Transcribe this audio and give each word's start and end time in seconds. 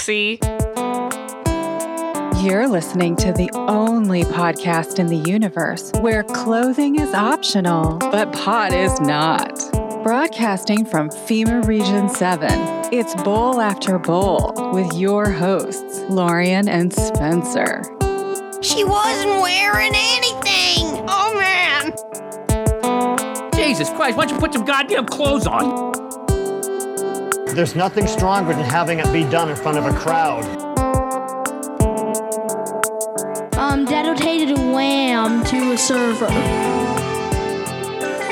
See? 0.00 0.38
You're 2.42 2.66
listening 2.68 3.16
to 3.16 3.32
the 3.32 3.50
only 3.52 4.24
podcast 4.24 4.98
in 4.98 5.08
the 5.08 5.22
universe 5.30 5.92
where 6.00 6.22
clothing 6.22 6.98
is 6.98 7.12
optional, 7.12 7.98
but 7.98 8.32
pot 8.32 8.72
is 8.72 8.98
not. 9.00 9.52
Broadcasting 10.02 10.86
from 10.86 11.10
FEMA 11.10 11.66
Region 11.66 12.08
7, 12.08 12.48
it's 12.90 13.14
Bowl 13.22 13.60
After 13.60 13.98
Bowl 13.98 14.54
with 14.72 14.90
your 14.94 15.30
hosts, 15.30 16.00
Lorian 16.08 16.66
and 16.66 16.94
Spencer. 16.94 17.82
She 18.62 18.84
wasn't 18.84 19.42
wearing 19.42 19.92
anything. 19.94 21.04
Oh 21.08 21.34
man. 21.38 21.92
Jesus 23.54 23.90
Christ, 23.90 24.16
why 24.16 24.24
don't 24.24 24.34
you 24.34 24.40
put 24.40 24.54
some 24.54 24.64
goddamn 24.64 25.04
clothes 25.04 25.46
on? 25.46 25.89
There's 27.54 27.74
nothing 27.74 28.06
stronger 28.06 28.52
than 28.54 28.64
having 28.64 29.00
it 29.00 29.12
be 29.12 29.24
done 29.24 29.50
in 29.50 29.56
front 29.56 29.76
of 29.76 29.84
a 29.84 29.92
crowd. 29.92 30.44
Um, 33.56 33.84
Dad 33.84 34.06
rotated 34.06 34.56
a 34.56 34.60
wham 34.72 35.44
to 35.46 35.72
a 35.72 35.76
server. 35.76 36.28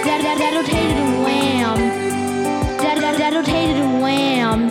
Dad, 0.05 0.23
dad, 0.23 0.39
dad 0.39 0.55
rotated 0.55 0.97
a 0.97 1.23
wham. 1.25 1.77
Dad, 2.79 3.01
dad, 3.01 3.19
dad 3.19 3.35
rotated 3.35 3.77
a 3.77 3.99
wham. 4.01 4.71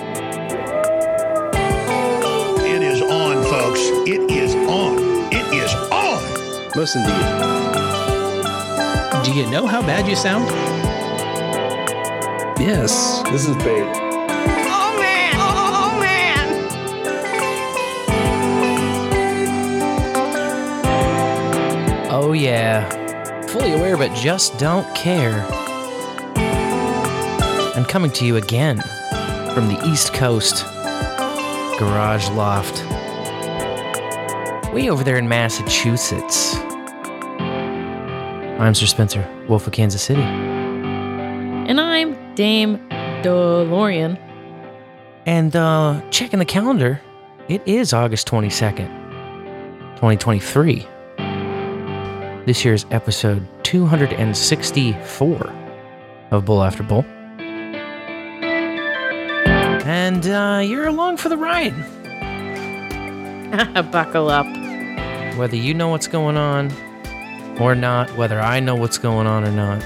It 2.65 2.81
is 2.81 3.01
on, 3.01 3.43
folks. 3.43 3.81
It 4.07 4.31
is 4.31 4.55
on. 4.55 4.97
It 5.31 5.45
is 5.53 5.73
on. 5.91 6.23
Listen 6.73 7.03
to 7.03 7.09
you. 7.09 7.15
Do 9.25 9.31
you 9.37 9.45
know 9.51 9.67
how 9.67 9.81
bad 9.81 10.07
you 10.07 10.15
sound? 10.15 10.47
Yes. 12.59 13.21
This 13.29 13.45
is 13.45 13.55
bait. 13.57 14.06
Oh, 22.09 22.31
yeah. 22.31 22.89
Fully 23.47 23.73
aware, 23.73 23.97
but 23.97 24.13
just 24.15 24.57
don't 24.57 24.87
care. 24.95 25.45
I'm 27.75 27.83
coming 27.83 28.11
to 28.11 28.25
you 28.25 28.37
again 28.37 28.79
from 29.53 29.67
the 29.67 29.77
East 29.85 30.13
Coast 30.13 30.63
Garage 31.77 32.29
Loft. 32.29 32.83
Way 34.73 34.89
over 34.89 35.03
there 35.03 35.17
in 35.17 35.27
Massachusetts. 35.27 36.55
I'm 38.59 38.73
Sir 38.73 38.85
Spencer, 38.85 39.27
Wolf 39.49 39.67
of 39.67 39.73
Kansas 39.73 40.01
City. 40.01 40.21
And 40.21 41.79
I'm 41.79 42.35
Dame 42.35 42.77
DeLorean. 43.21 44.17
And 45.25 45.55
uh, 45.57 46.01
checking 46.09 46.39
the 46.39 46.45
calendar, 46.45 47.01
it 47.49 47.61
is 47.67 47.91
August 47.91 48.29
22nd, 48.29 48.87
2023. 49.95 50.87
This 52.47 52.63
year's 52.63 52.85
episode 52.91 53.45
264 53.65 55.53
of 56.31 56.45
Bowl 56.45 56.63
After 56.63 56.81
Bowl. 56.81 57.03
And 59.85 60.25
uh, 60.25 60.61
you're 60.63 60.87
along 60.87 61.17
for 61.17 61.27
the 61.27 61.35
ride. 61.35 61.75
Buckle 63.91 64.29
up. 64.29 64.45
Whether 65.35 65.57
you 65.57 65.73
know 65.73 65.89
what's 65.89 66.07
going 66.07 66.37
on 66.37 66.71
or 67.59 67.75
not, 67.75 68.15
whether 68.15 68.39
I 68.39 68.61
know 68.61 68.77
what's 68.77 68.97
going 68.97 69.27
on 69.27 69.43
or 69.43 69.51
not. 69.51 69.81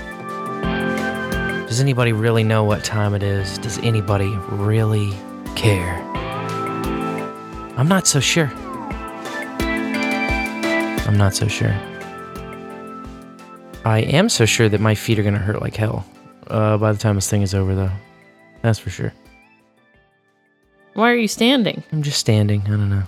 Does 1.68 1.80
anybody 1.80 2.14
really 2.14 2.44
know 2.44 2.64
what 2.64 2.84
time 2.84 3.16
it 3.16 3.24
is? 3.24 3.58
Does 3.58 3.80
anybody 3.80 4.38
really 4.50 5.12
care? 5.56 6.00
I'm 7.76 7.88
not 7.88 8.06
so 8.06 8.20
sure. 8.20 8.52
I'm 11.08 11.18
not 11.18 11.34
so 11.34 11.48
sure. 11.48 11.76
I 13.84 14.00
am 14.00 14.30
so 14.30 14.46
sure 14.46 14.70
that 14.70 14.80
my 14.80 14.94
feet 14.94 15.18
are 15.18 15.24
going 15.24 15.34
to 15.34 15.40
hurt 15.40 15.60
like 15.60 15.76
hell 15.76 16.06
uh, 16.48 16.78
by 16.78 16.92
the 16.92 17.00
time 17.00 17.16
this 17.16 17.30
thing 17.30 17.42
is 17.42 17.56
over, 17.56 17.74
though. 17.74 17.92
That's 18.62 18.78
for 18.78 18.92
sure. 18.92 19.12
Why 20.94 21.12
are 21.12 21.16
you 21.16 21.28
standing? 21.28 21.84
I'm 21.92 22.04
just 22.04 22.20
standing. 22.20 22.62
I 22.66 22.70
don't 22.70 22.90
know. 22.90 23.04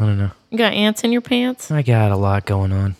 I 0.00 0.06
don't 0.06 0.18
know. 0.18 0.30
You 0.50 0.58
got 0.58 0.72
ants 0.72 1.04
in 1.04 1.12
your 1.12 1.20
pants? 1.20 1.70
I 1.70 1.82
got 1.82 2.10
a 2.10 2.16
lot 2.16 2.46
going 2.46 2.72
on. 2.72 2.96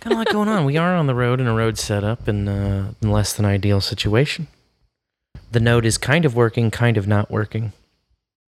Got 0.00 0.12
a 0.12 0.16
lot 0.16 0.28
going 0.28 0.48
on. 0.48 0.64
We 0.64 0.76
are 0.76 0.94
on 0.94 1.08
the 1.08 1.14
road 1.14 1.40
in 1.40 1.48
a 1.48 1.54
road 1.54 1.78
setup 1.78 2.28
in, 2.28 2.46
uh, 2.46 2.92
in 3.02 3.10
less 3.10 3.32
than 3.32 3.44
ideal 3.44 3.80
situation. 3.80 4.46
The 5.50 5.60
node 5.60 5.84
is 5.84 5.98
kind 5.98 6.24
of 6.24 6.36
working, 6.36 6.70
kind 6.70 6.96
of 6.96 7.08
not 7.08 7.30
working. 7.30 7.72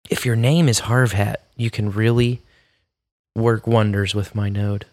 If 0.09 0.25
your 0.25 0.37
name 0.37 0.69
is 0.69 0.83
Harvhat, 0.83 1.37
you 1.57 1.71
can 1.71 1.91
really 1.91 2.41
work 3.35 3.67
wonders 3.67 4.15
with 4.15 4.35
my 4.35 4.49
node. 4.49 4.87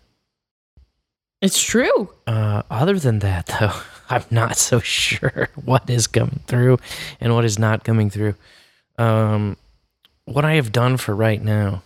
It's 1.41 1.61
true. 1.61 2.09
Uh, 2.25 2.63
other 2.69 2.97
than 2.97 3.19
that, 3.19 3.47
though, 3.59 3.73
I'm 4.09 4.23
not 4.31 4.57
so 4.57 4.79
sure 4.79 5.49
what 5.65 5.89
is 5.89 6.07
coming 6.07 6.41
through 6.47 6.79
and 7.19 7.33
what 7.33 7.45
is 7.45 7.59
not 7.59 7.83
coming 7.83 8.09
through. 8.09 8.35
Um, 8.97 9.57
what 10.25 10.45
I 10.45 10.53
have 10.53 10.71
done 10.71 10.97
for 10.97 11.15
right 11.15 11.41
now 11.41 11.83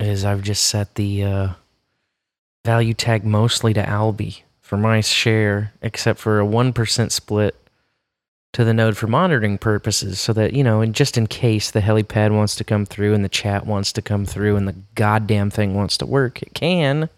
is 0.00 0.24
I've 0.24 0.42
just 0.42 0.64
set 0.64 0.94
the 0.94 1.24
uh, 1.24 1.48
value 2.64 2.94
tag 2.94 3.24
mostly 3.24 3.74
to 3.74 3.86
Alby 3.88 4.44
for 4.60 4.76
my 4.76 5.00
share, 5.00 5.72
except 5.82 6.18
for 6.18 6.40
a 6.40 6.46
1% 6.46 7.10
split 7.10 7.56
to 8.52 8.64
the 8.64 8.74
node 8.74 8.96
for 8.96 9.06
monitoring 9.06 9.58
purposes, 9.58 10.20
so 10.20 10.32
that, 10.34 10.52
you 10.52 10.62
know, 10.62 10.80
and 10.80 10.94
just 10.94 11.16
in 11.16 11.26
case 11.26 11.70
the 11.70 11.80
helipad 11.80 12.32
wants 12.32 12.54
to 12.56 12.64
come 12.64 12.84
through 12.86 13.14
and 13.14 13.24
the 13.24 13.28
chat 13.28 13.66
wants 13.66 13.92
to 13.92 14.02
come 14.02 14.24
through 14.24 14.56
and 14.56 14.68
the 14.68 14.76
goddamn 14.94 15.50
thing 15.50 15.74
wants 15.74 15.96
to 15.96 16.06
work, 16.06 16.42
it 16.42 16.54
can. 16.54 17.08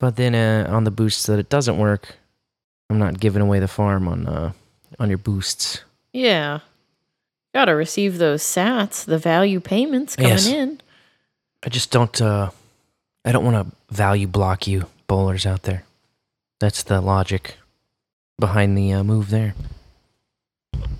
But 0.00 0.16
then 0.16 0.34
uh, 0.34 0.66
on 0.74 0.82
the 0.84 0.90
boosts 0.90 1.26
that 1.26 1.38
it 1.38 1.48
doesn't 1.48 1.78
work, 1.78 2.16
I'm 2.88 2.98
not 2.98 3.20
giving 3.20 3.42
away 3.42 3.60
the 3.60 3.68
farm 3.68 4.08
on 4.08 4.26
uh, 4.26 4.52
on 4.98 5.08
your 5.08 5.18
boosts. 5.18 5.82
Yeah. 6.12 6.60
Gotta 7.54 7.74
receive 7.76 8.18
those 8.18 8.42
sats, 8.42 9.04
the 9.04 9.18
value 9.18 9.60
payments 9.60 10.16
coming 10.16 10.32
Yes. 10.32 10.46
in. 10.48 10.80
I 11.62 11.68
just 11.68 11.90
don't. 11.92 12.20
Uh, 12.20 12.50
I 13.24 13.30
don't 13.32 13.44
want 13.44 13.68
to 13.68 13.94
value 13.94 14.26
block 14.26 14.66
you 14.66 14.86
bowlers 15.06 15.44
out 15.46 15.62
there. 15.64 15.84
That's 16.60 16.82
the 16.82 17.00
logic 17.00 17.56
behind 18.38 18.76
the 18.78 18.92
uh, 18.92 19.04
move 19.04 19.30
there. 19.30 19.54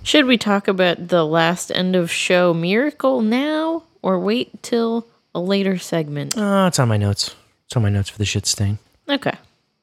Should 0.03 0.25
we 0.25 0.37
talk 0.37 0.67
about 0.67 1.07
the 1.09 1.25
last 1.25 1.71
end 1.71 1.95
of 1.95 2.11
show 2.11 2.53
miracle 2.53 3.21
now 3.21 3.83
or 4.01 4.19
wait 4.19 4.61
till 4.61 5.07
a 5.33 5.39
later 5.39 5.77
segment? 5.77 6.37
Uh, 6.37 6.65
it's 6.67 6.79
on 6.79 6.87
my 6.87 6.97
notes. 6.97 7.35
It's 7.65 7.75
on 7.75 7.83
my 7.83 7.89
notes 7.89 8.09
for 8.09 8.17
the 8.17 8.25
shit 8.25 8.45
stain. 8.45 8.77
Okay. 9.11 9.33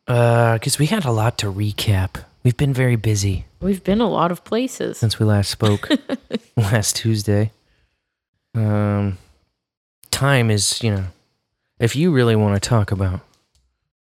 Uh, 0.06 0.54
because 0.54 0.78
we 0.78 0.86
had 0.86 1.04
a 1.04 1.10
lot 1.10 1.36
to 1.38 1.52
recap. 1.52 2.24
We've 2.42 2.56
been 2.56 2.72
very 2.72 2.96
busy 2.96 3.44
We've 3.60 3.82
been 3.84 4.00
a 4.00 4.08
lot 4.08 4.30
of 4.32 4.42
places. 4.44 4.96
since 4.98 5.18
we 5.18 5.26
last 5.26 5.50
spoke 5.50 5.88
last 6.56 6.96
Tuesday. 6.96 7.50
Um, 8.54 9.18
time 10.10 10.50
is, 10.50 10.82
you 10.82 10.90
know, 10.92 11.04
if 11.78 11.94
you 11.94 12.10
really 12.12 12.36
want 12.36 12.60
to 12.60 12.66
talk 12.68 12.90
about 12.90 13.20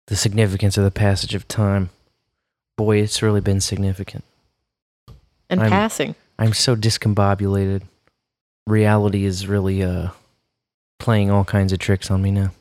the 0.07 0.15
significance 0.15 0.77
of 0.77 0.83
the 0.83 0.91
passage 0.91 1.35
of 1.35 1.47
time, 1.47 1.89
boy, 2.77 2.97
it's 3.01 3.21
really 3.21 3.41
been 3.41 3.59
significant. 3.59 4.23
And 5.49 5.59
I'm- 5.61 5.69
passing. 5.71 6.15
I'm 6.37 6.53
so 6.53 6.75
discombobulated. 6.75 7.81
Reality 8.65 9.25
is 9.25 9.45
really 9.47 9.83
uh 9.83 10.09
playing 10.99 11.29
all 11.31 11.43
kinds 11.43 11.73
of 11.73 11.79
tricks 11.79 12.09
on 12.09 12.21
me 12.21 12.31
now. 12.31 12.51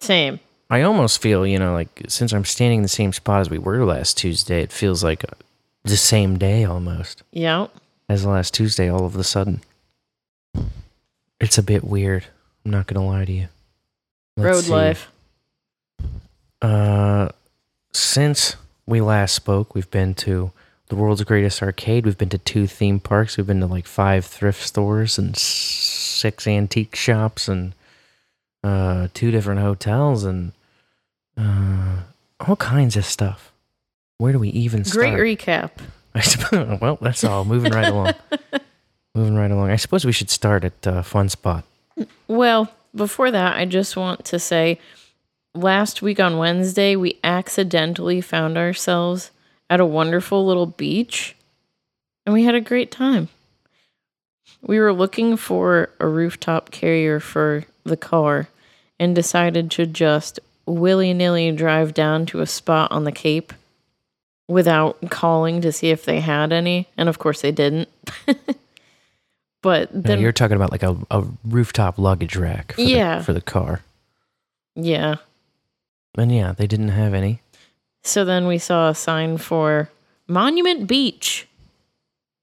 Same. 0.00 0.38
I 0.70 0.82
almost 0.82 1.20
feel, 1.20 1.46
you 1.46 1.58
know, 1.58 1.72
like 1.72 2.02
since 2.08 2.32
I'm 2.32 2.44
standing 2.44 2.78
in 2.78 2.82
the 2.82 2.88
same 2.88 3.12
spot 3.12 3.40
as 3.40 3.50
we 3.50 3.58
were 3.58 3.84
last 3.84 4.16
Tuesday, 4.16 4.62
it 4.62 4.70
feels 4.72 5.02
like 5.02 5.24
uh, 5.24 5.34
the 5.84 5.96
same 5.96 6.38
day 6.38 6.64
almost 6.64 7.22
Yeah. 7.32 7.66
as 8.08 8.24
last 8.24 8.54
Tuesday 8.54 8.88
all 8.88 9.04
of 9.04 9.16
a 9.16 9.24
sudden. 9.24 9.62
It's 11.40 11.58
a 11.58 11.62
bit 11.62 11.82
weird. 11.82 12.26
I'm 12.64 12.70
not 12.70 12.86
going 12.86 13.00
to 13.00 13.06
lie 13.06 13.24
to 13.24 13.32
you. 13.32 13.48
Let's 14.36 14.54
Road 14.56 14.64
see. 14.64 14.70
life. 14.70 15.10
Uh, 16.62 17.28
since 17.92 18.56
we 18.86 19.00
last 19.00 19.34
spoke, 19.34 19.74
we've 19.74 19.90
been 19.90 20.14
to 20.14 20.52
the 20.88 20.96
world's 20.96 21.22
greatest 21.24 21.62
arcade. 21.62 22.04
We've 22.04 22.18
been 22.18 22.28
to 22.28 22.38
two 22.38 22.66
theme 22.66 23.00
parks. 23.00 23.36
We've 23.36 23.46
been 23.46 23.60
to 23.60 23.66
like 23.66 23.86
five 23.86 24.24
thrift 24.26 24.62
stores 24.62 25.18
and 25.18 25.36
six 25.36 26.46
antique 26.46 26.94
shops 26.94 27.48
and 27.48 27.72
uh, 28.62 29.08
two 29.14 29.30
different 29.30 29.60
hotels 29.60 30.24
and 30.24 30.52
uh, 31.36 32.00
all 32.40 32.56
kinds 32.56 32.96
of 32.96 33.04
stuff. 33.04 33.52
Where 34.18 34.32
do 34.32 34.38
we 34.38 34.48
even 34.50 34.84
start? 34.84 35.14
Great 35.14 35.38
recap. 35.38 35.70
I 36.14 36.20
suppose, 36.20 36.80
well, 36.80 36.98
that's 37.00 37.24
all. 37.24 37.44
Moving 37.44 37.72
right 37.72 37.88
along. 37.88 38.14
Moving 39.14 39.36
right 39.36 39.50
along. 39.50 39.70
I 39.70 39.76
suppose 39.76 40.04
we 40.04 40.12
should 40.12 40.30
start 40.30 40.64
at 40.64 40.86
uh, 40.86 41.02
Fun 41.02 41.28
Spot. 41.28 41.64
Well, 42.28 42.72
before 42.94 43.30
that, 43.30 43.56
I 43.56 43.64
just 43.64 43.96
want 43.96 44.24
to 44.26 44.38
say 44.38 44.78
last 45.54 46.02
week 46.02 46.18
on 46.20 46.38
Wednesday, 46.38 46.96
we 46.96 47.18
accidentally 47.22 48.20
found 48.20 48.56
ourselves 48.56 49.30
at 49.68 49.80
a 49.80 49.86
wonderful 49.86 50.44
little 50.44 50.66
beach 50.66 51.36
and 52.26 52.32
we 52.32 52.44
had 52.44 52.54
a 52.54 52.60
great 52.60 52.90
time. 52.90 53.28
we 54.62 54.78
were 54.78 54.92
looking 54.92 55.36
for 55.36 55.90
a 55.98 56.06
rooftop 56.06 56.70
carrier 56.70 57.18
for 57.18 57.64
the 57.84 57.96
car 57.96 58.48
and 58.98 59.14
decided 59.14 59.70
to 59.70 59.86
just 59.86 60.38
willy 60.70 61.12
nilly 61.14 61.50
drive 61.52 61.94
down 61.94 62.26
to 62.26 62.40
a 62.40 62.46
spot 62.46 62.90
on 62.92 63.04
the 63.04 63.12
Cape 63.12 63.52
without 64.48 65.10
calling 65.10 65.60
to 65.60 65.70
see 65.72 65.90
if 65.90 66.04
they 66.04 66.20
had 66.20 66.52
any. 66.52 66.88
And 66.96 67.08
of 67.08 67.18
course, 67.18 67.40
they 67.40 67.52
didn't. 67.52 67.88
but 69.62 69.88
then, 69.92 70.20
you're 70.20 70.32
talking 70.32 70.56
about 70.56 70.70
like 70.72 70.82
a, 70.82 70.96
a 71.10 71.24
rooftop 71.44 71.98
luggage 71.98 72.36
rack 72.36 72.72
for, 72.74 72.80
Yeah. 72.80 73.18
the, 73.18 73.24
for 73.24 73.32
the 73.32 73.40
car. 73.40 73.80
yeah. 74.74 75.16
And 76.18 76.34
yeah, 76.34 76.52
they 76.52 76.66
didn't 76.66 76.88
have 76.88 77.14
any. 77.14 77.40
So 78.02 78.24
then 78.24 78.48
we 78.48 78.58
saw 78.58 78.88
a 78.88 78.94
sign 78.96 79.38
for 79.38 79.88
Monument 80.26 80.88
Beach, 80.88 81.46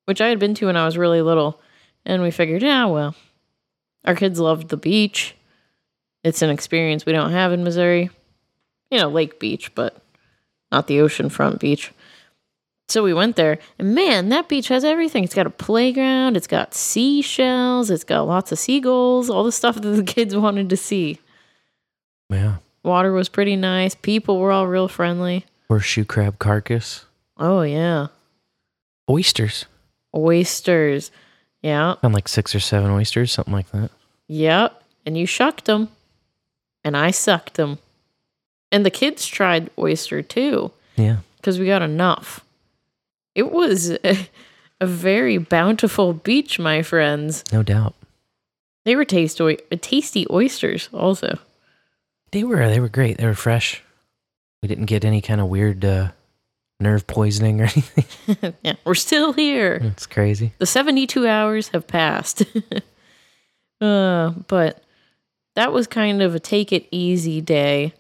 which 0.06 0.22
I 0.22 0.28
had 0.30 0.40
been 0.40 0.54
to 0.56 0.68
when 0.68 0.78
I 0.78 0.86
was 0.86 0.98
really 0.98 1.22
little. 1.22 1.60
And 2.06 2.22
we 2.22 2.32
figured, 2.32 2.62
yeah, 2.64 2.86
well, 2.86 3.14
our 4.06 4.16
kids 4.16 4.40
loved 4.40 4.70
the 4.70 4.78
beach. 4.78 5.36
It's 6.24 6.42
an 6.42 6.50
experience 6.50 7.06
we 7.06 7.12
don't 7.12 7.32
have 7.34 7.52
in 7.52 7.66
Missouri. 7.66 8.10
You 8.92 9.00
know, 9.00 9.10
Lake 9.10 9.40
Beach, 9.40 9.74
but 9.76 9.98
not 10.72 10.88
the 10.88 10.98
oceanfront 10.98 11.60
beach. 11.60 11.92
So 12.90 13.04
we 13.04 13.14
went 13.14 13.36
there, 13.36 13.60
and 13.78 13.94
man, 13.94 14.30
that 14.30 14.48
beach 14.48 14.70
has 14.70 14.86
everything. 14.86 15.26
It's 15.26 15.34
got 15.36 15.46
a 15.46 15.50
playground, 15.50 16.38
it's 16.38 16.48
got 16.48 16.74
seashells, 16.74 17.90
it's 17.90 18.06
got 18.06 18.22
lots 18.22 18.54
of 18.54 18.60
seagulls, 18.60 19.30
all 19.30 19.44
the 19.44 19.52
stuff 19.52 19.76
that 19.76 19.90
the 19.90 20.04
kids 20.16 20.36
wanted 20.36 20.70
to 20.70 20.78
see. 20.78 21.20
Yeah. 22.30 22.58
Water 22.84 23.12
was 23.12 23.28
pretty 23.28 23.58
nice. 23.58 23.94
People 23.94 24.40
were 24.40 24.52
all 24.54 24.68
real 24.68 24.88
friendly. 24.88 25.46
Horseshoe 25.68 26.06
crab 26.06 26.40
carcass. 26.40 27.04
Oh, 27.36 27.62
yeah. 27.62 28.08
Oysters. 29.10 29.66
Oysters. 30.16 31.12
Yeah. 31.62 31.96
Found 31.96 32.14
like 32.14 32.30
six 32.30 32.56
or 32.56 32.62
seven 32.62 32.90
oysters, 32.92 33.34
something 33.34 33.54
like 33.54 33.70
that. 33.72 33.92
Yep. 34.30 34.82
And 35.06 35.18
you 35.18 35.26
shucked 35.26 35.66
them. 35.66 35.90
And 36.86 36.96
I 36.96 37.12
sucked 37.12 37.56
them. 37.56 37.80
And 38.72 38.86
the 38.86 38.92
kids 38.92 39.26
tried 39.26 39.70
oyster 39.80 40.22
too, 40.22 40.72
Yeah. 40.96 41.18
because 41.38 41.60
we 41.60 41.66
got 41.66 41.82
enough. 41.82 42.44
It 43.36 43.52
was 43.52 43.92
a, 43.92 44.28
a 44.82 44.86
very 44.86 45.38
bountiful 45.38 46.14
beach, 46.14 46.60
my 46.60 46.82
friends. 46.82 47.44
No 47.52 47.64
doubt. 47.64 47.94
They 48.86 48.96
were 48.96 49.06
taste 49.06 49.42
tasty 49.82 50.26
oysters, 50.30 50.90
also. 50.94 51.40
They 52.32 52.44
were 52.44 52.68
they 52.70 52.80
were 52.80 52.90
great. 52.90 53.18
They 53.18 53.26
were 53.26 53.34
fresh. 53.34 53.82
We 54.62 54.68
didn't 54.68 54.86
get 54.86 55.06
any 55.06 55.22
kind 55.22 55.40
of 55.42 55.48
weird 55.48 55.84
uh, 55.86 56.10
nerve 56.80 57.06
poisoning 57.08 57.62
or 57.62 57.64
anything. 57.76 58.54
yeah, 58.64 58.74
we're 58.86 58.96
still 58.96 59.34
here. 59.34 59.80
It's 59.84 60.06
crazy. 60.06 60.52
The 60.58 60.66
72 60.66 61.28
hours 61.28 61.70
have 61.70 61.88
passed. 61.88 62.44
uh, 63.82 64.32
but 64.48 64.84
that 65.56 65.72
was 65.72 65.88
kind 65.88 66.22
of 66.22 66.36
a 66.36 66.40
take 66.40 66.72
it 66.74 66.88
easy 66.92 67.42
day 67.42 67.94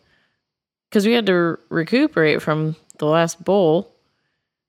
because 0.89 1.05
we 1.05 1.13
had 1.13 1.25
to 1.27 1.57
recuperate 1.69 2.41
from 2.41 2.75
the 2.97 3.05
last 3.05 3.43
bowl. 3.43 3.93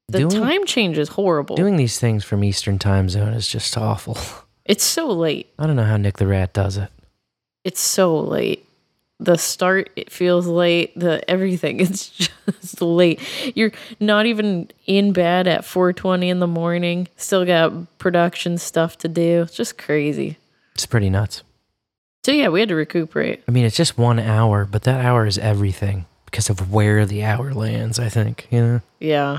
The 0.08 0.20
Doing- 0.20 0.42
time 0.42 0.66
change 0.66 0.98
is 0.98 1.10
horrible. 1.10 1.56
Doing 1.56 1.76
these 1.76 1.98
things 1.98 2.24
from 2.24 2.42
Eastern 2.42 2.78
time 2.78 3.08
zone 3.08 3.34
is 3.34 3.46
just 3.46 3.76
awful. 3.76 4.16
it's 4.64 4.84
so 4.84 5.08
late. 5.08 5.52
I 5.58 5.66
don't 5.66 5.76
know 5.76 5.84
how 5.84 5.96
Nick 5.96 6.16
the 6.16 6.26
Rat 6.26 6.52
does 6.52 6.76
it. 6.76 6.88
It's 7.64 7.80
so 7.80 8.18
late. 8.18 8.64
The 9.20 9.36
start 9.36 9.90
it 9.96 10.12
feels 10.12 10.46
late. 10.46 10.98
The 10.98 11.28
everything 11.28 11.80
it's 11.80 12.08
just 12.08 12.80
late. 12.80 13.20
You're 13.56 13.72
not 14.00 14.26
even 14.26 14.70
in 14.86 15.12
bed 15.12 15.46
at 15.46 15.62
4:20 15.62 16.28
in 16.28 16.38
the 16.38 16.46
morning. 16.46 17.08
Still 17.16 17.44
got 17.44 17.98
production 17.98 18.58
stuff 18.58 18.96
to 18.98 19.08
do. 19.08 19.42
It's 19.42 19.54
just 19.54 19.76
crazy. 19.76 20.38
It's 20.74 20.86
pretty 20.86 21.10
nuts. 21.10 21.42
So 22.28 22.32
yeah, 22.32 22.48
we 22.48 22.60
had 22.60 22.69
to 22.69 22.75
recuperate. 22.75 23.42
I 23.48 23.52
mean, 23.52 23.64
it's 23.64 23.75
just 23.75 23.96
one 23.96 24.19
hour, 24.19 24.66
but 24.66 24.82
that 24.82 25.02
hour 25.02 25.25
is 25.25 25.38
everything 25.38 26.04
because 26.26 26.50
of 26.50 26.70
where 26.70 27.06
the 27.06 27.25
hour 27.25 27.54
lands, 27.54 27.98
I 27.98 28.10
think, 28.10 28.46
you 28.50 28.60
know? 28.60 28.80
Yeah. 29.00 29.38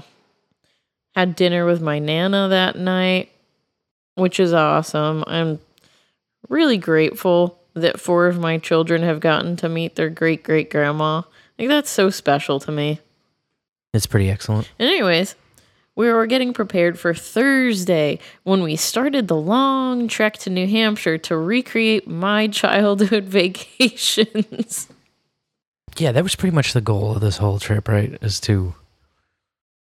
Had 1.13 1.36
dinner 1.36 1.68
with 1.68 1.83
my 1.83 2.00
Nana 2.00 2.47
that 2.47 2.80
night, 2.80 3.30
which 4.15 4.39
is 4.39 4.53
awesome. 4.53 5.24
I'm 5.27 5.59
really 6.47 6.77
grateful 6.77 7.59
that 7.75 8.00
four 8.00 8.25
of 8.25 8.39
my 8.39 8.57
children 8.57 9.03
have 9.03 9.19
gotten 9.19 9.56
to 9.57 9.69
meet 9.69 9.95
their 9.95 10.09
great 10.09 10.41
great 10.41 10.71
grandma. 10.71 11.21
Like, 11.59 11.68
that's 11.68 11.91
so 11.91 12.09
special 12.09 12.59
to 12.62 12.71
me. 12.71 13.01
It's 13.94 14.07
pretty 14.07 14.31
excellent. 14.31 14.68
And, 14.80 14.89
anyways, 14.89 15.36
we 16.00 16.10
were 16.13 16.25
getting 16.28 16.54
prepared 16.54 16.98
for 16.98 17.13
Thursday 17.13 18.19
when 18.44 18.63
we 18.63 18.78
started 18.78 19.28
the 19.28 19.36
long 19.36 20.07
trek 20.07 20.38
to 20.38 20.50
New 20.50 20.66
Hampshire 20.66 21.18
to 21.18 21.36
recreate 21.36 22.07
my 22.07 22.48
childhood 22.48 23.25
vacations. 23.25 24.88
Yeah, 25.98 26.13
that 26.13 26.24
was 26.24 26.36
pretty 26.36 26.56
much 26.56 26.72
the 26.72 26.80
goal 26.80 27.12
of 27.16 27.19
this 27.19 27.36
whole 27.36 27.60
trip, 27.60 27.90
right? 27.90 28.18
Is 28.22 28.40
to 28.42 28.75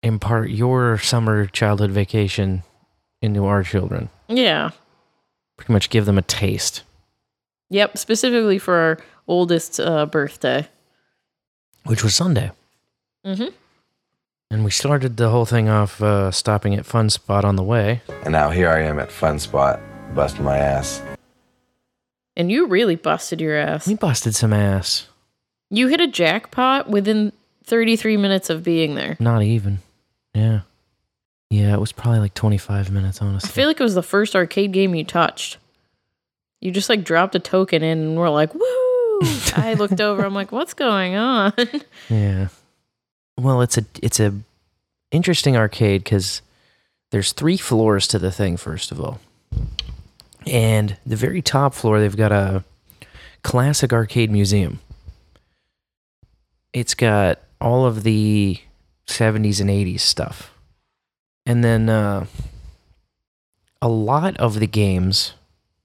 impart 0.03 0.51
your 0.51 0.99
summer 0.99 1.47
childhood 1.47 1.91
vacation 1.91 2.63
into 3.21 3.43
our 3.43 3.61
children. 3.61 4.07
yeah. 4.29 4.69
Pretty 5.57 5.73
much 5.73 5.89
give 5.89 6.05
them 6.05 6.17
a 6.17 6.21
taste. 6.21 6.83
Yep. 7.71 7.97
Specifically 7.97 8.57
for 8.57 8.75
our 8.75 8.97
oldest 9.27 9.81
uh, 9.81 10.05
birthday. 10.05 10.65
which 11.83 12.05
was 12.05 12.15
Sunday. 12.15 12.51
Mm-hmm. 13.25 13.53
And 14.55 14.63
we 14.63 14.71
started 14.71 15.17
the 15.17 15.29
whole 15.31 15.43
thing 15.43 15.67
off 15.67 16.01
uh, 16.01 16.31
stopping 16.31 16.75
at 16.75 16.85
Fun 16.85 17.09
Spot 17.09 17.43
on 17.43 17.57
the 17.57 17.61
way. 17.61 18.01
And 18.23 18.31
now 18.31 18.51
here 18.51 18.69
I 18.69 18.83
am 18.83 18.99
at 18.99 19.11
Fun 19.11 19.37
Spot, 19.37 19.81
busting 20.15 20.45
my 20.45 20.57
ass. 20.57 21.01
And 22.37 22.49
you 22.49 22.65
really 22.67 22.95
busted 22.95 23.41
your 23.41 23.57
ass. 23.57 23.85
We 23.85 23.95
busted 23.95 24.33
some 24.33 24.53
ass. 24.53 25.07
You 25.69 25.89
hit 25.89 25.99
a 25.99 26.07
jackpot 26.07 26.89
within 26.89 27.33
33 27.65 28.15
minutes 28.15 28.49
of 28.49 28.63
being 28.63 28.95
there. 28.95 29.17
Not 29.19 29.43
even. 29.43 29.79
Yeah. 30.33 30.61
Yeah, 31.49 31.73
it 31.73 31.81
was 31.81 31.91
probably 31.91 32.19
like 32.21 32.33
25 32.33 32.91
minutes, 32.91 33.21
honestly. 33.21 33.49
I 33.49 33.51
feel 33.51 33.67
like 33.67 33.81
it 33.81 33.83
was 33.83 33.93
the 33.95 34.01
first 34.01 34.37
arcade 34.37 34.71
game 34.71 34.95
you 34.95 35.03
touched. 35.03 35.57
You 36.61 36.71
just 36.71 36.87
like 36.87 37.03
dropped 37.03 37.35
a 37.35 37.39
token 37.39 37.83
in 37.83 37.97
and 37.97 38.15
we're 38.15 38.29
like, 38.29 38.53
woo! 38.53 38.61
I 39.57 39.75
looked 39.77 39.99
over, 39.99 40.23
I'm 40.23 40.33
like, 40.33 40.53
what's 40.53 40.73
going 40.73 41.15
on? 41.15 41.51
yeah. 42.09 42.47
Well, 43.37 43.61
it's 43.61 43.77
a 43.77 43.85
it's 44.01 44.19
a 44.19 44.33
interesting 45.11 45.57
arcade 45.57 46.03
because 46.03 46.41
there's 47.11 47.31
three 47.31 47.57
floors 47.57 48.07
to 48.07 48.19
the 48.19 48.31
thing. 48.31 48.57
First 48.57 48.91
of 48.91 49.01
all, 49.01 49.19
and 50.47 50.97
the 51.05 51.15
very 51.15 51.41
top 51.41 51.73
floor 51.73 51.99
they've 51.99 52.15
got 52.15 52.31
a 52.31 52.63
classic 53.43 53.91
arcade 53.91 54.31
museum. 54.31 54.79
It's 56.73 56.93
got 56.93 57.39
all 57.61 57.85
of 57.85 58.03
the 58.03 58.59
70s 59.07 59.61
and 59.61 59.69
80s 59.69 60.01
stuff, 60.01 60.53
and 61.45 61.63
then 61.63 61.89
uh, 61.89 62.25
a 63.81 63.87
lot 63.87 64.35
of 64.37 64.59
the 64.59 64.67
games 64.67 65.33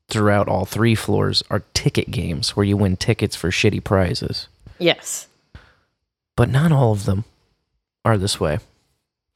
throughout 0.09 0.49
all 0.49 0.65
three 0.65 0.95
floors 0.95 1.43
are 1.51 1.63
ticket 1.75 2.11
games 2.11 2.57
where 2.57 2.67
you 2.67 2.77
win 2.77 2.97
tickets 2.97 3.37
for 3.37 3.51
shitty 3.51 3.83
prizes 3.83 4.49
yes. 4.79 5.29
but 6.35 6.49
not 6.49 6.73
all 6.73 6.93
of 6.93 7.05
them 7.05 7.25
are 8.05 8.19
this 8.19 8.41
way. 8.41 8.59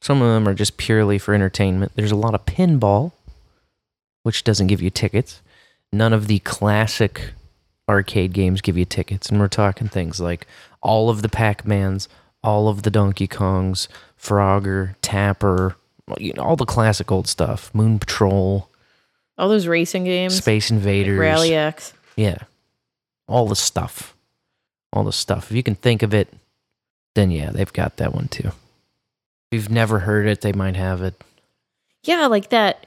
Some 0.01 0.21
of 0.21 0.27
them 0.27 0.47
are 0.47 0.53
just 0.53 0.77
purely 0.77 1.17
for 1.17 1.33
entertainment. 1.33 1.93
There's 1.95 2.11
a 2.11 2.15
lot 2.15 2.35
of 2.35 2.45
pinball, 2.45 3.11
which 4.23 4.43
doesn't 4.43 4.67
give 4.67 4.81
you 4.81 4.89
tickets. 4.89 5.41
None 5.91 6.13
of 6.13 6.27
the 6.27 6.39
classic 6.39 7.31
arcade 7.89 8.33
games 8.33 8.61
give 8.61 8.77
you 8.77 8.85
tickets. 8.85 9.29
And 9.29 9.39
we're 9.39 9.47
talking 9.47 9.87
things 9.87 10.19
like 10.19 10.47
all 10.81 11.09
of 11.09 11.21
the 11.21 11.29
Pac 11.29 11.65
Mans, 11.65 12.09
all 12.43 12.67
of 12.67 12.83
the 12.83 12.91
Donkey 12.91 13.27
Kongs, 13.27 13.87
Frogger, 14.19 14.95
Tapper, 15.01 15.75
you 16.17 16.33
know, 16.33 16.43
all 16.43 16.55
the 16.55 16.65
classic 16.65 17.11
old 17.11 17.27
stuff. 17.27 17.73
Moon 17.73 17.97
Patrol, 17.99 18.69
All 19.37 19.49
those 19.49 19.67
racing 19.67 20.03
games. 20.05 20.35
Space 20.37 20.69
like 20.69 20.77
Invaders. 20.77 21.19
Rally 21.19 21.55
X. 21.55 21.93
Yeah. 22.15 22.37
All 23.27 23.47
the 23.47 23.55
stuff. 23.55 24.15
All 24.93 25.03
the 25.03 25.11
stuff. 25.11 25.49
If 25.51 25.57
you 25.57 25.63
can 25.63 25.75
think 25.75 26.03
of 26.03 26.13
it, 26.13 26.31
then 27.15 27.31
yeah, 27.31 27.49
they've 27.51 27.73
got 27.73 27.97
that 27.97 28.13
one 28.13 28.27
too. 28.27 28.49
If 28.49 28.53
you've 29.51 29.69
never 29.71 29.99
heard 29.99 30.27
it, 30.27 30.41
they 30.41 30.53
might 30.53 30.75
have 30.75 31.01
it. 31.01 31.21
Yeah, 32.03 32.27
like 32.27 32.49
that 32.49 32.85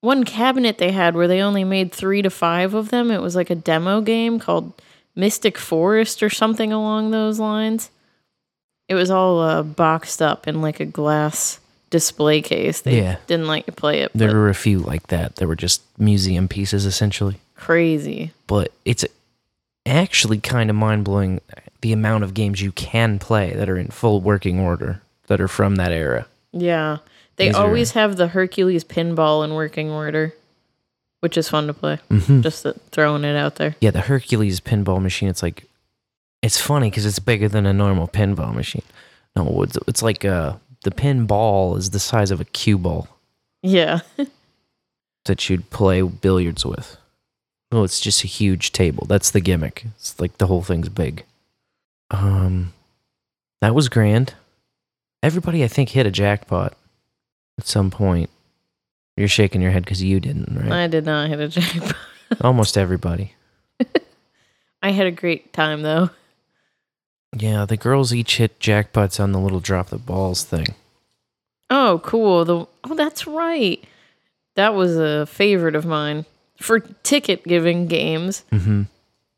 one 0.00 0.22
cabinet 0.24 0.78
they 0.78 0.92
had 0.92 1.14
where 1.16 1.26
they 1.28 1.40
only 1.40 1.64
made 1.64 1.92
three 1.92 2.22
to 2.22 2.30
five 2.30 2.74
of 2.74 2.90
them. 2.90 3.10
It 3.10 3.22
was 3.22 3.34
like 3.34 3.50
a 3.50 3.54
demo 3.54 4.00
game 4.00 4.38
called 4.38 4.72
Mystic 5.16 5.58
Forest 5.58 6.22
or 6.22 6.30
something 6.30 6.72
along 6.72 7.10
those 7.10 7.40
lines. 7.40 7.90
It 8.88 8.94
was 8.94 9.10
all 9.10 9.40
uh, 9.40 9.62
boxed 9.62 10.22
up 10.22 10.46
in 10.46 10.60
like 10.62 10.78
a 10.80 10.84
glass 10.86 11.58
display 11.90 12.40
case. 12.42 12.80
They 12.82 12.98
Yeah. 12.98 13.16
didn't 13.26 13.46
let 13.48 13.66
you 13.66 13.72
play 13.72 14.00
it. 14.00 14.12
There 14.14 14.34
were 14.34 14.48
a 14.48 14.54
few 14.54 14.78
like 14.78 15.08
that. 15.08 15.36
They 15.36 15.46
were 15.46 15.56
just 15.56 15.82
museum 15.98 16.48
pieces 16.48 16.84
essentially. 16.86 17.38
crazy. 17.56 18.30
But 18.46 18.72
it's 18.84 19.04
actually 19.84 20.38
kind 20.38 20.70
of 20.70 20.76
mind 20.76 21.04
blowing 21.04 21.40
the 21.80 21.92
amount 21.92 22.24
of 22.24 22.34
games 22.34 22.60
you 22.60 22.72
can 22.72 23.18
play 23.18 23.54
that 23.54 23.68
are 23.68 23.78
in 23.78 23.88
full 23.88 24.20
working 24.20 24.58
order 24.58 25.00
that 25.28 25.40
are 25.40 25.48
from 25.48 25.76
that 25.76 25.92
era. 25.92 26.26
Yeah. 26.52 26.98
They 27.36 27.46
These 27.48 27.56
are- 27.56 27.66
always 27.66 27.92
have 27.92 28.16
the 28.16 28.28
Hercules 28.28 28.84
pinball 28.84 29.44
in 29.44 29.54
working 29.54 29.90
order. 29.90 30.34
which 31.20 31.36
is 31.36 31.48
fun 31.48 31.66
to 31.66 31.74
play. 31.74 31.98
Mhm. 32.12 32.44
Just 32.44 32.64
throwing 32.92 33.24
it 33.24 33.34
out 33.36 33.56
there. 33.56 33.74
Yeah, 33.80 33.90
the 33.90 34.02
Hercules 34.02 34.60
pinball 34.60 35.02
machine. 35.02 35.28
It's 35.28 35.42
like, 35.42 35.64
it's 36.42 36.60
funny 36.60 36.90
because 36.90 37.04
it's 37.04 37.18
bigger 37.18 37.48
than 37.48 37.66
a 37.66 37.72
normal 37.72 38.06
pinball 38.06 38.54
machine. 38.54 38.84
No, 39.34 39.62
it's, 39.64 39.76
it's 39.88 40.00
like 40.00 40.24
uh, 40.24 40.54
the 40.84 40.92
pinball 40.92 41.76
is 41.76 41.90
the 41.90 41.98
size 41.98 42.30
of 42.30 42.40
a 42.40 42.44
cue 42.44 42.78
ball 42.78 43.08
Yeah. 43.64 44.00
that 45.24 45.50
you'd 45.50 45.70
play 45.70 46.02
billiards 46.02 46.64
with. 46.64 46.96
Oh, 47.72 47.82
it's 47.82 47.98
just 47.98 48.22
a 48.22 48.28
huge 48.28 48.70
table. 48.70 49.04
That's 49.08 49.32
the 49.32 49.40
gimmick. 49.40 49.86
It's 49.96 50.20
like 50.20 50.38
the 50.38 50.46
whole 50.46 50.62
thing's 50.62 50.88
big. 50.88 51.24
Um, 52.10 52.72
that 53.60 53.74
was 53.74 53.88
grand. 53.88 54.34
Everybody, 55.22 55.64
I 55.64 55.68
think, 55.68 55.90
hit 55.90 56.06
a 56.06 56.10
jackpot 56.10 56.76
at 57.58 57.66
some 57.66 57.90
point. 57.90 58.30
You're 59.16 59.28
shaking 59.28 59.60
your 59.60 59.72
head 59.72 59.84
because 59.84 60.02
you 60.02 60.20
didn't, 60.20 60.56
right? 60.56 60.84
I 60.84 60.86
did 60.86 61.04
not 61.04 61.28
hit 61.28 61.40
a 61.40 61.48
jackpot. 61.48 61.96
Almost 62.40 62.78
everybody. 62.78 63.34
I 64.82 64.90
had 64.92 65.06
a 65.06 65.10
great 65.10 65.52
time 65.52 65.82
though. 65.82 66.10
Yeah, 67.36 67.66
the 67.66 67.76
girls 67.76 68.14
each 68.14 68.36
hit 68.36 68.58
jackpots 68.60 69.20
on 69.20 69.32
the 69.32 69.40
little 69.40 69.60
drop 69.60 69.88
the 69.88 69.98
balls 69.98 70.44
thing. 70.44 70.66
Oh, 71.68 72.00
cool. 72.04 72.44
The 72.44 72.66
oh, 72.84 72.94
that's 72.94 73.26
right. 73.26 73.82
That 74.56 74.74
was 74.74 74.96
a 74.96 75.26
favorite 75.26 75.74
of 75.74 75.84
mine 75.84 76.24
for 76.56 76.80
ticket 76.80 77.44
giving 77.44 77.86
games. 77.86 78.44
Mm-hmm. 78.52 78.82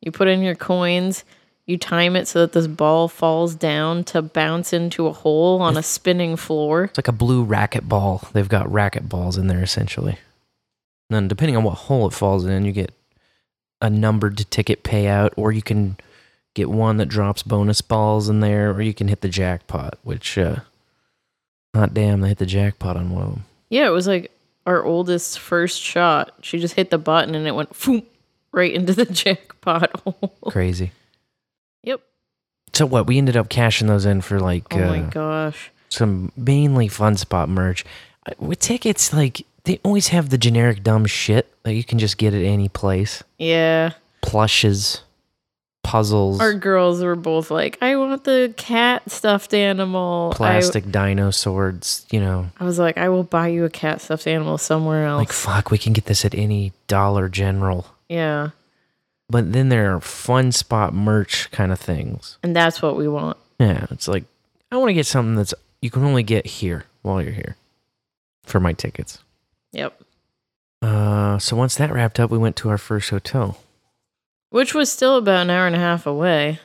You 0.02 0.12
put 0.12 0.28
in 0.28 0.42
your 0.42 0.54
coins. 0.54 1.24
You 1.70 1.78
time 1.78 2.16
it 2.16 2.26
so 2.26 2.40
that 2.40 2.52
this 2.52 2.66
ball 2.66 3.06
falls 3.06 3.54
down 3.54 4.02
to 4.04 4.20
bounce 4.20 4.72
into 4.72 5.06
a 5.06 5.12
hole 5.12 5.62
on 5.62 5.76
a 5.76 5.82
spinning 5.82 6.34
floor. 6.34 6.84
It's 6.84 6.98
like 6.98 7.06
a 7.06 7.12
blue 7.12 7.44
racket 7.44 7.88
ball. 7.88 8.28
They've 8.32 8.48
got 8.48 8.70
racket 8.70 9.08
balls 9.08 9.36
in 9.38 9.46
there 9.46 9.62
essentially. 9.62 10.18
And 11.08 11.14
then 11.14 11.28
depending 11.28 11.56
on 11.56 11.62
what 11.62 11.74
hole 11.74 12.08
it 12.08 12.12
falls 12.12 12.44
in, 12.44 12.64
you 12.64 12.72
get 12.72 12.92
a 13.80 13.88
numbered 13.88 14.50
ticket 14.50 14.82
payout, 14.82 15.30
or 15.36 15.52
you 15.52 15.62
can 15.62 15.96
get 16.54 16.68
one 16.68 16.96
that 16.96 17.06
drops 17.06 17.44
bonus 17.44 17.80
balls 17.80 18.28
in 18.28 18.40
there, 18.40 18.72
or 18.72 18.82
you 18.82 18.92
can 18.92 19.06
hit 19.06 19.20
the 19.20 19.28
jackpot, 19.28 19.96
which 20.02 20.36
uh 20.36 20.56
hot 21.74 21.94
damn, 21.94 22.20
they 22.20 22.28
hit 22.28 22.38
the 22.38 22.46
jackpot 22.46 22.96
on 22.96 23.10
one 23.10 23.22
of 23.22 23.30
them. 23.30 23.44
Yeah, 23.68 23.86
it 23.86 23.92
was 23.92 24.08
like 24.08 24.32
our 24.66 24.84
oldest 24.84 25.38
first 25.38 25.80
shot. 25.80 26.34
She 26.42 26.58
just 26.58 26.74
hit 26.74 26.90
the 26.90 26.98
button 26.98 27.34
and 27.34 27.46
it 27.46 27.54
went 27.54 27.72
foom, 27.74 28.04
right 28.52 28.72
into 28.72 28.92
the 28.92 29.04
jackpot 29.06 30.00
hole. 30.00 30.34
Crazy. 30.48 30.90
Yep. 31.84 32.00
So 32.72 32.86
what? 32.86 33.06
We 33.06 33.18
ended 33.18 33.36
up 33.36 33.48
cashing 33.48 33.86
those 33.88 34.06
in 34.06 34.20
for 34.20 34.38
like 34.40 34.64
Oh 34.72 34.78
my 34.78 35.00
uh, 35.00 35.10
gosh. 35.10 35.70
some 35.88 36.30
mainly 36.36 36.88
fun 36.88 37.16
spot 37.16 37.48
merch. 37.48 37.84
With 38.38 38.60
tickets, 38.60 39.12
like 39.12 39.44
they 39.64 39.80
always 39.82 40.08
have 40.08 40.30
the 40.30 40.38
generic 40.38 40.82
dumb 40.82 41.06
shit 41.06 41.52
that 41.64 41.74
you 41.74 41.84
can 41.84 41.98
just 41.98 42.16
get 42.18 42.32
at 42.34 42.42
any 42.42 42.68
place. 42.68 43.22
Yeah. 43.38 43.92
Plushes, 44.22 45.02
puzzles, 45.82 46.40
Our 46.40 46.54
girls 46.54 47.02
were 47.02 47.16
both 47.16 47.50
like, 47.50 47.78
I 47.82 47.96
want 47.96 48.24
the 48.24 48.52
cat 48.56 49.10
stuffed 49.10 49.52
animal. 49.54 50.30
I- 50.32 50.36
plastic 50.36 50.90
dinosaurs. 50.90 52.06
You 52.10 52.20
know, 52.20 52.50
I 52.60 52.64
was 52.64 52.78
like, 52.78 52.98
I 52.98 53.08
will 53.08 53.24
buy 53.24 53.48
you 53.48 53.64
a 53.64 53.70
cat 53.70 54.00
stuffed 54.00 54.26
animal 54.26 54.58
somewhere 54.58 55.06
else. 55.06 55.18
like 55.18 55.32
fuck, 55.32 55.70
we 55.70 55.78
can 55.78 55.92
get 55.92 56.04
this 56.04 56.24
at 56.24 56.34
any 56.34 56.72
Dollar 56.86 57.28
General. 57.28 57.86
yeah. 58.08 58.50
But 59.30 59.52
then 59.52 59.68
there 59.68 59.94
are 59.94 60.00
fun 60.00 60.50
spot 60.52 60.92
merch 60.92 61.50
kind 61.52 61.70
of 61.72 61.78
things. 61.78 62.36
And 62.42 62.54
that's 62.54 62.82
what 62.82 62.96
we 62.96 63.06
want. 63.08 63.36
Yeah, 63.60 63.86
it's 63.90 64.08
like 64.08 64.24
I 64.72 64.76
want 64.76 64.88
to 64.90 64.94
get 64.94 65.06
something 65.06 65.36
that's 65.36 65.54
you 65.80 65.90
can 65.90 66.04
only 66.04 66.22
get 66.22 66.46
here 66.46 66.84
while 67.02 67.22
you're 67.22 67.32
here 67.32 67.56
for 68.42 68.58
my 68.60 68.72
tickets. 68.72 69.18
Yep. 69.72 70.00
Uh, 70.82 71.38
so 71.38 71.56
once 71.56 71.76
that 71.76 71.92
wrapped 71.92 72.18
up, 72.18 72.30
we 72.30 72.38
went 72.38 72.56
to 72.56 72.68
our 72.70 72.78
first 72.78 73.10
hotel. 73.10 73.58
Which 74.50 74.74
was 74.74 74.90
still 74.90 75.16
about 75.16 75.42
an 75.42 75.50
hour 75.50 75.66
and 75.66 75.76
a 75.76 75.78
half 75.78 76.06
away. 76.06 76.58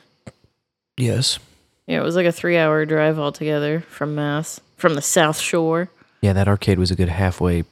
Yes. 0.96 1.38
Yeah, 1.86 2.00
it 2.00 2.04
was 2.04 2.16
like 2.16 2.26
a 2.26 2.32
three 2.32 2.56
hour 2.58 2.84
drive 2.84 3.18
altogether 3.18 3.80
from 3.80 4.14
Mass, 4.16 4.60
from 4.76 4.94
the 4.94 5.02
South 5.02 5.38
Shore. 5.38 5.88
Yeah, 6.20 6.32
that 6.32 6.48
arcade 6.48 6.78
was 6.80 6.90
a 6.90 6.96
good 6.96 7.10
halfway 7.10 7.64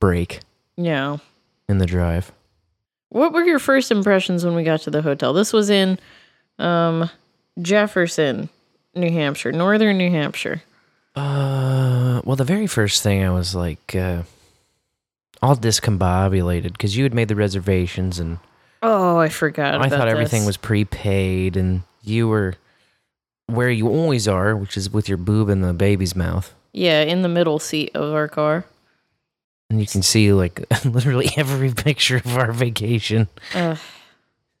break 0.00 0.40
Yeah. 0.76 1.18
in 1.68 1.78
the 1.78 1.86
drive. 1.86 2.32
What 3.10 3.32
were 3.32 3.44
your 3.44 3.58
first 3.58 3.90
impressions 3.90 4.44
when 4.44 4.54
we 4.54 4.62
got 4.64 4.80
to 4.82 4.90
the 4.90 5.02
hotel? 5.02 5.32
This 5.32 5.52
was 5.52 5.68
in 5.70 5.98
um, 6.58 7.10
Jefferson, 7.60 8.48
New 8.94 9.10
Hampshire, 9.10 9.52
northern 9.52 9.98
New 9.98 10.10
Hampshire. 10.10 10.62
Uh, 11.16 12.20
well, 12.24 12.36
the 12.36 12.44
very 12.44 12.66
first 12.66 13.02
thing 13.02 13.22
I 13.24 13.30
was 13.30 13.54
like, 13.54 13.94
uh, 13.96 14.22
all 15.42 15.56
discombobulated 15.56 16.72
because 16.72 16.96
you 16.96 17.02
had 17.02 17.14
made 17.14 17.28
the 17.28 17.36
reservations 17.36 18.18
and 18.18 18.38
Oh, 18.82 19.18
I 19.18 19.28
forgot. 19.28 19.82
I 19.82 19.88
thought 19.90 20.08
everything 20.08 20.40
this. 20.42 20.46
was 20.46 20.56
prepaid 20.56 21.56
and 21.56 21.82
you 22.02 22.28
were 22.28 22.54
where 23.46 23.68
you 23.70 23.88
always 23.88 24.26
are, 24.28 24.56
which 24.56 24.76
is 24.76 24.90
with 24.90 25.08
your 25.08 25.18
boob 25.18 25.48
in 25.50 25.60
the 25.60 25.74
baby's 25.74 26.14
mouth. 26.16 26.54
Yeah, 26.72 27.02
in 27.02 27.22
the 27.22 27.28
middle 27.28 27.58
seat 27.58 27.90
of 27.94 28.14
our 28.14 28.28
car. 28.28 28.64
And 29.70 29.80
you 29.80 29.86
can 29.86 30.02
see 30.02 30.32
like 30.32 30.66
literally 30.84 31.30
every 31.36 31.72
picture 31.74 32.16
of 32.16 32.36
our 32.36 32.52
vacation. 32.52 33.28
Ugh. 33.54 33.78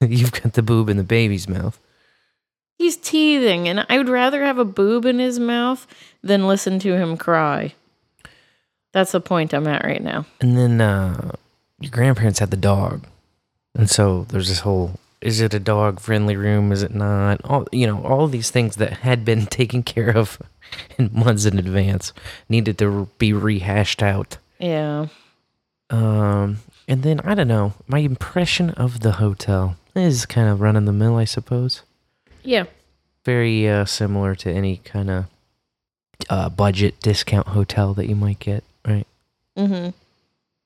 You've 0.00 0.32
got 0.32 0.54
the 0.54 0.62
boob 0.62 0.88
in 0.88 0.96
the 0.96 1.04
baby's 1.04 1.48
mouth. 1.48 1.78
He's 2.78 2.96
teething, 2.96 3.68
and 3.68 3.84
I 3.90 3.98
would 3.98 4.08
rather 4.08 4.42
have 4.42 4.56
a 4.56 4.64
boob 4.64 5.04
in 5.04 5.18
his 5.18 5.38
mouth 5.38 5.86
than 6.22 6.46
listen 6.46 6.78
to 6.78 6.96
him 6.96 7.18
cry. 7.18 7.74
That's 8.92 9.12
the 9.12 9.20
point 9.20 9.52
I'm 9.52 9.66
at 9.66 9.84
right 9.84 10.02
now. 10.02 10.24
And 10.40 10.56
then 10.56 10.80
uh, 10.80 11.32
your 11.78 11.90
grandparents 11.90 12.38
had 12.38 12.50
the 12.50 12.56
dog, 12.56 13.04
and 13.74 13.90
so 13.90 14.24
there's 14.30 14.48
this 14.48 14.60
whole: 14.60 14.98
is 15.20 15.42
it 15.42 15.52
a 15.52 15.60
dog 15.60 16.00
friendly 16.00 16.36
room? 16.36 16.72
Is 16.72 16.82
it 16.82 16.94
not? 16.94 17.42
All 17.44 17.68
you 17.70 17.86
know, 17.86 18.02
all 18.02 18.26
these 18.26 18.50
things 18.50 18.76
that 18.76 18.94
had 18.94 19.26
been 19.26 19.44
taken 19.46 19.82
care 19.82 20.16
of 20.16 20.40
in 20.96 21.10
months 21.12 21.44
in 21.44 21.58
advance 21.58 22.14
needed 22.48 22.78
to 22.78 23.08
be 23.18 23.34
rehashed 23.34 24.02
out. 24.02 24.38
Yeah. 24.60 25.06
Um, 25.90 26.58
and 26.86 27.02
then 27.02 27.20
I 27.20 27.34
don't 27.34 27.48
know. 27.48 27.72
My 27.88 27.98
impression 27.98 28.70
of 28.70 29.00
the 29.00 29.12
hotel 29.12 29.76
is 29.96 30.26
kind 30.26 30.48
of 30.48 30.60
run 30.60 30.76
in 30.76 30.84
the 30.84 30.92
mill, 30.92 31.16
I 31.16 31.24
suppose. 31.24 31.82
Yeah. 32.42 32.64
Very 33.24 33.68
uh, 33.68 33.84
similar 33.86 34.34
to 34.36 34.50
any 34.52 34.76
kind 34.78 35.10
of 35.10 35.24
uh, 36.28 36.48
budget 36.48 37.00
discount 37.00 37.48
hotel 37.48 37.94
that 37.94 38.08
you 38.08 38.14
might 38.16 38.38
get, 38.38 38.62
right? 38.86 39.06
Mm-hmm. 39.58 39.90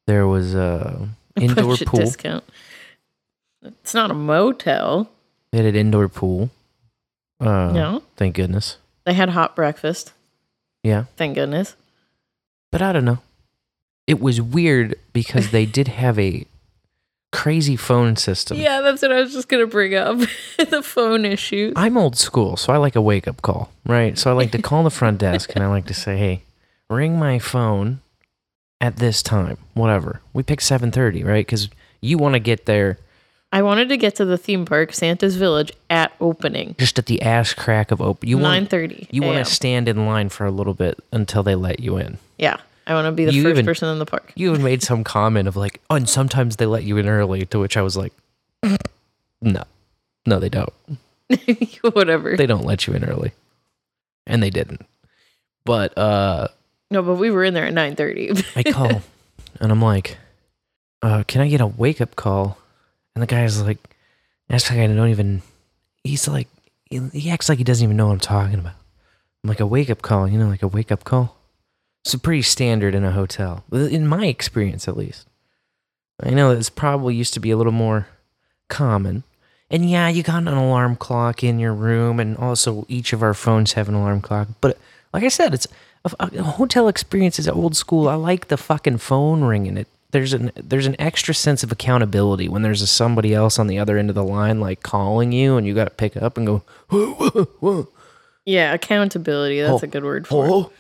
There 0.06 0.26
was 0.26 0.54
a 0.54 1.08
indoor 1.36 1.68
Budget 1.68 1.88
pool. 1.88 2.00
discount. 2.00 2.44
It's 3.62 3.94
not 3.94 4.10
a 4.10 4.14
motel. 4.14 5.08
They 5.52 5.58
had 5.58 5.66
an 5.66 5.76
indoor 5.76 6.08
pool. 6.08 6.50
Uh, 7.40 7.72
No. 7.72 8.02
Thank 8.16 8.34
goodness. 8.36 8.76
They 9.04 9.14
had 9.14 9.30
hot 9.30 9.56
breakfast. 9.56 10.12
Yeah. 10.82 11.04
Thank 11.16 11.34
goodness. 11.34 11.74
But 12.70 12.82
I 12.82 12.92
don't 12.92 13.04
know. 13.04 13.18
It 14.06 14.20
was 14.20 14.40
weird 14.40 14.96
because 15.12 15.50
they 15.50 15.66
did 15.66 15.88
have 15.88 16.18
a 16.18 16.46
crazy 17.32 17.76
phone 17.76 18.16
system. 18.16 18.58
Yeah, 18.58 18.80
that's 18.80 19.02
what 19.02 19.12
I 19.12 19.20
was 19.20 19.32
just 19.32 19.49
gonna 19.49 19.66
bring 19.66 19.94
up. 19.94 20.18
the 20.58 20.82
phone 20.82 21.25
issues. 21.25 21.73
I'm 21.76 21.96
old 21.96 22.16
school, 22.16 22.56
so 22.56 22.73
I 22.73 22.76
like 22.76 22.96
a 22.96 23.02
wake 23.02 23.26
up 23.26 23.42
call, 23.42 23.70
right? 23.87 24.16
So 24.18 24.30
I 24.30 24.34
like 24.34 24.52
to 24.52 24.62
call 24.62 24.84
the 24.84 24.90
front 24.90 25.18
desk 25.18 25.52
and 25.54 25.64
I 25.64 25.68
like 25.68 25.87
to 25.87 25.94
say, 25.94 26.16
"Hey, 26.16 26.42
ring 26.90 27.18
my 27.18 27.38
phone 27.38 28.00
at 28.80 28.96
this 28.96 29.23
time, 29.23 29.58
whatever." 29.75 30.20
We 30.32 30.42
pick 30.42 30.61
7:30, 30.61 31.25
right? 31.25 31.46
Cuz 31.46 31.68
you 32.00 32.18
want 32.18 32.34
to 32.34 32.40
get 32.40 32.66
there 32.66 32.99
I 33.54 33.62
wanted 33.62 33.88
to 33.90 33.96
get 33.96 34.16
to 34.16 34.25
the 34.25 34.37
theme 34.37 34.64
park, 34.64 34.92
Santa's 34.92 35.37
Village, 35.37 35.70
at 35.88 36.11
opening. 36.20 36.75
just 36.76 36.99
at 36.99 37.06
the 37.06 37.23
ass 37.23 37.52
crack 37.54 37.92
of 37.92 38.02
open. 38.02 38.28
You 38.28 38.37
want 38.37 38.68
9:30 38.68 39.06
You 39.12 39.23
want 39.23 39.38
to 39.38 39.50
stand 39.50 39.88
in 39.88 40.06
line 40.06 40.28
for 40.28 40.44
a 40.44 40.50
little 40.50 40.75
bit 40.75 40.99
until 41.12 41.44
they 41.44 41.54
let 41.54 41.78
you 41.78 41.96
in. 41.96 42.18
Yeah. 42.37 42.56
I 42.87 42.95
want 42.95 43.07
to 43.07 43.12
be 43.12 43.25
the 43.25 43.33
You 43.33 43.43
first 43.43 43.50
even- 43.50 43.67
person 43.67 43.88
in 43.88 43.99
the 43.99 44.07
park. 44.07 44.33
You 44.35 44.50
even 44.50 44.62
made 44.62 44.83
some 44.83 45.05
comment 45.05 45.49
of 45.49 45.57
like, 45.57 45.81
"Oh, 45.91 45.95
and 45.97 46.09
sometimes 46.09 46.57
they 46.57 46.67
let 46.67 46.85
you 46.85 46.97
in 46.99 47.09
early," 47.09 47.47
to 47.47 47.59
which 47.59 47.76
I 47.76 47.83
was 47.83 47.97
like, 47.97 48.12
"No. 49.41 49.62
No, 50.26 50.38
they 50.41 50.49
don't. 50.49 50.73
Whatever. 51.93 52.37
They 52.37 52.47
don't 52.47 52.64
let 52.64 52.87
you 52.87 52.95
in 52.95 53.05
early." 53.05 53.33
And 54.26 54.43
they 54.43 54.50
didn't. 54.50 54.85
But 55.64 55.97
uh 55.97 56.49
no, 56.91 57.03
but 57.03 57.14
we 57.14 57.31
were 57.31 57.45
in 57.45 57.55
there 57.55 57.64
at 57.67 57.75
9:30. 57.75 58.45
I 58.57 58.62
call 58.71 59.03
and 59.61 59.73
I'm 59.73 59.83
like, 59.83 60.19
uh, 61.03 61.25
can 61.26 61.41
I 61.41 61.49
get 61.49 61.61
a 61.61 61.67
wake 61.67 62.00
up 62.00 62.17
call? 62.17 62.59
And 63.14 63.23
the 63.23 63.26
guy's 63.26 63.61
like, 63.62 63.79
acts 64.50 64.71
like 64.71 64.79
I 64.81 64.87
don't 64.87 65.09
even, 65.09 65.43
he's 66.03 66.26
like, 66.29 66.49
he, 66.91 66.99
he 67.12 67.31
acts 67.31 67.49
like 67.49 67.59
he 67.59 67.64
doesn't 67.64 67.85
even 67.85 67.97
know 67.97 68.07
what 68.07 68.12
I'm 68.14 68.21
talking 68.21 68.59
about. 68.59 68.75
I'm 69.43 69.49
like, 69.49 69.61
a 69.61 69.67
wake 69.67 69.91
up 69.91 70.03
call, 70.03 70.26
you 70.29 70.38
know, 70.38 70.49
like 70.49 70.62
a 70.62 70.69
wake 70.69 70.91
up 70.93 71.05
call. 71.05 71.37
It's 72.04 72.14
pretty 72.16 72.42
standard 72.42 72.94
in 72.94 73.04
a 73.04 73.12
hotel, 73.12 73.64
in 73.73 74.06
my 74.06 74.26
experience 74.26 74.87
at 74.88 74.96
least. 74.96 75.26
I 76.23 76.30
know 76.30 76.50
it's 76.50 76.70
probably 76.70 77.14
used 77.14 77.34
to 77.34 77.40
be 77.40 77.50
a 77.50 77.56
little 77.56 77.73
more 77.73 78.06
common. 78.68 79.23
And 79.70 79.88
yeah, 79.88 80.08
you 80.08 80.23
got 80.23 80.42
an 80.42 80.49
alarm 80.49 80.96
clock 80.96 81.42
in 81.42 81.58
your 81.58 81.73
room, 81.73 82.20
and 82.20 82.37
also 82.37 82.84
each 82.88 83.12
of 83.12 83.23
our 83.23 83.34
phones 83.34 83.73
have 83.73 83.88
an 83.88 83.94
alarm 83.94 84.20
clock. 84.20 84.49
But 84.61 84.78
like 85.12 85.25
I 85.25 85.28
said, 85.28 85.54
it's 85.54 85.66
a, 86.04 86.12
a 86.20 86.42
hotel 86.42 86.88
experience 86.88 87.38
is 87.38 87.49
old 87.49 87.75
school. 87.75 88.08
I 88.08 88.14
like 88.14 88.49
the 88.49 88.58
fucking 88.58 88.99
phone 88.99 89.42
ringing. 89.42 89.78
It 89.78 89.88
there's 90.11 90.32
an 90.34 90.52
there's 90.54 90.87
an 90.87 90.94
extra 91.00 91.34
sense 91.34 91.64
of 91.64 91.73
accountability 91.73 92.49
when 92.49 92.62
there's 92.62 92.82
a 92.82 92.87
somebody 92.87 93.34
else 93.34 93.58
on 93.58 93.66
the 93.66 93.78
other 93.80 93.99
end 93.99 94.11
of 94.11 94.14
the 94.14 94.23
line 94.23 94.61
like 94.61 94.82
calling 94.82 95.32
you 95.32 95.56
and 95.56 95.66
you 95.66 95.75
got 95.75 95.84
to 95.87 95.90
pick 95.90 96.16
up 96.16 96.37
and 96.37 96.46
go 96.46 96.62
whoa, 96.90 97.14
whoa, 97.14 97.44
whoa. 97.58 97.88
Yeah, 98.44 98.75
accountability. 98.75 99.61
That's 99.62 99.82
Oh, 99.82 99.87
a 99.87 99.88
good 99.88 100.04
word 100.04 100.28
for 100.28 100.46
it. 100.46 100.50
Oh, 100.52 100.70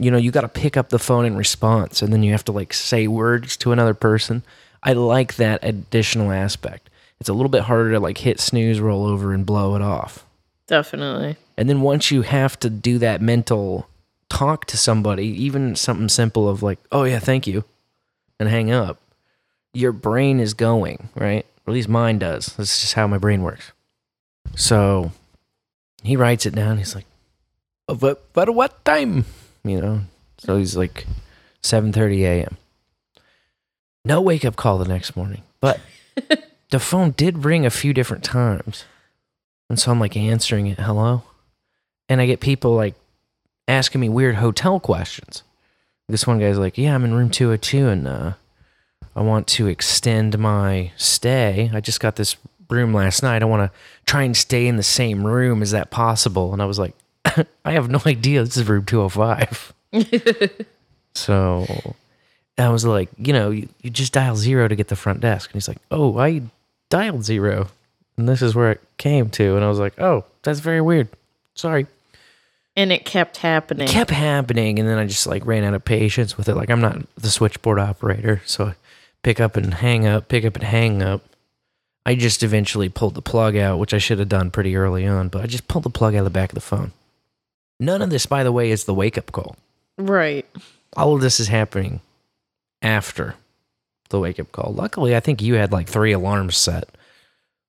you 0.00 0.10
know 0.10 0.16
you 0.16 0.30
got 0.30 0.40
to 0.40 0.48
pick 0.48 0.76
up 0.76 0.88
the 0.88 0.98
phone 0.98 1.24
in 1.26 1.36
response 1.36 2.02
and 2.02 2.12
then 2.12 2.22
you 2.22 2.32
have 2.32 2.44
to 2.46 2.52
like 2.52 2.72
say 2.72 3.06
words 3.06 3.56
to 3.58 3.72
another 3.72 3.94
person. 3.94 4.42
I 4.82 4.94
like 4.94 5.36
that 5.36 5.60
additional 5.62 6.32
aspect. 6.32 6.88
It's 7.20 7.28
a 7.28 7.34
little 7.34 7.50
bit 7.50 7.62
harder 7.64 7.92
to 7.92 8.00
like 8.00 8.18
hit 8.18 8.40
snooze 8.40 8.80
roll 8.80 9.04
over 9.06 9.32
and 9.34 9.44
blow 9.44 9.76
it 9.76 9.82
off. 9.82 10.24
Definitely. 10.66 11.36
and 11.56 11.68
then 11.68 11.80
once 11.82 12.10
you 12.10 12.22
have 12.22 12.58
to 12.60 12.70
do 12.70 12.98
that 12.98 13.20
mental 13.20 13.88
talk 14.28 14.64
to 14.66 14.76
somebody 14.76 15.26
even 15.26 15.74
something 15.74 16.08
simple 16.08 16.48
of 16.48 16.62
like 16.62 16.78
oh 16.92 17.02
yeah 17.02 17.18
thank 17.18 17.48
you 17.48 17.64
and 18.38 18.48
hang 18.48 18.70
up 18.70 18.98
your 19.74 19.90
brain 19.92 20.38
is 20.38 20.54
going 20.54 21.08
right? 21.16 21.44
Or 21.66 21.72
at 21.72 21.74
least 21.74 21.88
mine 21.88 22.18
does. 22.20 22.46
That's 22.56 22.80
just 22.80 22.94
how 22.94 23.06
my 23.08 23.18
brain 23.18 23.42
works. 23.42 23.72
So 24.56 25.10
he 26.02 26.16
writes 26.16 26.46
it 26.46 26.54
down. 26.54 26.78
He's 26.78 26.94
like 26.94 27.04
"Uh, 27.88 27.94
but 27.94 28.32
but 28.32 28.54
what 28.54 28.84
time 28.84 29.24
you 29.64 29.80
know 29.80 30.00
so 30.38 30.56
he's 30.56 30.76
like 30.76 31.06
7:30 31.62 32.20
a.m. 32.22 32.56
no 34.04 34.20
wake 34.20 34.44
up 34.44 34.56
call 34.56 34.78
the 34.78 34.88
next 34.88 35.16
morning 35.16 35.42
but 35.60 35.80
the 36.70 36.80
phone 36.80 37.12
did 37.12 37.44
ring 37.44 37.66
a 37.66 37.70
few 37.70 37.92
different 37.92 38.24
times 38.24 38.84
and 39.68 39.78
so 39.78 39.90
I'm 39.90 40.00
like 40.00 40.16
answering 40.16 40.66
it 40.66 40.80
hello 40.80 41.22
and 42.08 42.20
I 42.20 42.26
get 42.26 42.40
people 42.40 42.74
like 42.74 42.94
asking 43.68 44.00
me 44.00 44.08
weird 44.08 44.36
hotel 44.36 44.80
questions 44.80 45.42
this 46.08 46.26
one 46.26 46.38
guy's 46.38 46.58
like 46.58 46.78
yeah 46.78 46.94
I'm 46.94 47.04
in 47.04 47.14
room 47.14 47.30
202 47.30 47.88
and 47.88 48.08
uh 48.08 48.32
I 49.14 49.22
want 49.22 49.46
to 49.48 49.66
extend 49.66 50.38
my 50.38 50.92
stay. 50.96 51.70
I 51.74 51.80
just 51.80 52.00
got 52.00 52.16
this 52.16 52.36
room 52.68 52.94
last 52.94 53.22
night. 53.22 53.42
I 53.42 53.46
want 53.46 53.70
to 53.70 53.78
try 54.06 54.22
and 54.22 54.36
stay 54.36 54.66
in 54.66 54.76
the 54.76 54.82
same 54.82 55.26
room. 55.26 55.62
Is 55.62 55.72
that 55.72 55.90
possible? 55.90 56.52
And 56.52 56.62
I 56.62 56.66
was 56.66 56.78
like, 56.78 56.94
I 57.64 57.72
have 57.72 57.90
no 57.90 58.00
idea. 58.06 58.44
This 58.44 58.56
is 58.56 58.68
room 58.68 58.84
205. 58.84 59.72
so 61.14 61.94
I 62.58 62.68
was 62.68 62.84
like, 62.84 63.08
you 63.18 63.32
know, 63.32 63.50
you, 63.50 63.68
you 63.82 63.90
just 63.90 64.12
dial 64.12 64.36
zero 64.36 64.68
to 64.68 64.76
get 64.76 64.88
the 64.88 64.96
front 64.96 65.20
desk. 65.20 65.50
And 65.50 65.54
he's 65.54 65.68
like, 65.68 65.78
oh, 65.90 66.18
I 66.18 66.42
dialed 66.88 67.24
zero. 67.24 67.68
And 68.16 68.28
this 68.28 68.42
is 68.42 68.54
where 68.54 68.72
it 68.72 68.80
came 68.98 69.30
to. 69.30 69.56
And 69.56 69.64
I 69.64 69.68
was 69.68 69.78
like, 69.78 69.98
oh, 70.00 70.24
that's 70.42 70.60
very 70.60 70.80
weird. 70.80 71.08
Sorry. 71.54 71.86
And 72.76 72.92
it 72.92 73.04
kept 73.04 73.38
happening. 73.38 73.88
It 73.88 73.90
kept 73.90 74.10
happening. 74.10 74.78
And 74.78 74.88
then 74.88 74.98
I 74.98 75.06
just 75.06 75.26
like 75.26 75.44
ran 75.44 75.64
out 75.64 75.74
of 75.74 75.84
patience 75.84 76.36
with 76.36 76.48
it. 76.48 76.54
Like, 76.54 76.70
I'm 76.70 76.80
not 76.80 76.98
the 77.16 77.30
switchboard 77.30 77.78
operator. 77.78 78.42
So 78.46 78.66
I 78.66 78.74
pick 79.22 79.40
up 79.40 79.56
and 79.56 79.74
hang 79.74 80.06
up, 80.06 80.28
pick 80.28 80.44
up 80.44 80.54
and 80.54 80.64
hang 80.64 81.02
up. 81.02 81.22
I 82.06 82.14
just 82.14 82.42
eventually 82.42 82.88
pulled 82.88 83.14
the 83.14 83.22
plug 83.22 83.56
out, 83.56 83.78
which 83.78 83.92
I 83.92 83.98
should 83.98 84.18
have 84.18 84.28
done 84.28 84.50
pretty 84.50 84.74
early 84.76 85.06
on, 85.06 85.28
but 85.28 85.42
I 85.42 85.46
just 85.46 85.68
pulled 85.68 85.84
the 85.84 85.90
plug 85.90 86.14
out 86.14 86.20
of 86.20 86.24
the 86.24 86.30
back 86.30 86.50
of 86.50 86.54
the 86.54 86.60
phone. 86.60 86.92
None 87.80 88.02
of 88.02 88.10
this, 88.10 88.26
by 88.26 88.44
the 88.44 88.52
way, 88.52 88.70
is 88.70 88.84
the 88.84 88.94
wake 88.94 89.18
up 89.18 89.32
call. 89.32 89.56
right. 89.98 90.46
All 90.96 91.14
of 91.14 91.20
this 91.20 91.38
is 91.40 91.48
happening 91.48 92.00
after 92.82 93.34
the 94.10 94.18
wake 94.18 94.40
up 94.40 94.50
call. 94.52 94.72
Luckily, 94.72 95.14
I 95.16 95.20
think 95.20 95.40
you 95.40 95.54
had 95.54 95.72
like 95.72 95.88
three 95.88 96.12
alarms 96.12 96.56
set, 96.56 96.84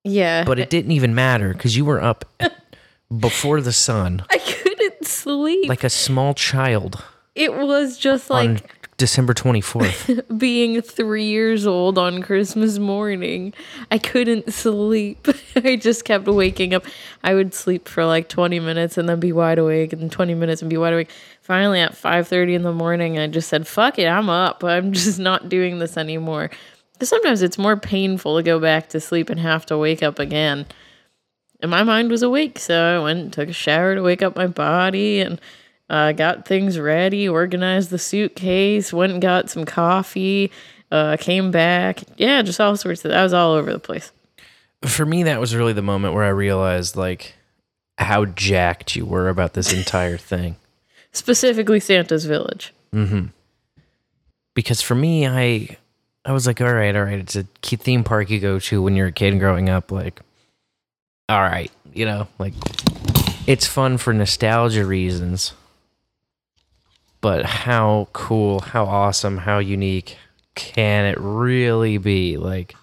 Yeah. 0.03 0.43
but 0.43 0.57
it 0.59 0.69
didn't 0.69 0.91
even 0.91 1.13
matter 1.15 1.53
because 1.53 1.77
you 1.77 1.85
were 1.85 2.01
up 2.01 2.25
before 3.19 3.61
the 3.61 3.71
sun 3.73 4.23
I 4.29 4.37
couldn't 4.39 5.05
sleep. 5.05 5.69
like 5.69 5.83
a 5.83 5.89
small 5.89 6.33
child 6.33 7.03
it 7.35 7.53
was 7.53 7.97
just 7.97 8.29
like 8.29 8.80
December 9.01 9.33
24th. 9.33 10.37
being 10.37 10.79
three 10.79 11.23
years 11.23 11.65
old 11.65 11.97
on 11.97 12.21
Christmas 12.21 12.77
morning. 12.77 13.51
I 13.89 13.97
couldn't 13.97 14.53
sleep. 14.53 15.27
I 15.55 15.75
just 15.75 16.05
kept 16.05 16.27
waking 16.27 16.75
up. 16.75 16.85
I 17.23 17.33
would 17.33 17.55
sleep 17.55 17.87
for 17.87 18.05
like 18.05 18.29
20 18.29 18.59
minutes 18.59 18.99
and 18.99 19.09
then 19.09 19.19
be 19.19 19.33
wide 19.33 19.57
awake, 19.57 19.91
and 19.91 20.11
20 20.11 20.35
minutes 20.35 20.61
and 20.61 20.69
be 20.69 20.77
wide 20.77 20.93
awake. 20.93 21.09
Finally, 21.41 21.79
at 21.79 21.93
5:30 21.93 22.53
in 22.53 22.61
the 22.61 22.71
morning, 22.71 23.17
I 23.17 23.25
just 23.25 23.49
said, 23.49 23.67
"Fuck 23.67 23.97
it, 23.97 24.05
I'm 24.05 24.29
up. 24.29 24.63
I'm 24.63 24.93
just 24.93 25.17
not 25.17 25.49
doing 25.49 25.79
this 25.79 25.97
anymore." 25.97 26.51
Because 26.93 27.09
sometimes 27.09 27.41
it's 27.41 27.57
more 27.57 27.75
painful 27.75 28.37
to 28.37 28.43
go 28.43 28.59
back 28.59 28.89
to 28.89 28.99
sleep 28.99 29.31
and 29.31 29.39
have 29.39 29.65
to 29.65 29.79
wake 29.79 30.03
up 30.03 30.19
again. 30.19 30.67
And 31.59 31.71
my 31.71 31.81
mind 31.81 32.11
was 32.11 32.21
awake, 32.21 32.59
so 32.59 32.79
I 32.79 33.03
went 33.03 33.19
and 33.19 33.33
took 33.33 33.49
a 33.49 33.53
shower 33.53 33.95
to 33.95 34.03
wake 34.03 34.21
up 34.21 34.35
my 34.35 34.45
body 34.45 35.21
and 35.21 35.41
uh, 35.91 36.13
got 36.13 36.45
things 36.47 36.79
ready, 36.79 37.27
organized 37.29 37.89
the 37.91 37.99
suitcase, 37.99 38.91
went 38.93 39.11
and 39.11 39.21
got 39.21 39.49
some 39.49 39.65
coffee, 39.65 40.49
uh, 40.89 41.17
came 41.19 41.51
back. 41.51 41.99
Yeah, 42.17 42.41
just 42.41 42.59
all 42.59 42.75
sorts 42.77 43.05
of. 43.05 43.11
I 43.11 43.21
was 43.21 43.33
all 43.33 43.51
over 43.53 43.71
the 43.71 43.77
place. 43.79 44.11
For 44.83 45.05
me, 45.05 45.23
that 45.23 45.39
was 45.39 45.53
really 45.55 45.73
the 45.73 45.81
moment 45.83 46.13
where 46.15 46.23
I 46.23 46.29
realized 46.29 46.95
like 46.95 47.35
how 47.97 48.25
jacked 48.25 48.95
you 48.95 49.05
were 49.05 49.29
about 49.29 49.53
this 49.53 49.71
entire 49.71 50.17
thing. 50.31 50.55
Specifically, 51.11 51.79
Santa's 51.79 52.25
Village. 52.25 52.73
because 54.53 54.81
for 54.81 54.95
me 54.95 55.25
i 55.25 55.77
i 56.25 56.31
was 56.33 56.45
like 56.45 56.59
all 56.59 56.73
right 56.73 56.93
all 56.95 57.03
right 57.05 57.19
it's 57.19 57.37
a 57.37 57.45
key 57.61 57.77
theme 57.77 58.03
park 58.03 58.29
you 58.29 58.37
go 58.39 58.59
to 58.59 58.81
when 58.81 58.95
you're 58.97 59.07
a 59.07 59.11
kid 59.13 59.39
growing 59.39 59.69
up 59.69 59.91
like 59.93 60.19
all 61.29 61.39
right 61.41 61.71
you 61.93 62.05
know 62.05 62.27
like 62.37 62.53
it's 63.47 63.65
fun 63.65 63.97
for 63.97 64.11
nostalgia 64.13 64.85
reasons 64.85 65.53
but 67.21 67.45
how 67.45 68.07
cool 68.13 68.59
how 68.59 68.85
awesome 68.85 69.37
how 69.37 69.59
unique 69.59 70.17
can 70.55 71.05
it 71.05 71.17
really 71.19 71.97
be? 71.97 72.37
Like 72.37 72.75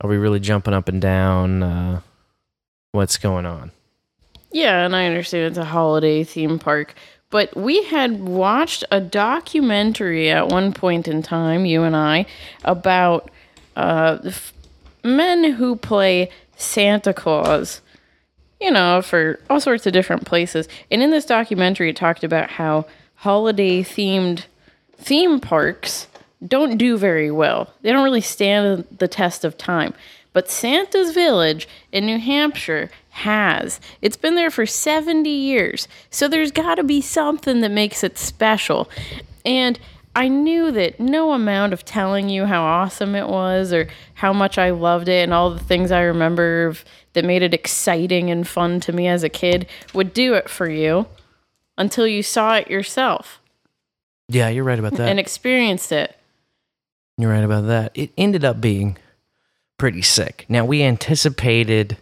are 0.00 0.08
we 0.08 0.16
really 0.16 0.40
jumping 0.40 0.74
up 0.74 0.88
and 0.88 1.00
down? 1.00 1.62
Uh 1.62 2.00
what's 2.92 3.18
going 3.18 3.46
on? 3.46 3.72
Yeah, 4.52 4.84
and 4.84 4.94
I 4.94 5.06
understand 5.06 5.46
it's 5.46 5.58
a 5.58 5.64
holiday 5.64 6.22
theme 6.22 6.60
park, 6.60 6.94
but 7.30 7.56
we 7.56 7.82
had 7.82 8.20
watched 8.20 8.84
a 8.92 9.00
documentary 9.00 10.30
at 10.30 10.46
one 10.46 10.72
point 10.72 11.08
in 11.08 11.22
time, 11.22 11.64
you 11.64 11.82
and 11.82 11.96
I, 11.96 12.26
about 12.64 13.32
uh, 13.74 14.18
f- 14.24 14.52
men 15.02 15.42
who 15.54 15.74
play 15.74 16.30
Santa 16.56 17.12
Claus, 17.12 17.80
you 18.60 18.70
know, 18.70 19.02
for 19.02 19.40
all 19.50 19.58
sorts 19.58 19.84
of 19.88 19.92
different 19.92 20.24
places. 20.24 20.68
And 20.88 21.02
in 21.02 21.10
this 21.10 21.26
documentary, 21.26 21.90
it 21.90 21.96
talked 21.96 22.22
about 22.22 22.50
how 22.50 22.86
holiday 23.24 23.82
themed 23.82 24.44
theme 24.98 25.40
parks 25.40 26.08
don't 26.46 26.76
do 26.76 26.98
very 26.98 27.30
well. 27.30 27.72
They 27.80 27.90
don't 27.90 28.04
really 28.04 28.20
stand 28.20 28.84
the 28.98 29.08
test 29.08 29.46
of 29.46 29.56
time. 29.56 29.94
But 30.34 30.50
Santa's 30.50 31.14
Village 31.14 31.66
in 31.90 32.04
New 32.04 32.18
Hampshire 32.18 32.90
has. 33.12 33.80
It's 34.02 34.18
been 34.18 34.34
there 34.34 34.50
for 34.50 34.66
70 34.66 35.30
years. 35.30 35.88
So 36.10 36.28
there's 36.28 36.52
got 36.52 36.74
to 36.74 36.84
be 36.84 37.00
something 37.00 37.62
that 37.62 37.70
makes 37.70 38.04
it 38.04 38.18
special. 38.18 38.90
And 39.42 39.78
I 40.14 40.28
knew 40.28 40.70
that 40.72 41.00
no 41.00 41.32
amount 41.32 41.72
of 41.72 41.82
telling 41.82 42.28
you 42.28 42.44
how 42.44 42.62
awesome 42.62 43.14
it 43.14 43.28
was 43.28 43.72
or 43.72 43.88
how 44.12 44.34
much 44.34 44.58
I 44.58 44.68
loved 44.68 45.08
it 45.08 45.22
and 45.22 45.32
all 45.32 45.50
the 45.50 45.64
things 45.64 45.90
I 45.90 46.02
remember 46.02 46.74
that 47.14 47.24
made 47.24 47.40
it 47.40 47.54
exciting 47.54 48.30
and 48.30 48.46
fun 48.46 48.80
to 48.80 48.92
me 48.92 49.08
as 49.08 49.22
a 49.22 49.30
kid 49.30 49.66
would 49.94 50.12
do 50.12 50.34
it 50.34 50.50
for 50.50 50.68
you 50.68 51.06
until 51.78 52.06
you 52.06 52.22
saw 52.22 52.56
it 52.56 52.68
yourself 52.68 53.40
yeah 54.28 54.48
you're 54.48 54.64
right 54.64 54.78
about 54.78 54.92
that 54.96 55.08
and 55.08 55.18
experienced 55.20 55.92
it. 55.92 56.18
You're 57.16 57.30
right 57.30 57.44
about 57.44 57.66
that. 57.68 57.92
It 57.94 58.10
ended 58.18 58.44
up 58.44 58.60
being 58.60 58.96
pretty 59.78 60.02
sick. 60.02 60.46
Now, 60.48 60.64
we 60.64 60.82
anticipated 60.82 61.96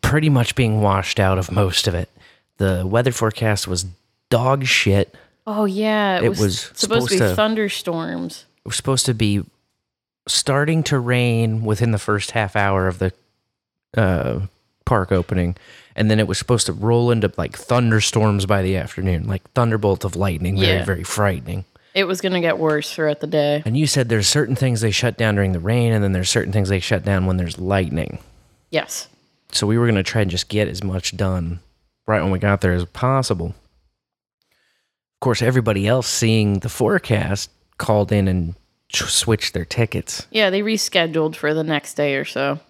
pretty 0.00 0.30
much 0.30 0.54
being 0.54 0.80
washed 0.80 1.20
out 1.20 1.36
of 1.38 1.50
most 1.52 1.86
of 1.86 1.94
it. 1.94 2.08
The 2.56 2.84
weather 2.86 3.12
forecast 3.12 3.68
was 3.68 3.84
dog 4.30 4.64
shit. 4.64 5.14
Oh 5.46 5.66
yeah, 5.66 6.18
it, 6.18 6.24
It 6.24 6.28
was, 6.30 6.40
was 6.40 6.60
supposed, 6.60 6.80
supposed 6.80 7.08
to 7.08 7.14
be 7.14 7.18
to- 7.18 7.34
thunderstorms. 7.36 8.46
It 8.64 8.68
was 8.68 8.76
supposed 8.76 9.04
to 9.06 9.14
be 9.14 9.44
starting 10.26 10.82
to 10.84 10.98
rain 10.98 11.62
within 11.62 11.90
the 11.90 11.98
first 11.98 12.30
half 12.30 12.56
hour 12.56 12.88
of 12.88 12.98
the 12.98 13.12
uh, 13.96 14.40
park 14.86 15.12
opening. 15.12 15.54
And 15.96 16.10
then 16.10 16.20
it 16.20 16.28
was 16.28 16.38
supposed 16.38 16.66
to 16.66 16.72
roll 16.72 17.10
into 17.10 17.32
like 17.36 17.56
thunderstorms 17.56 18.46
by 18.46 18.62
the 18.62 18.76
afternoon, 18.76 19.26
like 19.26 19.50
thunderbolt 19.52 20.04
of 20.04 20.14
lightning. 20.14 20.56
Very, 20.58 20.76
Yeah. 20.78 20.84
very 20.84 21.02
frightening. 21.02 21.64
It 21.94 22.04
was 22.04 22.20
gonna 22.20 22.42
get 22.42 22.58
worse 22.58 22.92
throughout 22.92 23.20
the 23.20 23.26
day. 23.26 23.62
And 23.64 23.76
you 23.76 23.86
said 23.86 24.08
there's 24.10 24.28
certain 24.28 24.54
things 24.54 24.82
they 24.82 24.90
shut 24.90 25.16
down 25.16 25.34
during 25.36 25.52
the 25.52 25.58
rain, 25.58 25.92
and 25.92 26.04
then 26.04 26.12
there's 26.12 26.28
certain 26.30 26.52
things 26.52 26.68
they 26.68 26.78
shut 26.80 27.02
down 27.04 27.24
when 27.26 27.38
there's 27.38 27.58
lightning. 27.58 28.18
Yes. 28.70 29.08
So 29.52 29.66
we 29.66 29.78
were 29.78 29.86
going 29.86 29.94
to 29.96 30.02
try 30.02 30.20
and 30.22 30.30
just 30.30 30.48
get 30.48 30.68
as 30.68 30.84
much 30.84 31.16
done 31.16 31.60
right 32.06 32.20
when 32.22 32.30
we 32.32 32.38
got 32.38 32.60
there 32.60 32.72
as 32.72 32.84
possible. 32.84 33.54
Of 35.14 35.20
course, 35.20 35.40
everybody 35.40 35.86
else 35.86 36.06
seeing 36.06 36.58
the 36.58 36.68
forecast 36.68 37.50
called 37.78 38.12
in 38.12 38.28
and 38.28 38.54
switched 38.92 39.54
their 39.54 39.64
tickets. 39.64 40.26
Yeah, 40.30 40.50
they 40.50 40.60
rescheduled 40.60 41.36
for 41.36 41.54
the 41.54 41.64
next 41.64 41.94
day 41.94 42.16
or 42.16 42.24
so. 42.26 42.60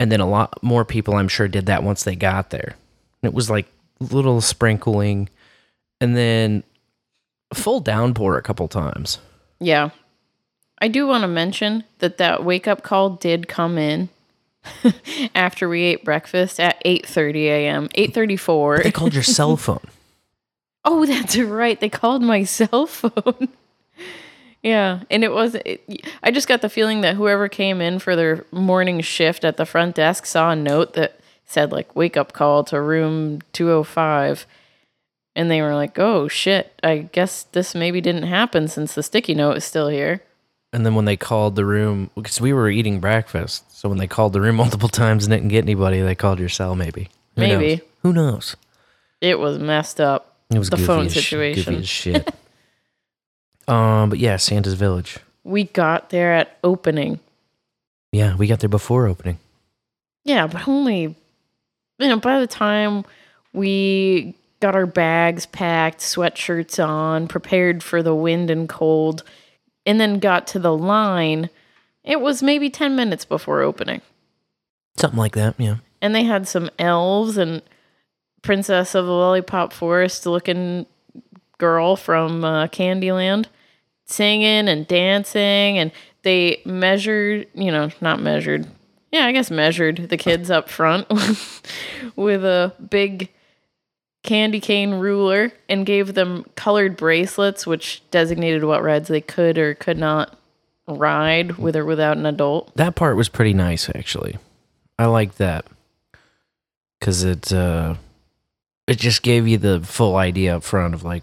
And 0.00 0.10
then 0.10 0.20
a 0.20 0.28
lot 0.28 0.60
more 0.62 0.84
people, 0.84 1.14
I'm 1.14 1.28
sure, 1.28 1.46
did 1.46 1.66
that 1.66 1.84
once 1.84 2.02
they 2.02 2.16
got 2.16 2.50
there. 2.50 2.74
And 3.22 3.30
it 3.30 3.34
was 3.34 3.50
like 3.50 3.66
little 4.00 4.40
sprinkling 4.40 5.28
and 6.00 6.16
then 6.16 6.64
full 7.52 7.80
downpour 7.80 8.38
a 8.38 8.42
couple 8.42 8.66
times. 8.66 9.18
Yeah. 9.60 9.90
I 10.78 10.88
do 10.88 11.06
want 11.06 11.22
to 11.22 11.28
mention 11.28 11.84
that 11.98 12.16
that 12.16 12.42
wake 12.44 12.66
up 12.66 12.82
call 12.82 13.10
did 13.10 13.46
come 13.46 13.76
in 13.76 14.08
after 15.34 15.68
we 15.68 15.82
ate 15.82 16.04
breakfast 16.04 16.58
at 16.58 16.82
8:30 16.84 17.34
a.m. 17.44 17.88
8:34. 17.88 18.82
They 18.82 18.90
called 18.90 19.14
your 19.14 19.22
cell 19.22 19.56
phone. 19.56 19.80
Oh, 20.82 21.04
that's 21.04 21.36
right. 21.36 21.78
They 21.78 21.90
called 21.90 22.22
my 22.22 22.44
cell 22.58 22.86
phone. 22.86 23.48
Yeah, 24.62 25.00
and 25.10 25.24
it 25.24 25.32
was. 25.32 25.54
It, 25.64 26.06
I 26.22 26.30
just 26.30 26.48
got 26.48 26.60
the 26.60 26.68
feeling 26.68 27.00
that 27.00 27.16
whoever 27.16 27.48
came 27.48 27.80
in 27.80 27.98
for 27.98 28.14
their 28.16 28.44
morning 28.52 29.00
shift 29.00 29.44
at 29.44 29.56
the 29.56 29.66
front 29.66 29.96
desk 29.96 30.26
saw 30.26 30.50
a 30.50 30.56
note 30.56 30.94
that 30.94 31.18
said 31.46 31.72
like 31.72 31.96
"wake 31.96 32.16
up 32.16 32.32
call 32.32 32.64
to 32.64 32.80
room 32.80 33.40
205," 33.52 34.46
and 35.34 35.50
they 35.50 35.62
were 35.62 35.74
like, 35.74 35.98
"Oh 35.98 36.28
shit! 36.28 36.72
I 36.82 37.08
guess 37.12 37.44
this 37.44 37.74
maybe 37.74 38.00
didn't 38.00 38.24
happen 38.24 38.68
since 38.68 38.94
the 38.94 39.02
sticky 39.02 39.34
note 39.34 39.56
is 39.56 39.64
still 39.64 39.88
here." 39.88 40.22
And 40.72 40.86
then 40.86 40.94
when 40.94 41.04
they 41.04 41.16
called 41.16 41.56
the 41.56 41.64
room, 41.64 42.10
because 42.14 42.40
we 42.40 42.52
were 42.52 42.68
eating 42.70 43.00
breakfast, 43.00 43.76
so 43.76 43.88
when 43.88 43.98
they 43.98 44.06
called 44.06 44.32
the 44.32 44.40
room 44.40 44.56
multiple 44.64 44.88
times 44.88 45.24
and 45.24 45.32
didn't 45.32 45.48
get 45.48 45.64
anybody, 45.64 46.00
they 46.00 46.14
called 46.14 46.38
your 46.38 46.48
cell. 46.48 46.76
Maybe. 46.76 47.08
Who 47.36 47.40
Maybe. 47.40 47.76
knows? 47.76 47.80
Who 48.02 48.12
knows? 48.12 48.56
It 49.20 49.38
was 49.38 49.58
messed 49.58 50.00
up. 50.00 50.36
It 50.50 50.58
was 50.58 50.70
the 50.70 50.76
phone 50.78 51.08
sh- 51.08 51.14
situation. 51.14 51.76
as 51.76 51.88
shit. 51.88 52.34
Um, 53.70 54.10
but 54.10 54.18
yeah, 54.18 54.36
Santa's 54.36 54.74
Village. 54.74 55.18
We 55.44 55.64
got 55.64 56.10
there 56.10 56.34
at 56.34 56.58
opening. 56.62 57.20
Yeah, 58.12 58.36
we 58.36 58.46
got 58.46 58.60
there 58.60 58.68
before 58.68 59.06
opening. 59.06 59.38
Yeah, 60.24 60.46
but 60.46 60.68
only 60.68 61.14
you 62.00 62.08
know, 62.08 62.18
by 62.18 62.40
the 62.40 62.46
time 62.46 63.04
we 63.52 64.34
got 64.60 64.74
our 64.74 64.86
bags 64.86 65.46
packed, 65.46 66.00
sweatshirts 66.00 66.84
on, 66.84 67.28
prepared 67.28 67.82
for 67.82 68.02
the 68.02 68.14
wind 68.14 68.50
and 68.50 68.68
cold, 68.68 69.22
and 69.86 70.00
then 70.00 70.18
got 70.18 70.46
to 70.48 70.58
the 70.58 70.74
line, 70.74 71.50
it 72.02 72.20
was 72.20 72.42
maybe 72.42 72.70
10 72.70 72.96
minutes 72.96 73.24
before 73.24 73.60
opening. 73.60 74.00
Something 74.96 75.18
like 75.18 75.34
that. 75.34 75.54
Yeah. 75.58 75.76
And 76.00 76.14
they 76.14 76.24
had 76.24 76.48
some 76.48 76.70
elves 76.78 77.36
and 77.36 77.62
Princess 78.42 78.94
of 78.94 79.04
the 79.04 79.12
Lollipop 79.12 79.72
Forest 79.72 80.24
looking 80.24 80.86
girl 81.58 81.96
from 81.96 82.44
uh, 82.44 82.66
Candyland 82.68 83.46
singing 84.10 84.68
and 84.68 84.86
dancing. 84.86 85.78
And 85.78 85.92
they 86.22 86.60
measured, 86.64 87.46
you 87.54 87.70
know, 87.70 87.90
not 88.00 88.20
measured. 88.20 88.66
Yeah, 89.12 89.26
I 89.26 89.32
guess 89.32 89.50
measured 89.50 90.08
the 90.08 90.16
kids 90.16 90.50
up 90.50 90.68
front 90.68 91.08
with 92.16 92.44
a 92.44 92.72
big 92.90 93.30
candy 94.22 94.60
cane 94.60 94.94
ruler 94.94 95.52
and 95.68 95.86
gave 95.86 96.14
them 96.14 96.44
colored 96.54 96.96
bracelets, 96.96 97.66
which 97.66 98.02
designated 98.10 98.64
what 98.64 98.82
rides 98.82 99.08
they 99.08 99.20
could 99.20 99.58
or 99.58 99.74
could 99.74 99.98
not 99.98 100.38
ride 100.86 101.56
with 101.56 101.76
or 101.76 101.84
without 101.84 102.16
an 102.16 102.26
adult. 102.26 102.74
That 102.76 102.94
part 102.94 103.16
was 103.16 103.28
pretty 103.28 103.54
nice, 103.54 103.88
actually. 103.88 104.38
I 104.98 105.06
like 105.06 105.36
that 105.36 105.66
because 106.98 107.24
it 107.24 107.52
uh, 107.52 107.94
it 108.86 108.98
just 108.98 109.22
gave 109.22 109.48
you 109.48 109.56
the 109.58 109.80
full 109.80 110.16
idea 110.16 110.56
up 110.56 110.62
front 110.62 110.94
of 110.94 111.02
like 111.02 111.22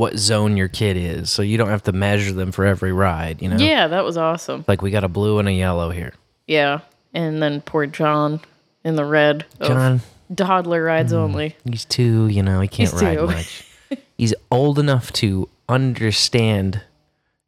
what 0.00 0.16
zone 0.16 0.56
your 0.56 0.68
kid 0.68 0.96
is, 0.96 1.30
so 1.30 1.42
you 1.42 1.56
don't 1.58 1.68
have 1.68 1.82
to 1.84 1.92
measure 1.92 2.32
them 2.32 2.50
for 2.52 2.64
every 2.64 2.92
ride. 2.92 3.40
You 3.42 3.48
know, 3.50 3.56
Yeah, 3.58 3.86
that 3.88 4.04
was 4.04 4.16
awesome. 4.16 4.64
like 4.66 4.80
we 4.82 4.90
got 4.90 5.04
a 5.04 5.08
blue 5.08 5.38
and 5.38 5.46
a 5.48 5.52
yellow 5.52 5.90
here. 5.90 6.14
Yeah. 6.46 6.80
And 7.14 7.42
then 7.42 7.60
poor 7.60 7.86
John 7.86 8.40
in 8.84 8.96
the 8.96 9.04
red. 9.04 9.44
John, 9.62 10.00
Toddler 10.34 10.82
rides 10.82 11.12
mm, 11.12 11.16
only. 11.16 11.56
he's 11.68 11.84
two. 11.84 12.26
You 12.28 12.42
know, 12.42 12.60
he 12.60 12.68
can't 12.68 12.90
He's 12.90 13.02
ride 13.02 13.18
two. 13.18 13.26
much. 13.26 13.64
he's 14.16 14.34
old 14.50 14.78
enough 14.78 15.12
to 15.14 15.48
understand 15.68 16.82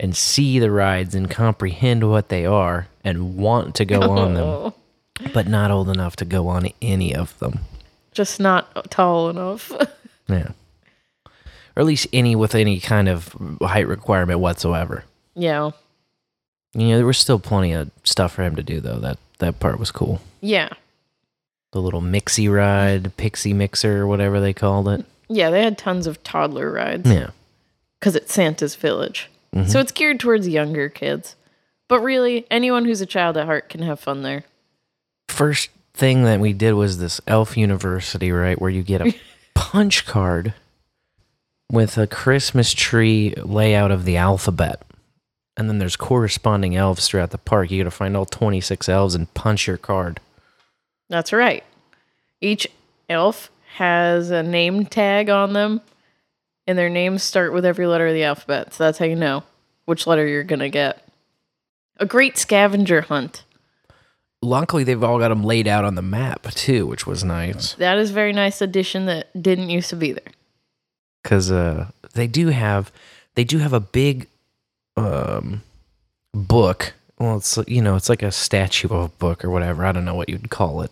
and 0.00 0.16
see 0.16 0.58
the 0.58 0.70
rides 0.70 1.14
and 1.14 1.30
comprehend 1.30 2.08
what 2.10 2.28
they 2.28 2.44
are 2.44 2.88
and 3.04 3.36
want 3.36 3.74
to 3.76 3.84
go 3.84 4.00
on 4.10 4.34
them, 4.34 4.44
Oh, 4.44 4.74
but 5.32 5.46
not 5.46 5.70
old 5.70 5.88
enough 5.88 6.16
to 6.16 6.24
go 6.24 6.48
on 6.48 6.68
any 6.82 7.14
of 7.14 7.38
them. 7.38 7.60
just 8.12 8.40
not 8.40 8.90
tall 8.90 9.30
enough. 9.30 9.72
Yeah. 10.28 10.52
Or 11.76 11.80
at 11.80 11.86
least 11.86 12.06
any 12.12 12.36
with 12.36 12.54
any 12.54 12.80
kind 12.80 13.08
of 13.08 13.34
height 13.62 13.86
requirement 13.88 14.40
whatsoever. 14.40 15.04
yeah. 15.34 15.70
You 16.74 16.88
know, 16.88 16.96
there 16.96 17.04
was 17.06 17.18
still 17.18 17.38
plenty 17.38 17.72
of 17.74 17.90
stuff 18.02 18.32
for 18.32 18.42
him 18.44 18.56
to 18.56 18.62
do 18.62 18.80
though. 18.80 18.98
That 18.98 19.18
that 19.40 19.60
part 19.60 19.78
was 19.78 19.90
cool. 19.90 20.22
Yeah. 20.40 20.70
The 21.72 21.82
little 21.82 22.00
mixie 22.00 22.48
ride, 22.50 23.14
pixie 23.18 23.52
mixer, 23.52 24.06
whatever 24.06 24.40
they 24.40 24.54
called 24.54 24.88
it. 24.88 25.04
Yeah, 25.28 25.50
they 25.50 25.62
had 25.62 25.76
tons 25.76 26.06
of 26.06 26.22
toddler 26.24 26.70
rides 26.72 27.10
Yeah. 27.10 27.30
because 28.00 28.16
it's 28.16 28.32
Santa's 28.32 28.74
village. 28.74 29.28
Mm-hmm. 29.54 29.68
So 29.68 29.80
it's 29.80 29.92
geared 29.92 30.18
towards 30.18 30.48
younger 30.48 30.88
kids. 30.88 31.36
But 31.88 32.00
really, 32.00 32.46
anyone 32.50 32.86
who's 32.86 33.02
a 33.02 33.06
child 33.06 33.36
at 33.36 33.44
heart 33.44 33.68
can 33.68 33.82
have 33.82 34.00
fun 34.00 34.22
there. 34.22 34.44
First 35.28 35.68
thing 35.92 36.24
that 36.24 36.40
we 36.40 36.54
did 36.54 36.72
was 36.72 36.96
this 36.98 37.20
Elf 37.26 37.54
University, 37.58 38.32
right, 38.32 38.58
where 38.58 38.70
you 38.70 38.82
get 38.82 39.02
a 39.06 39.14
punch 39.54 40.06
card 40.06 40.54
with 41.72 41.98
a 41.98 42.06
Christmas 42.06 42.72
tree 42.72 43.34
layout 43.38 43.90
of 43.90 44.04
the 44.04 44.16
alphabet. 44.16 44.82
And 45.56 45.68
then 45.68 45.78
there's 45.78 45.96
corresponding 45.96 46.76
elves 46.76 47.08
throughout 47.08 47.30
the 47.30 47.38
park. 47.38 47.70
You 47.70 47.82
got 47.82 47.90
to 47.90 47.96
find 47.96 48.16
all 48.16 48.26
26 48.26 48.88
elves 48.88 49.14
and 49.14 49.32
punch 49.34 49.66
your 49.66 49.78
card. 49.78 50.20
That's 51.08 51.32
right. 51.32 51.64
Each 52.40 52.66
elf 53.08 53.50
has 53.76 54.30
a 54.30 54.42
name 54.42 54.84
tag 54.86 55.30
on 55.30 55.54
them, 55.54 55.80
and 56.66 56.78
their 56.78 56.88
names 56.88 57.22
start 57.22 57.52
with 57.52 57.64
every 57.64 57.86
letter 57.86 58.06
of 58.06 58.14
the 58.14 58.24
alphabet. 58.24 58.74
So 58.74 58.84
that's 58.84 58.98
how 58.98 59.06
you 59.06 59.16
know 59.16 59.42
which 59.86 60.06
letter 60.06 60.26
you're 60.26 60.44
going 60.44 60.60
to 60.60 60.68
get. 60.68 61.06
A 61.98 62.06
great 62.06 62.36
scavenger 62.38 63.02
hunt. 63.02 63.44
Luckily, 64.40 64.84
they've 64.84 65.02
all 65.02 65.18
got 65.18 65.28
them 65.28 65.44
laid 65.44 65.68
out 65.68 65.84
on 65.84 65.94
the 65.94 66.02
map 66.02 66.50
too, 66.50 66.86
which 66.86 67.06
was 67.06 67.22
nice 67.22 67.74
That 67.74 67.98
is 67.98 68.10
a 68.10 68.14
very 68.14 68.32
nice 68.32 68.60
addition 68.60 69.06
that 69.06 69.40
didn't 69.40 69.70
used 69.70 69.90
to 69.90 69.96
be 69.96 70.12
there. 70.12 70.32
Because 71.22 71.50
uh, 71.50 71.88
they 72.14 72.26
do 72.26 72.48
have 72.48 72.92
they 73.34 73.44
do 73.44 73.58
have 73.58 73.72
a 73.72 73.80
big 73.80 74.28
um, 74.96 75.62
book. 76.32 76.94
Well, 77.18 77.36
it's 77.36 77.58
you 77.66 77.82
know 77.82 77.96
it's 77.96 78.08
like 78.08 78.22
a 78.22 78.32
statue 78.32 78.88
of 78.88 79.04
a 79.04 79.08
book 79.08 79.44
or 79.44 79.50
whatever. 79.50 79.84
I 79.84 79.92
don't 79.92 80.04
know 80.04 80.14
what 80.14 80.28
you'd 80.28 80.50
call 80.50 80.82
it. 80.82 80.90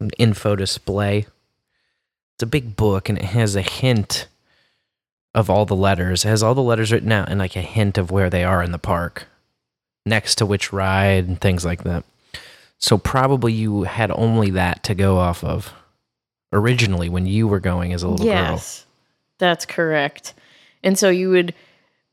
An 0.00 0.10
info 0.18 0.56
display. 0.56 1.26
It's 2.34 2.42
a 2.42 2.46
big 2.46 2.76
book 2.76 3.08
and 3.08 3.18
it 3.18 3.24
has 3.24 3.56
a 3.56 3.62
hint 3.62 4.28
of 5.34 5.50
all 5.50 5.66
the 5.66 5.74
letters. 5.76 6.24
It 6.24 6.28
has 6.28 6.42
all 6.42 6.54
the 6.54 6.62
letters 6.62 6.92
written 6.92 7.10
out 7.10 7.28
and 7.28 7.38
like 7.38 7.56
a 7.56 7.60
hint 7.62 7.98
of 7.98 8.10
where 8.10 8.30
they 8.30 8.44
are 8.44 8.62
in 8.62 8.70
the 8.72 8.78
park, 8.78 9.26
next 10.06 10.36
to 10.36 10.46
which 10.46 10.72
ride 10.72 11.26
and 11.26 11.40
things 11.40 11.64
like 11.64 11.82
that. 11.82 12.04
So 12.78 12.96
probably 12.96 13.52
you 13.52 13.82
had 13.82 14.12
only 14.12 14.50
that 14.50 14.84
to 14.84 14.94
go 14.94 15.18
off 15.18 15.42
of 15.42 15.72
originally 16.52 17.08
when 17.08 17.26
you 17.26 17.48
were 17.48 17.60
going 17.60 17.92
as 17.92 18.04
a 18.04 18.08
little 18.08 18.26
girl. 18.50 18.60
That's 19.38 19.66
correct. 19.66 20.34
And 20.82 20.98
so 20.98 21.10
you 21.10 21.30
would 21.30 21.54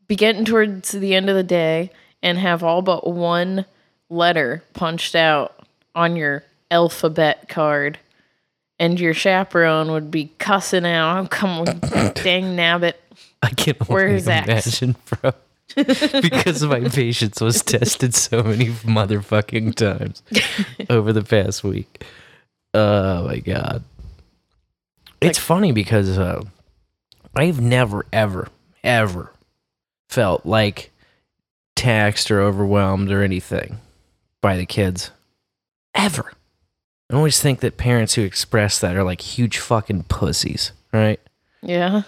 be 0.07 0.15
getting 0.15 0.45
towards 0.45 0.91
the 0.91 1.15
end 1.15 1.29
of 1.29 1.35
the 1.35 1.43
day 1.43 1.91
and 2.21 2.37
have 2.37 2.63
all 2.63 2.81
but 2.81 3.07
one 3.07 3.65
letter 4.09 4.63
punched 4.73 5.15
out 5.15 5.65
on 5.93 6.15
your 6.15 6.43
alphabet 6.71 7.49
card. 7.49 7.99
And 8.77 8.99
your 8.99 9.13
chaperone 9.13 9.91
would 9.91 10.11
be 10.11 10.31
cussing 10.37 10.85
out, 10.85 11.17
I'm 11.17 11.27
coming, 11.27 11.65
dang 11.79 12.57
nabbit. 12.57 12.95
I 13.41 13.49
can 13.51 13.75
only 13.81 13.93
Where's 13.93 14.27
X? 14.27 14.47
imagine, 14.81 14.95
bro. 15.05 15.31
because 15.75 16.63
my 16.63 16.81
patience 16.89 17.39
was 17.41 17.61
tested 17.63 18.13
so 18.13 18.43
many 18.43 18.67
motherfucking 18.67 19.75
times 19.75 20.23
over 20.89 21.13
the 21.13 21.23
past 21.23 21.63
week. 21.63 22.03
Oh 22.73 23.25
my 23.25 23.39
god. 23.39 23.83
It's 25.21 25.39
funny 25.39 25.71
because 25.71 26.17
uh, 26.17 26.43
I've 27.35 27.59
never, 27.61 28.05
ever, 28.13 28.49
ever 28.83 29.31
felt 30.09 30.45
like 30.45 30.91
taxed 31.75 32.31
or 32.31 32.41
overwhelmed 32.41 33.11
or 33.11 33.23
anything 33.23 33.79
by 34.41 34.57
the 34.57 34.65
kids. 34.65 35.11
Ever. 35.93 36.31
I 37.11 37.15
always 37.15 37.39
think 37.41 37.59
that 37.59 37.77
parents 37.77 38.15
who 38.15 38.23
express 38.23 38.79
that 38.79 38.95
are 38.95 39.03
like 39.03 39.21
huge 39.21 39.57
fucking 39.59 40.03
pussies, 40.03 40.71
right? 40.91 41.19
Yeah. 41.61 42.03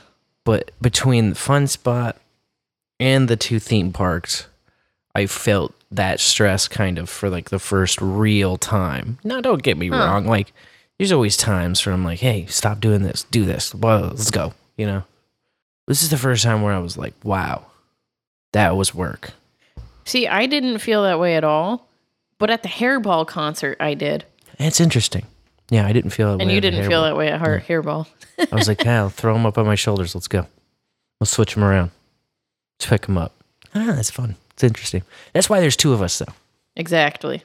but 0.45 0.71
between 0.81 1.29
the 1.29 1.35
fun 1.35 1.67
spot 1.67 2.17
and 2.99 3.27
the 3.27 3.35
two 3.35 3.57
theme 3.59 3.91
parks 3.91 4.45
i 5.15 5.25
felt 5.25 5.73
that 5.89 6.19
stress 6.19 6.67
kind 6.67 6.99
of 6.99 7.09
for 7.09 7.27
like 7.29 7.49
the 7.49 7.57
first 7.59 7.99
real 8.01 8.57
time 8.57 9.17
now 9.23 9.41
don't 9.41 9.63
get 9.63 9.77
me 9.77 9.89
wrong 9.89 10.27
like 10.27 10.53
there's 10.99 11.11
always 11.11 11.35
times 11.37 11.83
where 11.85 11.93
i'm 11.93 12.03
like 12.03 12.19
hey 12.19 12.45
stop 12.45 12.79
doing 12.79 13.01
this 13.01 13.23
do 13.31 13.45
this 13.45 13.73
well 13.73 14.01
let's 14.09 14.29
go 14.29 14.53
you 14.77 14.85
know 14.85 15.01
this 15.87 16.03
is 16.03 16.09
the 16.09 16.17
first 16.17 16.43
time 16.43 16.61
where 16.61 16.73
i 16.73 16.79
was 16.79 16.97
like 16.97 17.13
wow 17.23 17.65
that 18.53 18.75
was 18.75 18.93
work 18.93 19.31
See, 20.05 20.25
I 20.25 20.45
didn't 20.45 20.77
feel 20.79 21.03
that 21.03 21.19
way 21.19 21.35
at 21.35 21.43
all, 21.43 21.85
but 22.39 22.49
at 22.49 22.63
the 22.63 22.69
hairball 22.69 23.27
concert, 23.27 23.75
I 23.81 23.93
did. 23.93 24.23
it's 24.57 24.79
interesting 24.79 25.25
yeah 25.69 25.85
i 25.85 25.91
didn't 25.91 26.11
feel 26.11 26.27
that 26.31 26.37
way. 26.37 26.43
And 26.43 26.49
way 26.49 26.55
you 26.55 26.61
didn't 26.61 26.87
feel 26.87 27.03
that 27.03 27.17
way 27.17 27.27
at 27.27 27.39
heart 27.39 27.63
hairball. 27.67 28.07
i 28.51 28.55
was 28.55 28.67
like 28.69 28.81
hell 28.83 29.09
throw 29.09 29.33
them 29.33 29.45
up 29.45 29.57
on 29.57 29.65
my 29.65 29.75
shoulders 29.75 30.15
let's 30.15 30.29
go 30.29 30.47
let's 31.19 31.31
switch 31.31 31.55
them 31.55 31.63
around 31.63 31.91
let's 32.79 32.89
pick 32.89 33.01
them 33.05 33.17
up 33.17 33.33
ah 33.75 33.91
that's 33.95 34.09
fun 34.11 34.35
It's 34.53 34.63
interesting. 34.63 35.03
That's 35.33 35.49
why 35.49 35.59
there's 35.59 35.75
two 35.75 35.91
of 35.93 36.01
us 36.01 36.17
though. 36.19 36.33
Exactly. 36.75 37.43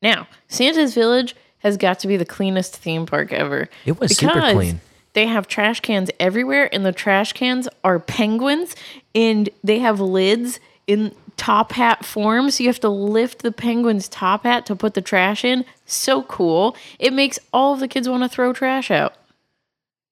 Now, 0.00 0.26
Santa's 0.48 0.94
Village 0.94 1.36
has 1.58 1.76
got 1.76 1.98
to 2.00 2.08
be 2.08 2.16
the 2.16 2.24
cleanest 2.24 2.76
theme 2.76 3.06
park 3.06 3.32
ever. 3.32 3.68
It 3.84 4.00
was 4.00 4.16
super 4.16 4.40
clean. 4.52 4.80
They 5.14 5.26
have 5.26 5.46
trash 5.46 5.80
cans 5.80 6.10
everywhere, 6.18 6.72
and 6.74 6.86
the 6.86 6.92
trash 6.92 7.32
cans 7.32 7.68
are 7.84 7.98
penguins, 7.98 8.74
and 9.14 9.48
they 9.62 9.78
have 9.80 10.00
lids 10.00 10.58
in 10.86 11.14
top 11.36 11.72
hat 11.72 12.04
form. 12.04 12.50
So 12.50 12.62
you 12.62 12.68
have 12.68 12.80
to 12.80 12.88
lift 12.88 13.42
the 13.42 13.52
penguin's 13.52 14.08
top 14.08 14.44
hat 14.44 14.64
to 14.66 14.76
put 14.76 14.94
the 14.94 15.00
trash 15.02 15.44
in. 15.44 15.64
So 15.86 16.22
cool. 16.22 16.76
It 16.98 17.12
makes 17.12 17.38
all 17.52 17.74
of 17.74 17.80
the 17.80 17.88
kids 17.88 18.08
want 18.08 18.22
to 18.22 18.28
throw 18.28 18.52
trash 18.52 18.90
out. 18.90 19.14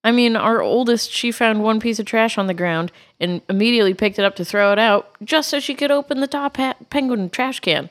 I 0.02 0.12
mean, 0.12 0.34
our 0.34 0.62
oldest, 0.62 1.10
she 1.12 1.30
found 1.30 1.62
one 1.62 1.78
piece 1.78 1.98
of 1.98 2.06
trash 2.06 2.38
on 2.38 2.46
the 2.46 2.54
ground 2.54 2.90
and 3.20 3.42
immediately 3.50 3.92
picked 3.92 4.18
it 4.18 4.24
up 4.24 4.34
to 4.36 4.44
throw 4.46 4.72
it 4.72 4.78
out 4.78 5.10
just 5.22 5.50
so 5.50 5.60
she 5.60 5.74
could 5.74 5.90
open 5.90 6.20
the 6.20 6.26
top 6.26 6.56
hat 6.56 6.88
penguin 6.88 7.28
trash 7.28 7.60
can. 7.60 7.90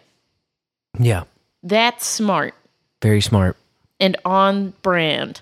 Yeah. 0.99 1.25
That's 1.61 2.05
smart 2.07 2.55
Very 3.01 3.21
smart. 3.21 3.57
and 3.99 4.17
on 4.25 4.73
brand. 4.81 5.41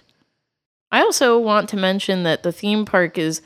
I 0.92 1.02
also 1.02 1.38
want 1.38 1.70
to 1.70 1.78
mention 1.78 2.24
that 2.24 2.44
the 2.44 2.52
theme 2.52 2.86
park 2.86 3.18
is 3.18 3.42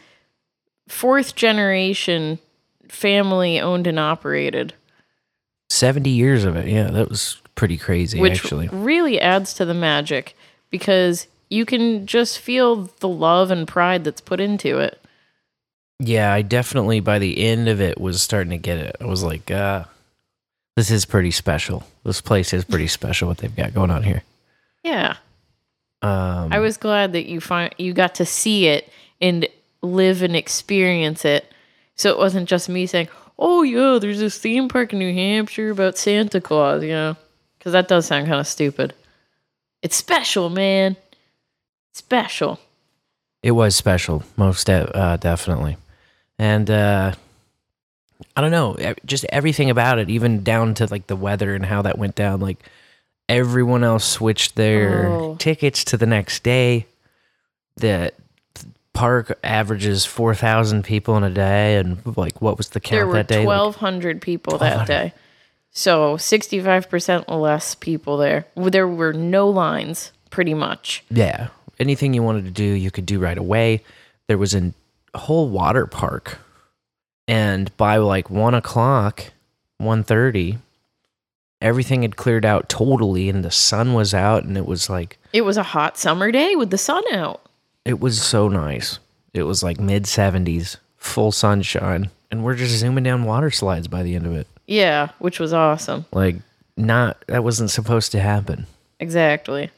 fourth 0.88 1.36
generation 1.36 2.40
family 2.88 3.60
owned 3.60 3.88
and 3.88 4.00
operated, 4.00 4.74
70 5.70 6.10
years 6.10 6.44
of 6.44 6.56
it. 6.56 6.68
Yeah, 6.68 6.92
that 6.92 7.10
was 7.10 7.42
pretty 7.56 7.78
crazy 7.78 8.20
which 8.20 8.44
actually. 8.44 8.68
really 8.70 9.20
adds 9.20 9.54
to 9.54 9.66
the 9.66 9.74
magic 9.74 10.36
because 10.70 11.28
you 11.50 11.66
can 11.66 12.06
just 12.08 12.40
feel 12.40 12.90
the 13.00 13.08
love 13.08 13.52
and 13.52 13.68
pride 13.68 14.04
that's 14.04 14.22
put 14.22 14.40
into 14.40 14.80
it. 14.80 15.02
Yeah, 16.00 16.34
I 16.34 16.42
definitely 16.42 17.00
by 17.00 17.20
the 17.20 17.38
end 17.40 17.68
of 17.70 17.80
it 17.80 18.00
was 18.00 18.22
starting 18.22 18.52
to 18.52 18.58
get 18.58 18.78
it. 18.78 18.96
I 19.00 19.06
was 19.06 19.24
like, 19.24 19.50
uh 19.52 19.86
this 20.76 20.90
is 20.90 21.06
pretty 21.06 21.32
special. 21.32 21.84
This 22.04 22.22
place 22.22 22.54
is 22.54 22.64
pretty 22.64 22.88
special 23.00 23.28
what 23.28 23.38
they've 23.38 23.56
got 23.56 23.74
going 23.74 23.92
on 23.92 24.04
here. 24.04 24.24
Yeah. 24.84 25.18
Um 26.02 26.52
I 26.52 26.60
was 26.60 26.78
glad 26.78 27.14
that 27.14 27.28
you 27.28 27.40
find 27.42 27.74
you 27.78 27.94
got 27.94 28.16
to 28.16 28.26
see 28.26 28.68
it 28.68 28.92
and 29.20 29.48
live 29.82 30.22
and 30.22 30.36
experience 30.36 31.26
it. 31.26 31.52
So 31.96 32.10
it 32.12 32.18
wasn't 32.18 32.50
just 32.50 32.70
me 32.70 32.86
saying, 32.88 33.10
"Oh 33.38 33.62
yeah, 33.62 34.00
there's 34.00 34.20
this 34.20 34.38
theme 34.40 34.68
park 34.68 34.94
in 34.94 35.00
New 35.00 35.14
Hampshire 35.14 35.70
about 35.72 35.98
Santa 35.98 36.42
Claus," 36.42 36.82
you 36.84 36.90
know, 36.90 37.16
because 37.58 37.74
that 37.74 37.88
does 37.88 38.08
sound 38.08 38.28
kind 38.28 38.40
of 38.40 38.48
stupid. 38.48 38.94
It's 39.82 39.96
special, 39.96 40.50
man. 40.50 40.98
Special. 41.94 42.60
It 43.44 43.52
was 43.52 43.76
special, 43.76 44.24
most 44.38 44.68
de- 44.68 44.96
uh, 44.96 45.18
definitely, 45.18 45.78
and 46.38 46.70
uh, 46.70 47.14
I 48.36 48.42
don't 48.42 48.52
know, 48.52 48.78
just 49.06 49.26
everything 49.30 49.70
about 49.70 50.00
it, 50.00 50.10
even 50.10 50.44
down 50.44 50.76
to 50.76 50.86
like 50.86 51.08
the 51.08 51.16
weather 51.16 51.56
and 51.56 51.66
how 51.66 51.82
that 51.82 51.98
went 51.98 52.16
down. 52.16 52.40
Like 52.40 52.60
everyone 53.32 53.84
else 53.84 54.06
switched 54.06 54.56
their 54.56 55.08
Oh. 55.08 55.36
tickets 55.40 55.84
to 55.86 55.98
the 55.98 56.06
next 56.06 56.44
day. 56.44 56.86
The 57.78 58.12
park 58.94 59.38
averages 59.44 60.06
four 60.06 60.36
thousand 60.36 60.84
people 60.84 61.16
in 61.18 61.24
a 61.24 61.30
day, 61.30 61.78
and 61.78 62.00
like 62.18 62.42
what 62.42 62.58
was 62.58 62.70
the 62.70 62.80
count 62.80 62.92
there 63.00 63.08
were 63.08 63.14
that 63.14 63.28
day? 63.28 63.38
Like, 63.38 63.46
twelve 63.46 63.76
hundred 63.78 64.22
people 64.22 64.58
that 64.60 64.86
day, 64.88 65.14
so 65.72 66.18
sixty-five 66.18 66.90
percent 66.90 67.30
less 67.30 67.74
people 67.76 68.18
there. 68.18 68.46
There 68.56 68.88
were 68.88 69.14
no 69.14 69.50
lines, 69.50 70.12
pretty 70.30 70.54
much. 70.54 71.04
Yeah. 71.10 71.48
Anything 71.80 72.14
you 72.14 72.22
wanted 72.22 72.46
to 72.46 72.52
do, 72.52 72.64
you 72.64 72.92
could 72.92 73.06
do 73.08 73.18
right 73.20 73.38
away. 73.38 73.82
There 74.28 74.38
was 74.38 74.54
a 74.54 74.72
whole 75.16 75.50
water 75.50 75.88
park. 75.88 76.38
And 77.28 77.76
by 77.78 77.98
like 77.98 78.30
one 78.30 78.54
o'clock, 78.54 79.32
1.30, 79.82 80.58
everything 81.62 82.02
had 82.02 82.16
cleared 82.16 82.46
out 82.46 82.68
totally 82.70 83.30
and 83.30 83.44
the 83.46 83.52
sun 83.52 83.94
was 83.94 84.14
out 84.14 84.44
and 84.44 84.58
it 84.58 84.66
was 84.66 84.90
like 84.90 85.18
It 85.34 85.42
was 85.42 85.58
a 85.58 85.64
hot 85.64 85.98
summer 85.98 86.32
day 86.32 86.56
with 86.56 86.70
the 86.72 86.78
sun 86.78 87.04
out. 87.14 87.42
it 87.86 88.00
was 88.00 88.22
so 88.22 88.48
nice. 88.48 89.00
It 89.34 89.44
was 89.44 89.64
like 89.64 89.80
mid 89.80 90.06
seventies, 90.08 90.78
full 90.98 91.32
sunshine. 91.32 92.10
And 92.32 92.44
we're 92.44 92.56
just 92.56 92.76
zooming 92.78 93.04
down 93.04 93.26
water 93.26 93.52
slides 93.52 93.88
by 93.88 94.04
the 94.04 94.16
end 94.16 94.26
of 94.26 94.34
it. 94.36 94.48
Yeah, 94.68 95.10
which 95.20 95.40
was 95.40 95.52
awesome. 95.54 96.06
Like 96.12 96.38
not 96.78 97.24
that 97.28 97.44
wasn't 97.44 97.72
supposed 97.72 98.12
to 98.14 98.20
happen. 98.20 98.66
Exactly. 99.00 99.70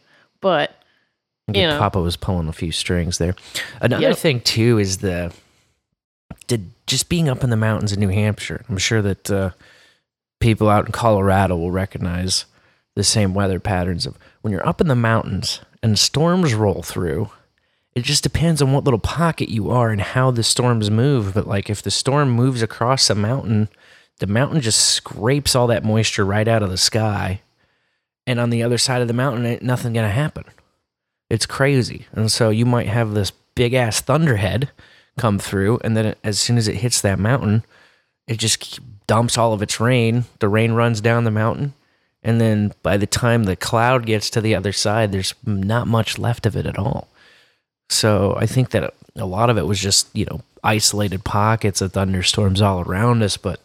But 0.41 0.75
I 1.53 1.57
You 1.59 1.67
know. 1.67 1.79
Papa 1.79 1.99
was 2.01 2.15
pulling 2.15 2.47
a 2.47 2.53
few 2.53 2.71
strings 2.71 3.17
there. 3.17 3.35
Another 3.81 4.09
Yep. 4.09 4.17
thing 4.17 4.39
too 4.41 4.77
is 4.79 4.97
the 4.99 5.33
did 6.47 6.69
just 6.87 7.09
being 7.09 7.29
up 7.29 7.43
in 7.43 7.49
the 7.49 7.57
mountains 7.57 7.91
in 7.93 7.99
New 7.99 8.09
Hampshire. 8.09 8.63
I'm 8.69 8.77
sure 8.77 9.01
that 9.01 9.31
uh, 9.31 9.49
people 10.43 10.69
out 10.69 10.85
in 10.85 10.91
Colorado 10.91 11.55
will 11.55 11.71
recognize 11.71 12.45
the 12.95 13.03
same 13.03 13.33
weather 13.33 13.61
patterns 13.61 14.05
of 14.05 14.19
when 14.41 14.51
you're 14.51 14.67
up 14.67 14.81
in 14.81 14.89
the 14.89 14.95
mountains 14.95 15.61
and 15.81 15.97
storms 15.97 16.53
roll 16.53 16.81
through. 16.83 17.29
It 17.95 18.03
just 18.03 18.23
depends 18.23 18.61
on 18.61 18.73
what 18.73 18.83
little 18.83 18.99
pocket 18.99 19.47
you 19.47 19.71
are 19.71 19.89
and 19.89 20.01
how 20.01 20.31
the 20.31 20.43
storms 20.43 20.91
move. 20.91 21.33
But 21.33 21.47
like 21.47 21.69
if 21.69 21.81
the 21.81 21.89
storm 21.89 22.29
moves 22.29 22.61
across 22.61 23.09
a 23.09 23.15
mountain, 23.15 23.69
the 24.19 24.27
mountain 24.27 24.59
just 24.59 24.81
scrapes 24.81 25.55
all 25.55 25.67
that 25.67 25.85
moisture 25.85 26.25
right 26.25 26.47
out 26.47 26.61
of 26.61 26.69
the 26.69 26.77
sky. 26.77 27.39
And 28.27 28.37
on 28.37 28.49
the 28.49 28.63
other 28.63 28.77
side 28.77 29.01
of 29.01 29.07
the 29.07 29.13
mountain, 29.13 29.45
ain't 29.45 29.63
nothing 29.63 29.93
gonna 29.93 30.09
happen. 30.09 30.43
It's 31.29 31.45
crazy. 31.45 32.05
And 32.11 32.29
so 32.29 32.49
you 32.49 32.65
might 32.65 32.87
have 32.87 33.13
this 33.13 33.31
big 33.55 33.73
ass 33.73 34.01
thunderhead 34.01 34.71
come 35.17 35.39
through, 35.39 35.79
and 35.85 35.95
then 35.95 36.15
as 36.23 36.39
soon 36.39 36.57
as 36.57 36.67
it 36.67 36.77
hits 36.77 36.99
that 37.01 37.19
mountain, 37.19 37.63
it 38.27 38.37
just 38.37 38.79
dumps 39.07 39.37
all 39.37 39.53
of 39.53 39.61
its 39.61 39.79
rain. 39.79 40.25
The 40.39 40.49
rain 40.49 40.73
runs 40.73 41.01
down 41.01 41.23
the 41.23 41.31
mountain. 41.31 41.73
And 42.23 42.39
then 42.39 42.73
by 42.83 42.97
the 42.97 43.07
time 43.07 43.43
the 43.43 43.55
cloud 43.55 44.05
gets 44.05 44.29
to 44.31 44.41
the 44.41 44.55
other 44.55 44.71
side, 44.71 45.11
there's 45.11 45.33
not 45.45 45.87
much 45.87 46.17
left 46.17 46.45
of 46.45 46.55
it 46.55 46.65
at 46.65 46.79
all. 46.79 47.09
So 47.89 48.35
I 48.37 48.45
think 48.45 48.69
that 48.71 48.93
a 49.15 49.25
lot 49.25 49.49
of 49.49 49.57
it 49.57 49.67
was 49.67 49.79
just, 49.79 50.07
you 50.15 50.25
know, 50.25 50.41
isolated 50.63 51.25
pockets 51.25 51.81
of 51.81 51.91
thunderstorms 51.91 52.61
all 52.61 52.81
around 52.81 53.21
us, 53.21 53.35
but 53.35 53.59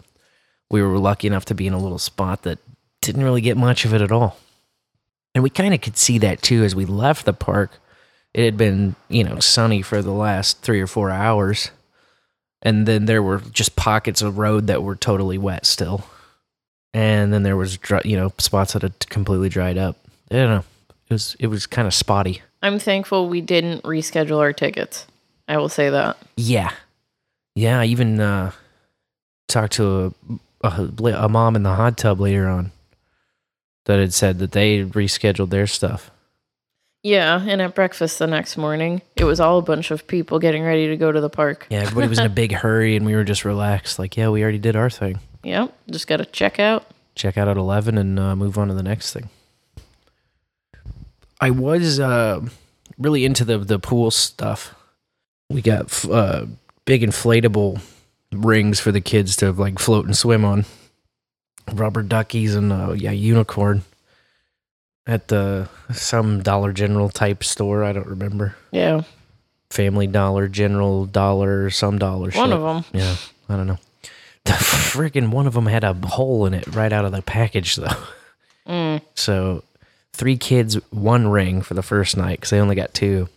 we 0.71 0.83
were 0.83 0.99
lucky 0.99 1.29
enough 1.29 1.45
to 1.47 1.55
be 1.55 1.67
in 1.67 1.73
a 1.73 1.79
little 1.79 1.99
spot 1.99 2.43
that 2.43 2.59
didn't 3.01 3.23
really 3.23 3.41
get 3.41 3.57
much 3.57 3.85
of 3.85 3.95
it 3.95 4.03
at 4.03 4.13
all. 4.13 4.37
And 5.35 5.45
we 5.45 5.51
kind 5.51 5.73
of 5.73 5.81
could 5.81 5.97
see 5.97 6.19
that 6.19 6.43
too 6.43 6.65
as 6.65 6.75
we 6.75 6.85
left 6.85 7.25
the 7.25 7.33
park. 7.33 7.79
It 8.35 8.45
had 8.45 8.57
been, 8.57 8.97
you 9.09 9.25
know, 9.25 9.39
sunny 9.39 9.83
for 9.83 10.03
the 10.03 10.13
last 10.13 10.63
three 10.63 10.81
or 10.81 10.87
four 10.87 11.11
hours. 11.11 11.71
And 12.63 12.87
then 12.87 13.05
there 13.05 13.23
were 13.23 13.39
just 13.39 13.77
pockets 13.77 14.21
of 14.21 14.39
road 14.39 14.67
that 14.67 14.83
were 14.83 14.97
totally 14.97 15.39
wet 15.39 15.65
still. 15.65 16.05
And 16.93 17.33
then 17.33 17.43
there 17.43 17.57
was, 17.57 17.77
dry, 17.77 18.01
you 18.05 18.17
know, 18.17 18.33
spots 18.39 18.73
that 18.73 18.83
had 18.83 19.09
completely 19.09 19.49
dried 19.49 19.79
up. 19.79 19.97
I 20.31 20.35
don't 20.35 20.51
know. 20.51 20.65
It 21.09 21.15
was, 21.15 21.37
it 21.39 21.47
was 21.47 21.67
kind 21.67 21.87
of 21.87 21.95
spotty. 21.95 22.43
I'm 22.63 22.79
thankful 22.79 23.29
we 23.29 23.41
didn't 23.41 23.85
reschedule 23.85 24.39
our 24.39 24.53
tickets. 24.53 25.07
I 25.47 25.57
will 25.59 25.69
say 25.69 25.91
that. 25.91 26.17
Yeah. 26.37 26.73
Yeah. 27.55 27.81
I 27.81 27.85
even 27.87 28.21
uh, 28.21 28.51
talked 29.47 29.75
to 29.75 30.13
a, 30.63 30.69
a, 30.69 30.91
a 31.25 31.29
mom 31.29 31.57
in 31.57 31.63
the 31.63 31.75
hot 31.75 31.97
tub 31.97 32.21
later 32.21 32.49
on 32.49 32.73
that 33.85 34.01
had 34.01 34.13
said 34.13 34.39
that 34.41 34.53
they 34.53 34.83
rescheduled 34.83 35.51
their 35.51 35.67
stuff. 35.67 36.11
Yeah, 37.03 37.41
and 37.41 37.63
at 37.63 37.75
breakfast 37.75 38.19
the 38.19 38.27
next 38.27 38.57
morning, 38.57 39.03
it 39.15 39.25
was 39.25 39.39
all 39.39 39.59
a 39.59 39.63
bunch 39.63 39.91
of 39.91 40.07
people 40.07 40.39
getting 40.39 40.65
ready 40.65 40.89
to 40.89 40.97
go 40.97 41.13
to 41.13 41.21
the 41.21 41.31
park. 41.31 41.67
Yeah, 41.71 41.81
everybody 41.83 42.09
was 42.09 42.19
in 42.19 42.27
a 42.27 42.31
big 42.31 42.53
hurry 42.55 42.97
and 42.97 43.07
we 43.07 43.15
were 43.15 43.25
just 43.25 43.45
relaxed. 43.45 43.99
Like, 43.99 44.17
yeah, 44.17 44.29
we 44.31 44.43
already 44.43 44.59
did 44.59 44.75
our 44.75 44.91
thing. 44.91 45.21
Yep, 45.45 45.73
just 45.91 46.09
got 46.09 46.17
to 46.17 46.25
check 46.25 46.59
out. 46.59 46.87
Check 47.15 47.39
out 47.39 47.49
at 47.49 47.57
11 47.57 47.99
and 47.99 48.19
uh, 48.19 48.35
move 48.37 48.59
on 48.59 48.69
to 48.69 48.75
the 48.75 48.83
next 48.83 49.13
thing. 49.13 49.29
I 51.41 51.51
was 51.51 52.01
uh, 52.01 52.41
really 52.99 53.25
into 53.25 53.45
the, 53.45 53.59
the 53.59 53.79
pool 53.79 54.11
stuff. 54.11 54.75
We 55.49 55.63
got 55.63 55.85
f- 55.87 56.11
uh, 56.11 56.47
big 56.85 57.03
inflatable 57.03 57.81
rings 58.33 58.81
for 58.81 58.91
the 58.91 59.01
kids 59.01 59.37
to 59.37 59.53
like 59.53 59.79
float 59.79 60.05
and 60.07 60.17
swim 60.17 60.45
on. 60.45 60.65
Rubber 61.73 62.03
duckies 62.03 62.57
and 62.57 62.73
uh, 62.73 62.93
yeah, 62.93 63.13
unicorn 63.13 63.83
at 65.09 65.27
the 65.29 65.69
some 65.93 66.43
Dollar 66.43 66.73
General 66.73 67.09
type 67.09 67.43
store. 67.43 67.83
I 67.83 67.93
don't 67.93 68.07
remember. 68.07 68.55
Yeah, 68.71 69.03
Family 69.71 70.07
Dollar, 70.07 70.47
General 70.47 71.07
Dollar, 71.07 71.71
some 71.71 71.99
dollar. 71.99 72.31
one 72.31 72.51
shit. 72.51 72.53
of 72.53 72.63
them. 72.63 72.85
Yeah, 72.93 73.17
I 73.49 73.57
don't 73.57 73.67
know. 73.67 73.79
The 74.45 74.53
friggin' 74.53 75.31
one 75.31 75.47
of 75.47 75.55
them 75.55 75.67
had 75.67 75.85
a 75.85 75.93
hole 75.93 76.47
in 76.47 76.55
it 76.55 76.67
right 76.75 76.93
out 76.93 77.05
of 77.05 77.13
the 77.13 77.23
package, 77.23 77.77
though. 77.77 77.89
Mm. 78.67 79.01
So, 79.15 79.65
three 80.13 80.37
kids, 80.37 80.75
one 80.91 81.29
ring 81.29 81.63
for 81.63 81.73
the 81.75 81.83
first 81.83 82.17
night 82.17 82.39
because 82.39 82.51
they 82.51 82.61
only 82.61 82.77
got 82.77 82.93
two. 82.95 83.29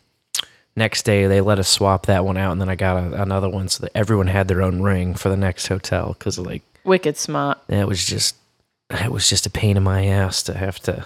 Next 0.76 1.04
day, 1.04 1.28
they 1.28 1.42
let 1.42 1.60
us 1.60 1.68
swap 1.68 2.06
that 2.06 2.24
one 2.26 2.38
out, 2.38 2.52
and 2.52 2.62
then 2.62 2.70
I 2.70 2.76
got 2.76 2.98
a, 2.98 3.22
another 3.22 3.50
one 3.50 3.68
so 3.70 3.84
that 3.84 3.92
everyone 3.96 4.28
had 4.28 4.48
their 4.48 4.62
own 4.62 4.82
ring 4.82 5.16
for 5.16 5.30
the 5.30 5.38
next 5.38 5.68
hotel 5.68 6.16
because, 6.18 6.38
like, 6.40 6.64
Wicked 6.84 7.18
smart. 7.18 7.60
it 7.68 7.88
was 7.88 8.06
just, 8.06 8.36
it 8.90 9.12
was 9.12 9.28
just 9.30 9.46
a 9.46 9.50
pain 9.50 9.76
in 9.78 9.84
my 9.84 10.06
ass 10.06 10.44
to 10.44 10.54
have 10.54 10.80
to 10.82 11.06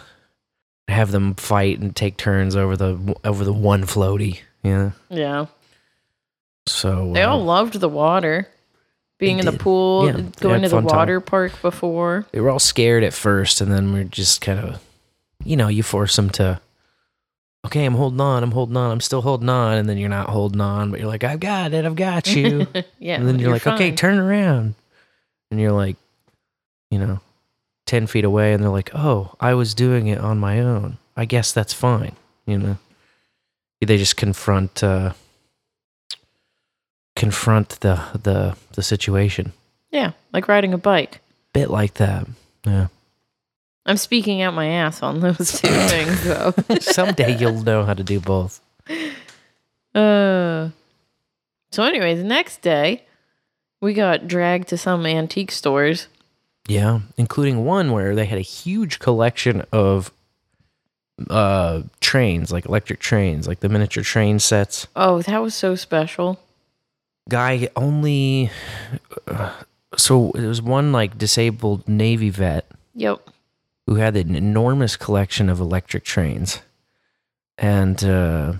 have 0.87 1.11
them 1.11 1.35
fight 1.35 1.79
and 1.79 1.95
take 1.95 2.17
turns 2.17 2.55
over 2.55 2.77
the 2.77 3.15
over 3.23 3.43
the 3.43 3.53
one 3.53 3.83
floaty. 3.83 4.39
Yeah. 4.63 4.91
Yeah, 5.09 5.45
So 6.67 7.11
they 7.13 7.21
uh, 7.21 7.29
all 7.31 7.43
loved 7.43 7.79
the 7.79 7.89
water. 7.89 8.47
being 9.19 9.39
in 9.39 9.45
the 9.45 9.51
pool, 9.53 10.07
Yeah, 10.07 10.21
going 10.39 10.61
to 10.63 10.69
the 10.69 10.75
fun 10.75 10.87
time. 10.87 10.97
water 10.97 11.19
park 11.21 11.61
before. 11.61 12.25
they 12.31 12.41
were 12.41 12.49
all 12.49 12.59
scared 12.59 13.03
at 13.03 13.13
first, 13.13 13.61
and 13.61 13.71
then 13.71 13.93
we're 13.93 14.03
just 14.05 14.41
kind 14.41 14.59
of, 14.59 14.81
you 15.43 15.55
know, 15.55 15.67
you 15.67 15.83
force 15.83 16.15
them 16.15 16.29
to. 16.31 16.59
Okay, 17.65 17.83
I'm 17.85 17.95
holding 17.95 18.19
on. 18.21 18.43
I'm 18.43 18.51
holding 18.51 18.77
on. 18.77 18.91
I'm 18.91 19.01
still 19.01 19.21
holding 19.23 19.49
on, 19.49 19.77
and 19.77 19.87
then 19.89 19.97
you're 19.97 20.09
not 20.09 20.29
holding 20.29 20.61
on, 20.61 20.91
but 20.91 20.99
you're 20.99 21.09
like, 21.09 21.23
I've 21.23 21.39
got 21.39 21.73
it. 21.73 21.83
I've 21.85 21.95
got 21.95 22.27
you. 22.35 22.67
yeah. 22.99 23.15
and 23.17 23.27
then 23.27 23.39
you're, 23.39 23.51
like, 23.51 23.65
okay, 23.65 23.91
turn 23.91 24.17
around, 24.19 24.75
and 25.51 25.59
you're 25.59 25.71
like, 25.71 25.97
you 26.91 26.99
know, 26.99 27.19
ten 27.85 28.07
feet 28.07 28.25
away, 28.25 28.53
and 28.53 28.63
they're 28.63 28.69
like, 28.69 28.93
oh, 28.93 29.35
I 29.39 29.53
was 29.53 29.73
doing 29.73 30.07
it 30.07 30.19
on 30.19 30.39
my 30.39 30.59
own. 30.59 30.97
I 31.15 31.25
guess 31.25 31.51
that's 31.51 31.73
fine. 31.73 32.15
You 32.45 32.57
know, 32.57 32.77
they 33.81 33.97
just 33.97 34.17
confront, 34.17 34.83
uh 34.83 35.13
confront 37.15 37.79
the 37.81 38.01
the 38.21 38.55
the 38.73 38.83
situation. 38.83 39.53
Yeah, 39.91 40.11
like 40.33 40.47
riding 40.47 40.73
a 40.73 40.77
bike. 40.77 41.21
Bit 41.53 41.69
like 41.69 41.95
that. 41.95 42.27
Yeah. 42.65 42.87
I'm 43.85 43.97
speaking 43.97 44.41
out 44.41 44.53
my 44.55 44.67
ass 44.67 45.03
on 45.03 45.19
those 45.19 45.61
two 45.61 45.67
things, 45.87 46.23
though. 46.23 46.53
Someday 46.81 47.37
you'll 47.37 47.61
know 47.61 47.83
how 47.85 47.93
to 47.93 48.03
do 48.03 48.19
both. 48.19 48.59
Uh, 49.93 50.69
so, 51.71 51.83
anyways, 51.83 52.17
the 52.17 52.23
next 52.23 52.61
day, 52.61 53.03
we 53.81 53.93
got 53.93 54.27
dragged 54.27 54.67
to 54.69 54.77
some 54.77 55.05
antique 55.05 55.51
stores. 55.51 56.07
Yeah, 56.67 57.01
including 57.17 57.63
one 57.65 57.91
where 57.91 58.15
they 58.15 58.25
had 58.25 58.39
a 58.39 58.41
huge 58.41 58.99
collection 58.99 59.63
of 59.71 60.11
uh 61.29 61.83
trains, 62.01 62.51
like 62.51 62.65
electric 62.65 62.99
trains, 62.99 63.47
like 63.47 63.59
the 63.61 63.69
miniature 63.69 64.03
train 64.03 64.39
sets. 64.39 64.87
Oh, 64.95 65.21
that 65.21 65.41
was 65.41 65.53
so 65.55 65.75
special. 65.75 66.39
Guy 67.29 67.69
only 67.75 68.49
uh, 69.27 69.53
so 69.97 70.31
it 70.31 70.45
was 70.45 70.61
one 70.61 70.91
like 70.91 71.17
disabled 71.17 71.87
navy 71.87 72.29
vet 72.29 72.65
Yep. 72.95 73.29
who 73.87 73.95
had 73.95 74.15
an 74.17 74.35
enormous 74.35 74.95
collection 74.97 75.49
of 75.49 75.59
electric 75.59 76.03
trains. 76.03 76.59
And 77.57 78.03
uh 78.03 78.53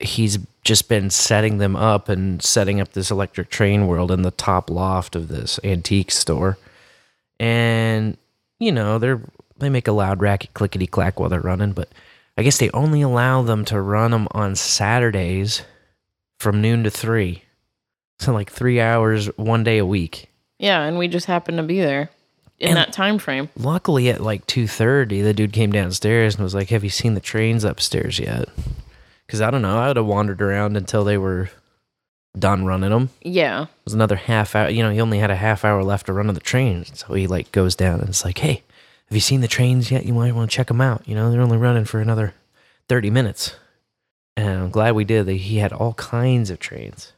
he's 0.00 0.38
just 0.64 0.88
been 0.88 1.10
setting 1.10 1.58
them 1.58 1.74
up 1.74 2.08
and 2.08 2.40
setting 2.42 2.80
up 2.80 2.92
this 2.92 3.10
electric 3.10 3.50
train 3.50 3.86
world 3.88 4.10
in 4.12 4.22
the 4.22 4.30
top 4.30 4.70
loft 4.70 5.16
of 5.16 5.28
this 5.28 5.58
antique 5.64 6.10
store. 6.12 6.56
And 7.40 8.16
you 8.58 8.72
know, 8.72 8.98
they're 8.98 9.20
they 9.58 9.68
make 9.70 9.88
a 9.88 9.92
loud 9.92 10.20
racket 10.20 10.54
clickety 10.54 10.86
clack 10.86 11.18
while 11.18 11.28
they're 11.28 11.40
running, 11.40 11.72
but 11.72 11.88
I 12.36 12.42
guess 12.42 12.58
they 12.58 12.70
only 12.70 13.02
allow 13.02 13.42
them 13.42 13.64
to 13.66 13.80
run 13.80 14.12
them 14.12 14.28
on 14.32 14.54
Saturdays 14.54 15.62
from 16.38 16.60
noon 16.62 16.84
to 16.84 16.90
3. 16.90 17.42
So 18.20 18.32
like 18.32 18.50
3 18.50 18.80
hours 18.80 19.26
one 19.36 19.62
day 19.62 19.78
a 19.78 19.86
week. 19.86 20.28
Yeah, 20.58 20.82
and 20.82 20.98
we 20.98 21.06
just 21.06 21.26
happened 21.26 21.58
to 21.58 21.62
be 21.62 21.80
there 21.80 22.10
in 22.58 22.70
And- 22.70 22.76
that 22.76 22.92
time 22.92 23.18
frame. 23.20 23.48
Luckily, 23.56 24.08
at 24.08 24.20
like 24.20 24.44
two 24.46 24.66
thirty, 24.66 25.22
the 25.22 25.32
dude 25.32 25.52
came 25.52 25.70
downstairs 25.70 26.34
and 26.34 26.42
was 26.42 26.52
like, 26.52 26.70
"Have 26.70 26.82
you 26.82 26.90
seen 26.90 27.14
the 27.14 27.20
trains 27.20 27.62
upstairs 27.62 28.18
yet?" 28.18 28.48
Because 29.24 29.40
I 29.40 29.52
don't 29.52 29.62
know, 29.62 29.78
I 29.78 29.86
would 29.86 29.96
have 29.98 30.06
wandered 30.06 30.42
around 30.42 30.76
until 30.76 31.04
they 31.04 31.16
were 31.16 31.48
done 32.40 32.64
running 32.64 32.90
them. 32.90 33.10
Yeah. 33.22 33.62
It 33.64 33.68
was 33.84 33.94
another 33.94 34.16
half 34.16 34.54
hour. 34.56 34.68
You 34.70 34.82
know, 34.82 34.90
he 34.90 35.00
only 35.00 35.18
had 35.18 35.30
a 35.30 35.36
half 35.36 35.64
hour 35.64 35.82
left 35.82 36.06
to 36.06 36.12
run 36.12 36.28
of 36.28 36.34
the 36.34 36.40
trains, 36.40 36.92
so 36.98 37.14
he 37.14 37.26
like 37.26 37.50
goes 37.52 37.74
down 37.74 38.00
and 38.00 38.08
it's 38.08 38.24
like, 38.24 38.38
"Hey, 38.38 38.62
have 39.08 39.14
you 39.16 39.20
seen 39.20 39.40
the 39.40 39.48
trains 39.48 39.90
yet? 39.90 40.04
You 40.06 40.14
might 40.14 40.34
want 40.34 40.50
to 40.50 40.54
check 40.56 40.68
them 40.68 40.80
out. 40.80 41.02
You 41.06 41.14
know, 41.14 41.30
they're 41.30 41.40
only 41.40 41.56
running 41.58 41.84
for 41.84 42.00
another 42.00 42.34
thirty 42.88 43.10
minutes." 43.10 43.54
And 44.36 44.48
I'm 44.64 44.70
glad 44.70 44.94
we 44.94 45.04
did. 45.04 45.26
They- 45.26 45.36
He 45.36 45.58
had 45.58 45.72
all 45.72 45.94
kinds 45.94 46.50
of 46.50 46.60
trains. 46.60 47.12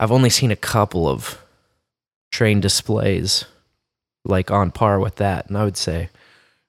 I've 0.00 0.10
only 0.12 0.30
seen 0.30 0.50
a 0.50 0.56
couple 0.56 1.06
of 1.08 1.38
train 2.32 2.60
displays 2.60 3.44
like 4.24 4.50
on 4.50 4.70
par 4.70 4.98
with 5.00 5.16
that, 5.16 5.46
and 5.48 5.56
I 5.56 5.64
would 5.64 5.76
say 5.76 6.08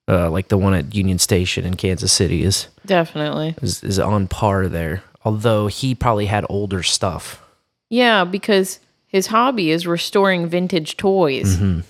uh, 0.07 0.29
like 0.29 0.49
the 0.49 0.57
one 0.57 0.73
at 0.73 0.93
Union 0.95 1.19
Station 1.19 1.63
in 1.65 1.75
Kansas 1.75 2.11
City 2.11 2.43
is, 2.43 2.67
Definitely. 2.85 3.55
is 3.61 3.83
is 3.83 3.99
on 3.99 4.27
par 4.27 4.67
there. 4.67 5.03
Although 5.23 5.67
he 5.67 5.93
probably 5.95 6.25
had 6.25 6.45
older 6.49 6.81
stuff. 6.83 7.41
Yeah, 7.91 8.23
because 8.23 8.79
his 9.05 9.27
hobby 9.27 9.69
is 9.69 9.85
restoring 9.85 10.47
vintage 10.47 10.95
toys. 10.95 11.57
Mhm. 11.57 11.83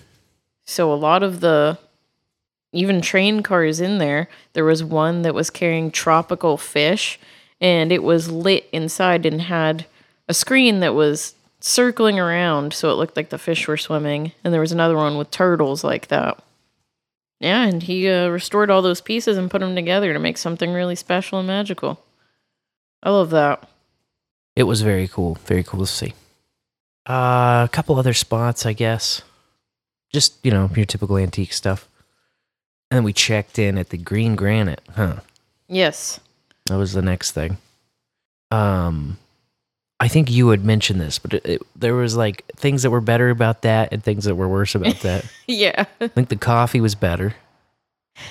So 0.64 0.92
a 0.92 0.96
lot 0.96 1.22
of 1.22 1.38
the 1.40 1.78
even 2.72 3.00
train 3.00 3.42
cars 3.42 3.80
in 3.80 3.98
there, 3.98 4.28
there 4.54 4.64
was 4.64 4.82
one 4.82 5.22
that 5.22 5.34
was 5.34 5.48
carrying 5.48 5.90
tropical 5.90 6.56
fish 6.56 7.18
and 7.60 7.92
it 7.92 8.02
was 8.02 8.30
lit 8.30 8.68
inside 8.72 9.24
and 9.24 9.42
had 9.42 9.86
a 10.28 10.34
screen 10.34 10.80
that 10.80 10.94
was 10.94 11.34
circling 11.60 12.18
around 12.18 12.72
so 12.74 12.90
it 12.90 12.94
looked 12.94 13.16
like 13.16 13.28
the 13.28 13.38
fish 13.38 13.68
were 13.68 13.76
swimming 13.76 14.32
and 14.42 14.52
there 14.52 14.60
was 14.60 14.72
another 14.72 14.96
one 14.96 15.16
with 15.16 15.30
turtles 15.30 15.84
like 15.84 16.08
that. 16.08 16.42
Yeah, 17.38 17.64
and 17.64 17.82
he 17.82 18.08
uh, 18.08 18.28
restored 18.28 18.70
all 18.70 18.82
those 18.82 19.00
pieces 19.00 19.36
and 19.36 19.50
put 19.50 19.60
them 19.60 19.76
together 19.76 20.12
to 20.12 20.18
make 20.18 20.38
something 20.38 20.72
really 20.72 20.96
special 20.96 21.38
and 21.38 21.46
magical. 21.46 22.00
I 23.02 23.10
love 23.10 23.30
that. 23.30 23.68
It 24.54 24.64
was 24.64 24.82
very 24.82 25.08
cool. 25.08 25.34
Very 25.46 25.62
cool 25.62 25.80
to 25.80 25.86
see. 25.86 26.14
Uh, 27.08 27.66
a 27.66 27.70
couple 27.72 27.98
other 27.98 28.14
spots, 28.14 28.66
I 28.66 28.72
guess. 28.72 29.22
Just, 30.12 30.34
you 30.44 30.50
know, 30.50 30.70
your 30.76 30.84
typical 30.84 31.16
antique 31.16 31.52
stuff. 31.52 31.88
And 32.90 32.98
then 32.98 33.04
we 33.04 33.12
checked 33.12 33.58
in 33.58 33.78
at 33.78 33.88
the 33.88 33.96
Green 33.96 34.36
Granite, 34.36 34.82
huh? 34.94 35.16
Yes. 35.68 36.20
That 36.66 36.76
was 36.76 36.92
the 36.92 37.02
next 37.02 37.32
thing. 37.32 37.56
Um, 38.50 39.16
I 39.98 40.08
think 40.08 40.30
you 40.30 40.50
had 40.50 40.64
mentioned 40.64 41.00
this, 41.00 41.18
but 41.18 41.32
it, 41.34 41.46
it, 41.46 41.62
there 41.74 41.94
was 41.94 42.16
like 42.16 42.44
things 42.56 42.82
that 42.82 42.90
were 42.90 43.00
better 43.00 43.30
about 43.30 43.62
that 43.62 43.92
and 43.92 44.04
things 44.04 44.24
that 44.24 44.34
were 44.34 44.48
worse 44.48 44.74
about 44.74 44.96
that. 45.00 45.24
Yeah. 45.46 45.86
I 46.00 46.08
think 46.08 46.28
the 46.28 46.36
coffee 46.36 46.80
was 46.80 46.94
better. 46.94 47.34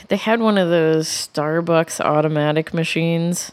They 0.08 0.18
had 0.18 0.40
one 0.40 0.58
of 0.58 0.70
those 0.70 1.08
Starbucks 1.08 2.00
automatic 2.00 2.74
machines. 2.74 3.52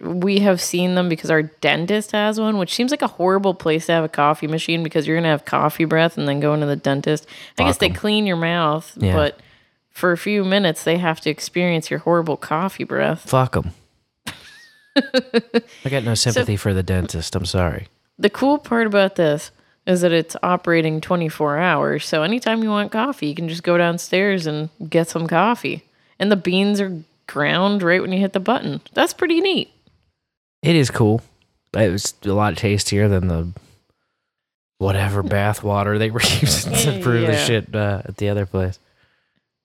We 0.00 0.40
have 0.40 0.60
seen 0.60 0.94
them 0.94 1.08
because 1.08 1.30
our 1.30 1.42
dentist 1.42 2.12
has 2.12 2.38
one, 2.40 2.58
which 2.58 2.74
seems 2.74 2.90
like 2.90 3.02
a 3.02 3.06
horrible 3.06 3.54
place 3.54 3.86
to 3.86 3.92
have 3.92 4.04
a 4.04 4.08
coffee 4.08 4.46
machine 4.46 4.82
because 4.82 5.06
you're 5.06 5.16
going 5.16 5.24
to 5.24 5.30
have 5.30 5.44
coffee 5.44 5.84
breath 5.84 6.16
and 6.18 6.26
then 6.28 6.40
go 6.40 6.54
into 6.54 6.66
the 6.66 6.76
dentist. 6.76 7.26
I 7.58 7.64
guess 7.64 7.78
they 7.78 7.88
'em. 7.88 7.94
clean 7.94 8.26
your 8.26 8.36
mouth, 8.36 8.92
Yeah. 8.96 9.14
but 9.14 9.40
for 9.90 10.12
a 10.12 10.18
few 10.18 10.44
minutes 10.44 10.84
they 10.84 10.98
have 10.98 11.20
to 11.22 11.30
experience 11.30 11.90
your 11.90 12.00
horrible 12.00 12.36
coffee 12.36 12.84
breath. 12.84 13.28
Fuck 13.28 13.52
them. 13.52 13.70
I 15.84 15.88
got 15.90 16.04
no 16.04 16.14
sympathy 16.14 16.56
for 16.56 16.72
the 16.72 16.82
dentist. 16.82 17.34
I'm 17.36 17.44
sorry. 17.46 17.88
The 18.18 18.30
cool 18.30 18.58
part 18.58 18.86
about 18.86 19.16
this 19.16 19.50
is 19.86 20.00
that 20.00 20.12
it's 20.12 20.36
operating 20.42 21.00
24 21.00 21.58
hours. 21.58 22.04
So 22.06 22.22
anytime 22.22 22.62
you 22.62 22.70
want 22.70 22.92
coffee, 22.92 23.26
you 23.28 23.34
can 23.34 23.48
just 23.48 23.62
go 23.62 23.76
downstairs 23.78 24.46
and 24.46 24.68
get 24.88 25.08
some 25.08 25.26
coffee. 25.26 25.84
And 26.18 26.32
the 26.32 26.36
beans 26.36 26.80
are 26.80 26.92
ground 27.26 27.82
right 27.82 28.00
when 28.00 28.12
you 28.12 28.18
hit 28.18 28.32
the 28.32 28.40
button. 28.40 28.80
That's 28.92 29.12
pretty 29.12 29.40
neat. 29.40 29.72
It 30.62 30.76
is 30.76 30.90
cool. 30.90 31.22
It 31.74 31.90
was 31.90 32.14
a 32.24 32.32
lot 32.32 32.56
tastier 32.56 33.08
than 33.08 33.28
the 33.28 33.52
whatever 34.78 35.22
bath 35.24 35.62
water 35.62 35.98
they 35.98 36.10
were 36.10 36.20
using 36.40 36.72
to 36.72 37.02
brew 37.02 37.26
the 37.26 37.36
shit 37.36 37.74
uh, 37.74 38.02
at 38.04 38.16
the 38.16 38.28
other 38.28 38.46
place. 38.46 38.78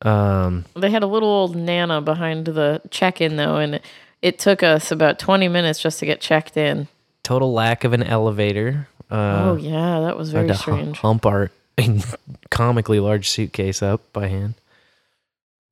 Um, 0.02 0.66
They 0.76 0.90
had 0.90 1.04
a 1.04 1.08
little 1.08 1.30
old 1.30 1.56
Nana 1.56 2.02
behind 2.02 2.46
the 2.46 2.82
check 2.90 3.22
in, 3.22 3.36
though, 3.36 3.58
and 3.58 3.80
it, 4.22 4.40
took 4.40 4.64
us 4.64 4.92
about 4.92 5.20
20 5.20 5.48
minutes 5.48 5.80
just 5.80 6.00
to 6.00 6.06
get 6.06 6.22
checked 6.22 6.58
in. 6.58 6.88
total 7.24 7.54
lack 7.54 7.84
of 7.84 7.94
an 7.94 8.02
elevator. 8.04 8.88
Uh, 9.12 9.52
oh, 9.52 9.56
yeah, 9.58 10.00
that 10.00 10.18
was 10.18 10.32
very 10.32 10.48
to 10.48 10.56
strange. 10.56 10.98
Hump 11.00 11.26
our 11.26 11.52
comically 12.50 13.00
large 13.00 13.30
suitcase 13.30 13.84
up 13.84 14.02
by 14.14 14.28
hand 14.28 14.56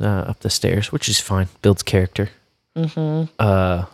uh, 0.01 0.05
up 0.29 0.39
the 0.39 0.49
stairs, 0.49 0.91
which 0.91 1.07
is 1.09 1.19
fine. 1.19 1.47
Builds 1.62 1.83
character. 1.83 2.29
hmm 2.75 3.23
Uh, 3.38 3.85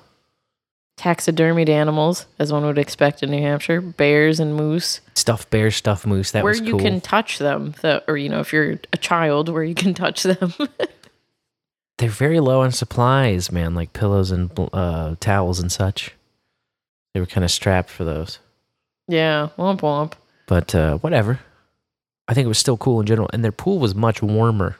Taxidermied 0.97 1.67
animals, 1.67 2.25
as 2.39 2.53
one 2.53 2.63
would 2.65 2.77
expect 2.77 3.21
in 3.21 3.29
New 3.29 3.41
Hampshire, 3.41 3.81
bears 3.81 4.39
and 4.39 4.55
moose, 4.55 5.01
stuffed 5.13 5.49
bear, 5.49 5.69
stuffed 5.69 6.05
moose. 6.05 6.31
That 6.31 6.43
where 6.45 6.51
was 6.51 6.61
you 6.61 6.77
can 6.77 7.01
touch 7.01 7.37
them, 7.37 7.75
the, 7.81 8.01
or, 8.07 8.15
you 8.15 8.29
know, 8.29 8.39
if 8.39 8.53
you're 8.53 8.79
a 8.93 8.97
child, 8.97 9.49
where 9.49 9.63
you 9.63 9.75
can 9.75 9.93
touch 9.93 10.23
them. 10.23 10.53
They're 11.97 12.09
very 12.09 12.39
low 12.39 12.61
on 12.61 12.71
supplies, 12.71 13.51
man, 13.51 13.73
like 13.75 13.91
pillows 13.91 14.31
and 14.31 14.49
uh, 14.71 15.15
towels 15.19 15.59
and 15.59 15.69
such. 15.71 16.11
They 17.13 17.19
were 17.19 17.25
kind 17.25 17.43
of 17.43 17.51
strapped 17.51 17.89
for 17.89 18.03
those. 18.05 18.39
yeah, 19.07 19.49
womp 19.57 19.81
womp. 19.81 20.13
But 20.47 20.73
uh, 20.75 20.97
whatever. 20.99 21.39
I 22.27 22.33
think 22.33 22.45
it 22.45 22.49
was 22.49 22.57
still 22.57 22.77
cool 22.77 23.01
in 23.01 23.05
general. 23.05 23.29
And 23.33 23.43
their 23.43 23.51
pool 23.51 23.79
was 23.79 23.93
much 23.95 24.21
warmer. 24.21 24.77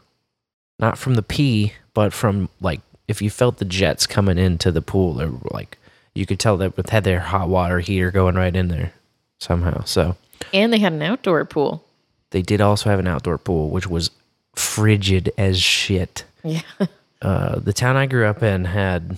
Not 0.79 0.97
from 0.97 1.15
the 1.15 1.21
pee, 1.23 1.73
but 1.93 2.11
from 2.13 2.49
like 2.61 2.81
if 3.07 3.21
you 3.21 3.29
felt 3.29 3.57
the 3.57 3.65
jets 3.65 4.05
coming 4.07 4.37
into 4.37 4.71
the 4.71 4.81
pool, 4.81 5.21
or 5.21 5.31
like 5.51 5.77
you 6.13 6.25
could 6.25 6.39
tell 6.39 6.57
that 6.57 6.77
it 6.77 6.89
had 6.89 7.03
their 7.03 7.19
hot 7.19 7.47
water 7.49 7.79
heater 7.79 8.11
going 8.11 8.35
right 8.35 8.55
in 8.55 8.67
there 8.67 8.91
somehow. 9.39 9.83
So 9.83 10.15
And 10.53 10.71
they 10.73 10.79
had 10.79 10.93
an 10.93 11.01
outdoor 11.01 11.45
pool. 11.45 11.83
they 12.31 12.41
did 12.41 12.59
also 12.61 12.89
have 12.89 12.99
an 12.99 13.07
outdoor 13.07 13.37
pool, 13.37 13.69
which 13.69 13.87
was 13.87 14.09
frigid 14.55 15.31
as 15.37 15.61
shit. 15.61 16.23
Yeah. 16.43 16.61
Uh, 17.21 17.57
the 17.59 17.73
town 17.73 17.95
I 17.95 18.05
grew 18.05 18.25
up 18.27 18.43
in 18.43 18.65
had 18.65 19.17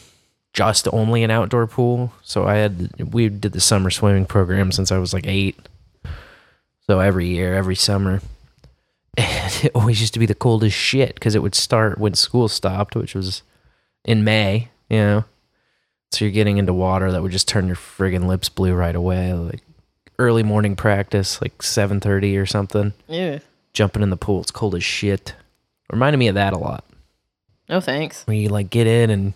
just 0.53 0.87
only 0.93 1.23
an 1.23 1.31
outdoor 1.31 1.67
pool, 1.67 2.13
so 2.23 2.45
I 2.45 2.55
had 2.55 3.11
we 3.11 3.27
did 3.27 3.51
the 3.51 3.59
summer 3.59 3.89
swimming 3.89 4.25
program 4.25 4.71
since 4.71 4.91
I 4.93 4.97
was 4.99 5.13
like 5.13 5.27
eight. 5.27 5.57
So 6.85 6.99
every 6.99 7.27
year, 7.27 7.53
every 7.53 7.75
summer, 7.75 8.21
and 9.17 9.65
it 9.65 9.71
always 9.73 9.99
used 9.99 10.13
to 10.13 10.19
be 10.19 10.25
the 10.25 10.35
coldest 10.35 10.77
shit 10.77 11.15
because 11.15 11.35
it 11.35 11.41
would 11.41 11.55
start 11.55 11.97
when 11.97 12.13
school 12.13 12.47
stopped, 12.47 12.95
which 12.95 13.15
was 13.15 13.41
in 14.05 14.23
May. 14.23 14.69
You 14.89 14.97
know, 14.97 15.25
so 16.11 16.23
you're 16.23 16.31
getting 16.31 16.57
into 16.57 16.73
water 16.73 17.11
that 17.11 17.21
would 17.21 17.31
just 17.31 17.47
turn 17.47 17.67
your 17.67 17.75
friggin' 17.75 18.27
lips 18.27 18.49
blue 18.49 18.73
right 18.73 18.95
away. 18.95 19.33
Like 19.33 19.61
early 20.19 20.43
morning 20.43 20.75
practice, 20.75 21.41
like 21.41 21.61
seven 21.61 21.99
thirty 21.99 22.37
or 22.37 22.45
something. 22.45 22.93
Yeah. 23.07 23.39
Jumping 23.73 24.03
in 24.03 24.09
the 24.09 24.17
pool, 24.17 24.41
it's 24.41 24.51
cold 24.51 24.75
as 24.75 24.83
shit. 24.83 25.35
Reminded 25.91 26.17
me 26.17 26.27
of 26.27 26.35
that 26.35 26.53
a 26.53 26.57
lot. 26.57 26.85
No 27.69 27.81
thanks. 27.81 28.23
When 28.25 28.37
you 28.37 28.49
like 28.49 28.69
get 28.69 28.87
in 28.87 29.09
and 29.09 29.33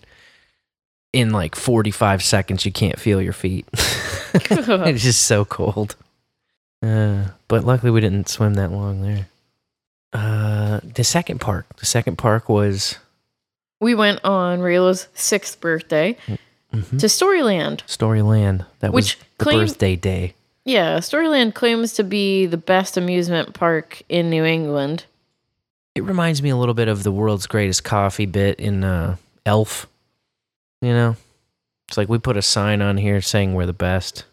in 1.12 1.30
like 1.30 1.54
45 1.54 2.22
seconds 2.22 2.64
you 2.64 2.72
can't 2.72 2.98
feel 2.98 3.20
your 3.20 3.34
feet. 3.34 3.66
it's 4.34 5.02
just 5.02 5.24
so 5.24 5.44
cold. 5.44 5.96
Uh, 6.82 7.26
but 7.48 7.64
luckily 7.64 7.90
we 7.90 8.00
didn't 8.00 8.28
swim 8.28 8.54
that 8.54 8.72
long 8.72 9.02
there. 9.02 9.28
Uh, 10.12 10.80
the 10.82 11.04
second 11.04 11.40
park. 11.40 11.66
The 11.78 11.86
second 11.86 12.16
park 12.16 12.48
was 12.48 12.98
We 13.80 13.94
went 13.94 14.22
on 14.24 14.60
Rayla's 14.60 15.08
sixth 15.14 15.60
birthday 15.60 16.16
mhm, 16.72 16.98
to 17.00 17.06
Storyland. 17.06 17.78
Storyland. 17.86 18.66
That 18.80 18.92
was 18.92 19.04
Which 19.06 19.18
the 19.38 19.44
claim- 19.44 19.58
birthday 19.60 19.96
day. 19.96 20.34
Yeah, 20.64 20.98
Storyland 20.98 21.54
claims 21.54 21.92
to 21.94 22.04
be 22.04 22.46
the 22.46 22.56
best 22.56 22.96
amusement 22.96 23.52
park 23.54 24.02
in 24.08 24.30
New 24.30 24.44
England. 24.44 25.06
It 25.96 26.04
reminds 26.04 26.40
me 26.40 26.50
a 26.50 26.56
little 26.56 26.74
bit 26.74 26.86
of 26.88 27.02
the 27.02 27.10
world's 27.10 27.46
greatest 27.48 27.82
coffee 27.82 28.26
bit 28.26 28.60
in 28.60 28.84
uh, 28.84 29.16
Elf. 29.44 29.86
You 30.80 30.92
know, 30.92 31.16
it's 31.88 31.96
like 31.96 32.08
we 32.08 32.18
put 32.18 32.36
a 32.36 32.42
sign 32.42 32.80
on 32.80 32.96
here 32.96 33.20
saying 33.20 33.54
we're 33.54 33.66
the 33.66 33.72
best. 33.72 34.24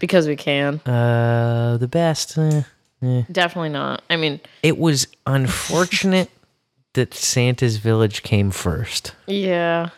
Because 0.00 0.26
we 0.26 0.36
can. 0.36 0.80
Uh, 0.80 1.76
the 1.78 1.88
best. 1.88 2.36
eh, 2.36 2.62
eh. 3.02 3.22
Definitely 3.30 3.70
not. 3.70 4.02
I 4.10 4.16
mean, 4.16 4.40
It 4.62 4.78
was 4.78 5.06
unfortunate 5.26 6.30
that 6.94 7.14
Santa's 7.14 7.76
Village 7.76 8.22
came 8.22 8.50
first 8.50 9.14
yeah. 9.26 9.90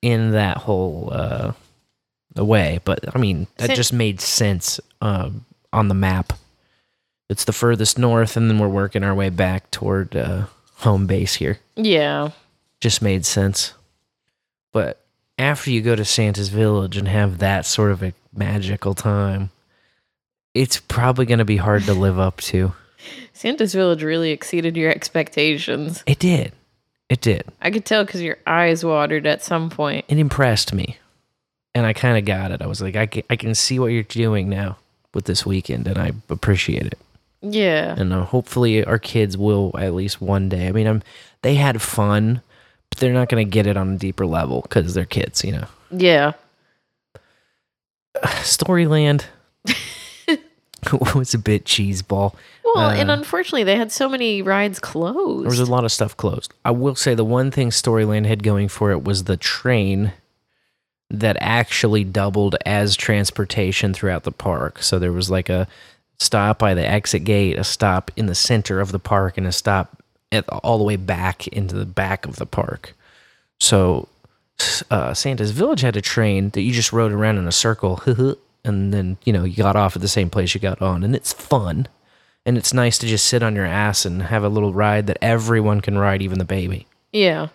in 0.00 0.32
that 0.32 0.58
whole 0.58 1.10
uh, 1.12 1.52
way, 2.36 2.80
but 2.84 3.14
I 3.14 3.18
mean 3.18 3.46
that 3.58 3.66
San- 3.68 3.76
just 3.76 3.92
made 3.92 4.20
sense 4.20 4.80
um, 5.00 5.44
on 5.72 5.88
the 5.88 5.94
map. 5.94 6.32
It's 7.28 7.44
the 7.44 7.52
furthest 7.52 7.98
north, 7.98 8.36
and 8.36 8.50
then 8.50 8.58
we're 8.58 8.68
working 8.68 9.04
our 9.04 9.14
way 9.14 9.30
back 9.30 9.70
toward 9.70 10.14
uh, 10.16 10.46
home 10.76 11.06
base 11.06 11.34
here. 11.34 11.60
Yeah. 11.76 12.30
Just 12.80 13.00
made 13.00 13.24
sense. 13.24 13.72
But 14.72 15.02
after 15.38 15.70
you 15.70 15.80
go 15.80 15.94
to 15.96 16.04
Santa's 16.04 16.48
Village 16.48 16.96
and 16.96 17.08
have 17.08 17.38
that 17.38 17.64
sort 17.64 17.90
of 17.90 18.02
a 18.02 18.12
magical 18.34 18.94
time, 18.94 19.50
it's 20.54 20.78
probably 20.80 21.26
going 21.26 21.38
to 21.38 21.44
be 21.44 21.56
hard 21.56 21.84
to 21.84 21.94
live 21.94 22.18
up 22.18 22.38
to. 22.42 22.72
Santa's 23.32 23.74
Village 23.74 24.02
really 24.02 24.30
exceeded 24.30 24.76
your 24.76 24.90
expectations. 24.90 26.02
It 26.06 26.18
did. 26.18 26.52
It 27.08 27.20
did. 27.20 27.44
I 27.60 27.70
could 27.70 27.84
tell 27.84 28.04
because 28.04 28.22
your 28.22 28.38
eyes 28.46 28.84
watered 28.84 29.26
at 29.26 29.42
some 29.42 29.70
point. 29.70 30.04
it 30.08 30.18
impressed 30.18 30.72
me 30.72 30.96
and 31.74 31.86
i 31.86 31.92
kind 31.94 32.18
of 32.18 32.24
got 32.26 32.50
it 32.50 32.60
i 32.60 32.66
was 32.66 32.82
like 32.82 32.96
I 32.96 33.06
can, 33.06 33.22
I 33.30 33.36
can 33.36 33.54
see 33.54 33.78
what 33.78 33.86
you're 33.86 34.02
doing 34.02 34.48
now 34.50 34.76
with 35.14 35.24
this 35.24 35.46
weekend 35.46 35.86
and 35.88 35.96
i 35.98 36.12
appreciate 36.28 36.86
it 36.86 36.98
Yeah. 37.40 37.94
and 37.98 38.12
uh, 38.12 38.24
hopefully 38.24 38.84
our 38.84 38.98
kids 38.98 39.38
will 39.38 39.74
at 39.78 39.94
least 39.94 40.20
one 40.20 40.48
day 40.50 40.68
i 40.68 40.72
mean 40.72 40.86
i'm 40.86 41.02
they 41.40 41.54
had 41.54 41.80
fun 41.80 42.42
but 42.90 42.98
they're 42.98 43.12
not 43.14 43.30
going 43.30 43.44
to 43.46 43.50
get 43.50 43.66
it 43.66 43.78
on 43.78 43.94
a 43.94 43.96
deeper 43.98 44.26
level 44.26 44.60
because 44.62 44.92
they're 44.92 45.06
kids 45.06 45.42
you 45.44 45.52
know 45.52 45.66
Yeah. 45.90 46.32
storyland 48.42 49.24
was 51.14 51.34
a 51.34 51.38
bit 51.38 51.64
cheeseball 51.64 52.34
Well, 52.64 52.90
and 52.90 53.10
Uh, 53.10 53.14
unfortunately, 53.14 53.64
they 53.64 53.76
had 53.76 53.92
so 53.92 54.08
many 54.08 54.42
rides 54.42 54.78
closed. 54.78 55.44
There 55.44 55.50
was 55.50 55.60
a 55.60 55.70
lot 55.70 55.84
of 55.84 55.92
stuff 55.92 56.16
closed. 56.16 56.52
I 56.64 56.70
will 56.70 56.94
say 56.94 57.14
the 57.14 57.24
one 57.24 57.50
thing 57.50 57.70
Storyland 57.70 58.26
had 58.26 58.42
going 58.42 58.68
for 58.68 58.90
it 58.90 59.04
was 59.04 59.24
the 59.24 59.36
train 59.36 60.12
that 61.10 61.36
actually 61.40 62.04
doubled 62.04 62.56
as 62.64 62.96
transportation 62.96 63.92
throughout 63.92 64.24
the 64.24 64.32
park. 64.32 64.82
So 64.82 64.98
there 64.98 65.12
was 65.12 65.30
like 65.30 65.50
a 65.50 65.68
stop 66.18 66.58
by 66.58 66.72
the 66.72 66.86
exit 66.86 67.24
gate, 67.24 67.58
a 67.58 67.64
stop 67.64 68.10
in 68.16 68.26
the 68.26 68.34
center 68.34 68.80
of 68.80 68.92
the 68.92 68.98
park, 68.98 69.36
and 69.36 69.46
a 69.46 69.52
stop 69.52 70.02
at, 70.32 70.48
all 70.48 70.78
the 70.78 70.84
way 70.84 70.96
back 70.96 71.46
into 71.48 71.74
the 71.74 71.84
back 71.84 72.24
of 72.24 72.36
the 72.36 72.46
park. 72.46 72.94
So 73.60 74.08
uh, 74.90 75.12
Santa's 75.14 75.50
Village 75.50 75.82
had 75.82 75.96
a 75.96 76.00
train 76.00 76.50
that 76.50 76.62
you 76.62 76.72
just 76.72 76.92
rode 76.92 77.12
around 77.12 77.38
in 77.38 77.46
a 77.46 77.52
circle, 77.52 78.02
and 78.64 78.92
then 78.92 79.18
you 79.24 79.32
know 79.32 79.44
you 79.44 79.56
got 79.56 79.76
off 79.76 79.96
at 79.96 80.02
the 80.02 80.08
same 80.08 80.30
place 80.30 80.54
you 80.54 80.60
got 80.60 80.82
on, 80.82 81.02
and 81.02 81.14
it's 81.14 81.32
fun, 81.32 81.88
and 82.46 82.56
it's 82.58 82.72
nice 82.72 82.98
to 82.98 83.06
just 83.06 83.26
sit 83.26 83.42
on 83.42 83.54
your 83.56 83.66
ass 83.66 84.04
and 84.04 84.22
have 84.24 84.44
a 84.44 84.48
little 84.48 84.72
ride 84.72 85.06
that 85.06 85.18
everyone 85.22 85.80
can 85.80 85.98
ride, 85.98 86.22
even 86.22 86.38
the 86.38 86.44
baby. 86.44 86.86
yeah. 87.12 87.48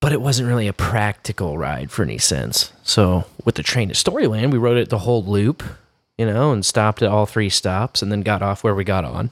But 0.00 0.12
it 0.12 0.20
wasn't 0.20 0.48
really 0.48 0.68
a 0.68 0.74
practical 0.74 1.56
ride 1.56 1.90
for 1.90 2.02
any 2.02 2.18
sense. 2.18 2.74
So 2.82 3.24
with 3.46 3.54
the 3.54 3.62
train 3.62 3.88
at 3.88 3.96
Storyland, 3.96 4.50
we 4.52 4.58
rode 4.58 4.76
it 4.76 4.90
the 4.90 4.98
whole 4.98 5.24
loop, 5.24 5.62
you 6.18 6.26
know, 6.26 6.52
and 6.52 6.62
stopped 6.62 7.00
at 7.00 7.08
all 7.08 7.24
three 7.24 7.48
stops, 7.48 8.02
and 8.02 8.12
then 8.12 8.20
got 8.20 8.42
off 8.42 8.62
where 8.62 8.74
we 8.74 8.84
got 8.84 9.06
on. 9.06 9.30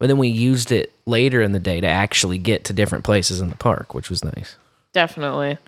But 0.00 0.08
then 0.08 0.18
we 0.18 0.26
used 0.26 0.72
it 0.72 0.92
later 1.06 1.40
in 1.42 1.52
the 1.52 1.60
day 1.60 1.80
to 1.80 1.86
actually 1.86 2.38
get 2.38 2.64
to 2.64 2.72
different 2.72 3.04
places 3.04 3.40
in 3.40 3.50
the 3.50 3.56
park, 3.56 3.94
which 3.94 4.10
was 4.10 4.24
nice. 4.24 4.56
Definitely. 4.92 5.58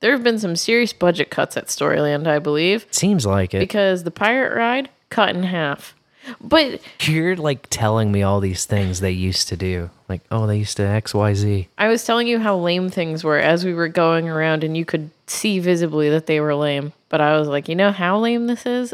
There 0.00 0.12
have 0.12 0.22
been 0.24 0.38
some 0.38 0.56
serious 0.56 0.92
budget 0.92 1.30
cuts 1.30 1.56
at 1.56 1.66
Storyland, 1.66 2.26
I 2.26 2.38
believe, 2.38 2.86
Seems 2.90 3.26
like 3.26 3.54
it. 3.54 3.58
because 3.60 4.04
the 4.04 4.10
pirate 4.10 4.56
ride 4.56 4.88
cut 5.10 5.34
in 5.36 5.42
half. 5.42 5.94
But 6.40 6.80
You're 7.02 7.36
like 7.36 7.66
telling 7.70 8.12
me 8.12 8.22
all 8.22 8.40
these 8.40 8.64
things 8.66 9.00
they 9.00 9.10
used 9.10 9.48
to 9.48 9.56
do. 9.56 9.90
Like, 10.08 10.20
oh, 10.30 10.46
they 10.46 10.58
used 10.58 10.76
to 10.76 10.82
X, 10.86 11.14
Y, 11.14 11.34
Z. 11.34 11.68
I 11.78 11.88
was 11.88 12.04
telling 12.04 12.26
you 12.28 12.38
how 12.38 12.56
lame 12.58 12.90
things 12.90 13.24
were 13.24 13.38
as 13.38 13.64
we 13.64 13.72
were 13.74 13.88
going 13.88 14.28
around, 14.28 14.62
and 14.64 14.76
you 14.76 14.84
could 14.84 15.10
see 15.26 15.58
visibly 15.58 16.10
that 16.10 16.26
they 16.26 16.40
were 16.40 16.54
lame. 16.54 16.92
But 17.08 17.20
I 17.20 17.38
was 17.38 17.48
like, 17.48 17.68
you 17.68 17.74
know 17.74 17.90
how 17.92 18.18
lame 18.18 18.46
this 18.46 18.66
is? 18.66 18.92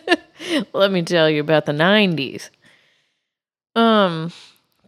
Let 0.72 0.90
me 0.90 1.02
tell 1.02 1.28
you 1.28 1.40
about 1.40 1.66
the 1.66 1.72
90s. 1.72 2.48
Um, 3.76 4.32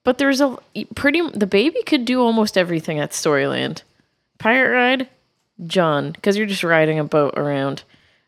but 0.03 0.19
there's 0.19 0.41
a 0.41 0.57
pretty, 0.95 1.21
the 1.31 1.47
baby 1.47 1.83
could 1.85 2.05
do 2.05 2.23
almost 2.23 2.57
everything 2.59 2.99
at 2.99 3.11
Storyland. 3.11 3.83
Pirate 4.39 4.73
ride, 4.75 5.09
John, 5.67 6.13
because 6.13 6.37
you're 6.37 6.47
just 6.47 6.65
riding 6.65 6.99
a 6.99 7.05
boat 7.05 7.35
around. 7.37 7.83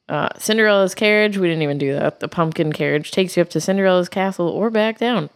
Uh, 0.08 0.28
Cinderella's 0.38 0.94
carriage, 0.94 1.38
we 1.38 1.48
didn't 1.48 1.62
even 1.62 1.78
do 1.78 1.94
that. 1.94 2.20
The 2.20 2.28
pumpkin 2.28 2.72
carriage 2.72 3.10
takes 3.12 3.36
you 3.36 3.42
up 3.42 3.50
to 3.50 3.60
Cinderella's 3.60 4.08
castle 4.08 4.48
or 4.48 4.68
back 4.68 4.98
down. 4.98 5.30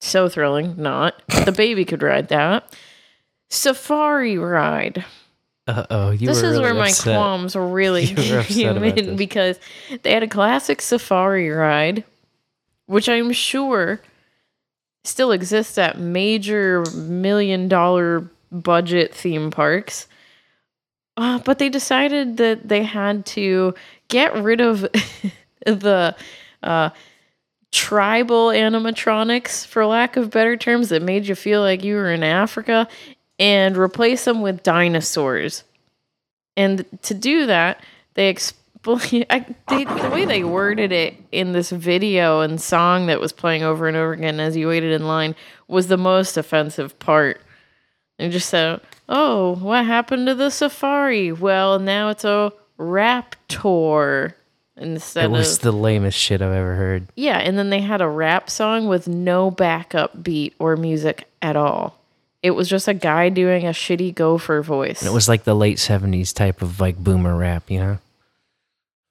So 0.00 0.28
thrilling, 0.28 0.74
not. 0.76 1.22
The 1.44 1.52
baby 1.52 1.84
could 1.84 2.02
ride 2.02 2.28
that. 2.28 2.76
Safari 3.48 4.36
ride. 4.36 5.04
Uh 5.66 5.86
oh, 5.90 6.16
this 6.16 6.38
is 6.38 6.42
really 6.42 6.60
where 6.60 6.74
my 6.74 6.88
upset. 6.88 7.14
qualms 7.14 7.54
really 7.56 8.04
You 8.04 8.34
were 8.34 8.40
upset 8.40 8.46
came 8.48 8.84
in 8.84 9.16
because 9.16 9.58
they 10.02 10.12
had 10.12 10.22
a 10.22 10.28
classic 10.28 10.80
safari 10.80 11.50
ride, 11.50 12.04
which 12.86 13.08
I'm 13.08 13.32
sure 13.32 14.00
still 15.04 15.30
exists 15.32 15.78
at 15.78 15.98
major 15.98 16.84
million 16.94 17.68
dollar 17.68 18.28
budget 18.50 19.14
theme 19.14 19.50
parks. 19.50 20.07
Uh, 21.18 21.40
but 21.40 21.58
they 21.58 21.68
decided 21.68 22.36
that 22.36 22.68
they 22.68 22.84
had 22.84 23.26
to 23.26 23.74
get 24.06 24.32
rid 24.36 24.60
of 24.60 24.82
the 25.66 26.14
uh, 26.62 26.90
tribal 27.72 28.46
animatronics, 28.46 29.66
for 29.66 29.84
lack 29.84 30.16
of 30.16 30.30
better 30.30 30.56
terms, 30.56 30.90
that 30.90 31.02
made 31.02 31.26
you 31.26 31.34
feel 31.34 31.60
like 31.60 31.82
you 31.82 31.96
were 31.96 32.12
in 32.12 32.22
Africa, 32.22 32.86
and 33.36 33.76
replace 33.76 34.26
them 34.26 34.42
with 34.42 34.62
dinosaurs. 34.62 35.64
And 36.56 36.86
to 37.02 37.14
do 37.14 37.46
that, 37.46 37.82
they 38.14 38.28
explain 38.28 39.26
the 39.28 40.10
way 40.12 40.24
they 40.24 40.44
worded 40.44 40.92
it 40.92 41.16
in 41.32 41.50
this 41.50 41.70
video 41.70 42.42
and 42.42 42.60
song 42.60 43.06
that 43.06 43.20
was 43.20 43.32
playing 43.32 43.64
over 43.64 43.88
and 43.88 43.96
over 43.96 44.12
again 44.12 44.38
as 44.38 44.56
you 44.56 44.68
waited 44.68 44.92
in 44.92 45.08
line 45.08 45.34
was 45.66 45.88
the 45.88 45.98
most 45.98 46.36
offensive 46.36 46.96
part. 47.00 47.40
They 48.18 48.28
just 48.28 48.48
said, 48.48 48.80
"Oh, 49.08 49.54
what 49.56 49.84
happened 49.86 50.26
to 50.26 50.34
the 50.34 50.50
safari? 50.50 51.32
Well, 51.32 51.78
now 51.78 52.08
it's 52.08 52.24
a 52.24 52.52
raptor." 52.78 54.32
Instead 54.80 55.24
It 55.24 55.30
was 55.32 55.56
of 55.56 55.62
the 55.62 55.72
lamest 55.72 56.16
shit 56.16 56.40
I've 56.40 56.52
ever 56.52 56.76
heard. 56.76 57.08
yeah, 57.16 57.38
and 57.38 57.58
then 57.58 57.68
they 57.70 57.80
had 57.80 58.00
a 58.00 58.08
rap 58.08 58.48
song 58.48 58.86
with 58.86 59.08
no 59.08 59.50
backup 59.50 60.22
beat 60.22 60.54
or 60.60 60.76
music 60.76 61.26
at 61.42 61.56
all. 61.56 61.96
It 62.44 62.52
was 62.52 62.68
just 62.68 62.86
a 62.86 62.94
guy 62.94 63.28
doing 63.28 63.66
a 63.66 63.70
shitty 63.70 64.14
gopher 64.14 64.62
voice. 64.62 65.00
And 65.02 65.10
it 65.10 65.14
was 65.14 65.28
like 65.28 65.42
the 65.42 65.56
late 65.56 65.78
70s 65.78 66.32
type 66.32 66.62
of 66.62 66.78
like 66.78 66.96
boomer 66.96 67.36
rap, 67.36 67.68
you 67.68 67.80
know? 67.80 67.98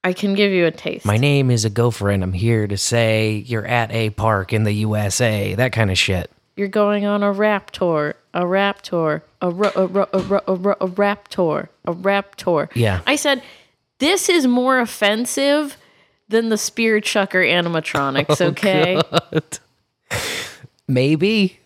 I 0.05 0.14
can 0.14 0.36
give 0.36 0.53
you 0.53 0.66
a 0.66 0.72
taste. 0.72 1.05
My 1.05 1.18
name 1.18 1.51
is 1.51 1.66
a 1.66 1.70
gopher 1.70 2.12
and 2.12 2.24
I'm 2.24 2.32
here 2.32 2.66
to 2.66 2.78
say 2.78 3.43
you're 3.45 3.66
at 3.66 3.91
a 3.91 4.12
park 4.12 4.53
in 4.53 4.64
the 4.64 4.72
USA. 4.72 5.53
That 5.55 5.74
kind 5.74 5.91
of 5.91 5.97
shit. 5.97 6.32
You're 6.55 6.70
going 6.70 7.05
on 7.05 7.24
a 7.24 7.32
rap 7.34 7.72
tour, 7.72 8.16
a 8.38 8.45
rap 8.47 8.81
tour, 8.83 9.23
a, 9.41 9.49
ru- 9.49 9.71
a, 9.75 9.88
ru- 9.88 10.05
a, 10.13 10.19
ru- 10.19 10.39
a, 10.47 10.55
ru- 10.55 10.75
a 10.79 10.88
rap 10.88 11.27
tour, 11.27 11.69
a 11.85 11.91
rap 11.91 12.35
tour. 12.35 12.69
Yeah. 12.75 13.01
I 13.05 13.15
said, 13.17 13.41
this 13.99 14.29
is 14.29 14.45
more 14.47 14.79
offensive 14.79 15.75
than 16.29 16.49
the 16.49 16.57
spear 16.57 17.01
chucker 17.01 17.41
animatronics, 17.41 18.39
Oh, 18.41 18.47
okay? 18.49 19.01
God. 19.11 19.59
Maybe 20.88 21.59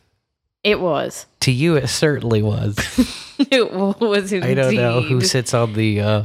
It 0.64 0.80
was. 0.80 1.26
to 1.42 1.52
you, 1.52 1.76
it 1.76 1.88
certainly 1.88 2.42
was. 2.42 2.78
It 3.50 3.74
was 3.74 4.32
indeed. 4.32 4.52
I 4.52 4.54
don't 4.54 4.76
know 4.76 5.02
who 5.02 5.20
sits 5.20 5.56
on 5.56 5.74
the 5.74 6.00
uh, 6.00 6.24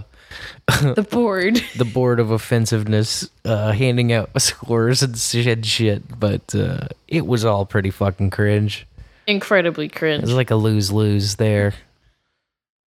the 0.95 1.01
board. 1.03 1.63
the 1.79 1.87
board 1.87 2.21
of 2.21 2.31
offensiveness, 2.31 3.31
uh, 3.47 3.73
handing 3.73 4.13
out 4.13 4.31
scores 4.39 5.03
and 5.03 5.17
shit, 5.17 5.65
shit, 5.65 6.21
but 6.21 6.55
uh, 6.55 6.89
it 7.09 7.27
was 7.27 7.43
all 7.43 7.65
pretty 7.65 7.89
fucking 7.91 8.29
cringe. 8.29 8.87
Incredibly 9.27 9.89
cringe. 9.89 10.23
was 10.23 10.35
like 10.35 10.51
a 10.51 10.57
lose 10.57 10.93
lose 10.93 11.37
there. 11.37 11.75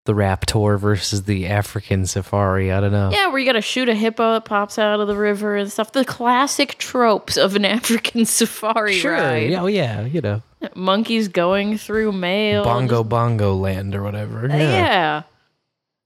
The 0.05 0.13
Raptor 0.13 0.79
versus 0.79 1.23
the 1.23 1.47
African 1.47 2.05
Safari. 2.05 2.71
I 2.71 2.79
don't 2.79 2.93
know. 2.93 3.09
Yeah, 3.11 3.27
where 3.27 3.39
you 3.39 3.45
gotta 3.45 3.61
shoot 3.61 3.89
a 3.89 3.93
hippo 3.93 4.33
that 4.33 4.45
pops 4.45 4.79
out 4.79 5.01
of 5.01 5.07
the 5.07 5.17
river 5.17 5.57
and 5.57 5.69
stuff. 5.69 5.91
The 5.91 6.05
classic 6.05 6.77
tropes 6.77 7.35
of 7.35 7.55
an 7.55 7.65
African 7.77 8.23
safari 8.23 8.93
sure. 8.93 9.11
ride. 9.13 9.49
Yeah, 9.51 9.63
oh, 9.63 9.67
yeah. 9.67 10.05
You 10.05 10.21
know, 10.21 10.41
Monkeys 10.75 11.27
going 11.27 11.77
through 11.77 12.13
mail. 12.13 12.63
Bongo 12.63 13.03
Bongo 13.03 13.53
Land 13.55 13.95
or 13.95 14.03
whatever. 14.03 14.47
Yeah. 14.47 15.23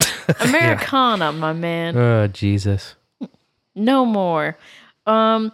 yeah. 0.00 0.34
Americana, 0.40 1.32
my 1.32 1.52
man. 1.52 1.96
Oh 1.96 2.26
Jesus. 2.26 2.96
No 3.74 4.04
more. 4.04 4.56
Um 5.06 5.52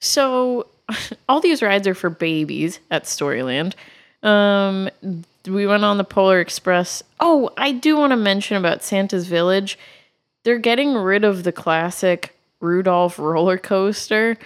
so 0.00 0.66
all 1.28 1.40
these 1.40 1.62
rides 1.62 1.86
are 1.86 1.94
for 1.94 2.10
babies 2.10 2.80
at 2.90 3.04
Storyland. 3.04 3.74
Um 4.22 4.90
we 5.46 5.66
went 5.66 5.84
on 5.84 5.98
the 5.98 6.04
Polar 6.04 6.40
Express. 6.40 7.02
Oh, 7.20 7.50
I 7.56 7.72
do 7.72 7.96
want 7.96 8.12
to 8.12 8.16
mention 8.16 8.56
about 8.56 8.82
Santa's 8.82 9.26
Village. 9.26 9.78
They're 10.44 10.58
getting 10.58 10.94
rid 10.94 11.24
of 11.24 11.44
the 11.44 11.52
classic 11.52 12.34
Rudolph 12.60 13.18
roller 13.18 13.58
coaster. 13.58 14.38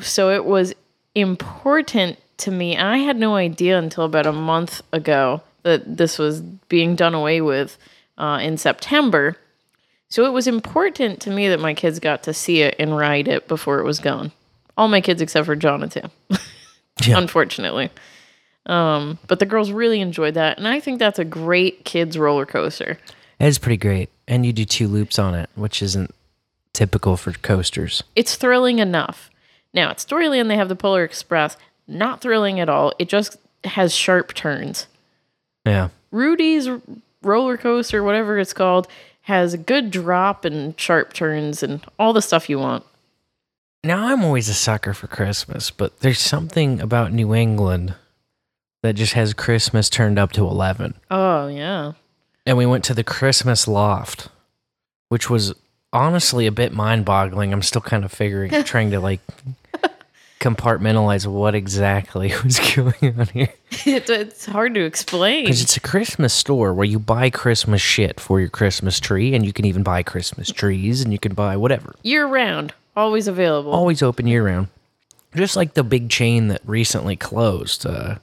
So 0.00 0.30
it 0.30 0.44
was 0.44 0.74
important 1.14 2.18
to 2.38 2.50
me. 2.50 2.76
I 2.76 2.98
had 2.98 3.16
no 3.16 3.36
idea 3.36 3.78
until 3.78 4.04
about 4.04 4.26
a 4.26 4.32
month 4.32 4.82
ago 4.92 5.42
that 5.62 5.96
this 5.96 6.18
was 6.18 6.40
being 6.40 6.94
done 6.94 7.14
away 7.14 7.40
with 7.40 7.78
uh, 8.18 8.38
in 8.42 8.56
September. 8.56 9.36
So 10.08 10.24
it 10.24 10.32
was 10.32 10.46
important 10.46 11.20
to 11.22 11.30
me 11.30 11.48
that 11.48 11.60
my 11.60 11.74
kids 11.74 11.98
got 11.98 12.22
to 12.24 12.34
see 12.34 12.62
it 12.62 12.76
and 12.78 12.96
ride 12.96 13.26
it 13.26 13.48
before 13.48 13.80
it 13.80 13.84
was 13.84 13.98
gone. 13.98 14.32
All 14.76 14.88
my 14.88 15.00
kids 15.00 15.22
except 15.22 15.46
for 15.46 15.54
Jonathan, 15.56 16.10
Yeah. 17.06 17.18
unfortunately. 17.18 17.90
Um, 18.66 19.18
but 19.26 19.38
the 19.38 19.46
girls 19.46 19.70
really 19.72 20.00
enjoyed 20.00 20.34
that, 20.34 20.58
and 20.58 20.66
I 20.66 20.80
think 20.80 20.98
that's 20.98 21.18
a 21.18 21.24
great 21.24 21.84
kids 21.84 22.16
roller 22.18 22.46
coaster. 22.46 22.98
It 23.38 23.46
is 23.46 23.58
pretty 23.58 23.76
great, 23.76 24.08
and 24.26 24.44
you 24.46 24.52
do 24.52 24.64
two 24.64 24.88
loops 24.88 25.18
on 25.18 25.34
it, 25.34 25.50
which 25.54 25.82
isn't 25.82 26.14
typical 26.72 27.16
for 27.16 27.32
coasters. 27.32 28.02
It's 28.16 28.36
thrilling 28.36 28.78
enough. 28.78 29.30
Now 29.74 29.90
at 29.90 29.98
Storyland 29.98 30.48
they 30.48 30.56
have 30.56 30.68
the 30.68 30.76
Polar 30.76 31.04
Express, 31.04 31.56
not 31.86 32.20
thrilling 32.20 32.58
at 32.58 32.68
all. 32.68 32.92
It 32.98 33.08
just 33.08 33.36
has 33.64 33.94
sharp 33.94 34.32
turns. 34.34 34.86
Yeah. 35.66 35.88
Rudy's 36.10 36.68
roller 37.22 37.56
coaster, 37.56 38.02
whatever 38.02 38.38
it's 38.38 38.52
called, 38.52 38.88
has 39.22 39.52
a 39.54 39.58
good 39.58 39.90
drop 39.90 40.44
and 40.44 40.78
sharp 40.80 41.12
turns 41.12 41.62
and 41.62 41.84
all 41.98 42.12
the 42.12 42.22
stuff 42.22 42.48
you 42.48 42.58
want. 42.58 42.84
Now 43.84 44.06
I'm 44.06 44.24
always 44.24 44.48
a 44.48 44.54
sucker 44.54 44.94
for 44.94 45.08
Christmas, 45.08 45.70
but 45.70 46.00
there's 46.00 46.18
something 46.18 46.80
about 46.80 47.12
New 47.12 47.34
England 47.34 47.94
that 48.82 48.94
just 48.94 49.12
has 49.12 49.34
Christmas 49.34 49.90
turned 49.90 50.18
up 50.18 50.32
to 50.32 50.46
11. 50.46 50.94
Oh 51.10 51.48
yeah. 51.48 51.92
And 52.46 52.56
we 52.56 52.64
went 52.64 52.84
to 52.84 52.94
the 52.94 53.04
Christmas 53.04 53.68
loft, 53.68 54.28
which 55.10 55.28
was 55.28 55.54
honestly 55.92 56.46
a 56.46 56.52
bit 56.52 56.72
mind-boggling. 56.72 57.52
I'm 57.52 57.60
still 57.60 57.82
kind 57.82 58.06
of 58.06 58.12
figuring 58.12 58.50
trying 58.64 58.90
to 58.92 59.00
like 59.00 59.20
compartmentalize 60.40 61.26
what 61.26 61.54
exactly 61.54 62.32
was 62.44 62.58
going 62.74 63.18
on 63.18 63.26
here. 63.28 63.52
it's, 63.70 64.08
it's 64.10 64.46
hard 64.46 64.74
to 64.74 64.84
explain. 64.84 65.44
Because 65.44 65.62
it's 65.62 65.76
a 65.76 65.80
Christmas 65.80 66.32
store 66.32 66.72
where 66.72 66.84
you 66.86 66.98
buy 66.98 67.28
Christmas 67.28 67.82
shit 67.82 68.18
for 68.20 68.40
your 68.40 68.50
Christmas 68.50 69.00
tree, 69.00 69.34
and 69.34 69.44
you 69.44 69.52
can 69.52 69.64
even 69.64 69.82
buy 69.82 70.02
Christmas 70.02 70.50
trees, 70.50 71.02
and 71.02 71.12
you 71.12 71.18
can 71.18 71.34
buy 71.34 71.56
whatever. 71.56 71.94
Year 72.02 72.26
round, 72.26 72.74
always 72.96 73.28
available. 73.28 73.72
Always 73.72 74.02
open 74.02 74.26
year 74.26 74.44
round. 74.44 74.68
Just 75.34 75.56
like 75.56 75.74
the 75.74 75.82
big 75.84 76.10
chain 76.10 76.48
that 76.48 76.60
recently 76.64 77.16
closed. 77.16 77.84
Uh, 77.86 78.16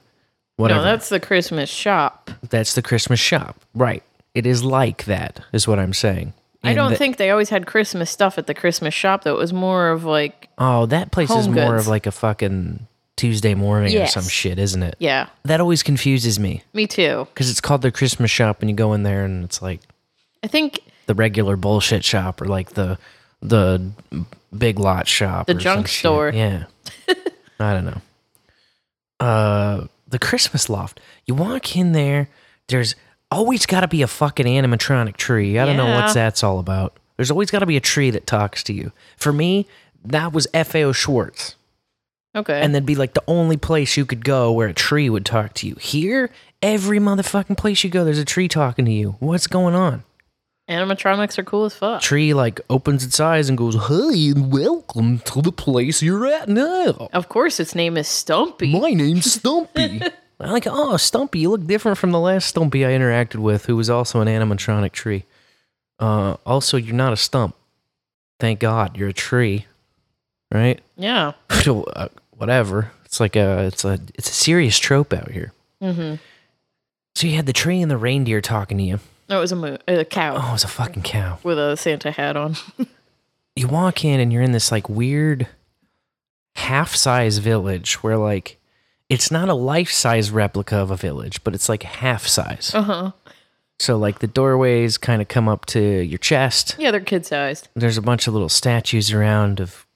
whatever. 0.56 0.80
No, 0.80 0.84
that's 0.84 1.08
the 1.08 1.20
Christmas 1.20 1.68
shop. 1.70 2.30
That's 2.48 2.74
the 2.74 2.82
Christmas 2.82 3.20
shop. 3.20 3.56
Right. 3.74 4.02
It 4.34 4.46
is 4.46 4.64
like 4.64 5.04
that, 5.04 5.40
is 5.52 5.68
what 5.68 5.78
I'm 5.78 5.92
saying. 5.92 6.32
I 6.64 6.70
And 6.70 6.76
don't 6.76 6.90
the- 6.92 6.96
think 6.96 7.16
they 7.18 7.30
always 7.30 7.50
had 7.50 7.66
Christmas 7.66 8.10
stuff 8.10 8.38
at 8.38 8.46
the 8.46 8.54
Christmas 8.54 8.94
shop 8.94 9.24
though. 9.24 9.34
It 9.34 9.38
was 9.38 9.52
more 9.52 9.90
of 9.90 10.04
like, 10.04 10.48
Oh, 10.58 10.86
that 10.86 11.10
place 11.12 11.28
is 11.30 11.46
Home 11.46 11.54
more 11.54 11.72
Goods. 11.72 11.82
of 11.84 11.88
like 11.88 12.06
a 12.06 12.12
fucking 12.12 12.86
Tuesday 13.16 13.54
morning 13.54 13.96
or 13.98 14.06
some 14.06 14.22
shit, 14.24 14.58
isn't 14.58 14.82
it? 14.82 14.94
yeah, 14.98 15.26
That 15.44 15.60
always 15.60 15.82
confuses 15.82 16.38
me 16.40 16.62
me 16.72 16.86
too. 16.86 17.26
because 17.34 17.50
it's 17.50 17.60
called 17.60 17.82
the 17.82 17.90
Christmas 17.92 18.30
shop, 18.30 18.62
and 18.62 18.70
you 18.70 18.76
go 18.76 18.94
in 18.94 19.02
there 19.02 19.24
and 19.24 19.44
it's 19.44 19.60
like 19.60 19.80
I 20.42 20.46
think 20.46 20.80
the 21.06 21.14
regular 21.14 21.56
bullshit 21.56 22.04
shop 22.04 22.40
or 22.40 22.46
like 22.46 22.70
the 22.70 22.96
the 23.42 23.90
big 24.56 24.78
lot 24.78 25.06
shop, 25.08 25.46
The 25.46 25.54
junk 25.54 25.78
some 25.78 25.84
shit. 25.86 25.98
store. 25.98 26.30
Yeah, 26.34 26.64
I 27.60 27.72
don't 27.72 27.84
know. 27.84 28.00
Uh, 29.20 29.86
the 30.08 30.18
Christmas 30.18 30.68
loft. 30.68 31.00
You 31.26 31.34
walk 31.34 31.76
in 31.76 31.92
there. 31.92 32.28
There's 32.68 32.94
always 33.30 33.66
got 33.66 33.80
to 33.80 33.88
be 33.88 34.02
a 34.02 34.06
fucking 34.06 34.46
animatronic 34.46 35.16
tree. 35.16 35.58
I 35.58 35.64
don't 35.64 35.76
know 35.76 35.94
what 35.94 36.12
that's 36.14 36.42
all 36.42 36.58
about. 36.58 36.96
There's 37.16 37.30
always 37.30 37.50
got 37.50 37.60
to 37.60 37.66
be 37.66 37.76
a 37.76 37.80
tree 37.80 38.10
that 38.10 38.26
talks 38.26 38.62
to 38.64 38.72
you. 38.72 38.92
For 39.16 39.32
me, 39.32 39.66
that 40.04 40.32
was 40.32 40.46
FAO 40.52 40.92
Schwarz. 40.92 41.54
okay. 42.34 42.60
And 42.60 42.74
that'd 42.74 42.86
be 42.86 42.94
like 42.94 43.14
the 43.14 43.22
only 43.28 43.56
place 43.56 43.96
you 43.96 44.04
could 44.04 44.24
go 44.24 44.50
where 44.52 44.68
a 44.68 44.74
tree 44.74 45.08
would 45.08 45.24
talk 45.24 45.54
to 45.54 45.66
you. 45.68 45.76
Here, 45.76 46.30
every 46.60 46.98
motherfucking 46.98 47.56
place 47.56 47.84
you 47.84 47.90
go, 47.90 48.04
there's 48.04 48.18
a 48.18 48.24
tree 48.24 48.48
talking 48.48 48.84
to 48.86 48.90
you. 48.90 49.16
What's 49.20 49.46
going 49.46 49.74
on? 49.74 50.02
Animatronics 50.68 51.38
are 51.38 51.44
cool 51.44 51.64
as 51.64 51.74
fuck. 51.74 52.00
Tree 52.02 52.34
like 52.34 52.60
opens 52.70 53.04
its 53.04 53.18
eyes 53.20 53.48
and 53.48 53.58
goes, 53.58 53.74
"Hey, 53.88 54.30
and 54.30 54.52
welcome 54.52 55.18
to 55.20 55.42
the 55.42 55.52
place 55.52 56.02
you're 56.02 56.26
at 56.26 56.48
now. 56.48 57.08
Of 57.12 57.28
course, 57.28 57.60
its 57.60 57.74
name 57.74 57.96
is 57.96 58.08
Stumpy. 58.08 58.72
My 58.78 58.90
name's 58.90 59.32
Stumpy." 59.32 60.02
I'm 60.40 60.50
like, 60.50 60.66
"Oh, 60.66 60.96
Stumpy, 60.96 61.40
you 61.40 61.50
look 61.50 61.66
different 61.66 61.98
from 61.98 62.10
the 62.10 62.18
last 62.18 62.48
Stumpy 62.48 62.84
I 62.84 62.90
interacted 62.90 63.36
with, 63.36 63.66
who 63.66 63.76
was 63.76 63.88
also 63.90 64.20
an 64.20 64.28
animatronic 64.28 64.92
tree. 64.92 65.24
Uh, 65.98 66.36
also, 66.44 66.76
you're 66.76 66.96
not 66.96 67.12
a 67.12 67.16
stump. 67.16 67.54
Thank 68.40 68.58
God, 68.58 68.96
you're 68.96 69.10
a 69.10 69.12
tree, 69.12 69.66
right? 70.52 70.80
yeah. 70.96 71.32
Uh, 71.64 72.08
whatever. 72.30 72.90
It's 73.04 73.20
like 73.20 73.36
a 73.36 73.66
it's 73.66 73.84
a 73.84 74.00
it's 74.14 74.28
a 74.28 74.32
serious 74.32 74.76
trope 74.78 75.12
out 75.12 75.30
here. 75.30 75.52
Mm-hmm. 75.80 76.16
So 77.14 77.26
you 77.28 77.36
had 77.36 77.46
the 77.46 77.52
tree 77.52 77.80
and 77.80 77.88
the 77.90 77.96
reindeer 77.96 78.40
talking 78.40 78.78
to 78.78 78.82
you. 78.82 78.98
No, 79.32 79.38
it 79.38 79.40
was 79.40 79.52
a 79.52 79.56
mo- 79.56 79.78
a 79.88 80.04
cow 80.04 80.34
Oh, 80.36 80.48
it 80.50 80.52
was 80.52 80.64
a 80.64 80.68
fucking 80.68 81.02
cow. 81.04 81.38
with 81.42 81.58
a 81.58 81.74
Santa 81.76 82.10
hat 82.10 82.36
on. 82.36 82.54
You 83.56 83.68
walk 83.68 84.02
in 84.04 84.18
and 84.20 84.32
you're 84.32 84.40
in 84.42 84.52
this 84.52 84.70
like 84.72 84.88
weird 84.88 85.46
half 86.56 86.94
size 86.94 87.38
village 87.38 88.02
where 88.02 88.16
like 88.16 88.58
it's 89.10 89.30
not 89.30 89.48
a 89.50 89.54
life 89.54 89.90
size 89.90 90.30
replica 90.30 90.76
of 90.76 90.90
a 90.90 90.96
village, 90.96 91.44
but 91.44 91.54
it's 91.54 91.68
like 91.68 91.82
half 91.82 92.26
size. 92.26 92.72
Uh 92.74 92.82
huh. 92.82 93.12
So 93.78 93.98
like 93.98 94.20
the 94.20 94.26
doorways 94.26 94.96
kind 94.96 95.20
of 95.20 95.28
come 95.28 95.48
up 95.48 95.66
to 95.66 95.80
your 95.80 96.18
chest. 96.18 96.76
Yeah, 96.78 96.90
they're 96.92 97.00
kid 97.00 97.26
sized. 97.26 97.68
There's 97.74 97.98
a 97.98 98.02
bunch 98.02 98.26
of 98.26 98.32
little 98.32 98.48
statues 98.48 99.12
around 99.12 99.60
of 99.60 99.86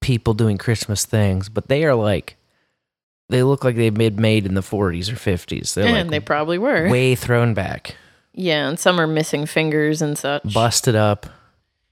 people 0.00 0.32
doing 0.34 0.56
Christmas 0.56 1.04
things, 1.04 1.48
but 1.50 1.68
they 1.68 1.84
are 1.84 1.94
like 1.94 2.36
they 3.28 3.42
look 3.42 3.64
like 3.64 3.76
they've 3.76 3.92
been 3.92 4.16
made 4.16 4.46
in 4.46 4.54
the 4.54 4.60
40s 4.62 5.10
or 5.10 5.16
50s. 5.16 5.74
They're 5.74 5.84
And 5.86 5.94
like 5.94 6.10
they 6.10 6.20
probably 6.20 6.56
were. 6.58 6.88
way 6.88 7.14
thrown 7.14 7.52
back, 7.54 7.96
Yeah, 8.34 8.68
and 8.68 8.78
some 8.78 9.00
are 9.00 9.06
missing 9.06 9.46
fingers 9.46 10.02
and 10.02 10.18
such. 10.18 10.52
busted 10.52 10.96
up. 10.96 11.26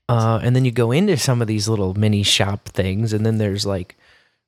Uh, 0.08 0.40
and 0.42 0.54
then 0.54 0.64
you 0.64 0.72
go 0.72 0.90
into 0.90 1.16
some 1.16 1.40
of 1.40 1.48
these 1.48 1.68
little 1.68 1.94
mini 1.94 2.22
shop 2.22 2.68
things, 2.68 3.12
and 3.12 3.24
then 3.24 3.38
there's 3.38 3.64
like 3.64 3.96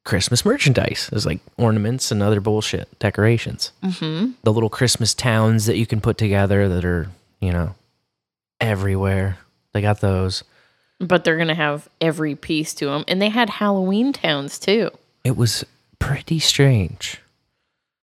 Christmas 0.04 0.44
merchandise. 0.44 1.08
There's 1.10 1.24
like 1.24 1.40
ornaments 1.56 2.10
and 2.10 2.22
other 2.22 2.40
bullshit 2.40 2.98
decorations. 2.98 3.72
mm-hmm. 3.82 4.32
The 4.42 4.52
little 4.52 4.68
Christmas 4.68 5.14
towns 5.14 5.66
that 5.66 5.78
you 5.78 5.86
can 5.86 6.00
put 6.00 6.18
together 6.18 6.68
that 6.68 6.84
are, 6.84 7.08
you 7.40 7.52
know, 7.52 7.74
everywhere. 8.60 9.38
They 9.72 9.80
got 9.80 10.00
those. 10.00 10.44
But 10.98 11.24
they're 11.24 11.38
gonna 11.38 11.54
have 11.54 11.88
every 12.00 12.34
piece 12.34 12.74
to 12.74 12.86
them, 12.86 13.04
and 13.08 13.22
they 13.22 13.30
had 13.30 13.48
Halloween 13.50 14.12
towns 14.12 14.58
too. 14.58 14.90
It 15.22 15.36
was 15.36 15.64
pretty 15.98 16.38
strange. 16.38 17.20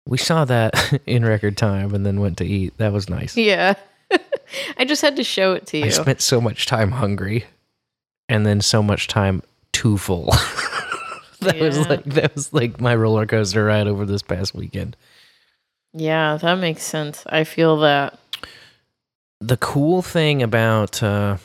We 0.07 0.19
saw 0.19 0.45
that 0.45 1.01
in 1.07 1.25
record 1.25 1.57
time 1.57 1.95
and 1.95 2.05
then 2.05 2.21
went 2.21 2.39
to 2.39 2.45
eat. 2.45 2.77
That 2.79 2.93
was 2.93 3.09
nice. 3.09 3.37
Yeah, 3.37 3.75
I 4.77 4.85
just 4.85 5.03
had 5.03 5.17
to 5.17 5.25
show 5.25 5.53
it 5.55 5.67
to 5.69 5.79
you. 5.79 5.87
I 5.87 5.89
spent 5.89 6.21
so 6.21 6.41
much 6.41 6.67
time 6.67 6.93
hungry 6.93 7.45
and 8.29 8.45
then 8.47 8.61
so 8.61 8.83
much 8.83 9.09
time 9.09 9.43
too 9.73 9.99
full. 9.99 10.27
that 11.41 11.59
was 11.59 11.79
like 11.89 12.05
that 12.05 12.35
was 12.35 12.53
like 12.53 12.81
my 12.81 12.95
roller 12.95 13.27
coaster 13.27 13.65
ride 13.65 13.87
over 13.87 14.05
this 14.05 14.23
past 14.23 14.55
weekend. 14.55 14.97
yeah, 15.93 16.37
that 16.37 16.57
makes 16.57 16.83
sense. 16.83 17.25
I 17.27 17.45
feel 17.45 17.79
that. 17.81 18.19
The 19.41 19.57
cool 19.59 20.01
thing 20.01 20.43
about 20.43 21.03
uh 21.03 21.39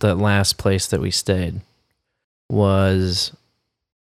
the 0.00 0.14
last 0.14 0.56
place 0.56 0.86
that 0.88 1.00
we 1.00 1.10
stayed 1.10 1.60
was 2.48 3.32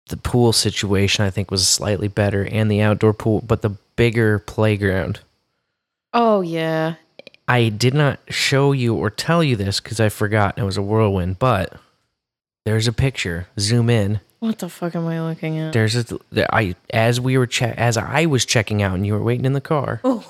the 0.10 0.18
pool 0.18 0.51
situation. 0.53 1.24
I 1.26 1.30
think 1.30 1.49
was 1.51 1.68
slightly 1.68 2.07
better, 2.07 2.45
and 2.45 2.70
the 2.70 2.82
outdoor 2.82 3.14
pool, 3.14 3.41
but 3.45 3.62
the 3.62 3.72
bigger 3.95 4.39
playground. 4.39 5.20
Oh 6.14 6.41
yeah. 6.41 6.95
I 7.47 7.70
did 7.70 7.93
not 7.95 8.20
show 8.30 8.72
you 8.74 8.93
or 8.95 9.10
tell 9.10 9.43
you 9.43 9.55
this 9.55 9.80
because 9.80 9.99
I 9.99 10.10
forgot. 10.10 10.57
It 10.57 10.64
was 10.64 10.78
a 10.78 10.82
whirlwind, 10.84 11.39
but 11.39 11.74
there's 12.66 12.88
a 12.88 12.93
picture. 12.93 13.47
Zoom 13.60 13.89
in. 13.89 14.20
What 14.39 14.60
the 14.60 14.70
fuck 14.70 14.95
am 14.95 15.07
I 15.07 15.22
looking 15.22 15.57
at? 15.57 15.74
There's 15.74 15.95
a 15.95 16.20
I 16.53 16.76
as 16.91 17.20
we 17.20 17.38
were 17.38 17.47
che- 17.47 17.74
as 17.76 17.97
I 17.97 18.26
was 18.28 18.45
checking 18.45 18.82
out 18.84 18.93
and 18.95 19.05
you 19.05 19.14
were 19.14 19.24
waiting 19.24 19.45
in 19.45 19.53
the 19.53 19.62
car. 19.62 19.99
Oh. 20.03 20.26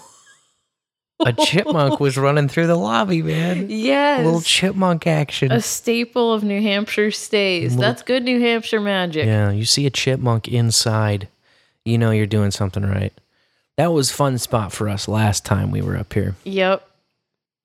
A 1.25 1.33
chipmunk 1.33 1.99
was 1.99 2.17
running 2.17 2.47
through 2.47 2.67
the 2.67 2.75
lobby, 2.77 3.21
man. 3.21 3.67
Yes. 3.69 4.21
A 4.21 4.23
little 4.23 4.41
chipmunk 4.41 5.05
action. 5.05 5.51
a 5.51 5.61
staple 5.61 6.33
of 6.33 6.43
New 6.43 6.61
Hampshire 6.61 7.11
stays. 7.11 7.75
Little- 7.75 7.81
That's 7.91 8.03
good 8.03 8.23
New 8.23 8.39
Hampshire 8.39 8.79
magic. 8.79 9.25
Yeah, 9.25 9.51
you 9.51 9.65
see 9.65 9.85
a 9.85 9.89
chipmunk 9.89 10.47
inside, 10.47 11.27
you 11.83 11.97
know 11.97 12.11
you're 12.11 12.25
doing 12.25 12.51
something 12.51 12.83
right. 12.83 13.11
That 13.77 13.91
was 13.91 14.11
fun 14.11 14.37
spot 14.37 14.71
for 14.71 14.87
us 14.89 15.07
last 15.07 15.45
time 15.45 15.71
we 15.71 15.81
were 15.81 15.97
up 15.97 16.13
here, 16.13 16.35
Yep. 16.45 16.87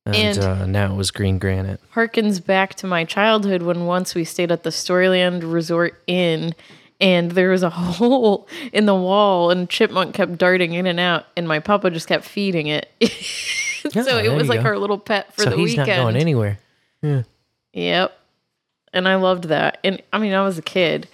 and, 0.06 0.16
And- 0.16 0.38
uh, 0.38 0.66
now 0.66 0.92
it 0.92 0.96
was 0.96 1.10
green 1.10 1.38
granite. 1.38 1.80
Harkens 1.94 2.44
back 2.44 2.74
to 2.76 2.86
my 2.88 3.04
childhood 3.04 3.62
when 3.62 3.86
once 3.86 4.14
we 4.16 4.24
stayed 4.24 4.50
at 4.50 4.64
the 4.64 4.70
Storyland 4.70 5.42
Resort 5.52 6.00
Inn 6.08 6.54
and 7.00 7.30
there 7.32 7.50
was 7.50 7.62
a 7.62 7.70
hole 7.70 8.48
in 8.72 8.86
the 8.86 8.94
wall 8.94 9.50
and 9.50 9.68
chipmunk 9.68 10.14
kept 10.14 10.38
darting 10.38 10.74
in 10.74 10.86
and 10.86 11.00
out 11.00 11.26
and 11.36 11.46
my 11.48 11.58
papa 11.60 11.90
just 11.90 12.06
kept 12.08 12.24
feeding 12.24 12.66
it. 12.66 12.88
so 13.90 14.18
it 14.18 14.32
was 14.34 14.48
like 14.48 14.62
go. 14.62 14.68
our 14.68 14.78
little 14.78 14.98
pet 14.98 15.32
for 15.34 15.42
so 15.42 15.50
the 15.50 15.56
he's 15.56 15.70
weekend. 15.70 15.88
not 15.88 15.96
going 15.96 16.16
anywhere. 16.16 16.58
Yeah. 17.02 17.22
Yep. 17.72 18.18
And 18.92 19.08
I 19.08 19.16
loved 19.16 19.44
that. 19.44 19.78
And 19.82 20.00
I 20.12 20.18
mean, 20.18 20.32
I 20.32 20.42
was 20.44 20.56
a 20.58 20.62
kid. 20.62 21.08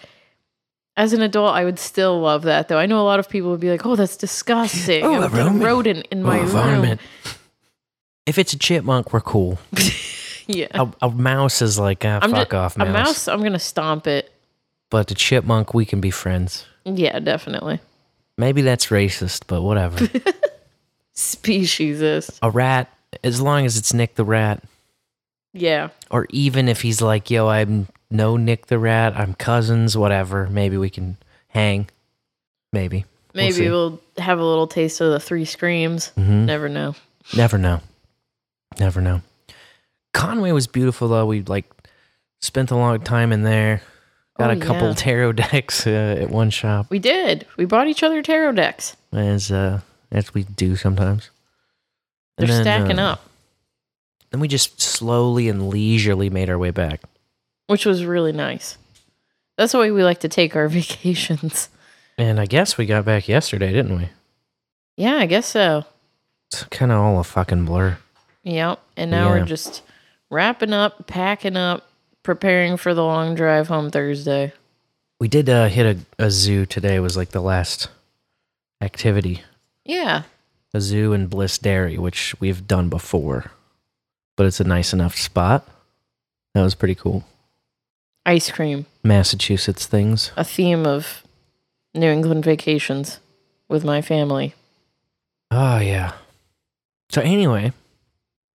As 0.97 1.15
an 1.15 1.23
adult, 1.23 1.55
I 1.55 1.65
would 1.65 1.79
still 1.79 2.21
love 2.21 2.43
that, 2.43 2.69
though. 2.69 2.77
I 2.77 2.85
know 2.85 3.01
a 3.01 3.07
lot 3.07 3.19
of 3.21 3.29
people 3.31 3.51
would 3.53 3.61
be 3.61 3.71
like, 3.71 3.87
"Oh, 3.87 3.97
that's 3.97 4.19
disgusting." 4.19 5.03
Oh, 5.03 5.23
a 5.23 5.27
a 5.27 5.29
rodent. 5.31 5.63
rodent 5.63 6.09
in 6.11 6.23
my 6.23 6.41
Oh, 6.41 6.59
a 6.59 6.81
room. 6.81 6.99
If 8.27 8.39
it's 8.39 8.53
a 8.53 8.59
chipmunk, 8.59 9.13
we're 9.13 9.21
cool. 9.21 9.59
Yeah, 10.47 10.67
A, 10.73 10.89
a 11.03 11.11
mouse 11.11 11.63
is 11.63 11.79
like, 11.79 12.05
ah, 12.05 12.19
I'm 12.21 12.33
fuck 12.33 12.51
ju- 12.51 12.57
off, 12.57 12.75
A 12.75 12.81
mouse. 12.81 12.93
mouse, 12.93 13.29
I'm 13.29 13.41
gonna 13.41 13.61
stomp 13.61 14.09
it. 14.09 14.33
But 14.91 15.07
the 15.07 15.15
chipmunk, 15.15 15.73
we 15.73 15.85
can 15.87 16.01
be 16.01 16.11
friends. 16.11 16.67
Yeah, 16.85 17.19
definitely. 17.21 17.81
Maybe 18.37 18.63
that's 18.63 18.87
racist, 18.87 19.43
but 19.47 19.63
whatever. 19.63 19.99
Speciesist. 21.15 22.39
a 22.43 22.51
rat, 22.51 22.93
as 23.23 23.41
long 23.41 23.67
as 23.67 23.77
it's 23.77 23.93
Nick 23.93 24.15
the 24.15 24.25
rat, 24.25 24.63
Yeah, 25.53 25.89
or 26.11 26.27
even 26.31 26.69
if 26.69 26.81
he's 26.83 27.03
like, 27.03 27.31
yo, 27.31 27.49
I'm 27.49 27.89
no 28.11 28.37
Nick 28.37 28.67
the 28.67 28.79
rat, 28.79 29.15
I'm 29.17 29.35
cousins, 29.35 29.97
whatever. 29.97 30.49
Maybe 30.49 30.77
we 30.77 30.91
can 30.91 31.17
hang. 31.49 31.89
Maybe. 32.73 33.05
Maybe 33.35 33.53
see. 33.53 33.69
we'll, 33.69 34.01
have 34.19 34.39
a 34.39 34.45
little 34.45 34.67
taste 34.67 35.01
of 35.01 35.13
the 35.13 35.21
three 35.21 35.45
screams. 35.45 36.13
Mhm. 36.17 36.45
Never 36.47 36.69
know. 36.69 36.95
Never 37.37 37.59
know. 37.59 37.81
Never 38.79 39.01
know. 39.01 39.23
Conway 40.13 40.53
was 40.53 40.67
beautiful 40.67 41.09
though. 41.09 41.27
We 41.27 41.43
like 41.43 41.71
spent 42.41 42.71
a 42.71 42.77
long 42.77 43.01
time 43.01 43.33
in 43.33 43.43
there. 43.43 43.83
Got 44.41 44.51
Oh, 44.51 44.59
a 44.59 44.61
couple 44.61 44.89
yeah. 44.89 44.95
tarot 44.95 45.33
decks 45.51 45.87
uh, 45.87 46.17
at 46.21 46.31
one 46.31 46.51
shop, 46.51 46.87
We 46.91 46.99
did. 46.99 47.47
We 47.57 47.65
bought 47.67 47.89
each 47.89 48.03
other 48.03 48.23
tarot 48.23 48.53
decks. 48.53 48.97
as 49.13 49.53
uh, 49.53 49.81
as 50.11 50.33
we 50.35 50.43
do 50.45 50.77
sometimes. 50.77 51.31
They're 52.39 52.49
then, 52.49 52.63
stacking 52.65 52.99
uh, 52.99 53.13
up, 53.13 53.29
Then 54.31 54.41
we 54.41 54.49
just 54.49 54.81
slowly 54.81 55.49
and 55.49 55.69
leisurely 55.69 56.31
made 56.31 56.49
our 56.49 56.59
way 56.59 56.71
back. 56.71 57.03
which 57.67 57.85
was 57.85 58.05
really 58.05 58.33
nice. 58.33 58.79
That's 59.59 59.73
the 59.73 59.79
way 59.79 59.91
we 59.91 60.03
like 60.03 60.21
to 60.21 60.29
take 60.29 60.57
our 60.57 60.69
vacations. 60.81 61.69
And 62.17 62.41
I 62.41 62.47
guess 62.47 62.79
we 62.79 62.87
got 62.87 63.05
back 63.05 63.29
yesterday, 63.29 63.73
didn't 63.73 63.97
we? 63.97 64.09
Yeah, 64.97 65.17
I 65.17 65.27
guess 65.27 65.47
so. 65.47 65.85
It's 66.51 66.65
kind 66.65 66.91
of 66.93 66.99
all 66.99 67.21
a 67.21 67.25
fucking 67.25 67.65
blur. 67.67 67.99
Yep. 68.43 68.81
And 68.97 69.11
now 69.11 69.35
Yeah. 69.35 69.41
we're 69.41 69.47
just 69.47 69.83
wrapping 70.31 70.73
up, 70.73 71.07
packing 71.07 71.57
up, 71.57 71.87
preparing 72.23 72.77
for 72.77 72.95
the 72.95 73.05
long 73.05 73.35
drive 73.35 73.69
home 73.69 73.91
Thursday. 73.91 74.53
We 75.19 75.29
did 75.29 75.49
uh, 75.49 75.69
hit 75.69 75.99
a, 76.19 76.25
a 76.27 76.31
zoo 76.31 76.67
today. 76.67 77.01
Was 77.01 77.17
like 77.17 77.31
the 77.31 77.41
last 77.43 77.89
activity. 78.81 79.43
Yeah. 79.85 80.23
A 80.73 80.81
zoo 80.81 81.13
in 81.13 81.27
Bliss 81.27 81.59
Dairy, 81.59 81.99
which 81.99 82.35
we've 82.41 82.67
done 82.67 82.89
before, 82.89 83.51
but 84.37 84.47
it's 84.47 84.61
a 84.61 84.65
nice 84.65 84.93
enough 84.93 85.17
spot. 85.17 85.67
That 86.55 86.63
was 86.63 86.75
pretty 86.77 86.95
cool. 86.95 87.25
Ice 88.25 88.51
cream, 88.51 88.87
Massachusetts 89.03 89.87
things. 89.87 90.31
a 90.37 90.45
theme 90.45 90.87
of 90.87 91.25
New 91.95 92.09
England 92.09 92.45
vacations 92.45 93.19
with 93.69 93.85
my 93.85 94.01
family. 94.01 94.55
Oh 95.51 95.79
yeah. 95.79 96.13
So 97.09 97.21
anyway, 97.23 97.73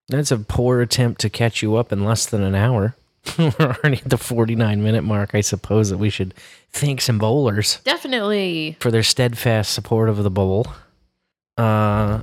that's 0.08 0.30
a 0.30 0.38
poor 0.38 0.80
attempt 0.80 1.20
to 1.20 1.28
catch 1.28 1.62
you 1.62 1.76
up 1.76 1.92
in 1.92 2.04
less 2.04 2.24
than 2.24 2.42
an 2.42 2.54
hour. 2.54 2.94
We're 3.38 3.52
already 3.60 3.98
at 3.98 4.08
the 4.10 4.18
49 4.18 4.82
minute 4.82 5.02
mark. 5.02 5.34
I 5.34 5.40
suppose 5.40 5.90
that 5.90 5.98
we 5.98 6.10
should 6.10 6.34
thank 6.70 7.00
some 7.00 7.18
bowlers. 7.18 7.80
Definitely. 7.84 8.76
for 8.80 8.90
their 8.90 9.02
steadfast 9.02 9.72
support 9.72 10.08
of 10.08 10.22
the 10.22 10.30
bowl, 10.30 10.66
uh, 11.56 12.20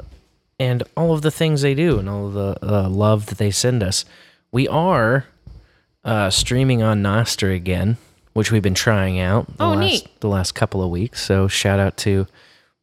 and 0.60 0.84
all 0.96 1.14
of 1.14 1.22
the 1.22 1.32
things 1.32 1.62
they 1.62 1.74
do, 1.74 2.00
and 2.00 2.08
all 2.10 2.28
of 2.28 2.34
the 2.34 2.58
uh, 2.62 2.90
love 2.90 3.26
that 3.28 3.38
they 3.38 3.52
send 3.52 3.82
us. 3.84 4.06
We 4.52 4.68
are 4.68 5.26
uh, 6.04 6.30
streaming 6.30 6.84
on 6.84 7.02
Nostr 7.02 7.54
again, 7.56 7.98
which 8.34 8.52
we've 8.52 8.62
been 8.62 8.74
trying 8.76 9.20
out 9.20 9.48
the 9.58 9.64
Oh, 9.64 9.70
last 9.72 9.80
neat. 9.80 10.20
the 10.22 10.30
last 10.30 10.54
couple 10.54 10.84
of 10.84 10.90
weeks. 10.92 11.22
So 11.24 11.48
shout 11.48 11.80
out 11.80 11.98
to 11.98 12.28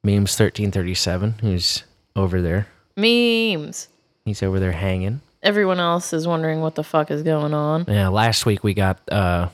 memes 0.02 0.34
thirteen 0.36 0.70
thirty 0.72 0.94
seven, 0.94 1.32
who's 1.40 1.84
over 2.16 2.40
there. 2.42 2.66
Memes. 2.96 3.88
He's 4.24 4.42
over 4.42 4.58
there 4.60 4.72
hanging. 4.72 5.20
Everyone 5.42 5.80
else 5.80 6.12
is 6.12 6.26
wondering 6.26 6.60
what 6.60 6.74
the 6.74 6.84
fuck 6.84 7.10
is 7.10 7.22
going 7.22 7.54
on. 7.54 7.86
Yeah, 7.88 8.08
last 8.08 8.44
week 8.44 8.62
we 8.62 8.74
got 8.74 9.00
uh, 9.10 9.48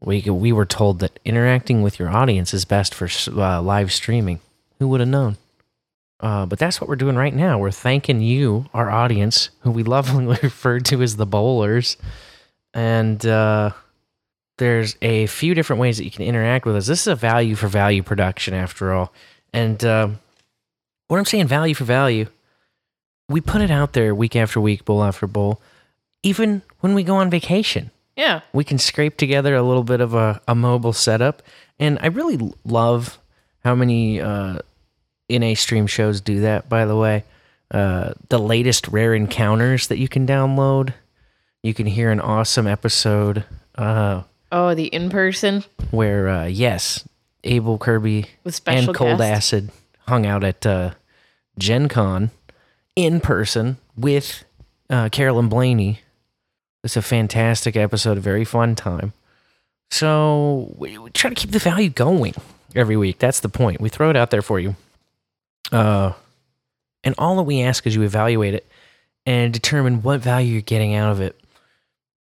we 0.00 0.22
we 0.22 0.52
were 0.52 0.66
told 0.66 1.00
that 1.00 1.18
interacting 1.24 1.82
with 1.82 1.98
your 1.98 2.08
audience 2.08 2.54
is 2.54 2.64
best 2.64 2.94
for 2.94 3.08
uh, 3.30 3.60
live 3.60 3.92
streaming. 3.92 4.40
Who 4.78 4.88
would 4.88 5.00
have 5.00 5.08
known? 5.08 5.36
Uh, 6.22 6.46
but 6.46 6.58
that's 6.58 6.80
what 6.80 6.88
we're 6.88 6.96
doing 6.96 7.16
right 7.16 7.34
now. 7.34 7.58
We're 7.58 7.72
thanking 7.72 8.20
you, 8.20 8.66
our 8.72 8.90
audience, 8.90 9.50
who 9.60 9.72
we 9.72 9.82
lovingly 9.82 10.38
refer 10.42 10.78
to 10.78 11.02
as 11.02 11.16
the 11.16 11.26
bowlers. 11.26 11.96
And 12.72 13.24
uh, 13.26 13.72
there's 14.58 14.96
a 15.02 15.26
few 15.26 15.54
different 15.54 15.80
ways 15.80 15.98
that 15.98 16.04
you 16.04 16.10
can 16.12 16.22
interact 16.22 16.64
with 16.64 16.76
us. 16.76 16.86
This 16.86 17.00
is 17.02 17.06
a 17.08 17.16
value 17.16 17.56
for 17.56 17.66
value 17.66 18.04
production, 18.04 18.54
after 18.54 18.92
all. 18.92 19.12
And 19.52 19.84
um, 19.84 20.20
what 21.08 21.18
I'm 21.18 21.24
saying, 21.24 21.48
value 21.48 21.74
for 21.74 21.84
value, 21.84 22.26
we 23.28 23.40
put 23.40 23.62
it 23.62 23.70
out 23.70 23.92
there 23.92 24.14
week 24.14 24.36
after 24.36 24.60
week, 24.60 24.84
bowl 24.84 25.02
after 25.02 25.26
bowl, 25.26 25.60
even 26.22 26.62
when 26.80 26.94
we 26.94 27.02
go 27.02 27.16
on 27.16 27.30
vacation 27.30 27.90
Yeah. 28.16 28.40
we 28.52 28.64
can 28.64 28.78
scrape 28.78 29.16
together 29.16 29.54
a 29.56 29.62
little 29.62 29.84
bit 29.84 30.00
of 30.00 30.14
a, 30.14 30.40
a 30.46 30.54
mobile 30.54 30.92
setup. 30.92 31.42
And 31.78 31.98
I 32.02 32.06
really 32.08 32.52
love 32.64 33.18
how 33.64 33.74
many 33.74 34.20
uh, 34.20 34.58
NA 35.30 35.54
stream 35.54 35.86
shows 35.86 36.20
do 36.20 36.40
that, 36.40 36.68
by 36.68 36.84
the 36.84 36.96
way. 36.96 37.24
Uh, 37.70 38.12
the 38.28 38.38
latest 38.38 38.86
rare 38.88 39.14
encounters 39.14 39.86
that 39.86 39.98
you 39.98 40.08
can 40.08 40.26
download. 40.26 40.92
You 41.62 41.72
can 41.74 41.86
hear 41.86 42.10
an 42.10 42.20
awesome 42.20 42.66
episode 42.66 43.44
uh, 43.76 44.22
Oh, 44.50 44.74
the 44.74 44.86
in 44.88 45.08
person 45.08 45.64
where, 45.90 46.28
uh, 46.28 46.44
yes, 46.46 47.08
Abel 47.44 47.78
Kirby 47.78 48.26
and 48.66 48.94
Cold 48.94 49.18
guest. 49.18 49.22
Acid 49.54 49.70
hung 50.06 50.26
out 50.26 50.44
at 50.44 50.66
uh, 50.66 50.90
Gen 51.58 51.88
Con 51.88 52.30
in 52.96 53.20
person 53.20 53.78
with 53.96 54.44
uh, 54.90 55.08
Carolyn 55.10 55.48
Blaney. 55.48 56.00
It's 56.84 56.96
a 56.96 57.02
fantastic 57.02 57.76
episode, 57.76 58.18
a 58.18 58.20
very 58.20 58.44
fun 58.44 58.74
time. 58.74 59.12
So 59.90 60.72
we, 60.76 60.98
we 60.98 61.10
try 61.10 61.30
to 61.30 61.36
keep 61.36 61.50
the 61.50 61.58
value 61.58 61.90
going 61.90 62.34
every 62.74 62.96
week. 62.96 63.18
That's 63.18 63.40
the 63.40 63.48
point. 63.48 63.80
We 63.80 63.88
throw 63.88 64.10
it 64.10 64.16
out 64.16 64.30
there 64.30 64.42
for 64.42 64.58
you. 64.58 64.74
Uh, 65.70 66.12
and 67.04 67.14
all 67.18 67.36
that 67.36 67.42
we 67.42 67.62
ask 67.62 67.86
is 67.86 67.94
you 67.94 68.02
evaluate 68.02 68.54
it 68.54 68.66
and 69.26 69.52
determine 69.52 70.02
what 70.02 70.20
value 70.20 70.54
you're 70.54 70.62
getting 70.62 70.94
out 70.94 71.12
of 71.12 71.20
it 71.20 71.38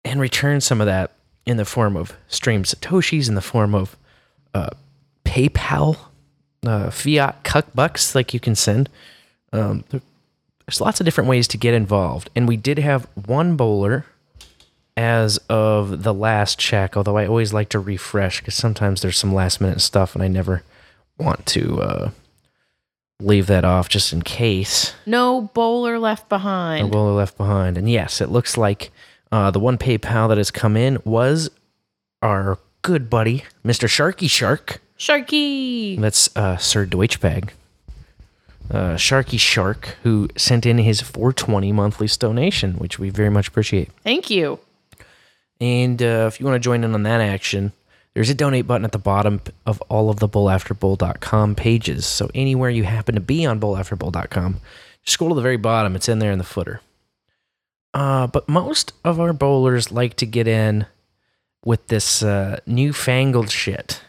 and 0.03 0.19
return 0.19 0.61
some 0.61 0.81
of 0.81 0.87
that 0.87 1.11
in 1.45 1.57
the 1.57 1.65
form 1.65 1.95
of 1.95 2.13
streamed 2.27 2.65
satoshis 2.65 3.27
in 3.27 3.35
the 3.35 3.41
form 3.41 3.73
of 3.75 3.95
uh, 4.53 4.69
paypal 5.25 5.97
uh, 6.65 6.89
fiat 6.89 7.43
cuck 7.43 7.65
bucks 7.73 8.15
like 8.15 8.33
you 8.33 8.39
can 8.39 8.55
send 8.55 8.89
um, 9.51 9.83
there's 10.73 10.81
lots 10.81 10.99
of 10.99 11.05
different 11.05 11.29
ways 11.29 11.47
to 11.49 11.57
get 11.57 11.73
involved 11.73 12.29
and 12.35 12.47
we 12.47 12.57
did 12.57 12.79
have 12.79 13.07
one 13.27 13.55
bowler 13.55 14.05
as 14.97 15.37
of 15.49 16.03
the 16.03 16.13
last 16.13 16.57
check 16.57 16.97
although 16.97 17.17
i 17.17 17.25
always 17.27 17.53
like 17.53 17.69
to 17.69 17.79
refresh 17.79 18.39
because 18.39 18.55
sometimes 18.55 19.01
there's 19.01 19.17
some 19.17 19.33
last 19.33 19.61
minute 19.61 19.81
stuff 19.81 20.15
and 20.15 20.23
i 20.23 20.27
never 20.27 20.63
want 21.19 21.45
to 21.45 21.79
uh, 21.81 22.09
leave 23.19 23.45
that 23.47 23.63
off 23.63 23.87
just 23.87 24.11
in 24.11 24.21
case 24.23 24.93
No 25.05 25.49
bowler 25.53 25.99
left 25.99 26.27
behind. 26.27 26.91
bowler 26.91 27.13
left 27.13 27.37
behind. 27.37 27.77
And 27.77 27.87
yes, 27.89 28.19
it 28.19 28.29
looks 28.29 28.57
like 28.57 28.91
uh, 29.31 29.51
the 29.51 29.59
one 29.59 29.77
PayPal 29.77 30.27
that 30.29 30.37
has 30.39 30.49
come 30.51 30.75
in 30.75 30.97
was 31.05 31.49
our 32.23 32.57
good 32.81 33.09
buddy, 33.11 33.43
Mr. 33.63 33.87
Sharky 33.87 34.27
Shark. 34.29 34.81
Sharky. 34.97 35.99
That's 35.99 36.35
uh, 36.35 36.57
Sir 36.57 36.85
Deutschbag. 36.87 37.49
Uh, 38.73 38.95
Sharky 38.95 39.39
Shark, 39.39 39.97
who 40.01 40.29
sent 40.35 40.65
in 40.65 40.79
his 40.79 40.99
420 40.99 41.71
monthly 41.71 42.07
donation, 42.07 42.73
which 42.79 42.97
we 42.97 43.11
very 43.11 43.29
much 43.29 43.47
appreciate. 43.47 43.91
Thank 44.03 44.31
you. 44.31 44.59
And 45.61 46.01
uh, 46.01 46.25
if 46.27 46.39
you 46.39 46.45
want 46.45 46.55
to 46.55 46.59
join 46.59 46.83
in 46.83 46.95
on 46.95 47.03
that 47.03 47.21
action, 47.21 47.71
there's 48.13 48.29
a 48.29 48.35
donate 48.35 48.65
button 48.67 48.83
at 48.85 48.91
the 48.91 48.97
bottom 48.97 49.41
of 49.65 49.81
all 49.89 50.09
of 50.09 50.19
the 50.19 50.27
bowlafterbowl.com 50.27 51.55
pages. 51.55 52.05
So 52.05 52.29
anywhere 52.33 52.69
you 52.69 52.83
happen 52.83 53.15
to 53.15 53.21
be 53.21 53.45
on 53.45 53.59
bowlafterbowl.com, 53.59 54.59
just 55.03 55.13
scroll 55.13 55.29
to 55.29 55.35
the 55.35 55.41
very 55.41 55.57
bottom. 55.57 55.95
It's 55.95 56.09
in 56.09 56.19
there 56.19 56.31
in 56.31 56.37
the 56.37 56.43
footer. 56.43 56.81
Uh, 57.93 58.27
but 58.27 58.49
most 58.49 58.93
of 59.03 59.19
our 59.19 59.33
bowlers 59.33 59.91
like 59.91 60.15
to 60.15 60.25
get 60.25 60.47
in 60.47 60.87
with 61.63 61.87
this 61.87 62.23
uh, 62.23 62.59
newfangled 62.65 63.51
shit. 63.51 64.01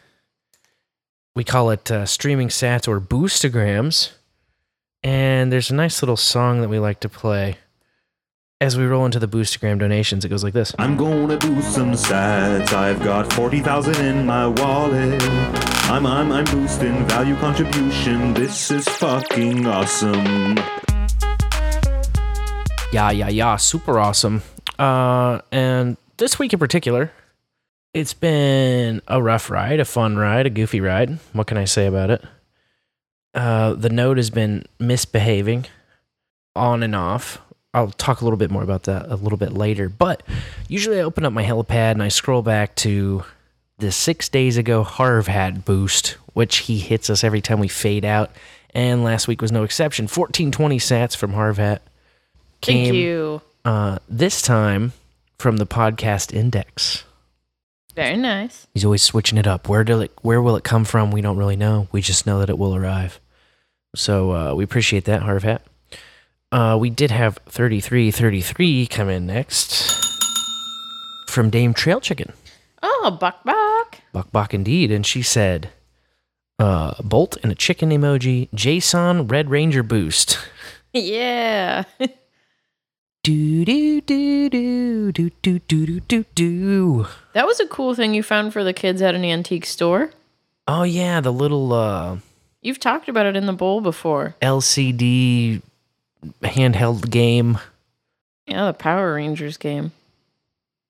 We 1.37 1.45
call 1.45 1.71
it 1.71 1.91
uh, 1.91 2.07
streaming 2.07 2.49
sats 2.49 2.89
or 2.89 3.01
boostagrams. 3.01 4.13
And 5.05 5.53
there's 5.53 5.71
a 5.71 5.75
nice 5.75 6.01
little 6.01 6.17
song 6.17 6.63
that 6.63 6.69
we 6.71 6.79
like 6.79 7.01
to 7.01 7.11
play 7.11 7.59
as 8.59 8.79
we 8.79 8.87
roll 8.87 9.05
into 9.05 9.19
the 9.19 9.29
boostagram 9.29 9.79
donations. 9.79 10.25
It 10.25 10.31
goes 10.31 10.43
like 10.43 10.55
this. 10.55 10.75
I'm 10.79 10.97
gonna 10.97 11.37
do 11.37 11.61
some 11.61 11.93
stats. 11.93 12.73
I've 12.73 13.03
got 13.05 13.31
40,000 13.35 13.97
in 13.97 14.25
my 14.25 14.47
wallet. 14.47 15.23
I'm, 15.91 16.07
I'm, 16.07 16.33
I'm 16.33 16.47
boosting 16.47 17.07
value 17.07 17.37
contribution. 17.37 18.33
This 18.33 18.71
is 18.71 18.89
fucking 18.89 19.67
awesome. 19.67 20.57
Yeah, 22.91 23.11
yeah, 23.11 23.29
yeah. 23.29 23.57
Super 23.57 23.99
awesome. 23.99 24.43
Uh, 24.79 25.41
and 25.53 25.99
this 26.17 26.39
week 26.39 26.55
in 26.55 26.59
particular, 26.59 27.13
it's 27.93 28.15
been 28.15 29.03
a 29.07 29.23
rough 29.23 29.51
ride, 29.51 29.81
a 29.81 29.85
fun 29.85 30.17
ride, 30.17 30.47
a 30.47 30.51
goofy 30.51 30.81
ride. 30.81 31.19
What 31.35 31.47
can 31.47 31.59
I 31.59 31.67
say 31.67 31.85
about 31.85 32.09
it? 32.09 32.25
Uh, 33.35 33.75
the 33.75 33.91
node 33.91 34.17
has 34.17 34.31
been 34.31 34.65
misbehaving 34.79 35.67
on 36.55 36.83
and 36.83 36.95
off. 36.95 37.41
I'll 37.73 37.91
talk 37.91 38.21
a 38.21 38.25
little 38.25 38.37
bit 38.37 38.51
more 38.51 38.63
about 38.63 38.85
that 38.85 39.07
a 39.07 39.17
little 39.17 39.39
bit 39.39 39.53
later. 39.53 39.89
But 39.89 40.23
usually 40.69 41.01
I 41.01 41.03
open 41.03 41.25
up 41.25 41.33
my 41.33 41.43
helipad 41.43 41.93
and 41.93 42.03
I 42.03 42.09
scroll 42.09 42.43
back 42.43 42.77
to 42.77 43.25
the 43.79 43.91
six 43.91 44.29
days 44.29 44.57
ago 44.57 44.85
Harv 44.85 45.27
Hat 45.27 45.65
boost, 45.65 46.17
which 46.35 46.59
he 46.59 46.79
hits 46.79 47.11
us 47.11 47.25
every 47.25 47.41
time 47.41 47.59
we 47.59 47.67
fade 47.67 48.05
out. 48.05 48.31
And 48.73 49.03
last 49.03 49.27
week 49.27 49.43
was 49.43 49.53
no 49.53 49.65
exception. 49.65 50.05
1420 50.05 50.79
sats 50.79 51.17
from 51.17 51.33
Harv 51.33 51.57
Hat. 51.59 51.83
Thank 52.63 52.95
you. 52.95 53.43
Uh, 53.65 53.99
this 54.09 54.41
time 54.43 54.93
from 55.39 55.57
the 55.57 55.67
podcast 55.67 56.33
index. 56.33 57.05
Very 57.95 58.17
nice. 58.17 58.67
He's 58.75 58.85
always 58.85 59.03
switching 59.03 59.39
it 59.39 59.47
up. 59.47 59.69
Where 59.69 59.85
do 59.85 60.01
it, 60.01 60.13
where 60.23 60.43
will 60.43 60.57
it 60.57 60.65
come 60.65 60.85
from? 60.85 61.11
We 61.11 61.21
don't 61.21 61.37
really 61.37 61.57
know. 61.57 61.89
We 61.93 62.01
just 62.01 62.27
know 62.27 62.41
that 62.41 62.51
it 62.51 62.59
will 62.59 62.75
arrive. 62.75 63.21
So 63.95 64.33
uh, 64.33 64.55
we 64.55 64.65
appreciate 64.65 65.05
that, 65.05 65.23
Harv 65.23 65.43
Hat. 65.43 65.63
Uh, 66.53 66.77
we 66.79 66.91
did 66.91 67.11
have 67.11 67.39
3333 67.49 68.87
come 68.87 69.09
in 69.09 69.27
next 69.27 69.91
from 71.29 71.51
Dame 71.51 71.75
Trail 71.75 72.01
Chicken. 72.01 72.33
Oh, 72.83 73.17
Buck 73.21 73.43
Buck. 73.45 73.99
Buck 74.13 74.31
Buck 74.31 74.55
indeed. 74.55 74.91
And 74.93 75.05
she 75.05 75.23
said, 75.23 75.71
uh, 76.59 76.95
Bolt 77.03 77.37
and 77.43 77.51
a 77.51 77.55
chicken 77.57 77.91
emoji, 77.91 78.49
Jason 78.55 79.27
Red 79.27 79.51
Ranger 79.51 79.83
boost. 79.83 80.39
Yeah. 80.93 81.85
Do 83.25 83.65
do 83.65 84.03
do 84.03 84.51
do 84.51 85.11
do 85.11 85.31
do 85.31 85.59
do 85.59 85.59
do 85.87 86.01
do 86.01 86.25
do. 86.35 87.07
that 87.33 87.47
was 87.47 87.59
a 87.59 87.67
cool 87.67 87.95
thing 87.95 88.13
you 88.13 88.23
found 88.23 88.53
for 88.53 88.63
the 88.63 88.75
kids 88.75 89.01
at 89.01 89.15
an 89.15 89.25
antique 89.25 89.65
store. 89.65 90.11
Oh 90.69 90.83
yeah, 90.83 91.23
the 91.23 91.33
little 91.33 91.73
uh, 91.73 92.19
You've 92.65 92.81
talked 92.81 93.11
about 93.11 93.27
it 93.27 93.37
in 93.37 93.45
the 93.45 93.53
bowl 93.53 93.83
before. 93.83 94.35
LCD 94.41 95.61
handheld 96.43 97.11
game. 97.11 97.59
Yeah, 98.47 98.65
the 98.67 98.73
Power 98.73 99.15
Rangers 99.15 99.59
game. 99.59 99.93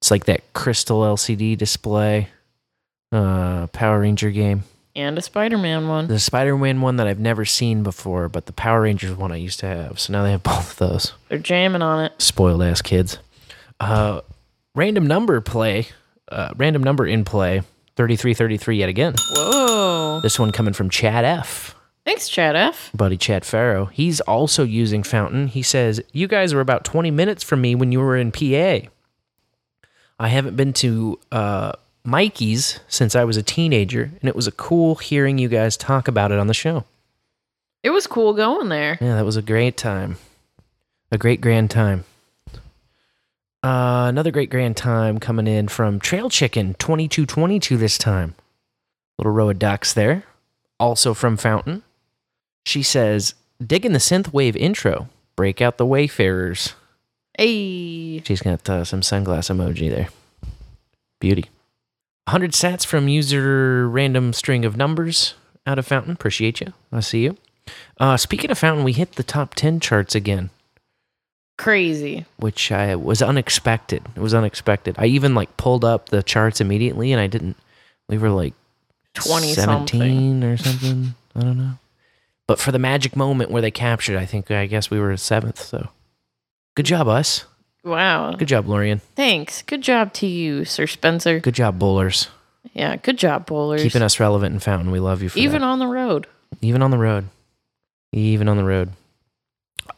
It's 0.01 0.11
like 0.11 0.27
that 0.27 0.53
crystal 0.53 1.01
LCD 1.01 1.59
display. 1.59 2.29
Uh, 3.11 3.67
Power 3.69 4.01
Ranger 4.01 4.31
game. 4.31 4.63
And 4.95 5.19
a 5.19 5.23
Spider 5.23 5.59
Man 5.59 5.89
one. 5.89 6.07
The 6.07 6.21
Spider 6.21 6.57
Man 6.57 6.81
one 6.81 6.97
that 6.97 7.09
I've 7.09 7.19
never 7.19 7.45
seen 7.45 7.83
before, 7.83 8.29
but 8.29 8.47
the 8.47 8.53
Power 8.53 8.83
Rangers 8.83 9.17
one 9.17 9.33
I 9.33 9.37
used 9.37 9.59
to 9.61 9.67
have. 9.67 9.99
So 9.99 10.13
now 10.13 10.23
they 10.23 10.31
have 10.31 10.43
both 10.45 10.81
of 10.81 10.89
those. 10.89 11.13
They're 11.29 11.39
jamming 11.39 11.83
on 11.83 12.05
it. 12.05 12.13
Spoiled 12.23 12.63
ass 12.63 12.83
kids. 12.83 13.19
Uh, 13.81 14.21
random 14.77 15.09
number 15.09 15.41
play. 15.41 15.89
Uh, 16.29 16.51
random 16.57 16.85
number 16.85 17.05
in 17.05 17.25
play. 17.25 17.63
3333 17.97 18.77
yet 18.77 18.89
again. 18.89 19.15
Whoa. 19.35 19.54
This 20.21 20.39
one 20.39 20.53
coming 20.53 20.75
from 20.75 20.91
Chad 20.91 21.25
F. 21.25 21.75
Thanks, 22.05 22.29
Chad 22.29 22.55
F. 22.55 22.91
buddy 22.95 23.17
Chad 23.17 23.45
Farrow. 23.45 23.87
He's 23.87 24.21
also 24.21 24.63
using 24.63 25.03
Fountain. 25.03 25.49
He 25.49 25.63
says, 25.63 26.03
You 26.13 26.29
guys 26.29 26.53
were 26.53 26.61
about 26.61 26.85
20 26.85 27.11
minutes 27.11 27.43
from 27.43 27.61
me 27.61 27.75
when 27.75 27.93
you 27.93 28.01
were 28.01 28.17
in 28.17 28.31
PA. 28.31 28.89
I 30.19 30.29
haven't 30.29 30.57
been 30.57 30.73
to 30.75 31.19
uh, 31.33 31.73
Mikey's 32.05 32.81
since 32.89 33.17
I 33.17 33.25
was 33.25 33.37
a 33.37 33.43
teenager, 33.43 34.11
and 34.21 34.29
it 34.29 34.37
was 34.37 34.47
a 34.47 34.53
cool 34.53 34.97
hearing 34.97 35.39
you 35.39 35.49
guys 35.49 35.77
talk 35.77 36.07
about 36.07 36.31
it 36.31 36.39
on 36.39 36.47
the 36.47 36.55
show. 36.55 36.85
It 37.83 37.91
was 37.91 38.07
cool 38.07 38.35
going 38.35 38.69
there. 38.69 38.99
Yeah, 39.01 39.17
that 39.17 39.25
was 39.25 39.37
a 39.37 39.43
great 39.43 39.77
time. 39.77 40.17
A 41.11 41.19
great 41.19 41.41
grand 41.41 41.71
time. 41.71 42.05
Uh, 43.63 44.07
another 44.09 44.31
great 44.31 44.51
grand 44.51 44.77
time 44.77 45.19
coming 45.19 45.47
in 45.47 45.69
from 45.69 45.99
Trail 45.99 46.29
Chicken 46.29 46.75
2222 46.75 47.79
this 47.79 47.97
time. 47.97 48.35
Little 49.19 49.33
row 49.33 49.51
of 49.51 49.59
ducks 49.59 49.93
there. 49.93 50.25
Also 50.81 51.15
from 51.15 51.37
Fountain. 51.37 51.83
She 52.67 52.83
says, 52.83 53.35
digging 53.65 53.93
the 53.93 53.99
synthwave 53.99 54.57
intro. 54.57 55.09
Break 55.37 55.61
out 55.61 55.79
the 55.79 55.87
Wayfarers. 55.87 56.75
Hey. 57.37 58.21
She's 58.21 58.43
got 58.43 58.69
uh, 58.69 58.85
some 58.85 59.01
sunglass 59.01 59.51
emoji 59.51 59.91
there. 59.91 60.09
Beauty. 61.21 61.45
100 62.27 62.53
sats 62.53 62.87
from 62.87 63.09
user 63.09 63.89
random 63.89 64.33
string 64.33 64.65
of 64.65 64.77
numbers 64.77 65.35
out 65.67 65.79
of 65.79 65.87
Fountain. 65.87 66.13
Appreciate 66.13 66.61
you. 66.61 66.73
I 66.93 67.01
see 67.01 67.25
you. 67.25 67.37
Uh, 67.99 68.17
speaking 68.17 68.51
of 68.51 68.59
Fountain, 68.59 68.85
we 68.85 68.93
hit 68.93 69.13
the 69.13 69.23
top 69.23 69.55
10 69.55 69.81
charts 69.81 70.15
again, 70.15 70.51
Crazy. 71.57 72.25
which 72.37 72.71
I 72.73 72.95
was 72.95 73.23
unexpected. 73.23 74.03
It 74.17 74.21
was 74.21 74.35
unexpected. 74.35 74.97
I 74.99 75.07
even 75.07 75.35
like 75.35 75.57
pulled 75.57 75.85
up 75.85 76.09
the 76.09 76.23
charts 76.23 76.61
immediately 76.61 77.13
and 77.13 77.21
I 77.21 77.27
didn't. 77.27 77.57
We 78.09 78.19
were 78.19 78.31
like 78.31 78.55
20 79.15 79.55
17 79.55 79.87
something. 80.01 80.45
or 80.45 80.57
something. 80.57 81.15
I 81.35 81.41
don't 81.41 81.59
know. 81.59 81.73
But 82.47 82.59
for 82.59 82.73
the 82.73 82.79
magic 82.79 83.17
moment 83.17 83.51
where 83.51 83.63
they 83.63 83.71
captured, 83.71 84.19
I 84.19 84.27
think, 84.27 84.51
I 84.51 84.67
guess 84.67 84.91
we 84.91 85.01
were 85.01 85.17
seventh. 85.17 85.61
So 85.63 85.89
good 86.77 86.87
job, 86.87 87.09
us. 87.09 87.45
Wow. 87.85 88.33
Good 88.33 88.49
job, 88.49 88.67
Lorian. 88.69 89.01
Thanks. 89.15 89.63
Good 89.63 89.83
job 89.83 90.13
to 90.15 90.27
you, 90.27 90.65
Sir 90.65 90.87
Spencer. 90.87 91.39
Good 91.41 91.55
job, 91.55 91.79
bowlers. 91.79 92.29
Yeah, 92.73 92.97
good 92.97 93.19
job, 93.19 93.47
bowlers. 93.47 93.83
Keeping 93.83 94.03
us 94.03 94.19
relevant 94.19 94.55
in 94.55 94.59
Fountain. 94.61 94.91
We 94.91 95.01
love 95.01 95.23
you 95.23 95.29
for 95.29 95.39
Even 95.39 95.61
that. 95.61 95.67
on 95.67 95.79
the 95.79 95.87
road. 95.87 96.27
Even 96.61 96.83
on 96.83 96.91
the 96.91 96.99
road. 96.99 97.29
Even 98.13 98.49
on 98.49 98.57
the 98.57 98.65
road. 98.65 98.91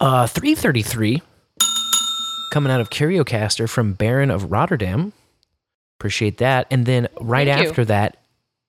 Uh 0.01 0.27
333 0.27 1.23
coming 2.53 2.73
out 2.73 2.81
of 2.81 2.91
Curiocaster 2.91 3.69
from 3.69 3.93
Baron 3.93 4.31
of 4.31 4.51
Rotterdam. 4.51 5.13
Appreciate 5.99 6.39
that. 6.39 6.67
And 6.71 6.87
then 6.87 7.09
right 7.21 7.47
Thank 7.47 7.63
you. 7.63 7.69
after 7.69 7.85
that, 7.87 8.17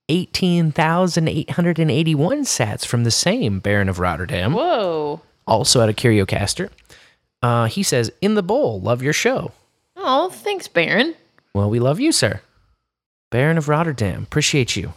18,881 0.10 2.41
sats 2.41 2.86
from 2.86 3.03
the 3.03 3.12
same 3.12 3.60
Baron 3.60 3.89
of 3.89 3.99
Rotterdam, 3.99 4.53
Whoa. 4.53 5.22
also 5.45 5.82
out 5.82 5.89
of 5.89 5.95
Curiocaster. 5.95 6.70
Uh, 7.41 7.66
he 7.66 7.84
says, 7.84 8.12
In 8.22 8.36
the 8.36 8.43
bowl, 8.43 8.80
love 8.82 9.01
your 9.03 9.14
show. 9.14 9.51
Oh, 9.95 10.30
thanks, 10.30 10.68
Baron. 10.68 11.16
Well, 11.53 11.70
we 11.70 11.80
love 11.80 11.99
you, 11.99 12.12
sir. 12.12 12.41
Baron 13.32 13.58
of 13.58 13.68
Rotterdam. 13.68 14.24
Appreciate 14.24 14.76
you. 14.76 14.93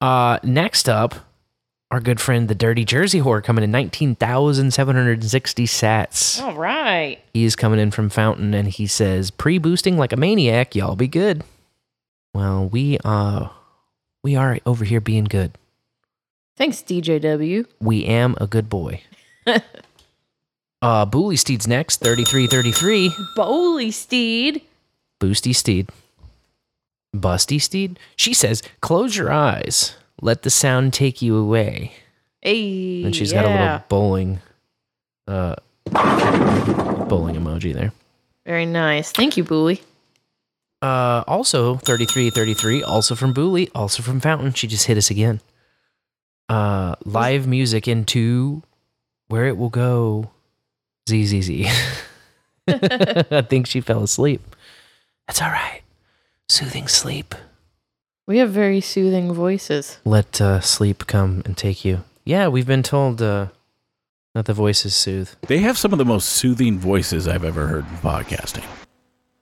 Uh, 0.00 0.38
next 0.42 0.88
up, 0.88 1.14
our 1.90 2.00
good 2.00 2.20
friend, 2.20 2.46
the 2.48 2.54
Dirty 2.54 2.84
Jersey 2.84 3.20
Whore, 3.20 3.42
coming 3.42 3.64
in 3.64 3.70
19,760 3.72 5.66
sats. 5.66 6.40
All 6.40 6.54
right. 6.54 7.18
He 7.34 7.44
is 7.44 7.56
coming 7.56 7.80
in 7.80 7.90
from 7.90 8.08
Fountain 8.10 8.54
and 8.54 8.68
he 8.68 8.86
says, 8.86 9.30
pre 9.32 9.58
boosting 9.58 9.98
like 9.98 10.12
a 10.12 10.16
maniac, 10.16 10.74
y'all 10.76 10.94
be 10.96 11.08
good. 11.08 11.42
Well, 12.32 12.68
we, 12.68 12.98
uh, 13.04 13.48
we 14.22 14.36
are 14.36 14.58
over 14.66 14.84
here 14.84 15.00
being 15.00 15.24
good. 15.24 15.52
Thanks, 16.56 16.82
DJW. 16.82 17.66
We 17.80 18.04
am 18.04 18.36
a 18.40 18.46
good 18.46 18.68
boy. 18.68 19.02
uh, 19.46 21.06
Booley 21.06 21.38
Steed's 21.38 21.66
next, 21.66 21.98
3333. 21.98 23.12
Bowley 23.36 23.90
Steed. 23.90 24.62
Boosty 25.20 25.54
Steed. 25.54 25.88
Busty 27.14 27.60
Steed? 27.60 27.98
She 28.16 28.34
says, 28.34 28.62
close 28.80 29.16
your 29.16 29.32
eyes. 29.32 29.96
Let 30.22 30.42
the 30.42 30.50
sound 30.50 30.92
take 30.92 31.22
you 31.22 31.36
away. 31.36 31.92
Hey. 32.42 33.02
And 33.04 33.14
she's 33.14 33.32
got 33.32 33.44
a 33.44 33.48
little 33.48 33.84
bowling 33.88 34.40
uh 35.26 35.56
bowling 35.86 37.36
emoji 37.36 37.74
there. 37.74 37.92
Very 38.46 38.66
nice. 38.66 39.12
Thank 39.12 39.36
you, 39.36 39.44
Booley. 39.44 39.80
Uh, 40.82 41.22
also 41.26 41.76
3333, 41.76 42.82
also 42.82 43.14
from 43.14 43.34
Booley, 43.34 43.68
also 43.74 44.02
from 44.02 44.20
Fountain. 44.20 44.52
She 44.54 44.66
just 44.66 44.86
hit 44.86 44.96
us 44.96 45.10
again. 45.10 45.40
Uh, 46.48 46.96
live 47.04 47.46
music 47.46 47.86
into 47.86 48.62
where 49.28 49.46
it 49.46 49.56
will 49.56 49.68
go. 49.68 50.30
ZZZ. 51.08 51.66
I 52.68 53.42
think 53.42 53.66
she 53.66 53.80
fell 53.80 54.02
asleep. 54.02 54.40
That's 55.26 55.42
all 55.42 55.50
right. 55.50 55.82
Soothing 56.48 56.88
sleep. 56.88 57.34
We 58.26 58.38
have 58.38 58.50
very 58.50 58.80
soothing 58.80 59.32
voices. 59.32 59.98
Let 60.04 60.40
uh, 60.40 60.60
sleep 60.60 61.06
come 61.06 61.42
and 61.44 61.56
take 61.56 61.84
you. 61.84 62.04
Yeah, 62.24 62.48
we've 62.48 62.66
been 62.66 62.82
told 62.82 63.20
uh, 63.20 63.46
that 64.34 64.46
the 64.46 64.54
voices 64.54 64.94
soothe. 64.94 65.30
They 65.46 65.58
have 65.58 65.76
some 65.76 65.92
of 65.92 65.98
the 65.98 66.04
most 66.04 66.28
soothing 66.28 66.78
voices 66.78 67.26
I've 67.26 67.44
ever 67.44 67.66
heard 67.66 67.86
in 67.86 67.96
podcasting. 67.96 68.64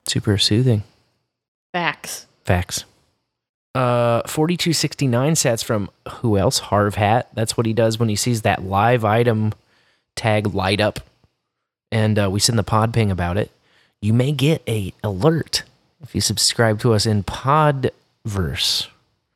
Super 0.06 0.38
soothing. 0.38 0.84
Facts. 1.72 2.26
Facts. 2.44 2.84
Uh, 3.74 4.22
4269 4.26 5.34
sats 5.34 5.62
from 5.62 5.90
who 6.08 6.36
else? 6.36 6.58
Harv 6.58 6.94
Hat. 6.96 7.28
That's 7.34 7.56
what 7.56 7.66
he 7.66 7.72
does 7.72 7.98
when 7.98 8.08
he 8.08 8.16
sees 8.16 8.42
that 8.42 8.64
live 8.64 9.04
item 9.04 9.52
tag 10.16 10.54
light 10.54 10.80
up. 10.80 11.00
And 11.92 12.18
uh, 12.18 12.28
we 12.30 12.40
send 12.40 12.58
the 12.58 12.64
Podping 12.64 13.10
about 13.10 13.36
it. 13.36 13.50
You 14.00 14.12
may 14.12 14.32
get 14.32 14.62
a 14.68 14.92
alert 15.02 15.62
if 16.02 16.14
you 16.14 16.20
subscribe 16.20 16.80
to 16.80 16.92
us 16.92 17.06
in 17.06 17.22
Podverse, 17.24 18.88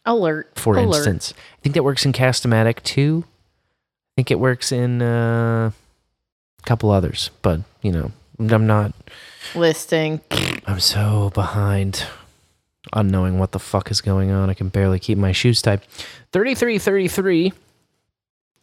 Alert. 0.04 0.52
for 0.58 0.76
Alert. 0.76 0.96
instance. 0.96 1.34
I 1.36 1.60
think 1.62 1.74
that 1.74 1.82
works 1.82 2.04
in 2.04 2.12
Castamatic 2.12 2.82
too. 2.82 3.24
I 3.26 4.10
think 4.16 4.30
it 4.30 4.38
works 4.38 4.70
in 4.72 5.02
uh, 5.02 5.70
a 5.70 6.62
couple 6.66 6.90
others, 6.90 7.30
but 7.42 7.60
you 7.80 7.90
know, 7.92 8.12
I'm 8.38 8.66
not. 8.66 8.92
Listing. 9.54 10.20
I'm 10.66 10.80
so 10.80 11.30
behind 11.34 12.04
on 12.92 13.08
knowing 13.08 13.38
what 13.38 13.52
the 13.52 13.58
fuck 13.58 13.90
is 13.90 14.00
going 14.00 14.30
on. 14.30 14.50
I 14.50 14.54
can 14.54 14.68
barely 14.68 14.98
keep 14.98 15.18
my 15.18 15.32
shoes 15.32 15.62
tied. 15.62 15.82
3333. 16.32 17.52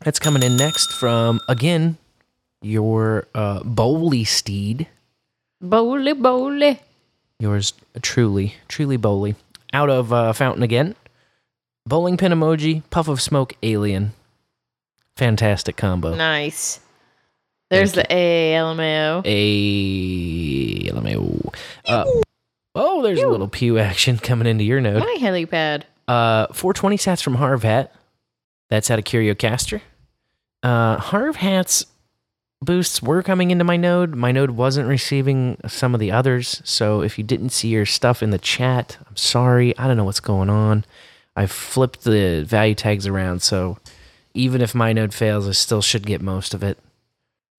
That's 0.01 0.19
coming 0.19 0.43
in 0.43 0.55
next 0.55 0.91
from, 0.93 1.39
again, 1.47 1.97
your 2.61 3.27
uh, 3.35 3.63
Bowley 3.63 4.23
steed. 4.23 4.87
Bowley, 5.61 6.13
bowley. 6.13 6.79
Yours 7.39 7.73
truly, 8.01 8.55
truly 8.67 8.97
Bowley. 8.97 9.35
Out 9.73 9.89
of 9.89 10.11
uh, 10.11 10.33
Fountain 10.33 10.63
again. 10.63 10.95
Bowling 11.85 12.17
pin 12.17 12.31
emoji, 12.31 12.83
puff 12.89 13.07
of 13.07 13.21
smoke, 13.21 13.53
alien. 13.63 14.13
Fantastic 15.15 15.75
combo. 15.75 16.15
Nice. 16.15 16.79
There's 17.69 17.91
the 17.91 18.03
AALMAO. 18.03 19.21
A 19.25 20.89
LMAO. 20.91 21.53
Uh, 21.85 22.05
oh, 22.75 23.01
there's 23.01 23.21
a 23.21 23.27
little 23.27 23.47
pew 23.47 23.77
action 23.77 24.17
coming 24.19 24.47
into 24.47 24.63
your 24.63 24.81
node. 24.81 24.99
My 24.99 25.17
helipad. 25.19 25.83
Uh, 26.07 26.47
420 26.53 26.97
sats 26.97 27.21
from 27.21 27.35
Harv 27.35 27.63
Hat. 27.63 27.93
That's 28.69 28.89
out 28.89 28.99
of 28.99 29.05
CurioCaster. 29.05 29.81
Uh, 30.63 30.97
Harv 30.97 31.37
Hat's 31.37 31.85
boosts 32.61 33.01
were 33.01 33.23
coming 33.23 33.51
into 33.51 33.63
my 33.63 33.77
node. 33.77 34.15
My 34.15 34.31
node 34.31 34.51
wasn't 34.51 34.87
receiving 34.87 35.57
some 35.67 35.93
of 35.93 35.99
the 35.99 36.11
others. 36.11 36.61
So 36.65 37.01
if 37.01 37.17
you 37.17 37.23
didn't 37.23 37.49
see 37.49 37.69
your 37.69 37.85
stuff 37.85 38.21
in 38.21 38.31
the 38.31 38.37
chat, 38.37 38.97
I'm 39.07 39.15
sorry. 39.15 39.77
I 39.77 39.87
don't 39.87 39.97
know 39.97 40.03
what's 40.03 40.19
going 40.19 40.49
on. 40.49 40.85
I 41.35 41.45
flipped 41.45 42.03
the 42.03 42.43
value 42.45 42.75
tags 42.75 43.07
around. 43.07 43.41
So 43.41 43.77
even 44.33 44.61
if 44.61 44.75
my 44.75 44.93
node 44.93 45.13
fails, 45.13 45.47
I 45.47 45.51
still 45.51 45.81
should 45.81 46.05
get 46.05 46.21
most 46.21 46.53
of 46.53 46.63
it. 46.63 46.77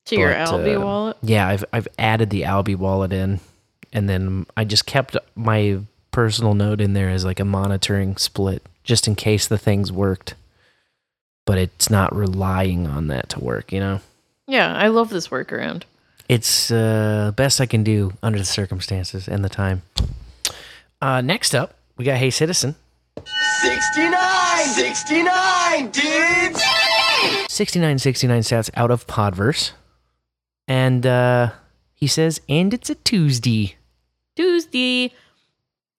To 0.07 0.17
your 0.17 0.31
But, 0.31 0.39
Alby 0.49 0.75
uh, 0.75 0.81
wallet. 0.81 1.17
Yeah, 1.23 1.47
I've 1.49 1.65
I've 1.73 1.89
added 1.99 2.31
the 2.31 2.45
Alby 2.45 2.75
wallet 2.75 3.13
in, 3.13 3.41
and 3.93 4.09
then 4.09 4.47
I 4.57 4.65
just 4.65 4.87
kept 4.87 5.17
my 5.35 5.81
personal 6.11 6.55
node 6.55 6.81
in 6.81 6.93
there 6.93 7.11
as 7.11 7.25
like 7.25 7.41
a 7.41 7.45
monitoring 7.45 8.17
split, 8.17 8.63
just 8.85 9.07
in 9.07 9.15
case 9.15 9.47
the 9.47 9.59
things 9.59 9.93
worked. 9.93 10.35
But 11.47 11.59
it's 11.59 11.91
not 11.91 12.15
relying 12.15 12.87
on 12.87 13.09
that 13.09 13.29
to 13.31 13.41
work, 13.41 13.73
you 13.73 13.81
know. 13.81 14.01
Yeah, 14.47 14.75
I 14.75 14.89
love 14.89 15.11
this 15.11 15.29
workaround. 15.29 15.83
It's 16.29 16.71
uh, 16.71 17.33
best 17.35 17.61
I 17.61 17.67
can 17.67 17.83
do 17.83 18.13
under 18.23 18.39
the 18.39 18.45
circumstances 18.45 19.27
and 19.27 19.45
the 19.45 19.49
time. 19.49 19.83
Uh, 21.01 21.21
next 21.21 21.55
up, 21.55 21.75
we 21.97 22.05
got 22.05 22.19
Hey 22.19 22.31
Citizen. 22.31 22.77
69! 23.63 24.67
69, 24.67 25.91
dudes! 25.91 26.63
6969 27.49 28.43
stats 28.43 28.71
out 28.75 28.91
of 28.91 29.07
Podverse. 29.07 29.73
And 30.69 31.05
uh, 31.05 31.51
he 31.95 32.07
says, 32.07 32.41
and 32.49 32.73
it's 32.73 32.91
a 32.91 32.95
Tuesday. 32.95 33.77
Tuesday. 34.37 35.13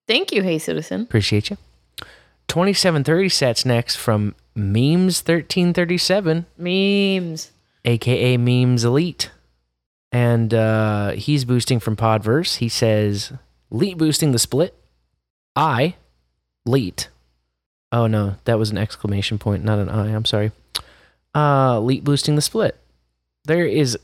Thank 0.06 0.32
you, 0.32 0.42
Hey 0.42 0.58
Citizen. 0.58 1.02
Appreciate 1.02 1.50
you. 1.50 1.56
2730 2.48 3.28
sets 3.28 3.64
next 3.64 3.96
from 3.96 4.34
Memes1337, 4.56 6.44
Memes. 6.58 7.50
aka 7.84 8.36
Memes 8.36 8.84
Elite. 8.84 9.30
And 10.10 10.52
uh, 10.52 11.12
he's 11.12 11.46
boosting 11.46 11.80
from 11.80 11.96
Podverse. 11.96 12.56
He 12.56 12.68
says, 12.68 13.32
Leet 13.70 13.96
boosting 13.96 14.32
the 14.32 14.38
split. 14.38 14.74
I, 15.56 15.96
Leet. 16.66 17.08
Oh 17.90 18.06
no, 18.06 18.36
that 18.44 18.58
was 18.58 18.70
an 18.70 18.78
exclamation 18.78 19.38
point, 19.38 19.64
not 19.64 19.78
an 19.78 19.88
I. 19.88 20.08
I'm 20.14 20.26
sorry. 20.26 20.52
Uh, 21.34 21.80
Leet 21.80 22.04
boosting 22.04 22.36
the 22.36 22.42
split. 22.42 22.78
There 23.44 23.66
is, 23.66 23.98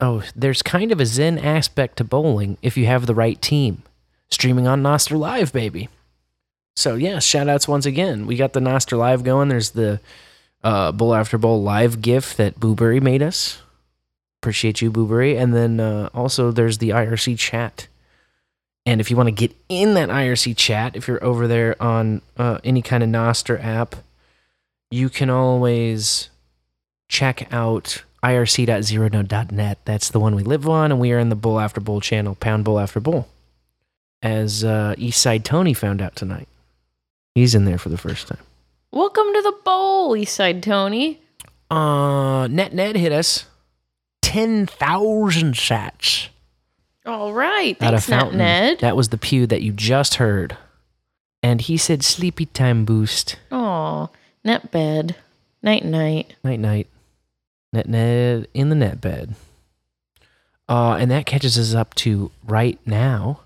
oh, 0.00 0.22
there's 0.34 0.62
kind 0.62 0.92
of 0.92 1.00
a 1.00 1.06
zen 1.06 1.38
aspect 1.38 1.96
to 1.98 2.04
bowling 2.04 2.58
if 2.62 2.76
you 2.76 2.86
have 2.86 3.06
the 3.06 3.14
right 3.14 3.40
team. 3.40 3.82
Streaming 4.30 4.66
on 4.66 4.82
Nostr 4.82 5.18
Live, 5.18 5.52
baby. 5.52 5.88
So 6.74 6.94
yeah, 6.94 7.20
shout 7.20 7.48
outs 7.48 7.68
once 7.68 7.86
again. 7.86 8.26
We 8.26 8.36
got 8.36 8.52
the 8.52 8.60
Nostr 8.60 8.98
Live 8.98 9.22
going. 9.22 9.48
There's 9.48 9.70
the 9.70 10.00
uh, 10.62 10.92
Bowl 10.92 11.14
After 11.14 11.38
Bowl 11.38 11.62
live 11.62 12.02
GIF 12.02 12.36
that 12.36 12.58
Boo-Bury 12.58 13.00
made 13.00 13.22
us. 13.22 13.62
Appreciate 14.42 14.82
you, 14.82 14.90
Boo-Bury. 14.90 15.36
And 15.36 15.54
then 15.54 15.80
uh, 15.80 16.10
also 16.12 16.50
there's 16.50 16.78
the 16.78 16.90
IRC 16.90 17.38
chat. 17.38 17.88
And 18.84 19.00
if 19.00 19.10
you 19.10 19.16
want 19.16 19.28
to 19.28 19.32
get 19.32 19.56
in 19.68 19.94
that 19.94 20.08
IRC 20.08 20.56
chat, 20.56 20.94
if 20.94 21.08
you're 21.08 21.22
over 21.22 21.48
there 21.48 21.80
on 21.82 22.22
uh, 22.36 22.58
any 22.62 22.82
kind 22.82 23.02
of 23.02 23.08
Nostr 23.08 23.62
app, 23.62 23.96
you 24.90 25.08
can 25.08 25.30
always 25.30 26.30
check 27.08 27.52
out 27.52 28.04
irc.zeronode.net. 28.22 29.78
That's 29.84 30.10
the 30.10 30.20
one 30.20 30.34
we 30.34 30.42
live 30.42 30.68
on, 30.68 30.90
and 30.90 31.00
we 31.00 31.12
are 31.12 31.18
in 31.18 31.28
the 31.28 31.36
Bowl 31.36 31.60
After 31.60 31.80
Bowl 31.80 32.00
channel, 32.00 32.34
Pound 32.34 32.64
Bowl 32.64 32.78
After 32.78 33.00
Bowl. 33.00 33.28
As 34.22 34.64
uh, 34.64 34.94
Eastside 34.98 35.44
Tony 35.44 35.74
found 35.74 36.00
out 36.00 36.16
tonight. 36.16 36.48
He's 37.34 37.54
in 37.54 37.64
there 37.66 37.78
for 37.78 37.90
the 37.90 37.98
first 37.98 38.28
time. 38.28 38.38
Welcome 38.90 39.26
to 39.34 39.42
the 39.42 39.54
bowl, 39.64 40.12
Eastside 40.16 40.62
Tony. 40.62 41.20
Uh, 41.70 42.46
Net 42.48 42.72
Ned 42.72 42.96
hit 42.96 43.12
us 43.12 43.44
10,000 44.22 45.54
sats 45.54 46.28
All 47.04 47.32
right. 47.32 47.78
Thanks, 47.78 48.06
Fountain. 48.06 48.38
Ned. 48.38 48.78
That 48.80 48.96
was 48.96 49.10
the 49.10 49.18
pew 49.18 49.46
that 49.46 49.62
you 49.62 49.72
just 49.72 50.14
heard. 50.14 50.56
And 51.42 51.60
he 51.60 51.76
said 51.76 52.02
sleepy 52.02 52.46
time 52.46 52.84
boost. 52.84 53.36
Aw, 53.52 54.08
net 54.44 54.70
bed. 54.70 55.14
Night 55.62 55.84
night. 55.84 56.34
Night 56.42 56.58
night. 56.58 56.88
Net 57.72 57.88
Ned 57.88 58.48
in 58.54 58.68
the 58.68 58.74
net 58.74 59.00
bed. 59.00 59.34
Uh, 60.68 60.96
and 60.98 61.10
that 61.10 61.26
catches 61.26 61.58
us 61.58 61.74
up 61.74 61.94
to 61.94 62.30
right 62.44 62.78
now. 62.86 63.40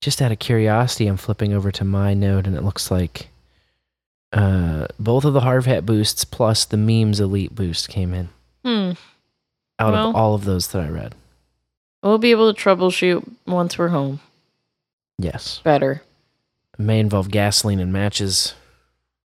Just 0.00 0.22
out 0.22 0.32
of 0.32 0.38
curiosity, 0.38 1.06
I'm 1.06 1.16
flipping 1.16 1.52
over 1.52 1.70
to 1.72 1.84
my 1.84 2.14
node 2.14 2.46
and 2.46 2.56
it 2.56 2.62
looks 2.62 2.90
like 2.90 3.28
uh, 4.32 4.86
both 4.98 5.24
of 5.24 5.32
the 5.34 5.40
Harv 5.40 5.66
Hat 5.66 5.84
boosts 5.84 6.24
plus 6.24 6.64
the 6.64 6.76
memes 6.76 7.18
elite 7.20 7.54
boost 7.54 7.88
came 7.88 8.14
in 8.14 8.28
Hmm. 8.64 8.92
out 9.78 9.92
Well. 9.92 10.10
of 10.10 10.14
all 10.16 10.34
of 10.34 10.44
those 10.44 10.68
that 10.68 10.82
I 10.82 10.88
read. 10.88 11.14
We'll 12.02 12.18
be 12.18 12.30
able 12.30 12.52
to 12.52 12.60
troubleshoot 12.60 13.28
once 13.46 13.76
we're 13.76 13.88
home. 13.88 14.20
Yes. 15.18 15.60
Better. 15.64 16.02
It 16.78 16.82
may 16.82 17.00
involve 17.00 17.30
gasoline 17.30 17.80
and 17.80 17.92
matches. 17.92 18.54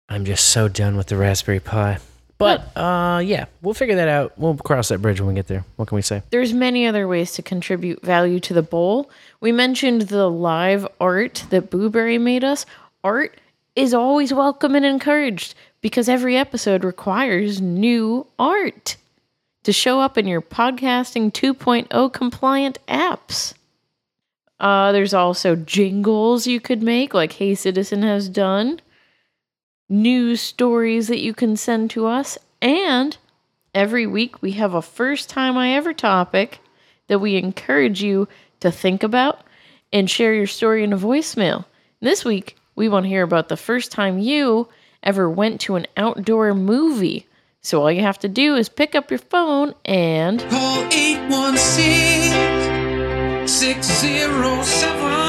I'm 0.08 0.24
just 0.24 0.48
so 0.48 0.66
done 0.66 0.96
with 0.96 1.06
the 1.06 1.16
Raspberry 1.16 1.60
Pi. 1.60 1.98
But 2.38 2.76
uh 2.76 3.20
yeah, 3.24 3.46
we'll 3.62 3.74
figure 3.74 3.96
that 3.96 4.08
out. 4.08 4.38
We'll 4.38 4.56
cross 4.56 4.88
that 4.88 5.02
bridge 5.02 5.20
when 5.20 5.28
we 5.28 5.34
get 5.34 5.48
there. 5.48 5.64
What 5.76 5.88
can 5.88 5.96
we 5.96 6.02
say? 6.02 6.22
There's 6.30 6.52
many 6.52 6.86
other 6.86 7.06
ways 7.08 7.32
to 7.32 7.42
contribute 7.42 8.00
value 8.02 8.40
to 8.40 8.54
the 8.54 8.62
bowl. 8.62 9.10
We 9.40 9.52
mentioned 9.52 10.02
the 10.02 10.28
live 10.28 10.86
art 11.00 11.44
that 11.50 11.70
Boo-Bury 11.70 12.18
made 12.18 12.44
us. 12.44 12.64
Art 13.02 13.38
is 13.74 13.92
always 13.92 14.32
welcome 14.32 14.74
and 14.74 14.84
encouraged 14.86 15.54
because 15.80 16.08
every 16.08 16.36
episode 16.36 16.84
requires 16.84 17.60
new 17.60 18.26
art 18.38 18.96
to 19.64 19.72
show 19.72 20.00
up 20.00 20.16
in 20.16 20.26
your 20.26 20.42
podcasting 20.42 21.32
2.0 21.32 22.12
compliant 22.12 22.78
apps. 22.88 23.54
Uh, 24.58 24.90
there's 24.92 25.14
also 25.14 25.54
jingles 25.54 26.46
you 26.46 26.60
could 26.60 26.82
make, 26.82 27.14
like 27.14 27.32
Hey 27.34 27.54
Citizen 27.54 28.02
has 28.02 28.28
done, 28.28 28.80
news 29.88 30.40
stories 30.40 31.08
that 31.08 31.20
you 31.20 31.34
can 31.34 31.56
send 31.56 31.90
to 31.90 32.06
us, 32.06 32.38
and 32.60 33.16
every 33.74 34.06
week 34.06 34.42
we 34.42 34.52
have 34.52 34.74
a 34.74 34.82
first 34.82 35.30
time 35.30 35.56
I 35.56 35.74
ever 35.74 35.92
topic 35.92 36.60
that 37.08 37.20
we 37.20 37.36
encourage 37.36 38.02
you 38.02 38.28
to 38.60 38.70
think 38.70 39.02
about 39.02 39.40
and 39.92 40.10
share 40.10 40.34
your 40.34 40.46
story 40.46 40.84
in 40.84 40.92
a 40.92 40.98
voicemail. 40.98 41.64
This 42.00 42.24
week, 42.24 42.56
we 42.76 42.88
want 42.88 43.04
to 43.04 43.08
hear 43.08 43.22
about 43.22 43.48
the 43.48 43.56
first 43.56 43.90
time 43.90 44.18
you 44.18 44.68
ever 45.02 45.28
went 45.28 45.60
to 45.62 45.74
an 45.76 45.86
outdoor 45.96 46.54
movie. 46.54 47.26
So 47.60 47.82
all 47.82 47.90
you 47.90 48.02
have 48.02 48.20
to 48.20 48.28
do 48.28 48.54
is 48.54 48.68
pick 48.68 48.94
up 48.94 49.10
your 49.10 49.18
phone 49.18 49.74
and 49.84 50.40
Call 50.48 50.84
816 50.92 53.48
607 53.48 55.27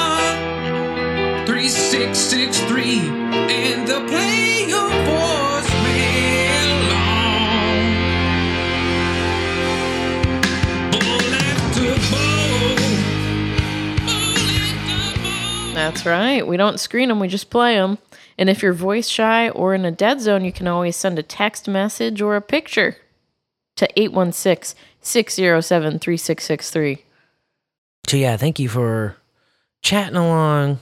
3663 1.60 3.00
and 3.00 3.86
they'll 3.86 4.08
play 4.08 4.64
your 4.66 4.90
voicemail 4.90 6.94
on. 6.96 7.84
Bowl 10.90 11.36
After 11.36 11.92
Bowl. 12.16 12.78
That's 15.74 16.06
right. 16.06 16.48
We 16.48 16.56
don't 16.56 16.80
screen 16.80 17.10
them, 17.10 17.20
we 17.20 17.28
just 17.28 17.50
play 17.50 17.76
them. 17.76 17.98
And 18.38 18.50
if 18.50 18.64
you're 18.64 18.72
voice 18.72 19.10
shy 19.10 19.50
or 19.50 19.74
in 19.74 19.84
a 19.84 19.92
dead 19.92 20.22
zone, 20.22 20.46
you 20.46 20.54
can 20.54 20.66
always 20.66 20.96
send 20.96 21.20
a 21.20 21.24
text 21.24 21.68
message 21.68 22.22
or 22.22 22.38
a 22.38 22.42
picture 22.42 22.96
to 23.76 23.86
816 24.00 24.80
607 25.02 26.00
3663. 26.00 27.04
So 28.08 28.16
yeah, 28.16 28.38
thank 28.38 28.60
you 28.60 28.70
for 28.70 29.18
chatting 29.82 30.16
along, 30.16 30.80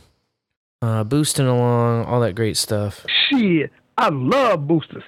uh, 0.81 1.03
boosting 1.03 1.45
along, 1.47 2.05
all 2.05 2.19
that 2.21 2.33
great 2.35 2.57
stuff. 2.57 3.05
Shit, 3.29 3.71
I 3.97 4.09
love 4.09 4.67
boosters. 4.67 5.03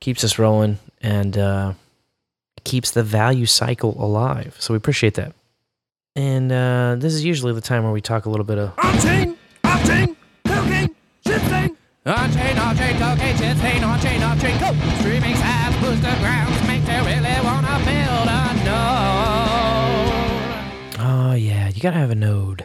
Keeps 0.00 0.22
us 0.24 0.38
rolling 0.38 0.78
and 1.00 1.36
uh, 1.36 1.72
keeps 2.64 2.90
the 2.90 3.02
value 3.02 3.46
cycle 3.46 3.94
alive. 4.02 4.56
So 4.58 4.72
we 4.74 4.78
appreciate 4.78 5.14
that. 5.14 5.34
And 6.14 6.52
uh, 6.52 6.96
this 6.98 7.14
is 7.14 7.24
usually 7.24 7.52
the 7.52 7.60
time 7.60 7.82
where 7.84 7.92
we 7.92 8.00
talk 8.00 8.24
a 8.26 8.30
little 8.30 8.44
bit 8.44 8.58
of 8.58 8.74
Octane, 8.76 9.36
octane, 9.64 10.16
cocaine, 10.46 10.94
shifting. 11.26 11.76
On-chain, 12.06 12.58
on-chain, 12.58 12.96
cocaine, 12.98 13.36
shit 13.36 13.56
stain, 13.58 13.84
on-chain, 13.84 14.22
on-chain, 14.22 14.58
go! 14.58 14.72
Streaming 15.00 15.34
apps, 15.34 15.74
boostagrams, 15.74 16.66
make 16.66 16.82
you 16.88 17.02
really 17.04 17.40
wanna 17.44 17.78
build 17.84 18.28
a 18.28 18.54
node. 18.64 18.78
Oh 21.00 21.34
yeah, 21.34 21.68
you 21.68 21.82
gotta 21.82 21.98
have 21.98 22.10
a 22.10 22.14
node. 22.14 22.64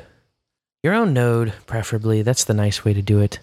Your 0.84 0.94
own 0.94 1.14
node, 1.14 1.54
preferably. 1.66 2.22
That's 2.22 2.44
the 2.44 2.54
nice 2.54 2.84
way 2.84 2.94
to 2.94 3.02
do 3.02 3.20
it. 3.20 3.40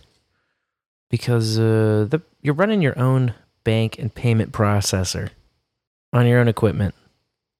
Because 1.09 1.59
uh, 1.59 2.07
the 2.09 2.21
you're 2.43 2.55
running 2.55 2.83
your 2.83 2.99
own 2.99 3.35
bank 3.65 3.99
and 3.99 4.15
payment 4.15 4.53
processor 4.53 5.31
on 6.13 6.27
your 6.27 6.39
own 6.39 6.49
equipment 6.49 6.95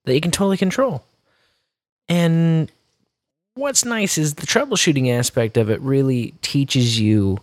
that 0.05 0.13
you 0.13 0.21
can 0.21 0.31
totally 0.31 0.57
control. 0.57 1.03
And 2.07 2.71
what's 3.55 3.85
nice 3.85 4.17
is 4.17 4.35
the 4.35 4.47
troubleshooting 4.47 5.09
aspect 5.11 5.57
of 5.57 5.69
it 5.69 5.81
really 5.81 6.33
teaches 6.41 6.99
you 6.99 7.39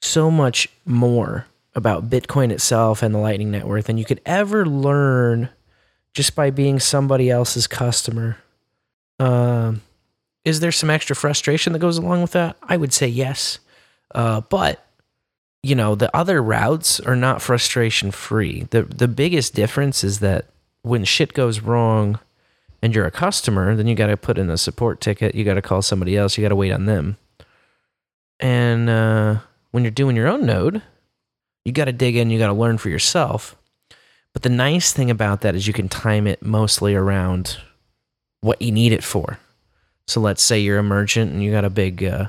so 0.00 0.30
much 0.30 0.68
more 0.84 1.46
about 1.74 2.08
Bitcoin 2.08 2.52
itself 2.52 3.02
and 3.02 3.14
the 3.14 3.18
Lightning 3.18 3.50
Network 3.50 3.84
than 3.84 3.98
you 3.98 4.04
could 4.04 4.20
ever 4.24 4.64
learn 4.64 5.48
just 6.12 6.36
by 6.36 6.50
being 6.50 6.78
somebody 6.78 7.30
else's 7.30 7.66
customer. 7.66 8.38
Um, 9.18 9.82
is 10.44 10.60
there 10.60 10.72
some 10.72 10.90
extra 10.90 11.16
frustration 11.16 11.72
that 11.72 11.78
goes 11.78 11.98
along 11.98 12.22
with 12.22 12.32
that? 12.32 12.56
I 12.62 12.76
would 12.76 12.92
say 12.92 13.08
yes. 13.08 13.58
Uh, 14.14 14.42
but 14.42 14.80
you 15.62 15.74
know, 15.74 15.94
the 15.94 16.14
other 16.14 16.42
routes 16.42 17.00
are 17.00 17.16
not 17.16 17.40
frustration 17.40 18.10
free. 18.10 18.66
The 18.70 18.82
the 18.82 19.08
biggest 19.08 19.54
difference 19.54 20.04
is 20.04 20.20
that 20.20 20.46
when 20.82 21.04
shit 21.04 21.32
goes 21.32 21.60
wrong 21.60 22.18
and 22.82 22.94
you're 22.94 23.06
a 23.06 23.10
customer, 23.10 23.74
then 23.74 23.86
you 23.86 23.94
got 23.94 24.08
to 24.08 24.16
put 24.16 24.36
in 24.36 24.50
a 24.50 24.58
support 24.58 25.00
ticket, 25.00 25.34
you 25.34 25.42
got 25.42 25.54
to 25.54 25.62
call 25.62 25.80
somebody 25.80 26.16
else, 26.18 26.36
you 26.36 26.42
got 26.42 26.50
to 26.50 26.56
wait 26.56 26.70
on 26.70 26.84
them. 26.84 27.16
And 28.38 28.90
uh, 28.90 29.38
when 29.70 29.84
you're 29.84 29.90
doing 29.90 30.16
your 30.16 30.28
own 30.28 30.44
node, 30.44 30.82
you 31.64 31.72
got 31.72 31.86
to 31.86 31.92
dig 31.92 32.14
in, 32.14 32.28
you 32.28 32.38
got 32.38 32.48
to 32.48 32.52
learn 32.52 32.76
for 32.76 32.90
yourself. 32.90 33.56
But 34.34 34.42
the 34.42 34.50
nice 34.50 34.92
thing 34.92 35.10
about 35.10 35.40
that 35.40 35.54
is 35.54 35.66
you 35.66 35.72
can 35.72 35.88
time 35.88 36.26
it 36.26 36.42
mostly 36.42 36.94
around 36.94 37.56
what 38.42 38.60
you 38.60 38.70
need 38.70 38.92
it 38.92 39.02
for. 39.02 39.38
So 40.06 40.20
let's 40.20 40.42
say 40.42 40.60
you're 40.60 40.78
a 40.78 40.82
merchant 40.82 41.32
and 41.32 41.42
you 41.42 41.50
got 41.50 41.64
a 41.64 41.70
big 41.70 42.04
uh, 42.04 42.26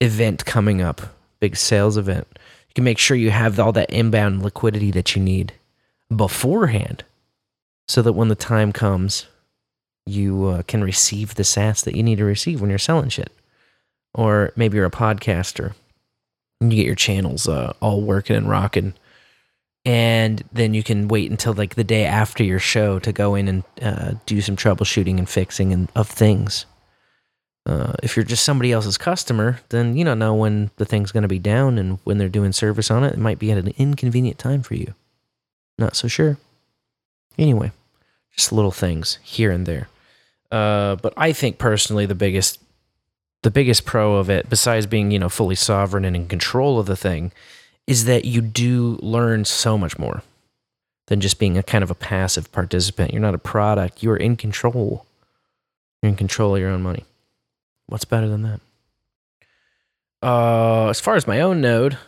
event 0.00 0.44
coming 0.44 0.82
up, 0.82 1.00
big 1.38 1.56
sales 1.56 1.96
event. 1.96 2.26
You 2.68 2.74
can 2.74 2.84
make 2.84 2.98
sure 2.98 3.16
you 3.16 3.30
have 3.30 3.58
all 3.58 3.72
that 3.72 3.90
inbound 3.90 4.42
liquidity 4.42 4.90
that 4.92 5.14
you 5.14 5.22
need 5.22 5.54
beforehand 6.14 7.04
so 7.88 8.02
that 8.02 8.12
when 8.12 8.28
the 8.28 8.34
time 8.34 8.72
comes, 8.72 9.26
you 10.06 10.46
uh, 10.46 10.62
can 10.62 10.82
receive 10.82 11.34
the 11.34 11.42
sats 11.42 11.84
that 11.84 11.94
you 11.94 12.02
need 12.02 12.18
to 12.18 12.24
receive 12.24 12.60
when 12.60 12.70
you're 12.70 12.78
selling 12.78 13.08
shit. 13.08 13.32
Or 14.14 14.52
maybe 14.56 14.76
you're 14.76 14.86
a 14.86 14.90
podcaster 14.90 15.74
and 16.60 16.72
you 16.72 16.78
get 16.78 16.86
your 16.86 16.94
channels 16.94 17.48
uh, 17.48 17.72
all 17.80 18.00
working 18.02 18.36
and 18.36 18.48
rocking. 18.48 18.94
And 19.84 20.42
then 20.52 20.74
you 20.74 20.82
can 20.82 21.08
wait 21.08 21.30
until 21.30 21.54
like 21.54 21.74
the 21.74 21.84
day 21.84 22.04
after 22.04 22.44
your 22.44 22.58
show 22.58 22.98
to 22.98 23.12
go 23.12 23.34
in 23.34 23.48
and 23.48 23.64
uh, 23.80 24.12
do 24.26 24.40
some 24.40 24.56
troubleshooting 24.56 25.18
and 25.18 25.28
fixing 25.28 25.72
and, 25.72 25.88
of 25.94 26.08
things. 26.08 26.66
Uh, 27.66 27.92
if 28.02 28.16
you're 28.16 28.24
just 28.24 28.44
somebody 28.44 28.72
else's 28.72 28.96
customer, 28.96 29.60
then 29.68 29.96
you 29.96 30.04
don't 30.04 30.18
know 30.18 30.34
when 30.34 30.70
the 30.76 30.84
thing's 30.84 31.12
going 31.12 31.22
to 31.22 31.28
be 31.28 31.38
down 31.38 31.78
and 31.78 31.98
when 32.04 32.18
they're 32.18 32.28
doing 32.28 32.52
service 32.52 32.90
on 32.90 33.04
it. 33.04 33.12
It 33.12 33.18
might 33.18 33.38
be 33.38 33.52
at 33.52 33.58
an 33.58 33.72
inconvenient 33.76 34.38
time 34.38 34.62
for 34.62 34.74
you. 34.74 34.94
Not 35.78 35.94
so 35.94 36.08
sure. 36.08 36.38
Anyway, 37.38 37.72
just 38.34 38.52
little 38.52 38.70
things 38.70 39.18
here 39.22 39.50
and 39.50 39.66
there. 39.66 39.88
Uh, 40.50 40.96
but 40.96 41.12
I 41.16 41.32
think 41.32 41.58
personally, 41.58 42.06
the 42.06 42.14
biggest, 42.14 42.60
the 43.42 43.50
biggest 43.50 43.84
pro 43.84 44.16
of 44.16 44.28
it, 44.28 44.50
besides 44.50 44.86
being 44.86 45.10
you 45.10 45.18
know 45.18 45.28
fully 45.28 45.54
sovereign 45.54 46.04
and 46.04 46.16
in 46.16 46.28
control 46.28 46.78
of 46.78 46.86
the 46.86 46.96
thing, 46.96 47.30
is 47.86 48.04
that 48.06 48.24
you 48.24 48.40
do 48.40 48.98
learn 49.02 49.44
so 49.44 49.78
much 49.78 49.98
more 49.98 50.22
than 51.06 51.20
just 51.20 51.38
being 51.38 51.58
a 51.58 51.62
kind 51.62 51.84
of 51.84 51.90
a 51.90 51.94
passive 51.94 52.50
participant. 52.52 53.12
You're 53.12 53.22
not 53.22 53.34
a 53.34 53.38
product. 53.38 54.02
You're 54.02 54.16
in 54.16 54.36
control. 54.36 55.06
You're 56.02 56.10
in 56.10 56.16
control 56.16 56.54
of 56.54 56.60
your 56.60 56.70
own 56.70 56.82
money. 56.82 57.04
What's 57.90 58.04
better 58.04 58.28
than 58.28 58.42
that? 58.42 58.60
Uh, 60.22 60.88
as 60.88 61.00
far 61.00 61.16
as 61.16 61.26
my 61.26 61.40
own 61.40 61.60
node, 61.60 61.98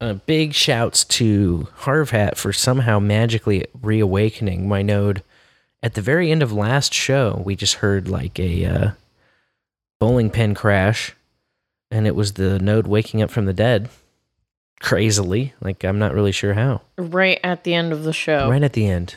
uh, 0.00 0.14
big 0.14 0.54
shouts 0.54 1.04
to 1.04 1.66
Harv 1.74 2.10
Hat 2.10 2.38
for 2.38 2.52
somehow 2.52 3.00
magically 3.00 3.66
reawakening 3.80 4.68
my 4.68 4.80
node. 4.82 5.24
At 5.82 5.94
the 5.94 6.02
very 6.02 6.30
end 6.30 6.40
of 6.40 6.52
last 6.52 6.94
show, 6.94 7.42
we 7.44 7.56
just 7.56 7.74
heard 7.74 8.08
like 8.08 8.38
a 8.38 8.64
uh, 8.64 8.90
bowling 9.98 10.30
pin 10.30 10.54
crash, 10.54 11.16
and 11.90 12.06
it 12.06 12.14
was 12.14 12.34
the 12.34 12.60
node 12.60 12.86
waking 12.86 13.22
up 13.22 13.30
from 13.30 13.46
the 13.46 13.52
dead. 13.52 13.88
Crazily, 14.80 15.52
like 15.60 15.84
I'm 15.84 15.98
not 15.98 16.14
really 16.14 16.32
sure 16.32 16.54
how. 16.54 16.82
Right 16.96 17.40
at 17.42 17.64
the 17.64 17.74
end 17.74 17.92
of 17.92 18.04
the 18.04 18.12
show. 18.12 18.48
Right 18.48 18.62
at 18.62 18.74
the 18.74 18.86
end. 18.86 19.16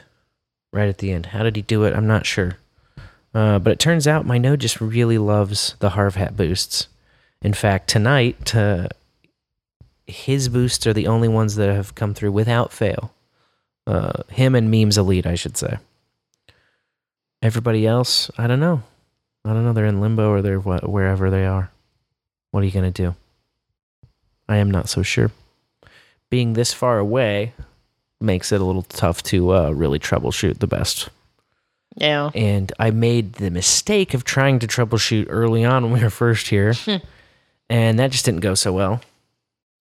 Right 0.74 0.90
at 0.90 0.98
the 0.98 1.12
end. 1.12 1.28
How 1.28 1.44
did 1.44 1.56
he 1.56 1.62
do 1.62 1.84
it? 1.84 1.94
I'm 1.94 2.08
not 2.08 2.26
sure. 2.26 2.58
Uh, 3.36 3.60
but 3.60 3.74
it 3.74 3.80
turns 3.80 4.08
out 4.08 4.26
my 4.26 4.38
node 4.38 4.62
just 4.62 4.80
really 4.80 5.18
loves 5.18 5.76
the 5.80 5.90
Harv 5.90 6.16
Hat 6.16 6.38
boosts. 6.38 6.88
In 7.42 7.54
fact, 7.54 7.90
tonight, 7.90 8.56
uh, 8.56 8.88
his 10.08 10.48
boosts 10.48 10.88
are 10.88 10.94
the 10.94 11.08
only 11.08 11.28
ones 11.28 11.56
that 11.58 11.68
have 11.68 11.96
come 11.96 12.14
through 12.14 12.32
without 12.32 12.72
fail. 12.72 13.14
Uh, 13.86 14.24
him 14.30 14.56
and 14.56 14.72
Memes 14.72 14.98
Elite, 14.98 15.28
I 15.28 15.36
should 15.36 15.58
say. 15.58 15.78
Everybody 17.42 17.86
else, 17.86 18.32
I 18.38 18.48
don't 18.48 18.62
know. 18.62 18.84
I 19.44 19.50
don't 19.50 19.66
know. 19.66 19.74
They're 19.74 19.86
in 19.86 20.02
limbo 20.02 20.30
or 20.30 20.42
they're 20.42 20.62
wh- 20.62 20.90
wherever 20.90 21.30
they 21.30 21.46
are. 21.46 21.70
What 22.52 22.62
are 22.62 22.66
you 22.66 22.72
going 22.72 22.92
to 22.92 23.04
do? 23.04 23.16
I 24.48 24.58
am 24.58 24.72
not 24.72 24.88
so 24.88 25.04
sure. 25.04 25.32
Being 26.30 26.54
this 26.54 26.74
far 26.74 27.00
away 27.00 27.54
makes 28.22 28.54
it 28.54 28.62
a 28.62 28.66
little 28.66 28.84
tough 28.84 29.22
to 29.24 29.54
uh, 29.54 29.70
really 29.72 30.00
troubleshoot 30.00 30.60
the 30.60 30.68
best. 30.68 31.10
Yeah. 31.96 32.30
And 32.36 32.72
I 32.78 32.92
made 32.92 33.34
the 33.34 33.50
mistake 33.50 34.14
of 34.14 34.24
trying 34.24 34.60
to 34.60 34.68
troubleshoot 34.68 35.28
early 35.30 35.64
on 35.64 35.84
when 35.84 35.94
we 35.94 36.04
were 36.04 36.10
first 36.10 36.48
here, 36.48 36.74
and 37.70 38.00
that 38.00 38.12
just 38.12 38.26
didn't 38.26 38.42
go 38.42 38.54
so 38.54 38.74
well. 38.74 39.02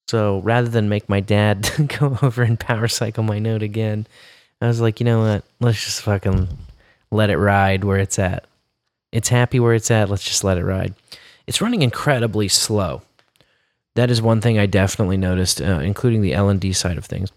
So 0.09 0.41
rather 0.41 0.69
than 0.69 0.89
make 0.89 1.09
my 1.09 1.21
dad 1.21 1.69
go 1.99 2.19
over 2.23 2.43
and 2.43 2.59
power 2.61 2.89
cycle 2.89 3.25
my 3.25 3.39
node 3.39 3.63
again, 3.63 4.07
I 4.61 4.69
was 4.69 4.81
like, 4.81 5.01
you 5.01 5.05
know 5.05 5.21
what? 5.21 5.45
Let's 5.61 5.85
just 5.85 6.03
fucking 6.03 6.49
let 7.11 7.31
it 7.31 7.39
ride 7.39 7.85
where 7.85 7.99
it's 7.99 8.19
at. 8.19 8.45
It's 9.13 9.29
happy 9.29 9.61
where 9.61 9.75
it's 9.75 9.91
at. 9.91 10.11
Let's 10.11 10.25
just 10.25 10.45
let 10.45 10.59
it 10.59 10.65
ride. 10.65 10.95
It's 11.47 11.61
running 11.61 11.83
incredibly 11.83 12.49
slow. 12.49 13.03
That 13.95 14.11
is 14.11 14.21
one 14.21 14.41
thing 14.41 14.59
I 14.59 14.67
definitely 14.67 15.17
noticed, 15.17 15.61
uh, 15.61 15.81
including 15.81 16.21
the 16.21 16.33
LND 16.33 16.75
side 16.75 16.99
of 16.99 17.05
things. 17.05 17.31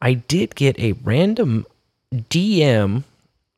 I 0.00 0.14
did 0.14 0.54
get 0.54 0.78
a 0.78 0.92
random 0.92 1.66
DM 2.14 3.02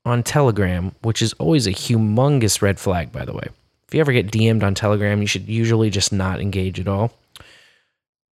on 0.09 0.22
Telegram, 0.22 0.92
which 1.02 1.22
is 1.22 1.32
always 1.34 1.66
a 1.66 1.72
humongous 1.72 2.62
red 2.62 2.80
flag, 2.80 3.12
by 3.12 3.24
the 3.24 3.32
way. 3.32 3.48
If 3.86 3.94
you 3.94 4.00
ever 4.00 4.12
get 4.12 4.30
DM'd 4.30 4.62
on 4.62 4.74
Telegram, 4.74 5.20
you 5.20 5.26
should 5.26 5.48
usually 5.48 5.90
just 5.90 6.12
not 6.12 6.40
engage 6.40 6.78
at 6.78 6.88
all. 6.88 7.12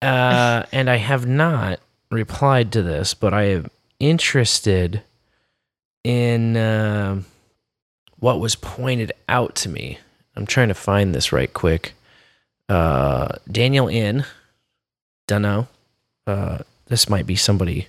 Uh, 0.02 0.64
and 0.72 0.90
I 0.90 0.98
have 0.98 1.26
not 1.26 1.80
replied 2.12 2.72
to 2.74 2.82
this, 2.82 3.14
but 3.14 3.34
I 3.34 3.44
am 3.44 3.70
interested 4.00 5.02
in 6.04 6.58
uh, 6.58 7.22
what 8.20 8.40
was 8.40 8.56
pointed 8.56 9.12
out 9.30 9.56
to 9.56 9.70
me. 9.70 10.00
I'm 10.36 10.46
trying 10.46 10.68
to 10.68 10.74
find 10.74 11.16
this 11.16 11.32
right 11.32 11.54
quick. 11.54 11.94
Uh, 12.68 13.36
Daniel 13.50 13.88
in, 13.88 14.26
dunno. 15.28 15.68
Uh, 16.28 16.60
this 16.88 17.10
might 17.10 17.26
be 17.26 17.36
somebody 17.36 17.88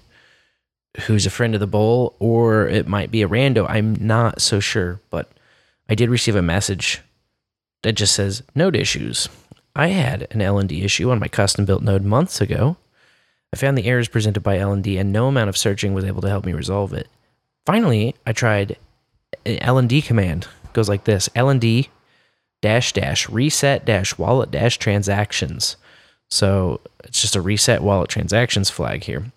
who's 1.01 1.27
a 1.27 1.31
friend 1.31 1.55
of 1.55 1.61
the 1.61 1.67
bowl, 1.67 2.15
or 2.19 2.67
it 2.67 2.89
might 2.89 3.11
be 3.11 3.23
a 3.23 3.29
rando. 3.29 3.67
I'm 3.69 3.95
not 3.95 4.41
so 4.41 4.61
sure, 4.61 5.01
but 5.11 5.31
I 5.89 5.95
did 5.95 6.11
receive 6.11 6.37
a 6.37 6.43
message 6.43 7.01
that 7.83 7.93
just 7.93 8.15
says 8.15 8.43
node 8.55 8.77
issues. 8.77 9.29
I 9.75 9.89
had 9.89 10.23
an 10.31 10.41
LND 10.41 10.83
issue 10.83 11.11
on 11.11 11.19
my 11.19 11.29
custom 11.29 11.65
built 11.65 11.83
node 11.83 12.05
months 12.05 12.41
ago. 12.41 12.77
I 13.53 13.57
found 13.57 13.77
the 13.77 13.87
errors 13.87 14.09
presented 14.09 14.41
by 14.43 14.57
LND, 14.57 14.99
and 14.99 15.13
no 15.13 15.29
amount 15.29 15.49
of 15.49 15.57
searching 15.57 15.95
was 15.95 16.05
able 16.05 16.23
to 16.23 16.29
help 16.29 16.45
me 16.45 16.53
resolve 16.53 16.93
it. 16.93 17.09
Finally, 17.65 18.15
I 18.27 18.33
tried 18.33 18.77
an 19.45 19.59
LND 19.59 20.05
command. 20.05 20.49
It 20.65 20.73
goes 20.73 20.89
like 20.89 21.05
this: 21.05 21.29
LND 21.31 21.89
dash 22.63 22.93
dash 22.93 23.29
reset 23.29 23.85
dash 23.85 24.19
wallet 24.19 24.51
dash 24.51 24.79
transactions. 24.79 25.77
So 26.31 26.81
it's 27.05 27.21
just 27.21 27.37
a 27.37 27.41
reset 27.41 27.83
wallet 27.83 28.09
transactions 28.09 28.71
flag 28.71 29.05
here, 29.05 29.31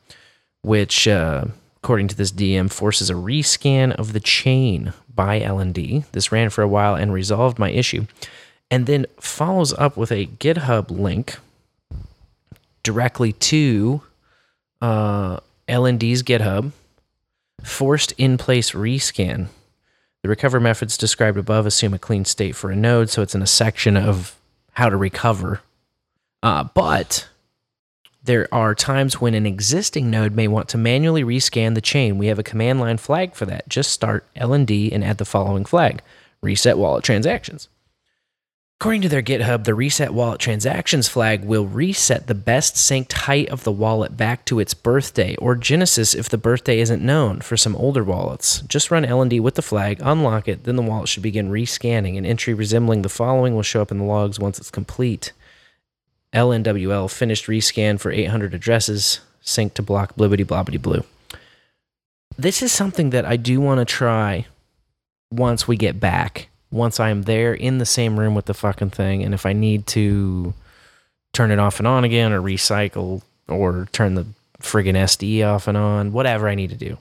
which, 0.61 1.07
uh, 1.07 1.45
according 1.77 2.07
to 2.09 2.15
this 2.15 2.31
DM, 2.31 2.71
forces 2.71 3.09
a 3.09 3.13
rescan 3.13 3.93
of 3.93 4.13
the 4.13 4.19
chain 4.19 4.93
by 5.13 5.39
LND. 5.39 6.05
This 6.11 6.31
ran 6.31 6.49
for 6.49 6.61
a 6.61 6.67
while 6.67 6.95
and 6.95 7.13
resolved 7.13 7.59
my 7.59 7.71
issue, 7.71 8.05
and 8.69 8.85
then 8.85 9.05
follows 9.19 9.73
up 9.73 9.97
with 9.97 10.11
a 10.11 10.27
GitHub 10.27 10.91
link 10.91 11.37
directly 12.83 13.33
to 13.33 14.01
uh, 14.81 15.39
LND's 15.67 16.23
GitHub. 16.23 16.71
Forced 17.63 18.13
in 18.13 18.37
place 18.37 18.71
rescan. 18.71 19.47
The 20.21 20.29
recover 20.29 20.59
methods 20.61 20.97
described 20.97 21.37
above 21.37 21.65
assume 21.65 21.93
a 21.93 21.99
clean 21.99 22.23
state 22.23 22.55
for 22.55 22.71
a 22.71 22.75
node, 22.75 23.09
so 23.09 23.21
it's 23.21 23.35
in 23.35 23.41
a 23.41 23.47
section 23.47 23.97
of 23.97 24.37
how 24.73 24.89
to 24.89 24.95
recover. 24.95 25.61
Uh, 26.41 26.63
but 26.73 27.27
there 28.23 28.47
are 28.53 28.75
times 28.75 29.21
when 29.21 29.33
an 29.33 29.45
existing 29.45 30.09
node 30.09 30.35
may 30.35 30.47
want 30.47 30.69
to 30.69 30.77
manually 30.77 31.23
rescan 31.23 31.73
the 31.73 31.81
chain. 31.81 32.17
We 32.17 32.27
have 32.27 32.39
a 32.39 32.43
command 32.43 32.79
line 32.79 32.97
flag 32.97 33.33
for 33.33 33.45
that. 33.45 33.69
Just 33.69 33.91
start 33.91 34.27
LND 34.35 34.91
and 34.91 35.03
add 35.03 35.17
the 35.17 35.25
following 35.25 35.65
flag 35.65 36.01
reset 36.41 36.77
wallet 36.77 37.03
transactions. 37.03 37.67
According 38.79 39.01
to 39.01 39.09
their 39.09 39.21
GitHub, 39.21 39.65
the 39.65 39.75
reset 39.75 40.13
wallet 40.13 40.39
transactions 40.39 41.09
flag 41.09 41.43
will 41.43 41.65
reset 41.65 42.27
the 42.27 42.33
best 42.33 42.75
synced 42.75 43.11
height 43.11 43.49
of 43.49 43.65
the 43.65 43.73
wallet 43.73 44.15
back 44.15 44.45
to 44.45 44.61
its 44.61 44.73
birthday 44.73 45.35
or 45.35 45.55
Genesis 45.55 46.15
if 46.15 46.29
the 46.29 46.37
birthday 46.37 46.79
isn't 46.79 47.03
known 47.03 47.41
for 47.41 47.57
some 47.57 47.75
older 47.75 48.05
wallets. 48.05 48.61
Just 48.61 48.89
run 48.89 49.03
LND 49.03 49.41
with 49.41 49.55
the 49.55 49.61
flag, 49.61 49.99
unlock 50.01 50.47
it, 50.47 50.63
then 50.63 50.77
the 50.77 50.81
wallet 50.81 51.09
should 51.09 51.23
begin 51.23 51.49
rescanning. 51.49 52.17
An 52.17 52.25
entry 52.25 52.53
resembling 52.53 53.01
the 53.01 53.09
following 53.09 53.53
will 53.53 53.63
show 53.63 53.81
up 53.81 53.91
in 53.91 53.97
the 53.97 54.05
logs 54.05 54.39
once 54.39 54.57
it's 54.59 54.71
complete. 54.71 55.33
LNWL 56.33 57.09
finished 57.09 57.47
rescan 57.47 57.99
for 57.99 58.11
800 58.11 58.53
addresses, 58.53 59.21
sync 59.41 59.73
to 59.75 59.81
block 59.81 60.15
blibbity 60.15 60.45
blobbity 60.45 60.81
blue. 60.81 61.03
This 62.37 62.61
is 62.61 62.71
something 62.71 63.09
that 63.09 63.25
I 63.25 63.35
do 63.35 63.59
want 63.59 63.79
to 63.79 63.85
try 63.85 64.45
once 65.31 65.67
we 65.67 65.75
get 65.75 65.99
back. 65.99 66.49
Once 66.71 66.99
I'm 66.99 67.23
there 67.23 67.53
in 67.53 67.79
the 67.79 67.85
same 67.85 68.19
room 68.19 68.35
with 68.35 68.45
the 68.45 68.53
fucking 68.53 68.91
thing, 68.91 69.23
and 69.23 69.33
if 69.33 69.45
I 69.45 69.53
need 69.53 69.87
to 69.87 70.53
turn 71.33 71.51
it 71.51 71.59
off 71.59 71.79
and 71.79 71.87
on 71.87 72.03
again, 72.03 72.31
or 72.31 72.41
recycle, 72.41 73.23
or 73.47 73.87
turn 73.91 74.15
the 74.15 74.27
friggin' 74.61 74.95
SD 74.95 75.45
off 75.45 75.67
and 75.67 75.77
on, 75.77 76.11
whatever 76.11 76.47
I 76.47 76.55
need 76.55 76.69
to 76.69 76.75
do. 76.75 76.97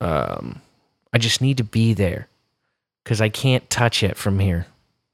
Um, 0.00 0.60
I 1.12 1.18
just 1.18 1.40
need 1.40 1.58
to 1.58 1.64
be 1.64 1.94
there 1.94 2.28
because 3.04 3.20
I 3.20 3.28
can't 3.28 3.68
touch 3.70 4.02
it 4.02 4.16
from 4.16 4.40
here, 4.40 4.66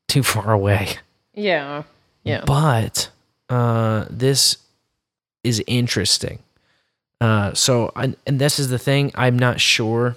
too 0.09 0.23
far 0.23 0.53
away. 0.53 0.97
Yeah. 1.35 1.85
Yeah. 2.25 2.45
But 2.47 3.11
uh, 3.49 4.07
this 4.11 4.57
is 5.45 5.63
interesting. 5.67 6.39
Uh, 7.21 7.53
so, 7.55 7.93
and, 7.97 8.17
and 8.27 8.39
this 8.39 8.59
is 8.59 8.69
the 8.69 8.79
thing. 8.79 9.13
I'm 9.15 9.39
not 9.39 9.61
sure. 9.61 10.17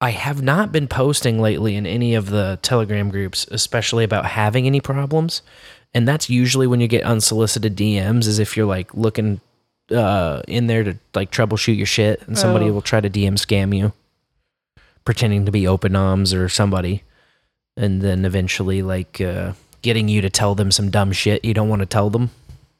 I 0.00 0.10
have 0.10 0.42
not 0.42 0.70
been 0.70 0.86
posting 0.86 1.40
lately 1.40 1.74
in 1.74 1.86
any 1.86 2.14
of 2.14 2.30
the 2.30 2.58
Telegram 2.62 3.08
groups, 3.10 3.46
especially 3.50 4.04
about 4.04 4.26
having 4.26 4.66
any 4.66 4.80
problems. 4.80 5.42
And 5.92 6.06
that's 6.06 6.30
usually 6.30 6.66
when 6.66 6.80
you 6.80 6.86
get 6.86 7.02
unsolicited 7.02 7.74
DMs, 7.76 8.26
is 8.26 8.38
if 8.38 8.56
you're 8.56 8.66
like 8.66 8.94
looking 8.94 9.40
uh, 9.90 10.42
in 10.46 10.66
there 10.68 10.84
to 10.84 10.98
like 11.14 11.30
troubleshoot 11.32 11.76
your 11.76 11.86
shit, 11.86 12.22
and 12.28 12.38
somebody 12.38 12.66
Oh. 12.68 12.72
will 12.74 12.82
try 12.82 13.00
to 13.00 13.10
DM 13.10 13.34
scam 13.34 13.76
you, 13.76 13.92
pretending 15.04 15.46
to 15.46 15.50
be 15.52 15.66
open 15.66 15.92
noms 15.92 16.32
or 16.34 16.48
somebody, 16.48 17.02
and 17.76 18.02
then 18.02 18.24
eventually 18.24 18.82
like 18.82 19.20
uh, 19.20 19.52
getting 19.82 20.08
you 20.08 20.20
to 20.20 20.30
tell 20.30 20.54
them 20.54 20.70
some 20.70 20.90
dumb 20.90 21.12
shit 21.12 21.44
you 21.44 21.54
don't 21.54 21.68
want 21.68 21.80
to 21.80 21.86
tell 21.86 22.10
them 22.10 22.30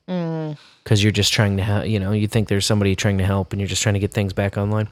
Mm. 0.09 0.57
because 0.83 1.03
you're 1.03 1.13
just 1.13 1.33
trying 1.33 1.57
to 1.59 1.63
help. 1.63 1.87
You 1.87 2.01
know, 2.01 2.13
you 2.13 2.27
think 2.27 2.49
there's 2.49 2.65
somebody 2.65 2.97
trying 2.97 3.19
to 3.19 3.25
help, 3.27 3.53
and 3.53 3.61
you're 3.61 3.69
just 3.69 3.83
trying 3.83 3.93
to 3.95 3.99
get 4.01 4.13
things 4.13 4.33
back 4.33 4.57
online. 4.57 4.89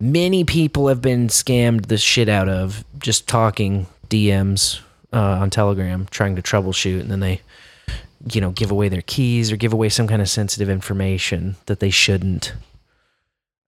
Many 0.00 0.44
people 0.44 0.88
have 0.88 1.02
been 1.02 1.28
scammed 1.28 1.86
the 1.86 1.98
shit 1.98 2.28
out 2.30 2.48
of 2.48 2.84
just 2.98 3.28
talking 3.28 3.86
DMs 4.08 4.80
uh, 5.12 5.18
on 5.18 5.50
Telegram, 5.50 6.06
trying 6.10 6.36
to 6.36 6.42
troubleshoot, 6.42 7.00
and 7.00 7.10
then 7.10 7.20
they, 7.20 7.42
you 8.32 8.40
know, 8.40 8.50
give 8.50 8.70
away 8.70 8.88
their 8.88 9.02
keys 9.02 9.52
or 9.52 9.56
give 9.56 9.74
away 9.74 9.90
some 9.90 10.08
kind 10.08 10.22
of 10.22 10.28
sensitive 10.30 10.70
information 10.70 11.56
that 11.66 11.80
they 11.80 11.90
shouldn't. 11.90 12.54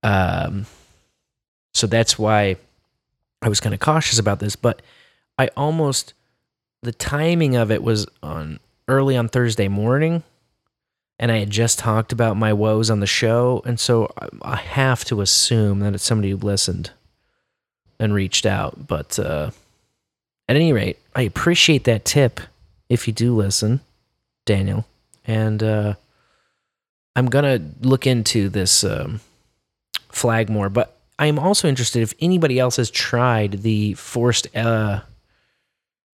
Um, 0.03 0.65
so 1.75 1.87
that's 1.87 2.19
why 2.19 2.57
I 3.43 3.49
was 3.51 3.61
kind 3.61 3.75
of 3.75 3.81
cautious 3.81 4.19
about 4.19 4.39
this, 4.41 4.57
but 4.57 4.81
I 5.39 5.49
almost 5.57 6.15
the 6.83 6.93
timing 6.93 7.57
of 7.57 7.71
it 7.71 7.83
was 7.83 8.07
on 8.23 8.59
early 8.89 9.17
on 9.17 9.29
Thursday 9.29 9.69
morning, 9.69 10.23
and 11.19 11.31
I 11.31 11.39
had 11.39 11.51
just 11.51 11.79
talked 11.79 12.13
about 12.13 12.37
my 12.37 12.53
woes 12.53 12.91
on 12.91 13.01
the 13.01 13.07
show, 13.07 13.63
and 13.65 13.79
so 13.79 14.13
I- 14.21 14.53
I 14.53 14.57
have 14.57 15.05
to 15.07 15.21
assume 15.21 15.81
that 15.81 15.95
it's 15.95 16.03
somebody 16.05 16.31
who 16.31 16.37
listened 16.37 16.91
and 17.99 18.13
reached 18.13 18.45
out. 18.45 18.87
But 18.89 19.19
uh, 19.19 19.53
at 20.49 20.57
any 20.57 20.73
rate, 20.73 20.99
I 21.15 21.23
appreciate 21.23 21.85
that 21.85 22.05
tip 22.05 22.41
if 22.89 23.07
you 23.07 23.13
do 23.15 23.35
listen, 23.37 23.81
Daniel, 24.45 24.85
and 25.25 25.63
uh, 25.63 25.95
I'm 27.15 27.27
gonna 27.27 27.61
look 27.81 28.07
into 28.07 28.49
this 28.49 28.83
um, 28.83 29.21
flag 30.11 30.51
more. 30.51 30.69
But 30.69 30.97
I'm 31.19 31.39
also 31.39 31.69
interested 31.69 32.03
if 32.03 32.13
anybody 32.21 32.59
else 32.59 32.77
has 32.77 32.91
tried 32.91 33.63
the 33.63 33.95
forced 33.95 34.55
uh, 34.57 35.01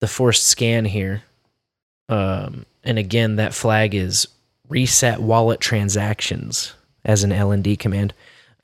the 0.04 0.08
forced 0.08 0.46
scan 0.46 0.84
here. 0.84 1.22
Um, 2.10 2.66
and 2.84 2.98
again, 2.98 3.36
that 3.36 3.54
flag 3.54 3.94
is 3.94 4.28
reset 4.68 5.22
wallet 5.22 5.60
transactions 5.60 6.74
as 7.06 7.24
an 7.24 7.30
LND 7.30 7.78
command. 7.78 8.12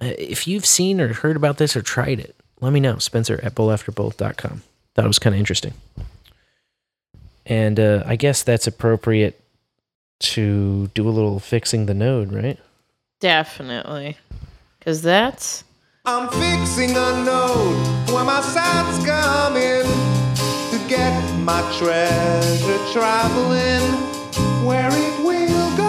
Uh, 0.02 0.12
if 0.18 0.46
you've 0.46 0.66
seen 0.66 1.00
or 1.00 1.14
heard 1.14 1.36
about 1.36 1.56
this 1.56 1.74
or 1.74 1.80
tried 1.80 2.20
it, 2.20 2.36
let 2.60 2.74
me 2.74 2.80
know. 2.80 2.98
Spencer 2.98 3.40
at 3.42 3.54
bowlafterbowl.com. 3.54 4.62
Thought 4.94 5.04
it 5.04 5.08
was 5.08 5.18
kind 5.18 5.34
of 5.34 5.38
interesting. 5.38 5.72
And 7.46 7.80
uh, 7.80 8.02
I 8.04 8.16
guess 8.16 8.42
that's 8.42 8.66
appropriate 8.66 9.40
to 10.18 10.88
do 10.88 11.08
a 11.08 11.10
little 11.10 11.40
fixing 11.40 11.86
the 11.86 11.94
node, 11.94 12.34
right? 12.34 12.58
Definitely. 13.20 14.18
Because 14.78 15.00
that's. 15.00 15.64
I'm 16.04 16.28
fixing 16.28 16.90
a 16.90 17.24
node 17.24 18.10
where 18.10 18.24
my 18.26 18.42
sights 18.42 19.06
come 19.06 19.56
in 19.56 19.86
to 19.86 20.09
get 20.90 21.22
my 21.38 21.62
treasure 21.78 22.78
traveling 22.92 23.80
where 24.66 24.88
it 24.90 25.24
will 25.24 25.76
go. 25.76 25.86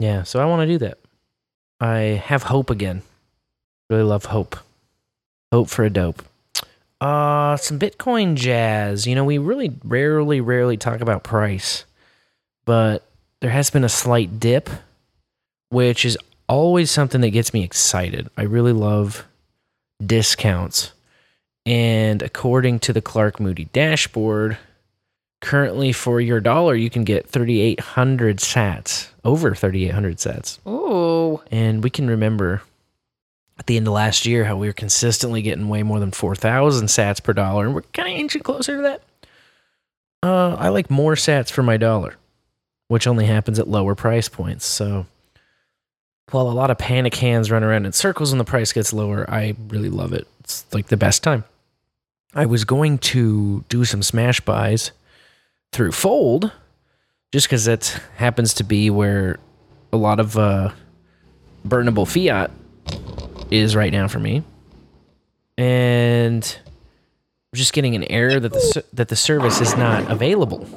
Yeah, 0.00 0.24
so 0.24 0.40
I 0.40 0.46
want 0.46 0.62
to 0.62 0.66
do 0.66 0.78
that. 0.78 0.98
I 1.80 2.20
have 2.24 2.42
hope 2.42 2.70
again. 2.70 3.02
Really 3.88 4.02
love 4.02 4.24
hope. 4.24 4.56
Hope 5.52 5.68
for 5.68 5.84
a 5.84 5.90
dope. 5.90 6.24
Uh, 7.00 7.56
some 7.56 7.78
Bitcoin 7.78 8.34
jazz. 8.34 9.06
You 9.06 9.14
know, 9.14 9.24
we 9.24 9.38
really 9.38 9.76
rarely, 9.84 10.40
rarely 10.40 10.76
talk 10.76 11.02
about 11.02 11.22
price, 11.22 11.84
but 12.64 13.06
there 13.40 13.50
has 13.50 13.70
been 13.70 13.84
a 13.84 13.88
slight 13.88 14.40
dip, 14.40 14.68
which 15.70 16.04
is 16.04 16.18
always 16.48 16.90
something 16.90 17.20
that 17.22 17.30
gets 17.30 17.54
me 17.54 17.64
excited. 17.64 18.28
I 18.36 18.42
really 18.42 18.72
love 18.72 19.26
discounts. 20.04 20.92
And 21.64 22.22
according 22.22 22.80
to 22.80 22.92
the 22.92 23.00
Clark 23.00 23.40
Moody 23.40 23.66
dashboard, 23.66 24.58
currently 25.40 25.92
for 25.92 26.20
your 26.20 26.40
dollar, 26.40 26.74
you 26.74 26.90
can 26.90 27.04
get 27.04 27.28
3,800 27.28 28.38
sats, 28.38 29.08
over 29.24 29.54
3,800 29.54 30.16
sats. 30.16 30.58
Ooh. 30.66 31.40
And 31.50 31.82
we 31.82 31.90
can 31.90 32.08
remember 32.08 32.62
at 33.58 33.66
the 33.66 33.76
end 33.76 33.86
of 33.86 33.92
last 33.92 34.26
year 34.26 34.44
how 34.44 34.56
we 34.56 34.66
were 34.66 34.72
consistently 34.72 35.42
getting 35.42 35.68
way 35.68 35.82
more 35.82 36.00
than 36.00 36.10
4,000 36.10 36.86
sats 36.86 37.22
per 37.22 37.32
dollar. 37.32 37.66
And 37.66 37.74
we're 37.74 37.82
kind 37.92 38.12
of 38.12 38.18
inching 38.18 38.42
closer 38.42 38.76
to 38.76 38.82
that. 38.82 39.02
Uh, 40.22 40.54
I 40.58 40.68
like 40.68 40.90
more 40.90 41.14
sats 41.14 41.50
for 41.50 41.62
my 41.62 41.76
dollar, 41.76 42.16
which 42.88 43.06
only 43.06 43.26
happens 43.26 43.58
at 43.58 43.68
lower 43.68 43.94
price 43.94 44.28
points. 44.28 44.66
So 44.66 45.06
while 46.32 46.48
a 46.48 46.52
lot 46.52 46.70
of 46.70 46.78
panic 46.78 47.14
hands 47.16 47.50
run 47.50 47.64
around 47.64 47.86
in 47.86 47.92
circles 47.92 48.32
and 48.32 48.40
the 48.40 48.44
price 48.44 48.72
gets 48.72 48.92
lower, 48.92 49.28
I 49.28 49.54
really 49.68 49.90
love 49.90 50.12
it. 50.12 50.26
It's 50.40 50.64
like 50.72 50.88
the 50.88 50.96
best 50.96 51.22
time. 51.22 51.44
I 52.34 52.46
was 52.46 52.64
going 52.64 52.98
to 52.98 53.64
do 53.68 53.84
some 53.84 54.02
smash 54.02 54.40
buys 54.40 54.92
through 55.72 55.92
Fold, 55.92 56.52
just 57.32 57.46
because 57.46 57.64
that 57.64 58.00
happens 58.16 58.54
to 58.54 58.64
be 58.64 58.90
where 58.90 59.38
a 59.92 59.96
lot 59.96 60.20
of 60.20 60.36
uh, 60.36 60.70
burnable 61.66 62.06
fiat 62.06 62.50
is 63.50 63.74
right 63.74 63.92
now 63.92 64.06
for 64.06 64.20
me, 64.20 64.44
and 65.58 66.58
I'm 67.52 67.56
just 67.56 67.72
getting 67.72 67.96
an 67.96 68.04
error 68.04 68.38
that 68.38 68.52
the 68.52 68.84
that 68.92 69.08
the 69.08 69.16
service 69.16 69.60
is 69.60 69.76
not 69.76 70.08
available. 70.10 70.68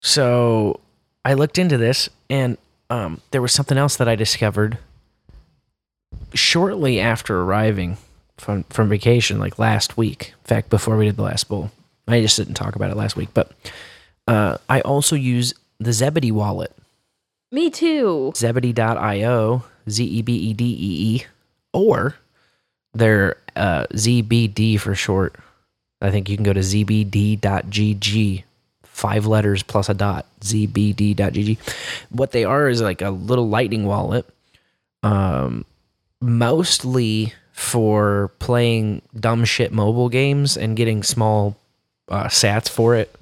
So 0.00 0.80
I 1.24 1.34
looked 1.34 1.58
into 1.58 1.76
this, 1.76 2.08
and 2.28 2.56
um, 2.90 3.20
there 3.30 3.40
was 3.42 3.52
something 3.52 3.78
else 3.78 3.96
that 3.96 4.08
I 4.08 4.16
discovered 4.16 4.78
shortly 6.34 7.00
after 7.00 7.40
arriving 7.40 7.96
from 8.36 8.64
from 8.64 8.88
vacation, 8.88 9.38
like 9.38 9.58
last 9.58 9.96
week. 9.96 10.34
In 10.44 10.46
fact, 10.46 10.70
before 10.70 10.96
we 10.96 11.06
did 11.06 11.16
the 11.16 11.22
last 11.22 11.48
bowl, 11.48 11.70
I 12.08 12.20
just 12.20 12.36
didn't 12.36 12.54
talk 12.54 12.76
about 12.76 12.90
it 12.90 12.96
last 12.96 13.16
week. 13.16 13.28
But 13.34 13.52
uh, 14.26 14.58
I 14.68 14.80
also 14.82 15.16
use 15.16 15.54
the 15.78 15.92
Zebedee 15.92 16.32
wallet, 16.32 16.72
Me 17.52 17.70
too. 17.70 18.32
zebedee.io, 18.36 19.64
Z 19.88 20.04
E 20.04 20.22
B 20.22 20.34
E 20.34 20.52
D 20.52 20.64
E 20.64 21.16
E, 21.16 21.24
or 21.72 22.16
their 22.92 23.36
uh, 23.56 23.86
ZBD 23.94 24.78
for 24.80 24.94
short. 24.94 25.36
I 26.02 26.10
think 26.10 26.28
you 26.30 26.36
can 26.36 26.44
go 26.44 26.54
to 26.54 26.60
zbd.gg, 26.60 28.42
five 29.00 29.24
letters 29.24 29.62
plus 29.62 29.88
a 29.88 29.94
dot, 29.94 30.26
zbd.gg. 30.40 31.56
What 32.10 32.32
they 32.32 32.44
are 32.44 32.68
is 32.68 32.82
like 32.82 33.00
a 33.00 33.08
little 33.08 33.48
lightning 33.48 33.86
wallet, 33.86 34.26
um, 35.02 35.64
mostly 36.20 37.32
for 37.52 38.30
playing 38.38 39.00
dumb 39.18 39.46
shit 39.46 39.72
mobile 39.72 40.10
games 40.10 40.56
and 40.56 40.76
getting 40.76 41.02
small 41.02 41.56
uh, 42.08 42.24
sats 42.24 42.68
for 42.68 42.94
it. 42.94 43.14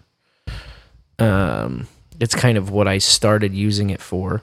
Um, 1.20 1.86
it's 2.18 2.34
kind 2.34 2.58
of 2.58 2.70
what 2.70 2.88
I 2.88 2.98
started 2.98 3.54
using 3.54 3.90
it 3.90 4.00
for. 4.00 4.42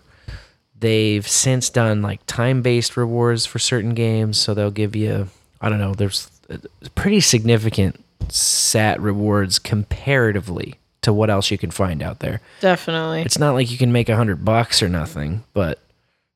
They've 0.79 1.27
since 1.27 1.69
done 1.69 2.01
like 2.01 2.25
time 2.27 2.61
based 2.61 2.95
rewards 2.95 3.45
for 3.45 3.59
certain 3.59 3.93
games, 3.93 4.37
so 4.37 4.53
they'll 4.53 4.71
give 4.71 4.95
you, 4.95 5.27
I 5.59 5.67
don't 5.67 5.79
know, 5.79 5.93
there's 5.93 6.29
uh, 6.49 6.57
pretty 6.95 7.19
significant 7.19 8.01
sat 8.29 9.01
rewards 9.01 9.59
comparatively 9.59 10.75
to 11.05 11.13
what 11.13 11.29
else 11.29 11.49
you 11.49 11.57
can 11.57 11.71
find 11.71 12.03
out 12.03 12.19
there. 12.19 12.41
Definitely. 12.59 13.21
It's 13.21 13.39
not 13.39 13.53
like 13.53 13.71
you 13.71 13.77
can 13.77 13.91
make 13.91 14.09
a 14.09 14.15
hundred 14.15 14.43
bucks 14.43 14.83
or 14.83 14.89
nothing, 14.89 15.43
but 15.53 15.79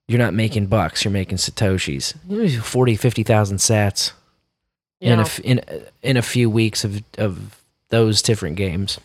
you're 0.08 0.20
not 0.20 0.34
making 0.34 0.68
bucks, 0.68 1.04
you're 1.04 1.12
making 1.12 1.38
satoshis. 1.38 2.62
40, 2.62 2.96
50,000 2.96 3.58
sats 3.58 4.14
in, 5.00 5.20
a, 5.20 5.28
in, 5.44 5.62
in 6.02 6.18
a 6.18 6.22
few 6.22 6.50
weeks 6.50 6.84
of, 6.84 7.04
of 7.18 7.62
those 7.90 8.22
different 8.22 8.56
games. 8.56 9.00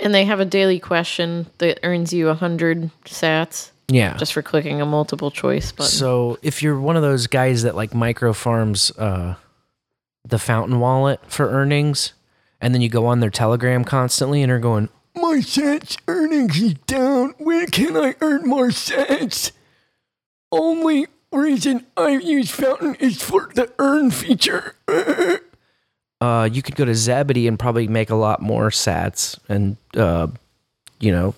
And 0.00 0.14
they 0.14 0.24
have 0.24 0.40
a 0.40 0.44
daily 0.44 0.80
question 0.80 1.46
that 1.58 1.78
earns 1.82 2.12
you 2.12 2.28
a 2.28 2.34
hundred 2.34 2.90
sats. 3.04 3.70
Yeah. 3.88 4.16
Just 4.16 4.32
for 4.32 4.42
clicking 4.42 4.80
a 4.80 4.86
multiple 4.86 5.30
choice 5.30 5.72
button. 5.72 5.90
So 5.90 6.38
if 6.42 6.62
you're 6.62 6.78
one 6.78 6.96
of 6.96 7.02
those 7.02 7.26
guys 7.26 7.62
that 7.62 7.76
like 7.76 7.94
micro 7.94 8.32
farms 8.32 8.90
uh, 8.98 9.36
the 10.26 10.38
fountain 10.38 10.80
wallet 10.80 11.20
for 11.28 11.48
earnings, 11.50 12.12
and 12.64 12.74
then 12.74 12.80
you 12.80 12.88
go 12.88 13.04
on 13.04 13.20
their 13.20 13.28
Telegram 13.28 13.84
constantly 13.84 14.42
and 14.42 14.50
are 14.50 14.58
going, 14.58 14.88
My 15.14 15.36
sats 15.36 15.98
earnings 16.08 16.58
is 16.62 16.72
down. 16.86 17.34
Where 17.36 17.66
can 17.66 17.94
I 17.94 18.14
earn 18.22 18.48
more 18.48 18.68
sats? 18.68 19.52
Only 20.50 21.06
reason 21.30 21.84
I 21.94 22.16
use 22.16 22.50
Fountain 22.50 22.94
is 22.94 23.22
for 23.22 23.50
the 23.54 23.70
earn 23.78 24.10
feature. 24.10 24.76
uh, 26.22 26.48
you 26.50 26.62
could 26.62 26.74
go 26.74 26.86
to 26.86 26.94
Zebedee 26.94 27.46
and 27.46 27.58
probably 27.58 27.86
make 27.86 28.08
a 28.08 28.14
lot 28.14 28.40
more 28.40 28.70
sats 28.70 29.38
and, 29.46 29.76
uh, 29.94 30.28
you 31.00 31.12
know, 31.12 31.34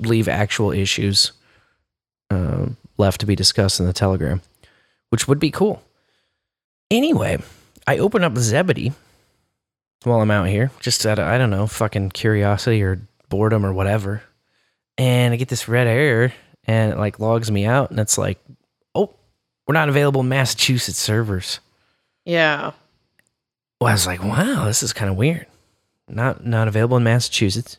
leave 0.00 0.26
actual 0.26 0.72
issues 0.72 1.30
uh, 2.30 2.66
left 2.98 3.20
to 3.20 3.26
be 3.26 3.36
discussed 3.36 3.78
in 3.78 3.86
the 3.86 3.92
Telegram, 3.92 4.42
which 5.10 5.28
would 5.28 5.38
be 5.38 5.52
cool. 5.52 5.84
Anyway, 6.90 7.38
I 7.86 7.98
open 7.98 8.24
up 8.24 8.36
Zebedee 8.36 8.92
while 10.06 10.20
I'm 10.20 10.30
out 10.30 10.48
here, 10.48 10.70
just 10.80 11.04
out 11.06 11.18
of, 11.18 11.26
I 11.26 11.38
don't 11.38 11.50
know, 11.50 11.66
fucking 11.66 12.10
curiosity 12.10 12.82
or 12.82 13.00
boredom 13.28 13.64
or 13.64 13.72
whatever. 13.72 14.22
And 14.98 15.32
I 15.32 15.36
get 15.36 15.48
this 15.48 15.68
red 15.68 15.86
error 15.86 16.32
and 16.64 16.92
it 16.92 16.98
like 16.98 17.18
logs 17.18 17.50
me 17.50 17.64
out 17.64 17.90
and 17.90 17.98
it's 17.98 18.18
like, 18.18 18.38
oh, 18.94 19.14
we're 19.66 19.74
not 19.74 19.88
available 19.88 20.20
in 20.20 20.28
Massachusetts 20.28 20.98
servers. 20.98 21.60
yeah. 22.24 22.72
Well, 23.80 23.88
I 23.90 23.94
was 23.94 24.06
like, 24.06 24.22
wow, 24.22 24.66
this 24.66 24.84
is 24.84 24.92
kind 24.92 25.10
of 25.10 25.16
weird. 25.16 25.46
Not 26.08 26.46
not 26.46 26.68
available 26.68 26.96
in 26.96 27.02
Massachusetts, 27.02 27.78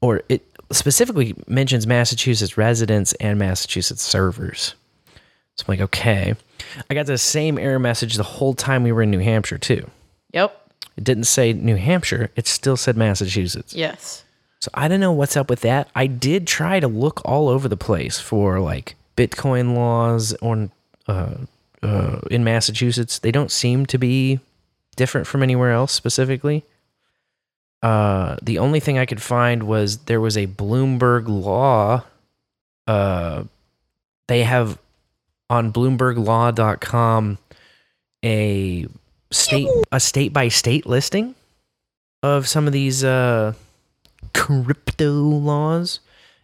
or 0.00 0.22
it 0.28 0.46
specifically 0.70 1.34
mentions 1.48 1.88
Massachusetts 1.88 2.56
residents 2.56 3.14
and 3.14 3.36
Massachusetts 3.36 4.02
servers. 4.02 4.76
So 5.56 5.64
I'm 5.66 5.72
like, 5.72 5.80
okay. 5.80 6.36
I 6.88 6.94
got 6.94 7.06
the 7.06 7.18
same 7.18 7.58
error 7.58 7.80
message 7.80 8.14
the 8.14 8.22
whole 8.22 8.54
time 8.54 8.84
we 8.84 8.92
were 8.92 9.02
in 9.02 9.10
New 9.10 9.18
Hampshire 9.18 9.58
too. 9.58 9.90
Yep. 10.34 10.67
It 10.98 11.04
didn't 11.04 11.24
say 11.24 11.52
New 11.52 11.76
Hampshire; 11.76 12.32
it 12.34 12.48
still 12.48 12.76
said 12.76 12.96
Massachusetts. 12.96 13.72
Yes. 13.72 14.24
So 14.58 14.68
I 14.74 14.88
don't 14.88 14.98
know 14.98 15.12
what's 15.12 15.36
up 15.36 15.48
with 15.48 15.60
that. 15.60 15.88
I 15.94 16.08
did 16.08 16.44
try 16.44 16.80
to 16.80 16.88
look 16.88 17.22
all 17.24 17.48
over 17.48 17.68
the 17.68 17.76
place 17.76 18.18
for 18.18 18.58
like 18.58 18.96
Bitcoin 19.16 19.76
laws 19.76 20.34
on 20.42 20.72
uh, 21.06 21.36
uh, 21.84 22.20
in 22.32 22.42
Massachusetts. 22.42 23.20
They 23.20 23.30
don't 23.30 23.52
seem 23.52 23.86
to 23.86 23.96
be 23.96 24.40
different 24.96 25.28
from 25.28 25.44
anywhere 25.44 25.70
else 25.70 25.92
specifically. 25.92 26.64
Uh, 27.80 28.34
the 28.42 28.58
only 28.58 28.80
thing 28.80 28.98
I 28.98 29.06
could 29.06 29.22
find 29.22 29.62
was 29.62 29.98
there 29.98 30.20
was 30.20 30.36
a 30.36 30.48
Bloomberg 30.48 31.28
law. 31.28 32.02
Uh, 32.88 33.44
they 34.26 34.42
have 34.42 34.80
on 35.48 35.72
BloombergLaw.com 35.72 37.38
a 38.24 38.86
state 39.30 39.68
a 39.92 40.00
state 40.00 40.32
by 40.32 40.48
state 40.48 40.86
listing 40.86 41.34
of 42.22 42.48
some 42.48 42.66
of 42.66 42.72
these 42.72 43.04
uh, 43.04 43.54
crypto 44.34 45.12
laws. 45.12 46.00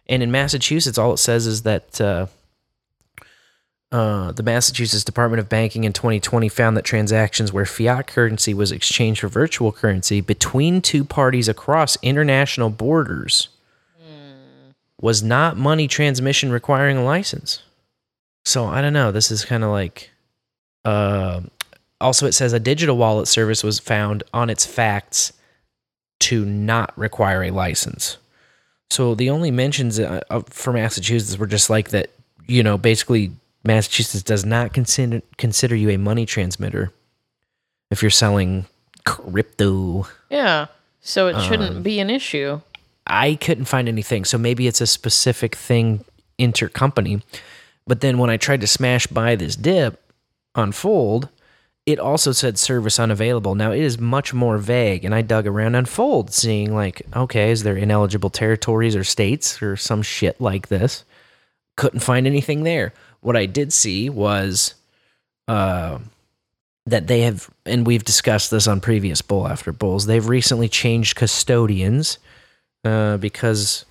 And 0.07 0.21
in 0.21 0.31
Massachusetts, 0.31 0.97
all 0.97 1.13
it 1.13 1.17
says 1.17 1.47
is 1.47 1.63
that 1.63 1.99
uh, 1.99 2.27
uh, 3.91 4.31
the 4.31 4.43
Massachusetts 4.43 5.03
Department 5.03 5.39
of 5.39 5.49
Banking 5.49 5.83
in 5.83 5.93
2020 5.93 6.47
found 6.49 6.77
that 6.77 6.83
transactions 6.83 7.51
where 7.51 7.65
fiat 7.65 8.07
currency 8.07 8.53
was 8.53 8.71
exchanged 8.71 9.21
for 9.21 9.27
virtual 9.27 9.71
currency 9.71 10.21
between 10.21 10.81
two 10.81 11.03
parties 11.03 11.47
across 11.47 11.97
international 12.01 12.69
borders 12.69 13.49
was 15.01 15.21
not 15.21 15.57
money 15.57 15.87
transmission 15.87 16.51
requiring 16.51 16.97
a 16.97 17.03
license. 17.03 17.61
So 18.45 18.65
I 18.65 18.81
don't 18.81 18.93
know. 18.93 19.11
This 19.11 19.31
is 19.31 19.45
kind 19.45 19.63
of 19.63 19.71
like. 19.71 20.11
Also, 22.01 22.25
it 22.25 22.33
says 22.33 22.53
a 22.53 22.59
digital 22.59 22.97
wallet 22.97 23.27
service 23.27 23.63
was 23.63 23.79
found 23.79 24.23
on 24.33 24.49
its 24.49 24.65
facts 24.65 25.33
to 26.19 26.45
not 26.45 26.97
require 26.97 27.43
a 27.43 27.51
license. 27.51 28.17
So 28.89 29.15
the 29.15 29.29
only 29.29 29.51
mentions 29.51 29.99
uh, 29.99 30.21
for 30.49 30.73
Massachusetts 30.73 31.37
were 31.37 31.47
just 31.47 31.69
like 31.69 31.89
that, 31.89 32.11
you 32.47 32.63
know, 32.63 32.77
basically 32.77 33.31
Massachusetts 33.63 34.23
does 34.23 34.45
not 34.45 34.73
consider 34.73 35.21
consider 35.37 35.75
you 35.75 35.89
a 35.89 35.97
money 35.97 36.25
transmitter 36.25 36.91
if 37.89 38.01
you're 38.01 38.11
selling 38.11 38.65
crypto. 39.05 40.07
Yeah. 40.29 40.67
So 41.01 41.27
it 41.27 41.41
shouldn't 41.41 41.77
Um, 41.77 41.83
be 41.83 41.99
an 41.99 42.09
issue. 42.09 42.61
I 43.07 43.35
couldn't 43.35 43.65
find 43.65 43.87
anything. 43.87 44.25
So 44.25 44.37
maybe 44.37 44.67
it's 44.67 44.81
a 44.81 44.87
specific 44.87 45.55
thing 45.55 46.03
intercompany. 46.39 47.21
But 47.87 48.01
then 48.01 48.17
when 48.17 48.29
I 48.29 48.37
tried 48.37 48.61
to 48.61 48.67
smash 48.67 49.07
buy 49.07 49.35
this 49.35 49.55
dip 49.55 50.01
on 50.55 50.71
Fold, 50.71 51.29
it 51.85 51.99
also 51.99 52.31
said 52.31 52.57
service 52.57 52.99
unavailable. 52.99 53.53
Now 53.55 53.71
it 53.71 53.81
is 53.81 53.99
much 53.99 54.33
more 54.33 54.57
vague, 54.57 55.05
and 55.05 55.13
I 55.13 55.21
dug 55.21 55.45
around 55.45 55.75
on 55.75 55.85
Fold, 55.85 56.33
seeing 56.33 56.73
like, 56.73 57.03
okay, 57.15 57.51
is 57.51 57.63
there 57.63 57.77
ineligible 57.77 58.31
territories 58.31 58.95
or 58.95 59.03
states 59.03 59.61
or 59.61 59.77
some 59.77 60.01
shit 60.01 60.41
like 60.41 60.67
this? 60.67 61.03
Couldn't 61.77 61.99
find 61.99 62.25
anything 62.25 62.63
there. 62.63 62.93
What 63.21 63.35
I 63.35 63.45
did 63.45 63.71
see 63.71 64.09
was 64.09 64.73
uh, 65.47 65.99
that 66.87 67.07
they 67.07 67.21
have, 67.21 67.49
and 67.65 67.85
we've 67.85 68.03
discussed 68.03 68.49
this 68.49 68.67
on 68.67 68.81
previous 68.81 69.21
Bowl 69.21 69.47
After 69.47 69.71
Bowls, 69.71 70.07
they've 70.07 70.27
recently 70.27 70.69
changed 70.69 71.15
custodians 71.15 72.17
uh, 72.83 73.17
because 73.17 73.85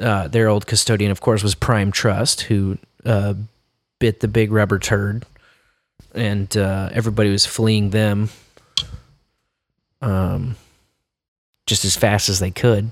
uh, 0.00 0.26
their 0.28 0.48
old 0.48 0.66
custodian, 0.66 1.10
of 1.10 1.20
course, 1.20 1.42
was 1.44 1.54
Prime 1.54 1.92
Trust, 1.92 2.42
who 2.42 2.78
uh, 3.04 3.34
bit 4.00 4.20
the 4.20 4.28
big 4.28 4.50
rubber 4.50 4.78
turd, 4.78 5.24
and 6.14 6.56
uh, 6.56 6.88
everybody 6.92 7.30
was 7.30 7.46
fleeing 7.46 7.90
them 7.90 8.30
um, 10.00 10.56
just 11.66 11.84
as 11.84 11.96
fast 11.96 12.28
as 12.28 12.38
they 12.40 12.50
could. 12.50 12.90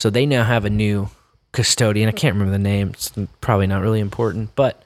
So 0.00 0.10
they 0.10 0.26
now 0.26 0.44
have 0.44 0.64
a 0.64 0.70
new 0.70 1.08
custodian. 1.52 2.08
I 2.08 2.12
can't 2.12 2.34
remember 2.34 2.52
the 2.52 2.58
name. 2.58 2.90
It's 2.90 3.12
probably 3.40 3.66
not 3.66 3.82
really 3.82 4.00
important, 4.00 4.54
but 4.54 4.82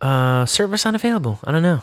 uh, 0.00 0.46
service 0.46 0.86
unavailable. 0.86 1.38
I 1.44 1.52
don't 1.52 1.62
know. 1.62 1.82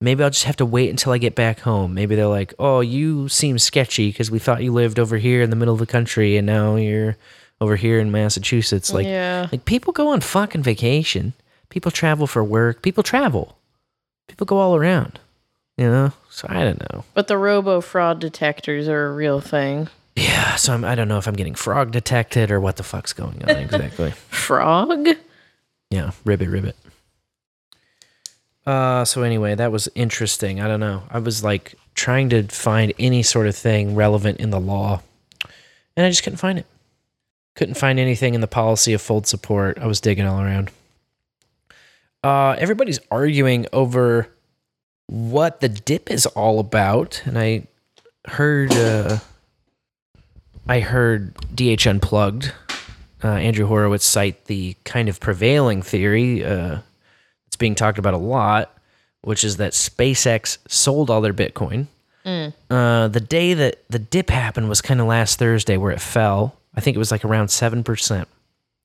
Maybe 0.00 0.22
I'll 0.22 0.30
just 0.30 0.44
have 0.44 0.56
to 0.56 0.66
wait 0.66 0.90
until 0.90 1.12
I 1.12 1.18
get 1.18 1.34
back 1.34 1.60
home. 1.60 1.94
Maybe 1.94 2.14
they're 2.16 2.26
like, 2.26 2.52
oh, 2.58 2.80
you 2.80 3.28
seem 3.28 3.58
sketchy 3.58 4.08
because 4.10 4.30
we 4.30 4.38
thought 4.38 4.62
you 4.62 4.72
lived 4.72 4.98
over 4.98 5.16
here 5.16 5.40
in 5.40 5.50
the 5.50 5.56
middle 5.56 5.72
of 5.72 5.80
the 5.80 5.86
country 5.86 6.36
and 6.36 6.46
now 6.46 6.76
you're 6.76 7.16
over 7.60 7.76
here 7.76 8.00
in 8.00 8.10
Massachusetts. 8.10 8.92
Like, 8.92 9.06
Yeah. 9.06 9.48
like 9.50 9.64
people 9.64 9.92
go 9.92 10.08
on 10.08 10.20
fucking 10.20 10.62
vacation. 10.62 11.32
People 11.70 11.90
travel 11.90 12.26
for 12.26 12.44
work. 12.44 12.82
People 12.82 13.02
travel. 13.02 13.56
People 14.28 14.46
go 14.46 14.58
all 14.58 14.76
around. 14.76 15.18
You 15.76 15.86
know? 15.86 16.12
So 16.30 16.46
I 16.48 16.64
don't 16.64 16.80
know. 16.92 17.04
But 17.14 17.28
the 17.28 17.38
robo 17.38 17.80
fraud 17.80 18.20
detectors 18.20 18.88
are 18.88 19.06
a 19.06 19.12
real 19.12 19.40
thing. 19.40 19.88
Yeah, 20.16 20.54
so 20.54 20.72
I'm, 20.72 20.84
I 20.84 20.94
don't 20.94 21.08
know 21.08 21.18
if 21.18 21.26
I'm 21.26 21.34
getting 21.34 21.56
frog 21.56 21.90
detected 21.90 22.50
or 22.50 22.60
what 22.60 22.76
the 22.76 22.84
fuck's 22.84 23.12
going 23.12 23.42
on 23.42 23.50
exactly. 23.50 24.10
Frog? 24.28 25.08
Yeah, 25.90 26.12
ribbit, 26.24 26.48
ribbit. 26.48 26.76
Uh, 28.64 29.04
so 29.04 29.22
anyway, 29.22 29.54
that 29.56 29.72
was 29.72 29.88
interesting. 29.94 30.60
I 30.60 30.68
don't 30.68 30.80
know. 30.80 31.02
I 31.10 31.18
was 31.18 31.42
like 31.42 31.74
trying 31.94 32.28
to 32.30 32.44
find 32.44 32.92
any 32.98 33.22
sort 33.22 33.46
of 33.46 33.56
thing 33.56 33.94
relevant 33.94 34.38
in 34.38 34.50
the 34.50 34.60
law, 34.60 35.02
and 35.96 36.06
I 36.06 36.10
just 36.10 36.22
couldn't 36.22 36.38
find 36.38 36.58
it. 36.58 36.66
Couldn't 37.56 37.74
find 37.76 37.98
anything 37.98 38.34
in 38.34 38.40
the 38.40 38.46
policy 38.46 38.92
of 38.92 39.02
fold 39.02 39.26
support. 39.26 39.78
I 39.78 39.86
was 39.86 40.00
digging 40.00 40.26
all 40.26 40.40
around. 40.40 40.70
Uh, 42.24 42.56
everybody's 42.58 42.98
arguing 43.10 43.66
over 43.72 44.28
what 45.06 45.60
the 45.60 45.68
dip 45.68 46.10
is 46.10 46.24
all 46.26 46.58
about, 46.58 47.22
and 47.26 47.38
I 47.38 47.66
heard. 48.26 48.72
Uh, 48.72 49.18
I 50.66 50.80
heard 50.80 51.34
DH 51.54 51.86
Unplugged, 51.86 52.52
uh, 53.22 53.28
Andrew 53.28 53.66
Horowitz 53.66 54.06
cite 54.06 54.46
the 54.46 54.74
kind 54.84 55.10
of 55.10 55.20
prevailing 55.20 55.82
theory 55.82 56.42
uh, 56.42 56.78
that's 57.44 57.56
being 57.58 57.74
talked 57.74 57.98
about 57.98 58.14
a 58.14 58.18
lot, 58.18 58.74
which 59.20 59.44
is 59.44 59.58
that 59.58 59.72
SpaceX 59.72 60.56
sold 60.66 61.10
all 61.10 61.20
their 61.20 61.34
Bitcoin. 61.34 61.88
Mm. 62.24 62.54
Uh, 62.70 63.08
the 63.08 63.20
day 63.20 63.52
that 63.52 63.84
the 63.90 63.98
dip 63.98 64.30
happened 64.30 64.70
was 64.70 64.80
kind 64.80 65.02
of 65.02 65.06
last 65.06 65.38
Thursday, 65.38 65.76
where 65.76 65.92
it 65.92 66.00
fell. 66.00 66.56
I 66.74 66.80
think 66.80 66.96
it 66.96 66.98
was 66.98 67.10
like 67.10 67.26
around 67.26 67.48
seven 67.48 67.84
percent, 67.84 68.26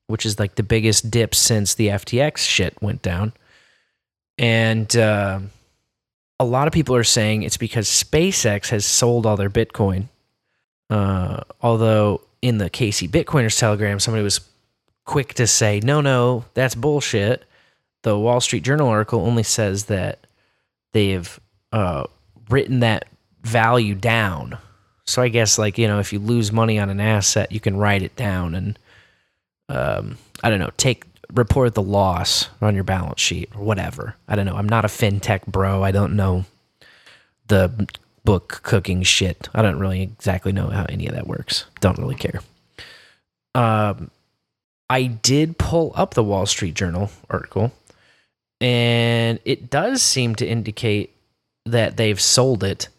which 0.10 0.26
is 0.26 0.40
like 0.40 0.56
the 0.56 0.64
biggest 0.64 1.12
dip 1.12 1.36
since 1.36 1.76
the 1.76 1.90
FTX 1.90 2.38
shit 2.40 2.76
went 2.82 3.04
down. 3.04 3.32
And 4.40 4.98
uh, 4.98 5.40
a 6.40 6.46
lot 6.46 6.66
of 6.66 6.74
people 6.74 6.96
are 6.96 7.04
saying 7.04 7.44
it's 7.44 7.58
because 7.58 7.88
SpaceX 7.88 8.70
has 8.70 8.88
sold 8.88 9.28
all 9.28 9.38
their 9.38 9.52
Bitcoin. 9.52 10.06
Uh, 10.90 11.42
although 11.62 12.22
in 12.42 12.58
the 12.58 12.72
KC 12.72 13.08
Bitcoiners 13.08 13.60
Telegram, 13.60 14.00
somebody 14.00 14.24
was 14.24 14.42
quick 15.06 15.36
to 15.36 15.46
say, 15.46 15.80
no, 15.84 16.02
no, 16.02 16.44
that's 16.56 16.74
bullshit. 16.74 17.46
The 18.02 18.18
Wall 18.18 18.42
Street 18.42 18.64
Journal 18.64 18.88
article 18.88 19.24
only 19.24 19.44
says 19.44 19.86
that 19.86 20.26
they've 20.92 21.40
uh, 21.72 22.06
written 22.50 22.80
that 22.80 23.06
value 23.44 23.94
down. 23.94 24.58
So 25.06 25.22
I 25.22 25.28
guess, 25.28 25.60
like, 25.60 25.78
you 25.78 25.88
know, 25.88 26.00
if 26.00 26.12
you 26.12 26.18
lose 26.18 26.52
money 26.52 26.80
on 26.80 26.90
an 26.90 27.00
asset, 27.00 27.52
you 27.52 27.60
can 27.60 27.78
write 27.78 28.02
it 28.02 28.16
down 28.16 28.56
and, 28.56 28.80
um, 29.70 30.18
I 30.44 30.50
don't 30.50 30.60
know, 30.60 30.72
take, 30.78 31.06
report 31.34 31.76
the 31.76 31.82
loss 31.82 32.50
on 32.62 32.76
your 32.76 32.84
balance 32.84 33.22
sheet 33.22 33.50
or 33.56 33.64
whatever. 33.64 34.16
I 34.28 34.36
don't 34.36 34.46
know. 34.46 34.56
I'm 34.56 34.68
not 34.68 34.84
a 34.84 34.90
fintech 34.90 35.46
bro. 35.46 35.84
I 35.84 35.92
don't 35.92 36.16
know 36.16 36.46
the 37.48 37.88
book 38.26 38.62
cooking 38.64 39.04
shit. 39.04 39.48
I 39.54 39.62
don't 39.62 39.80
really 39.80 40.02
exactly 40.02 40.52
know 40.52 40.70
how 40.70 40.86
any 40.90 41.08
of 41.08 41.16
that 41.16 41.28
works. 41.28 41.66
Don't 41.80 41.98
really 41.98 42.16
care. 42.16 42.42
Um, 43.56 44.12
I 44.90 45.04
did 45.04 45.58
pull 45.58 45.92
up 45.96 46.14
the 46.14 46.24
Wall 46.24 46.46
Street 46.46 46.74
Journal 46.74 47.12
article, 47.30 47.72
and 48.60 49.40
it 49.46 49.70
does 49.70 50.02
seem 50.02 50.36
to 50.36 50.48
indicate 50.48 51.16
that 51.66 51.98
they've 51.98 52.20
sold 52.20 52.64
it, 52.64 52.90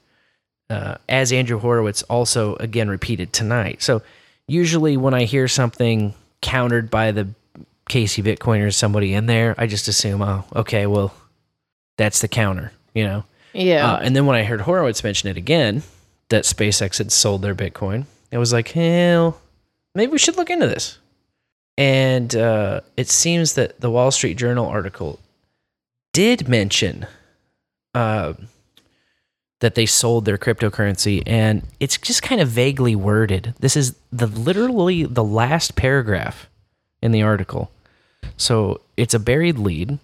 uh, 0.69 0.97
as 1.09 1.33
Andrew 1.33 1.59
Horowitz 1.59 2.03
also 2.05 2.55
again 2.57 2.89
repeated 2.89 3.33
tonight. 3.33 3.83
So 3.83 4.03
usually 4.47 4.97
when 4.97 5.15
I 5.15 5.25
hear 5.25 5.49
something 5.49 6.15
countered 6.43 6.91
by 6.91 7.13
the 7.13 7.29
KC 7.89 8.23
Bitcoiners, 8.23 8.75
somebody 8.75 9.15
in 9.15 9.27
there, 9.27 9.55
I 9.59 9.67
just 9.67 9.89
assume, 9.89 10.23
oh, 10.23 10.45
okay, 10.55 10.87
well, 10.87 11.13
that's 11.99 12.21
the 12.21 12.29
counter, 12.29 12.73
you 12.95 13.05
know. 13.05 13.25
Yeah. 13.53 13.93
Uh, 13.93 13.99
and 13.99 14.15
then 14.15 14.27
when 14.27 14.37
I 14.37 14.45
heard 14.45 14.61
Horowitz 14.63 15.03
mention 15.03 15.29
it 15.29 15.37
again, 15.37 15.83
that 16.29 16.45
SpaceX 16.45 16.99
had 16.99 17.11
sold 17.11 17.43
their 17.43 17.55
Bitcoin, 17.55 18.07
it 18.31 18.39
was 18.39 18.53
like, 18.53 18.69
hell, 18.69 19.41
maybe 19.95 20.13
we 20.13 20.19
should 20.19 20.37
look 20.37 20.51
into 20.51 20.69
this. 20.69 20.99
And 21.77 22.35
uh, 22.37 22.83
it 22.97 23.09
seems 23.09 23.55
that 23.55 23.81
the 23.81 23.91
Wall 23.91 24.11
Street 24.11 24.37
Journal 24.37 24.67
article 24.67 25.19
did 26.13 26.49
mention 26.49 27.07
uh, 27.95 28.35
that 29.61 29.75
they 29.75 29.87
sold 29.87 30.25
their 30.25 30.39
cryptocurrency, 30.39 31.23
and 31.27 31.63
it's 31.79 31.97
just 31.99 32.23
kind 32.23 32.41
of 32.41 32.49
vaguely 32.49 32.97
worded. 32.97 33.55
This 33.61 33.77
is 33.77 33.95
the 34.11 34.27
literally 34.27 35.05
the 35.05 35.25
last 35.25 35.77
paragraph 35.77 36.49
in 37.03 37.13
the 37.13 37.23
article, 37.23 37.71
so 38.37 38.81
it's 38.97 39.15
a 39.15 39.19
buried 39.19 39.59
lead, 39.59 39.99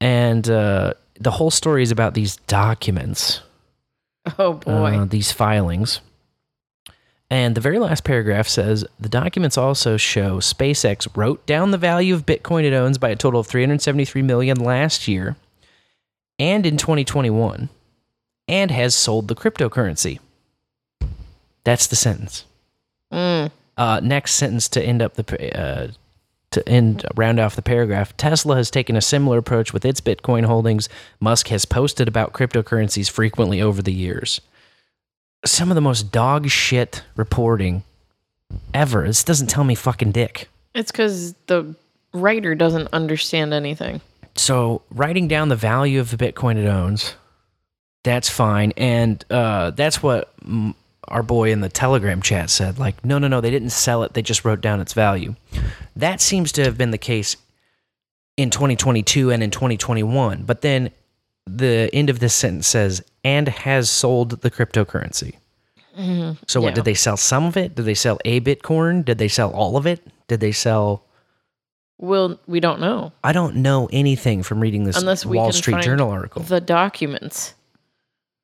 and 0.00 0.48
uh, 0.48 0.94
the 1.20 1.32
whole 1.32 1.50
story 1.50 1.82
is 1.82 1.90
about 1.90 2.14
these 2.14 2.36
documents. 2.46 3.40
Oh 4.38 4.54
boy. 4.54 4.98
uh, 4.98 5.04
these 5.04 5.32
filings. 5.32 6.00
And 7.32 7.54
the 7.54 7.60
very 7.60 7.78
last 7.78 8.02
paragraph 8.02 8.48
says 8.48 8.84
the 8.98 9.08
documents 9.08 9.56
also 9.56 9.96
show 9.96 10.38
SpaceX 10.38 11.08
wrote 11.16 11.46
down 11.46 11.70
the 11.70 11.78
value 11.78 12.12
of 12.12 12.26
Bitcoin 12.26 12.64
it 12.64 12.72
owns 12.72 12.98
by 12.98 13.10
a 13.10 13.16
total 13.16 13.40
of 13.40 13.46
373 13.46 14.20
million 14.22 14.58
last 14.58 15.06
year 15.06 15.36
and 16.40 16.66
in 16.66 16.76
2021 16.76 17.68
and 18.50 18.70
has 18.70 18.94
sold 18.94 19.28
the 19.28 19.34
cryptocurrency. 19.34 20.18
That's 21.64 21.86
the 21.86 21.96
sentence. 21.96 22.44
Mm. 23.12 23.50
Uh, 23.76 24.00
next 24.02 24.34
sentence 24.34 24.68
to 24.70 24.82
end 24.82 25.00
up 25.00 25.14
the 25.14 25.58
uh, 25.58 25.88
to 26.50 26.68
end 26.68 27.06
round 27.14 27.38
off 27.38 27.54
the 27.54 27.62
paragraph. 27.62 28.16
Tesla 28.16 28.56
has 28.56 28.70
taken 28.70 28.96
a 28.96 29.00
similar 29.00 29.38
approach 29.38 29.72
with 29.72 29.84
its 29.84 30.00
Bitcoin 30.00 30.44
holdings. 30.44 30.88
Musk 31.20 31.48
has 31.48 31.64
posted 31.64 32.08
about 32.08 32.32
cryptocurrencies 32.32 33.08
frequently 33.08 33.62
over 33.62 33.80
the 33.80 33.92
years. 33.92 34.40
Some 35.44 35.70
of 35.70 35.76
the 35.76 35.80
most 35.80 36.10
dog 36.10 36.48
shit 36.48 37.04
reporting 37.14 37.84
ever. 38.74 39.06
This 39.06 39.22
doesn't 39.22 39.46
tell 39.46 39.64
me 39.64 39.76
fucking 39.76 40.10
dick. 40.10 40.48
It's 40.74 40.90
because 40.90 41.34
the 41.46 41.74
writer 42.12 42.56
doesn't 42.56 42.88
understand 42.92 43.54
anything. 43.54 44.00
So 44.34 44.82
writing 44.90 45.28
down 45.28 45.48
the 45.48 45.56
value 45.56 46.00
of 46.00 46.10
the 46.10 46.16
Bitcoin 46.16 46.56
it 46.56 46.66
owns, 46.66 47.14
that's 48.04 48.28
fine, 48.28 48.72
and 48.76 49.24
uh, 49.30 49.70
that's 49.72 50.02
what 50.02 50.32
our 51.08 51.22
boy 51.22 51.50
in 51.52 51.60
the 51.60 51.68
Telegram 51.68 52.22
chat 52.22 52.50
said. 52.50 52.78
Like, 52.78 53.04
no, 53.04 53.18
no, 53.18 53.28
no, 53.28 53.40
they 53.40 53.50
didn't 53.50 53.70
sell 53.70 54.02
it; 54.02 54.14
they 54.14 54.22
just 54.22 54.44
wrote 54.44 54.60
down 54.60 54.80
its 54.80 54.92
value. 54.92 55.34
That 55.96 56.20
seems 56.20 56.52
to 56.52 56.64
have 56.64 56.78
been 56.78 56.90
the 56.90 56.98
case 56.98 57.36
in 58.36 58.50
2022 58.50 59.30
and 59.30 59.42
in 59.42 59.50
2021. 59.50 60.44
But 60.44 60.62
then 60.62 60.90
the 61.46 61.90
end 61.92 62.10
of 62.10 62.20
this 62.20 62.34
sentence 62.34 62.66
says, 62.66 63.02
"and 63.24 63.48
has 63.48 63.90
sold 63.90 64.40
the 64.42 64.50
cryptocurrency." 64.50 65.34
Mhm. 65.98 66.36
So 66.46 66.60
what 66.60 66.68
Yeah. 66.70 66.74
did 66.76 66.84
they 66.84 66.94
sell? 66.94 67.16
Some 67.16 67.44
of 67.44 67.56
it? 67.56 67.74
Did 67.74 67.84
they 67.84 67.94
sell 67.94 68.18
a 68.24 68.40
Bitcoin? 68.40 69.04
Did 69.04 69.18
they 69.18 69.28
sell 69.28 69.50
all 69.50 69.76
of 69.76 69.86
it? 69.86 70.00
Did 70.28 70.40
they 70.40 70.52
sell? 70.52 71.04
Well, 71.98 72.38
we 72.46 72.60
don't 72.60 72.80
know 72.80 73.12
I 73.22 73.32
don't 73.32 73.56
know 73.56 73.88
anything 73.92 74.42
from 74.42 74.60
reading 74.60 74.84
this 74.84 74.96
unless 74.96 75.26
we 75.26 75.36
Wall 75.36 75.52
Street 75.52 75.82
Journal 75.82 76.08
article. 76.10 76.42
The 76.42 76.60
documents. 76.60 77.52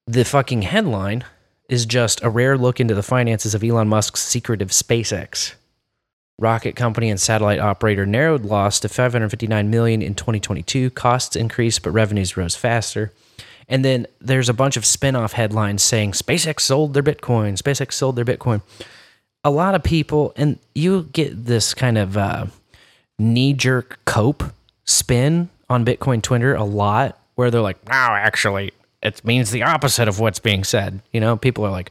The 0.07 0.25
fucking 0.25 0.63
headline 0.63 1.25
is 1.69 1.85
just 1.85 2.23
a 2.23 2.31
rare 2.31 2.57
look 2.57 2.79
into 2.79 2.95
the 2.95 3.03
finances 3.03 3.55
of 3.55 3.65
Elon 3.65 3.89
Musk's 3.89 4.23
secretive 4.23 4.71
SpaceX. 4.71 5.55
Rocket 6.39 6.77
company 6.77 7.11
and 7.11 7.19
satellite 7.19 7.59
operator 7.59 8.07
narrowed 8.07 8.45
loss 8.45 8.79
to 8.81 8.89
559 8.89 9.71
million 9.71 10.03
in 10.03 10.15
2022. 10.15 10.91
Costs 10.91 11.35
increased, 11.35 11.83
but 11.83 11.91
revenues 11.91 12.37
rose 12.37 12.55
faster. 12.55 13.13
And 13.69 13.85
then 13.85 14.07
there's 14.21 14.49
a 14.49 14.55
bunch 14.55 14.77
of 14.77 14.87
spin-off 14.87 15.33
headlines 15.33 15.83
saying 15.83 16.13
SpaceX 16.13 16.61
sold 16.61 16.95
their 16.95 17.03
Bitcoin. 17.03 17.61
SpaceX 17.61 17.95
sold 17.95 18.15
their 18.17 18.25
Bitcoin. 18.25 18.61
A 19.43 19.51
lot 19.51 19.75
of 19.75 19.83
people, 19.83 20.33
and 20.37 20.59
you 20.75 21.09
get 21.13 21.47
this 21.47 21.75
kind 21.75 21.99
of 21.99 22.17
uh, 22.17 22.47
knee-jerk 23.19 23.99
cope 24.05 24.45
spin 24.85 25.49
on 25.69 25.85
Bitcoin 25.85 26.23
Twitter 26.23 26.55
a 26.55 26.65
lot, 26.65 27.19
where 27.35 27.51
they're 27.51 27.61
like, 27.61 27.83
"No, 27.89 27.93
actually, 27.95 28.73
it 29.07 29.25
means 29.25 29.51
the 29.51 29.63
opposite 29.63 30.09
of 30.09 30.19
what's 30.21 30.39
being 30.39 30.65
said." 30.65 31.01
You 31.13 31.21
know, 31.21 31.37
people 31.37 31.65
are 31.65 31.71
like, 31.71 31.91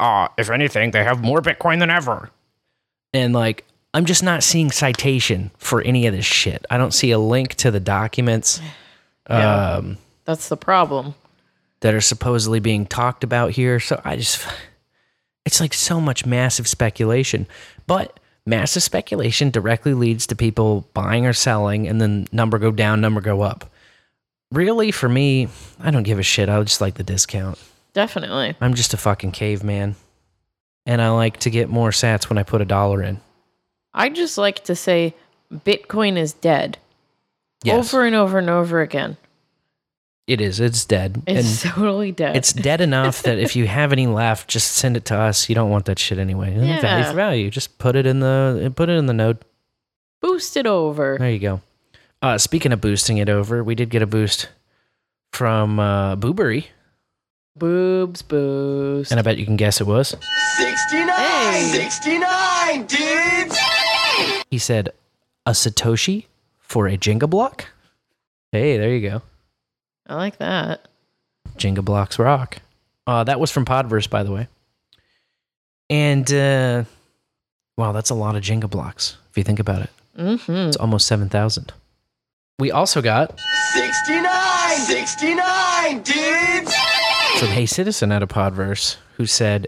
"Ah, 0.00 0.32
if 0.36 0.50
anything, 0.50 0.90
they 0.90 1.04
have 1.04 1.22
more 1.22 1.40
Bitcoin 1.40 1.78
than 1.78 1.90
ever," 1.90 2.30
and 3.14 3.32
like, 3.32 3.64
I'm 3.94 4.04
just 4.04 4.22
not 4.22 4.42
seeing 4.42 4.70
citation 4.70 5.50
for 5.56 5.80
any 5.80 6.06
of 6.06 6.12
this 6.12 6.26
shit. 6.26 6.66
I 6.68 6.76
don't 6.76 6.92
see 6.92 7.12
a 7.12 7.18
link 7.18 7.54
to 7.54 7.70
the 7.70 7.80
documents. 7.80 8.60
Yeah. 9.30 9.76
Um, 9.76 9.96
That's 10.26 10.50
the 10.50 10.56
problem. 10.56 11.14
that 11.80 11.94
are 11.94 12.02
supposedly 12.02 12.60
being 12.60 12.84
talked 12.84 13.24
about 13.24 13.52
here. 13.52 13.80
So 13.80 14.00
I 14.04 14.16
just, 14.16 14.46
it's 15.46 15.60
like 15.60 15.72
so 15.72 15.98
much 15.98 16.26
massive 16.26 16.68
speculation. 16.68 17.46
But 17.86 18.20
massive 18.44 18.82
speculation 18.82 19.50
directly 19.50 19.94
leads 19.94 20.26
to 20.26 20.36
people 20.36 20.88
buying 20.92 21.26
or 21.26 21.32
selling 21.32 21.88
and 21.88 21.98
then 21.98 22.28
number 22.32 22.58
go 22.58 22.70
down, 22.72 23.00
number 23.00 23.22
go 23.22 23.40
up. 23.40 23.70
Really, 24.52 24.90
for 24.90 25.08
me, 25.08 25.48
I 25.80 25.90
don't 25.90 26.04
give 26.04 26.18
a 26.18 26.22
shit. 26.22 26.48
I 26.48 26.62
just 26.62 26.80
like 26.80 26.94
the 26.94 27.02
discount. 27.02 27.58
Definitely. 27.92 28.54
I'm 28.60 28.74
just 28.74 28.94
a 28.94 28.96
fucking 28.96 29.32
caveman. 29.32 29.96
And 30.84 31.02
I 31.02 31.10
like 31.10 31.38
to 31.40 31.50
get 31.50 31.68
more 31.68 31.90
sats 31.90 32.28
when 32.28 32.38
I 32.38 32.44
put 32.44 32.60
a 32.60 32.64
dollar 32.64 33.02
in. 33.02 33.20
I 33.92 34.08
just 34.08 34.38
like 34.38 34.64
to 34.64 34.76
say 34.76 35.14
Bitcoin 35.52 36.16
is 36.16 36.32
dead. 36.32 36.78
Yes. 37.64 37.92
Over 37.92 38.04
and 38.04 38.14
over 38.14 38.38
and 38.38 38.50
over 38.50 38.80
again. 38.82 39.16
It 40.26 40.40
is. 40.40 40.60
It's 40.60 40.84
dead. 40.84 41.22
It's 41.26 41.64
and 41.64 41.72
totally 41.74 42.12
dead. 42.12 42.36
it's 42.36 42.52
dead 42.52 42.80
enough 42.80 43.22
that 43.22 43.38
if 43.38 43.56
you 43.56 43.66
have 43.66 43.92
any 43.92 44.06
left, 44.06 44.48
just 44.48 44.72
send 44.72 44.96
it 44.96 45.04
to 45.06 45.16
us. 45.16 45.48
You 45.48 45.54
don't 45.54 45.70
want 45.70 45.86
that 45.86 45.98
shit 45.98 46.18
anyway. 46.18 46.54
Yeah. 46.54 46.80
Value 46.80 47.04
for 47.04 47.14
value. 47.14 47.50
Just 47.50 47.78
put 47.78 47.96
it 47.96 48.06
in 48.06 48.20
the 48.20 48.72
put 48.76 48.88
it 48.88 48.94
in 48.94 49.06
the 49.06 49.12
node. 49.14 49.38
Boost 50.20 50.56
it 50.56 50.66
over. 50.66 51.16
There 51.18 51.30
you 51.30 51.38
go. 51.38 51.60
Uh, 52.22 52.38
speaking 52.38 52.72
of 52.72 52.80
boosting 52.80 53.18
it 53.18 53.28
over, 53.28 53.62
we 53.62 53.74
did 53.74 53.90
get 53.90 54.02
a 54.02 54.06
boost 54.06 54.48
from 55.32 55.78
uh, 55.78 56.16
Boo-Bury, 56.16 56.68
Boobs 57.56 58.22
boost. 58.22 59.10
and 59.10 59.18
I 59.20 59.22
bet 59.22 59.38
you 59.38 59.44
can 59.46 59.56
guess 59.56 59.80
it 59.80 59.86
was. 59.86 60.14
69! 60.56 61.62
69, 61.64 62.86
dudes! 62.86 63.58
He 64.50 64.58
said 64.58 64.90
a 65.44 65.50
Satoshi 65.52 66.26
for 66.58 66.86
a 66.88 66.96
Jenga 66.96 67.28
block. 67.28 67.66
Hey, 68.52 68.76
there 68.78 68.90
you 68.94 69.08
go. 69.08 69.22
I 70.06 70.14
like 70.16 70.38
that. 70.38 70.86
Jenga 71.56 71.84
blocks 71.84 72.18
rock. 72.18 72.58
Uh, 73.06 73.24
that 73.24 73.38
was 73.40 73.50
from 73.50 73.64
Podverse, 73.64 74.08
by 74.08 74.22
the 74.22 74.32
way. 74.32 74.48
And 75.88 76.30
uh, 76.32 76.84
wow, 77.76 77.92
that's 77.92 78.10
a 78.10 78.14
lot 78.14 78.36
of 78.36 78.42
Jenga 78.42 78.68
blocks 78.68 79.16
if 79.30 79.38
you 79.38 79.44
think 79.44 79.58
about 79.60 79.82
it. 79.82 79.90
Mm-hmm. 80.18 80.52
It's 80.68 80.76
almost 80.76 81.06
seven 81.06 81.28
thousand. 81.28 81.72
We 82.58 82.70
also 82.70 83.02
got 83.02 83.38
69! 83.74 84.78
69, 84.78 86.02
dudes! 86.02 86.74
from 87.38 87.48
Hey 87.48 87.66
Citizen 87.66 88.10
out 88.12 88.22
of 88.22 88.30
Podverse 88.30 88.96
who 89.16 89.26
said, 89.26 89.66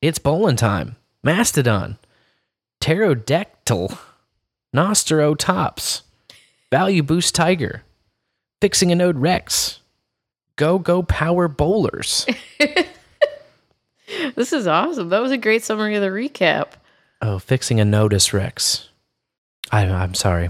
It's 0.00 0.20
bowling 0.20 0.54
time. 0.56 0.96
Mastodon, 1.24 1.98
Pterodactyl, 2.80 3.98
Nostro 4.72 5.34
Tops, 5.34 6.02
Value 6.70 7.02
Boost 7.02 7.34
Tiger, 7.34 7.82
Fixing 8.60 8.92
a 8.92 8.94
Node 8.94 9.18
Rex, 9.18 9.80
Go 10.56 10.78
Go 10.78 11.02
Power 11.02 11.48
Bowlers. 11.48 12.26
This 14.36 14.54
is 14.54 14.66
awesome. 14.66 15.10
That 15.10 15.20
was 15.20 15.32
a 15.32 15.36
great 15.36 15.62
summary 15.62 15.94
of 15.94 16.00
the 16.00 16.08
recap. 16.08 16.68
oh, 17.20 17.38
Fixing 17.38 17.78
a 17.78 17.84
Nodus 17.84 18.32
Rex. 18.32 18.88
I, 19.70 19.82
I'm 19.84 20.14
sorry. 20.14 20.48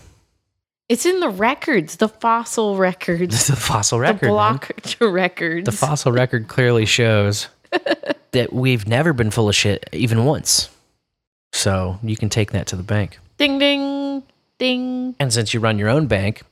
It's 0.89 1.05
in 1.05 1.21
the 1.21 1.29
records, 1.29 1.97
the 1.97 2.09
fossil 2.09 2.77
records, 2.77 3.47
the 3.49 3.57
fossil 3.57 3.99
record. 4.01 4.21
the 4.21 4.27
man. 4.27 4.33
block 4.33 4.71
records. 5.01 5.65
The 5.67 5.73
fossil 5.73 6.13
record 6.13 6.49
clearly 6.49 6.87
shows 6.87 7.49
that 8.33 8.53
we've 8.53 8.89
never 8.89 9.13
been 9.13 9.31
full 9.31 9.49
of 9.49 9.55
shit 9.55 9.89
even 9.93 10.25
once. 10.25 10.71
So 11.53 11.99
you 12.03 12.17
can 12.17 12.29
take 12.31 12.53
that 12.53 12.67
to 12.69 12.77
the 12.77 12.83
bank. 12.83 13.19
ding 13.37 13.59
ding 13.59 14.23
ding. 14.59 15.15
And 15.21 15.33
since 15.33 15.53
you 15.53 15.61
run 15.61 15.79
your 15.79 15.89
own 15.89 16.07
bank, 16.07 16.43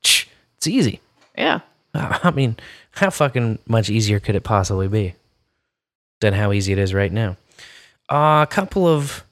it's 0.00 0.66
easy. 0.66 1.00
Yeah. 1.36 1.60
I 1.94 2.30
mean, 2.30 2.56
how 2.92 3.10
fucking 3.10 3.58
much 3.66 3.88
easier 3.90 4.20
could 4.20 4.34
it 4.36 4.42
possibly 4.44 4.88
be 4.88 5.14
than 6.20 6.32
how 6.34 6.52
easy 6.52 6.72
it 6.72 6.78
is 6.78 6.92
right 6.94 7.12
now? 7.12 7.36
Uh, 8.10 8.42
a 8.42 8.48
couple 8.50 8.86
of 8.86 9.24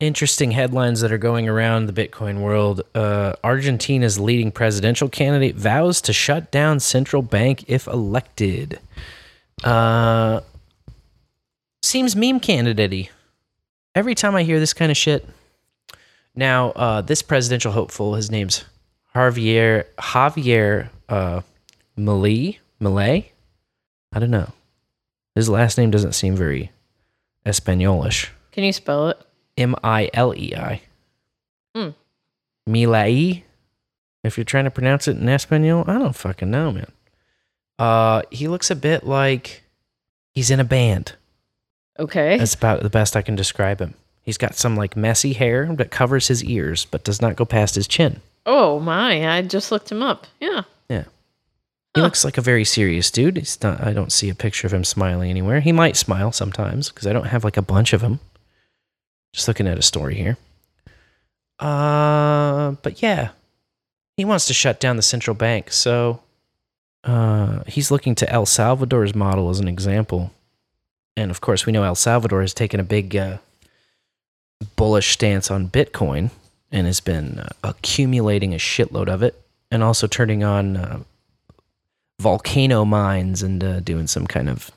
interesting 0.00 0.50
headlines 0.50 1.00
that 1.00 1.12
are 1.12 1.18
going 1.18 1.48
around 1.48 1.86
the 1.86 1.92
Bitcoin 1.92 2.40
world. 2.40 2.82
Uh, 2.94 3.34
Argentina's 3.42 4.18
leading 4.18 4.50
presidential 4.50 5.08
candidate 5.08 5.56
vows 5.56 6.00
to 6.02 6.12
shut 6.12 6.50
down 6.50 6.80
central 6.80 7.22
bank 7.22 7.64
if 7.68 7.86
elected. 7.86 8.80
Uh, 9.62 10.40
seems 11.82 12.16
meme 12.16 12.40
candidate 12.40 13.10
Every 13.94 14.16
time 14.16 14.34
I 14.34 14.42
hear 14.42 14.58
this 14.58 14.72
kind 14.72 14.90
of 14.90 14.96
shit. 14.96 15.28
Now, 16.34 16.70
uh, 16.72 17.00
this 17.00 17.22
presidential 17.22 17.70
hopeful, 17.70 18.16
his 18.16 18.28
name's 18.30 18.64
Javier 19.14 19.84
Javier 19.98 20.88
uh, 21.08 21.42
Malay 21.96 22.58
Malay. 22.80 23.30
I 24.12 24.18
don't 24.18 24.32
know. 24.32 24.52
His 25.36 25.48
last 25.48 25.78
name 25.78 25.92
doesn't 25.92 26.14
seem 26.14 26.34
very 26.34 26.72
Espanolish. 27.46 28.30
Can 28.50 28.64
you 28.64 28.72
spell 28.72 29.08
it? 29.08 29.18
M 29.56 29.74
I 29.82 30.10
L 30.12 30.34
E 30.34 30.54
I. 30.56 30.80
Hmm. 31.74 31.90
Milai. 32.68 33.42
If 34.22 34.38
you're 34.38 34.44
trying 34.44 34.64
to 34.64 34.70
pronounce 34.70 35.06
it 35.06 35.18
in 35.18 35.28
Espanol, 35.28 35.84
I 35.86 35.98
don't 35.98 36.16
fucking 36.16 36.50
know, 36.50 36.72
man. 36.72 36.90
Uh, 37.78 38.22
he 38.30 38.48
looks 38.48 38.70
a 38.70 38.76
bit 38.76 39.04
like 39.04 39.62
he's 40.32 40.50
in 40.50 40.60
a 40.60 40.64
band. 40.64 41.12
Okay. 41.98 42.38
That's 42.38 42.54
about 42.54 42.82
the 42.82 42.90
best 42.90 43.16
I 43.16 43.22
can 43.22 43.36
describe 43.36 43.80
him. 43.80 43.94
He's 44.22 44.38
got 44.38 44.54
some 44.54 44.76
like 44.76 44.96
messy 44.96 45.34
hair 45.34 45.74
that 45.76 45.90
covers 45.90 46.28
his 46.28 46.42
ears, 46.42 46.86
but 46.86 47.04
does 47.04 47.20
not 47.20 47.36
go 47.36 47.44
past 47.44 47.74
his 47.74 47.86
chin. 47.86 48.22
Oh 48.46 48.80
my! 48.80 49.36
I 49.36 49.42
just 49.42 49.70
looked 49.70 49.92
him 49.92 50.02
up. 50.02 50.26
Yeah. 50.40 50.62
Yeah. 50.88 51.04
He 51.94 52.00
looks 52.00 52.24
like 52.24 52.38
a 52.38 52.42
very 52.42 52.64
serious 52.64 53.10
dude. 53.10 53.36
He's 53.36 53.62
not, 53.62 53.80
I 53.80 53.92
don't 53.92 54.12
see 54.12 54.28
a 54.28 54.34
picture 54.34 54.66
of 54.66 54.74
him 54.74 54.82
smiling 54.82 55.30
anywhere. 55.30 55.60
He 55.60 55.70
might 55.70 55.96
smile 55.96 56.32
sometimes 56.32 56.88
because 56.88 57.06
I 57.06 57.12
don't 57.12 57.26
have 57.26 57.44
like 57.44 57.56
a 57.56 57.62
bunch 57.62 57.92
of 57.92 58.00
them. 58.00 58.18
Just 59.34 59.48
looking 59.48 59.66
at 59.66 59.76
a 59.76 59.82
story 59.82 60.14
here. 60.14 60.38
Uh, 61.58 62.76
but 62.82 63.02
yeah, 63.02 63.30
he 64.16 64.24
wants 64.24 64.46
to 64.46 64.54
shut 64.54 64.78
down 64.78 64.96
the 64.96 65.02
central 65.02 65.34
bank. 65.34 65.72
So 65.72 66.20
uh, 67.02 67.64
he's 67.66 67.90
looking 67.90 68.14
to 68.14 68.30
El 68.30 68.46
Salvador's 68.46 69.12
model 69.12 69.50
as 69.50 69.58
an 69.58 69.66
example. 69.66 70.32
And 71.16 71.32
of 71.32 71.40
course, 71.40 71.66
we 71.66 71.72
know 71.72 71.82
El 71.82 71.96
Salvador 71.96 72.42
has 72.42 72.54
taken 72.54 72.78
a 72.78 72.84
big 72.84 73.16
uh, 73.16 73.38
bullish 74.76 75.10
stance 75.10 75.50
on 75.50 75.68
Bitcoin 75.68 76.30
and 76.70 76.86
has 76.86 77.00
been 77.00 77.40
uh, 77.40 77.48
accumulating 77.64 78.54
a 78.54 78.58
shitload 78.58 79.08
of 79.08 79.24
it 79.24 79.40
and 79.68 79.82
also 79.82 80.06
turning 80.06 80.44
on 80.44 80.76
uh, 80.76 81.00
volcano 82.20 82.84
mines 82.84 83.42
and 83.42 83.64
uh, 83.64 83.80
doing 83.80 84.06
some 84.06 84.28
kind 84.28 84.48
of 84.48 84.70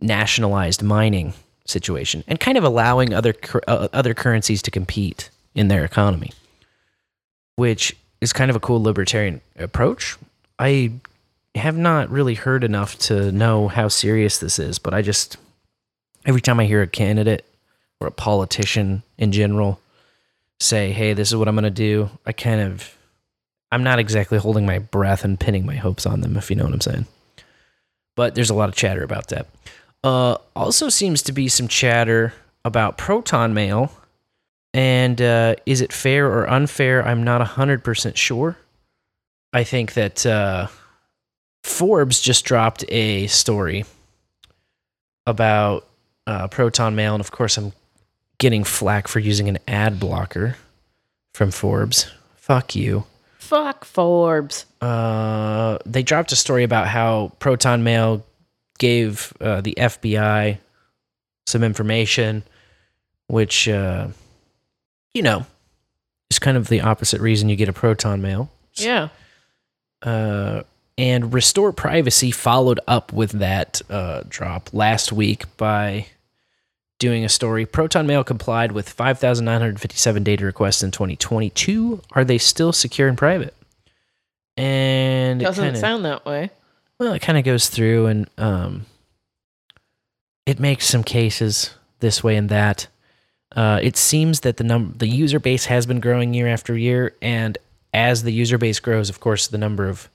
nationalized 0.00 0.84
mining 0.84 1.34
situation 1.66 2.24
and 2.26 2.40
kind 2.40 2.56
of 2.56 2.64
allowing 2.64 3.12
other 3.12 3.34
uh, 3.66 3.88
other 3.92 4.14
currencies 4.14 4.62
to 4.62 4.70
compete 4.70 5.30
in 5.54 5.68
their 5.68 5.84
economy, 5.84 6.32
which 7.56 7.96
is 8.20 8.32
kind 8.32 8.50
of 8.50 8.56
a 8.56 8.60
cool 8.60 8.82
libertarian 8.82 9.40
approach. 9.58 10.16
I 10.58 10.92
have 11.54 11.76
not 11.76 12.10
really 12.10 12.34
heard 12.34 12.64
enough 12.64 12.98
to 12.98 13.32
know 13.32 13.68
how 13.68 13.88
serious 13.88 14.38
this 14.38 14.58
is, 14.58 14.78
but 14.78 14.94
I 14.94 15.02
just 15.02 15.36
every 16.24 16.40
time 16.40 16.60
I 16.60 16.66
hear 16.66 16.82
a 16.82 16.86
candidate 16.86 17.44
or 18.00 18.08
a 18.08 18.12
politician 18.12 19.02
in 19.18 19.32
general 19.32 19.80
say, 20.60 20.92
"Hey, 20.92 21.12
this 21.12 21.28
is 21.28 21.36
what 21.36 21.48
I'm 21.48 21.54
going 21.54 21.64
to 21.64 21.70
do," 21.70 22.10
I 22.24 22.32
kind 22.32 22.60
of 22.60 22.96
I'm 23.72 23.82
not 23.82 23.98
exactly 23.98 24.38
holding 24.38 24.66
my 24.66 24.78
breath 24.78 25.24
and 25.24 25.38
pinning 25.38 25.66
my 25.66 25.76
hopes 25.76 26.06
on 26.06 26.20
them, 26.20 26.36
if 26.36 26.50
you 26.50 26.56
know 26.56 26.64
what 26.64 26.72
I'm 26.72 26.80
saying. 26.80 27.06
But 28.14 28.34
there's 28.34 28.50
a 28.50 28.54
lot 28.54 28.68
of 28.68 28.74
chatter 28.74 29.02
about 29.02 29.28
that. 29.28 29.48
Uh, 30.04 30.36
also 30.54 30.88
seems 30.88 31.22
to 31.22 31.32
be 31.32 31.48
some 31.48 31.68
chatter 31.68 32.32
about 32.64 32.98
proton 32.98 33.54
mail. 33.54 33.92
And 34.74 35.20
uh, 35.22 35.56
is 35.64 35.80
it 35.80 35.92
fair 35.92 36.26
or 36.26 36.48
unfair? 36.50 37.06
I'm 37.06 37.24
not 37.24 37.46
100% 37.46 38.16
sure. 38.16 38.56
I 39.52 39.64
think 39.64 39.94
that 39.94 40.26
uh, 40.26 40.68
Forbes 41.62 42.20
just 42.20 42.44
dropped 42.44 42.84
a 42.88 43.26
story 43.28 43.84
about 45.26 45.86
uh, 46.26 46.48
proton 46.48 46.94
mail. 46.94 47.14
And 47.14 47.20
of 47.20 47.30
course, 47.30 47.56
I'm 47.56 47.72
getting 48.38 48.64
flack 48.64 49.08
for 49.08 49.18
using 49.18 49.48
an 49.48 49.58
ad 49.66 49.98
blocker 49.98 50.56
from 51.34 51.50
Forbes. 51.50 52.10
Fuck 52.36 52.76
you. 52.76 53.04
Fuck 53.38 53.84
Forbes. 53.84 54.66
Uh, 54.80 55.78
they 55.86 56.02
dropped 56.02 56.32
a 56.32 56.36
story 56.36 56.64
about 56.64 56.88
how 56.88 57.32
Proton 57.38 57.84
Mail 57.84 58.24
gave 58.78 59.32
uh, 59.40 59.60
the 59.60 59.74
FBI 59.76 60.58
some 61.46 61.62
information, 61.62 62.42
which, 63.28 63.68
uh, 63.68 64.08
you 65.14 65.22
know, 65.22 65.46
is 66.30 66.38
kind 66.38 66.56
of 66.56 66.68
the 66.68 66.80
opposite 66.80 67.20
reason 67.20 67.48
you 67.48 67.56
get 67.56 67.68
a 67.68 67.72
Proton 67.72 68.20
Mail. 68.22 68.50
Yeah. 68.74 69.08
Uh, 70.02 70.62
and 70.98 71.32
Restore 71.32 71.72
Privacy 71.72 72.30
followed 72.30 72.80
up 72.88 73.12
with 73.12 73.32
that 73.32 73.82
uh, 73.90 74.22
drop 74.28 74.70
last 74.72 75.12
week 75.12 75.44
by 75.56 76.06
doing 76.98 77.24
a 77.24 77.28
story. 77.28 77.66
Proton 77.66 78.06
Mail 78.06 78.24
complied 78.24 78.72
with 78.72 78.88
5,957 78.88 80.22
data 80.24 80.44
requests 80.44 80.82
in 80.82 80.90
2022. 80.90 82.00
Are 82.12 82.24
they 82.24 82.38
still 82.38 82.72
secure 82.72 83.08
and 83.08 83.18
private? 83.18 83.54
And 84.56 85.42
it 85.42 85.44
Doesn't 85.44 85.64
kinda- 85.64 85.80
sound 85.80 86.04
that 86.06 86.24
way. 86.24 86.50
Well, 86.98 87.12
it 87.12 87.22
kind 87.22 87.38
of 87.38 87.44
goes 87.44 87.68
through 87.68 88.06
and 88.06 88.30
um, 88.38 88.86
it 90.46 90.60
makes 90.60 90.86
some 90.86 91.04
cases 91.04 91.74
this 92.00 92.22
way 92.22 92.36
and 92.36 92.48
that. 92.48 92.86
Uh, 93.54 93.80
it 93.82 93.96
seems 93.96 94.40
that 94.40 94.56
the 94.56 94.64
num- 94.64 94.94
the 94.96 95.08
user 95.08 95.38
base 95.38 95.66
has 95.66 95.86
been 95.86 96.00
growing 96.00 96.34
year 96.34 96.46
after 96.46 96.76
year, 96.76 97.14
and 97.22 97.56
as 97.94 98.22
the 98.22 98.32
user 98.32 98.58
base 98.58 98.80
grows, 98.80 99.08
of 99.08 99.20
course, 99.20 99.46
the 99.46 99.56
number 99.56 99.88
of 99.88 100.10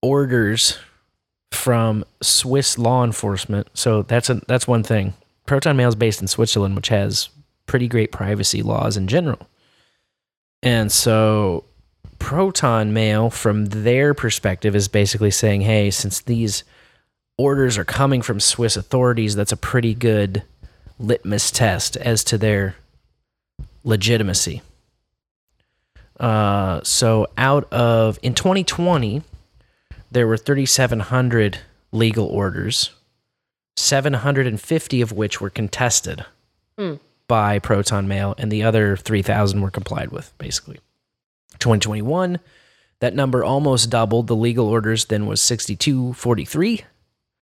orders 0.00 0.78
from 1.50 2.04
Swiss 2.22 2.78
law 2.78 3.04
enforcement. 3.04 3.68
So 3.74 4.02
that's 4.02 4.30
a 4.30 4.34
that's 4.46 4.68
one 4.68 4.82
thing. 4.82 5.14
Proton 5.46 5.76
Mail 5.76 5.88
is 5.88 5.94
based 5.94 6.20
in 6.22 6.28
Switzerland, 6.28 6.76
which 6.76 6.88
has 6.88 7.28
pretty 7.66 7.88
great 7.88 8.12
privacy 8.12 8.62
laws 8.62 8.96
in 8.96 9.08
general. 9.08 9.48
And 10.62 10.90
so 10.90 11.64
Proton 12.18 12.92
Mail, 12.92 13.30
from 13.30 13.66
their 13.66 14.14
perspective, 14.14 14.74
is 14.76 14.88
basically 14.88 15.30
saying, 15.30 15.62
hey, 15.62 15.90
since 15.90 16.20
these 16.20 16.64
orders 17.36 17.78
are 17.78 17.84
coming 17.84 18.22
from 18.22 18.40
Swiss 18.40 18.76
authorities, 18.76 19.34
that's 19.34 19.52
a 19.52 19.56
pretty 19.56 19.94
good 19.94 20.42
litmus 20.98 21.50
test 21.50 21.96
as 21.96 22.24
to 22.24 22.36
their 22.38 22.74
legitimacy. 23.84 24.62
Uh, 26.18 26.80
so 26.82 27.28
out 27.38 27.72
of 27.72 28.18
in 28.22 28.34
2020, 28.34 29.22
there 30.10 30.26
were 30.26 30.36
3,700 30.36 31.58
legal 31.92 32.26
orders, 32.26 32.90
750 33.76 35.00
of 35.00 35.12
which 35.12 35.40
were 35.40 35.50
contested 35.50 36.24
Hmm. 36.76 36.94
by 37.28 37.58
Proton 37.60 38.08
Mail, 38.08 38.34
and 38.38 38.50
the 38.50 38.62
other 38.64 38.96
3,000 38.96 39.60
were 39.60 39.70
complied 39.70 40.10
with, 40.10 40.32
basically. 40.38 40.78
2021, 41.58 42.38
that 43.00 43.14
number 43.14 43.44
almost 43.44 43.90
doubled. 43.90 44.26
The 44.26 44.36
legal 44.36 44.66
orders 44.66 45.04
then 45.06 45.26
was 45.26 45.40
6243. 45.40 46.84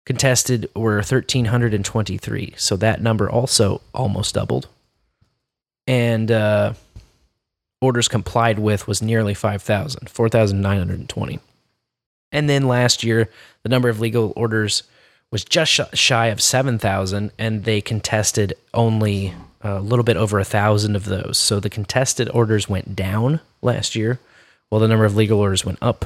Contested 0.05 0.69
were 0.75 0.95
1,323. 0.95 2.53
So 2.57 2.75
that 2.77 3.01
number 3.01 3.29
also 3.29 3.81
almost 3.93 4.35
doubled. 4.35 4.67
And 5.87 6.31
uh, 6.31 6.73
orders 7.81 8.07
complied 8.07 8.59
with 8.59 8.87
was 8.87 9.01
nearly 9.01 9.33
5,000, 9.33 10.09
4,920. 10.09 11.39
And 12.31 12.49
then 12.49 12.67
last 12.67 13.03
year, 13.03 13.29
the 13.63 13.69
number 13.69 13.89
of 13.89 13.99
legal 13.99 14.33
orders 14.35 14.83
was 15.31 15.43
just 15.45 15.95
shy 15.95 16.27
of 16.27 16.41
7,000, 16.41 17.31
and 17.37 17.63
they 17.63 17.81
contested 17.81 18.53
only 18.73 19.33
a 19.61 19.79
little 19.79 20.03
bit 20.03 20.17
over 20.17 20.39
a 20.39 20.45
thousand 20.45 20.95
of 20.95 21.05
those. 21.05 21.37
So 21.37 21.59
the 21.59 21.69
contested 21.69 22.29
orders 22.29 22.69
went 22.69 22.95
down 22.95 23.41
last 23.61 23.95
year, 23.95 24.19
while 24.69 24.81
the 24.81 24.87
number 24.87 25.05
of 25.05 25.15
legal 25.15 25.39
orders 25.39 25.65
went 25.65 25.79
up. 25.81 26.05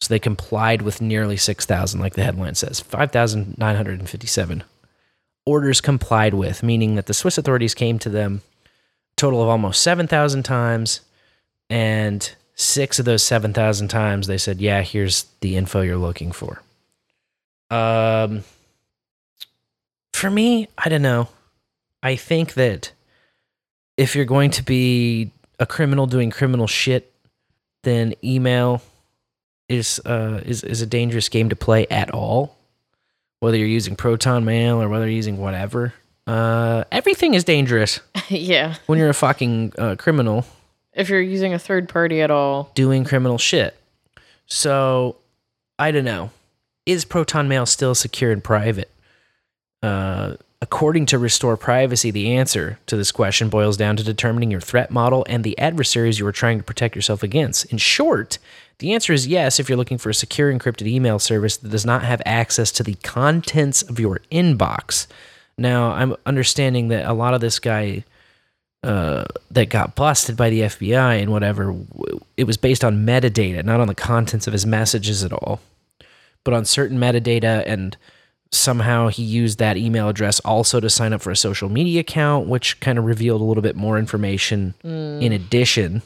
So 0.00 0.12
they 0.12 0.18
complied 0.18 0.82
with 0.82 1.00
nearly 1.00 1.36
6,000, 1.36 2.00
like 2.00 2.14
the 2.14 2.24
headline 2.24 2.54
says 2.54 2.80
5,957 2.80 4.64
orders 5.46 5.80
complied 5.80 6.34
with, 6.34 6.62
meaning 6.62 6.94
that 6.94 7.06
the 7.06 7.14
Swiss 7.14 7.38
authorities 7.38 7.74
came 7.74 7.98
to 8.00 8.08
them 8.08 8.42
a 8.64 9.16
total 9.16 9.42
of 9.42 9.48
almost 9.48 9.82
7,000 9.82 10.42
times, 10.42 11.00
and 11.70 12.34
six 12.54 12.98
of 12.98 13.04
those 13.04 13.22
7,000 13.22 13.88
times 13.88 14.26
they 14.26 14.38
said, 14.38 14.60
Yeah, 14.60 14.82
here's 14.82 15.24
the 15.40 15.56
info 15.56 15.80
you're 15.80 15.96
looking 15.96 16.32
for. 16.32 16.62
Um, 17.70 18.44
for 20.12 20.30
me, 20.30 20.68
I 20.78 20.88
don't 20.88 21.02
know. 21.02 21.28
I 22.02 22.16
think 22.16 22.54
that 22.54 22.92
if 23.96 24.14
you're 24.14 24.24
going 24.24 24.50
to 24.52 24.62
be 24.62 25.30
a 25.58 25.66
criminal 25.66 26.06
doing 26.06 26.30
criminal 26.30 26.66
shit, 26.66 27.12
then 27.82 28.14
email 28.22 28.82
is 29.68 30.00
uh 30.04 30.40
is 30.44 30.62
is 30.62 30.82
a 30.82 30.86
dangerous 30.86 31.28
game 31.28 31.48
to 31.48 31.56
play 31.56 31.86
at 31.88 32.10
all. 32.10 32.56
Whether 33.40 33.58
you're 33.58 33.66
using 33.68 33.96
Proton 33.96 34.44
Mail 34.44 34.80
or 34.80 34.88
whether 34.88 35.06
you're 35.06 35.16
using 35.16 35.38
whatever, 35.38 35.92
uh, 36.26 36.84
everything 36.90 37.34
is 37.34 37.44
dangerous 37.44 38.00
yeah. 38.28 38.76
when 38.86 38.98
you're 38.98 39.10
a 39.10 39.14
fucking 39.14 39.72
uh, 39.78 39.96
criminal 39.96 40.46
If 40.94 41.08
you're 41.10 41.20
using 41.20 41.52
a 41.52 41.58
third 41.58 41.88
party 41.88 42.22
at 42.22 42.30
all. 42.30 42.70
doing 42.74 43.04
criminal 43.04 43.36
shit. 43.36 43.76
So, 44.46 45.16
I 45.78 45.90
don't 45.90 46.04
know. 46.04 46.30
Is 46.86 47.04
Proton 47.04 47.48
Mail 47.48 47.66
still 47.66 47.94
secure 47.94 48.30
and 48.30 48.42
private? 48.42 48.90
Uh, 49.82 50.36
according 50.60 51.06
to 51.06 51.18
Restore 51.18 51.56
Privacy, 51.56 52.10
the 52.10 52.34
answer 52.34 52.78
to 52.86 52.96
this 52.96 53.12
question 53.12 53.48
boils 53.48 53.76
down 53.76 53.96
to 53.96 54.04
determining 54.04 54.50
your 54.50 54.60
threat 54.60 54.90
model 54.90 55.26
and 55.28 55.44
the 55.44 55.58
adversaries 55.58 56.18
you 56.18 56.26
are 56.26 56.32
trying 56.32 56.58
to 56.58 56.64
protect 56.64 56.96
yourself 56.96 57.22
against. 57.22 57.66
In 57.66 57.78
short, 57.78 58.38
the 58.78 58.92
answer 58.92 59.12
is 59.12 59.26
yes 59.26 59.60
if 59.60 59.68
you're 59.68 59.78
looking 59.78 59.98
for 59.98 60.10
a 60.10 60.14
secure 60.14 60.52
encrypted 60.52 60.86
email 60.86 61.18
service 61.18 61.56
that 61.58 61.70
does 61.70 61.86
not 61.86 62.02
have 62.02 62.22
access 62.24 62.72
to 62.72 62.82
the 62.82 62.94
contents 63.02 63.82
of 63.82 64.00
your 64.00 64.20
inbox. 64.32 65.06
Now, 65.56 65.92
I'm 65.92 66.16
understanding 66.26 66.88
that 66.88 67.06
a 67.06 67.12
lot 67.12 67.34
of 67.34 67.40
this 67.40 67.58
guy 67.58 68.04
uh, 68.82 69.24
that 69.50 69.70
got 69.70 69.94
busted 69.94 70.36
by 70.36 70.50
the 70.50 70.60
FBI 70.60 71.22
and 71.22 71.30
whatever, 71.30 71.74
it 72.36 72.44
was 72.44 72.56
based 72.56 72.84
on 72.84 73.06
metadata, 73.06 73.64
not 73.64 73.80
on 73.80 73.88
the 73.88 73.94
contents 73.94 74.46
of 74.46 74.52
his 74.52 74.66
messages 74.66 75.24
at 75.24 75.32
all, 75.32 75.60
but 76.42 76.52
on 76.52 76.64
certain 76.64 76.98
metadata. 76.98 77.62
And 77.66 77.96
somehow 78.52 79.08
he 79.08 79.22
used 79.24 79.58
that 79.58 79.76
email 79.76 80.08
address 80.08 80.38
also 80.40 80.78
to 80.80 80.88
sign 80.88 81.12
up 81.12 81.20
for 81.22 81.30
a 81.30 81.36
social 81.36 81.68
media 81.68 82.00
account, 82.00 82.46
which 82.46 82.78
kind 82.80 82.98
of 82.98 83.04
revealed 83.04 83.40
a 83.40 83.44
little 83.44 83.62
bit 83.62 83.76
more 83.76 83.98
information 83.98 84.74
Mm. 84.84 85.22
in 85.22 85.32
addition 85.32 86.02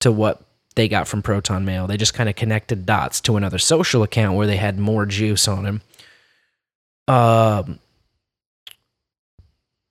to 0.00 0.10
what 0.10 0.42
they 0.74 0.88
got 0.88 1.06
from 1.06 1.22
Proton 1.22 1.64
Mail. 1.64 1.86
They 1.86 1.96
just 1.96 2.14
kind 2.14 2.28
of 2.28 2.34
connected 2.34 2.84
dots 2.84 3.20
to 3.22 3.36
another 3.36 3.58
social 3.58 4.02
account 4.02 4.36
where 4.36 4.46
they 4.48 4.56
had 4.56 4.78
more 4.78 5.06
juice 5.06 5.46
on 5.46 5.64
him. 5.64 5.80
Um, 7.06 7.78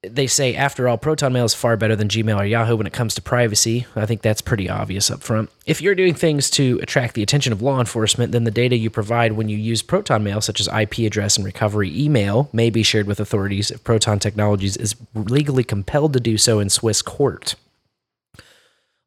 they 0.04 0.28
say, 0.28 0.56
after 0.56 0.88
all, 0.88 0.98
Proton 0.98 1.32
Mail 1.32 1.46
is 1.46 1.54
far 1.54 1.78
better 1.78 1.96
than 1.96 2.10
Gmail 2.10 2.38
or 2.38 2.46
Yahoo 2.46 2.76
when 2.76 2.88
it 2.88 2.94
comes 2.94 3.16
to 3.16 3.22
privacy. 3.22 3.88
I 3.96 4.06
think 4.06 4.22
that's 4.22 4.42
pretty 4.42 4.70
obvious 4.70 5.10
up 5.10 5.24
front. 5.24 5.50
If 5.66 5.82
you're 5.82 5.96
doing 5.96 6.14
things 6.14 6.50
to 6.52 6.80
attract 6.82 7.14
the 7.14 7.24
attention 7.24 7.54
of 7.54 7.62
law 7.62 7.80
enforcement, 7.80 8.34
then 8.34 8.44
the 8.44 8.52
data 8.52 8.76
you 8.76 8.90
provide 8.90 9.34
when 9.34 9.48
you 9.48 9.58
use 9.58 9.82
Proton 9.82 10.24
Mail, 10.24 10.42
such 10.42 10.60
as 10.60 10.68
IP 10.68 11.00
address 11.00 11.38
and 11.38 11.46
recovery 11.46 11.92
email, 11.98 12.50
may 12.52 12.70
be 12.70 12.84
shared 12.84 13.08
with 13.08 13.20
authorities 13.20 13.72
if 13.72 13.84
Proton 13.84 14.20
Technologies 14.20 14.76
is 14.76 14.96
legally 15.16 15.64
compelled 15.64 16.14
to 16.14 16.20
do 16.20 16.38
so 16.38 16.60
in 16.60 16.70
Swiss 16.70 17.02
court. 17.02 17.56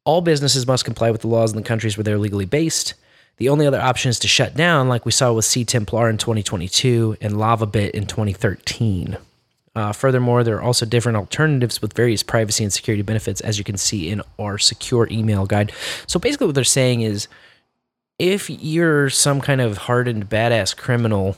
All 0.04 0.22
businesses 0.22 0.66
must 0.66 0.84
comply 0.84 1.10
with 1.10 1.20
the 1.20 1.28
laws 1.28 1.50
in 1.52 1.56
the 1.56 1.62
countries 1.66 1.96
where 1.96 2.04
they're 2.04 2.16
legally 2.16 2.46
based. 2.46 2.94
The 3.36 3.50
only 3.50 3.66
other 3.66 3.80
option 3.80 4.08
is 4.08 4.18
to 4.20 4.28
shut 4.28 4.56
down, 4.56 4.88
like 4.88 5.04
we 5.04 5.12
saw 5.12 5.32
with 5.34 5.44
CTemplar 5.44 6.08
in 6.08 6.16
2022 6.16 7.18
and 7.20 7.34
LavaBit 7.34 7.90
in 7.90 8.06
2013. 8.06 9.18
Uh, 9.76 9.92
furthermore, 9.92 10.42
there 10.42 10.56
are 10.56 10.62
also 10.62 10.86
different 10.86 11.16
alternatives 11.16 11.82
with 11.82 11.92
various 11.92 12.22
privacy 12.22 12.64
and 12.64 12.72
security 12.72 13.02
benefits, 13.02 13.42
as 13.42 13.58
you 13.58 13.64
can 13.64 13.76
see 13.76 14.08
in 14.08 14.22
our 14.38 14.56
secure 14.56 15.06
email 15.10 15.44
guide. 15.44 15.70
So 16.06 16.18
basically, 16.18 16.46
what 16.46 16.54
they're 16.54 16.64
saying 16.64 17.02
is 17.02 17.28
if 18.18 18.48
you're 18.48 19.10
some 19.10 19.42
kind 19.42 19.60
of 19.60 19.76
hardened 19.76 20.30
badass 20.30 20.74
criminal 20.74 21.36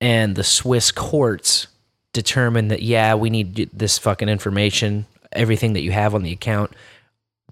and 0.00 0.36
the 0.36 0.42
Swiss 0.42 0.90
courts 0.90 1.66
determine 2.14 2.68
that, 2.68 2.80
yeah, 2.80 3.14
we 3.14 3.28
need 3.28 3.68
this 3.74 3.98
fucking 3.98 4.30
information, 4.30 5.04
everything 5.30 5.74
that 5.74 5.82
you 5.82 5.92
have 5.92 6.14
on 6.14 6.22
the 6.22 6.32
account, 6.32 6.72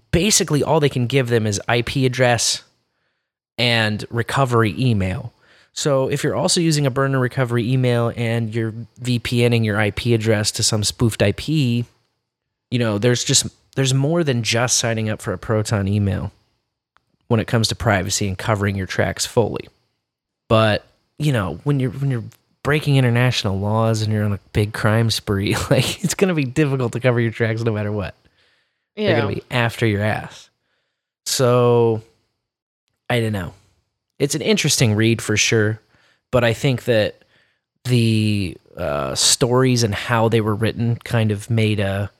basically 0.09 0.63
all 0.63 0.79
they 0.79 0.89
can 0.89 1.05
give 1.05 1.29
them 1.29 1.45
is 1.45 1.61
IP 1.71 1.97
address 1.97 2.63
and 3.59 4.05
recovery 4.09 4.73
email. 4.75 5.33
So 5.73 6.09
if 6.09 6.23
you're 6.23 6.35
also 6.35 6.59
using 6.59 6.85
a 6.85 6.91
burner 6.91 7.19
recovery 7.19 7.71
email 7.71 8.11
and 8.15 8.53
you're 8.53 8.73
VPNing 9.01 9.63
your 9.63 9.79
IP 9.79 10.07
address 10.07 10.51
to 10.51 10.63
some 10.63 10.83
spoofed 10.83 11.21
IP, 11.21 11.47
you 11.47 11.85
know, 12.73 12.97
there's 12.97 13.23
just 13.23 13.47
there's 13.75 13.93
more 13.93 14.23
than 14.23 14.43
just 14.43 14.77
signing 14.77 15.09
up 15.09 15.21
for 15.21 15.31
a 15.31 15.37
Proton 15.37 15.87
email 15.87 16.31
when 17.27 17.39
it 17.39 17.47
comes 17.47 17.67
to 17.69 17.75
privacy 17.75 18.27
and 18.27 18.37
covering 18.37 18.75
your 18.75 18.87
tracks 18.87 19.25
fully. 19.25 19.69
But, 20.47 20.85
you 21.17 21.31
know, 21.31 21.59
when 21.63 21.79
you're 21.79 21.91
when 21.91 22.11
you're 22.11 22.23
breaking 22.63 22.97
international 22.97 23.59
laws 23.59 24.01
and 24.01 24.11
you're 24.11 24.25
on 24.25 24.33
a 24.33 24.39
big 24.51 24.73
crime 24.73 25.09
spree, 25.09 25.55
like 25.69 26.03
it's 26.03 26.15
going 26.15 26.29
to 26.29 26.33
be 26.33 26.43
difficult 26.43 26.93
to 26.93 26.99
cover 26.99 27.19
your 27.19 27.31
tracks 27.31 27.61
no 27.63 27.71
matter 27.71 27.91
what. 27.91 28.15
Yeah. 28.95 29.13
They're 29.13 29.21
going 29.21 29.35
to 29.35 29.41
be 29.41 29.47
after 29.55 29.85
your 29.85 30.01
ass. 30.01 30.49
So 31.25 32.01
I 33.09 33.21
don't 33.21 33.31
know. 33.33 33.53
It's 34.19 34.35
an 34.35 34.41
interesting 34.41 34.93
read 34.95 35.21
for 35.21 35.37
sure, 35.37 35.79
but 36.29 36.43
I 36.43 36.53
think 36.53 36.83
that 36.83 37.23
the 37.85 38.57
uh, 38.77 39.15
stories 39.15 39.83
and 39.83 39.95
how 39.95 40.29
they 40.29 40.41
were 40.41 40.55
written 40.55 40.97
kind 40.97 41.31
of 41.31 41.49
made 41.49 41.79
a 41.79 42.11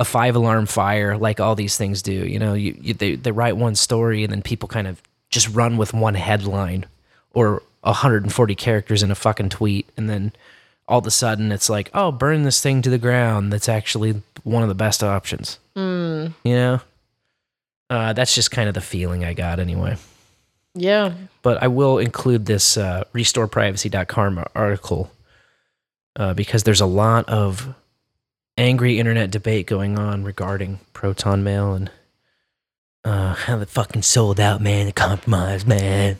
a 0.00 0.04
five 0.04 0.36
alarm 0.36 0.66
fire, 0.66 1.16
like 1.18 1.40
all 1.40 1.56
these 1.56 1.76
things 1.76 2.02
do. 2.02 2.12
You 2.12 2.38
know, 2.38 2.54
you, 2.54 2.76
you 2.80 2.94
they 2.94 3.16
they 3.16 3.32
write 3.32 3.56
one 3.56 3.74
story 3.74 4.22
and 4.22 4.32
then 4.32 4.42
people 4.42 4.68
kind 4.68 4.86
of 4.86 5.02
just 5.30 5.48
run 5.48 5.76
with 5.76 5.92
one 5.92 6.14
headline 6.14 6.86
or 7.32 7.62
140 7.82 8.54
characters 8.54 9.02
in 9.02 9.10
a 9.10 9.14
fucking 9.14 9.48
tweet, 9.48 9.88
and 9.96 10.08
then 10.08 10.32
all 10.86 10.98
of 11.00 11.06
a 11.06 11.10
sudden 11.10 11.50
it's 11.52 11.68
like, 11.68 11.90
oh, 11.94 12.10
burn 12.12 12.42
this 12.42 12.62
thing 12.62 12.80
to 12.82 12.90
the 12.90 12.98
ground. 12.98 13.52
That's 13.52 13.68
actually 13.68 14.22
one 14.44 14.62
of 14.62 14.68
the 14.68 14.74
best 14.74 15.02
options. 15.02 15.58
Mm, 15.76 16.32
You 16.44 16.54
know, 16.54 16.80
uh, 17.90 18.12
that's 18.12 18.34
just 18.34 18.50
kind 18.50 18.68
of 18.68 18.74
the 18.74 18.80
feeling 18.80 19.24
I 19.24 19.32
got 19.34 19.58
anyway 19.60 19.96
yeah. 20.74 21.14
but 21.42 21.62
I 21.62 21.68
will 21.68 21.98
include 21.98 22.46
this 22.46 22.76
uh, 22.76 23.04
restoreprivacy.com 23.14 24.44
article 24.54 25.10
uh, 26.16 26.34
because 26.34 26.64
there's 26.64 26.80
a 26.80 26.86
lot 26.86 27.28
of 27.28 27.74
angry 28.56 28.98
internet 28.98 29.30
debate 29.30 29.66
going 29.66 29.98
on 29.98 30.24
regarding 30.24 30.80
Proton 30.92 31.44
Mail 31.44 31.74
and 31.74 31.90
uh, 33.04 33.34
how 33.34 33.56
they 33.56 33.64
fucking 33.64 34.02
sold 34.02 34.40
out, 34.40 34.60
man. 34.60 34.86
The 34.86 34.92
compromise, 34.92 35.64
man. 35.64 36.18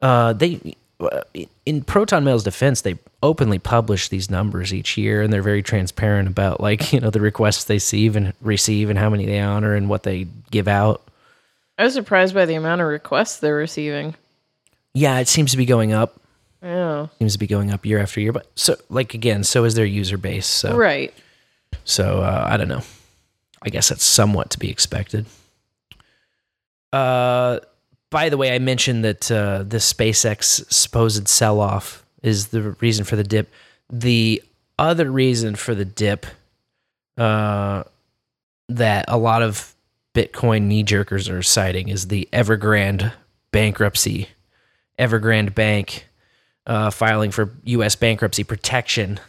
Uh, 0.00 0.32
they 0.32 0.74
uh, 1.00 1.22
in 1.66 1.82
Proton 1.82 2.24
Mail's 2.24 2.44
defense, 2.44 2.82
they 2.82 2.98
openly 3.22 3.58
publish 3.58 4.08
these 4.08 4.30
numbers 4.30 4.72
each 4.72 4.96
year, 4.96 5.22
and 5.22 5.32
they're 5.32 5.42
very 5.42 5.62
transparent 5.62 6.28
about 6.28 6.60
like 6.60 6.92
you 6.92 7.00
know 7.00 7.10
the 7.10 7.20
requests 7.20 7.64
they 7.64 7.74
receive 7.74 8.16
and 8.16 8.32
receive 8.40 8.90
and 8.90 8.98
how 8.98 9.10
many 9.10 9.26
they 9.26 9.40
honor 9.40 9.74
and 9.74 9.88
what 9.88 10.04
they 10.04 10.26
give 10.50 10.68
out. 10.68 11.02
I 11.80 11.84
was 11.84 11.94
surprised 11.94 12.34
by 12.34 12.44
the 12.44 12.56
amount 12.56 12.82
of 12.82 12.88
requests 12.88 13.38
they're 13.38 13.54
receiving. 13.54 14.14
Yeah, 14.92 15.18
it 15.18 15.28
seems 15.28 15.52
to 15.52 15.56
be 15.56 15.64
going 15.64 15.94
up. 15.94 16.20
Yeah. 16.62 17.06
Seems 17.18 17.32
to 17.32 17.38
be 17.38 17.46
going 17.46 17.70
up 17.70 17.86
year 17.86 17.98
after 17.98 18.20
year, 18.20 18.34
but 18.34 18.50
so 18.54 18.76
like 18.90 19.14
again, 19.14 19.44
so 19.44 19.64
is 19.64 19.76
their 19.76 19.86
user 19.86 20.18
base. 20.18 20.46
So 20.46 20.76
Right. 20.76 21.14
So 21.84 22.20
uh, 22.20 22.46
I 22.46 22.58
don't 22.58 22.68
know. 22.68 22.82
I 23.62 23.70
guess 23.70 23.88
that's 23.88 24.04
somewhat 24.04 24.50
to 24.50 24.58
be 24.58 24.68
expected. 24.70 25.24
Uh, 26.92 27.60
by 28.10 28.28
the 28.28 28.36
way, 28.36 28.54
I 28.54 28.58
mentioned 28.58 29.02
that 29.06 29.30
uh, 29.30 29.62
the 29.62 29.78
SpaceX 29.78 30.70
supposed 30.70 31.28
sell 31.28 31.60
off 31.60 32.04
is 32.22 32.48
the 32.48 32.72
reason 32.80 33.06
for 33.06 33.16
the 33.16 33.24
dip. 33.24 33.50
The 33.88 34.42
other 34.78 35.10
reason 35.10 35.54
for 35.54 35.74
the 35.74 35.86
dip 35.86 36.26
uh, 37.16 37.84
that 38.68 39.06
a 39.08 39.16
lot 39.16 39.40
of 39.40 39.74
Bitcoin 40.14 40.62
knee 40.62 40.84
jerkers 40.84 41.30
are 41.32 41.42
citing 41.42 41.88
is 41.88 42.08
the 42.08 42.28
Evergrande 42.32 43.12
bankruptcy. 43.52 44.28
Evergrande 44.98 45.54
Bank 45.54 46.06
uh, 46.66 46.90
filing 46.90 47.30
for 47.30 47.54
U.S. 47.64 47.96
bankruptcy 47.96 48.44
protection, 48.44 49.20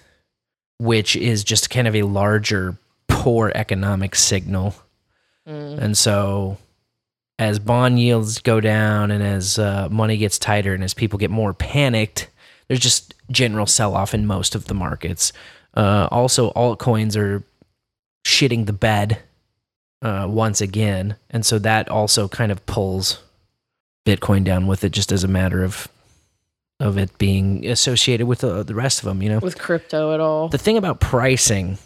which 0.79 1.15
is 1.15 1.43
just 1.43 1.69
kind 1.69 1.87
of 1.87 1.95
a 1.95 2.03
larger 2.03 2.77
poor 3.07 3.51
economic 3.55 4.15
signal. 4.15 4.75
And 5.79 5.97
so, 5.97 6.57
as 7.39 7.59
bond 7.59 7.99
yields 7.99 8.39
go 8.39 8.59
down 8.59 9.11
and 9.11 9.23
as 9.23 9.57
uh, 9.57 9.87
money 9.89 10.17
gets 10.17 10.37
tighter 10.37 10.73
and 10.73 10.83
as 10.83 10.93
people 10.93 11.17
get 11.17 11.31
more 11.31 11.53
panicked, 11.53 12.29
there's 12.67 12.79
just 12.79 13.13
general 13.31 13.65
sell 13.65 13.95
off 13.95 14.13
in 14.13 14.25
most 14.25 14.55
of 14.55 14.65
the 14.65 14.73
markets. 14.73 15.33
Uh, 15.75 16.07
also, 16.11 16.51
altcoins 16.51 17.15
are 17.15 17.43
shitting 18.25 18.65
the 18.65 18.73
bed 18.73 19.19
uh, 20.01 20.27
once 20.29 20.61
again. 20.61 21.15
And 21.29 21.45
so 21.45 21.59
that 21.59 21.89
also 21.89 22.27
kind 22.27 22.51
of 22.51 22.65
pulls 22.65 23.21
Bitcoin 24.05 24.43
down 24.43 24.67
with 24.67 24.83
it 24.83 24.91
just 24.91 25.11
as 25.11 25.23
a 25.23 25.27
matter 25.27 25.63
of 25.63 25.87
of 26.79 26.97
it 26.97 27.15
being 27.19 27.67
associated 27.67 28.25
with 28.25 28.39
the, 28.39 28.63
the 28.63 28.73
rest 28.73 28.97
of 28.99 29.05
them, 29.05 29.21
you 29.21 29.29
know? 29.29 29.37
With 29.37 29.59
crypto 29.59 30.15
at 30.15 30.19
all. 30.19 30.47
The 30.49 30.57
thing 30.57 30.77
about 30.77 30.99
pricing 30.99 31.77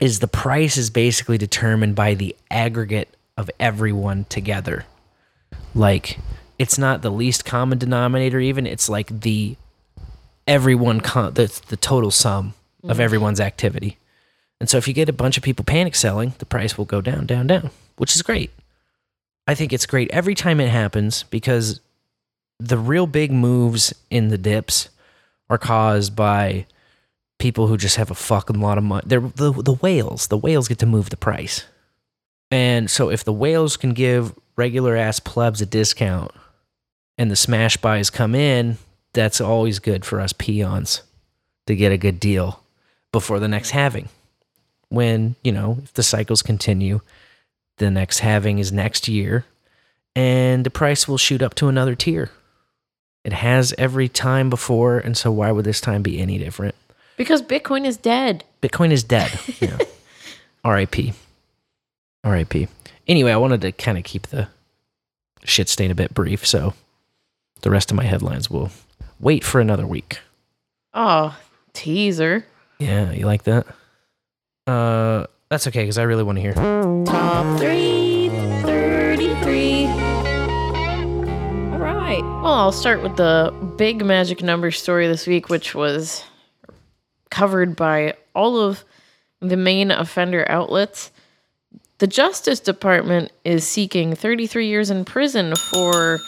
is 0.00 0.18
the 0.18 0.26
price 0.26 0.76
is 0.76 0.90
basically 0.90 1.38
determined 1.38 1.94
by 1.94 2.14
the 2.14 2.34
aggregate 2.50 3.08
of 3.36 3.48
everyone 3.60 4.24
together. 4.28 4.84
Like 5.74 6.18
it's 6.58 6.76
not 6.78 7.02
the 7.02 7.10
least 7.10 7.44
common 7.44 7.78
denominator 7.78 8.40
even, 8.40 8.66
it's 8.66 8.88
like 8.88 9.20
the 9.20 9.56
everyone 10.48 11.00
con- 11.00 11.34
the 11.34 11.60
the 11.68 11.76
total 11.76 12.10
sum 12.10 12.54
of 12.82 12.96
Mhm. 12.96 13.00
everyone's 13.00 13.40
activity. 13.40 13.96
And 14.62 14.70
so 14.70 14.78
if 14.78 14.86
you 14.86 14.94
get 14.94 15.08
a 15.08 15.12
bunch 15.12 15.36
of 15.36 15.42
people 15.42 15.64
panic 15.64 15.96
selling, 15.96 16.34
the 16.38 16.46
price 16.46 16.78
will 16.78 16.84
go 16.84 17.00
down, 17.00 17.26
down, 17.26 17.48
down, 17.48 17.70
which 17.96 18.14
is 18.14 18.22
great. 18.22 18.52
I 19.48 19.56
think 19.56 19.72
it's 19.72 19.86
great 19.86 20.08
every 20.12 20.36
time 20.36 20.60
it 20.60 20.68
happens 20.68 21.24
because 21.24 21.80
the 22.60 22.78
real 22.78 23.08
big 23.08 23.32
moves 23.32 23.92
in 24.08 24.28
the 24.28 24.38
dips 24.38 24.88
are 25.50 25.58
caused 25.58 26.14
by 26.14 26.66
people 27.40 27.66
who 27.66 27.76
just 27.76 27.96
have 27.96 28.12
a 28.12 28.14
fucking 28.14 28.60
lot 28.60 28.78
of 28.78 28.84
money. 28.84 29.02
They're 29.04 29.18
the 29.18 29.50
the 29.50 29.74
whales. 29.74 30.28
The 30.28 30.38
whales 30.38 30.68
get 30.68 30.78
to 30.78 30.86
move 30.86 31.10
the 31.10 31.16
price. 31.16 31.64
And 32.52 32.88
so 32.88 33.10
if 33.10 33.24
the 33.24 33.32
whales 33.32 33.76
can 33.76 33.94
give 33.94 34.32
regular 34.54 34.94
ass 34.94 35.18
plebs 35.18 35.60
a 35.60 35.66
discount 35.66 36.30
and 37.18 37.32
the 37.32 37.34
smash 37.34 37.78
buys 37.78 38.10
come 38.10 38.36
in, 38.36 38.78
that's 39.12 39.40
always 39.40 39.80
good 39.80 40.04
for 40.04 40.20
us 40.20 40.32
peons 40.32 41.02
to 41.66 41.74
get 41.74 41.90
a 41.90 41.98
good 41.98 42.20
deal 42.20 42.62
before 43.10 43.40
the 43.40 43.48
next 43.48 43.70
halving. 43.70 44.08
When, 44.92 45.36
you 45.42 45.52
know, 45.52 45.78
if 45.82 45.94
the 45.94 46.02
cycles 46.02 46.42
continue, 46.42 47.00
the 47.78 47.90
next 47.90 48.18
halving 48.18 48.58
is 48.58 48.70
next 48.72 49.08
year 49.08 49.46
and 50.14 50.64
the 50.66 50.70
price 50.70 51.08
will 51.08 51.16
shoot 51.16 51.40
up 51.40 51.54
to 51.54 51.68
another 51.68 51.94
tier. 51.94 52.30
It 53.24 53.32
has 53.32 53.72
every 53.78 54.08
time 54.08 54.50
before, 54.50 54.98
and 54.98 55.16
so 55.16 55.30
why 55.32 55.50
would 55.50 55.64
this 55.64 55.80
time 55.80 56.02
be 56.02 56.20
any 56.20 56.36
different? 56.36 56.74
Because 57.16 57.40
Bitcoin 57.40 57.86
is 57.86 57.96
dead. 57.96 58.44
Bitcoin 58.60 58.90
is 58.90 59.02
dead. 59.02 59.32
Yeah. 59.60 59.78
R.I.P. 60.64 61.14
R.I.P. 62.22 62.68
Anyway, 63.08 63.32
I 63.32 63.36
wanted 63.36 63.62
to 63.62 63.72
kind 63.72 63.96
of 63.96 64.04
keep 64.04 64.26
the 64.26 64.48
shit 65.44 65.68
stain 65.68 65.90
a 65.90 65.94
bit 65.94 66.12
brief, 66.14 66.46
so 66.46 66.74
the 67.62 67.70
rest 67.70 67.90
of 67.90 67.96
my 67.96 68.04
headlines 68.04 68.50
will 68.50 68.70
wait 69.18 69.42
for 69.42 69.60
another 69.60 69.86
week. 69.86 70.18
Oh, 70.92 71.36
teaser. 71.72 72.44
Yeah, 72.78 73.10
you 73.12 73.24
like 73.24 73.44
that? 73.44 73.66
Uh, 74.66 75.26
that's 75.48 75.66
okay 75.66 75.82
because 75.82 75.98
I 75.98 76.04
really 76.04 76.22
want 76.22 76.36
to 76.36 76.42
hear. 76.42 76.54
Top 77.04 77.58
three, 77.58 78.28
33. 78.62 79.86
All 81.72 81.78
right. 81.78 82.22
Well, 82.22 82.54
I'll 82.54 82.72
start 82.72 83.02
with 83.02 83.16
the 83.16 83.52
big 83.76 84.04
magic 84.04 84.42
number 84.42 84.70
story 84.70 85.08
this 85.08 85.26
week, 85.26 85.48
which 85.48 85.74
was 85.74 86.24
covered 87.30 87.74
by 87.74 88.14
all 88.34 88.58
of 88.58 88.84
the 89.40 89.56
main 89.56 89.90
offender 89.90 90.46
outlets. 90.48 91.10
The 91.98 92.06
Justice 92.06 92.60
Department 92.60 93.32
is 93.44 93.66
seeking 93.66 94.14
33 94.14 94.68
years 94.68 94.90
in 94.90 95.04
prison 95.04 95.54
for 95.56 96.18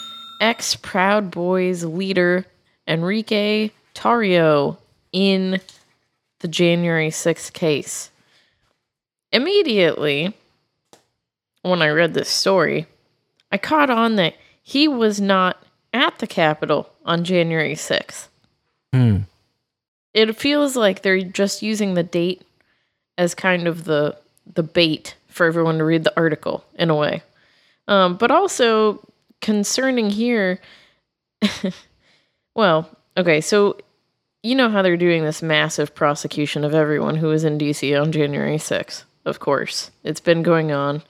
ex 0.41 0.75
Proud 0.77 1.31
Boys 1.31 1.85
leader 1.85 2.45
Enrique 2.89 3.71
Tarrio 3.95 4.77
in 5.13 5.61
the 6.41 6.49
January 6.49 7.11
6th 7.11 7.53
case. 7.53 8.11
Immediately, 9.35 10.33
when 11.63 11.83
I 11.83 11.89
read 11.89 12.15
this 12.15 12.29
story, 12.29 12.87
I 13.51 13.59
caught 13.59 13.91
on 13.91 14.15
that 14.15 14.35
he 14.63 14.87
was 14.87 15.21
not 15.21 15.61
at 15.93 16.19
the 16.21 16.27
Capitol 16.29 16.89
on 17.05 17.25
January 17.25 17.75
6th. 17.75 18.29
Hmm. 18.93 19.17
It 20.15 20.37
feels 20.37 20.77
like 20.77 21.03
they're 21.03 21.21
just 21.21 21.63
using 21.63 21.95
the 21.95 22.05
date 22.05 22.43
as 23.19 23.35
kind 23.35 23.67
of 23.67 23.85
the 23.85 24.17
the 24.47 24.63
bait 24.63 25.17
for 25.27 25.47
everyone 25.47 25.79
to 25.79 25.85
read 25.85 26.05
the 26.05 26.17
article 26.17 26.65
in 26.75 26.91
a 26.91 26.95
way. 26.95 27.23
Um, 27.89 28.17
but 28.17 28.31
also 28.31 29.05
concerning 29.41 30.11
here, 30.11 30.61
well, 32.55 32.89
okay, 33.17 33.41
so 33.41 33.79
you 34.45 34.55
know 34.55 34.69
how 34.71 34.83
they're 34.83 34.97
doing 34.97 35.25
this 35.25 35.43
massive 35.43 35.93
prosecution 35.93 36.63
of 36.65 36.73
everyone 36.73 37.17
who 37.17 37.29
was 37.29 37.43
in 37.43 37.59
DC 37.59 38.01
on 38.01 38.13
January 38.13 38.59
6th, 38.59 39.05
of 39.25 39.41
course. 39.41 39.91
It's 40.03 40.21
been 40.21 40.43
going 40.43 40.73
on. 40.73 41.03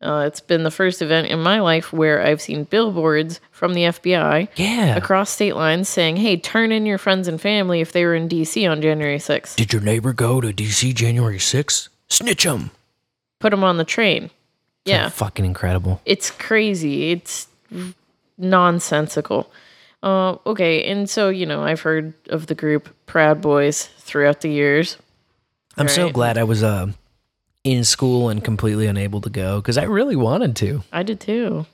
Uh, 0.00 0.24
it's 0.28 0.40
been 0.40 0.62
the 0.62 0.70
first 0.70 1.02
event 1.02 1.26
in 1.26 1.40
my 1.42 1.58
life 1.60 1.92
where 1.92 2.24
I've 2.24 2.40
seen 2.40 2.62
billboards 2.64 3.40
from 3.50 3.74
the 3.74 3.82
FBI 3.82 4.46
Yeah. 4.54 4.94
across 4.96 5.30
state 5.30 5.56
lines 5.56 5.88
saying, 5.88 6.18
hey, 6.18 6.36
turn 6.36 6.70
in 6.70 6.86
your 6.86 6.98
friends 6.98 7.26
and 7.26 7.40
family 7.40 7.80
if 7.80 7.90
they 7.90 8.04
were 8.04 8.14
in 8.14 8.28
DC 8.28 8.70
on 8.70 8.80
January 8.80 9.18
6th. 9.18 9.56
Did 9.56 9.72
your 9.72 9.82
neighbor 9.82 10.12
go 10.12 10.40
to 10.40 10.52
DC 10.52 10.94
January 10.94 11.38
6th? 11.38 11.88
Snitch 12.08 12.44
him. 12.44 12.70
Put 13.40 13.50
them 13.50 13.64
on 13.64 13.76
the 13.76 13.84
train. 13.84 14.30
Yeah. 14.84 15.08
Fucking 15.08 15.44
incredible. 15.44 16.00
It's 16.04 16.30
crazy. 16.30 17.10
It's 17.10 17.48
nonsensical. 18.36 19.50
Uh, 20.02 20.36
okay, 20.46 20.84
and 20.84 21.10
so 21.10 21.28
you 21.28 21.44
know, 21.44 21.62
I've 21.64 21.80
heard 21.80 22.14
of 22.28 22.46
the 22.46 22.54
group 22.54 22.88
Proud 23.06 23.40
Boys 23.40 23.86
throughout 23.98 24.40
the 24.42 24.48
years. 24.48 24.96
I'm 25.76 25.88
so 25.88 26.10
glad 26.10 26.38
I 26.38 26.44
was 26.44 26.62
uh, 26.62 26.88
in 27.72 27.84
school 27.84 28.28
and 28.28 28.42
completely 28.44 28.86
unable 28.86 29.20
to 29.20 29.30
go 29.30 29.60
because 29.60 29.78
I 29.78 29.84
really 29.84 30.16
wanted 30.16 30.56
to. 30.56 30.82
I 30.92 31.02
did 31.02 31.20
too. 31.20 31.66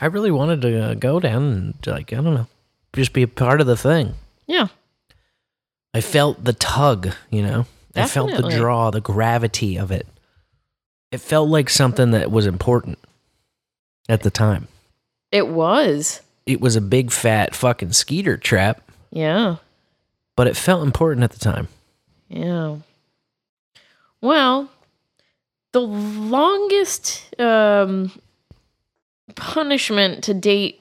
I 0.00 0.06
really 0.06 0.30
wanted 0.30 0.62
to 0.62 0.80
uh, 0.90 0.94
go 0.94 1.20
down 1.20 1.42
and 1.42 1.74
like 1.86 2.12
I 2.12 2.16
don't 2.16 2.34
know, 2.34 2.46
just 2.92 3.12
be 3.12 3.22
a 3.22 3.28
part 3.28 3.60
of 3.60 3.66
the 3.66 3.76
thing. 3.76 4.14
Yeah. 4.46 4.68
I 5.94 6.00
felt 6.00 6.42
the 6.44 6.54
tug, 6.54 7.12
you 7.30 7.42
know. 7.42 7.66
I 7.94 8.06
felt 8.06 8.30
the 8.30 8.48
draw, 8.48 8.90
the 8.90 9.02
gravity 9.02 9.76
of 9.76 9.90
it. 9.90 10.06
It 11.10 11.18
felt 11.20 11.50
like 11.50 11.68
something 11.68 12.12
that 12.12 12.30
was 12.30 12.46
important 12.46 12.98
at 14.08 14.22
the 14.22 14.30
time. 14.30 14.68
It 15.30 15.48
was. 15.48 16.22
It 16.46 16.60
was 16.60 16.74
a 16.74 16.80
big 16.80 17.10
fat 17.12 17.54
fucking 17.54 17.92
skeeter 17.92 18.38
trap, 18.38 18.80
Yeah. 19.10 19.56
but 20.36 20.46
it 20.46 20.56
felt 20.56 20.82
important 20.82 21.22
at 21.24 21.32
the 21.32 21.38
time. 21.38 21.68
Yeah. 22.28 22.76
Well, 24.22 24.70
the 25.72 25.80
longest 25.80 27.38
um, 27.40 28.12
punishment 29.34 30.24
to 30.24 30.34
date 30.34 30.80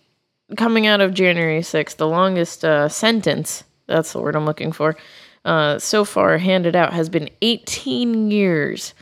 coming 0.57 0.85
out 0.85 1.01
of 1.01 1.13
January 1.13 1.61
6th, 1.61 1.95
the 1.95 2.07
longest 2.07 2.65
uh, 2.65 2.89
sentence, 2.89 3.63
that's 3.87 4.13
the 4.13 4.19
word 4.19 4.35
I'm 4.35 4.45
looking 4.45 4.71
for, 4.71 4.97
uh, 5.45 5.79
so 5.79 6.05
far 6.05 6.37
handed 6.37 6.75
out 6.75 6.93
has 6.93 7.09
been 7.09 7.29
18 7.41 8.29
years 8.29 8.93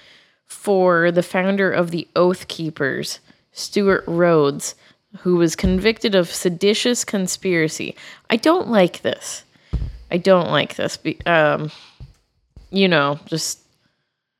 for 0.45 1.11
the 1.11 1.23
founder 1.23 1.71
of 1.71 1.91
the 1.91 2.07
Oath 2.15 2.47
Keepers, 2.47 3.19
Stewart 3.51 4.03
Rhodes, 4.07 4.75
who 5.19 5.35
was 5.35 5.55
convicted 5.55 6.15
of 6.15 6.31
seditious 6.31 7.03
conspiracy. 7.03 7.95
I 8.29 8.35
don't 8.35 8.69
like 8.69 9.01
this. 9.01 9.43
I 10.11 10.17
don't 10.17 10.49
like 10.49 10.75
this. 10.75 10.97
Be- 10.97 11.19
um, 11.25 11.71
you 12.71 12.87
know, 12.87 13.19
just 13.25 13.59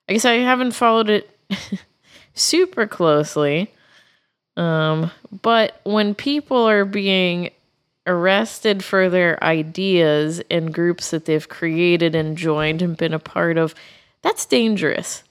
I 0.07 0.13
guess 0.13 0.26
I 0.26 0.34
haven't 0.35 0.71
followed 0.71 1.09
it 1.09 1.30
super 2.34 2.88
closely. 2.88 3.71
Um, 4.57 5.11
but 5.41 5.80
when 5.84 6.15
people 6.15 6.67
are 6.67 6.85
being 6.85 7.51
arrested 8.05 8.84
for 8.84 9.09
their 9.09 9.41
ideas 9.43 10.39
in 10.49 10.71
groups 10.71 11.11
that 11.11 11.26
they've 11.26 11.47
created 11.47 12.15
and 12.15 12.38
joined 12.38 12.81
and 12.81 12.97
been 12.97 13.13
a 13.13 13.19
part 13.19 13.57
of, 13.57 13.76
that's 14.21 14.45
dangerous. 14.45 15.23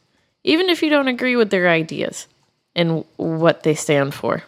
Even 0.45 0.69
if 0.69 0.82
you 0.82 0.89
don't 0.89 1.09
agree 1.09 1.36
with 1.36 1.51
their 1.51 1.69
ideas 1.69 2.27
and 2.74 3.05
what 3.16 3.65
they 3.65 3.74
stand 3.74 4.15
for. 4.15 4.45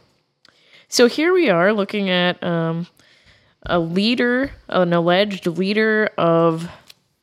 So 0.89 1.07
here 1.07 1.33
we 1.33 1.51
are 1.51 1.73
looking 1.73 2.09
at 2.09 2.43
um, 2.43 2.87
a 3.67 3.79
leader, 3.79 4.53
an 4.69 4.93
alleged 4.93 5.47
leader 5.47 6.11
of 6.17 6.71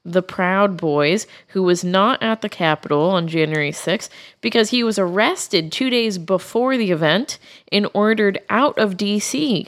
the 0.07 0.21
Proud 0.21 0.77
Boys, 0.77 1.27
who 1.49 1.61
was 1.61 1.83
not 1.83 2.23
at 2.23 2.41
the 2.41 2.49
Capitol 2.49 3.09
on 3.09 3.27
January 3.27 3.71
6th 3.71 4.09
because 4.39 4.69
he 4.69 4.83
was 4.83 4.97
arrested 4.97 5.71
two 5.71 5.89
days 5.89 6.17
before 6.17 6.77
the 6.77 6.91
event 6.91 7.37
and 7.71 7.87
ordered 7.93 8.39
out 8.49 8.77
of 8.79 8.95
D.C. 8.95 9.67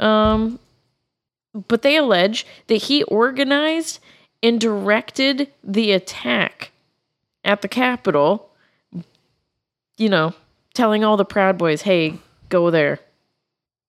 Um, 0.00 0.58
but 1.68 1.82
they 1.82 1.96
allege 1.96 2.44
that 2.66 2.82
he 2.82 3.04
organized 3.04 4.00
and 4.42 4.60
directed 4.60 5.50
the 5.62 5.92
attack 5.92 6.72
at 7.44 7.62
the 7.62 7.68
Capitol, 7.68 8.50
you 9.96 10.08
know, 10.08 10.34
telling 10.74 11.04
all 11.04 11.16
the 11.16 11.24
Proud 11.24 11.56
Boys, 11.56 11.82
hey, 11.82 12.18
go 12.48 12.70
there. 12.70 12.98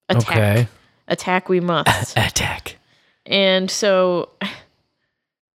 Attack. 0.08 0.30
Okay. 0.30 0.68
Attack 1.08 1.50
we 1.50 1.60
must. 1.60 2.14
Attack. 2.18 2.78
And 3.26 3.70
so 3.70 4.30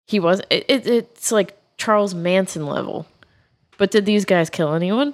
he 0.09 0.19
was 0.19 0.41
it, 0.49 0.65
it, 0.67 0.87
it's 0.87 1.31
like 1.31 1.55
Charles 1.77 2.13
Manson 2.15 2.65
level. 2.65 3.05
But 3.77 3.91
did 3.91 4.05
these 4.05 4.25
guys 4.25 4.49
kill 4.49 4.73
anyone? 4.73 5.13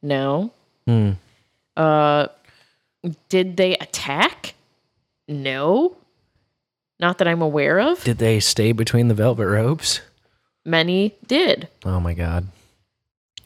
No. 0.00 0.52
Hmm. 0.86 1.12
Uh 1.76 2.28
did 3.28 3.56
they 3.56 3.74
attack? 3.74 4.54
No. 5.26 5.96
Not 7.00 7.18
that 7.18 7.28
I'm 7.28 7.42
aware 7.42 7.80
of. 7.80 8.02
Did 8.04 8.18
they 8.18 8.40
stay 8.40 8.72
between 8.72 9.08
the 9.08 9.14
velvet 9.14 9.46
ropes? 9.46 10.00
Many 10.64 11.14
did. 11.26 11.68
Oh 11.84 12.00
my 12.00 12.14
god. 12.14 12.46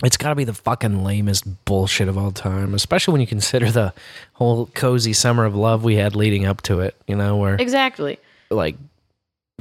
It's 0.05 0.17
got 0.17 0.31
to 0.31 0.35
be 0.35 0.43
the 0.45 0.53
fucking 0.55 1.05
lamest 1.05 1.65
bullshit 1.65 2.09
of 2.09 2.19
all 2.19 2.33
time, 2.33 2.75
especially 2.75 3.13
when 3.13 3.21
you 3.21 3.27
consider 3.27 3.71
the 3.71 3.95
whole 4.33 4.67
cozy 4.75 5.13
summer 5.13 5.45
of 5.45 5.55
love 5.55 5.85
we 5.85 5.95
had 5.95 6.17
leading 6.17 6.45
up 6.45 6.61
to 6.63 6.81
it, 6.81 6.97
you 7.07 7.15
know, 7.15 7.37
where 7.37 7.55
Exactly. 7.55 8.19
like 8.51 8.75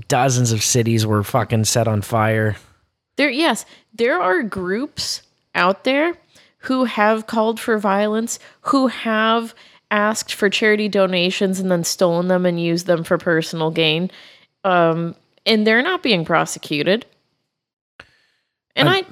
dozens 0.07 0.51
of 0.51 0.63
cities 0.63 1.05
were 1.05 1.23
fucking 1.23 1.65
set 1.65 1.87
on 1.87 2.01
fire. 2.01 2.55
There 3.17 3.29
yes, 3.29 3.65
there 3.93 4.19
are 4.19 4.43
groups 4.43 5.21
out 5.55 5.83
there 5.83 6.15
who 6.59 6.85
have 6.85 7.27
called 7.27 7.59
for 7.59 7.77
violence, 7.77 8.39
who 8.61 8.87
have 8.87 9.53
asked 9.89 10.33
for 10.33 10.49
charity 10.49 10.87
donations 10.87 11.59
and 11.59 11.69
then 11.69 11.83
stolen 11.83 12.27
them 12.27 12.45
and 12.45 12.61
used 12.61 12.85
them 12.85 13.03
for 13.03 13.17
personal 13.17 13.71
gain. 13.71 14.09
Um 14.63 15.15
and 15.45 15.65
they're 15.65 15.81
not 15.81 16.03
being 16.03 16.23
prosecuted. 16.23 17.05
And 18.75 18.89
i 18.89 19.03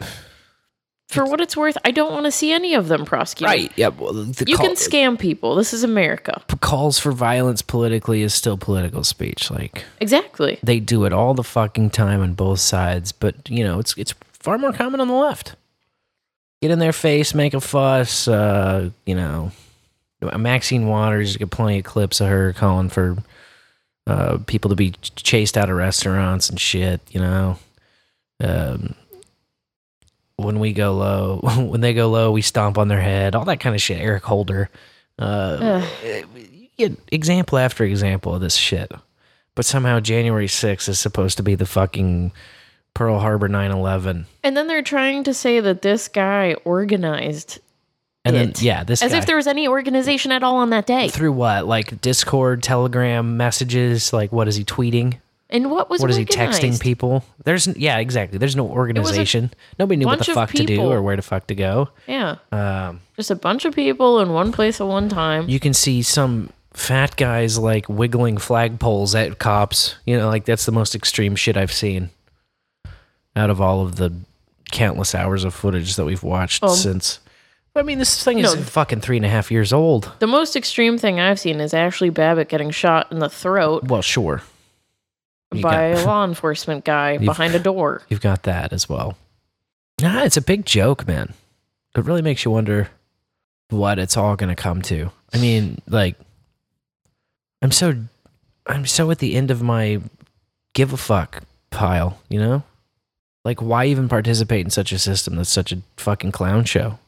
for 1.10 1.26
what 1.26 1.42
it's 1.42 1.58
worth, 1.58 1.76
I 1.84 1.92
don't 1.92 2.12
want 2.14 2.26
to 2.26 2.32
see 2.32 2.52
any 2.54 2.76
of 2.76 2.88
them 2.88 3.04
prosecuted. 3.04 3.50
Right. 3.50 3.72
Yeah. 3.76 3.88
Well, 3.90 4.14
the 4.14 4.46
You 4.48 4.56
call- 4.56 4.68
can 4.68 4.76
scam 4.76 5.18
people. 5.20 5.56
This 5.56 5.74
is 5.74 5.84
America. 5.84 6.42
calls 6.62 7.00
for 7.00 7.12
violence 7.12 7.62
politically 7.64 8.22
is 8.22 8.34
still 8.34 8.58
political 8.58 9.04
speech. 9.04 9.50
Like 9.50 9.84
Exactly. 10.00 10.60
they 10.64 10.80
do 10.80 11.06
it 11.06 11.12
all 11.14 11.34
the 11.34 11.44
fucking 11.44 11.90
time 11.90 12.22
on 12.22 12.34
both 12.36 12.60
sides, 12.60 13.12
but 13.12 13.36
you 13.50 13.64
know, 13.64 13.80
it's 13.80 13.96
it's 13.98 14.14
far 14.34 14.58
more 14.60 14.72
common 14.72 15.02
on 15.02 15.08
the 15.08 15.14
left. 15.16 15.56
Get 16.62 16.72
in 16.72 16.80
their 16.80 16.94
face, 16.94 17.34
make 17.34 17.54
a 17.54 17.62
fuss, 17.62 18.28
uh, 18.28 18.90
you 19.06 19.16
know. 19.16 19.52
Maxine 20.38 20.86
Waters, 20.88 21.32
you 21.34 21.40
get 21.40 21.50
plenty 21.50 21.80
of 21.80 21.86
clips 21.86 22.20
of 22.20 22.28
her 22.28 22.52
calling 22.52 22.90
for 22.90 23.18
uh, 24.06 24.38
people 24.48 24.68
to 24.70 24.76
be 24.76 24.92
chased 25.16 25.58
out 25.58 25.70
of 25.70 25.78
restaurants 25.78 26.50
and 26.50 26.60
shit, 26.60 27.00
you 27.12 27.22
know. 27.22 27.58
Um, 28.44 28.96
when 30.40 30.60
we 30.60 30.74
go 30.74 30.94
low, 30.94 31.40
when 31.58 31.82
they 31.82 31.94
go 31.94 32.10
low, 32.10 32.32
we 32.32 32.42
stomp 32.42 32.78
on 32.78 32.88
their 32.88 33.02
head, 33.02 33.36
all 33.36 33.46
that 33.46 33.60
kind 33.60 33.76
of 33.76 33.82
shit. 33.82 34.00
Eric 34.00 34.24
Holder. 34.24 34.70
Uh, 35.18 35.86
you 36.04 36.68
get 36.78 36.98
example 37.12 37.58
after 37.58 37.84
example 37.84 38.36
of 38.36 38.42
this 38.42 38.56
shit. 38.56 38.92
But 39.56 39.66
somehow 39.66 40.00
January 40.00 40.48
6th 40.48 40.88
is 40.88 41.00
supposed 41.00 41.36
to 41.38 41.44
be 41.44 41.56
the 41.56 41.66
fucking 41.66 42.32
Pearl 42.94 43.20
Harbor 43.20 43.50
9 43.50 43.72
11. 43.72 44.26
And 44.44 44.56
then 44.56 44.68
they're 44.68 44.82
trying 44.82 45.26
to 45.26 45.34
say 45.34 45.60
that 45.60 45.82
this 45.82 46.08
guy 46.08 46.56
organized 46.64 47.60
And 48.24 48.36
then, 48.36 48.54
yeah, 48.60 48.84
this 48.86 49.02
as 49.02 49.12
guy. 49.12 49.18
if 49.18 49.26
there 49.26 49.36
was 49.36 49.48
any 49.48 49.68
organization 49.68 50.32
at 50.32 50.44
all 50.44 50.58
on 50.58 50.70
that 50.70 50.86
day. 50.86 51.10
Through 51.10 51.34
what? 51.34 51.66
Like 51.66 52.00
Discord, 52.00 52.64
Telegram 52.64 53.36
messages? 53.36 54.14
Like, 54.14 54.32
what 54.32 54.48
is 54.48 54.56
he 54.56 54.64
tweeting? 54.64 55.18
And 55.52 55.72
what 55.72 55.90
was 55.90 56.00
what 56.02 56.12
is 56.12 56.16
he 56.18 56.26
texting 56.26 56.80
people? 56.80 57.24
There's, 57.44 57.66
yeah, 57.68 57.98
exactly. 57.98 58.38
There's 58.38 58.56
no 58.56 58.68
organization. 58.68 59.52
Nobody 59.80 59.98
knew 59.98 60.06
what 60.06 60.20
the 60.20 60.26
fuck 60.34 60.52
to 60.52 60.64
do 60.64 60.82
or 60.82 61.02
where 61.02 61.16
the 61.16 61.24
fuck 61.24 61.48
to 61.48 61.56
go. 61.56 61.90
Yeah, 62.08 62.36
Um, 62.52 63.02
just 63.16 63.32
a 63.32 63.36
bunch 63.36 63.66
of 63.66 63.74
people 63.74 64.20
in 64.20 64.32
one 64.32 64.52
place 64.52 64.80
at 64.80 64.86
one 64.88 65.10
time. 65.10 65.50
you 65.50 65.60
can 65.60 65.74
see 65.74 66.04
some 66.04 66.52
fat 66.74 67.16
guys 67.18 67.58
like 67.58 67.90
wiggling 67.90 68.36
flagpoles 68.38 69.20
at 69.20 69.40
cops. 69.40 69.96
You 70.06 70.18
know, 70.18 70.28
like 70.30 70.46
that's 70.46 70.66
the 70.68 70.72
most 70.72 70.94
extreme 70.94 71.36
shit 71.36 71.58
I've 71.58 71.74
seen 71.74 72.12
out 73.36 73.50
of 73.50 73.60
all 73.60 73.82
of 73.82 73.96
the 73.96 74.14
countless 74.72 75.16
hours 75.16 75.44
of 75.44 75.54
footage 75.56 75.96
that 75.96 76.06
we've 76.06 76.22
watched 76.24 76.64
Um, 76.64 76.70
since. 76.70 77.20
I 77.76 77.82
mean, 77.82 77.98
this 77.98 78.24
thing 78.24 78.40
is 78.40 78.54
no. 78.56 78.62
fucking 78.62 79.02
three 79.02 79.16
and 79.18 79.26
a 79.26 79.30
half 79.30 79.50
years 79.52 79.72
old. 79.74 80.12
The 80.20 80.28
most 80.28 80.56
extreme 80.56 80.98
thing 80.98 81.20
I've 81.20 81.40
seen 81.40 81.60
is 81.60 81.72
Ashli 81.74 82.14
Babbitt 82.14 82.50
getting 82.50 82.70
shot 82.72 83.12
in 83.12 83.20
the 83.20 83.30
throat 83.30 83.86
Well, 83.88 84.02
sure. 84.02 84.42
You 85.54 85.62
by 85.62 85.92
got- 85.94 86.04
a 86.04 86.06
law 86.08 86.24
enforcement 86.26 86.86
guy 86.86 87.18
behind 87.18 87.56
a 87.56 87.60
door. 87.60 88.02
You've 88.10 88.22
got 88.22 88.44
that 88.44 88.72
as 88.74 88.88
well. 88.88 89.18
Nah, 90.02 90.24
it's 90.24 90.38
a 90.38 90.42
big 90.42 90.66
joke, 90.66 91.08
man. 91.08 91.34
It 91.96 92.06
really 92.06 92.22
makes 92.22 92.46
you 92.46 92.52
wonder 92.52 92.90
what 93.70 94.00
it's 94.00 94.16
all 94.16 94.36
going 94.36 94.56
to 94.56 94.62
come 94.62 94.82
to. 94.84 95.12
I 95.34 95.38
mean, 95.40 95.82
like, 95.88 96.16
I'm 97.62 97.72
so, 97.72 97.96
I'm 98.66 98.86
so 98.86 99.12
at 99.12 99.20
the 99.20 99.36
end 99.36 99.52
of 99.52 99.62
my 99.62 100.02
give 100.74 100.94
a 100.94 100.98
fuck 100.98 101.44
pile, 101.72 102.20
you 102.30 102.40
know? 102.40 102.64
Like, 103.44 103.62
why 103.62 103.86
even 103.86 104.08
participate 104.10 104.64
in 104.66 104.70
such 104.70 104.92
a 104.92 105.00
system 105.00 105.36
that's 105.36 105.50
such 105.50 105.72
a 105.72 105.82
fucking 105.98 106.32
clown 106.32 106.66
show? 106.66 107.00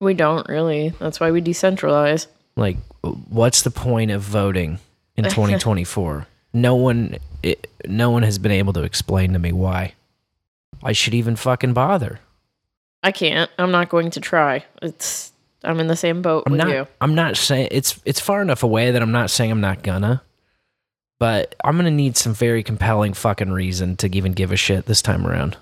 We 0.00 0.14
don't 0.14 0.48
really. 0.48 0.90
That's 0.98 1.18
why 1.20 1.30
we 1.30 1.40
decentralize. 1.42 2.26
Like, 2.56 2.76
what's 3.02 3.62
the 3.62 3.70
point 3.70 4.10
of 4.10 4.22
voting 4.22 4.78
in 5.16 5.24
2024? 5.28 6.26
no 6.52 6.74
one, 6.74 7.16
it, 7.46 7.68
no 7.86 8.10
one 8.10 8.22
has 8.24 8.38
been 8.38 8.52
able 8.52 8.72
to 8.74 8.82
explain 8.82 9.32
to 9.32 9.38
me 9.38 9.52
why 9.52 9.94
I 10.82 10.92
should 10.92 11.14
even 11.14 11.36
fucking 11.36 11.72
bother. 11.72 12.20
I 13.02 13.12
can't. 13.12 13.50
I'm 13.58 13.70
not 13.70 13.88
going 13.88 14.10
to 14.10 14.20
try. 14.20 14.64
It's. 14.82 15.32
I'm 15.64 15.80
in 15.80 15.86
the 15.86 15.96
same 15.96 16.22
boat 16.22 16.44
I'm 16.46 16.52
with 16.52 16.60
not. 16.60 16.68
you. 16.68 16.86
I'm 17.00 17.14
not 17.14 17.36
saying 17.36 17.68
it's 17.70 17.98
it's 18.04 18.20
far 18.20 18.42
enough 18.42 18.62
away 18.62 18.90
that 18.90 19.02
I'm 19.02 19.12
not 19.12 19.30
saying 19.30 19.50
I'm 19.50 19.60
not 19.60 19.82
gonna. 19.82 20.22
But 21.18 21.54
I'm 21.64 21.76
gonna 21.76 21.90
need 21.90 22.16
some 22.16 22.34
very 22.34 22.62
compelling 22.62 23.14
fucking 23.14 23.50
reason 23.50 23.96
to 23.96 24.14
even 24.16 24.32
give 24.32 24.52
a 24.52 24.56
shit 24.56 24.86
this 24.86 25.00
time 25.02 25.26
around. 25.26 25.56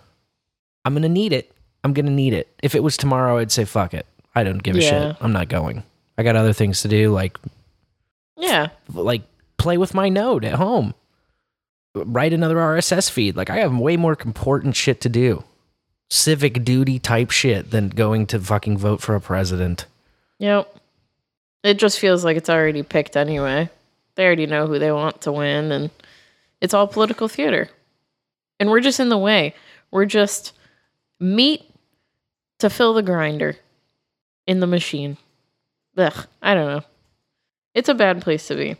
I'm 0.84 0.94
gonna 0.94 1.08
need 1.08 1.32
it. 1.32 1.52
I'm 1.84 1.92
gonna 1.92 2.10
need 2.10 2.32
it. 2.32 2.48
If 2.62 2.74
it 2.74 2.82
was 2.82 2.96
tomorrow, 2.96 3.38
I'd 3.38 3.52
say 3.52 3.64
fuck 3.64 3.94
it. 3.94 4.04
I 4.34 4.42
don't 4.42 4.62
give 4.62 4.76
a 4.76 4.80
Yeah. 4.82 4.90
shit. 5.12 5.16
I'm 5.20 5.32
not 5.32 5.48
going. 5.48 5.84
I 6.18 6.22
got 6.22 6.36
other 6.36 6.52
things 6.52 6.82
to 6.82 6.88
do, 6.88 7.10
like 7.12 7.38
Yeah. 8.36 8.68
like 8.92 9.22
play 9.58 9.78
with 9.78 9.94
my 9.94 10.08
node 10.08 10.44
at 10.44 10.54
home. 10.54 10.92
Write 11.94 12.32
another 12.32 12.56
RSS 12.56 13.10
feed. 13.10 13.36
Like 13.36 13.50
I 13.50 13.58
have 13.58 13.76
way 13.76 13.96
more 13.96 14.16
important 14.24 14.76
shit 14.76 15.00
to 15.02 15.08
do. 15.08 15.44
Civic 16.10 16.64
duty 16.64 16.98
type 16.98 17.30
shit 17.30 17.70
than 17.70 17.88
going 17.88 18.26
to 18.26 18.38
fucking 18.38 18.78
vote 18.78 19.00
for 19.00 19.14
a 19.14 19.20
president. 19.20 19.86
Yep. 20.38 20.74
It 21.62 21.78
just 21.78 21.98
feels 21.98 22.24
like 22.24 22.36
it's 22.36 22.50
already 22.50 22.82
picked 22.82 23.16
anyway. 23.16 23.70
They 24.16 24.26
already 24.26 24.46
know 24.46 24.66
who 24.66 24.78
they 24.78 24.92
want 24.92 25.22
to 25.22 25.32
win, 25.32 25.72
and 25.72 25.90
it's 26.60 26.74
all 26.74 26.86
political 26.86 27.26
theater. 27.26 27.68
And 28.60 28.70
we're 28.70 28.80
just 28.80 29.00
in 29.00 29.08
the 29.08 29.18
way. 29.18 29.54
We're 29.90 30.04
just 30.04 30.52
meat 31.18 31.64
to 32.58 32.70
fill 32.70 32.94
the 32.94 33.02
grinder 33.02 33.56
in 34.46 34.60
the 34.60 34.66
machine. 34.66 35.16
Ugh, 35.96 36.26
I 36.42 36.54
don't 36.54 36.68
know. 36.68 36.84
It's 37.74 37.88
a 37.88 37.94
bad 37.94 38.20
place 38.22 38.46
to 38.48 38.54
be. 38.54 38.76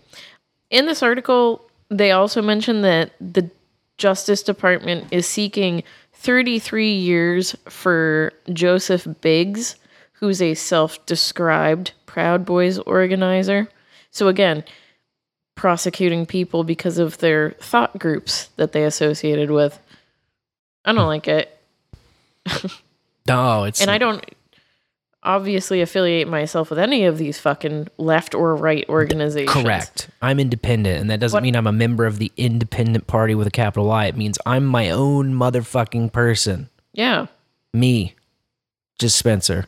In 0.71 0.87
this 0.87 1.03
article, 1.03 1.65
they 1.89 2.11
also 2.11 2.43
mentioned 2.43 2.85
that 2.85 3.13
the 3.21 3.51
Justice 3.97 4.43
Department 4.43 5.07
is 5.11 5.27
seeking 5.27 5.83
33 6.13 6.93
years 6.93 7.55
for 7.69 8.33
Joseph 8.53 9.07
Biggs, 9.21 9.77
who's 10.15 10.43
a 10.43 10.55
self 10.55 11.05
described 11.07 11.93
Proud 12.07 12.45
Boys 12.45 12.79
organizer. 12.79 13.69
So, 14.11 14.29
again, 14.29 14.65
prosecuting 15.55 16.27
people 16.27 16.65
because 16.65 16.99
of 16.99 17.19
their 17.19 17.53
thought 17.61 17.99
groups 17.99 18.49
that 18.57 18.73
they 18.73 18.85
associated 18.85 19.51
with. 19.51 19.79
I 20.85 20.93
don't 20.93 21.07
like 21.07 21.29
it. 21.29 21.59
No, 23.27 23.65
it's 23.65 23.81
and 23.81 23.91
I 23.91 23.99
don't 23.99 24.23
obviously 25.25 25.81
affiliate 25.81 26.29
myself 26.29 26.71
with 26.71 26.79
any 26.79 27.05
of 27.05 27.19
these 27.19 27.39
fucking 27.39 27.89
left 27.99 28.35
or 28.35 28.55
right 28.55 28.85
organizations. 28.89 29.51
correct. 29.51 30.09
I'm 30.23 30.39
independent, 30.39 31.01
and 31.01 31.11
that 31.11 31.21
doesn't 31.21 31.37
What- 31.37 31.43
mean 31.43 31.57
I'm 31.57 31.67
a 31.67 31.73
member 31.73 32.07
of 32.07 32.19
the 32.19 32.31
independent 32.37 33.07
party 33.07 33.35
with 33.35 33.47
a 33.47 33.51
capital 33.51 33.91
I. 33.91 34.07
It 34.07 34.17
means 34.17 34.39
I'm 34.47 34.65
my 34.67 34.91
own 34.91 35.35
motherfucking 35.35 36.13
person. 36.13 36.69
Yeah. 36.93 37.27
Me, 37.73 38.15
just 38.99 39.17
Spencer. 39.17 39.67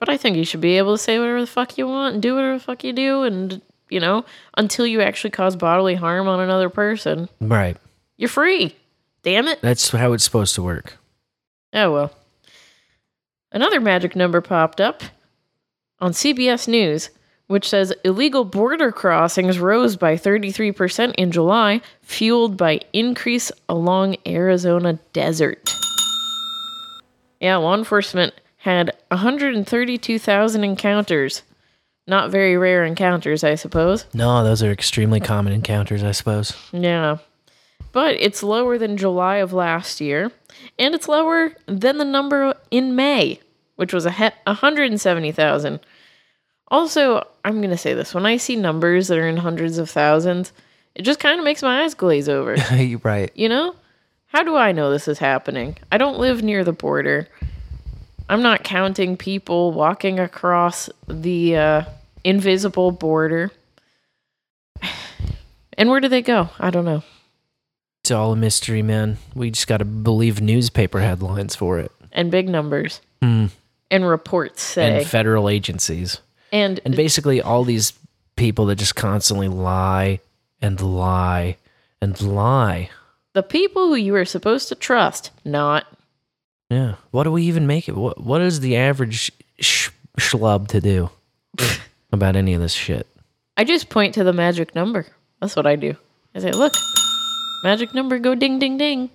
But 0.00 0.08
I 0.08 0.16
think 0.16 0.36
you 0.36 0.44
should 0.44 0.60
be 0.60 0.78
able 0.78 0.96
to 0.96 1.02
say 1.02 1.18
whatever 1.18 1.40
the 1.40 1.46
fuck 1.46 1.78
you 1.78 1.86
want 1.86 2.14
and 2.14 2.22
do 2.22 2.34
whatever 2.34 2.54
the 2.58 2.64
fuck 2.64 2.82
you 2.82 2.92
do 2.92 3.22
and 3.22 3.60
you 3.88 4.00
know, 4.00 4.24
until 4.56 4.86
you 4.86 5.02
actually 5.02 5.30
cause 5.30 5.54
bodily 5.54 5.94
harm 5.94 6.26
on 6.26 6.40
another 6.40 6.70
person. 6.70 7.28
Right. 7.42 7.76
You're 8.16 8.30
free. 8.30 8.74
Damn 9.22 9.46
it. 9.48 9.60
That's 9.60 9.90
how 9.90 10.14
it's 10.14 10.24
supposed 10.24 10.54
to 10.54 10.62
work. 10.62 10.96
Oh 11.74 11.92
well. 11.92 12.12
Another 13.52 13.80
magic 13.80 14.16
number 14.16 14.40
popped 14.40 14.80
up 14.80 15.02
on 16.00 16.12
CBS 16.12 16.66
News, 16.66 17.10
which 17.46 17.68
says 17.68 17.92
illegal 18.04 18.44
border 18.44 18.90
crossings 18.90 19.58
rose 19.58 19.96
by 19.96 20.16
33% 20.16 21.14
in 21.16 21.30
July, 21.30 21.82
fueled 22.00 22.56
by 22.56 22.80
increase 22.92 23.52
along 23.68 24.16
Arizona 24.26 24.98
desert. 25.12 25.70
Yeah, 27.40 27.56
law 27.56 27.74
enforcement 27.74 28.34
had 28.56 28.96
132,000 29.08 30.64
encounters. 30.64 31.42
Not 32.06 32.30
very 32.30 32.56
rare 32.56 32.84
encounters, 32.84 33.44
I 33.44 33.54
suppose. 33.54 34.06
No, 34.14 34.42
those 34.42 34.62
are 34.62 34.72
extremely 34.72 35.20
common 35.20 35.52
encounters, 35.52 36.02
I 36.02 36.12
suppose. 36.12 36.56
Yeah. 36.72 37.18
But 37.92 38.14
it's 38.14 38.42
lower 38.42 38.78
than 38.78 38.96
July 38.96 39.36
of 39.36 39.52
last 39.52 40.00
year, 40.00 40.32
and 40.78 40.94
it's 40.94 41.08
lower 41.08 41.52
than 41.66 41.98
the 41.98 42.04
number 42.04 42.54
in 42.70 42.96
May, 42.96 43.40
which 43.82 43.92
was 43.92 44.06
a 44.06 44.12
he- 44.12 44.30
170,000. 44.46 45.80
Also, 46.68 47.26
I'm 47.44 47.58
going 47.58 47.70
to 47.70 47.76
say 47.76 47.94
this 47.94 48.14
when 48.14 48.24
I 48.24 48.36
see 48.36 48.54
numbers 48.54 49.08
that 49.08 49.18
are 49.18 49.26
in 49.26 49.38
hundreds 49.38 49.76
of 49.76 49.90
thousands, 49.90 50.52
it 50.94 51.02
just 51.02 51.18
kind 51.18 51.40
of 51.40 51.44
makes 51.44 51.64
my 51.64 51.82
eyes 51.82 51.94
glaze 51.94 52.28
over. 52.28 52.54
You're 52.76 53.00
right. 53.02 53.32
You 53.34 53.48
know? 53.48 53.74
How 54.26 54.44
do 54.44 54.54
I 54.54 54.70
know 54.70 54.92
this 54.92 55.08
is 55.08 55.18
happening? 55.18 55.78
I 55.90 55.98
don't 55.98 56.20
live 56.20 56.44
near 56.44 56.62
the 56.62 56.72
border. 56.72 57.26
I'm 58.28 58.40
not 58.40 58.62
counting 58.62 59.16
people 59.16 59.72
walking 59.72 60.20
across 60.20 60.88
the 61.08 61.56
uh, 61.56 61.82
invisible 62.22 62.92
border. 62.92 63.50
And 65.78 65.88
where 65.88 66.00
do 66.00 66.08
they 66.08 66.20
go? 66.20 66.50
I 66.60 66.68
don't 66.68 66.84
know. 66.84 67.02
It's 68.02 68.10
all 68.10 68.32
a 68.32 68.36
mystery, 68.36 68.82
man. 68.82 69.16
We 69.34 69.50
just 69.50 69.66
got 69.66 69.78
to 69.78 69.86
believe 69.86 70.38
newspaper 70.38 71.00
headlines 71.00 71.56
for 71.56 71.78
it. 71.78 71.90
And 72.12 72.30
big 72.30 72.46
numbers. 72.46 73.00
Hmm. 73.22 73.46
And 73.92 74.08
reports 74.08 74.62
say. 74.62 74.98
And 74.98 75.06
federal 75.06 75.48
agencies. 75.48 76.18
And, 76.50 76.80
And 76.84 76.96
basically, 76.96 77.40
all 77.40 77.62
these 77.64 77.92
people 78.36 78.66
that 78.66 78.76
just 78.76 78.96
constantly 78.96 79.48
lie 79.48 80.18
and 80.60 80.80
lie 80.80 81.56
and 82.00 82.20
lie. 82.20 82.90
the 83.34 83.42
people 83.42 83.88
who 83.88 83.94
you 83.94 84.14
are 84.16 84.24
supposed 84.24 84.68
to 84.68 84.74
trust, 84.74 85.30
not. 85.44 85.86
Yeah. 86.70 86.94
What 87.10 87.24
do 87.24 87.32
we 87.32 87.42
even 87.44 87.66
make 87.66 87.88
it? 87.88 87.94
What 87.96 88.20
What 88.20 88.40
is 88.40 88.60
the 88.60 88.76
average 88.76 89.30
sh- 89.60 89.90
schlub 90.18 90.68
to 90.68 90.80
do 90.80 91.10
about 92.12 92.34
any 92.36 92.54
of 92.54 92.60
this 92.60 92.72
shit? 92.72 93.06
I 93.56 93.64
just 93.64 93.88
point 93.90 94.14
to 94.14 94.24
the 94.24 94.32
magic 94.32 94.74
number. 94.74 95.06
That's 95.40 95.54
what 95.54 95.66
I 95.66 95.76
do. 95.76 95.94
I 96.34 96.38
say, 96.40 96.50
look, 96.52 96.72
magic 97.64 97.94
number, 97.94 98.18
go 98.18 98.34
ding, 98.34 98.58
ding, 98.58 98.78
ding. 98.78 99.10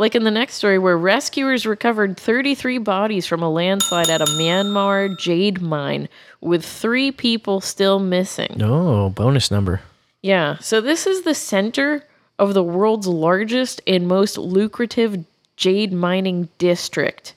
Like 0.00 0.14
in 0.14 0.24
the 0.24 0.30
next 0.30 0.54
story, 0.54 0.78
where 0.78 0.96
rescuers 0.96 1.66
recovered 1.66 2.16
33 2.16 2.78
bodies 2.78 3.26
from 3.26 3.42
a 3.42 3.50
landslide 3.50 4.08
at 4.08 4.22
a 4.22 4.24
Myanmar 4.24 5.14
jade 5.18 5.60
mine, 5.60 6.08
with 6.40 6.64
three 6.64 7.12
people 7.12 7.60
still 7.60 7.98
missing. 7.98 8.62
Oh, 8.62 9.10
bonus 9.10 9.50
number. 9.50 9.82
Yeah, 10.22 10.56
so 10.56 10.80
this 10.80 11.06
is 11.06 11.20
the 11.20 11.34
center 11.34 12.02
of 12.38 12.54
the 12.54 12.62
world's 12.62 13.06
largest 13.06 13.82
and 13.86 14.08
most 14.08 14.38
lucrative 14.38 15.22
jade 15.56 15.92
mining 15.92 16.48
district. 16.56 17.34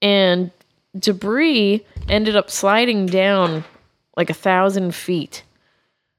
And 0.00 0.52
debris 0.98 1.84
ended 2.08 2.34
up 2.34 2.50
sliding 2.50 3.04
down 3.04 3.62
like 4.16 4.30
a 4.30 4.34
thousand 4.34 4.94
feet 4.94 5.42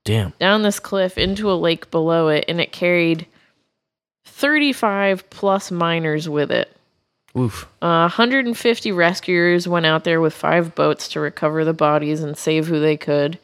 Damn. 0.04 0.34
down 0.40 0.62
this 0.62 0.80
cliff 0.80 1.18
into 1.18 1.52
a 1.52 1.58
lake 1.58 1.90
below 1.90 2.28
it, 2.28 2.46
and 2.48 2.62
it 2.62 2.72
carried 2.72 3.26
35 4.42 5.30
plus 5.30 5.70
miners 5.70 6.28
with 6.28 6.52
it. 6.52 6.76
Oof. 7.38 7.68
Uh, 7.82 8.10
150 8.10 8.92
rescuers 8.92 9.68
went 9.68 9.86
out 9.86 10.04
there 10.04 10.20
with 10.20 10.34
five 10.34 10.74
boats 10.76 11.08
to 11.10 11.20
recover 11.20 11.64
the 11.64 11.74
bodies 11.74 12.22
and 12.22 12.36
save 12.36 12.66
who 12.68 12.80
they 12.80 12.98
could. 12.98 13.38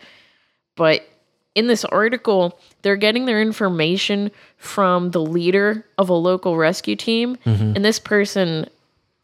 But 0.75 1.07
in 1.55 1.67
this 1.67 1.85
article, 1.85 2.59
they're 2.81 2.95
getting 2.95 3.25
their 3.25 3.41
information 3.41 4.31
from 4.57 5.11
the 5.11 5.21
leader 5.21 5.85
of 5.97 6.09
a 6.09 6.13
local 6.13 6.57
rescue 6.57 6.95
team. 6.95 7.37
Mhm. 7.45 7.75
And 7.75 7.85
this 7.85 7.99
person 7.99 8.67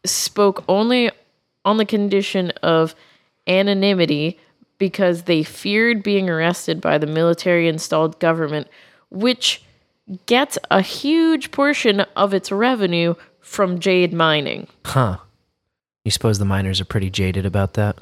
spoke 0.06 0.64
only 0.68 1.10
on 1.64 1.76
the 1.76 1.84
condition 1.84 2.50
of 2.62 2.94
anonymity 3.48 4.38
because 4.78 5.22
they 5.24 5.42
feared 5.42 6.02
being 6.02 6.30
arrested 6.30 6.80
by 6.80 6.98
the 6.98 7.06
military 7.06 7.68
installed 7.68 8.18
government, 8.20 8.68
which 9.10 9.62
gets 10.26 10.58
a 10.70 10.80
huge 10.80 11.50
portion 11.50 12.00
of 12.16 12.34
its 12.34 12.52
revenue 12.52 13.14
from 13.40 13.78
jade 13.78 14.12
mining. 14.12 14.66
Huh. 14.84 15.18
You 16.04 16.10
suppose 16.10 16.38
the 16.38 16.44
miners 16.44 16.80
are 16.80 16.84
pretty 16.84 17.10
jaded 17.10 17.46
about 17.46 17.74
that? 17.74 17.98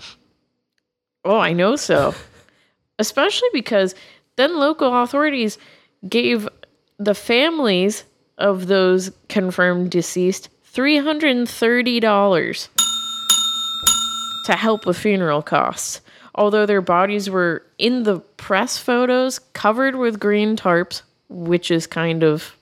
Oh, 1.24 1.38
I 1.38 1.52
know 1.52 1.76
so. 1.76 2.14
Especially 2.98 3.48
because 3.52 3.94
then 4.36 4.56
local 4.56 5.02
authorities 5.02 5.58
gave 6.08 6.48
the 6.98 7.14
families 7.14 8.04
of 8.38 8.66
those 8.66 9.12
confirmed 9.28 9.90
deceased 9.90 10.48
$330 10.72 12.68
to 14.46 14.52
help 14.52 14.86
with 14.86 14.98
funeral 14.98 15.42
costs. 15.42 16.00
Although 16.34 16.66
their 16.66 16.80
bodies 16.80 17.28
were 17.28 17.64
in 17.78 18.04
the 18.04 18.20
press 18.20 18.78
photos 18.78 19.38
covered 19.38 19.96
with 19.96 20.18
green 20.18 20.56
tarps, 20.56 21.02
which 21.32 21.70
is 21.70 21.86
kind 21.86 22.22
of 22.22 22.56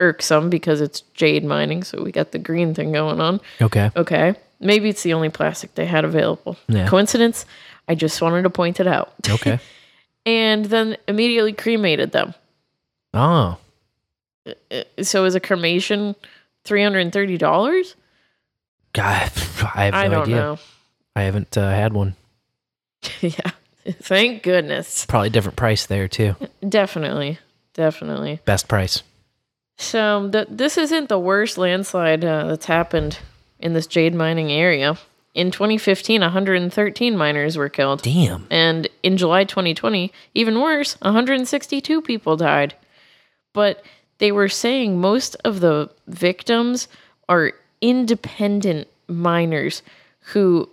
irksome 0.00 0.50
because 0.50 0.80
it's 0.80 1.00
jade 1.14 1.44
mining, 1.44 1.82
so 1.82 2.02
we 2.02 2.12
got 2.12 2.32
the 2.32 2.38
green 2.38 2.74
thing 2.74 2.92
going 2.92 3.20
on. 3.20 3.40
Okay. 3.60 3.90
Okay. 3.96 4.34
Maybe 4.60 4.88
it's 4.88 5.02
the 5.02 5.12
only 5.14 5.28
plastic 5.28 5.74
they 5.74 5.86
had 5.86 6.04
available. 6.04 6.56
Yeah. 6.68 6.88
Coincidence? 6.88 7.46
I 7.88 7.94
just 7.94 8.20
wanted 8.20 8.42
to 8.42 8.50
point 8.50 8.80
it 8.80 8.86
out. 8.86 9.12
Okay. 9.28 9.58
and 10.26 10.64
then 10.66 10.96
immediately 11.08 11.52
cremated 11.52 12.12
them. 12.12 12.34
oh. 13.14 13.58
Uh, 14.70 14.82
So 15.02 15.24
is 15.24 15.34
a 15.34 15.40
cremation 15.40 16.14
$330? 16.64 17.94
God, 18.92 19.04
I 19.74 19.84
have 19.84 19.94
no 19.94 19.98
I 19.98 20.08
don't 20.08 20.22
idea. 20.22 20.36
know. 20.36 20.58
I 21.14 21.22
haven't 21.22 21.56
uh, 21.56 21.68
had 21.70 21.92
one. 21.92 22.14
yeah. 23.20 23.50
Thank 23.86 24.42
goodness. 24.42 25.06
Probably 25.06 25.30
different 25.30 25.56
price 25.56 25.86
there 25.86 26.08
too. 26.08 26.34
Definitely. 26.68 27.38
Definitely. 27.76 28.40
Best 28.46 28.68
price. 28.68 29.02
So 29.76 30.30
th- 30.30 30.48
this 30.50 30.78
isn't 30.78 31.10
the 31.10 31.18
worst 31.18 31.58
landslide 31.58 32.24
uh, 32.24 32.46
that's 32.46 32.64
happened 32.64 33.18
in 33.60 33.74
this 33.74 33.86
jade 33.86 34.14
mining 34.14 34.50
area. 34.50 34.96
In 35.34 35.50
2015, 35.50 36.22
113 36.22 37.16
miners 37.16 37.58
were 37.58 37.68
killed. 37.68 38.00
Damn. 38.00 38.46
And 38.50 38.88
in 39.02 39.18
July 39.18 39.44
2020, 39.44 40.10
even 40.32 40.58
worse, 40.58 40.98
162 41.02 42.00
people 42.00 42.38
died. 42.38 42.74
But 43.52 43.84
they 44.16 44.32
were 44.32 44.48
saying 44.48 44.98
most 44.98 45.36
of 45.44 45.60
the 45.60 45.90
victims 46.06 46.88
are 47.28 47.52
independent 47.82 48.88
miners 49.06 49.82
who 50.20 50.70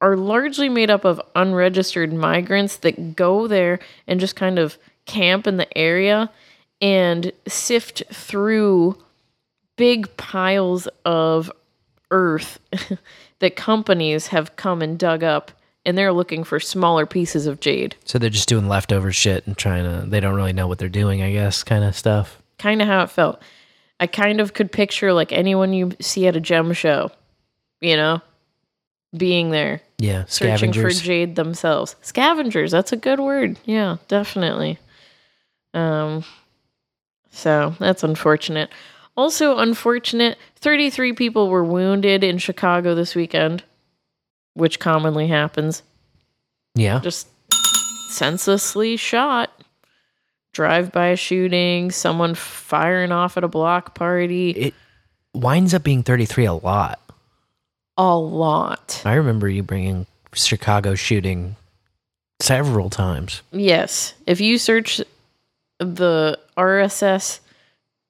are 0.00 0.16
largely 0.16 0.68
made 0.68 0.90
up 0.90 1.04
of 1.04 1.20
unregistered 1.34 2.12
migrants 2.12 2.76
that 2.76 3.16
go 3.16 3.48
there 3.48 3.80
and 4.06 4.20
just 4.20 4.36
kind 4.36 4.60
of 4.60 4.78
camp 5.06 5.46
in 5.46 5.56
the 5.56 5.78
area 5.78 6.30
and 6.80 7.32
sift 7.46 8.02
through 8.12 8.96
big 9.76 10.14
piles 10.16 10.88
of 11.04 11.50
earth 12.10 12.58
that 13.38 13.56
companies 13.56 14.28
have 14.28 14.56
come 14.56 14.82
and 14.82 14.98
dug 14.98 15.22
up 15.22 15.50
and 15.84 15.96
they're 15.96 16.12
looking 16.12 16.42
for 16.42 16.58
smaller 16.58 17.06
pieces 17.06 17.46
of 17.46 17.60
jade. 17.60 17.94
So 18.04 18.18
they're 18.18 18.28
just 18.28 18.48
doing 18.48 18.68
leftover 18.68 19.12
shit 19.12 19.46
and 19.46 19.56
trying 19.56 19.84
to. 19.84 20.06
They 20.06 20.18
don't 20.18 20.34
really 20.34 20.52
know 20.52 20.66
what 20.66 20.78
they're 20.78 20.88
doing. 20.88 21.22
I 21.22 21.30
guess 21.32 21.62
kind 21.62 21.84
of 21.84 21.96
stuff. 21.96 22.42
Kind 22.58 22.82
of 22.82 22.88
how 22.88 23.04
it 23.04 23.10
felt. 23.10 23.40
I 24.00 24.08
kind 24.08 24.40
of 24.40 24.52
could 24.52 24.72
picture 24.72 25.12
like 25.12 25.32
anyone 25.32 25.72
you 25.72 25.92
see 26.00 26.26
at 26.26 26.36
a 26.36 26.40
gem 26.40 26.72
show, 26.72 27.12
you 27.80 27.96
know, 27.96 28.20
being 29.16 29.50
there. 29.50 29.80
Yeah, 29.98 30.24
Searching 30.26 30.72
for 30.72 30.90
jade 30.90 31.36
themselves. 31.36 31.96
Scavengers, 32.02 32.72
that's 32.72 32.92
a 32.92 32.96
good 32.96 33.20
word. 33.20 33.56
Yeah, 33.64 33.96
definitely. 34.08 34.78
Um 35.76 36.24
so 37.30 37.74
that's 37.78 38.02
unfortunate. 38.02 38.70
Also 39.16 39.58
unfortunate, 39.58 40.38
33 40.56 41.12
people 41.12 41.48
were 41.48 41.64
wounded 41.64 42.22
in 42.24 42.38
Chicago 42.38 42.94
this 42.94 43.14
weekend, 43.14 43.62
which 44.54 44.78
commonly 44.78 45.26
happens. 45.28 45.82
Yeah. 46.74 47.00
Just 47.00 47.28
senselessly 48.10 48.96
shot. 48.96 49.50
Drive 50.52 50.92
by 50.92 51.14
shooting, 51.14 51.90
someone 51.90 52.34
firing 52.34 53.12
off 53.12 53.36
at 53.36 53.44
a 53.44 53.48
block 53.48 53.94
party. 53.94 54.50
It 54.50 54.74
winds 55.34 55.74
up 55.74 55.82
being 55.82 56.02
33 56.02 56.46
a 56.46 56.54
lot. 56.54 56.98
a 57.98 58.16
lot. 58.16 59.02
I 59.04 59.14
remember 59.14 59.48
you 59.48 59.62
bringing 59.62 60.06
Chicago 60.32 60.94
shooting 60.94 61.56
several 62.40 62.88
times. 62.90 63.42
Yes. 63.52 64.14
If 64.26 64.40
you 64.40 64.56
search 64.58 65.02
the 65.78 66.38
RSS 66.56 67.40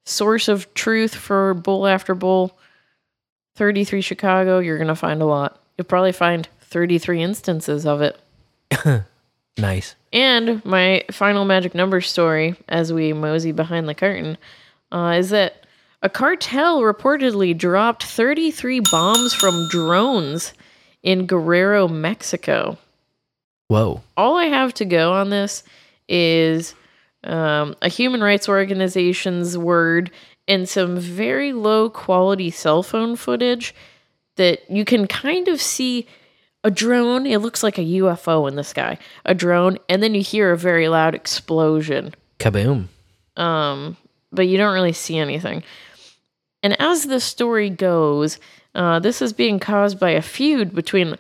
source 0.05 0.49
of 0.49 0.73
truth 0.75 1.15
for 1.15 1.55
Bowl 1.55 1.87
After 1.87 2.15
Bowl 2.15 2.57
33 3.57 4.01
Chicago, 4.01 4.59
you're 4.59 4.79
going 4.79 4.89
to 4.89 4.95
find 4.95 5.23
a 5.23 5.27
lot. 5.27 5.61
You'll 5.77 5.87
probably 5.87 6.13
find 6.13 6.49
33 6.61 7.23
instances 7.23 7.87
of 7.87 8.03
it. 8.03 8.21
Nice. 9.59 9.97
And 10.13 10.65
my 10.65 11.05
final 11.11 11.45
magic 11.45 11.75
number 11.75 12.01
story, 12.01 12.57
as 12.69 12.93
we 12.93 13.13
mosey 13.13 13.53
behind 13.53 13.89
the 13.89 13.95
curtain, 13.95 14.37
uh, 14.93 15.17
is 15.19 15.31
that 15.31 15.65
a 16.03 16.09
cartel 16.11 16.83
reportedly 16.83 17.57
dropped 17.57 18.03
33 18.05 18.81
bombs 18.91 19.35
from 19.35 19.69
drones 19.71 20.53
in 21.03 21.27
Guerrero, 21.27 21.89
Mexico. 21.89 22.77
Whoa. 23.69 24.03
All 24.17 24.37
I 24.37 24.45
have 24.45 24.75
to 24.75 24.85
go 24.85 25.13
on 25.13 25.31
this 25.31 25.65
is 26.09 26.75
um, 27.27 27.75
a 27.83 27.89
human 27.89 28.23
rights 28.23 28.49
organization's 28.49 29.57
word 29.59 30.11
and 30.49 30.69
some 30.69 30.99
very 30.99 31.53
low 31.53 31.91
quality 31.91 32.51
cell 32.51 32.83
phone 32.83 33.17
footage 33.17 33.75
that 34.37 34.71
you 34.71 34.85
can 34.85 35.07
kind 35.07 35.49
of 35.49 35.61
see 35.61 36.07
a 36.63 36.71
drone. 36.71 37.27
It 37.27 37.39
looks 37.39 37.63
like 37.63 37.79
a 37.79 37.83
UFO 37.83 38.49
in 38.49 38.57
the 38.57 38.65
sky, 38.65 38.99
a 39.25 39.35
drone, 39.35 39.79
and 39.89 40.03
then 40.03 40.15
you 40.15 40.23
hear 40.23 40.53
a 40.53 40.59
very 40.59 40.89
loud 40.89 41.15
explosion. 41.15 42.15
Kaboom. 42.39 42.89
Um, 43.37 43.97
but 44.33 44.47
you 44.49 44.57
don't 44.57 44.75
really 44.75 44.93
see 44.93 45.19
anything. 45.19 45.63
And 46.63 46.81
as 46.81 47.05
the 47.05 47.21
story 47.21 47.71
goes, 47.71 48.39
uh, 48.75 48.99
this 48.99 49.23
is 49.23 49.33
being 49.33 49.59
caused 49.59 49.99
by 49.99 50.11
a 50.11 50.23
feud 50.23 50.75
between 50.75 51.17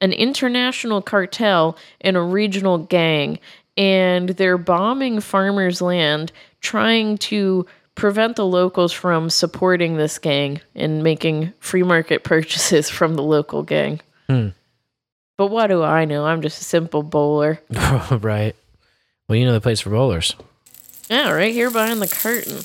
an 0.00 0.12
international 0.12 1.02
cartel 1.02 1.76
and 2.00 2.16
a 2.16 2.22
regional 2.22 2.78
gang, 2.78 3.38
and 3.80 4.28
they're 4.28 4.58
bombing 4.58 5.20
farmers' 5.20 5.80
land, 5.80 6.32
trying 6.60 7.16
to 7.16 7.64
prevent 7.94 8.36
the 8.36 8.44
locals 8.44 8.92
from 8.92 9.30
supporting 9.30 9.96
this 9.96 10.18
gang 10.18 10.60
and 10.74 11.02
making 11.02 11.50
free 11.60 11.82
market 11.82 12.22
purchases 12.24 12.90
from 12.90 13.14
the 13.14 13.22
local 13.22 13.62
gang. 13.62 13.98
Hmm. 14.28 14.48
But 15.38 15.46
what 15.46 15.68
do 15.68 15.82
I 15.82 16.04
know? 16.04 16.26
I'm 16.26 16.42
just 16.42 16.60
a 16.60 16.64
simple 16.64 17.02
bowler. 17.02 17.58
right. 18.10 18.54
Well, 19.26 19.38
you 19.38 19.46
know 19.46 19.54
the 19.54 19.62
place 19.62 19.80
for 19.80 19.88
bowlers. 19.88 20.36
Yeah, 21.08 21.30
right 21.30 21.54
here 21.54 21.70
behind 21.70 22.02
the 22.02 22.06
curtain. 22.06 22.62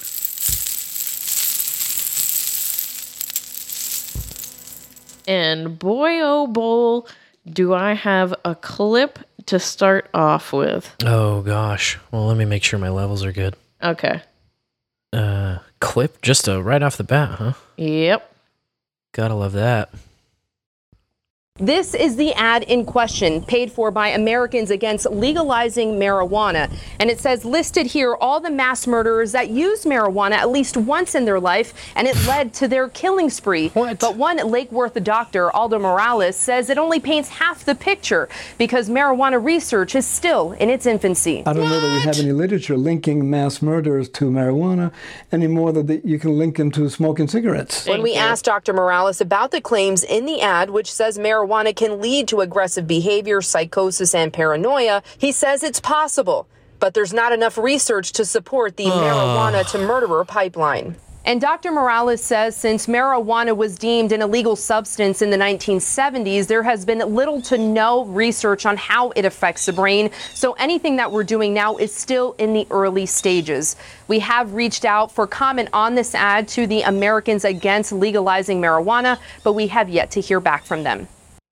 And 5.27 5.79
boy, 5.79 6.19
oh, 6.19 6.45
bowl, 6.45 7.07
do 7.49 7.73
I 7.73 7.93
have 7.93 8.35
a 8.43 8.53
clip 8.53 9.19
to 9.47 9.59
start 9.59 10.09
off 10.13 10.51
with. 10.53 10.95
Oh 11.03 11.41
gosh. 11.41 11.97
Well, 12.11 12.27
let 12.27 12.37
me 12.37 12.45
make 12.45 12.63
sure 12.63 12.79
my 12.79 12.89
levels 12.89 13.23
are 13.23 13.31
good. 13.31 13.55
Okay. 13.81 14.21
Uh, 15.13 15.59
clip 15.79 16.21
just 16.21 16.49
uh, 16.49 16.61
right 16.61 16.81
off 16.83 16.97
the 16.97 17.03
bat, 17.03 17.29
huh? 17.37 17.53
Yep. 17.77 18.35
Gotta 19.13 19.33
love 19.35 19.53
that. 19.53 19.89
This 21.61 21.93
is 21.93 22.17
the 22.17 22.33
ad 22.33 22.63
in 22.63 22.83
question, 22.83 23.41
paid 23.41 23.71
for 23.71 23.89
by 23.89 24.09
Americans 24.09 24.71
Against 24.71 25.09
Legalizing 25.09 25.97
Marijuana. 25.97 26.69
And 26.99 27.09
it 27.09 27.17
says 27.17 27.45
listed 27.45 27.85
here 27.85 28.13
all 28.13 28.41
the 28.41 28.49
mass 28.49 28.85
murderers 28.85 29.31
that 29.31 29.49
used 29.49 29.85
marijuana 29.85 30.33
at 30.33 30.49
least 30.49 30.75
once 30.75 31.15
in 31.15 31.23
their 31.23 31.39
life, 31.39 31.73
and 31.95 32.09
it 32.09 32.27
led 32.27 32.53
to 32.55 32.67
their 32.67 32.89
killing 32.89 33.29
spree. 33.29 33.71
But 33.73 34.17
one 34.17 34.35
Lake 34.51 34.69
Worth 34.69 35.01
doctor, 35.01 35.49
Aldo 35.49 35.79
Morales, 35.79 36.35
says 36.35 36.69
it 36.69 36.77
only 36.77 36.99
paints 36.99 37.29
half 37.29 37.63
the 37.63 37.73
picture 37.73 38.27
because 38.57 38.89
marijuana 38.89 39.41
research 39.41 39.95
is 39.95 40.05
still 40.05 40.51
in 40.59 40.69
its 40.69 40.85
infancy. 40.85 41.41
I 41.45 41.53
don't 41.53 41.69
know 41.69 41.79
that 41.79 41.93
we 41.95 42.01
have 42.01 42.19
any 42.19 42.33
literature 42.33 42.75
linking 42.75 43.29
mass 43.29 43.61
murderers 43.61 44.09
to 44.09 44.25
marijuana 44.25 44.91
any 45.31 45.47
more 45.47 45.71
than 45.71 46.01
you 46.03 46.19
can 46.19 46.37
link 46.37 46.57
them 46.57 46.69
to 46.71 46.89
smoking 46.89 47.29
cigarettes. 47.29 47.87
When 47.87 48.03
we 48.03 48.15
asked 48.15 48.43
Dr. 48.43 48.73
Morales 48.73 49.21
about 49.21 49.51
the 49.51 49.61
claims 49.61 50.03
in 50.03 50.25
the 50.25 50.41
ad, 50.41 50.69
which 50.69 50.91
says 50.91 51.17
marijuana 51.17 51.44
can 51.75 52.01
lead 52.01 52.27
to 52.29 52.41
aggressive 52.41 52.87
behavior, 52.87 53.41
psychosis, 53.41 54.13
and 54.15 54.31
paranoia, 54.31 55.03
he 55.17 55.31
says 55.31 55.63
it's 55.63 55.79
possible, 55.79 56.47
but 56.79 56.93
there's 56.93 57.13
not 57.13 57.31
enough 57.31 57.57
research 57.57 58.11
to 58.13 58.25
support 58.25 58.77
the 58.77 58.85
marijuana 58.85 59.69
to 59.71 59.77
murderer 59.77 60.25
pipeline. 60.25 60.95
And 61.27 61.41
Dr. 61.41 61.71
Morales 61.71 62.21
says 62.21 62.55
since 62.55 62.85
marijuana 62.85 63.57
was 63.57 63.79
deemed 63.79 64.11
an 64.11 64.21
illegal 64.21 64.55
substance 64.55 65.23
in 65.23 65.31
the 65.31 65.37
1970s, 65.37 66.45
there 66.45 66.61
has 66.61 66.85
been 66.85 66.99
little 66.99 67.41
to 67.43 67.57
no 67.57 68.05
research 68.05 68.67
on 68.67 68.77
how 68.77 69.09
it 69.15 69.25
affects 69.25 69.65
the 69.65 69.73
brain. 69.73 70.11
So 70.35 70.53
anything 70.53 70.97
that 70.97 71.11
we're 71.11 71.23
doing 71.23 71.51
now 71.51 71.77
is 71.77 71.91
still 71.91 72.35
in 72.37 72.53
the 72.53 72.67
early 72.69 73.07
stages. 73.07 73.75
We 74.07 74.19
have 74.19 74.53
reached 74.53 74.85
out 74.85 75.11
for 75.11 75.25
comment 75.25 75.69
on 75.73 75.95
this 75.95 76.13
ad 76.13 76.47
to 76.49 76.67
the 76.67 76.83
Americans 76.83 77.43
Against 77.43 77.91
Legalizing 77.91 78.61
Marijuana, 78.61 79.17
but 79.43 79.53
we 79.53 79.65
have 79.67 79.89
yet 79.89 80.11
to 80.11 80.21
hear 80.21 80.39
back 80.39 80.63
from 80.63 80.83
them. 80.83 81.07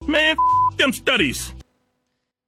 Man, 0.07 0.35
f- 0.71 0.77
them 0.77 0.93
studies. 0.93 1.53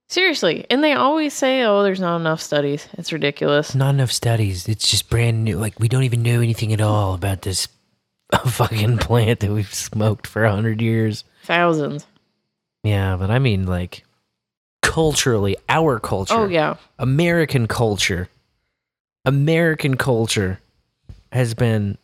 Seriously. 0.08 0.66
And 0.70 0.84
they 0.84 0.94
always 0.94 1.34
say, 1.34 1.64
oh, 1.64 1.82
there's 1.84 2.00
not 2.00 2.18
enough 2.18 2.42
studies. 2.42 2.88
It's 2.94 3.12
ridiculous. 3.12 3.74
Not 3.74 3.96
enough 3.96 4.12
studies. 4.12 4.68
It's 4.68 4.90
just 4.90 5.10
brand 5.10 5.44
new. 5.44 5.58
Like 5.58 5.80
we 5.80 5.88
don't 5.88 6.04
even 6.04 6.22
know 6.22 6.42
anything 6.42 6.74
at 6.74 6.82
all 6.82 7.14
about 7.16 7.42
this 7.42 7.68
fucking 8.46 9.00
plant 9.00 9.40
that 9.40 9.52
we've 9.52 9.74
smoked 9.74 10.28
for 10.28 10.46
a 10.46 10.52
hundred 10.52 10.82
years. 10.82 11.24
Thousands. 11.44 12.06
Yeah, 12.84 13.16
but 13.18 13.32
I 13.32 13.40
mean, 13.40 13.66
like 13.66 14.04
culturally, 14.82 15.58
our 15.70 16.00
culture. 16.00 16.36
Oh, 16.36 16.48
yeah. 16.48 16.76
American 17.00 17.68
culture. 17.68 18.30
American 19.26 19.98
culture 19.98 20.60
has 21.32 21.56
been 21.56 21.98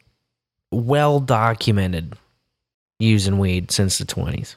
well 0.72 1.19
documented 1.19 2.15
using 2.98 3.38
weed 3.38 3.69
since 3.72 3.99
the 3.99 4.06
twenties. 4.06 4.56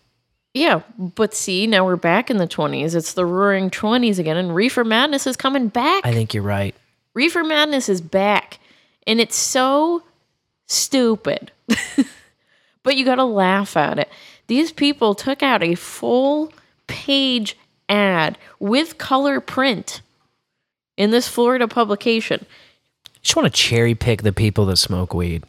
Yeah, 0.54 0.82
but 0.96 1.34
see, 1.34 1.66
now 1.66 1.84
we're 1.84 1.96
back 1.96 2.30
in 2.30 2.36
the 2.36 2.46
20s. 2.46 2.94
It's 2.94 3.12
the 3.14 3.26
roaring 3.26 3.70
20s 3.70 4.20
again, 4.20 4.36
and 4.36 4.54
Reefer 4.54 4.84
Madness 4.84 5.26
is 5.26 5.36
coming 5.36 5.66
back. 5.66 6.06
I 6.06 6.12
think 6.12 6.32
you're 6.32 6.44
right. 6.44 6.76
Reefer 7.12 7.42
Madness 7.42 7.88
is 7.88 8.00
back, 8.00 8.60
and 9.04 9.20
it's 9.20 9.36
so 9.36 10.04
stupid. 10.66 11.50
but 12.84 12.96
you 12.96 13.04
gotta 13.04 13.24
laugh 13.24 13.76
at 13.76 13.98
it. 13.98 14.08
These 14.46 14.70
people 14.70 15.16
took 15.16 15.42
out 15.42 15.62
a 15.62 15.74
full 15.74 16.52
page 16.86 17.56
ad 17.88 18.38
with 18.60 18.96
color 18.96 19.40
print 19.40 20.02
in 20.96 21.10
this 21.10 21.26
Florida 21.26 21.66
publication. 21.66 22.46
Just 23.22 23.34
want 23.34 23.46
to 23.46 23.52
cherry 23.52 23.94
pick 23.94 24.22
the 24.22 24.32
people 24.32 24.66
that 24.66 24.76
smoke 24.76 25.14
weed. 25.14 25.42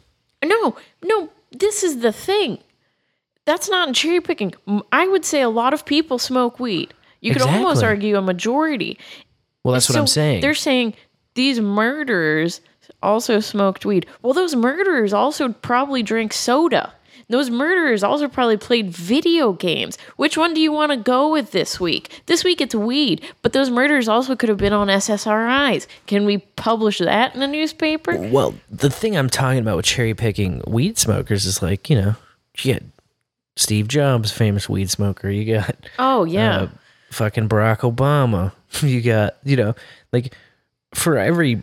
No, 0.44 0.76
no, 1.04 1.30
this 1.52 1.84
is 1.84 2.00
the 2.00 2.12
thing. 2.12 2.58
That's 3.46 3.70
not 3.70 3.94
cherry 3.94 4.20
picking. 4.20 4.54
I 4.92 5.06
would 5.06 5.24
say 5.24 5.40
a 5.40 5.48
lot 5.48 5.72
of 5.72 5.86
people 5.86 6.18
smoke 6.18 6.60
weed. 6.60 6.92
You 7.20 7.32
could 7.32 7.42
almost 7.42 7.82
argue 7.82 8.16
a 8.16 8.22
majority. 8.22 8.98
Well, 9.64 9.72
that's 9.72 9.88
what 9.88 9.98
I'm 9.98 10.06
saying. 10.06 10.42
They're 10.42 10.54
saying 10.54 10.94
these 11.34 11.60
murderers 11.60 12.60
also 13.02 13.40
smoked 13.40 13.84
weed. 13.84 14.06
Well, 14.22 14.32
those 14.32 14.54
murderers 14.54 15.12
also 15.12 15.52
probably 15.52 16.02
drank 16.02 16.32
soda. 16.32 16.92
Those 17.28 17.50
murderers 17.50 18.04
also 18.04 18.28
probably 18.28 18.56
played 18.56 18.90
video 18.90 19.52
games. 19.52 19.98
Which 20.16 20.36
one 20.36 20.54
do 20.54 20.60
you 20.60 20.70
want 20.70 20.92
to 20.92 20.96
go 20.96 21.32
with 21.32 21.50
this 21.50 21.80
week? 21.80 22.22
This 22.26 22.44
week 22.44 22.60
it's 22.60 22.74
weed, 22.74 23.20
but 23.42 23.52
those 23.52 23.68
murderers 23.68 24.08
also 24.08 24.36
could 24.36 24.48
have 24.48 24.58
been 24.58 24.72
on 24.72 24.86
SSRIs. 24.86 25.88
Can 26.06 26.24
we 26.24 26.38
publish 26.38 26.98
that 26.98 27.34
in 27.34 27.42
a 27.42 27.48
newspaper? 27.48 28.16
Well, 28.16 28.54
the 28.70 28.90
thing 28.90 29.16
I'm 29.16 29.28
talking 29.28 29.58
about 29.58 29.76
with 29.76 29.86
cherry 29.86 30.14
picking 30.14 30.62
weed 30.68 30.98
smokers 30.98 31.46
is 31.46 31.62
like, 31.62 31.90
you 31.90 32.00
know, 32.00 32.14
you 32.58 32.74
get 32.74 32.84
Steve 33.56 33.88
Jobs, 33.88 34.30
famous 34.30 34.68
weed 34.68 34.90
smoker. 34.90 35.30
You 35.30 35.54
got 35.54 35.76
Oh, 35.98 36.24
yeah. 36.24 36.56
uh, 36.62 36.68
fucking 37.10 37.48
Barack 37.48 37.78
Obama. 37.80 38.52
You 38.82 39.00
got, 39.00 39.36
you 39.42 39.56
know, 39.56 39.74
like 40.12 40.34
for 40.94 41.16
every 41.16 41.62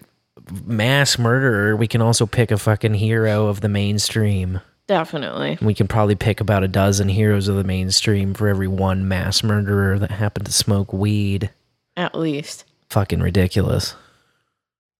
mass 0.65 1.19
murderer, 1.19 1.75
we 1.75 1.85
can 1.87 2.01
also 2.01 2.25
pick 2.25 2.49
a 2.49 2.57
fucking 2.57 2.95
hero 2.95 3.45
of 3.47 3.61
the 3.61 3.69
mainstream. 3.69 4.61
Definitely. 4.87 5.59
We 5.61 5.75
can 5.75 5.87
probably 5.87 6.15
pick 6.15 6.41
about 6.41 6.63
a 6.63 6.67
dozen 6.67 7.07
heroes 7.09 7.47
of 7.49 7.55
the 7.55 7.63
mainstream 7.63 8.33
for 8.33 8.47
every 8.47 8.67
one 8.67 9.07
mass 9.07 9.43
murderer 9.43 9.99
that 9.99 10.09
happened 10.11 10.47
to 10.47 10.51
smoke 10.51 10.91
weed. 10.91 11.51
At 11.95 12.17
least. 12.17 12.65
Fucking 12.89 13.19
ridiculous. 13.21 13.95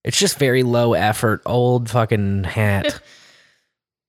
It's 0.03 0.19
just 0.19 0.37
very 0.37 0.61
low 0.61 0.93
effort, 0.93 1.41
old 1.47 1.89
fucking 1.89 2.43
hat. 2.43 3.01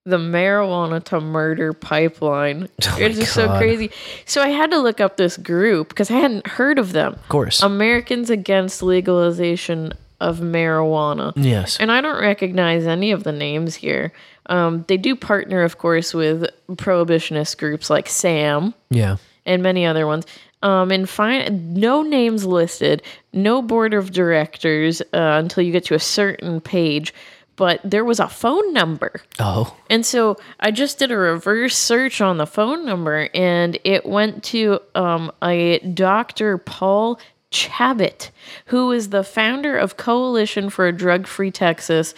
the 0.04 0.18
marijuana 0.18 1.02
to 1.04 1.20
murder 1.20 1.72
pipeline. 1.72 2.68
Oh 2.86 2.96
it's 2.98 3.18
just 3.18 3.32
so 3.32 3.48
crazy. 3.58 3.90
So 4.24 4.40
I 4.42 4.48
had 4.48 4.70
to 4.70 4.78
look 4.78 5.00
up 5.00 5.16
this 5.16 5.36
group 5.36 5.88
because 5.88 6.10
I 6.10 6.14
hadn't 6.14 6.46
heard 6.46 6.78
of 6.78 6.92
them. 6.92 7.14
Of 7.14 7.28
course. 7.28 7.62
Americans 7.62 8.30
Against 8.30 8.82
Legalization 8.82 9.92
of 10.20 10.38
Marijuana. 10.38 11.32
Yes. 11.36 11.78
And 11.78 11.90
I 11.90 12.00
don't 12.00 12.20
recognize 12.20 12.86
any 12.86 13.10
of 13.10 13.24
the 13.24 13.32
names 13.32 13.74
here. 13.74 14.12
Um, 14.46 14.84
they 14.88 14.96
do 14.96 15.16
partner, 15.16 15.62
of 15.62 15.78
course, 15.78 16.14
with 16.14 16.46
prohibitionist 16.68 17.58
groups 17.58 17.90
like 17.90 18.08
SAM 18.08 18.74
yeah. 18.90 19.16
and 19.44 19.62
many 19.62 19.86
other 19.86 20.06
ones. 20.06 20.26
Um, 20.62 20.90
and 20.90 21.08
find 21.08 21.74
no 21.74 22.02
names 22.02 22.46
listed, 22.46 23.02
no 23.32 23.60
board 23.60 23.92
of 23.92 24.12
directors 24.12 25.02
uh, 25.02 25.06
until 25.12 25.62
you 25.62 25.72
get 25.72 25.84
to 25.86 25.94
a 25.94 25.98
certain 25.98 26.60
page. 26.60 27.12
But 27.56 27.80
there 27.84 28.04
was 28.04 28.18
a 28.18 28.28
phone 28.28 28.72
number. 28.72 29.20
Oh. 29.38 29.76
And 29.88 30.04
so 30.04 30.36
I 30.58 30.70
just 30.72 30.98
did 30.98 31.12
a 31.12 31.16
reverse 31.16 31.76
search 31.76 32.20
on 32.20 32.36
the 32.36 32.46
phone 32.46 32.84
number 32.84 33.28
and 33.32 33.78
it 33.84 34.04
went 34.06 34.42
to 34.44 34.80
um, 34.96 35.30
a 35.42 35.78
Dr. 35.78 36.58
Paul 36.58 37.20
Chabot, 37.52 38.30
who 38.66 38.90
is 38.90 39.10
the 39.10 39.22
founder 39.22 39.76
of 39.78 39.96
Coalition 39.96 40.68
for 40.68 40.88
a 40.88 40.92
Drug 40.92 41.28
Free 41.28 41.52
Texas, 41.52 42.12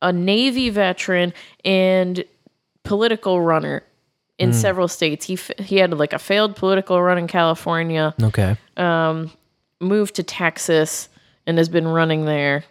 a 0.00 0.12
Navy 0.14 0.70
veteran, 0.70 1.34
and 1.62 2.24
political 2.82 3.42
runner 3.42 3.82
in 4.38 4.52
Mm. 4.52 4.54
several 4.54 4.88
states. 4.88 5.26
He, 5.26 5.34
f- 5.34 5.50
he 5.58 5.76
had 5.76 5.92
like 5.92 6.14
a 6.14 6.18
failed 6.18 6.56
political 6.56 7.02
run 7.02 7.18
in 7.18 7.26
California, 7.26 8.14
Okay. 8.22 8.56
um, 8.78 9.30
moved 9.80 10.14
to 10.14 10.22
Texas, 10.22 11.10
and 11.46 11.58
has 11.58 11.68
been 11.68 11.86
running 11.86 12.24
there. 12.24 12.64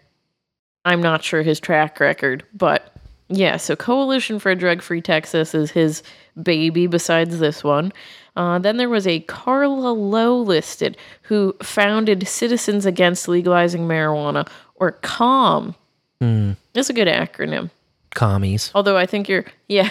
I'm 0.89 1.01
not 1.03 1.23
sure 1.23 1.43
his 1.43 1.59
track 1.59 1.99
record, 1.99 2.43
but 2.51 2.95
yeah, 3.27 3.57
so 3.57 3.75
Coalition 3.75 4.39
for 4.39 4.49
a 4.49 4.55
Drug 4.55 4.81
Free 4.81 5.01
Texas 5.01 5.53
is 5.53 5.69
his 5.69 6.01
baby 6.41 6.87
besides 6.87 7.37
this 7.37 7.63
one. 7.63 7.93
Uh, 8.35 8.57
then 8.57 8.77
there 8.77 8.89
was 8.89 9.05
a 9.05 9.19
Carla 9.21 9.91
Lowe 9.91 10.41
listed 10.41 10.97
who 11.23 11.55
founded 11.61 12.27
Citizens 12.27 12.87
Against 12.87 13.27
Legalizing 13.27 13.87
Marijuana, 13.87 14.49
or 14.75 14.93
CALM. 14.93 15.75
Hmm. 16.19 16.53
That's 16.73 16.89
a 16.89 16.93
good 16.93 17.07
acronym. 17.07 17.69
Commies. 18.09 18.71
Although 18.73 18.97
I 18.97 19.05
think 19.05 19.29
you're, 19.29 19.45
yeah. 19.67 19.89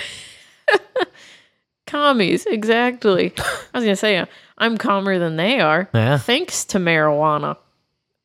Commies, 1.86 2.44
exactly. 2.46 3.32
I 3.38 3.42
was 3.78 3.84
going 3.84 3.92
to 3.92 3.96
say, 3.96 4.16
uh, 4.16 4.26
I'm 4.56 4.76
calmer 4.78 5.20
than 5.20 5.36
they 5.36 5.60
are. 5.60 5.88
Yeah. 5.94 6.18
Thanks 6.18 6.64
to 6.66 6.78
marijuana. 6.78 7.56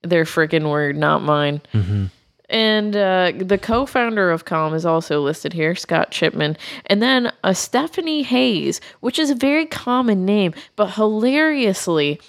Their 0.01 0.23
freaking 0.23 0.71
word, 0.71 0.97
not 0.97 1.21
mine. 1.21 1.61
Mm-hmm. 1.71 2.05
And 2.49 2.95
uh, 2.95 3.31
the 3.37 3.57
co 3.57 3.85
founder 3.85 4.29
of 4.29 4.45
Calm 4.45 4.73
is 4.73 4.85
also 4.85 5.21
listed 5.21 5.53
here, 5.53 5.75
Scott 5.75 6.11
Chipman. 6.11 6.57
And 6.85 7.01
then 7.01 7.31
a 7.43 7.55
Stephanie 7.55 8.23
Hayes, 8.23 8.81
which 8.99 9.17
is 9.17 9.29
a 9.29 9.35
very 9.35 9.65
common 9.65 10.25
name, 10.25 10.53
but 10.75 10.91
hilariously, 10.91 12.19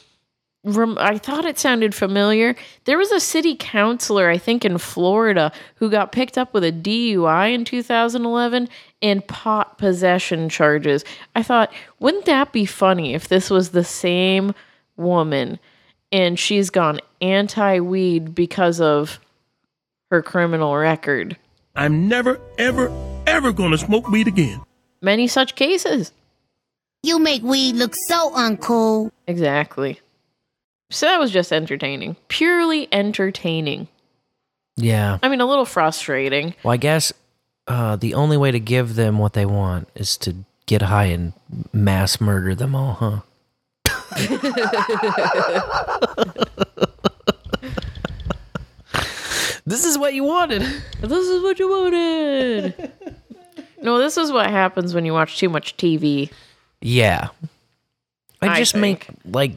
rem- 0.62 0.98
I 0.98 1.18
thought 1.18 1.44
it 1.44 1.58
sounded 1.58 1.94
familiar. 1.94 2.54
There 2.84 2.96
was 2.98 3.10
a 3.10 3.20
city 3.20 3.56
councilor, 3.56 4.28
I 4.30 4.38
think 4.38 4.64
in 4.64 4.78
Florida, 4.78 5.52
who 5.76 5.90
got 5.90 6.12
picked 6.12 6.38
up 6.38 6.54
with 6.54 6.64
a 6.64 6.72
DUI 6.72 7.52
in 7.52 7.64
2011 7.64 8.68
and 9.02 9.26
pot 9.26 9.78
possession 9.78 10.48
charges. 10.48 11.04
I 11.34 11.42
thought, 11.42 11.72
wouldn't 11.98 12.26
that 12.26 12.52
be 12.52 12.64
funny 12.64 13.14
if 13.14 13.28
this 13.28 13.50
was 13.50 13.70
the 13.70 13.84
same 13.84 14.54
woman 14.96 15.58
and 16.14 16.38
she's 16.38 16.70
gone 16.70 17.00
anti 17.20 17.80
weed 17.80 18.36
because 18.36 18.80
of 18.80 19.18
her 20.14 20.22
criminal 20.22 20.76
record? 20.76 21.36
I'm 21.74 22.08
never, 22.08 22.40
ever, 22.56 22.92
ever 23.26 23.52
gonna 23.52 23.78
smoke 23.78 24.08
weed 24.08 24.28
again. 24.28 24.60
Many 25.02 25.26
such 25.26 25.56
cases. 25.56 26.12
You 27.02 27.18
make 27.18 27.42
weed 27.42 27.74
look 27.74 27.94
so 28.06 28.30
uncool. 28.30 29.10
Exactly. 29.26 30.00
So 30.90 31.06
that 31.06 31.18
was 31.18 31.32
just 31.32 31.52
entertaining. 31.52 32.16
Purely 32.28 32.86
entertaining. 32.92 33.88
Yeah. 34.76 35.18
I 35.20 35.28
mean, 35.28 35.40
a 35.40 35.46
little 35.46 35.64
frustrating. 35.64 36.54
Well, 36.62 36.72
I 36.72 36.76
guess 36.76 37.12
uh, 37.66 37.96
the 37.96 38.14
only 38.14 38.36
way 38.36 38.52
to 38.52 38.60
give 38.60 38.94
them 38.94 39.18
what 39.18 39.32
they 39.32 39.46
want 39.46 39.88
is 39.96 40.16
to 40.18 40.36
get 40.66 40.82
high 40.82 41.06
and 41.06 41.32
mass 41.72 42.20
murder 42.20 42.54
them 42.54 42.76
all, 42.76 42.94
huh? 42.94 43.20
this 49.66 49.84
is 49.84 49.96
what 49.98 50.14
you 50.14 50.24
wanted. 50.24 50.62
This 51.00 51.26
is 51.28 51.42
what 51.42 51.58
you 51.58 51.68
wanted. 51.68 52.92
no, 53.82 53.98
this 53.98 54.16
is 54.16 54.32
what 54.32 54.48
happens 54.48 54.94
when 54.94 55.04
you 55.04 55.12
watch 55.12 55.38
too 55.38 55.48
much 55.50 55.76
TV. 55.76 56.30
Yeah. 56.80 57.28
I 58.40 58.48
I 58.48 58.58
just 58.58 58.74
make 58.74 59.06
like 59.24 59.52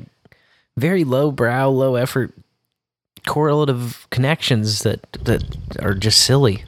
very 0.76 1.04
low 1.06 1.32
brow, 1.32 1.70
low 1.70 1.96
effort 1.96 2.34
correlative 3.26 4.08
connections 4.10 4.84
that 4.84 5.02
that 5.24 5.44
are 5.80 5.94
just 5.94 6.22
silly. 6.24 6.64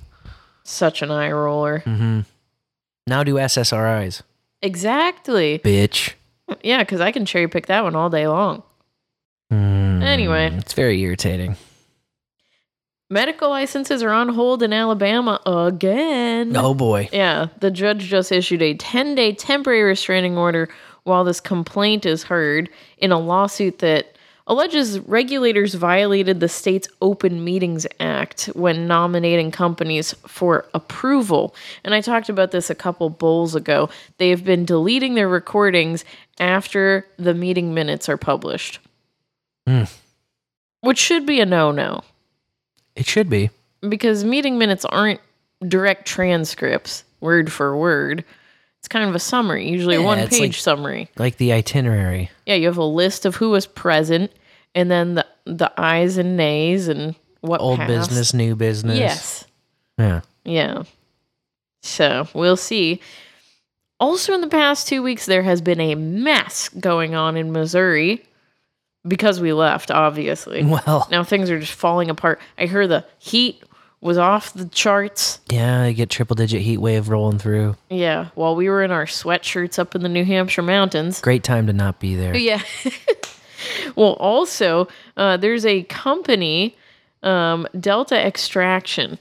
Such 0.64 1.02
an 1.02 1.12
eye 1.12 1.32
roller. 1.32 1.82
Mm-hmm. 1.86 2.22
Now 3.08 3.24
do 3.24 3.36
SSRIs, 3.36 4.22
Exactly. 4.62 5.60
bitch. 5.60 6.14
Yeah, 6.64 6.80
because 6.80 7.02
I 7.02 7.12
can 7.12 7.26
cherry 7.26 7.48
pick 7.48 7.66
that 7.68 7.84
one 7.84 7.96
all 7.96 8.10
day 8.10 8.28
long. 8.28 8.64
Anyway, 9.52 10.52
It's 10.58 10.74
very 10.74 11.00
irritating. 11.02 11.56
Medical 13.10 13.50
licenses 13.50 14.04
are 14.04 14.12
on 14.12 14.30
hold 14.30 14.62
in 14.64 14.74
Alabama 14.74 15.42
again. 15.46 16.56
Oh 16.56 16.74
boy. 16.74 17.10
Yeah, 17.12 17.48
the 17.60 17.72
judge 17.72 18.06
just 18.06 18.32
issued 18.32 18.62
a 18.62 18.74
10 18.76 19.16
day 19.16 19.34
temporary 19.34 19.84
restraining 19.84 20.38
order 20.38 20.70
while 21.04 21.24
this 21.24 21.40
complaint 21.40 22.06
is 22.06 22.24
heard 22.24 22.70
in 22.98 23.12
a 23.12 23.20
lawsuit 23.20 23.80
that 23.80 24.16
alleges 24.46 25.00
regulators 25.02 25.76
violated 25.76 26.40
the 26.40 26.50
state's 26.50 26.88
Open 27.02 27.44
Meetings 27.44 27.86
Act 28.00 28.46
when 28.54 28.88
nominating 28.88 29.52
companies 29.52 30.14
for 30.28 30.66
approval. 30.74 31.56
And 31.84 31.94
I 31.94 32.02
talked 32.02 32.30
about 32.30 32.52
this 32.52 32.70
a 32.70 32.76
couple 32.76 33.10
bowls 33.10 33.54
ago. 33.56 33.90
They 34.18 34.30
have 34.32 34.44
been 34.44 34.66
deleting 34.66 35.14
their 35.16 35.30
recordings 35.30 36.04
after 36.40 37.06
the 37.18 37.34
meeting 37.36 37.74
minutes 37.74 38.10
are 38.10 38.18
published, 38.18 38.80
Hmm. 39.68 39.84
which 40.82 40.98
should 40.98 41.26
be 41.28 41.40
a 41.40 41.46
no 41.46 41.72
no 41.72 42.02
It 43.00 43.08
should 43.08 43.30
be. 43.30 43.50
because 43.88 44.24
meeting 44.24 44.58
minutes 44.58 44.84
aren't 44.86 45.22
direct 45.68 46.06
transcripts, 46.06 47.04
word 47.22 47.52
for 47.52 47.76
word. 47.78 48.24
It's 48.80 48.88
kind 48.88 49.08
of 49.10 49.16
a 49.16 49.20
summary, 49.20 49.68
usually 49.70 49.96
a 49.96 50.00
Yeah, 50.00 50.06
one 50.06 50.20
it's 50.20 50.38
page 50.38 50.42
like- 50.42 50.54
summary. 50.56 51.10
Like 51.18 51.38
the 51.38 51.52
itinerary. 51.54 52.30
Yeah, 52.46 52.56
you 52.56 52.68
have 52.68 52.78
a 52.78 52.84
list 52.84 53.26
of 53.26 53.36
who 53.36 53.50
was 53.50 53.66
present 53.66 54.32
and 54.76 54.90
then 54.92 55.16
the 55.16 55.26
the 55.46 55.72
ayes 55.78 56.18
and 56.18 56.38
nays 56.38 56.88
and 56.88 57.16
what 57.42 57.60
Old 57.62 57.80
passed. 57.80 57.88
business, 58.10 58.34
new 58.34 58.56
business. 58.56 58.98
Yes. 59.00 59.46
Yeah. 59.98 60.22
Yeah. 60.46 60.84
So 61.82 62.28
we'll 62.34 62.58
see. 62.58 63.02
Also, 64.00 64.34
in 64.34 64.42
the 64.42 64.48
past 64.48 64.88
two 64.88 65.02
weeks, 65.04 65.26
there 65.26 65.44
has 65.44 65.60
been 65.62 65.80
a 65.82 65.96
mess 65.96 66.70
going 66.70 67.16
on 67.16 67.36
in 67.36 67.52
Missouri 67.52 68.24
because 69.08 69.40
we 69.40 69.54
left, 69.54 69.92
obviously. 69.92 70.64
Well. 70.70 71.08
now 71.10 71.24
things 71.24 71.50
are 71.50 71.60
just 71.60 71.74
falling 71.74 72.10
apart. 72.10 72.40
I 72.58 72.66
heard 72.66 72.90
the 72.90 73.06
heat 73.18 73.64
was 74.02 74.18
off 74.18 74.54
the 74.54 74.66
charts. 74.66 75.40
Yeah, 75.52 75.86
you 75.86 75.94
get 75.94 76.10
triple 76.10 76.36
digit 76.36 76.62
heat 76.62 76.78
wave 76.78 77.10
rolling 77.10 77.40
through. 77.40 77.76
Yeah, 77.90 78.30
while 78.36 78.56
we 78.56 78.70
were 78.70 78.84
in 78.84 78.92
our 78.92 79.06
sweatshirts 79.06 79.78
up 79.78 79.96
in 79.96 80.04
the 80.04 80.10
New 80.10 80.24
Hampshire 80.24 80.62
mountains. 80.62 81.20
Great 81.22 81.44
time 81.44 81.68
to 81.68 81.74
not 81.74 82.00
be 82.00 82.16
there. 82.16 82.36
Yeah. 82.36 82.62
well, 83.96 84.14
also, 84.14 84.88
uh, 85.18 85.38
there's 85.38 85.66
a 85.66 85.84
company, 85.84 86.78
um, 87.24 87.68
Delta 87.78 88.16
Extraction, 88.16 89.18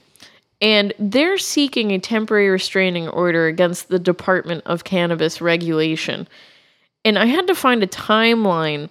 and 0.61 0.93
they're 0.97 1.37
seeking 1.37 1.91
a 1.91 1.99
temporary 1.99 2.49
restraining 2.49 3.09
order 3.09 3.47
against 3.47 3.89
the 3.89 3.99
Department 3.99 4.63
of 4.65 4.83
Cannabis 4.83 5.41
Regulation. 5.41 6.27
And 7.03 7.17
I 7.17 7.25
had 7.25 7.47
to 7.47 7.55
find 7.55 7.81
a 7.81 7.87
timeline 7.87 8.89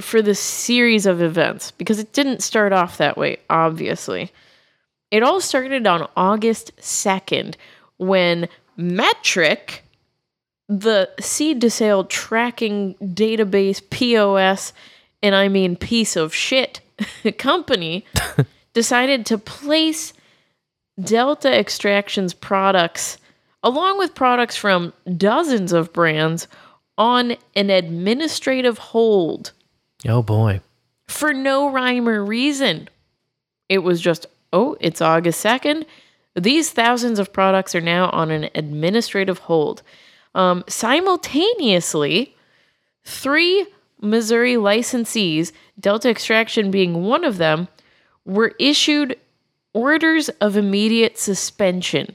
for 0.00 0.20
this 0.20 0.40
series 0.40 1.06
of 1.06 1.22
events 1.22 1.70
because 1.72 1.98
it 1.98 2.12
didn't 2.12 2.42
start 2.42 2.72
off 2.72 2.98
that 2.98 3.16
way, 3.16 3.38
obviously. 3.48 4.32
It 5.10 5.22
all 5.22 5.40
started 5.40 5.86
on 5.86 6.08
August 6.16 6.76
2nd 6.78 7.54
when 7.98 8.48
Metrc, 8.78 9.80
the 10.68 11.08
seed 11.20 11.60
to 11.60 11.70
sale 11.70 12.04
tracking 12.04 12.94
database 13.00 13.80
POS, 13.90 14.72
and 15.22 15.34
I 15.34 15.48
mean 15.48 15.76
piece 15.76 16.16
of 16.16 16.34
shit 16.34 16.80
company, 17.38 18.04
decided 18.72 19.24
to 19.26 19.38
place 19.38 20.12
Delta 21.00 21.52
Extraction's 21.52 22.34
products, 22.34 23.18
along 23.62 23.98
with 23.98 24.14
products 24.14 24.56
from 24.56 24.92
dozens 25.16 25.72
of 25.72 25.92
brands, 25.92 26.48
on 26.96 27.36
an 27.56 27.70
administrative 27.70 28.78
hold 28.78 29.52
Oh 30.06 30.22
boy. 30.22 30.60
for 31.08 31.32
no 31.32 31.70
rhyme 31.70 32.08
or 32.08 32.24
reason. 32.24 32.88
It 33.68 33.78
was 33.78 34.00
just, 34.00 34.26
oh, 34.52 34.76
it's 34.80 35.00
August 35.00 35.44
2nd. 35.44 35.86
These 36.34 36.70
thousands 36.72 37.18
of 37.18 37.32
products 37.32 37.74
are 37.74 37.80
now 37.80 38.10
on 38.10 38.30
an 38.30 38.50
administrative 38.54 39.38
hold. 39.38 39.82
Um, 40.34 40.64
simultaneously, 40.68 42.34
three 43.04 43.66
Missouri 44.00 44.54
licensees, 44.54 45.52
Delta 45.78 46.10
Extraction 46.10 46.70
being 46.70 47.04
one 47.04 47.24
of 47.24 47.38
them, 47.38 47.68
were 48.24 48.54
issued 48.58 49.18
orders 49.72 50.28
of 50.40 50.56
immediate 50.56 51.18
suspension. 51.18 52.14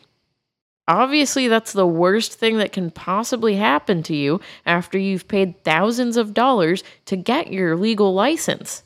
Obviously, 0.89 1.47
that's 1.47 1.71
the 1.71 1.85
worst 1.85 2.33
thing 2.33 2.57
that 2.57 2.71
can 2.71 2.89
possibly 2.89 3.55
happen 3.55 4.01
to 4.01 4.15
you 4.15 4.41
after 4.65 4.97
you've 4.97 5.27
paid 5.27 5.63
thousands 5.63 6.17
of 6.17 6.33
dollars 6.33 6.83
to 7.05 7.15
get 7.15 7.53
your 7.53 7.77
legal 7.77 8.15
license. 8.15 8.81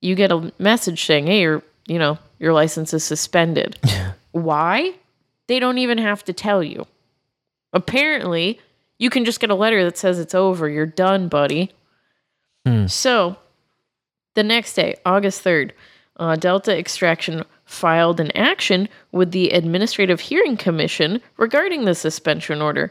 You 0.00 0.14
get 0.14 0.32
a 0.32 0.50
message 0.58 1.04
saying, 1.04 1.26
"Hey, 1.26 1.42
your 1.42 1.62
you 1.86 1.98
know 1.98 2.18
your 2.38 2.54
license 2.54 2.94
is 2.94 3.04
suspended." 3.04 3.78
Why? 4.32 4.94
They 5.46 5.60
don't 5.60 5.76
even 5.76 5.98
have 5.98 6.24
to 6.24 6.32
tell 6.32 6.62
you. 6.62 6.86
Apparently, 7.74 8.58
you 8.98 9.10
can 9.10 9.26
just 9.26 9.40
get 9.40 9.50
a 9.50 9.54
letter 9.54 9.84
that 9.84 9.98
says 9.98 10.18
it's 10.18 10.34
over. 10.34 10.70
You're 10.70 10.86
done, 10.86 11.28
buddy. 11.28 11.70
So, 12.86 13.36
the 14.34 14.42
next 14.42 14.74
day, 14.74 14.96
August 15.04 15.44
3rd, 15.44 15.72
uh, 16.16 16.36
Delta 16.36 16.76
Extraction 16.78 17.44
filed 17.70 18.18
an 18.18 18.36
action 18.36 18.88
with 19.12 19.30
the 19.30 19.50
Administrative 19.50 20.18
Hearing 20.18 20.56
Commission 20.56 21.22
regarding 21.36 21.84
the 21.84 21.94
suspension 21.94 22.60
order, 22.60 22.90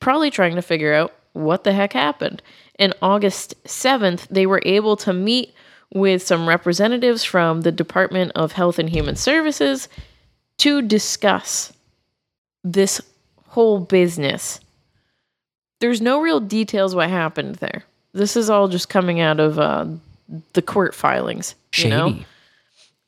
probably 0.00 0.30
trying 0.30 0.54
to 0.54 0.60
figure 0.62 0.92
out 0.92 1.14
what 1.32 1.64
the 1.64 1.72
heck 1.72 1.94
happened. 1.94 2.42
And 2.78 2.92
August 3.00 3.54
7th, 3.64 4.28
they 4.28 4.44
were 4.44 4.60
able 4.66 4.96
to 4.98 5.14
meet 5.14 5.54
with 5.94 6.22
some 6.22 6.46
representatives 6.46 7.24
from 7.24 7.62
the 7.62 7.72
Department 7.72 8.32
of 8.34 8.52
Health 8.52 8.78
and 8.78 8.90
Human 8.90 9.16
Services 9.16 9.88
to 10.58 10.82
discuss 10.82 11.72
this 12.62 13.00
whole 13.46 13.80
business. 13.80 14.60
There's 15.80 16.02
no 16.02 16.20
real 16.20 16.40
details 16.40 16.94
what 16.94 17.08
happened 17.08 17.56
there. 17.56 17.84
This 18.12 18.36
is 18.36 18.50
all 18.50 18.68
just 18.68 18.90
coming 18.90 19.20
out 19.20 19.40
of 19.40 19.58
uh, 19.58 19.86
the 20.52 20.62
court 20.62 20.94
filings, 20.94 21.54
you 21.76 21.88
know. 21.88 22.18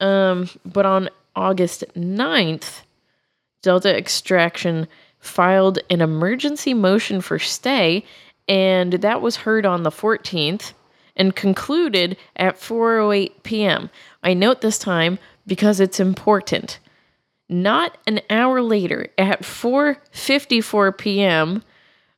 Um, 0.00 0.48
but 0.64 0.86
on 0.86 1.10
August 1.36 1.84
9th, 1.94 2.82
Delta 3.62 3.96
Extraction 3.96 4.88
filed 5.18 5.78
an 5.90 6.00
emergency 6.00 6.74
motion 6.74 7.20
for 7.20 7.38
stay, 7.38 8.04
and 8.48 8.94
that 8.94 9.20
was 9.20 9.36
heard 9.36 9.66
on 9.66 9.82
the 9.82 9.90
14th 9.90 10.72
and 11.16 11.36
concluded 11.36 12.16
at 12.36 12.56
4:08 12.58 13.42
p.m. 13.42 13.90
I 14.22 14.34
note 14.34 14.62
this 14.62 14.78
time 14.78 15.18
because 15.46 15.80
it's 15.80 16.00
important. 16.00 16.78
Not 17.48 17.98
an 18.06 18.20
hour 18.30 18.62
later, 18.62 19.08
at 19.18 19.42
4:54 19.42 20.96
p.m., 20.96 21.62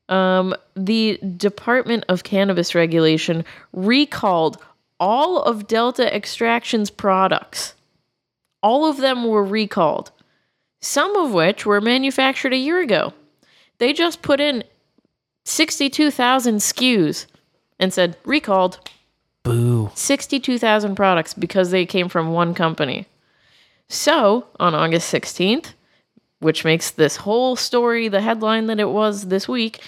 um, 0.08 0.54
the 0.76 1.18
Department 1.36 2.04
of 2.08 2.22
Cannabis 2.22 2.74
Regulation 2.74 3.44
recalled 3.72 4.58
all 5.02 5.42
of 5.42 5.66
Delta 5.66 6.14
Extraction's 6.14 6.88
products. 6.88 7.74
All 8.62 8.88
of 8.88 8.98
them 8.98 9.26
were 9.26 9.42
recalled, 9.42 10.12
some 10.80 11.16
of 11.16 11.32
which 11.32 11.66
were 11.66 11.80
manufactured 11.80 12.52
a 12.52 12.56
year 12.56 12.80
ago. 12.80 13.12
They 13.78 13.92
just 13.92 14.22
put 14.22 14.38
in 14.38 14.62
62,000 15.44 16.58
SKUs 16.58 17.26
and 17.80 17.92
said 17.92 18.16
recalled. 18.24 18.78
Boo. 19.42 19.90
62,000 19.96 20.94
products 20.94 21.34
because 21.34 21.72
they 21.72 21.84
came 21.84 22.08
from 22.08 22.32
one 22.32 22.54
company. 22.54 23.06
So, 23.88 24.46
on 24.60 24.72
August 24.72 25.12
16th, 25.12 25.74
which 26.38 26.64
makes 26.64 26.92
this 26.92 27.16
whole 27.16 27.56
story 27.56 28.06
the 28.06 28.20
headline 28.20 28.66
that 28.66 28.78
it 28.78 28.90
was 28.90 29.26
this 29.26 29.48
week, 29.48 29.80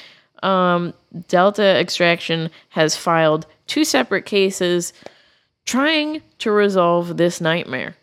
um, 0.42 0.92
Delta 1.28 1.78
Extraction 1.78 2.50
has 2.70 2.96
filed 2.96 3.46
two 3.66 3.84
separate 3.84 4.26
cases 4.26 4.92
trying 5.64 6.22
to 6.38 6.50
resolve 6.50 7.16
this 7.16 7.40
nightmare. 7.40 7.96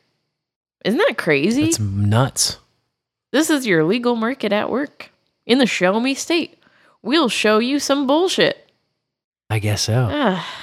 Isn't 0.84 0.98
that 0.98 1.18
crazy? 1.18 1.66
It's 1.66 1.80
nuts. 1.80 2.58
This 3.32 3.50
is 3.50 3.68
your 3.68 3.84
legal 3.84 4.16
market 4.16 4.52
at 4.52 4.70
work 4.70 5.12
in 5.46 5.60
the 5.60 5.66
show 5.68 6.00
me 6.00 6.14
state. 6.14 6.58
We'll 7.02 7.30
show 7.30 7.60
you 7.60 7.80
some 7.80 8.08
bullshit. 8.08 8.70
I 9.50 9.60
guess 9.60 9.82
so. 9.84 10.40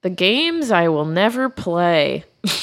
The 0.00 0.10
games 0.10 0.70
I 0.70 0.86
will 0.86 1.04
never 1.04 1.48
play. 1.48 2.24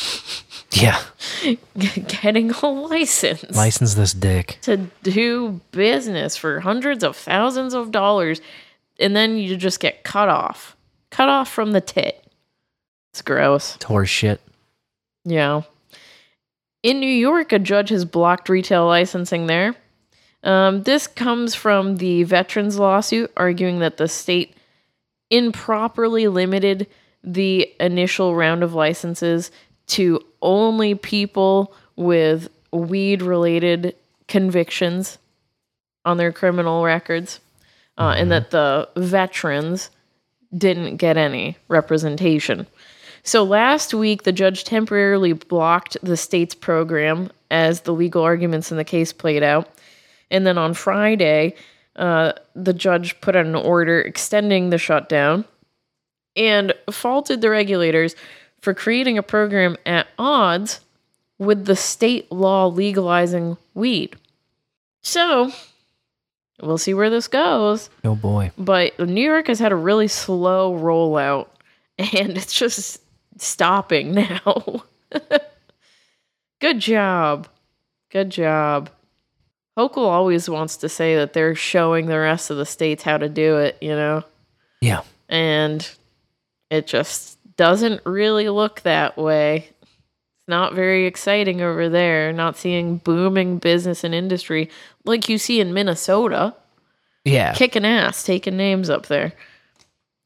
Yeah. 0.75 1.01
Getting 1.77 2.51
a 2.51 2.67
license 2.67 3.55
License 3.55 3.93
this 3.95 4.13
dick. 4.13 4.57
to 4.63 4.77
do 5.03 5.61
business 5.71 6.35
for 6.35 6.59
hundreds 6.59 7.03
of 7.03 7.15
thousands 7.15 7.73
of 7.73 7.91
dollars, 7.91 8.41
and 8.99 9.15
then 9.15 9.37
you 9.37 9.55
just 9.55 9.79
get 9.79 10.03
cut 10.03 10.27
off. 10.27 10.75
Cut 11.15 11.29
off 11.29 11.49
from 11.49 11.71
the 11.71 11.79
tit. 11.79 12.29
It's 13.13 13.21
gross. 13.21 13.75
It's 13.75 13.85
horse 13.85 14.09
shit. 14.09 14.41
Yeah. 15.23 15.61
In 16.83 16.99
New 16.99 17.07
York, 17.07 17.53
a 17.53 17.59
judge 17.59 17.87
has 17.87 18.03
blocked 18.03 18.49
retail 18.49 18.85
licensing 18.85 19.47
there. 19.47 19.75
Um, 20.43 20.83
this 20.83 21.07
comes 21.07 21.55
from 21.55 21.95
the 21.95 22.23
veterans 22.23 22.77
lawsuit 22.77 23.31
arguing 23.37 23.79
that 23.79 23.95
the 23.95 24.09
state 24.09 24.57
improperly 25.29 26.27
limited 26.27 26.85
the 27.23 27.71
initial 27.79 28.35
round 28.35 28.61
of 28.61 28.73
licenses 28.73 29.51
to 29.87 30.19
only 30.41 30.95
people 30.95 31.73
with 31.95 32.49
weed 32.73 33.21
related 33.21 33.95
convictions 34.27 35.17
on 36.03 36.17
their 36.17 36.33
criminal 36.33 36.83
records, 36.83 37.39
uh, 37.97 38.15
and 38.17 38.29
that 38.33 38.51
the 38.51 38.89
veterans 38.97 39.91
didn't 40.57 40.97
get 40.97 41.17
any 41.17 41.57
representation. 41.67 42.67
So 43.23 43.43
last 43.43 43.93
week, 43.93 44.23
the 44.23 44.31
judge 44.31 44.63
temporarily 44.63 45.33
blocked 45.33 45.97
the 46.03 46.17
state's 46.17 46.53
program 46.53 47.31
as 47.49 47.81
the 47.81 47.93
legal 47.93 48.21
arguments 48.21 48.71
in 48.71 48.77
the 48.77 48.83
case 48.83 49.11
played 49.11 49.41
out. 49.41 49.69
And 50.29 50.45
then 50.45 50.57
on 50.57 50.73
Friday, 50.73 51.55
uh, 51.95 52.33
the 52.55 52.73
judge 52.73 53.19
put 53.21 53.35
out 53.35 53.45
an 53.45 53.55
order 53.55 53.99
extending 53.99 54.69
the 54.69 54.77
shutdown 54.77 55.45
and 56.35 56.73
faulted 56.91 57.41
the 57.41 57.49
regulators 57.49 58.15
for 58.61 58.73
creating 58.73 59.17
a 59.17 59.23
program 59.23 59.77
at 59.85 60.07
odds 60.19 60.81
with 61.37 61.65
the 61.65 61.75
state 61.75 62.31
law 62.31 62.67
legalizing 62.67 63.57
weed. 63.73 64.15
So, 65.01 65.51
we'll 66.61 66.77
see 66.77 66.93
where 66.93 67.09
this 67.09 67.27
goes. 67.27 67.89
Oh 68.03 68.15
boy. 68.15 68.51
But 68.57 68.99
New 68.99 69.23
York 69.23 69.47
has 69.47 69.59
had 69.59 69.71
a 69.71 69.75
really 69.75 70.07
slow 70.07 70.77
rollout, 70.77 71.47
and 71.97 72.37
it's 72.37 72.53
just 72.53 73.01
stopping 73.37 74.13
now. 74.13 74.83
Good 76.61 76.79
job. 76.79 77.47
Good 78.11 78.29
job. 78.29 78.89
Hochul 79.77 79.97
always 79.97 80.49
wants 80.49 80.77
to 80.77 80.89
say 80.89 81.15
that 81.17 81.33
they're 81.33 81.55
showing 81.55 82.05
the 82.05 82.17
rest 82.17 82.49
of 82.49 82.57
the 82.57 82.65
states 82.65 83.03
how 83.03 83.17
to 83.17 83.27
do 83.27 83.57
it, 83.57 83.77
you 83.81 83.89
know? 83.89 84.23
Yeah. 84.81 85.01
And 85.27 85.87
it 86.69 86.87
just 86.87 87.37
doesn't 87.57 88.05
really 88.05 88.47
look 88.47 88.81
that 88.81 89.17
way. 89.17 89.69
Not 90.47 90.73
very 90.75 91.05
exciting 91.05 91.61
over 91.61 91.89
there, 91.89 92.31
not 92.31 92.55
seeing 92.57 92.97
booming 92.97 93.57
business 93.57 94.03
and 94.03 94.13
industry 94.13 94.69
like 95.03 95.27
you 95.27 95.37
see 95.37 95.59
in 95.59 95.73
Minnesota 95.73 96.55
Yeah. 97.23 97.53
kicking 97.53 97.85
ass, 97.85 98.23
taking 98.23 98.55
names 98.55 98.89
up 98.89 99.07
there, 99.07 99.33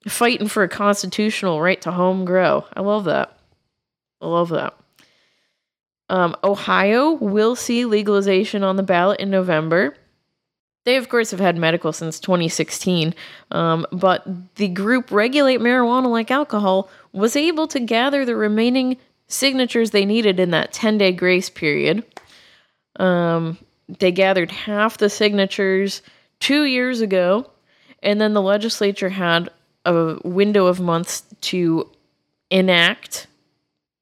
fighting 0.08 0.48
for 0.50 0.64
a 0.64 0.68
constitutional 0.70 1.62
right 1.62 1.82
to 1.82 1.92
home 1.92 2.26
grow. 2.26 2.66
I 2.76 2.82
love 2.82 3.06
that. 3.06 3.38
I 4.22 4.28
love 4.28 4.50
that. 4.50 4.76
Um, 6.10 6.36
Ohio 6.44 7.12
will 7.12 7.56
see 7.56 7.86
legalization 7.86 8.64
on 8.64 8.76
the 8.76 8.84
ballot 8.84 9.20
in 9.20 9.30
November. 9.30 9.96
They, 10.86 10.96
of 10.98 11.08
course, 11.08 11.32
have 11.32 11.40
had 11.40 11.56
medical 11.56 11.94
since 11.94 12.20
2016, 12.20 13.14
um, 13.52 13.86
but 13.92 14.26
the 14.56 14.70
group 14.70 15.12
Regulate 15.12 15.60
Marijuana 15.60 16.08
Like 16.08 16.32
Alcohol 16.32 16.90
was 17.14 17.36
able 17.36 17.68
to 17.68 17.80
gather 17.80 18.26
the 18.26 18.36
remaining 18.36 18.98
signatures 19.30 19.92
they 19.92 20.06
needed 20.06 20.40
in 20.40 20.52
that 20.52 20.74
10 20.74 20.98
day 20.98 21.14
grace 21.14 21.50
period. 21.50 22.04
Um, 23.00 23.58
they 23.88 24.12
gathered 24.12 24.52
half 24.52 24.98
the 24.98 25.10
signatures 25.10 26.02
two 26.40 26.66
years 26.66 27.00
ago, 27.00 27.50
and 28.04 28.20
then 28.20 28.34
the 28.34 28.42
legislature 28.42 29.10
had 29.10 29.50
a 29.86 30.18
window 30.24 30.66
of 30.66 30.80
months 30.80 31.24
to 31.42 31.90
enact 32.52 33.28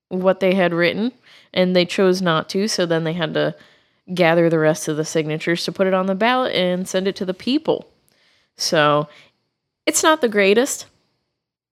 what 0.09 0.39
they 0.39 0.55
had 0.55 0.73
written, 0.73 1.11
and 1.53 1.75
they 1.75 1.85
chose 1.85 2.21
not 2.21 2.49
to. 2.49 2.67
So 2.67 2.85
then 2.85 3.03
they 3.03 3.13
had 3.13 3.33
to 3.35 3.55
gather 4.13 4.49
the 4.49 4.59
rest 4.59 4.87
of 4.87 4.97
the 4.97 5.05
signatures 5.05 5.63
to 5.65 5.71
put 5.71 5.87
it 5.87 5.93
on 5.93 6.05
the 6.05 6.15
ballot 6.15 6.55
and 6.55 6.87
send 6.87 7.07
it 7.07 7.15
to 7.17 7.25
the 7.25 7.33
people. 7.33 7.87
So 8.55 9.07
it's 9.85 10.03
not 10.03 10.21
the 10.21 10.29
greatest. 10.29 10.85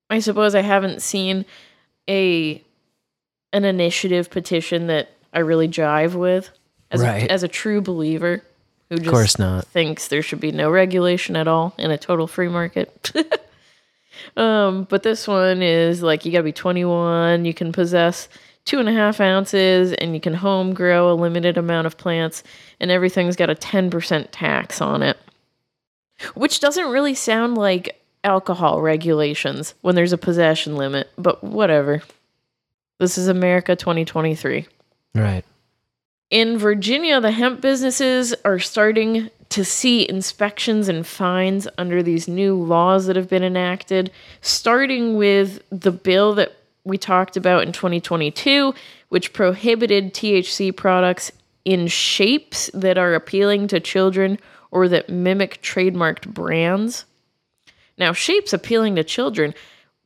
I 0.09 0.19
suppose 0.19 0.53
I 0.53 0.61
haven't 0.61 1.01
seen 1.01 1.45
a 2.09 2.61
an 3.53 3.65
initiative 3.65 4.29
petition 4.29 4.87
that 4.87 5.09
I 5.33 5.39
really 5.39 5.67
jive 5.67 6.13
with 6.15 6.49
as 6.91 7.01
Right. 7.01 7.23
a, 7.23 7.31
as 7.31 7.43
a 7.43 7.47
true 7.47 7.81
believer 7.81 8.41
who 8.89 8.97
just 8.97 9.07
of 9.07 9.13
course 9.13 9.39
not. 9.39 9.65
thinks 9.67 10.07
there 10.07 10.21
should 10.21 10.39
be 10.39 10.51
no 10.51 10.69
regulation 10.69 11.35
at 11.35 11.47
all 11.47 11.73
in 11.77 11.91
a 11.91 11.97
total 11.97 12.27
free 12.27 12.47
market. 12.49 13.11
um, 14.37 14.85
but 14.89 15.03
this 15.03 15.27
one 15.27 15.61
is 15.61 16.01
like 16.03 16.25
you 16.25 16.31
got 16.31 16.39
to 16.39 16.43
be 16.43 16.51
21. 16.51 17.45
You 17.45 17.53
can 17.53 17.71
possess 17.71 18.27
two 18.65 18.79
and 18.79 18.89
a 18.89 18.93
half 18.93 19.19
ounces, 19.21 19.93
and 19.93 20.13
you 20.15 20.19
can 20.21 20.33
home 20.33 20.73
grow 20.73 21.11
a 21.11 21.13
limited 21.13 21.57
amount 21.57 21.85
of 21.87 21.97
plants, 21.97 22.43
and 22.79 22.89
everything's 22.89 23.35
got 23.35 23.49
a 23.49 23.55
10% 23.55 24.27
tax 24.31 24.81
on 24.81 25.03
it, 25.03 25.17
which 26.33 26.59
doesn't 26.59 26.89
really 26.91 27.13
sound 27.13 27.55
like 27.57 28.01
alcohol 28.23 28.81
regulations 28.81 29.75
when 29.81 29.93
there's 29.93 30.13
a 30.13 30.17
possession 30.17 30.75
limit, 30.75 31.09
but 31.17 31.43
whatever. 31.43 32.01
This 32.97 33.17
is 33.17 33.27
America 33.27 33.75
2023. 33.75 34.67
Right. 35.13 35.43
In 36.29 36.57
Virginia, 36.57 37.19
the 37.19 37.31
hemp 37.31 37.59
businesses 37.61 38.33
are 38.45 38.59
starting 38.59 39.29
to 39.49 39.65
see 39.65 40.07
inspections 40.07 40.87
and 40.87 41.05
fines 41.05 41.67
under 41.77 42.01
these 42.01 42.27
new 42.27 42.55
laws 42.55 43.05
that 43.05 43.15
have 43.15 43.29
been 43.29 43.43
enacted, 43.43 44.11
starting 44.41 45.17
with 45.17 45.61
the 45.69 45.91
bill 45.91 46.33
that 46.35 46.55
we 46.83 46.97
talked 46.97 47.35
about 47.35 47.63
in 47.63 47.71
2022, 47.71 48.73
which 49.09 49.33
prohibited 49.33 50.13
THC 50.13 50.75
products 50.75 51.31
in 51.65 51.87
shapes 51.87 52.69
that 52.73 52.97
are 52.97 53.13
appealing 53.13 53.67
to 53.67 53.79
children 53.79 54.39
or 54.71 54.87
that 54.87 55.09
mimic 55.09 55.61
trademarked 55.61 56.27
brands. 56.27 57.05
Now, 57.97 58.13
shapes 58.13 58.53
appealing 58.53 58.95
to 58.95 59.03
children, 59.03 59.53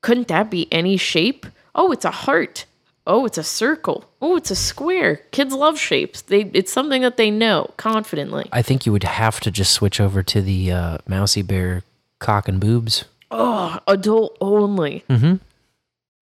couldn't 0.01 0.27
that 0.29 0.49
be 0.49 0.71
any 0.71 0.97
shape? 0.97 1.45
Oh, 1.75 1.91
it's 1.91 2.05
a 2.05 2.11
heart. 2.11 2.65
Oh, 3.10 3.26
it's 3.26 3.38
a 3.40 3.44
circle. 3.44 4.06
Oh, 4.22 4.36
it's 4.38 4.52
a 4.52 4.56
square. 4.56 5.18
Kids 5.31 5.53
love 5.53 5.77
shapes. 5.80 6.22
They 6.22 6.44
it's 6.53 6.72
something 6.72 7.02
that 7.02 7.18
they 7.18 7.31
know 7.31 7.72
confidently. 7.77 8.48
I 8.53 8.61
think 8.61 8.86
you 8.86 8.91
would 8.91 9.03
have 9.03 9.40
to 9.41 9.52
just 9.52 9.73
switch 9.73 9.99
over 9.99 10.22
to 10.23 10.41
the 10.41 10.72
uh, 10.72 10.98
Mousy 11.07 11.41
Bear 11.41 11.84
cock 12.19 12.48
and 12.48 12.60
boobs. 12.61 13.06
Oh, 13.31 13.80
adult 13.88 14.38
only. 14.40 15.03
Mm-hmm. 15.10 15.36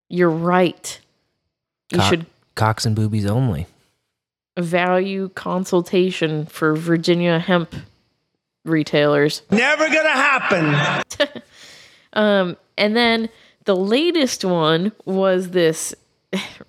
You're 0.09 0.29
right. 0.29 0.99
You 1.91 1.97
Cock- 1.99 2.09
should 2.09 2.25
cocks 2.55 2.85
and 2.85 2.95
boobies 2.95 3.25
only. 3.25 3.65
value 4.57 5.29
consultation 5.29 6.45
for 6.45 6.75
Virginia 6.75 7.39
hemp 7.39 7.75
retailers. 8.63 9.41
Never 9.51 9.87
gonna 9.87 10.09
happen. 10.09 11.41
Um, 12.13 12.55
and 12.77 12.95
then 12.95 13.27
the 13.65 13.75
latest 13.75 14.45
one 14.45 14.93
was 15.03 15.49
this 15.49 15.93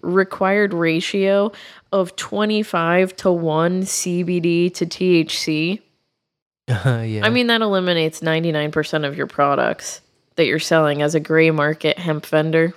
required 0.00 0.74
ratio 0.74 1.52
of 1.92 2.16
25 2.16 3.16
to 3.16 3.32
1 3.32 3.82
CBD 3.82 4.72
to 4.74 4.86
THC. 4.86 5.80
yeah. 6.68 7.20
I 7.24 7.30
mean, 7.30 7.46
that 7.46 7.62
eliminates 7.62 8.20
99% 8.20 9.06
of 9.06 9.16
your 9.16 9.26
products 9.26 10.00
that 10.36 10.46
you're 10.46 10.58
selling 10.58 11.02
as 11.02 11.14
a 11.14 11.20
gray 11.20 11.50
market 11.50 11.98
hemp 11.98 12.26
vendor. 12.26 12.74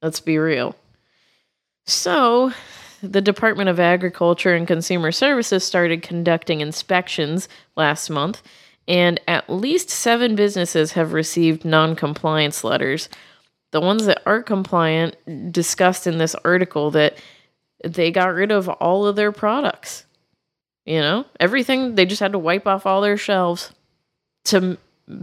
Let's 0.00 0.20
be 0.20 0.38
real. 0.38 0.76
So, 1.84 2.52
the 3.02 3.20
Department 3.20 3.68
of 3.68 3.80
Agriculture 3.80 4.54
and 4.54 4.66
Consumer 4.66 5.10
Services 5.10 5.64
started 5.64 6.02
conducting 6.02 6.60
inspections 6.60 7.48
last 7.76 8.08
month, 8.08 8.42
and 8.86 9.20
at 9.26 9.50
least 9.50 9.90
seven 9.90 10.36
businesses 10.36 10.92
have 10.92 11.12
received 11.12 11.64
non 11.64 11.96
compliance 11.96 12.62
letters. 12.62 13.08
The 13.72 13.80
ones 13.80 14.06
that 14.06 14.22
are 14.26 14.42
compliant 14.42 15.16
discussed 15.52 16.06
in 16.06 16.18
this 16.18 16.34
article 16.44 16.90
that 16.92 17.18
they 17.84 18.10
got 18.10 18.34
rid 18.34 18.52
of 18.52 18.68
all 18.68 19.06
of 19.06 19.16
their 19.16 19.32
products. 19.32 20.04
You 20.84 21.00
know, 21.00 21.26
everything, 21.38 21.94
they 21.94 22.06
just 22.06 22.20
had 22.20 22.32
to 22.32 22.38
wipe 22.38 22.66
off 22.66 22.86
all 22.86 23.00
their 23.00 23.16
shelves 23.16 23.72
to 24.44 24.78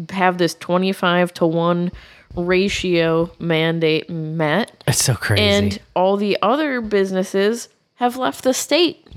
have 0.09 0.37
this 0.37 0.55
25 0.55 1.33
to 1.35 1.45
1 1.45 1.91
ratio 2.35 3.31
mandate 3.39 4.09
met. 4.09 4.83
It's 4.87 5.03
so 5.03 5.15
crazy. 5.15 5.43
And 5.43 5.79
all 5.95 6.17
the 6.17 6.37
other 6.41 6.81
businesses 6.81 7.69
have 7.95 8.17
left 8.17 8.43
the 8.43 8.53
state 8.53 9.07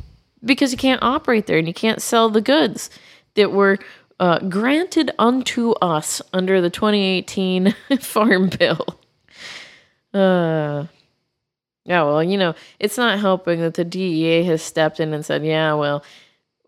because 0.44 0.72
you 0.72 0.78
can't 0.78 1.02
operate 1.02 1.46
there 1.46 1.58
and 1.58 1.68
you 1.68 1.74
can't 1.74 2.02
sell 2.02 2.28
the 2.28 2.40
goods 2.40 2.90
that 3.34 3.52
were 3.52 3.78
uh, 4.18 4.38
granted 4.40 5.10
unto 5.18 5.72
us 5.72 6.22
under 6.32 6.60
the 6.60 6.70
2018 6.70 7.74
Farm 8.00 8.48
Bill. 8.48 8.84
Uh, 10.14 10.86
yeah, 11.84 12.02
well, 12.02 12.22
you 12.22 12.36
know, 12.38 12.54
it's 12.78 12.96
not 12.96 13.18
helping 13.18 13.60
that 13.60 13.74
the 13.74 13.84
DEA 13.84 14.44
has 14.44 14.62
stepped 14.62 15.00
in 15.00 15.12
and 15.12 15.24
said, 15.24 15.44
yeah, 15.44 15.74
well, 15.74 16.04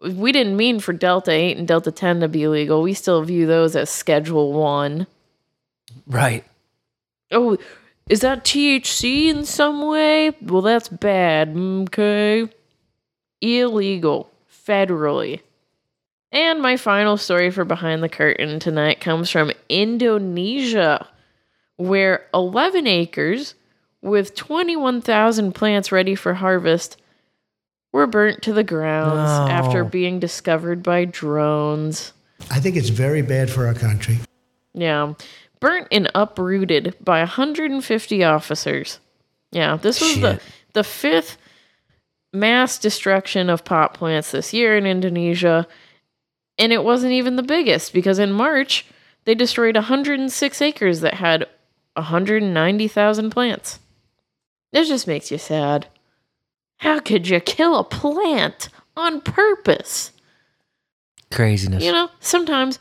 we 0.01 0.33
didn't 0.33 0.57
mean 0.57 0.81
for 0.81 0.93
Delta 0.93 1.31
8 1.31 1.57
and 1.57 1.69
Delta 1.69 1.93
10 1.93 2.21
to 2.21 2.29
be 2.29 2.43
illegal. 2.43 2.83
We 2.83 2.95
still 2.95 3.23
view 3.23 3.47
those 3.47 3.77
as 3.77 3.91
Schedule 3.91 4.53
1. 4.53 5.07
right. 6.07 6.45
Oh, 7.31 7.57
is 8.09 8.21
that 8.21 8.45
THC 8.45 9.29
in 9.29 9.45
some 9.45 9.89
way? 9.89 10.33
Well, 10.43 10.63
that's 10.63 10.89
bad. 10.89 11.57
Okay. 11.57 12.49
Illegal. 13.41 14.31
Federally. 14.67 15.41
And 16.31 16.61
my 16.61 16.77
final 16.77 17.17
story 17.17 17.51
for 17.51 17.65
Behind 17.65 18.03
the 18.03 18.09
Curtain 18.09 18.59
tonight 18.59 19.01
comes 19.01 19.31
from 19.31 19.53
Indonesia, 19.69 21.09
where 21.77 22.27
11 22.33 22.87
acres 22.87 23.55
with 24.03 24.35
21,000 24.35 25.53
plants 25.53 25.91
ready 25.91 26.15
for 26.15 26.35
harvest 26.35 26.97
were 27.93 28.07
burnt 28.07 28.43
to 28.43 28.53
the 28.53 28.65
ground 28.65 29.17
No. 29.17 29.53
after 29.53 29.85
being 29.85 30.19
discovered 30.19 30.83
by 30.83 31.05
drones. 31.05 32.13
I 32.51 32.61
think 32.61 32.77
it's 32.77 32.89
very 32.91 33.23
bad 33.23 33.51
for 33.51 33.67
our 33.67 33.75
country. 33.75 34.19
Yeah. 34.75 35.15
Burnt 35.61 35.89
and 35.93 36.11
uprooted 36.15 36.95
by 37.01 37.21
150 37.21 38.25
officers. 38.25 38.99
Yeah, 39.53 39.77
this 39.77 40.01
was 40.01 40.21
the, 40.21 40.41
the 40.73 40.85
fifth 40.85 41.39
mass 42.33 42.79
destruction 42.79 43.49
of 43.49 43.65
pot 43.65 43.95
plants 43.95 44.33
this 44.33 44.53
year 44.53 44.77
in 44.77 44.85
Indonesia. 44.85 45.67
And 46.59 46.73
it 46.73 46.85
wasn't 46.85 47.13
even 47.13 47.37
the 47.37 47.43
biggest 47.43 47.93
because 47.95 48.19
in 48.19 48.33
March, 48.33 48.85
they 49.25 49.35
destroyed 49.35 49.77
106 49.77 50.61
acres 50.61 51.01
that 51.01 51.15
had 51.15 51.47
190,000 51.95 53.31
plants. 53.31 53.79
This 54.73 54.89
just 54.89 55.07
makes 55.07 55.31
you 55.31 55.39
sad. 55.39 55.87
How 56.79 56.99
could 57.01 57.29
you 57.29 57.41
kill 57.41 57.79
a 57.79 57.85
plant 57.85 58.69
on 58.97 59.21
purpose? 59.21 60.13
Craziness. 61.31 61.83
You 61.83 61.93
know, 61.93 62.11
sometimes 62.21 62.79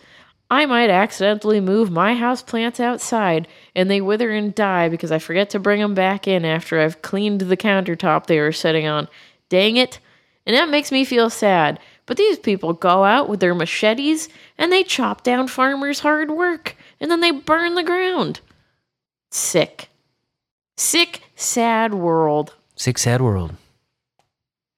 I 0.49 0.65
might 0.65 0.90
accidentally 0.90 1.60
move 1.60 1.90
my 1.90 2.15
house 2.15 2.41
plants 2.41 2.80
outside 2.80 3.48
and 3.76 3.90
they 3.90 4.02
wither 4.02 4.31
and 4.31 4.53
die 4.53 4.90
because 4.90 5.11
I 5.11 5.19
forget 5.19 5.49
to 5.52 5.60
bring 5.60 5.81
them 5.81 5.94
back 5.94 6.27
in 6.27 6.45
after 6.45 6.80
I've 6.80 7.02
cleaned 7.02 7.41
the 7.41 7.57
countertop 7.57 8.26
they 8.26 8.40
were 8.40 8.52
sitting 8.52 8.88
on. 8.88 9.07
Dang 9.49 9.77
it. 9.77 9.99
And 10.45 10.56
that 10.56 10.69
makes 10.69 10.91
me 10.91 11.06
feel 11.06 11.30
sad. 11.30 11.80
But 12.06 12.18
these 12.18 12.38
people 12.38 12.73
go 12.73 13.03
out 13.03 13.30
with 13.30 13.40
their 13.40 13.56
machetes 13.56 14.30
and 14.57 14.72
they 14.72 14.84
chop 14.84 15.23
down 15.23 15.48
farmers' 15.48 16.02
hard 16.02 16.30
work 16.30 16.76
and 16.99 17.10
then 17.10 17.22
they 17.22 17.31
burn 17.31 17.76
the 17.76 17.84
ground. 17.84 18.41
Sick. 19.34 19.89
Sick, 20.77 21.22
sad 21.35 21.95
world. 21.95 22.53
Sick 22.76 22.99
sad 22.99 23.19
world. 23.19 23.55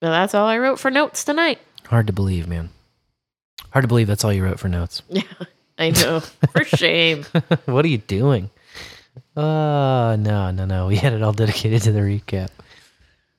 Well, 0.02 0.12
that's 0.12 0.34
all 0.34 0.48
I 0.48 0.58
wrote 0.58 0.80
for 0.80 0.90
notes 0.90 1.26
tonight. 1.26 1.60
Hard 1.88 2.08
to 2.08 2.14
believe, 2.14 2.48
man. 2.48 2.70
Hard 3.72 3.84
to 3.84 3.88
believe 3.90 4.08
that's 4.08 4.24
all 4.24 4.32
you 4.32 4.46
wrote 4.46 4.60
for 4.60 4.70
notes. 4.70 5.02
Yeah, 5.10 5.24
I 5.78 5.90
know. 5.90 6.22
For 6.22 6.64
shame. 6.78 7.26
what 7.66 7.84
are 7.84 7.90
you 7.90 7.98
doing? 7.98 8.50
Uh 9.36 10.16
no, 10.18 10.52
no, 10.52 10.64
no. 10.64 10.88
We 10.88 10.96
had 10.96 11.12
it 11.12 11.22
all 11.22 11.34
dedicated 11.34 11.82
to 11.82 11.92
the 11.92 12.00
recap. 12.00 12.48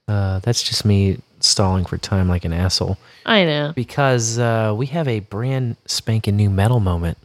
Uh 0.06 0.40
that's 0.40 0.62
just 0.62 0.84
me 0.84 1.18
stalling 1.40 1.86
for 1.86 1.96
time 1.96 2.28
like 2.28 2.44
an 2.44 2.52
asshole. 2.52 2.98
I 3.24 3.44
know. 3.44 3.72
Because 3.74 4.38
uh 4.38 4.74
we 4.76 4.84
have 4.88 5.08
a 5.08 5.20
brand 5.20 5.76
spanking 5.86 6.36
new 6.36 6.50
metal 6.50 6.78
moment 6.80 7.16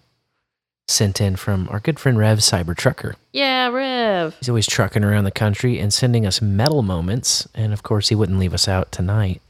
sent 0.91 1.21
in 1.21 1.35
from 1.35 1.67
our 1.69 1.79
good 1.79 1.99
friend 1.99 2.17
Rev 2.17 2.39
Cyber 2.39 2.75
Trucker. 2.75 3.15
Yeah, 3.33 3.69
Rev. 3.69 4.35
He's 4.39 4.49
always 4.49 4.67
trucking 4.67 5.03
around 5.03 5.23
the 5.23 5.31
country 5.31 5.79
and 5.79 5.93
sending 5.93 6.25
us 6.25 6.41
metal 6.41 6.81
moments, 6.81 7.47
and 7.53 7.73
of 7.73 7.83
course 7.83 8.09
he 8.09 8.15
wouldn't 8.15 8.39
leave 8.39 8.53
us 8.53 8.67
out 8.67 8.91
tonight. 8.91 9.41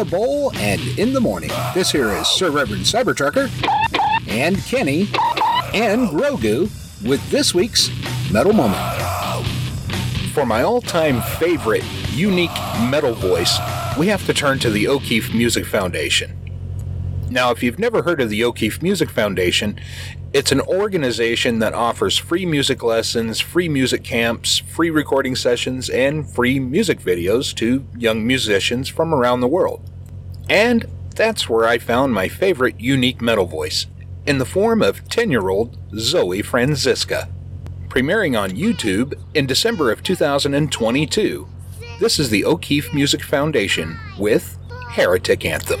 The 0.00 0.10
bowl 0.10 0.50
and 0.56 0.80
in 0.98 1.12
the 1.12 1.20
morning. 1.20 1.50
This 1.74 1.92
here 1.92 2.08
is 2.08 2.26
Sir 2.26 2.50
Reverend 2.50 2.84
Cybertrucker 2.84 3.50
and 4.28 4.56
Kenny 4.64 5.02
and 5.74 6.08
Grogu 6.08 6.70
with 7.06 7.20
this 7.30 7.54
week's 7.54 7.90
Metal 8.32 8.54
Moment. 8.54 8.80
For 10.32 10.46
my 10.46 10.62
all 10.62 10.80
time 10.80 11.20
favorite 11.38 11.84
unique 12.12 12.54
metal 12.88 13.12
voice, 13.12 13.58
we 13.98 14.06
have 14.06 14.24
to 14.24 14.32
turn 14.32 14.58
to 14.60 14.70
the 14.70 14.88
O'Keefe 14.88 15.34
Music 15.34 15.66
Foundation. 15.66 16.34
Now, 17.28 17.50
if 17.50 17.62
you've 17.62 17.78
never 17.78 18.02
heard 18.02 18.22
of 18.22 18.30
the 18.30 18.42
O'Keefe 18.42 18.80
Music 18.80 19.10
Foundation, 19.10 19.78
it's 20.32 20.52
an 20.52 20.60
organization 20.60 21.58
that 21.58 21.74
offers 21.74 22.16
free 22.16 22.46
music 22.46 22.84
lessons, 22.84 23.40
free 23.40 23.68
music 23.68 24.04
camps, 24.04 24.58
free 24.58 24.90
recording 24.90 25.34
sessions, 25.34 25.90
and 25.90 26.28
free 26.28 26.60
music 26.60 27.00
videos 27.00 27.52
to 27.56 27.84
young 27.98 28.24
musicians 28.24 28.88
from 28.88 29.12
around 29.12 29.40
the 29.40 29.48
world. 29.48 29.82
And 30.48 30.86
that's 31.16 31.48
where 31.48 31.66
I 31.66 31.78
found 31.78 32.14
my 32.14 32.28
favorite 32.28 32.78
unique 32.78 33.20
metal 33.20 33.46
voice, 33.46 33.86
in 34.24 34.38
the 34.38 34.44
form 34.44 34.82
of 34.82 35.08
10 35.08 35.32
year 35.32 35.48
old 35.48 35.76
Zoe 35.98 36.42
Franziska. 36.42 37.28
Premiering 37.88 38.40
on 38.40 38.50
YouTube 38.50 39.14
in 39.34 39.46
December 39.46 39.90
of 39.90 40.04
2022. 40.04 41.48
This 41.98 42.20
is 42.20 42.30
the 42.30 42.44
O'Keefe 42.44 42.94
Music 42.94 43.22
Foundation 43.22 43.98
with 44.16 44.56
Heretic 44.90 45.44
Anthem. 45.44 45.80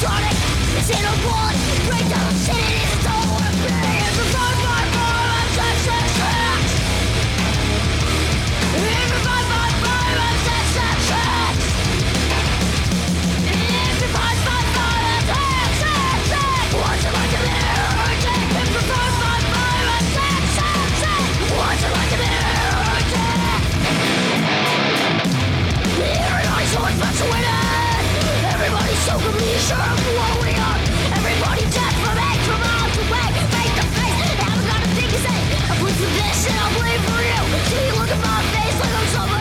Supersonic, 0.00 0.32
it's 0.78 0.88
in 0.88 1.04
a. 1.04 1.20
Break 1.86 2.59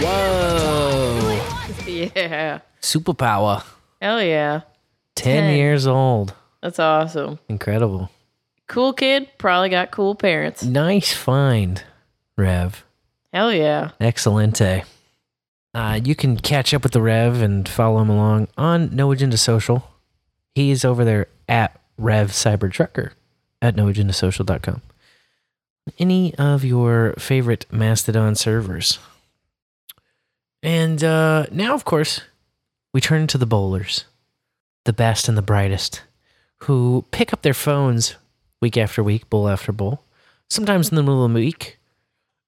Whoa. 0.01 1.41
Yeah. 1.85 2.59
Superpower. 2.81 3.63
Hell 4.01 4.23
yeah. 4.23 4.61
10, 5.15 5.43
10. 5.43 5.57
years 5.57 5.85
old. 5.87 6.33
That's 6.61 6.79
awesome. 6.79 7.39
Incredible. 7.49 8.09
Cool 8.67 8.93
kid. 8.93 9.29
Probably 9.37 9.69
got 9.69 9.91
cool 9.91 10.15
parents. 10.15 10.63
Nice 10.63 11.13
find, 11.13 11.83
Rev. 12.37 12.85
Hell 13.33 13.53
yeah. 13.53 13.91
Excelente. 13.99 14.83
Uh, 15.73 15.99
you 16.03 16.15
can 16.15 16.37
catch 16.37 16.73
up 16.73 16.83
with 16.83 16.93
the 16.93 17.01
Rev 17.01 17.41
and 17.41 17.67
follow 17.67 18.01
him 18.01 18.09
along 18.09 18.47
on 18.57 18.95
No 18.95 19.11
Agenda 19.11 19.37
Social. 19.37 19.83
He's 20.55 20.83
over 20.83 21.05
there 21.05 21.27
at 21.47 21.79
Rev 21.97 22.31
Cybertrucker 22.31 23.11
at 23.61 23.75
noagendasocial.com. 23.75 24.81
Any 25.97 26.35
of 26.35 26.63
your 26.63 27.13
favorite 27.17 27.65
Mastodon 27.71 28.35
servers. 28.35 28.99
And 30.61 31.03
uh, 31.03 31.45
now, 31.51 31.73
of 31.73 31.85
course, 31.85 32.21
we 32.93 33.01
turn 33.01 33.27
to 33.27 33.37
the 33.37 33.45
bowlers, 33.45 34.05
the 34.85 34.93
best 34.93 35.27
and 35.27 35.37
the 35.37 35.41
brightest, 35.41 36.03
who 36.63 37.05
pick 37.11 37.31
up 37.33 37.41
their 37.41 37.53
phones 37.53 38.15
week 38.61 38.77
after 38.77 39.03
week, 39.03 39.29
bowl 39.29 39.47
after 39.47 39.71
bowl, 39.71 40.03
sometimes 40.49 40.89
in 40.89 40.95
the 40.95 41.03
middle 41.03 41.23
of 41.23 41.31
the 41.31 41.39
week, 41.39 41.79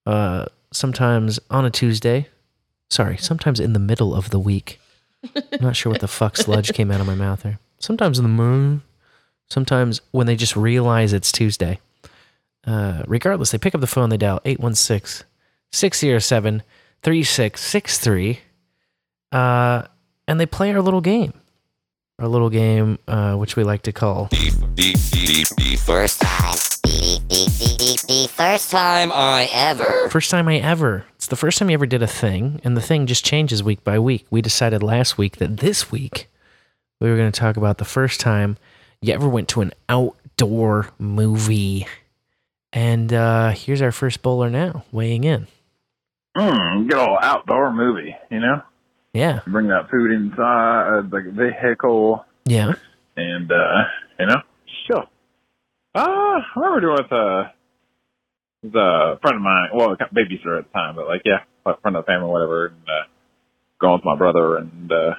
uh, 0.05 0.45
sometimes 0.73 1.39
on 1.49 1.65
a 1.65 1.69
Tuesday. 1.69 2.27
Sorry, 2.89 3.17
sometimes 3.17 3.59
in 3.59 3.73
the 3.73 3.79
middle 3.79 4.13
of 4.13 4.29
the 4.29 4.39
week. 4.39 4.79
I'm 5.35 5.61
not 5.61 5.75
sure 5.75 5.91
what 5.91 6.01
the 6.01 6.07
fuck 6.07 6.35
sludge 6.35 6.73
came 6.73 6.91
out 6.91 6.99
of 6.99 7.07
my 7.07 7.15
mouth 7.15 7.43
there. 7.43 7.59
Sometimes 7.81 8.19
in 8.19 8.23
the 8.23 8.29
moon, 8.29 8.83
sometimes 9.49 10.01
when 10.11 10.27
they 10.27 10.35
just 10.35 10.55
realize 10.55 11.13
it's 11.13 11.31
Tuesday. 11.31 11.79
Uh, 12.65 13.01
regardless, 13.07 13.49
they 13.49 13.57
pick 13.57 13.73
up 13.73 13.81
the 13.81 13.87
phone, 13.87 14.09
they 14.09 14.17
dial 14.17 14.39
816 14.45 15.25
607 15.71 16.61
3663, 17.01 18.39
uh, 19.31 19.81
and 20.27 20.39
they 20.39 20.45
play 20.45 20.71
our 20.71 20.81
little 20.81 21.01
game. 21.01 21.33
Our 22.19 22.27
little 22.27 22.51
game, 22.51 22.99
uh, 23.07 23.35
which 23.35 23.55
we 23.55 23.63
like 23.63 23.81
to 23.83 23.91
call 23.91 24.27
The 24.29 25.81
first 25.83 26.21
time. 26.21 26.57
The 26.85 28.29
first 28.31 28.69
time 28.69 29.11
I 29.11 29.49
ever. 29.51 30.07
First 30.09 30.29
time 30.29 30.47
I 30.47 30.57
ever. 30.57 31.05
It's 31.15 31.25
the 31.25 31.35
first 31.35 31.57
time 31.57 31.71
you 31.71 31.73
ever 31.73 31.87
did 31.87 32.03
a 32.03 32.07
thing, 32.07 32.61
and 32.63 32.77
the 32.77 32.81
thing 32.81 33.07
just 33.07 33.25
changes 33.25 33.63
week 33.63 33.83
by 33.83 33.97
week. 33.97 34.27
We 34.29 34.43
decided 34.43 34.83
last 34.83 35.17
week 35.17 35.37
that 35.37 35.57
this 35.57 35.91
week 35.91 36.27
we 37.01 37.09
were 37.09 37.17
going 37.17 37.31
to 37.31 37.37
talk 37.39 37.57
about 37.57 37.79
the 37.79 37.85
first 37.85 38.19
time 38.21 38.57
you 39.01 39.13
ever 39.13 39.27
went 39.27 39.49
to 39.49 39.61
an 39.61 39.73
outdoor 39.89 40.89
movie. 40.99 41.87
And 42.71 43.11
uh, 43.11 43.49
here's 43.49 43.81
our 43.81 43.91
first 43.91 44.21
bowler 44.21 44.49
now, 44.49 44.85
weighing 44.91 45.23
in. 45.23 45.47
Mm, 46.37 46.87
good 46.87 46.97
old 46.97 47.17
outdoor 47.21 47.73
movie, 47.73 48.15
you 48.29 48.39
know? 48.39 48.61
Yeah. 49.13 49.41
Bring 49.47 49.67
that 49.67 49.89
food 49.89 50.11
inside 50.11 51.09
the 51.11 51.51
vehicle 51.61 52.23
Yeah. 52.45 52.73
and, 53.17 53.51
uh, 53.51 53.83
you 54.19 54.27
know, 54.27 54.41
chill. 54.87 55.03
Uh, 55.93 55.99
I 55.99 56.41
remember 56.55 56.79
doing 56.81 56.97
it 56.99 57.01
with, 57.03 57.11
uh, 57.11 57.43
with 58.63 58.75
a 58.75 59.19
friend 59.21 59.35
of 59.37 59.41
mine, 59.41 59.69
well, 59.73 59.89
babysitter 59.97 60.59
at 60.59 60.65
the 60.67 60.71
time, 60.73 60.95
but 60.95 61.07
like, 61.07 61.23
yeah, 61.25 61.39
a 61.65 61.75
friend 61.81 61.97
of 61.97 62.05
the 62.05 62.11
family, 62.11 62.29
whatever, 62.29 62.67
and, 62.67 62.75
uh, 62.87 63.07
going 63.81 63.93
with 63.95 64.05
my 64.05 64.15
brother 64.15 64.57
and, 64.57 64.91
uh, 64.91 65.15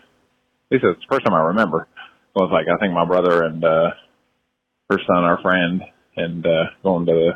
least 0.73 0.85
it's 0.85 1.01
the 1.01 1.15
first 1.15 1.25
time 1.25 1.35
I 1.35 1.53
remember 1.55 1.87
It 2.35 2.41
was 2.41 2.51
like, 2.53 2.67
I 2.67 2.79
think 2.81 2.95
my 2.95 3.05
brother 3.05 3.45
and, 3.45 3.65
uh, 3.65 3.91
her 4.91 4.99
son, 5.07 5.25
our 5.25 5.41
friend, 5.43 5.83
and, 6.17 6.47
uh, 6.47 6.65
going 6.83 7.07
to 7.07 7.13
the, 7.13 7.31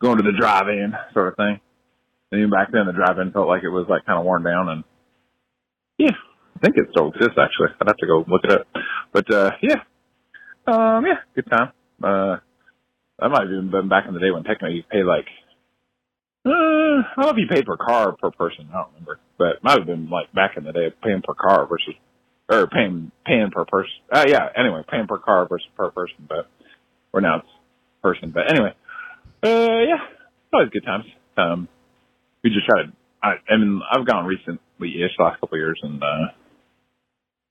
going 0.00 0.16
to 0.18 0.22
the 0.22 0.38
drive-in 0.38 0.92
sort 1.12 1.28
of 1.28 1.36
thing. 1.36 1.60
And 2.30 2.40
even 2.40 2.50
back 2.50 2.72
then, 2.72 2.86
the 2.86 2.92
drive-in 2.92 3.32
felt 3.32 3.46
like 3.46 3.62
it 3.62 3.68
was 3.68 3.86
like 3.88 4.06
kind 4.06 4.18
of 4.18 4.24
worn 4.24 4.42
down, 4.42 4.68
and 4.70 4.84
yeah, 5.98 6.16
I 6.56 6.58
think 6.60 6.76
it 6.78 6.88
still 6.90 7.08
exists 7.08 7.36
actually. 7.38 7.76
I'd 7.78 7.88
have 7.88 7.96
to 7.98 8.06
go 8.06 8.24
look 8.26 8.44
it 8.44 8.52
up, 8.52 8.66
but 9.12 9.30
uh, 9.30 9.50
yeah, 9.60 9.82
um, 10.66 11.04
yeah, 11.04 11.20
good 11.34 11.50
time. 11.50 11.72
Uh, 12.02 12.36
that 13.18 13.28
might 13.28 13.42
have 13.42 13.52
even 13.52 13.70
been 13.70 13.88
back 13.88 14.06
in 14.08 14.14
the 14.14 14.20
day 14.20 14.30
when 14.30 14.44
technically 14.44 14.76
you 14.76 14.82
pay 14.90 15.02
like, 15.04 15.26
uh, 16.46 16.50
I 16.50 17.12
don't 17.16 17.26
know 17.26 17.30
if 17.30 17.36
you 17.36 17.48
paid 17.48 17.66
per 17.66 17.76
car 17.76 18.16
per 18.16 18.30
person. 18.30 18.68
I 18.70 18.78
don't 18.78 18.92
remember, 18.94 19.20
but 19.36 19.56
it 19.56 19.62
might 19.62 19.78
have 19.78 19.86
been 19.86 20.08
like 20.08 20.32
back 20.32 20.56
in 20.56 20.64
the 20.64 20.72
day 20.72 20.90
paying 21.04 21.20
per 21.22 21.34
car 21.34 21.66
versus 21.66 21.94
or 22.48 22.66
paying 22.66 23.10
paying 23.26 23.50
per 23.50 23.64
person. 23.64 23.92
Uh, 24.10 24.24
yeah, 24.26 24.48
anyway, 24.56 24.82
paying 24.88 25.06
per 25.06 25.18
car 25.18 25.46
versus 25.48 25.66
per 25.76 25.90
person, 25.90 26.26
but 26.28 26.48
or 27.12 27.20
now 27.20 27.38
it's 27.38 27.48
person. 28.02 28.30
But 28.30 28.50
anyway, 28.50 28.74
uh, 29.42 29.80
yeah, 29.86 29.98
always 30.52 30.70
good 30.70 30.84
times. 30.84 31.04
Um, 31.36 31.68
we 32.42 32.50
just 32.50 32.66
try 32.66 32.82
to. 32.82 32.92
I, 33.22 33.34
I 33.48 33.56
mean, 33.56 33.80
I've 33.88 34.04
gone 34.04 34.26
recently-ish, 34.26 35.12
last 35.18 35.40
couple 35.40 35.54
of 35.54 35.60
years, 35.60 35.78
and 35.82 36.02
uh, 36.02 36.32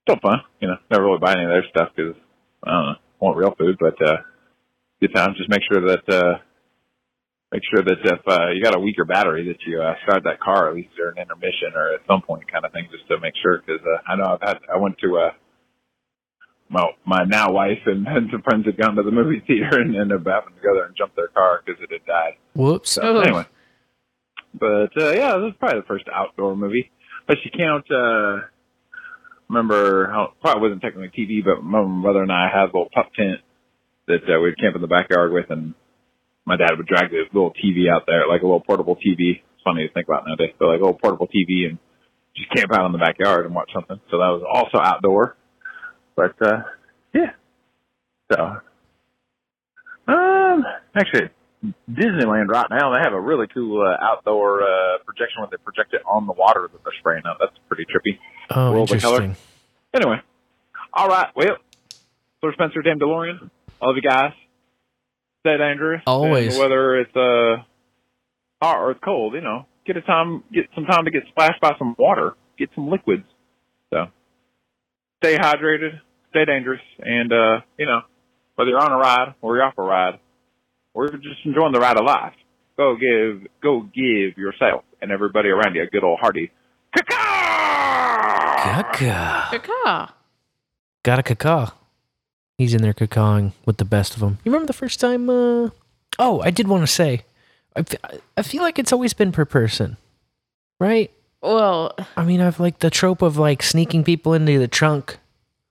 still 0.02 0.20
fun. 0.20 0.40
You 0.60 0.68
know, 0.68 0.76
never 0.90 1.04
really 1.04 1.18
buy 1.18 1.32
any 1.32 1.44
of 1.44 1.48
their 1.48 1.64
stuff 1.70 1.88
because 1.96 2.14
I 2.62 2.70
don't 2.70 2.86
know, 2.86 2.94
want 3.20 3.36
real 3.38 3.54
food, 3.58 3.78
but 3.80 3.94
uh, 4.06 4.18
good 5.00 5.14
time. 5.14 5.34
Just 5.36 5.48
make 5.48 5.62
sure 5.70 5.80
that 5.80 6.08
uh, 6.08 6.38
make 7.52 7.62
sure 7.70 7.84
that 7.84 7.98
if 8.02 8.20
uh, 8.26 8.48
you 8.50 8.62
got 8.62 8.74
a 8.74 8.80
weaker 8.80 9.04
battery, 9.04 9.46
that 9.48 9.58
you 9.66 9.80
uh, 9.80 9.94
start 10.04 10.24
that 10.24 10.40
car 10.40 10.68
at 10.68 10.74
least 10.74 10.88
during 10.96 11.18
intermission 11.18 11.76
or 11.76 11.94
at 11.94 12.00
some 12.08 12.22
point, 12.22 12.50
kind 12.50 12.64
of 12.64 12.72
thing, 12.72 12.88
just 12.90 13.06
to 13.08 13.20
make 13.20 13.34
sure. 13.42 13.62
Because 13.64 13.82
uh, 13.84 14.10
I 14.10 14.16
know 14.16 14.34
I've 14.34 14.48
had. 14.48 14.58
I 14.72 14.78
went 14.78 14.96
to 14.98 15.18
uh, 15.18 15.30
well, 16.72 16.94
my 17.04 17.24
now 17.24 17.52
wife 17.52 17.84
and, 17.86 18.06
and 18.08 18.28
some 18.32 18.42
friends 18.42 18.64
had 18.66 18.76
gone 18.78 18.96
to 18.96 19.02
the 19.02 19.12
movie 19.12 19.42
theater 19.46 19.80
and 19.80 19.94
ended 19.94 20.20
up 20.20 20.26
having 20.26 20.56
to 20.56 20.62
go 20.62 20.74
there 20.74 20.86
and 20.86 20.96
jump 20.96 21.14
their 21.14 21.28
car 21.28 21.60
because 21.64 21.80
it 21.82 21.92
had 21.92 22.06
died. 22.06 22.32
Whoops. 22.54 22.92
So 22.92 23.20
anyway, 23.20 23.46
but 24.54 24.90
uh, 24.96 25.12
yeah, 25.12 25.36
this 25.36 25.52
is 25.52 25.56
probably 25.60 25.80
the 25.80 25.86
first 25.86 26.06
outdoor 26.12 26.56
movie. 26.56 26.90
But 27.28 27.36
you 27.44 27.50
count. 27.56 27.86
uh 27.90 28.48
Remember 29.48 30.06
how 30.06 30.32
probably 30.40 30.62
wasn't 30.62 30.80
technically 30.80 31.10
TV, 31.12 31.44
but 31.44 31.62
my 31.62 31.82
brother 32.00 32.22
and 32.22 32.32
I 32.32 32.48
had 32.48 32.62
a 32.62 32.72
little 32.72 32.88
pup 32.88 33.12
tent 33.14 33.40
that 34.06 34.24
uh, 34.24 34.40
we'd 34.40 34.56
camp 34.56 34.76
in 34.76 34.80
the 34.80 34.88
backyard 34.88 35.30
with, 35.30 35.50
and 35.50 35.74
my 36.44 36.56
dad 36.56 36.76
would 36.76 36.86
drag 36.86 37.10
this 37.10 37.28
little 37.32 37.52
TV 37.52 37.90
out 37.90 38.04
there, 38.06 38.26
like 38.28 38.42
a 38.42 38.46
little 38.46 38.60
portable 38.60 38.96
TV. 38.96 39.40
It's 39.40 39.62
funny 39.64 39.86
to 39.86 39.92
think 39.92 40.08
about 40.08 40.24
nowadays, 40.26 40.54
but 40.58 40.68
like 40.68 40.80
a 40.80 40.84
little 40.84 40.98
portable 40.98 41.28
TV, 41.28 41.68
and 41.68 41.78
just 42.36 42.50
camp 42.50 42.72
out 42.72 42.86
in 42.86 42.92
the 42.92 42.98
backyard 42.98 43.46
and 43.46 43.54
watch 43.54 43.70
something. 43.74 44.00
So 44.10 44.18
that 44.18 44.28
was 44.28 44.42
also 44.48 44.78
outdoor. 44.82 45.36
But 46.16 46.34
uh 46.40 46.62
yeah. 47.14 47.32
So 48.32 48.56
um 50.08 50.64
actually 50.94 51.30
Disneyland 51.90 52.48
right 52.48 52.66
now 52.70 52.92
they 52.92 53.00
have 53.02 53.12
a 53.12 53.20
really 53.20 53.46
cool 53.52 53.82
uh, 53.82 54.04
outdoor 54.04 54.62
uh 54.62 54.98
projection 55.04 55.40
where 55.40 55.48
they 55.50 55.62
project 55.62 55.94
it 55.94 56.02
on 56.06 56.26
the 56.26 56.32
water 56.32 56.68
that 56.72 56.84
they're 56.84 56.92
spraying 56.98 57.22
out. 57.26 57.36
That's 57.38 57.56
pretty 57.68 57.84
trippy. 57.84 58.18
Oh, 58.50 58.72
World 58.72 58.90
of 58.90 58.96
interesting. 58.96 59.36
Anyway. 59.94 60.16
All 60.94 61.08
right, 61.08 61.28
well 61.34 61.56
Sir 62.40 62.52
Spencer 62.54 62.82
Damn 62.82 62.98
DeLorean. 62.98 63.50
I 63.80 63.86
love 63.86 63.96
you 63.96 64.02
guys. 64.02 64.32
Stay 65.42 65.58
dangerous. 65.58 66.02
Always. 66.06 66.54
And 66.54 66.62
whether 66.62 67.00
it's 67.00 67.16
uh 67.16 67.62
hot 68.62 68.78
or 68.78 68.92
it's 68.92 69.00
cold, 69.04 69.34
you 69.34 69.40
know, 69.40 69.66
get 69.86 69.96
a 69.96 70.02
time 70.02 70.44
get 70.52 70.66
some 70.74 70.84
time 70.84 71.04
to 71.04 71.10
get 71.10 71.24
splashed 71.28 71.60
by 71.60 71.72
some 71.78 71.94
water. 71.98 72.34
Get 72.58 72.70
some 72.74 72.88
liquids. 72.88 73.24
So 73.92 74.06
stay 75.22 75.36
hydrated, 75.36 76.00
stay 76.30 76.44
dangerous, 76.44 76.80
and 76.98 77.32
uh, 77.32 77.60
you 77.78 77.86
know, 77.86 78.02
whether 78.54 78.70
you're 78.70 78.80
on 78.80 78.92
a 78.92 78.96
ride 78.96 79.34
or 79.40 79.56
you're 79.56 79.64
off 79.64 79.74
a 79.78 79.82
ride, 79.82 80.18
or 80.94 81.06
you're 81.06 81.18
just 81.18 81.44
enjoying 81.44 81.72
the 81.72 81.80
ride 81.80 81.98
of 81.98 82.04
life, 82.04 82.34
go 82.76 82.96
give 82.96 83.48
go 83.62 83.82
give 83.82 84.38
yourself 84.38 84.84
and 85.00 85.10
everybody 85.10 85.48
around 85.48 85.74
you 85.74 85.82
a 85.82 85.86
good 85.86 86.04
old 86.04 86.18
hearty 86.20 86.50
caca. 86.96 87.32
Caca. 88.62 89.48
Caca. 89.50 90.12
Got 91.02 91.18
a 91.18 91.22
caca. 91.22 91.72
He's 92.62 92.74
in 92.74 92.82
there 92.82 92.92
cacawing 92.92 93.54
with 93.66 93.78
the 93.78 93.84
best 93.84 94.14
of 94.14 94.20
them. 94.20 94.38
You 94.44 94.52
remember 94.52 94.68
the 94.68 94.72
first 94.72 95.00
time? 95.00 95.28
Uh... 95.28 95.70
Oh, 96.20 96.40
I 96.42 96.50
did 96.50 96.68
want 96.68 96.82
to 96.84 96.86
say, 96.86 97.22
I, 97.74 97.84
I 98.36 98.42
feel 98.42 98.62
like 98.62 98.78
it's 98.78 98.92
always 98.92 99.14
been 99.14 99.32
per 99.32 99.44
person, 99.44 99.96
right? 100.78 101.10
Well, 101.42 101.96
I 102.16 102.24
mean, 102.24 102.40
I've 102.40 102.60
like 102.60 102.78
the 102.78 102.88
trope 102.90 103.20
of 103.20 103.36
like 103.36 103.64
sneaking 103.64 104.04
people 104.04 104.32
into 104.32 104.60
the 104.60 104.68
trunk 104.68 105.18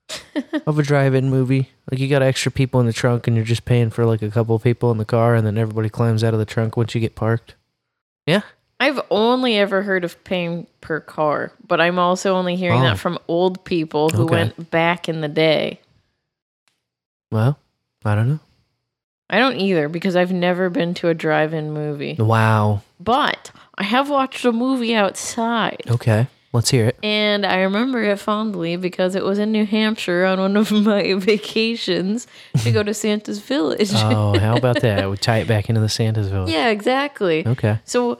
of 0.67 0.77
a 0.77 0.83
drive-in 0.83 1.29
movie. 1.29 1.69
Like 1.89 2.01
you 2.01 2.09
got 2.09 2.21
extra 2.21 2.51
people 2.51 2.81
in 2.81 2.87
the 2.87 2.91
trunk, 2.93 3.25
and 3.27 3.37
you're 3.37 3.45
just 3.45 3.63
paying 3.63 3.89
for 3.89 4.05
like 4.05 4.21
a 4.21 4.29
couple 4.29 4.53
of 4.53 4.63
people 4.63 4.91
in 4.91 4.97
the 4.97 5.05
car, 5.05 5.33
and 5.35 5.47
then 5.47 5.57
everybody 5.57 5.87
climbs 5.87 6.25
out 6.25 6.33
of 6.33 6.39
the 6.41 6.45
trunk 6.45 6.75
once 6.75 6.93
you 6.93 6.99
get 6.99 7.15
parked. 7.15 7.55
Yeah. 8.25 8.41
I've 8.81 8.99
only 9.11 9.57
ever 9.57 9.83
heard 9.83 10.03
of 10.03 10.21
paying 10.25 10.65
per 10.81 10.99
car, 10.99 11.53
but 11.67 11.79
I'm 11.79 11.99
also 11.99 12.33
only 12.35 12.55
hearing 12.57 12.79
Oh. 12.81 12.83
that 12.83 12.99
from 12.99 13.17
old 13.27 13.63
people 13.63 14.09
who 14.09 14.23
Okay. 14.23 14.33
went 14.33 14.71
back 14.71 15.07
in 15.07 15.21
the 15.21 15.27
day. 15.29 15.79
Well, 17.31 17.57
I 18.05 18.15
don't 18.15 18.29
know. 18.29 18.39
I 19.29 19.39
don't 19.39 19.55
either 19.57 19.87
because 19.87 20.15
I've 20.15 20.33
never 20.33 20.69
been 20.69 20.93
to 20.95 21.07
a 21.07 21.13
drive-in 21.13 21.71
movie. 21.71 22.15
Wow. 22.19 22.81
But 22.99 23.51
I 23.77 23.83
have 23.83 24.09
watched 24.09 24.43
a 24.43 24.51
movie 24.51 24.93
outside. 24.93 25.83
Okay. 25.89 26.27
Let's 26.53 26.69
hear 26.69 26.87
it. 26.87 26.97
And 27.01 27.45
I 27.45 27.61
remember 27.61 28.03
it 28.03 28.19
fondly 28.19 28.75
because 28.75 29.15
it 29.15 29.23
was 29.23 29.39
in 29.39 29.53
New 29.53 29.65
Hampshire 29.65 30.25
on 30.25 30.37
one 30.41 30.57
of 30.57 30.69
my 30.85 31.13
vacations 31.13 32.27
to 32.63 32.71
go 32.73 32.83
to 32.83 32.93
Santa's 32.93 33.39
Village. 33.39 33.91
Oh, 33.93 34.37
how 34.37 34.57
about 34.57 34.81
that? 34.81 35.01
We 35.09 35.15
tie 35.15 35.37
it 35.37 35.47
back 35.47 35.69
into 35.69 35.79
the 35.79 35.87
Santa's 35.87 36.27
Village. 36.27 36.51
yeah, 36.51 36.67
exactly. 36.67 37.47
Okay. 37.47 37.79
So, 37.85 38.19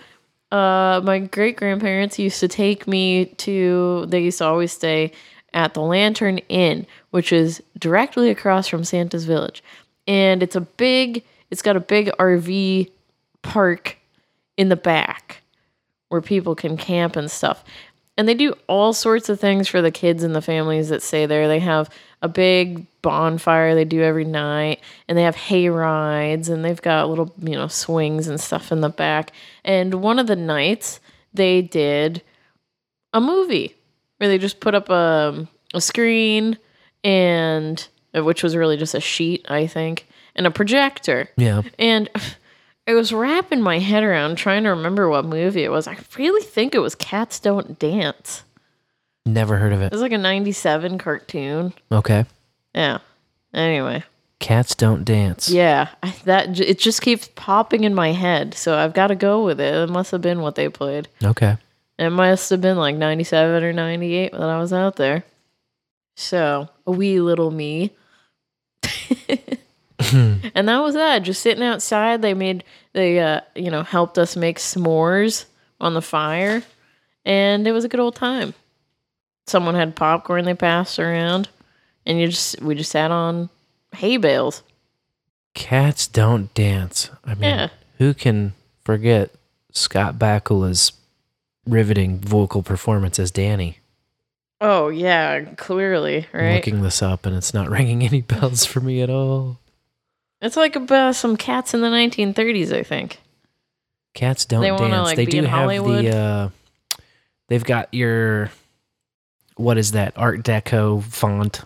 uh, 0.50 1.02
my 1.04 1.20
great 1.20 1.58
grandparents 1.58 2.18
used 2.20 2.40
to 2.40 2.48
take 2.48 2.88
me 2.88 3.26
to, 3.26 4.06
they 4.08 4.22
used 4.22 4.38
to 4.38 4.46
always 4.46 4.72
stay 4.72 5.12
at 5.54 5.74
the 5.74 5.82
Lantern 5.82 6.38
Inn, 6.50 6.86
which 7.12 7.32
is 7.32 7.62
directly 7.78 8.30
across 8.30 8.68
from 8.68 8.84
Santa's 8.84 9.26
Village. 9.26 9.64
And 10.08 10.42
it's 10.42 10.56
a 10.56 10.62
big, 10.62 11.24
it's 11.50 11.62
got 11.62 11.76
a 11.76 11.82
big 11.82 12.10
RV 12.20 12.90
park 13.42 13.98
in 14.58 14.70
the 14.70 14.76
back 14.76 15.42
where 16.10 16.22
people 16.22 16.56
can 16.56 16.78
camp 16.78 17.16
and 17.16 17.30
stuff. 17.30 17.64
And 18.18 18.28
they 18.28 18.34
do 18.34 18.54
all 18.68 18.94
sorts 18.94 19.30
of 19.30 19.40
things 19.40 19.68
for 19.68 19.82
the 19.82 19.92
kids 19.92 20.24
and 20.24 20.36
the 20.36 20.42
families 20.42 20.90
that 20.90 21.02
stay 21.02 21.26
there. 21.26 21.48
They 21.48 21.60
have 21.60 21.90
a 22.22 22.28
big 22.28 22.86
bonfire 23.02 23.74
they 23.74 23.86
do 23.86 24.02
every 24.02 24.26
night, 24.26 24.82
and 25.08 25.18
they 25.18 25.24
have 25.24 25.36
hay 25.36 25.70
rides, 25.70 26.50
and 26.50 26.64
they've 26.64 26.82
got 26.82 27.10
little, 27.10 27.34
you 27.40 27.54
know, 27.56 27.68
swings 27.68 28.28
and 28.28 28.40
stuff 28.40 28.72
in 28.72 28.82
the 28.82 28.90
back. 28.90 29.32
And 29.64 29.96
one 29.96 30.20
of 30.20 30.28
the 30.28 30.36
nights 30.36 31.00
they 31.34 31.62
did 31.62 32.22
a 33.14 33.22
movie 33.22 33.76
where 34.22 34.30
they 34.30 34.38
just 34.38 34.60
put 34.60 34.76
up 34.76 34.88
a, 34.90 35.48
a 35.74 35.82
screen 35.82 36.56
and 37.04 37.88
which 38.14 38.44
was 38.44 38.56
really 38.56 38.78
just 38.78 38.94
a 38.94 39.00
sheet, 39.00 39.44
I 39.50 39.66
think, 39.66 40.08
and 40.36 40.46
a 40.46 40.52
projector. 40.52 41.28
Yeah. 41.38 41.64
And 41.80 42.08
I 42.88 42.94
was 42.94 43.12
wrapping 43.12 43.62
my 43.62 43.80
head 43.80 44.04
around 44.04 44.36
trying 44.38 44.64
to 44.64 44.70
remember 44.70 45.10
what 45.10 45.26
movie 45.26 45.64
it 45.64 45.72
was. 45.72 45.88
I 45.88 45.98
really 46.20 46.44
think 46.44 46.76
it 46.76 46.80
was 46.80 46.94
Cats 46.94 47.40
Don't 47.40 47.80
Dance. 47.80 48.44
Never 49.26 49.58
heard 49.58 49.74
of 49.74 49.82
It 49.82 49.86
it. 49.86 49.92
was 49.92 50.02
like 50.02 50.12
a 50.12 50.18
97 50.20 51.00
cartoon. 51.00 51.74
Okay. 51.92 52.26
Yeah. 52.76 53.00
Anyway. 53.56 54.04
Cats 54.40 54.76
don't 54.76 55.04
dance. 55.04 55.50
Yeah, 55.50 55.90
I, 56.04 56.14
that 56.26 56.60
it 56.60 56.78
just 56.80 57.02
keeps 57.02 57.28
popping 57.36 57.84
in 57.84 57.94
my 57.96 58.12
head, 58.12 58.54
so 58.56 58.76
I've 58.78 58.94
got 58.94 59.08
to 59.08 59.16
go 59.16 59.44
with 59.46 59.60
it. 59.62 59.74
It 59.74 59.90
must 59.90 60.12
have 60.12 60.22
been 60.22 60.42
what 60.42 60.56
they 60.56 60.70
played. 60.70 61.08
Okay. 61.24 61.58
It 62.02 62.10
must 62.10 62.50
have 62.50 62.62
been 62.62 62.78
like 62.78 62.96
97 62.96 63.64
or 63.64 63.74
98 63.74 64.32
that 64.32 64.42
I 64.42 64.60
was 64.60 64.74
out 64.74 64.96
there. 64.96 65.24
So, 66.16 66.68
a 66.88 66.92
wee 66.92 67.20
little 67.22 67.52
me. 67.52 67.92
and 70.14 70.68
that 70.68 70.80
was 70.80 70.96
that. 70.96 71.20
Just 71.20 71.42
sitting 71.42 71.64
outside. 71.64 72.22
They 72.22 72.34
made, 72.34 72.64
they, 72.94 73.20
uh, 73.20 73.42
you 73.56 73.70
know, 73.70 73.84
helped 73.84 74.18
us 74.18 74.36
make 74.36 74.58
s'mores 74.58 75.46
on 75.80 75.94
the 75.94 76.02
fire. 76.02 76.64
And 77.24 77.68
it 77.68 77.72
was 77.72 77.86
a 77.86 77.90
good 77.90 78.00
old 78.00 78.16
time. 78.16 78.54
Someone 79.48 79.76
had 79.76 79.96
popcorn 79.96 80.46
they 80.46 80.54
passed 80.56 80.98
around. 81.00 81.50
And 82.06 82.20
you 82.20 82.28
just, 82.28 82.60
we 82.62 82.74
just 82.74 82.92
sat 82.92 83.12
on 83.12 83.50
hay 83.94 84.18
bales. 84.18 84.64
Cats 85.54 86.08
don't 86.08 86.52
dance. 86.56 87.10
I 87.24 87.36
mean, 87.36 87.44
Yeah. 87.44 87.68
who 88.00 88.14
can 88.14 88.54
forget 88.84 89.30
Scott 89.72 90.18
Bakula's 90.18 90.94
riveting 91.68 92.20
vocal 92.20 92.64
performance 92.64 93.20
as 93.20 93.32
Danny? 93.32 93.80
Oh, 94.60 94.90
yeah, 94.90 95.44
clearly, 95.56 96.28
I'm 96.34 96.40
right? 96.40 96.56
looking 96.56 96.82
this 96.82 97.02
up 97.02 97.26
and 97.26 97.36
it's 97.36 97.54
not 97.54 97.70
ringing 97.72 98.04
any 98.04 98.22
bells 98.22 98.66
for 98.66 98.80
me 98.80 99.02
at 99.02 99.10
all. 99.10 99.58
It's 100.42 100.58
like 100.58 100.76
about 100.76 101.16
some 101.16 101.38
cats 101.38 101.74
in 101.74 101.82
the 101.82 101.88
1930s, 101.88 102.72
I 102.74 102.84
think. 102.84 103.20
Cats 104.14 104.46
don't 104.46 104.62
They 104.62 104.72
wanna, 104.72 104.90
dance. 104.90 105.06
like, 105.06 105.16
they 105.16 105.26
do 105.26 105.42
have 105.44 105.50
Hollywood? 105.50 106.04
the 106.06 106.16
uh 106.16 106.50
they've 107.48 107.64
got 107.64 107.94
your 107.94 108.52
what 109.56 109.78
is 109.78 109.92
that 109.92 110.14
art 110.18 110.44
deco 110.44 111.02
font 111.04 111.62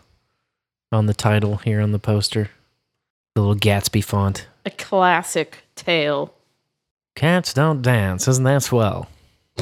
on 0.91 1.05
the 1.07 1.13
title 1.13 1.57
here 1.57 1.81
on 1.81 1.91
the 1.91 1.99
poster. 1.99 2.49
The 3.34 3.41
little 3.41 3.55
Gatsby 3.55 4.03
font. 4.03 4.47
A 4.65 4.69
classic 4.72 5.63
tale. 5.76 6.34
Cats 7.15 7.53
don't 7.53 7.81
dance, 7.81 8.27
isn't 8.27 8.43
that 8.43 8.63
swell? 8.63 9.09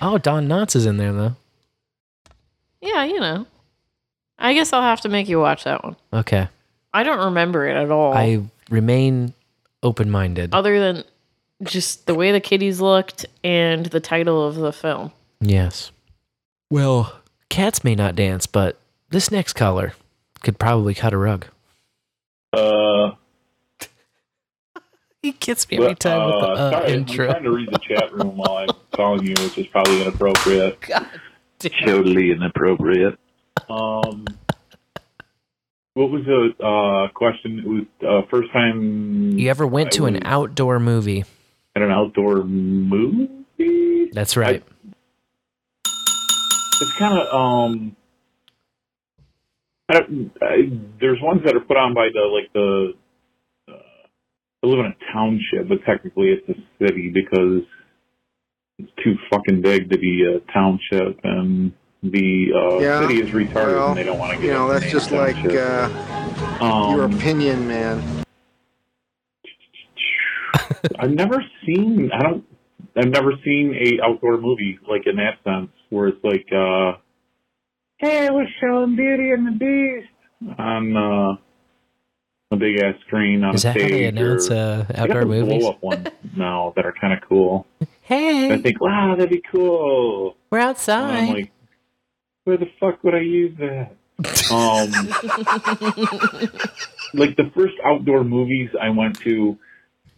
oh, 0.00 0.18
Don 0.18 0.48
Knotts 0.48 0.76
is 0.76 0.86
in 0.86 0.96
there 0.96 1.12
though. 1.12 1.36
Yeah, 2.80 3.04
you 3.04 3.20
know. 3.20 3.46
I 4.38 4.54
guess 4.54 4.72
I'll 4.72 4.82
have 4.82 5.00
to 5.02 5.08
make 5.08 5.28
you 5.28 5.38
watch 5.38 5.64
that 5.64 5.84
one. 5.84 5.96
Okay. 6.12 6.48
I 6.92 7.02
don't 7.04 7.24
remember 7.26 7.66
it 7.66 7.76
at 7.76 7.90
all. 7.90 8.12
I 8.12 8.40
remain 8.70 9.34
open 9.82 10.10
minded. 10.10 10.50
other 10.52 10.78
than 10.78 11.04
just 11.62 12.06
the 12.06 12.14
way 12.14 12.32
the 12.32 12.40
kitties 12.40 12.80
looked 12.80 13.24
and 13.44 13.86
the 13.86 14.00
title 14.00 14.46
of 14.46 14.56
the 14.56 14.72
film. 14.72 15.12
Yes. 15.40 15.92
Well, 16.70 17.20
cats 17.48 17.84
may 17.84 17.94
not 17.94 18.16
dance, 18.16 18.46
but 18.46 18.78
this 19.10 19.30
next 19.30 19.52
caller 19.54 19.94
could 20.40 20.58
probably 20.58 20.94
cut 20.94 21.12
a 21.12 21.18
rug. 21.18 21.46
Uh, 22.52 23.12
he 25.22 25.32
gets 25.32 25.70
me 25.70 25.78
every 25.78 25.94
time 25.94 26.26
with 26.26 26.40
the 26.40 26.48
uh, 26.48 26.70
sorry, 26.70 26.92
intro. 26.92 27.26
I'm 27.26 27.32
trying 27.32 27.44
to 27.44 27.50
read 27.52 27.68
the 27.70 27.78
chat 27.78 28.12
room 28.12 28.36
while 28.36 28.56
I'm 28.58 28.68
calling 28.94 29.24
you, 29.26 29.34
which 29.38 29.58
is 29.58 29.66
probably 29.68 30.02
inappropriate. 30.02 30.78
Totally 31.58 32.32
inappropriate. 32.32 33.18
Um, 33.70 34.26
what 35.94 36.10
was 36.10 36.24
the 36.24 36.64
uh, 36.64 37.12
question? 37.12 37.58
It 37.60 37.66
was 37.66 37.84
uh, 38.24 38.28
first 38.28 38.52
time 38.52 39.38
You 39.38 39.48
ever 39.48 39.66
went 39.66 39.88
I 39.88 39.90
to 39.90 40.06
an 40.06 40.26
outdoor 40.26 40.80
movie? 40.80 41.24
at 41.74 41.82
an 41.82 41.90
outdoor 41.90 42.44
movie? 42.44 44.10
That's 44.12 44.36
right. 44.36 44.62
It's 45.84 46.98
kind 46.98 47.18
of 47.18 47.32
um, 47.32 47.96
I, 49.88 50.00
I, 50.40 50.70
there's 51.00 51.20
ones 51.20 51.42
that 51.44 51.54
are 51.54 51.60
put 51.60 51.76
on 51.76 51.94
by 51.94 52.08
the 52.12 52.20
like 52.20 52.52
the. 52.52 52.94
I 54.62 54.66
live 54.68 54.78
in 54.80 54.86
a 54.86 55.12
township, 55.12 55.68
but 55.68 55.78
technically 55.84 56.28
it's 56.30 56.48
a 56.48 56.54
city 56.84 57.10
because 57.12 57.62
it's 58.78 58.92
too 59.02 59.16
fucking 59.30 59.60
big 59.60 59.90
to 59.90 59.98
be 59.98 60.24
a 60.24 60.38
township, 60.52 61.18
and 61.24 61.72
the 62.02 62.52
uh, 62.54 62.78
Yeah, 62.80 63.00
city 63.00 63.20
is 63.20 63.30
retarded, 63.30 63.74
well, 63.74 63.88
and 63.88 63.98
they 63.98 64.04
don't 64.04 64.18
want 64.18 64.32
to 64.32 64.38
get. 64.38 64.46
You 64.46 64.52
know, 64.52 64.68
that's 64.68 64.90
just 64.90 65.10
like 65.10 65.36
uh, 65.36 65.88
your 66.90 67.04
Um, 67.04 67.14
opinion, 67.14 67.66
man. 67.66 68.24
I've 70.98 71.10
never 71.10 71.42
seen. 71.66 72.10
I 72.12 72.22
don't. 72.22 72.44
I've 72.96 73.08
never 73.10 73.32
seen 73.44 73.74
a 73.74 74.04
outdoor 74.04 74.38
movie 74.38 74.78
like 74.88 75.06
in 75.06 75.16
that 75.16 75.38
sense, 75.44 75.70
where 75.90 76.08
it's 76.08 76.22
like, 76.22 76.46
uh, 76.52 76.98
"Hey, 77.98 78.28
we're 78.30 78.46
showing 78.60 78.94
Beauty 78.96 79.30
and 79.30 79.46
the 79.46 79.52
Beast" 79.58 80.56
on 80.58 80.96
uh, 80.96 81.36
a 82.52 82.56
big 82.56 82.78
ass 82.80 82.94
screen 83.06 83.44
on 83.44 83.54
Is 83.54 83.64
a 83.64 83.68
that 83.68 83.80
how 83.80 83.88
they 83.88 84.04
announce, 84.04 84.50
uh, 84.50 84.86
outdoor 84.94 85.24
movies? 85.24 85.60
Blow 85.60 85.70
up 85.70 85.82
ones 85.82 86.08
now 86.36 86.72
that 86.76 86.84
are 86.84 86.92
kind 86.92 87.12
of 87.12 87.20
cool. 87.28 87.66
Hey, 88.04 88.52
I 88.52 88.60
think, 88.60 88.80
wow, 88.80 89.14
that'd 89.16 89.30
be 89.30 89.40
cool. 89.50 90.36
we're 90.50 90.58
outside. 90.58 91.28
I'm 91.28 91.34
like, 91.34 91.52
where 92.44 92.56
the 92.58 92.68
fuck 92.80 93.02
would 93.04 93.14
I 93.14 93.20
use 93.20 93.56
that? 93.58 93.92
Um, 94.52 94.90
like 97.14 97.36
the 97.36 97.50
first 97.54 97.74
outdoor 97.84 98.24
movies 98.24 98.70
I 98.80 98.90
went 98.90 99.18
to 99.20 99.56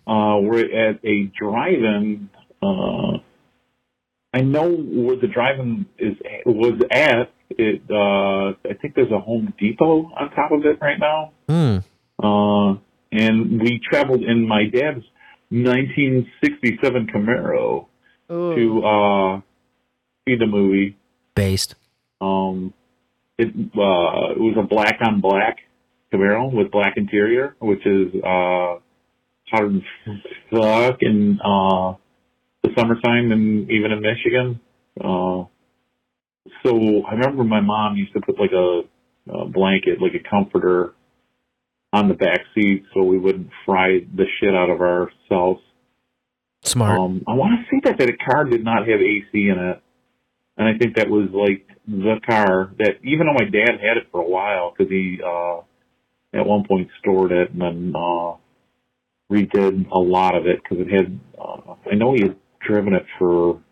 uh, 0.06 0.38
were 0.40 0.60
at 0.60 0.98
a 1.04 1.24
drive-in. 1.38 2.30
Uh, 2.62 3.18
I 4.32 4.40
know 4.40 4.70
where 4.70 5.16
the 5.16 5.28
drive-in 5.28 5.86
is 5.98 6.16
was 6.44 6.80
at. 6.90 7.30
It 7.50 7.82
uh, 7.90 8.54
I 8.68 8.74
think 8.80 8.94
there's 8.94 9.12
a 9.12 9.20
Home 9.20 9.54
Depot 9.58 10.10
on 10.16 10.30
top 10.30 10.50
of 10.50 10.64
it 10.66 10.78
right 10.80 10.98
now. 10.98 11.32
Hmm. 11.48 11.78
Uh, 12.22 12.76
and 13.12 13.60
we 13.60 13.80
traveled 13.90 14.22
in 14.22 14.46
my 14.46 14.64
dad's 14.64 15.04
1967 15.50 17.06
Camaro 17.14 17.86
to 18.28 18.84
uh, 18.84 19.40
see 20.26 20.36
the 20.36 20.46
movie. 20.46 20.96
Based. 21.34 21.74
Um, 22.20 22.72
it 23.38 23.48
uh, 23.48 24.32
it 24.32 24.40
was 24.40 24.56
a 24.58 24.66
black 24.66 24.98
on 25.00 25.20
black 25.20 25.58
Camaro 26.12 26.52
with 26.52 26.70
black 26.70 26.94
interior, 26.96 27.56
which 27.60 27.84
is 27.86 28.14
uh, 28.22 28.78
hard 29.50 29.76
as 29.76 29.82
fuck 30.50 30.98
in 31.00 31.40
uh, 31.44 31.94
the 32.62 32.70
summertime 32.76 33.32
and 33.32 33.70
even 33.70 33.92
in 33.92 34.00
Michigan. 34.00 34.60
Uh, 34.98 35.44
so 36.62 37.04
I 37.04 37.14
remember 37.14 37.44
my 37.44 37.60
mom 37.60 37.96
used 37.96 38.12
to 38.14 38.20
put 38.20 38.38
like 38.38 38.52
a, 38.52 38.82
a 39.30 39.46
blanket, 39.46 40.00
like 40.00 40.14
a 40.14 40.28
comforter, 40.28 40.94
on 41.94 42.08
the 42.08 42.14
back 42.14 42.40
seat 42.54 42.82
so 42.92 43.04
we 43.04 43.16
wouldn't 43.16 43.48
fry 43.64 44.00
the 44.16 44.24
shit 44.40 44.52
out 44.52 44.68
of 44.68 44.80
ourselves. 44.80 45.60
Smart. 46.62 46.98
Um, 46.98 47.22
I 47.28 47.34
want 47.34 47.52
to 47.60 47.70
say 47.70 47.80
that 47.84 47.98
that 47.98 48.18
car 48.18 48.44
did 48.44 48.64
not 48.64 48.88
have 48.88 49.00
AC 49.00 49.28
in 49.32 49.56
it, 49.56 49.80
and 50.56 50.68
I 50.68 50.76
think 50.76 50.96
that 50.96 51.08
was 51.08 51.28
like 51.32 51.68
the 51.86 52.16
car 52.28 52.72
that, 52.78 52.98
even 53.04 53.26
though 53.26 53.34
my 53.34 53.44
dad 53.44 53.78
had 53.80 53.96
it 53.96 54.08
for 54.10 54.20
a 54.20 54.28
while, 54.28 54.74
because 54.76 54.90
he 54.90 55.20
uh, 55.24 55.58
at 56.32 56.44
one 56.44 56.64
point 56.66 56.88
stored 56.98 57.30
it 57.30 57.52
and 57.52 57.60
then 57.60 57.92
uh, 57.94 58.34
redid 59.30 59.88
a 59.92 59.98
lot 59.98 60.36
of 60.36 60.46
it 60.46 60.62
because 60.62 60.84
it 60.84 60.90
had. 60.90 61.20
Uh, 61.38 61.74
I 61.92 61.94
know 61.94 62.12
he 62.14 62.22
had 62.22 62.36
driven 62.66 62.94
it 62.94 63.06
for 63.20 63.62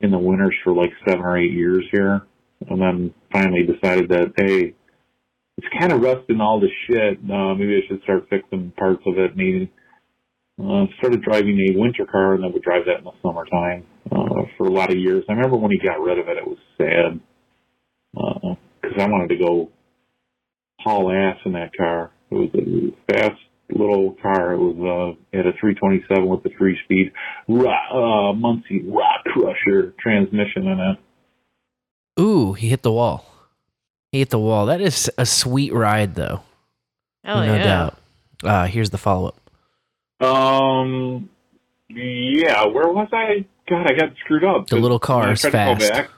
in 0.00 0.10
the 0.10 0.18
winters 0.18 0.54
for 0.64 0.74
like 0.74 0.90
seven 1.08 1.24
or 1.24 1.38
eight 1.38 1.52
years 1.52 1.84
here, 1.92 2.26
and 2.68 2.78
then 2.78 3.14
finally 3.32 3.62
decided 3.62 4.10
that 4.10 4.34
hey, 4.36 4.74
it's 5.58 5.68
kind 5.78 5.92
of 5.92 6.00
rusting 6.00 6.40
all 6.40 6.60
the 6.60 6.68
shit. 6.86 7.18
Uh, 7.18 7.54
maybe 7.54 7.76
I 7.76 7.86
should 7.88 8.02
start 8.02 8.28
fixing 8.30 8.72
parts 8.72 9.02
of 9.06 9.18
it. 9.18 9.32
He 9.36 9.70
uh, 10.62 10.86
started 10.98 11.22
driving 11.22 11.58
a 11.70 11.78
winter 11.78 12.06
car, 12.06 12.34
and 12.34 12.44
then 12.44 12.52
would 12.52 12.62
drive 12.62 12.86
that 12.86 12.98
in 12.98 13.04
the 13.04 13.12
summertime 13.22 13.86
uh, 14.10 14.42
for 14.56 14.66
a 14.66 14.72
lot 14.72 14.90
of 14.90 14.98
years. 14.98 15.24
I 15.28 15.32
remember 15.32 15.56
when 15.56 15.70
he 15.70 15.78
got 15.78 16.00
rid 16.00 16.18
of 16.18 16.28
it, 16.28 16.36
it 16.36 16.46
was 16.46 16.58
sad 16.76 17.20
because 18.12 18.98
I 18.98 19.06
wanted 19.06 19.28
to 19.28 19.44
go 19.44 19.70
haul 20.80 21.10
ass 21.10 21.38
in 21.44 21.52
that 21.52 21.70
car. 21.76 22.12
It 22.30 22.34
was 22.34 22.50
a 22.54 23.12
fast 23.12 23.40
little 23.70 24.16
car. 24.22 24.52
It 24.52 24.58
was 24.58 25.16
uh, 25.16 25.36
had 25.36 25.46
a 25.46 25.52
327 25.60 26.28
with 26.28 26.42
the 26.42 26.50
three 26.56 26.78
speed 26.84 27.12
uh, 27.48 28.32
Muncie 28.32 28.82
Rock 28.86 29.24
Crusher 29.26 29.94
transmission 29.98 30.66
in 30.66 30.78
it. 30.80 32.20
Ooh, 32.20 32.52
he 32.52 32.68
hit 32.68 32.82
the 32.82 32.92
wall. 32.92 33.31
He 34.12 34.18
hit 34.18 34.28
the 34.28 34.38
wall. 34.38 34.66
That 34.66 34.82
is 34.82 35.10
a 35.16 35.24
sweet 35.24 35.72
ride, 35.72 36.14
though. 36.14 36.42
Hell 37.24 37.46
no 37.46 37.54
yeah. 37.54 37.64
doubt. 37.64 37.98
Uh, 38.44 38.66
here's 38.66 38.90
the 38.90 38.98
follow 38.98 39.28
up. 40.20 40.26
Um, 40.26 41.30
yeah, 41.88 42.66
where 42.66 42.88
was 42.88 43.08
I? 43.12 43.46
God, 43.68 43.86
I 43.90 43.94
got 43.94 44.14
screwed 44.22 44.44
up. 44.44 44.66
The 44.66 44.76
little 44.76 44.98
car 44.98 45.20
When 45.20 45.28
I 45.30 45.32
is 45.32 45.40
tried 45.40 45.50
to 45.50 45.56
call 45.56 45.76
fast. 45.76 45.92
back, 45.92 46.10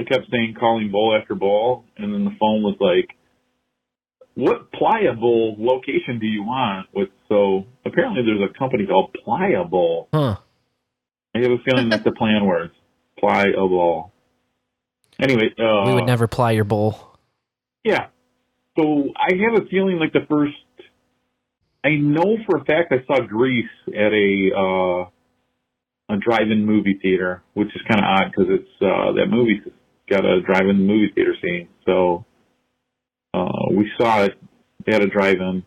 I 0.00 0.04
kept 0.04 0.30
saying 0.30 0.56
calling 0.58 0.90
bowl 0.90 1.16
after 1.20 1.34
bowl, 1.34 1.84
and 1.98 2.12
then 2.12 2.24
the 2.24 2.34
phone 2.40 2.62
was 2.62 2.76
like, 2.80 3.14
"What 4.34 4.72
pliable 4.72 5.56
location 5.58 6.18
do 6.20 6.26
you 6.26 6.42
want?" 6.42 6.88
With 6.94 7.10
so 7.28 7.66
apparently 7.84 8.22
there's 8.24 8.40
a 8.40 8.58
company 8.58 8.86
called 8.86 9.14
Pliable. 9.24 10.08
Huh. 10.12 10.36
I 11.34 11.40
have 11.40 11.50
a 11.50 11.58
feeling 11.64 11.88
that's 11.90 12.04
the 12.04 12.12
plan 12.12 12.46
words. 12.46 12.72
Pliable. 13.18 14.12
Anyway, 15.24 15.54
uh, 15.58 15.86
we 15.86 15.94
would 15.94 16.06
never 16.06 16.28
ply 16.28 16.52
your 16.52 16.64
bowl. 16.64 17.16
yeah. 17.82 18.08
So 18.76 19.08
I 19.16 19.34
have 19.34 19.62
a 19.62 19.66
feeling 19.68 19.98
like 19.98 20.12
the 20.12 20.26
first. 20.28 20.52
I 21.84 21.96
know 21.96 22.36
for 22.46 22.58
a 22.58 22.64
fact 22.64 22.92
I 22.92 23.04
saw 23.06 23.24
Grease 23.24 23.64
at 23.88 24.12
a 24.12 24.50
uh, 24.56 26.14
a 26.14 26.18
drive-in 26.18 26.66
movie 26.66 26.98
theater, 27.00 27.42
which 27.54 27.68
is 27.68 27.82
kind 27.88 28.00
of 28.00 28.04
odd 28.04 28.30
because 28.30 28.50
it's 28.50 28.82
uh, 28.82 29.12
that 29.12 29.26
movie's 29.30 29.62
got 30.10 30.24
a 30.24 30.42
drive-in 30.42 30.86
movie 30.86 31.10
theater 31.14 31.34
scene. 31.40 31.68
So 31.86 32.26
uh, 33.32 33.68
we 33.70 33.90
saw 33.96 34.24
it 34.24 34.34
at 34.86 35.02
a 35.02 35.06
drive-in, 35.06 35.64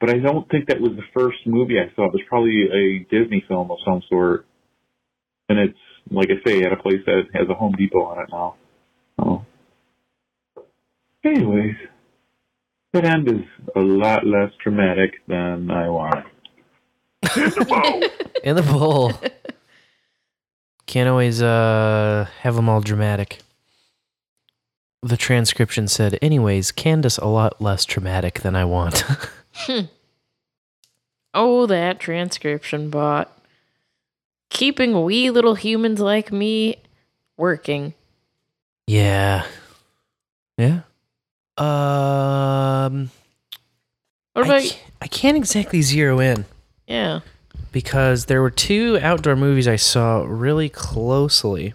but 0.00 0.10
I 0.10 0.18
don't 0.18 0.48
think 0.50 0.68
that 0.68 0.80
was 0.80 0.92
the 0.96 1.06
first 1.14 1.38
movie 1.46 1.78
I 1.78 1.94
saw. 1.94 2.06
It 2.06 2.12
was 2.12 2.22
probably 2.28 2.64
a 2.64 3.06
Disney 3.10 3.44
film 3.48 3.70
of 3.70 3.78
some 3.86 4.02
sort, 4.10 4.46
and 5.48 5.58
it's 5.58 5.78
like 6.10 6.28
I 6.30 6.48
say 6.48 6.62
at 6.62 6.72
a 6.72 6.76
place 6.76 7.00
that 7.06 7.24
has 7.34 7.48
a 7.48 7.54
Home 7.54 7.72
Depot 7.72 8.04
on 8.04 8.22
it 8.22 8.28
now. 8.30 8.54
Oh. 9.18 9.44
Anyways, 11.24 11.76
that 12.92 13.04
end 13.04 13.28
is 13.28 13.44
a 13.76 13.80
lot 13.80 14.26
less 14.26 14.52
dramatic 14.62 15.26
than 15.28 15.70
I 15.70 15.88
want. 15.88 16.26
In 18.44 18.56
the 18.56 18.66
bowl. 18.68 19.12
Can't 20.86 21.08
always 21.08 21.40
uh, 21.40 22.28
have 22.40 22.56
them 22.56 22.68
all 22.68 22.80
dramatic. 22.80 23.38
The 25.02 25.16
transcription 25.16 25.88
said, 25.88 26.18
anyways, 26.20 26.70
Candace 26.70 27.18
a 27.18 27.26
lot 27.26 27.60
less 27.60 27.84
dramatic 27.84 28.40
than 28.40 28.56
I 28.56 28.64
want. 28.64 29.04
Hmm. 29.54 29.80
Oh, 31.34 31.66
that 31.66 32.00
transcription 32.00 32.88
bot. 32.88 33.36
Keeping 34.52 35.04
wee 35.04 35.30
little 35.30 35.54
humans 35.54 35.98
like 36.00 36.30
me 36.32 36.76
working. 37.36 37.94
yeah. 38.86 39.46
Yeah. 40.58 40.80
Um, 41.58 43.10
What 44.34 44.44
I, 44.44 44.48
about 44.48 44.62
ca- 44.62 44.78
I 45.00 45.06
can't 45.08 45.36
exactly 45.36 45.82
zero 45.82 46.18
in 46.20 46.44
yeah? 46.86 47.20
because 47.72 48.26
there 48.26 48.40
were 48.42 48.50
two 48.50 48.98
outdoor 49.02 49.36
movies 49.36 49.66
I 49.66 49.76
saw 49.76 50.24
really 50.26 50.68
closely 50.68 51.74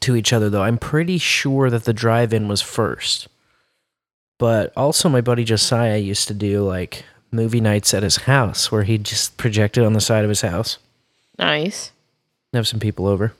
to 0.00 0.14
each 0.16 0.32
other, 0.32 0.48
though. 0.48 0.62
I'm 0.62 0.78
pretty 0.78 1.18
sure 1.18 1.68
that 1.70 1.84
the 1.84 1.92
drive 1.92 2.32
in 2.32 2.46
was 2.48 2.62
first. 2.62 3.28
But 4.38 4.72
also, 4.76 5.08
my 5.08 5.20
buddy 5.20 5.42
Josiah 5.44 5.98
used 5.98 6.28
to 6.28 6.34
do 6.34 6.62
like 6.64 7.04
movie 7.32 7.60
nights 7.60 7.92
at 7.92 8.02
his 8.04 8.16
house 8.16 8.70
where 8.72 8.84
he 8.84 8.96
just 8.98 9.36
projected 9.36 9.84
on 9.84 9.92
the 9.92 10.00
side 10.00 10.22
of 10.24 10.28
his 10.28 10.40
house, 10.42 10.78
Nice. 11.38 11.92
have 12.52 12.66
some 12.68 12.80
people 12.80 13.06
over. 13.06 13.32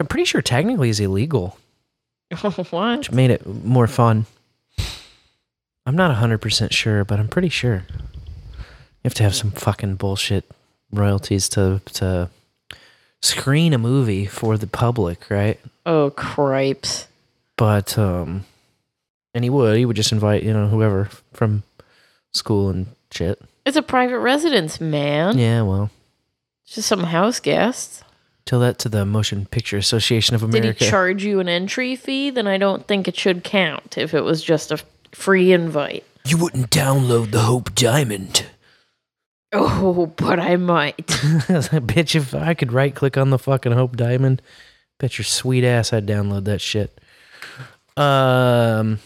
I'm 0.00 0.06
pretty 0.06 0.24
sure 0.24 0.42
technically 0.42 0.88
is 0.88 1.00
illegal, 1.00 1.58
what? 2.40 2.98
which 2.98 3.12
made 3.12 3.30
it 3.30 3.46
more 3.46 3.86
fun. 3.86 4.26
I'm 5.86 5.96
not 5.96 6.16
100% 6.16 6.72
sure, 6.72 7.04
but 7.04 7.20
I'm 7.20 7.28
pretty 7.28 7.50
sure. 7.50 7.84
You 8.58 9.04
have 9.04 9.14
to 9.14 9.22
have 9.22 9.34
some 9.34 9.50
fucking 9.50 9.96
bullshit 9.96 10.44
royalties 10.90 11.48
to 11.50 11.80
to 11.94 12.30
screen 13.20 13.72
a 13.74 13.78
movie 13.78 14.26
for 14.26 14.56
the 14.56 14.66
public, 14.66 15.28
right? 15.28 15.60
Oh, 15.84 16.10
cripes. 16.10 17.06
But 17.56 17.98
um 17.98 18.46
and 19.34 19.44
he 19.44 19.50
would 19.50 19.76
he 19.76 19.84
would 19.84 19.96
just 19.96 20.12
invite, 20.12 20.42
you 20.42 20.52
know, 20.54 20.68
whoever 20.68 21.10
from 21.34 21.64
school 22.32 22.70
and 22.70 22.86
shit. 23.12 23.40
It's 23.66 23.76
a 23.76 23.82
private 23.82 24.20
residence, 24.20 24.80
man. 24.80 25.38
Yeah, 25.38 25.62
well, 25.62 25.90
just 26.66 26.88
some 26.88 27.04
house 27.04 27.40
guests. 27.40 28.02
Tell 28.46 28.60
that 28.60 28.78
to 28.80 28.88
the 28.90 29.06
Motion 29.06 29.46
Picture 29.46 29.78
Association 29.78 30.34
of 30.34 30.42
America. 30.42 30.78
Did 30.78 30.84
he 30.84 30.90
charge 30.90 31.24
you 31.24 31.40
an 31.40 31.48
entry 31.48 31.96
fee? 31.96 32.28
Then 32.30 32.46
I 32.46 32.58
don't 32.58 32.86
think 32.86 33.08
it 33.08 33.16
should 33.16 33.42
count 33.42 33.96
if 33.96 34.12
it 34.12 34.20
was 34.20 34.42
just 34.42 34.70
a 34.70 34.78
free 35.12 35.52
invite. 35.52 36.04
you 36.26 36.36
wouldn't 36.36 36.70
download 36.70 37.30
the 37.30 37.40
Hope 37.40 37.74
Diamond. 37.74 38.46
Oh, 39.52 40.06
but 40.16 40.40
I 40.40 40.56
might. 40.56 40.96
Bitch, 41.06 42.16
if 42.16 42.34
I 42.34 42.54
could 42.54 42.72
right 42.72 42.94
click 42.94 43.16
on 43.16 43.30
the 43.30 43.38
fucking 43.38 43.72
Hope 43.72 43.96
Diamond, 43.96 44.42
bet 44.98 45.16
your 45.16 45.24
sweet 45.24 45.64
ass 45.64 45.92
I'd 45.92 46.06
download 46.06 46.44
that 46.44 46.60
shit. 46.60 46.98
Um, 47.96 48.98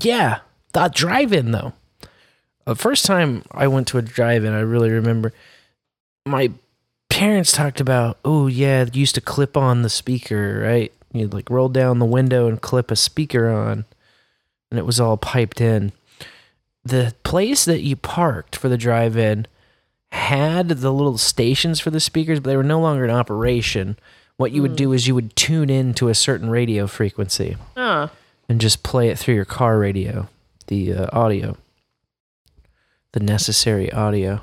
yeah, 0.00 0.38
the 0.72 0.88
drive-in 0.88 1.50
though. 1.50 1.72
The 2.64 2.76
first 2.76 3.04
time 3.04 3.42
I 3.50 3.66
went 3.66 3.88
to 3.88 3.98
a 3.98 4.02
drive-in, 4.02 4.52
I 4.52 4.60
really 4.60 4.90
remember 4.90 5.32
my 6.30 6.50
parents 7.08 7.52
talked 7.52 7.80
about. 7.80 8.18
Oh 8.24 8.46
yeah, 8.46 8.86
used 8.92 9.14
to 9.16 9.20
clip 9.20 9.56
on 9.56 9.82
the 9.82 9.90
speaker, 9.90 10.60
right? 10.64 10.92
You'd 11.12 11.34
like 11.34 11.50
roll 11.50 11.68
down 11.68 11.98
the 11.98 12.04
window 12.06 12.46
and 12.46 12.60
clip 12.60 12.90
a 12.90 12.96
speaker 12.96 13.48
on, 13.48 13.84
and 14.70 14.78
it 14.78 14.86
was 14.86 15.00
all 15.00 15.16
piped 15.16 15.60
in. 15.60 15.92
The 16.84 17.14
place 17.24 17.64
that 17.64 17.82
you 17.82 17.96
parked 17.96 18.56
for 18.56 18.68
the 18.68 18.78
drive-in 18.78 19.46
had 20.12 20.68
the 20.68 20.92
little 20.92 21.18
stations 21.18 21.78
for 21.80 21.90
the 21.90 22.00
speakers, 22.00 22.40
but 22.40 22.48
they 22.50 22.56
were 22.56 22.62
no 22.62 22.80
longer 22.80 23.04
in 23.04 23.10
operation. 23.10 23.98
What 24.36 24.52
you 24.52 24.62
would 24.62 24.76
do 24.76 24.92
is 24.92 25.06
you 25.06 25.14
would 25.14 25.36
tune 25.36 25.68
in 25.68 25.92
to 25.94 26.08
a 26.08 26.14
certain 26.14 26.48
radio 26.48 26.86
frequency 26.86 27.56
Huh. 27.76 28.08
and 28.48 28.60
just 28.60 28.82
play 28.82 29.08
it 29.10 29.18
through 29.18 29.34
your 29.34 29.44
car 29.44 29.78
radio, 29.78 30.28
the 30.68 30.94
uh, 30.94 31.06
audio, 31.12 31.56
the 33.12 33.20
necessary 33.20 33.92
audio. 33.92 34.40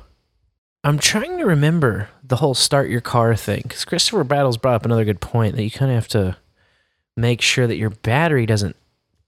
I'm 0.84 1.00
trying 1.00 1.38
to 1.38 1.46
remember 1.46 2.10
the 2.24 2.38
whole 2.38 2.54
start 2.54 2.90
your 2.90 3.02
car 3.02 3.36
thing 3.36 3.62
because 3.64 3.84
Christopher 3.86 4.24
Battles 4.24 4.58
brought 4.58 4.76
up 4.76 4.86
another 4.86 5.06
good 5.06 5.20
point 5.20 5.56
that 5.56 5.64
you 5.64 5.72
kind 5.72 5.92
of 5.92 5.96
have 5.96 6.08
to 6.10 6.38
make 7.16 7.42
sure 7.42 7.68
that 7.68 7.78
your 7.78 7.90
battery 7.90 8.46
doesn't 8.46 8.76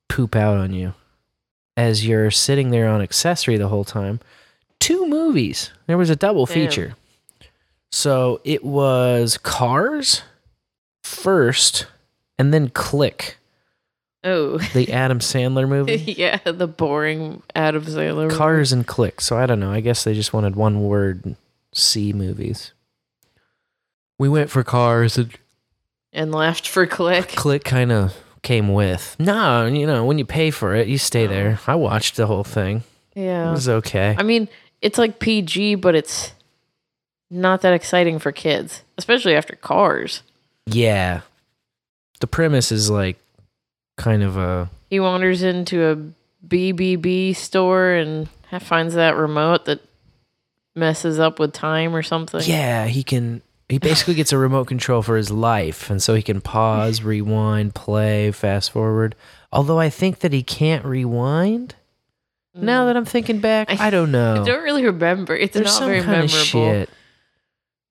poop 0.07 0.35
out 0.35 0.57
on 0.57 0.73
you 0.73 0.93
as 1.75 2.05
you're 2.05 2.31
sitting 2.31 2.69
there 2.69 2.87
on 2.87 3.01
accessory 3.01 3.57
the 3.57 3.67
whole 3.67 3.83
time. 3.83 4.19
Two 4.79 5.07
movies. 5.07 5.71
There 5.87 5.97
was 5.97 6.09
a 6.09 6.15
double 6.15 6.45
Damn. 6.45 6.53
feature. 6.53 6.95
So 7.91 8.39
it 8.43 8.63
was 8.63 9.37
Cars 9.37 10.21
first 11.03 11.87
and 12.37 12.53
then 12.53 12.69
Click, 12.69 13.37
Oh. 14.23 14.57
the 14.73 14.91
Adam 14.91 15.19
Sandler 15.19 15.67
movie. 15.69 15.95
yeah, 16.17 16.37
the 16.43 16.67
boring 16.67 17.41
Adam 17.55 17.83
Sandler. 17.83 18.23
movie. 18.27 18.35
Cars 18.35 18.71
and 18.71 18.85
Click. 18.85 19.21
So 19.21 19.37
I 19.37 19.45
don't 19.45 19.59
know. 19.59 19.71
I 19.71 19.79
guess 19.79 20.03
they 20.03 20.13
just 20.13 20.33
wanted 20.33 20.55
one 20.55 20.81
word 20.81 21.35
C 21.73 22.13
movies. 22.13 22.73
We 24.17 24.27
went 24.27 24.49
for 24.49 24.63
Cars 24.63 25.17
and 25.17 25.37
and 26.11 26.31
left 26.31 26.67
for 26.67 26.85
click. 26.87 27.27
Click 27.35 27.63
kind 27.63 27.91
of 27.91 28.15
came 28.41 28.73
with. 28.73 29.15
No, 29.19 29.65
you 29.65 29.85
know, 29.85 30.05
when 30.05 30.17
you 30.17 30.25
pay 30.25 30.51
for 30.51 30.75
it, 30.75 30.87
you 30.87 30.97
stay 30.97 31.25
oh. 31.25 31.29
there. 31.29 31.59
I 31.67 31.75
watched 31.75 32.15
the 32.15 32.27
whole 32.27 32.43
thing. 32.43 32.83
Yeah. 33.15 33.49
It 33.49 33.51
was 33.51 33.69
okay. 33.69 34.15
I 34.17 34.23
mean, 34.23 34.49
it's 34.81 34.97
like 34.97 35.19
PG, 35.19 35.75
but 35.75 35.95
it's 35.95 36.33
not 37.29 37.61
that 37.61 37.73
exciting 37.73 38.19
for 38.19 38.31
kids, 38.31 38.81
especially 38.97 39.35
after 39.35 39.55
Cars. 39.55 40.23
Yeah. 40.65 41.21
The 42.19 42.27
premise 42.27 42.71
is 42.71 42.89
like 42.89 43.17
kind 43.99 44.23
of 44.23 44.37
a 44.37 44.69
He 44.89 44.99
wanders 44.99 45.43
into 45.43 45.85
a 45.85 46.47
BBB 46.47 47.35
store 47.35 47.91
and 47.91 48.27
finds 48.61 48.95
that 48.95 49.15
remote 49.15 49.65
that 49.65 49.81
messes 50.75 51.19
up 51.19 51.37
with 51.37 51.53
time 51.53 51.95
or 51.95 52.01
something. 52.01 52.41
Yeah, 52.43 52.87
he 52.87 53.03
can 53.03 53.43
he 53.67 53.77
basically 53.77 54.15
gets 54.15 54.33
a 54.33 54.37
remote 54.37 54.65
control 54.65 55.03
for 55.03 55.15
his 55.15 55.29
life 55.29 55.91
and 55.91 56.01
so 56.01 56.15
he 56.15 56.23
can 56.23 56.41
pause, 56.41 57.03
rewind, 57.03 57.75
play, 57.75 58.31
fast 58.31 58.71
forward. 58.71 59.15
Although 59.51 59.79
I 59.79 59.89
think 59.89 60.19
that 60.19 60.33
he 60.33 60.41
can't 60.41 60.85
rewind. 60.85 61.75
Now 62.55 62.85
that 62.85 62.97
I'm 62.97 63.05
thinking 63.05 63.39
back, 63.39 63.69
I, 63.69 63.89
don't 63.89 64.11
know. 64.11 64.33
I 64.41 64.45
don't 64.45 64.63
really 64.63 64.83
remember. 64.85 65.35
It's 65.35 65.53
There's 65.53 65.67
not 65.67 65.73
some 65.73 65.87
very 65.87 65.99
kind 66.01 66.11
memorable. 66.11 66.33
of 66.33 66.45
shit. 66.45 66.89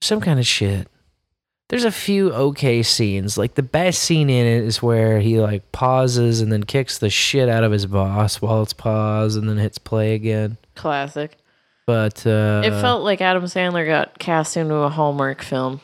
Some 0.01 0.21
kind 0.21 0.39
of 0.39 0.47
shit. 0.47 0.89
There's 1.69 1.85
a 1.85 1.93
few 1.93 2.33
okay 2.33 2.83
scenes. 2.83 3.37
Like 3.37 3.55
the 3.55 3.63
best 3.63 4.03
scene 4.03 4.31
in 4.31 4.47
it 4.47 4.65
is 4.65 4.83
where 4.83 5.21
he 5.21 5.39
like 5.39 5.71
pauses 5.71 6.41
and 6.41 6.51
then 6.51 6.65
kicks 6.65 6.97
the 6.99 7.11
shit 7.11 7.49
out 7.49 7.63
of 7.63 7.73
his 7.73 7.85
boss 7.85 8.41
while 8.41 8.63
it's 8.63 8.73
paused 8.73 9.37
and 9.37 9.49
then 9.49 9.59
hits 9.59 9.77
play 9.77 10.15
again. 10.15 10.57
Classic. 10.75 11.37
But 11.87 12.27
uh 12.27 12.63
it 12.65 12.71
felt 12.71 13.03
like 13.05 13.21
Adam 13.21 13.45
Sandler 13.45 13.87
got 13.87 14.19
cast 14.19 14.57
into 14.57 14.77
a 14.77 14.89
Hallmark 14.89 15.43
film. 15.43 15.81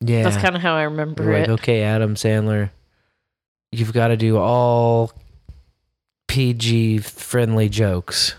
yeah. 0.00 0.24
That's 0.24 0.36
kind 0.36 0.56
of 0.56 0.62
how 0.62 0.74
I 0.74 0.82
remember 0.82 1.32
like, 1.32 1.44
it. 1.44 1.50
okay, 1.50 1.82
Adam 1.82 2.16
Sandler, 2.16 2.70
you've 3.70 3.92
got 3.92 4.08
to 4.08 4.16
do 4.16 4.36
all 4.36 5.12
PG 6.26 6.98
friendly 6.98 7.68
jokes. 7.68 8.34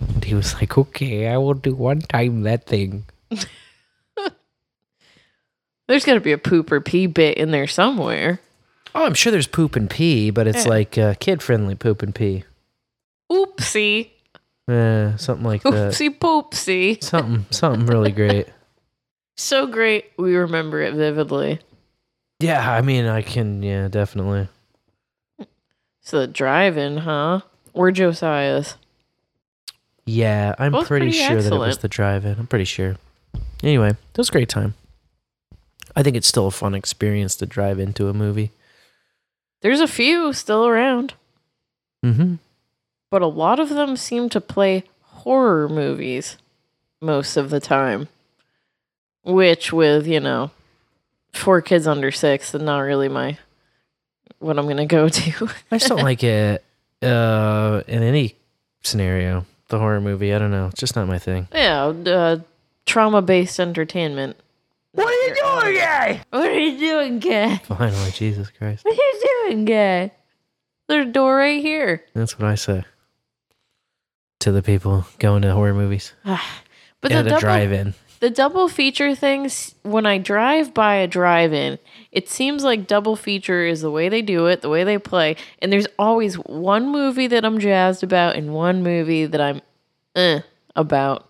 And 0.00 0.24
he 0.24 0.34
was 0.34 0.54
like, 0.54 0.78
okay, 0.78 1.26
I 1.28 1.36
will 1.36 1.54
do 1.54 1.74
one 1.74 2.00
time 2.00 2.42
that 2.42 2.64
thing. 2.64 3.04
There's 5.88 6.04
got 6.04 6.14
to 6.14 6.20
be 6.20 6.32
a 6.32 6.38
poop 6.38 6.70
or 6.70 6.80
pee 6.80 7.06
bit 7.06 7.36
in 7.38 7.50
there 7.50 7.66
somewhere. 7.66 8.40
Oh, 8.94 9.04
I'm 9.04 9.14
sure 9.14 9.32
there's 9.32 9.46
poop 9.46 9.74
and 9.74 9.88
pee, 9.90 10.30
but 10.30 10.46
it's 10.46 10.64
Yeah. 10.64 10.70
like 10.70 10.98
uh, 10.98 11.14
kid 11.14 11.42
friendly 11.42 11.74
poop 11.74 12.02
and 12.02 12.14
pee. 12.14 12.44
Oopsie. 13.30 14.10
Uh, 14.66 15.16
something 15.16 15.44
like 15.46 15.62
that. 15.62 15.72
Oopsie 15.92 16.18
poopsie. 16.18 17.02
Something, 17.02 17.46
something 17.50 17.86
really 17.86 18.12
great. 18.12 18.46
So 19.40 19.68
great. 19.68 20.06
We 20.18 20.34
remember 20.34 20.82
it 20.82 20.94
vividly. 20.94 21.60
Yeah, 22.40 22.72
I 22.72 22.80
mean, 22.80 23.06
I 23.06 23.22
can, 23.22 23.62
yeah, 23.62 23.86
definitely. 23.86 24.48
So 26.00 26.18
the 26.18 26.26
drive-in, 26.26 26.96
huh? 26.96 27.42
Or 27.72 27.92
Josiah's. 27.92 28.74
Yeah, 30.06 30.56
I'm 30.58 30.72
Both 30.72 30.88
pretty, 30.88 31.06
pretty 31.12 31.18
sure 31.18 31.40
that 31.40 31.52
it 31.52 31.56
was 31.56 31.78
the 31.78 31.86
drive-in. 31.88 32.36
I'm 32.36 32.48
pretty 32.48 32.64
sure. 32.64 32.96
Anyway, 33.62 33.90
it 33.90 33.96
was 34.18 34.28
a 34.28 34.32
great 34.32 34.48
time. 34.48 34.74
I 35.96 36.02
think 36.02 36.16
it's 36.16 36.28
still 36.28 36.46
a 36.46 36.50
fun 36.52 36.74
experience 36.74 37.34
to 37.36 37.46
drive 37.46 37.78
into 37.78 38.08
a 38.08 38.14
movie. 38.14 38.50
There's 39.60 39.80
a 39.80 39.88
few 39.88 40.32
still 40.32 40.66
around, 40.66 41.14
Mm-hmm. 42.04 42.34
but 43.10 43.22
a 43.22 43.26
lot 43.26 43.58
of 43.58 43.70
them 43.70 43.96
seem 43.96 44.28
to 44.28 44.40
play 44.40 44.84
horror 45.02 45.68
movies 45.68 46.36
most 47.00 47.36
of 47.36 47.50
the 47.50 47.58
time. 47.60 48.08
Which, 49.24 49.72
with, 49.72 50.06
you 50.06 50.20
know, 50.20 50.52
four 51.32 51.60
kids 51.60 51.86
under 51.86 52.10
six, 52.12 52.54
is 52.54 52.62
not 52.62 52.78
really 52.80 53.08
my 53.08 53.36
what 54.38 54.58
I'm 54.58 54.66
going 54.66 54.76
to 54.78 54.86
go 54.86 55.08
to. 55.08 55.48
I 55.72 55.78
just 55.78 55.88
don't 55.88 56.02
like 56.04 56.22
it 56.22 56.64
uh, 57.02 57.82
in 57.88 58.02
any 58.04 58.36
scenario. 58.82 59.44
The 59.68 59.78
horror 59.80 60.00
movie, 60.00 60.32
I 60.32 60.38
don't 60.38 60.50
know. 60.52 60.68
It's 60.68 60.80
just 60.80 60.96
not 60.96 61.08
my 61.08 61.18
thing. 61.18 61.48
yeah, 61.52 61.86
uh, 61.86 62.38
trauma 62.86 63.20
based 63.20 63.58
entertainment. 63.60 64.36
What 64.92 65.06
are 65.06 65.12
you 65.28 65.34
doing, 65.34 65.76
guy? 65.76 66.20
What 66.30 66.48
are 66.48 66.58
you 66.58 66.78
doing, 66.78 67.18
guy? 67.18 67.56
Finally, 67.58 68.10
Jesus 68.12 68.50
Christ. 68.50 68.84
What 68.84 68.92
are 68.92 68.96
you 68.96 69.44
doing, 69.46 69.64
guy? 69.64 70.12
There's 70.88 71.06
a 71.06 71.10
door 71.10 71.36
right 71.36 71.60
here. 71.60 72.04
That's 72.14 72.38
what 72.38 72.48
I 72.48 72.54
say 72.54 72.84
to 74.40 74.52
the 74.52 74.62
people 74.62 75.04
going 75.18 75.42
to 75.42 75.52
horror 75.52 75.74
movies. 75.74 76.12
But 77.00 77.12
the 77.12 77.22
double, 77.22 77.38
drive-in. 77.38 77.94
the 78.18 78.28
double 78.28 78.68
feature 78.68 79.14
things, 79.14 79.72
when 79.84 80.04
I 80.04 80.18
drive 80.18 80.74
by 80.74 80.96
a 80.96 81.06
drive 81.06 81.52
in, 81.52 81.78
it 82.10 82.28
seems 82.28 82.64
like 82.64 82.88
double 82.88 83.14
feature 83.14 83.64
is 83.64 83.82
the 83.82 83.90
way 83.92 84.08
they 84.08 84.20
do 84.20 84.46
it, 84.46 84.62
the 84.62 84.68
way 84.68 84.82
they 84.82 84.98
play. 84.98 85.36
And 85.60 85.72
there's 85.72 85.86
always 85.96 86.34
one 86.34 86.90
movie 86.90 87.28
that 87.28 87.44
I'm 87.44 87.60
jazzed 87.60 88.02
about 88.02 88.34
and 88.34 88.52
one 88.52 88.82
movie 88.82 89.26
that 89.26 89.40
I'm 89.40 89.60
eh 90.16 90.40
about. 90.74 91.28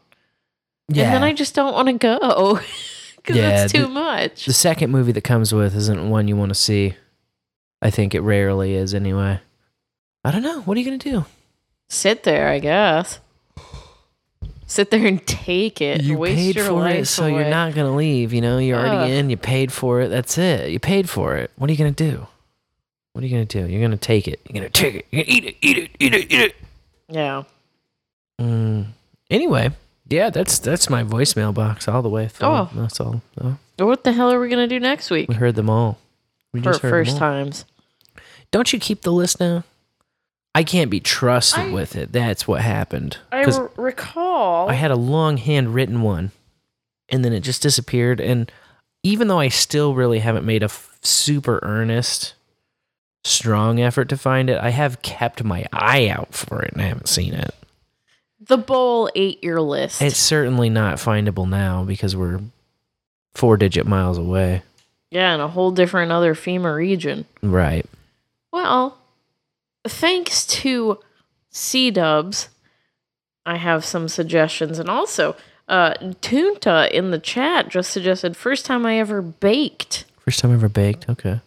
Yeah. 0.88 1.04
And 1.04 1.16
then 1.16 1.22
I 1.22 1.34
just 1.34 1.54
don't 1.54 1.74
want 1.74 1.88
to 1.88 1.92
go 1.92 2.60
because 3.22 3.36
Yeah, 3.36 3.64
it's 3.64 3.72
too 3.72 3.82
the- 3.82 3.88
much. 3.88 4.46
The 4.46 4.52
second 4.52 4.90
movie 4.90 5.12
that 5.12 5.22
comes 5.24 5.52
with 5.52 5.74
isn't 5.76 6.08
one 6.10 6.28
you 6.28 6.36
want 6.36 6.48
to 6.50 6.54
see. 6.54 6.94
I 7.82 7.90
think 7.90 8.14
it 8.14 8.20
rarely 8.20 8.74
is 8.74 8.94
anyway. 8.94 9.40
I 10.24 10.30
don't 10.32 10.42
know. 10.42 10.62
What 10.62 10.76
are 10.76 10.80
you 10.80 10.86
going 10.86 10.98
to 10.98 11.10
do? 11.10 11.24
Sit 11.88 12.24
there, 12.24 12.48
I 12.48 12.58
guess. 12.58 13.20
Sit 14.66 14.90
there 14.90 15.06
and 15.06 15.24
take 15.26 15.80
it. 15.80 16.02
You 16.02 16.18
waste 16.18 16.36
paid 16.36 16.56
your 16.56 16.66
for 16.66 16.72
life 16.72 16.96
it, 17.02 17.06
so 17.06 17.26
you're 17.26 17.48
not 17.48 17.74
going 17.74 17.86
to 17.90 17.96
leave. 17.96 18.34
You 18.34 18.42
know, 18.42 18.58
you're 18.58 18.78
already 18.78 19.12
Ugh. 19.12 19.18
in. 19.18 19.30
You 19.30 19.36
paid 19.38 19.72
for 19.72 20.00
it. 20.02 20.08
That's 20.08 20.36
it. 20.36 20.70
You 20.70 20.78
paid 20.78 21.08
for 21.08 21.36
it. 21.36 21.50
What 21.56 21.70
are 21.70 21.72
you 21.72 21.78
going 21.78 21.94
to 21.94 22.10
do? 22.10 22.26
What 23.14 23.24
are 23.24 23.26
you 23.26 23.34
going 23.34 23.46
to 23.46 23.62
do? 23.62 23.70
You're 23.70 23.80
going 23.80 23.92
to 23.92 23.96
take 23.96 24.28
it. 24.28 24.40
You're 24.46 24.60
going 24.60 24.70
to 24.70 24.82
take 24.82 24.94
it. 24.96 25.06
You're 25.10 25.24
going 25.24 25.26
to 25.26 25.32
eat 25.38 25.44
it, 25.44 25.56
eat 25.62 25.78
it, 25.78 25.90
eat 25.98 26.14
it, 26.14 26.32
eat 26.32 26.40
it. 26.40 26.56
Yeah. 27.08 27.44
Mm. 28.40 28.88
Anyway, 29.30 29.70
yeah, 30.08 30.30
that's 30.30 30.58
that's 30.58 30.88
my 30.90 31.02
voicemail 31.04 31.52
box 31.54 31.86
all 31.88 32.02
the 32.02 32.08
way 32.08 32.28
through. 32.28 32.48
Oh. 32.48 32.70
That's 32.74 33.00
all. 33.00 33.22
Oh, 33.40 33.56
What 33.78 34.04
the 34.04 34.12
hell 34.12 34.30
are 34.32 34.40
we 34.40 34.48
gonna 34.48 34.66
do 34.68 34.80
next 34.80 35.10
week? 35.10 35.28
we 35.28 35.34
heard 35.34 35.54
them 35.54 35.70
all. 35.70 35.98
We 36.52 36.60
For 36.60 36.64
just 36.70 36.80
heard 36.82 36.90
them 36.92 37.04
first 37.04 37.12
all. 37.14 37.18
times. 37.18 37.64
Don't 38.50 38.72
you 38.72 38.80
keep 38.80 39.02
the 39.02 39.12
list 39.12 39.40
now? 39.40 39.64
I 40.54 40.64
can't 40.64 40.90
be 40.90 40.98
trusted 41.00 41.72
with 41.72 41.94
it. 41.94 42.10
That's 42.10 42.48
what 42.48 42.62
happened. 42.62 43.18
I 43.30 43.44
r- 43.44 43.70
recall. 43.76 44.68
I 44.68 44.72
had 44.74 44.90
a 44.90 44.96
long 44.96 45.36
handwritten 45.36 46.00
one, 46.02 46.32
and 47.10 47.24
then 47.24 47.32
it 47.32 47.40
just 47.40 47.62
disappeared. 47.62 48.18
And 48.20 48.50
even 49.02 49.28
though 49.28 49.38
I 49.38 49.48
still 49.48 49.94
really 49.94 50.18
haven't 50.20 50.46
made 50.46 50.62
a 50.62 50.72
f- 50.72 50.98
super 51.02 51.60
earnest, 51.62 52.34
strong 53.24 53.78
effort 53.80 54.08
to 54.08 54.16
find 54.16 54.48
it, 54.48 54.58
I 54.58 54.70
have 54.70 55.02
kept 55.02 55.44
my 55.44 55.66
eye 55.72 56.08
out 56.08 56.34
for 56.34 56.62
it 56.62 56.72
and 56.72 56.82
I 56.82 56.86
haven't 56.86 57.08
seen 57.08 57.34
it. 57.34 57.54
The 58.48 58.56
bowl 58.58 59.10
ate 59.14 59.42
your 59.44 59.60
list. 59.60 60.00
It's 60.02 60.18
certainly 60.18 60.70
not 60.70 60.96
findable 60.96 61.48
now 61.48 61.84
because 61.84 62.16
we're 62.16 62.40
four 63.34 63.56
digit 63.56 63.86
miles 63.86 64.18
away. 64.18 64.62
yeah, 65.10 65.34
in 65.34 65.40
a 65.40 65.48
whole 65.48 65.70
different 65.70 66.10
other 66.12 66.34
FEMA 66.34 66.74
region. 66.74 67.26
Right. 67.42 67.86
Well, 68.52 68.98
thanks 69.86 70.46
to 70.46 70.98
C 71.50 71.90
Dubs, 71.90 72.48
I 73.46 73.56
have 73.56 73.84
some 73.84 74.08
suggestions. 74.08 74.78
And 74.78 74.88
also, 74.88 75.36
uh, 75.68 75.94
Tunta 76.22 76.90
in 76.90 77.10
the 77.10 77.18
chat 77.18 77.68
just 77.68 77.90
suggested 77.90 78.36
first 78.36 78.64
time 78.66 78.86
I 78.86 78.98
ever 78.98 79.20
baked. 79.22 80.04
First 80.20 80.40
time 80.40 80.50
I 80.50 80.54
ever 80.54 80.68
baked. 80.68 81.08
Okay. 81.08 81.40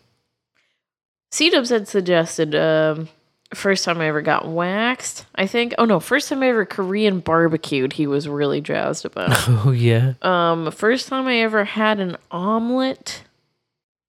C 1.31 1.49
Dubs 1.49 1.69
had 1.69 1.87
suggested 1.87 2.53
um, 2.55 3.09
first 3.53 3.85
time 3.85 3.99
I 4.01 4.07
ever 4.07 4.21
got 4.21 4.47
waxed. 4.47 5.25
I 5.35 5.47
think. 5.47 5.73
Oh 5.77 5.85
no, 5.85 5.99
first 5.99 6.29
time 6.29 6.43
I 6.43 6.47
ever 6.49 6.65
Korean 6.65 7.19
barbecued. 7.19 7.93
He 7.93 8.07
was 8.07 8.27
really 8.27 8.61
jazzed 8.61 9.05
about. 9.05 9.31
Oh, 9.65 9.71
yeah. 9.71 10.13
um, 10.21 10.71
first 10.71 11.07
time 11.07 11.27
I 11.27 11.37
ever 11.41 11.63
had 11.65 11.99
an 11.99 12.17
omelet, 12.31 13.23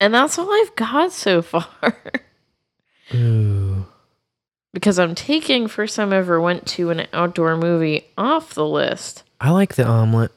and 0.00 0.14
that's 0.14 0.38
all 0.38 0.50
I've 0.50 0.74
got 0.76 1.12
so 1.12 1.42
far. 1.42 1.94
Ooh. 3.14 3.84
because 4.72 4.98
I'm 4.98 5.14
taking 5.14 5.66
first 5.68 5.96
time 5.96 6.12
I 6.12 6.16
ever 6.16 6.40
went 6.40 6.66
to 6.68 6.90
an 6.90 7.06
outdoor 7.12 7.56
movie 7.56 8.06
off 8.16 8.54
the 8.54 8.66
list. 8.66 9.22
I 9.40 9.50
like 9.50 9.74
the 9.74 9.84
omelet. 9.86 10.32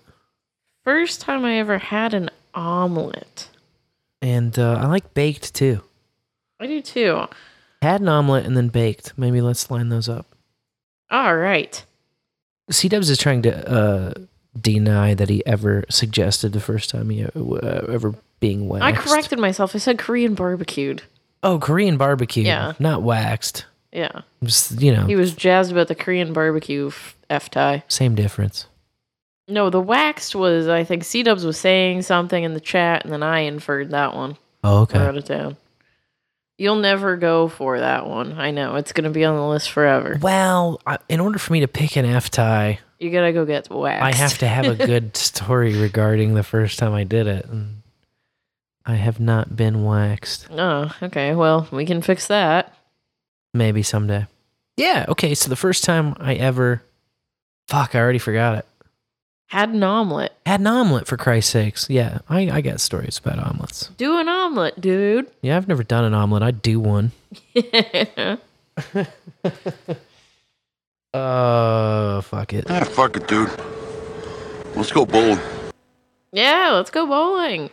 First 0.83 1.21
time 1.21 1.45
I 1.45 1.57
ever 1.59 1.77
had 1.77 2.13
an 2.13 2.29
omelet. 2.53 3.49
And 4.21 4.57
uh, 4.59 4.73
I 4.81 4.87
like 4.87 5.13
baked 5.13 5.53
too. 5.53 5.81
I 6.59 6.67
do 6.67 6.81
too. 6.81 7.27
Had 7.85 8.01
an 8.01 8.09
omelet 8.09 8.47
and 8.47 8.57
then 8.57 8.69
baked. 8.69 9.13
Maybe 9.15 9.41
let's 9.41 9.69
line 9.69 9.89
those 9.89 10.09
up. 10.09 10.25
All 11.11 11.35
right. 11.37 11.85
C 12.71 12.89
Dubs 12.89 13.11
is 13.11 13.19
trying 13.19 13.43
to 13.43 13.71
uh, 13.71 14.13
deny 14.59 15.13
that 15.13 15.29
he 15.29 15.45
ever 15.45 15.83
suggested 15.87 16.51
the 16.53 16.59
first 16.59 16.89
time 16.89 17.11
he 17.11 17.23
uh, 17.23 17.29
ever 17.87 18.15
being 18.39 18.67
waxed. 18.67 18.83
I 18.85 18.91
corrected 18.91 19.37
myself. 19.37 19.75
I 19.75 19.77
said 19.77 19.99
Korean 19.99 20.33
barbecued. 20.33 21.03
Oh, 21.43 21.59
Korean 21.59 21.95
barbecue. 21.97 22.41
Yeah. 22.43 22.73
Not 22.79 23.03
waxed. 23.03 23.65
Yeah. 23.91 24.21
Just, 24.43 24.81
you 24.81 24.91
know, 24.91 25.05
He 25.05 25.15
was 25.15 25.35
jazzed 25.35 25.71
about 25.71 25.87
the 25.87 25.93
Korean 25.95 26.33
barbecue 26.33 26.87
f- 27.29 27.49
tie. 27.51 27.83
same 27.87 28.15
difference. 28.15 28.65
No, 29.47 29.69
the 29.69 29.79
waxed 29.79 30.33
was, 30.33 30.67
I 30.67 30.83
think 30.83 31.03
C 31.03 31.21
Dubs 31.21 31.45
was 31.45 31.59
saying 31.59 32.01
something 32.01 32.43
in 32.43 32.55
the 32.55 32.59
chat, 32.59 33.03
and 33.03 33.13
then 33.13 33.21
I 33.21 33.41
inferred 33.41 33.91
that 33.91 34.15
one. 34.15 34.37
Oh, 34.63 34.81
okay. 34.81 34.97
Out 34.97 35.17
of 35.17 35.25
town. 35.25 35.55
You'll 36.57 36.77
never 36.77 37.17
go 37.17 37.49
for 37.49 37.79
that 37.79 38.07
one. 38.07 38.33
I 38.39 38.51
know. 38.51 38.75
It's 38.75 38.93
going 38.93 39.03
to 39.03 39.09
be 39.09 39.25
on 39.25 39.35
the 39.35 39.45
list 39.45 39.71
forever. 39.71 40.17
Well, 40.21 40.79
I, 40.87 40.97
in 41.09 41.19
order 41.19 41.37
for 41.37 41.51
me 41.51 41.59
to 41.59 41.67
pick 41.67 41.97
an 41.97 42.05
F 42.05 42.29
tie, 42.29 42.79
You 42.97 43.11
got 43.11 43.21
to 43.25 43.33
go 43.33 43.45
get 43.45 43.69
waxed. 43.69 44.03
I 44.03 44.13
have 44.13 44.37
to 44.37 44.47
have 44.47 44.65
a 44.65 44.75
good 44.85 45.17
story 45.17 45.75
regarding 45.75 46.33
the 46.33 46.43
first 46.43 46.79
time 46.79 46.93
I 46.93 47.03
did 47.03 47.27
it. 47.27 47.45
And 47.45 47.81
I 48.85 48.93
have 48.95 49.19
not 49.19 49.55
been 49.57 49.83
waxed. 49.83 50.47
Oh, 50.51 50.95
okay. 51.03 51.35
Well, 51.35 51.67
we 51.71 51.85
can 51.85 52.01
fix 52.01 52.27
that. 52.27 52.73
Maybe 53.53 53.83
someday. 53.83 54.27
Yeah. 54.77 55.05
Okay. 55.09 55.35
So 55.35 55.49
the 55.49 55.55
first 55.57 55.83
time 55.83 56.15
I 56.19 56.35
ever, 56.35 56.83
fuck, 57.67 57.95
I 57.95 57.99
already 57.99 58.19
forgot 58.19 58.59
it. 58.59 58.65
Had 59.47 59.69
an 59.69 59.83
omelet. 59.83 60.33
Had 60.45 60.59
an 60.59 60.67
omelet 60.67 61.07
for 61.07 61.17
Christ's 61.17 61.51
sakes. 61.51 61.89
Yeah, 61.89 62.19
I, 62.27 62.49
I 62.49 62.61
got 62.61 62.79
stories 62.81 63.19
about 63.23 63.39
omelets. 63.39 63.89
Do 63.97 64.17
an 64.17 64.27
omelet, 64.27 64.81
dude. 64.81 65.29
Yeah, 65.41 65.55
I've 65.57 65.67
never 65.67 65.83
done 65.83 66.03
an 66.03 66.13
omelet. 66.13 66.41
I'd 66.43 66.61
do 66.61 66.79
one. 66.79 67.11
Uh, 71.13 72.21
fuck 72.21 72.53
it. 72.53 72.65
Ah, 72.69 72.83
fuck 72.83 73.15
it, 73.17 73.27
dude. 73.27 73.49
Let's 74.75 74.91
go 74.91 75.05
bowling. 75.05 75.39
yeah, 76.31 76.71
let's 76.73 76.89
go 76.89 77.05
bowling. 77.05 77.69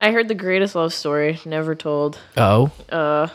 I 0.00 0.10
heard 0.12 0.28
the 0.28 0.34
greatest 0.34 0.74
love 0.74 0.92
story 0.92 1.38
never 1.44 1.74
told. 1.74 2.18
Oh, 2.36 2.72
Uh, 2.90 3.28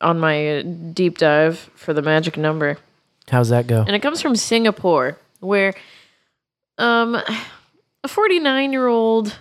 on 0.00 0.18
my 0.18 0.62
deep 0.62 1.18
dive 1.18 1.58
for 1.74 1.94
the 1.94 2.02
magic 2.02 2.36
number. 2.36 2.76
how's 3.30 3.48
that 3.50 3.66
go? 3.66 3.80
and 3.86 3.94
it 3.96 4.02
comes 4.02 4.20
from 4.20 4.36
Singapore, 4.36 5.16
where 5.40 5.74
um, 6.78 7.16
a 8.04 8.08
49 8.08 8.72
year 8.72 8.86
old 8.86 9.38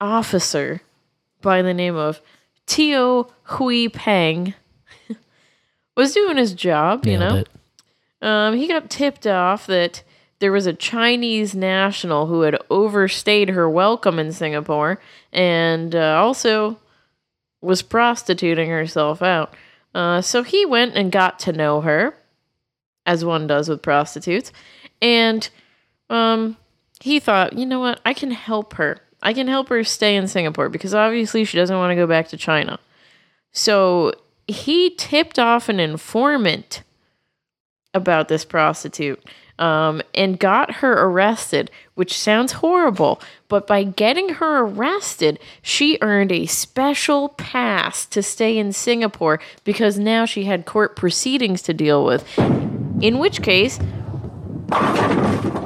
officer 0.00 0.80
by 1.42 1.62
the 1.62 1.74
name 1.74 1.96
of 1.96 2.20
Tio 2.66 3.30
Hui 3.44 3.88
Peng 3.88 4.54
was 5.96 6.14
doing 6.14 6.36
his 6.36 6.54
job, 6.54 7.06
you 7.06 7.18
Nailed 7.18 7.48
know. 8.22 8.28
Um, 8.28 8.56
he 8.56 8.68
got 8.68 8.90
tipped 8.90 9.26
off 9.26 9.66
that 9.66 10.02
there 10.40 10.52
was 10.52 10.66
a 10.66 10.72
Chinese 10.72 11.54
national 11.54 12.26
who 12.26 12.42
had 12.42 12.58
overstayed 12.70 13.50
her 13.50 13.68
welcome 13.68 14.18
in 14.18 14.32
Singapore 14.32 15.00
and 15.32 15.94
uh, 15.94 16.16
also 16.18 16.78
was 17.60 17.82
prostituting 17.82 18.70
herself 18.70 19.22
out. 19.22 19.54
Uh, 19.94 20.20
so 20.20 20.42
he 20.42 20.64
went 20.64 20.96
and 20.96 21.12
got 21.12 21.38
to 21.40 21.52
know 21.52 21.80
her, 21.80 22.14
as 23.04 23.24
one 23.24 23.46
does 23.46 23.68
with 23.68 23.82
prostitutes, 23.82 24.52
and 25.02 25.48
um, 26.10 26.56
he 27.00 27.18
thought, 27.18 27.54
you 27.54 27.64
know 27.64 27.80
what, 27.80 28.00
I 28.04 28.12
can 28.12 28.30
help 28.30 28.74
her. 28.74 28.98
I 29.22 29.32
can 29.32 29.48
help 29.48 29.68
her 29.68 29.84
stay 29.84 30.16
in 30.16 30.28
Singapore 30.28 30.68
because 30.68 30.94
obviously 30.94 31.44
she 31.44 31.56
doesn't 31.56 31.76
want 31.76 31.90
to 31.90 31.96
go 31.96 32.06
back 32.06 32.28
to 32.28 32.36
China. 32.36 32.78
So 33.52 34.12
he 34.46 34.90
tipped 34.96 35.38
off 35.38 35.68
an 35.68 35.80
informant 35.80 36.82
about 37.92 38.28
this 38.28 38.44
prostitute 38.44 39.22
um, 39.58 40.00
and 40.14 40.38
got 40.38 40.76
her 40.76 40.92
arrested, 41.04 41.70
which 41.94 42.18
sounds 42.18 42.52
horrible. 42.52 43.20
But 43.48 43.66
by 43.66 43.84
getting 43.84 44.30
her 44.30 44.60
arrested, 44.60 45.38
she 45.60 45.98
earned 46.00 46.32
a 46.32 46.46
special 46.46 47.30
pass 47.30 48.06
to 48.06 48.22
stay 48.22 48.56
in 48.56 48.72
Singapore 48.72 49.38
because 49.64 49.98
now 49.98 50.24
she 50.24 50.44
had 50.44 50.64
court 50.64 50.96
proceedings 50.96 51.60
to 51.62 51.74
deal 51.74 52.04
with. 52.04 52.26
In 53.00 53.18
which 53.18 53.42
case, 53.42 53.78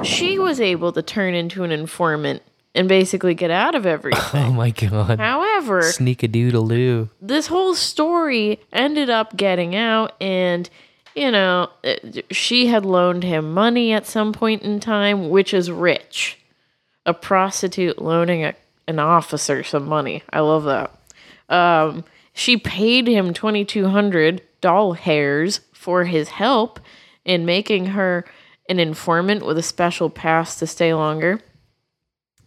she 0.03 0.37
was 0.39 0.59
able 0.61 0.91
to 0.91 1.01
turn 1.01 1.33
into 1.33 1.63
an 1.63 1.71
informant 1.71 2.41
and 2.73 2.87
basically 2.89 3.33
get 3.33 3.51
out 3.51 3.75
of 3.75 3.85
everything. 3.85 4.21
Oh 4.45 4.51
my 4.51 4.69
god. 4.69 5.19
However, 5.19 5.81
Sneak 5.83 6.23
a 6.23 6.27
doodle 6.27 6.67
doo. 6.67 7.09
this 7.21 7.47
whole 7.47 7.73
story 7.75 8.59
ended 8.73 9.09
up 9.09 9.35
getting 9.35 9.75
out 9.75 10.13
and 10.21 10.69
you 11.15 11.31
know 11.31 11.69
it- 11.83 12.25
she 12.31 12.67
had 12.67 12.85
loaned 12.85 13.23
him 13.23 13.53
money 13.53 13.91
at 13.93 14.05
some 14.05 14.33
point 14.33 14.61
in 14.61 14.79
time 14.79 15.29
which 15.29 15.53
is 15.53 15.71
rich 15.71 16.37
a 17.05 17.13
prostitute 17.13 18.01
loaning 18.01 18.43
a, 18.43 18.53
an 18.87 18.99
officer 18.99 19.63
some 19.63 19.85
money 19.85 20.21
i 20.31 20.39
love 20.39 20.63
that 20.65 20.91
um, 21.49 22.03
she 22.33 22.57
paid 22.57 23.07
him 23.07 23.33
2200 23.33 24.41
doll 24.61 24.93
hairs 24.93 25.61
for 25.73 26.03
his 26.05 26.29
help 26.29 26.79
in 27.23 27.45
making 27.45 27.85
her 27.87 28.25
an 28.69 28.79
informant 28.79 29.45
with 29.45 29.57
a 29.57 29.63
special 29.63 30.09
pass 30.09 30.57
to 30.59 30.67
stay 30.67 30.93
longer 30.93 31.41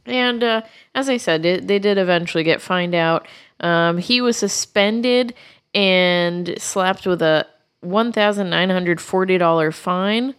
and 0.08 0.42
uh, 0.42 0.62
as 0.94 1.08
I 1.08 1.18
said, 1.18 1.44
it, 1.44 1.66
they 1.68 1.78
did 1.78 1.98
eventually 1.98 2.42
get 2.42 2.60
fined 2.60 2.94
out. 2.94 3.28
Um, 3.60 3.98
he 3.98 4.20
was 4.20 4.36
suspended 4.36 5.34
and 5.74 6.55
slapped 6.58 7.06
with 7.06 7.20
a 7.20 7.47
$1,940 7.84 9.74
fine, 9.74 10.34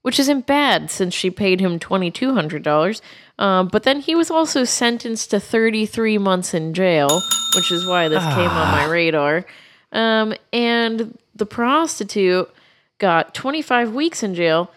which 0.00 0.18
isn't 0.18 0.46
bad 0.46 0.90
since 0.90 1.14
she 1.14 1.30
paid 1.30 1.60
him 1.60 1.78
$2,200. 1.78 3.00
Um, 3.38 3.68
but 3.68 3.82
then 3.82 4.00
he 4.00 4.14
was 4.14 4.30
also 4.30 4.64
sentenced 4.64 5.30
to 5.30 5.40
33 5.40 6.18
months 6.18 6.54
in 6.54 6.74
jail, 6.74 7.20
which 7.54 7.70
is 7.70 7.86
why 7.86 8.08
this 8.08 8.24
came 8.24 8.50
on 8.50 8.72
my 8.72 8.86
radar. 8.86 9.44
Um, 9.92 10.34
and 10.52 11.18
the 11.34 11.46
prostitute 11.46 12.50
got 12.98 13.34
25 13.34 13.94
weeks 13.94 14.22
in 14.22 14.34
jail 14.34 14.70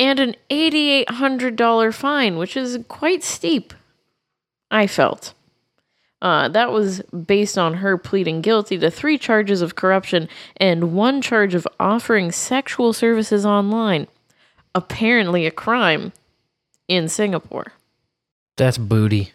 and 0.00 0.18
an 0.18 0.34
$8,800 0.48 1.94
fine, 1.94 2.38
which 2.38 2.56
is 2.56 2.78
quite 2.88 3.22
steep. 3.22 3.74
I 4.70 4.86
felt. 4.86 5.34
Uh, 6.22 6.48
that 6.48 6.72
was 6.72 7.02
based 7.02 7.58
on 7.58 7.74
her 7.74 7.98
pleading 7.98 8.40
guilty 8.40 8.78
to 8.78 8.90
three 8.90 9.18
charges 9.18 9.60
of 9.60 9.74
corruption 9.74 10.28
and 10.56 10.94
one 10.94 11.20
charge 11.20 11.54
of 11.54 11.68
offering 11.78 12.32
sexual 12.32 12.94
services 12.94 13.44
online. 13.44 14.06
Apparently, 14.74 15.46
a 15.46 15.50
crime 15.50 16.12
in 16.88 17.08
Singapore. 17.08 17.72
That's 18.56 18.78
booty. 18.78 19.32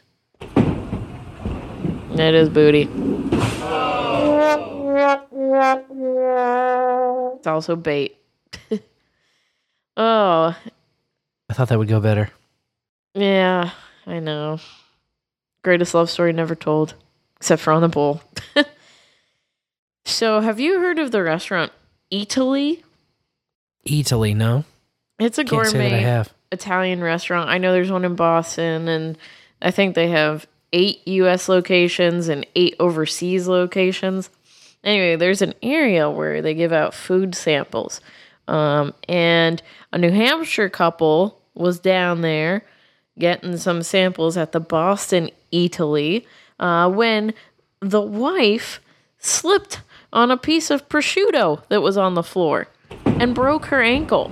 It 2.18 2.34
is 2.34 2.50
booty. 2.50 2.90
It's 7.38 7.48
also 7.48 7.76
bait. 7.76 8.18
Oh, 9.98 10.56
I 11.49 11.53
thought 11.53 11.69
that 11.69 11.77
would 11.80 11.88
go 11.88 11.99
better. 11.99 12.30
yeah, 13.14 13.72
I 14.06 14.19
know. 14.19 14.59
Greatest 15.64 15.93
love 15.93 16.09
story 16.09 16.33
never 16.33 16.56
told, 16.56 16.93
except 17.38 17.61
for 17.61 17.72
on 17.74 17.82
the 17.82 17.88
bowl. 17.88 18.22
so, 20.06 20.41
have 20.41 20.59
you 20.59 20.80
heard 20.80 20.99
of 20.99 21.11
the 21.11 21.24
restaurant 21.24 21.72
Eataly? 22.11 22.83
Eataly, 23.88 24.35
no. 24.35 24.64
It's 25.19 25.38
a 25.38 25.43
Can't 25.45 25.72
gourmet. 25.72 26.25
Italian 26.51 27.01
restaurant. 27.01 27.49
I 27.49 27.57
know 27.57 27.72
there's 27.72 27.91
one 27.91 28.06
in 28.06 28.15
Boston, 28.15 28.88
and 28.88 29.17
I 29.61 29.72
think 29.72 29.95
they 29.95 30.09
have 30.09 30.45
eight 30.74 31.07
U.S. 31.07 31.48
locations 31.49 32.27
and 32.27 32.45
eight 32.56 32.75
overseas 32.80 33.48
locations. 33.48 34.30
Anyway, 34.83 35.15
there's 35.15 35.41
an 35.41 35.53
area 35.64 36.09
where 36.09 36.41
they 36.41 36.53
give 36.53 36.72
out 36.72 36.93
food 36.93 37.33
samples. 37.33 38.01
Um, 38.48 38.93
and 39.07 39.61
a 39.91 39.98
New 39.98 40.11
Hampshire 40.11 40.69
couple 40.69 41.41
was 41.53 41.80
down 41.80 42.22
there 42.22 42.64
getting 43.17 43.57
some 43.57 43.82
samples 43.82 44.38
at 44.38 44.51
the 44.51 44.59
Boston 44.59 45.30
Eataly 45.51 46.25
uh, 46.59 46.90
when 46.90 47.33
the 47.80 48.01
wife 48.01 48.82
slipped 49.17 49.82
on 50.11 50.32
a 50.32 50.38
piece 50.38 50.69
of 50.69 50.88
prosciutto 50.90 51.65
that 51.69 51.82
was 51.82 51.98
on 51.98 52.14
the 52.14 52.24
floor 52.24 52.67
and 53.06 53.33
broke 53.33 53.65
her 53.67 53.82
ankle. 53.82 54.32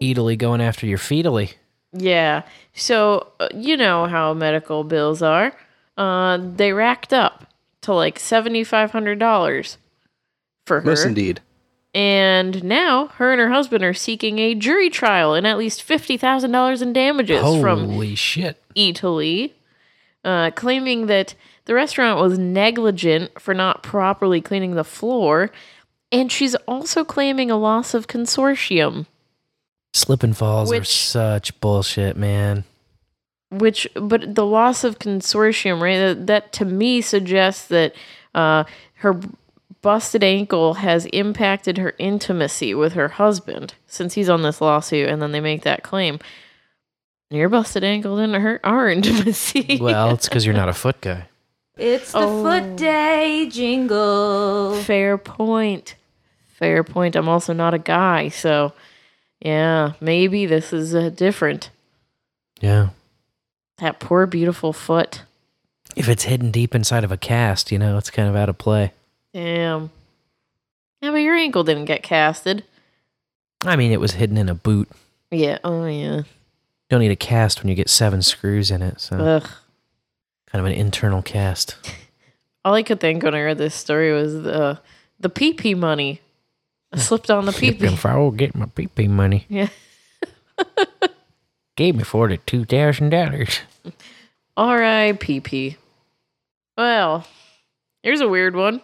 Eataly 0.00 0.38
going 0.38 0.60
after 0.60 0.86
your 0.86 0.98
feetally. 0.98 1.54
Yeah. 1.92 2.42
So, 2.74 3.32
uh, 3.40 3.48
you 3.54 3.76
know 3.76 4.06
how 4.06 4.34
medical 4.34 4.84
bills 4.84 5.22
are. 5.22 5.52
Uh, 5.96 6.38
they 6.38 6.72
racked 6.72 7.12
up 7.12 7.45
to 7.86 7.94
like 7.94 8.18
$7,500 8.18 9.76
for 10.66 10.80
her. 10.80 10.90
Yes, 10.90 11.04
indeed. 11.04 11.40
And 11.94 12.62
now 12.62 13.06
her 13.14 13.32
and 13.32 13.40
her 13.40 13.48
husband 13.48 13.82
are 13.82 13.94
seeking 13.94 14.38
a 14.38 14.54
jury 14.54 14.90
trial 14.90 15.34
and 15.34 15.46
at 15.46 15.56
least 15.56 15.86
$50,000 15.86 16.82
in 16.82 16.92
damages 16.92 17.40
from 17.60 17.88
Holy 17.88 18.14
shit. 18.14 18.62
Eataly, 18.76 19.52
uh, 20.24 20.50
claiming 20.50 21.06
that 21.06 21.34
the 21.64 21.74
restaurant 21.74 22.20
was 22.20 22.38
negligent 22.38 23.40
for 23.40 23.54
not 23.54 23.82
properly 23.82 24.40
cleaning 24.40 24.74
the 24.74 24.84
floor. 24.84 25.50
And 26.12 26.30
she's 26.30 26.54
also 26.66 27.04
claiming 27.04 27.50
a 27.50 27.56
loss 27.56 27.94
of 27.94 28.08
consortium. 28.08 29.06
Slip 29.94 30.22
and 30.22 30.36
falls 30.36 30.72
are 30.72 30.84
such 30.84 31.58
bullshit, 31.60 32.16
man. 32.16 32.64
Which 33.58 33.88
but 33.94 34.34
the 34.34 34.44
loss 34.46 34.84
of 34.84 34.98
consortium 34.98 35.80
right 35.80 35.98
that, 35.98 36.26
that 36.26 36.52
to 36.52 36.64
me 36.64 37.00
suggests 37.00 37.68
that 37.68 37.94
uh, 38.34 38.64
her 38.94 39.18
busted 39.82 40.24
ankle 40.24 40.74
has 40.74 41.06
impacted 41.06 41.78
her 41.78 41.94
intimacy 41.98 42.74
with 42.74 42.94
her 42.94 43.08
husband 43.08 43.74
since 43.86 44.14
he's 44.14 44.28
on 44.28 44.42
this 44.42 44.60
lawsuit 44.60 45.08
and 45.08 45.22
then 45.22 45.32
they 45.32 45.40
make 45.40 45.62
that 45.62 45.82
claim 45.82 46.18
your 47.30 47.48
busted 47.48 47.84
ankle 47.84 48.16
didn't 48.16 48.40
hurt 48.40 48.60
our 48.64 48.88
intimacy 48.96 49.78
Well, 49.80 50.10
it's 50.14 50.28
because 50.28 50.44
you're 50.46 50.54
not 50.54 50.68
a 50.68 50.72
foot 50.72 51.00
guy. 51.00 51.26
It's 51.76 52.12
the 52.12 52.20
foot 52.20 52.76
day 52.76 53.48
jingle. 53.50 54.74
fair 54.82 55.18
point 55.18 55.94
fair 56.48 56.82
point 56.82 57.14
i'm 57.16 57.28
also 57.28 57.52
not 57.52 57.74
a 57.74 57.78
guy 57.78 58.28
so 58.30 58.72
yeah 59.40 59.92
maybe 60.00 60.46
this 60.46 60.72
is 60.72 60.94
uh, 60.94 61.10
different 61.10 61.68
Yeah. 62.60 62.88
That 63.78 63.98
poor 64.00 64.26
beautiful 64.26 64.72
foot 64.72 65.22
If 65.94 66.08
it's 66.08 66.24
hidden 66.24 66.50
deep 66.50 66.74
inside 66.74 67.04
of 67.04 67.12
a 67.12 67.16
cast, 67.16 67.70
you 67.72 67.78
know, 67.78 67.96
it's 67.98 68.10
kind 68.10 68.28
of 68.28 68.36
out 68.36 68.48
of 68.48 68.58
play. 68.58 68.92
damn 69.34 69.90
yeah 71.02 71.10
but 71.10 71.16
your 71.18 71.34
ankle 71.36 71.62
didn't 71.64 71.84
get 71.86 72.02
casted 72.02 72.64
I 73.64 73.74
mean, 73.76 73.90
it 73.90 74.00
was 74.00 74.12
hidden 74.12 74.36
in 74.36 74.50
a 74.50 74.54
boot. 74.54 74.88
Yeah. 75.30 75.58
Oh, 75.64 75.86
yeah. 75.86 76.16
You 76.18 76.24
don't 76.90 77.00
need 77.00 77.10
a 77.10 77.16
cast 77.16 77.60
when 77.62 77.68
you 77.68 77.74
get 77.74 77.88
seven 77.88 78.20
screws 78.20 78.70
in 78.70 78.82
it. 78.82 79.00
So, 79.00 79.16
Ugh. 79.16 79.48
kind 80.46 80.60
of 80.60 80.66
an 80.66 80.72
internal 80.78 81.22
cast. 81.22 81.74
All 82.64 82.74
I 82.74 82.82
could 82.82 83.00
think 83.00 83.22
when 83.22 83.34
I 83.34 83.42
read 83.42 83.56
this 83.56 83.74
story 83.74 84.12
was 84.12 84.34
the 84.42 84.54
uh, 84.62 84.76
the 85.18 85.30
pee 85.30 85.54
pee 85.54 85.74
money. 85.74 86.20
I 86.92 86.98
slipped 86.98 87.30
on 87.30 87.46
the 87.46 87.52
pee 87.58 87.72
pee. 87.72 87.86
If 87.86 88.04
I 88.04 88.16
will 88.18 88.30
get 88.30 88.54
my 88.54 88.66
pee 88.66 88.88
pee 88.88 89.08
money, 89.08 89.46
Yeah. 89.48 89.68
gave 91.76 91.94
me 91.94 92.02
forty 92.02 92.38
two 92.38 92.64
thousand 92.64 93.10
dollars. 93.10 93.60
R.I.P.P. 94.56 95.76
Well, 96.78 97.26
here's 98.02 98.22
a 98.22 98.28
weird 98.28 98.56
one. 98.56 98.80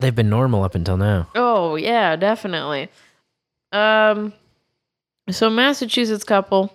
They've 0.00 0.14
been 0.14 0.30
normal 0.30 0.64
up 0.64 0.74
until 0.74 0.96
now. 0.96 1.28
Oh 1.34 1.76
yeah, 1.76 2.16
definitely. 2.16 2.88
Um, 3.72 4.32
so 5.30 5.50
Massachusetts 5.50 6.24
couple, 6.24 6.74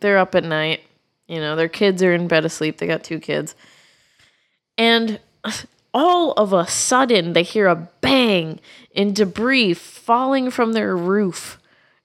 they're 0.00 0.18
up 0.18 0.34
at 0.34 0.44
night. 0.44 0.82
You 1.28 1.40
know, 1.40 1.56
their 1.56 1.68
kids 1.68 2.02
are 2.02 2.12
in 2.12 2.28
bed 2.28 2.44
asleep. 2.44 2.76
They 2.78 2.86
got 2.86 3.04
two 3.04 3.20
kids, 3.20 3.54
and 4.76 5.18
all 5.94 6.32
of 6.32 6.52
a 6.52 6.66
sudden 6.66 7.32
they 7.32 7.42
hear 7.42 7.66
a 7.68 7.88
bang 8.00 8.60
and 8.94 9.14
debris 9.14 9.74
falling 9.74 10.50
from 10.50 10.72
their 10.72 10.96
roof. 10.96 11.58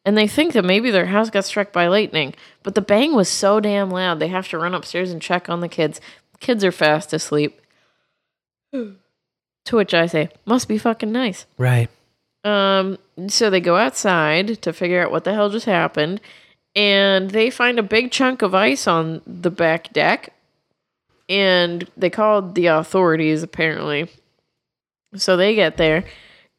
And 0.06 0.18
they 0.18 0.28
think 0.28 0.54
that 0.54 0.66
maybe 0.66 0.92
their 0.92 1.08
house 1.08 1.30
got 1.30 1.46
struck 1.46 1.72
by 1.72 1.88
lightning, 1.88 2.34
but 2.64 2.74
the 2.74 2.82
bang 2.82 3.14
was 3.14 3.30
so 3.30 3.60
damn 3.60 3.92
loud 3.92 4.20
they 4.20 4.30
have 4.30 4.48
to 4.50 4.58
run 4.58 4.74
upstairs 4.74 5.12
and 5.12 5.22
check 5.22 5.50
on 5.50 5.60
the 5.60 5.68
kids. 5.68 6.00
Kids 6.40 6.64
are 6.64 6.72
fast 6.72 7.14
asleep. 7.14 7.60
to 8.72 9.76
which 9.76 9.94
I 9.94 10.08
say, 10.08 10.30
must 10.46 10.68
be 10.68 10.78
fucking 10.78 11.12
nice. 11.12 11.46
Right. 11.58 11.90
Um, 12.44 12.98
so 13.28 13.50
they 13.50 13.60
go 13.60 13.76
outside 13.76 14.62
to 14.62 14.74
figure 14.74 15.04
out 15.04 15.12
what 15.12 15.26
the 15.26 15.34
hell 15.34 15.50
just 15.50 15.66
happened, 15.66 16.22
and 16.76 17.32
they 17.32 17.50
find 17.50 17.78
a 17.78 17.84
big 17.84 18.12
chunk 18.12 18.42
of 18.42 18.56
ice 18.56 18.88
on 18.88 19.22
the 19.28 19.52
back 19.52 19.92
deck, 19.92 20.34
and 21.28 21.90
they 21.98 22.10
called 22.10 22.56
the 22.56 22.68
authorities 22.68 23.44
apparently. 23.44 24.10
So 25.16 25.36
they 25.36 25.56
get 25.56 25.78
there, 25.78 26.06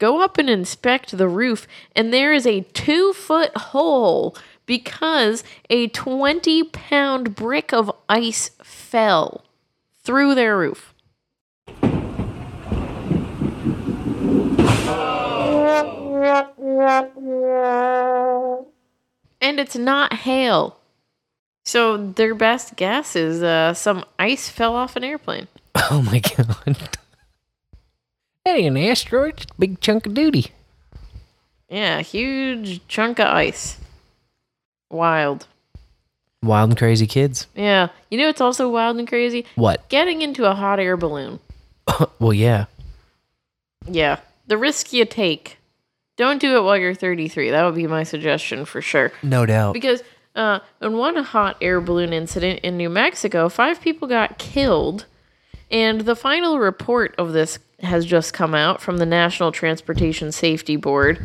go 0.01 0.21
up 0.23 0.39
and 0.39 0.51
inspect 0.51 1.17
the 1.17 1.29
roof, 1.29 1.69
and 1.95 2.13
there 2.13 2.33
is 2.33 2.47
a 2.47 2.63
two 2.73 3.13
foot 3.13 3.57
hole 3.57 4.37
because 4.67 5.45
a 5.69 5.87
20 5.89 6.65
pound 6.65 7.37
brick 7.37 7.73
of 7.73 7.93
ice 8.09 8.51
fell 8.65 9.45
through 10.03 10.35
their 10.35 10.59
roof. 10.59 10.95
And 19.43 19.59
it's 19.59 19.77
not 19.77 20.13
hail. 20.13 20.77
So 21.65 21.97
their 21.97 22.35
best 22.35 22.77
guess 22.77 23.15
is 23.15 23.43
uh, 23.43 23.75
some 23.75 24.05
ice 24.19 24.49
fell 24.49 24.75
off 24.75 24.97
an 24.97 25.05
airplane. 25.05 25.47
Oh 25.93 26.03
my 26.03 26.21
god. 26.21 26.99
That 28.45 28.57
ain't 28.57 28.77
an 28.77 28.83
asteroid, 28.83 29.43
it's 29.43 29.53
a 29.53 29.55
big 29.59 29.81
chunk 29.81 30.07
of 30.07 30.15
duty. 30.15 30.53
Yeah, 31.69 32.01
huge 32.01 32.87
chunk 32.89 33.21
of 33.21 33.29
ice. 33.29 33.79
Wild. 34.91 35.47
Wild 36.43 36.71
and 36.71 36.79
crazy 36.79 37.07
kids. 37.07 37.47
Yeah. 37.55 37.89
You 38.11 38.19
know 38.19 38.29
it's 38.29 38.41
also 38.41 38.69
wild 38.69 38.97
and 38.97 39.07
crazy? 39.07 39.45
What? 39.55 39.89
Getting 39.89 40.23
into 40.23 40.51
a 40.51 40.55
hot 40.55 40.81
air 40.81 40.97
balloon. 40.97 41.39
well, 42.19 42.33
yeah. 42.33 42.65
Yeah. 43.87 44.21
The 44.47 44.57
risk 44.57 44.93
you 44.93 45.05
take. 45.05 45.59
Don't 46.17 46.41
do 46.41 46.57
it 46.57 46.63
while 46.63 46.77
you're 46.77 46.95
33. 46.95 47.51
That 47.51 47.65
would 47.65 47.75
be 47.75 47.87
my 47.87 48.03
suggestion 48.03 48.65
for 48.65 48.81
sure. 48.81 49.13
No 49.23 49.47
doubt. 49.47 49.75
Because 49.75 50.03
uh, 50.35 50.61
in 50.81 50.97
one 50.97 51.17
hot 51.17 51.57
air 51.61 51.81
balloon 51.81 52.13
incident 52.13 52.61
in 52.61 52.77
New 52.77 52.91
Mexico, 52.91 53.49
five 53.49 53.81
people 53.81 54.09
got 54.09 54.39
killed. 54.39 55.07
And 55.71 56.01
the 56.01 56.17
final 56.17 56.59
report 56.59 57.15
of 57.17 57.33
this 57.33 57.59
has 57.83 58.05
just 58.07 58.33
come 58.33 58.55
out 58.55 58.81
from 58.81 58.99
the 58.99 59.07
National 59.07 59.53
Transportation 59.53 60.33
Safety 60.33 60.77
Board, 60.77 61.21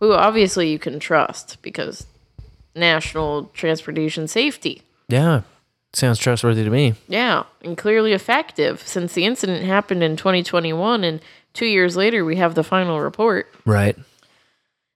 who 0.00 0.12
obviously 0.12 0.70
you 0.70 0.78
can 0.78 1.00
trust 1.00 1.60
because 1.62 2.06
National 2.74 3.44
Transportation 3.54 4.28
Safety. 4.28 4.82
Yeah. 5.08 5.42
Sounds 5.92 6.18
trustworthy 6.18 6.62
to 6.62 6.70
me. 6.70 6.94
Yeah, 7.08 7.44
and 7.62 7.76
clearly 7.76 8.12
effective 8.12 8.86
since 8.86 9.14
the 9.14 9.24
incident 9.24 9.64
happened 9.64 10.02
in 10.02 10.16
2021 10.16 11.04
and 11.04 11.20
two 11.54 11.64
years 11.64 11.96
later 11.96 12.24
we 12.24 12.36
have 12.36 12.54
the 12.54 12.62
final 12.64 13.00
report. 13.00 13.52
Right. 13.64 13.96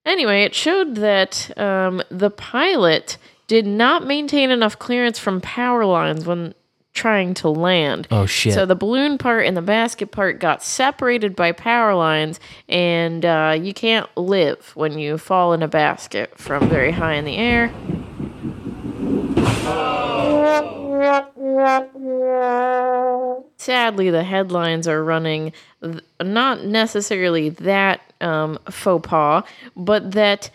Anyway, 0.05 0.43
it 0.43 0.55
showed 0.55 0.97
that 0.97 1.57
um, 1.59 2.03
the 2.11 2.31
pilot 2.31 3.17
did 3.47 3.67
not 3.67 4.07
maintain 4.07 4.51
enough 4.51 4.79
clearance 4.79 5.19
from 5.19 5.41
power 5.41 5.85
lines 5.85 6.27
when 6.27 6.55
trying 7.01 7.33
to 7.33 7.49
land. 7.49 8.07
Oh, 8.11 8.27
shit. 8.27 8.53
So 8.53 8.67
the 8.67 8.75
balloon 8.75 9.17
part 9.17 9.47
and 9.47 9.57
the 9.57 9.63
basket 9.63 10.11
part 10.11 10.39
got 10.39 10.63
separated 10.63 11.35
by 11.35 11.53
power 11.53 11.95
lines, 11.95 12.39
and 12.69 13.25
uh, 13.25 13.57
you 13.59 13.73
can't 13.73 14.07
live 14.19 14.73
when 14.75 14.99
you 14.99 15.17
fall 15.17 15.55
in 15.55 15.63
a 15.63 15.69
basket 15.69 16.39
from 16.39 16.69
very 16.69 16.93
high 16.93 17.15
in 17.15 17.25
the 17.25 17.37
air. 17.39 17.73
Sadly, 23.57 24.11
the 24.11 24.25
headlines 24.25 24.87
are 24.87 25.03
running 25.03 25.53
th- 25.83 26.05
not 26.23 26.65
necessarily 26.65 27.49
that 27.49 28.03
um, 28.21 28.59
faux 28.69 29.09
pas, 29.09 29.45
but 29.75 30.13
that 30.13 30.51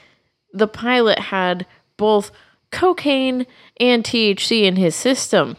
the 0.54 0.68
pilot 0.68 1.18
had 1.18 1.66
both 1.98 2.32
cocaine 2.70 3.48
and 3.80 4.04
THC 4.04 4.64
in 4.64 4.76
his 4.76 4.96
system. 4.96 5.58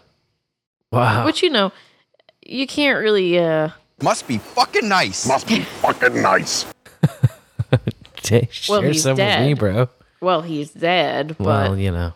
Wow. 0.92 1.24
Which 1.26 1.42
you 1.42 1.50
know, 1.50 1.72
you 2.44 2.66
can't 2.66 2.98
really 3.00 3.38
uh 3.38 3.70
Must 4.02 4.26
be 4.28 4.38
fucking 4.38 4.88
nice. 4.88 5.26
Must 5.26 5.46
be 5.48 5.60
fucking 5.60 6.20
nice. 6.22 6.64
Jay, 8.22 8.48
Well, 8.68 8.80
share 8.80 8.88
he's 8.92 9.02
some 9.02 9.16
with 9.16 9.40
me, 9.40 9.54
dead. 9.54 9.58
bro. 9.58 9.88
well, 10.20 10.42
he's 10.42 10.70
dead, 10.72 11.36
but 11.38 11.46
Well, 11.46 11.78
you 11.78 11.90
know, 11.90 12.12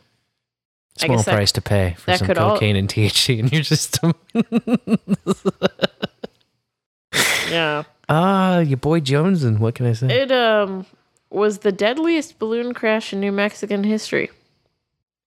small 0.97 1.17
guess 1.19 1.27
that- 1.27 1.35
price 1.35 1.53
to 1.53 1.61
pay 1.61 1.95
for 1.99 2.07
that 2.07 2.19
some 2.19 2.27
could 2.27 2.39
all- 2.39 2.55
cocaine 2.55 2.77
and 2.77 2.89
THC 2.89 3.39
in 3.39 3.49
your 3.49 3.65
system. 3.65 4.15
yeah. 7.51 7.83
Ah, 8.09 8.59
your 8.61 8.77
boy 8.77 9.01
Jones, 9.01 9.45
and 9.45 9.59
what 9.61 9.75
can 9.75 9.87
I 9.87 9.93
say? 9.93 10.23
It 10.23 10.33
um 10.33 10.87
was 11.31 11.59
the 11.59 11.73
deadliest 11.73 12.39
balloon 12.39 12.75
crash 12.75 13.13
in 13.13 13.21
New 13.21 13.33
Mexican 13.33 13.85
history. 13.85 14.31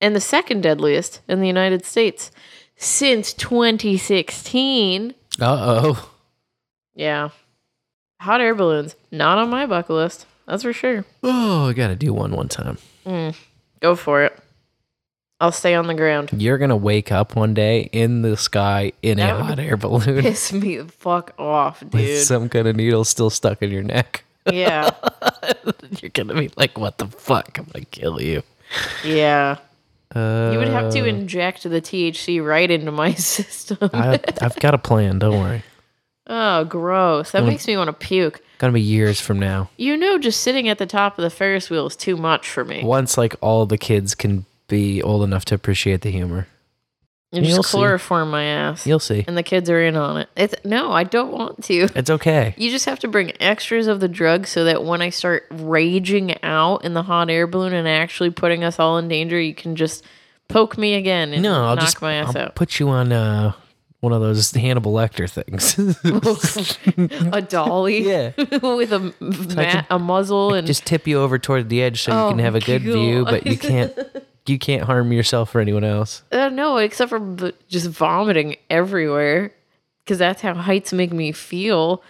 And 0.01 0.13
the 0.13 0.19
second 0.22 0.61
deadliest 0.61 1.22
in 1.30 1.39
the 1.39 1.47
United 1.47 1.85
States 1.85 2.30
since 2.76 3.34
2016. 3.34 5.14
Uh 5.40 5.43
oh. 5.84 6.10
Yeah. 6.95 7.30
Hot 8.22 8.40
air 8.42 8.56
balloons, 8.56 8.95
not 9.11 9.38
on 9.38 9.50
my 9.50 9.66
bucket 9.66 9.92
list. 9.92 10.26
That's 10.48 10.64
for 10.64 10.74
sure. 10.74 11.06
Oh, 11.24 11.69
I 11.69 11.74
gotta 11.74 11.95
do 11.95 12.14
one 12.14 12.32
one 12.32 12.50
time. 12.50 12.77
Mm, 13.06 13.35
go 13.82 13.95
for 13.95 14.24
it. 14.24 14.38
I'll 15.40 15.52
stay 15.52 15.74
on 15.76 15.88
the 15.88 15.93
ground. 15.93 16.30
You're 16.38 16.58
gonna 16.58 16.77
wake 16.77 17.11
up 17.11 17.35
one 17.35 17.53
day 17.53 17.90
in 17.92 18.22
the 18.22 18.38
sky 18.38 18.93
in 19.02 19.18
That 19.18 19.40
a 19.40 19.43
hot 19.43 19.60
air 19.60 19.76
balloon 19.76 20.22
Piss 20.24 20.53
me 20.53 20.77
the 20.77 20.92
fuck 20.92 21.34
off, 21.38 21.82
with 21.82 21.92
dude. 21.92 22.24
some 22.26 22.48
kind 22.50 22.68
of 22.68 22.76
needle 22.76 23.03
still 23.03 23.30
stuck 23.30 23.61
in 23.61 23.72
your 23.72 23.84
neck. 23.84 24.24
yeah. 24.50 24.92
You're 26.02 26.11
gonna 26.14 26.34
be 26.34 26.50
like, 26.58 26.77
"What 26.77 26.98
the 26.98 27.08
fuck? 27.08 27.58
I'm 27.58 27.66
gonna 27.66 27.85
kill 27.85 28.22
you." 28.22 28.43
Yeah. 29.03 29.58
Uh, 30.16 30.51
You 30.53 30.59
would 30.59 30.67
have 30.67 30.92
to 30.93 31.06
inject 31.06 31.64
the 31.64 31.82
THC 31.82 32.43
right 32.45 32.69
into 32.69 32.92
my 32.92 33.14
system. 33.16 33.77
I, 33.93 34.19
I've 34.42 34.56
got 34.59 34.74
a 34.74 34.77
plan. 34.77 35.19
Don't 35.19 35.40
worry. 35.40 35.64
oh, 36.27 36.64
gross. 36.66 37.32
That 37.32 37.43
Mm. 37.43 37.48
makes 37.48 37.67
me 37.67 37.75
want 37.77 37.88
to 37.88 37.93
puke. 37.93 38.42
Gonna 38.59 38.74
be 38.74 38.82
years 38.82 39.19
from 39.19 39.40
now. 39.40 39.69
You 39.77 39.98
know, 39.98 40.17
just 40.17 40.42
sitting 40.42 40.69
at 40.69 40.77
the 40.77 40.85
top 40.85 41.17
of 41.17 41.24
the 41.24 41.30
Ferris 41.30 41.69
wheel 41.69 41.85
is 41.88 41.95
too 41.95 42.16
much 42.16 42.48
for 42.50 42.64
me. 42.64 42.82
Once 42.83 43.17
like 43.17 43.35
all 43.42 43.66
the 43.66 43.77
kids 43.77 44.16
can 44.16 44.45
be 44.69 45.01
old 45.01 45.24
enough 45.24 45.43
to 45.45 45.56
appreciate 45.56 46.01
the 46.01 46.11
humor. 46.11 46.48
You 47.33 47.41
just 47.41 47.53
You'll 47.55 47.63
see. 47.63 47.77
chloroform 47.77 48.29
my 48.31 48.43
ass. 48.43 48.85
You'll 48.85 48.99
see. 48.99 49.25
And 49.27 49.35
the 49.35 49.41
kids 49.43 49.69
are 49.69 49.83
in 49.83 49.95
on 49.95 50.17
it. 50.17 50.29
It's 50.37 50.53
no, 50.63 50.91
I 50.91 51.03
don't 51.03 51.31
want 51.31 51.63
to. 51.65 51.87
It's 51.95 52.09
okay. 52.11 52.53
You 52.57 52.69
just 52.69 52.85
have 52.85 52.99
to 52.99 53.07
bring 53.07 53.33
extras 53.41 53.87
of 53.87 53.99
the 53.99 54.07
drug 54.07 54.45
so 54.45 54.63
that 54.65 54.83
when 54.83 55.01
I 55.01 55.09
start 55.09 55.45
raging 55.49 56.41
out 56.43 56.85
in 56.85 56.93
the 56.93 57.01
hot 57.03 57.29
air 57.31 57.47
balloon 57.47 57.73
and 57.73 57.87
actually 57.87 58.29
putting 58.29 58.63
us 58.63 58.77
all 58.79 58.99
in 58.99 59.07
danger, 59.07 59.39
you 59.41 59.55
can 59.55 59.75
just 59.75 60.05
poke 60.47 60.77
me 60.77 60.93
again 60.93 61.33
and 61.33 61.41
No, 61.41 61.63
I'll 61.65 61.75
knock 61.75 61.85
just 61.85 62.01
my 62.03 62.13
ass 62.13 62.35
I'll 62.35 62.43
out. 62.43 62.55
put 62.55 62.79
you 62.79 62.89
on 62.89 63.11
uh, 63.11 63.53
one 64.01 64.13
of 64.13 64.21
those 64.21 64.51
Hannibal 64.51 64.93
Lecter 64.93 65.27
things. 65.27 65.79
a 67.33 67.41
dolly, 67.41 68.03
Yeah. 68.07 68.31
with 68.61 68.93
a 68.93 69.13
ma- 69.55 69.83
a 69.89 69.97
muzzle 69.97 70.53
and 70.53 70.67
just 70.67 70.85
tip 70.85 71.07
you 71.07 71.19
over 71.19 71.39
toward 71.39 71.69
the 71.69 71.81
edge 71.81 72.03
so 72.03 72.11
you 72.11 72.17
Oh, 72.17 72.29
can 72.29 72.39
have 72.39 72.55
a 72.55 72.59
good 72.59 72.81
view, 72.83 73.25
but 73.25 73.47
you 73.47 73.57
can't 73.57 73.91
you 74.45 74.59
can't 74.59 74.83
harm 74.83 75.11
yourself 75.11 75.53
or 75.55 75.59
anyone 75.59 75.83
else. 75.83 76.23
Uh, 76.31 76.49
no, 76.49 76.77
except 76.77 77.09
for 77.09 77.19
b- 77.19 77.53
just 77.69 77.88
vomiting 77.89 78.55
everywhere, 78.69 79.51
because 80.03 80.17
that's 80.17 80.41
how 80.41 80.53
heights 80.53 80.91
make 80.93 81.11
me 81.13 81.31
feel. 81.31 82.03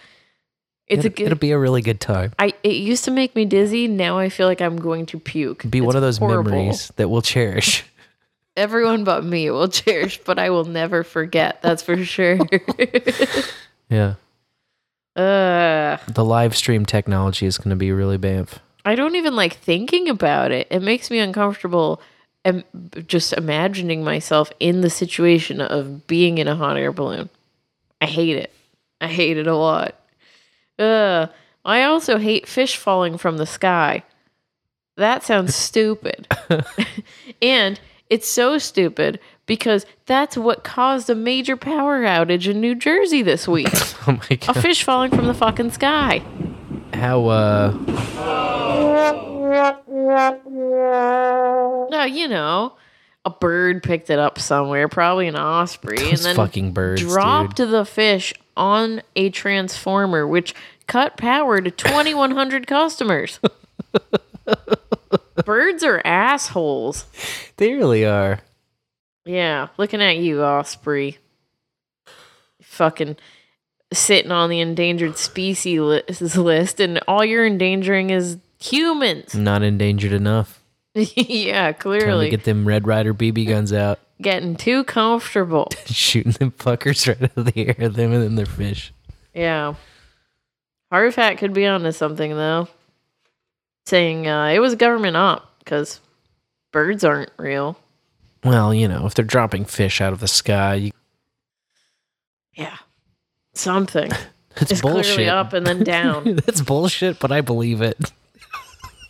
It's 0.86 1.04
it'll, 1.04 1.06
a 1.06 1.14
good. 1.16 1.26
it'll 1.26 1.38
be 1.38 1.52
a 1.52 1.58
really 1.58 1.80
good 1.80 2.00
time. 2.00 2.32
I 2.38 2.52
it 2.62 2.74
used 2.76 3.04
to 3.04 3.10
make 3.10 3.34
me 3.34 3.44
dizzy. 3.46 3.88
Now 3.88 4.18
I 4.18 4.28
feel 4.28 4.46
like 4.46 4.60
I'm 4.60 4.76
going 4.76 5.06
to 5.06 5.18
puke. 5.18 5.68
Be 5.70 5.80
one 5.80 5.96
of 5.96 6.02
those 6.02 6.18
horrible. 6.18 6.50
memories 6.50 6.92
that 6.96 7.08
we'll 7.08 7.22
cherish. 7.22 7.84
Everyone 8.56 9.02
but 9.04 9.24
me 9.24 9.50
will 9.50 9.68
cherish, 9.68 10.20
but 10.24 10.38
I 10.38 10.50
will 10.50 10.64
never 10.64 11.02
forget. 11.02 11.60
That's 11.62 11.82
for 11.82 12.02
sure. 12.04 12.38
Yeah. 13.90 14.14
uh, 15.16 15.98
The 16.12 16.24
live 16.24 16.56
stream 16.56 16.84
technology 16.86 17.46
is 17.46 17.58
going 17.58 17.70
to 17.70 17.76
be 17.76 17.92
really 17.92 18.18
bamf. 18.18 18.58
I 18.84 18.94
don't 18.94 19.14
even 19.16 19.36
like 19.36 19.54
thinking 19.58 20.08
about 20.08 20.50
it. 20.52 20.66
It 20.70 20.80
makes 20.80 21.10
me 21.10 21.18
uncomfortable. 21.18 22.00
Im- 22.44 22.64
just 23.06 23.32
imagining 23.32 24.04
myself 24.04 24.52
in 24.60 24.80
the 24.82 24.90
situation 24.90 25.60
of 25.60 26.06
being 26.06 26.38
in 26.38 26.46
a 26.48 26.54
hot 26.56 26.76
air 26.76 26.92
balloon. 26.92 27.30
I 28.00 28.06
hate 28.06 28.36
it. 28.36 28.52
I 29.00 29.06
hate 29.08 29.38
it 29.38 29.46
a 29.46 29.56
lot. 29.56 29.94
Uh, 30.78 31.28
I 31.64 31.84
also 31.84 32.18
hate 32.18 32.46
fish 32.46 32.76
falling 32.76 33.16
from 33.16 33.38
the 33.38 33.46
sky. 33.46 34.02
That 34.96 35.22
sounds 35.22 35.54
stupid. 35.68 36.28
and 37.42 37.80
it's 38.10 38.28
so 38.28 38.58
stupid 38.58 39.18
because 39.46 39.86
that's 40.06 40.36
what 40.36 40.64
caused 40.64 41.08
a 41.10 41.14
major 41.14 41.56
power 41.56 42.02
outage 42.02 42.46
in 42.48 42.60
New 42.60 42.74
Jersey 42.74 43.22
this 43.22 43.48
week. 43.48 43.68
Oh 44.06 44.12
my 44.30 44.36
god. 44.36 44.54
a 44.56 44.60
fish 44.60 44.82
falling 44.84 45.10
from 45.10 45.26
the 45.26 45.32
fucking 45.34 45.70
sky. 45.70 46.22
How 46.92 47.24
uh 47.26 47.70
No, 51.90 52.04
you 52.04 52.28
know, 52.28 52.76
a 53.24 53.30
bird 53.30 53.82
picked 53.82 54.10
it 54.10 54.18
up 54.18 54.38
somewhere, 54.38 54.88
probably 54.88 55.28
an 55.28 55.36
osprey, 55.36 56.10
and 56.10 56.18
then 56.18 56.36
fucking 56.36 56.72
birds, 56.72 57.02
dropped 57.02 57.56
the 57.56 57.84
fish 57.84 58.34
on 58.56 59.02
a 59.16 59.30
transformer, 59.30 60.26
which 60.26 60.54
cut 60.86 61.16
power 61.16 61.60
to 61.60 61.70
2,100 61.70 62.66
customers. 62.66 63.40
Birds 65.44 65.82
are 65.82 66.00
assholes. 66.04 67.06
they 67.56 67.72
really 67.72 68.04
are. 68.04 68.40
Yeah, 69.24 69.68
looking 69.78 70.02
at 70.02 70.18
you, 70.18 70.42
osprey. 70.42 71.18
Fucking 72.62 73.16
sitting 73.92 74.30
on 74.32 74.50
the 74.50 74.60
endangered 74.60 75.16
species 75.16 76.36
list, 76.36 76.80
and 76.80 77.00
all 77.08 77.24
you're 77.24 77.46
endangering 77.46 78.10
is 78.10 78.38
humans. 78.64 79.34
Not 79.34 79.62
endangered 79.62 80.12
enough. 80.12 80.60
yeah, 80.94 81.72
Time 81.72 81.80
clearly. 81.80 82.26
to 82.26 82.30
get 82.36 82.44
them 82.44 82.66
Red 82.66 82.86
Ryder 82.86 83.14
BB 83.14 83.48
guns 83.48 83.72
out. 83.72 83.98
Getting 84.22 84.56
too 84.56 84.84
comfortable. 84.84 85.68
Shooting 85.86 86.32
them 86.32 86.52
fuckers 86.52 87.06
right 87.08 87.22
out 87.22 87.36
of 87.36 87.52
the 87.52 87.66
air, 87.68 87.74
them 87.88 88.12
and 88.12 88.22
then 88.22 88.34
their 88.36 88.46
fish. 88.46 88.92
Yeah. 89.34 89.74
Harv 90.92 91.16
Hat 91.16 91.38
could 91.38 91.52
be 91.52 91.66
onto 91.66 91.90
something 91.90 92.30
though. 92.30 92.68
Saying 93.86 94.28
uh, 94.28 94.46
it 94.46 94.60
was 94.60 94.76
government 94.76 95.16
op 95.16 95.58
because 95.58 96.00
birds 96.72 97.02
aren't 97.04 97.30
real. 97.36 97.76
Well, 98.44 98.72
you 98.72 98.86
know, 98.86 99.06
if 99.06 99.14
they're 99.14 99.24
dropping 99.24 99.64
fish 99.64 100.00
out 100.00 100.12
of 100.12 100.20
the 100.20 100.28
sky, 100.28 100.74
you, 100.74 100.90
Yeah. 102.54 102.76
Something. 103.54 104.10
That's 104.54 104.70
it's 104.70 104.80
clearly 104.80 105.28
up 105.28 105.52
and 105.52 105.66
then 105.66 105.82
down. 105.82 106.36
that's 106.36 106.60
bullshit, 106.60 107.18
but 107.18 107.32
I 107.32 107.40
believe 107.40 107.82
it. 107.82 108.12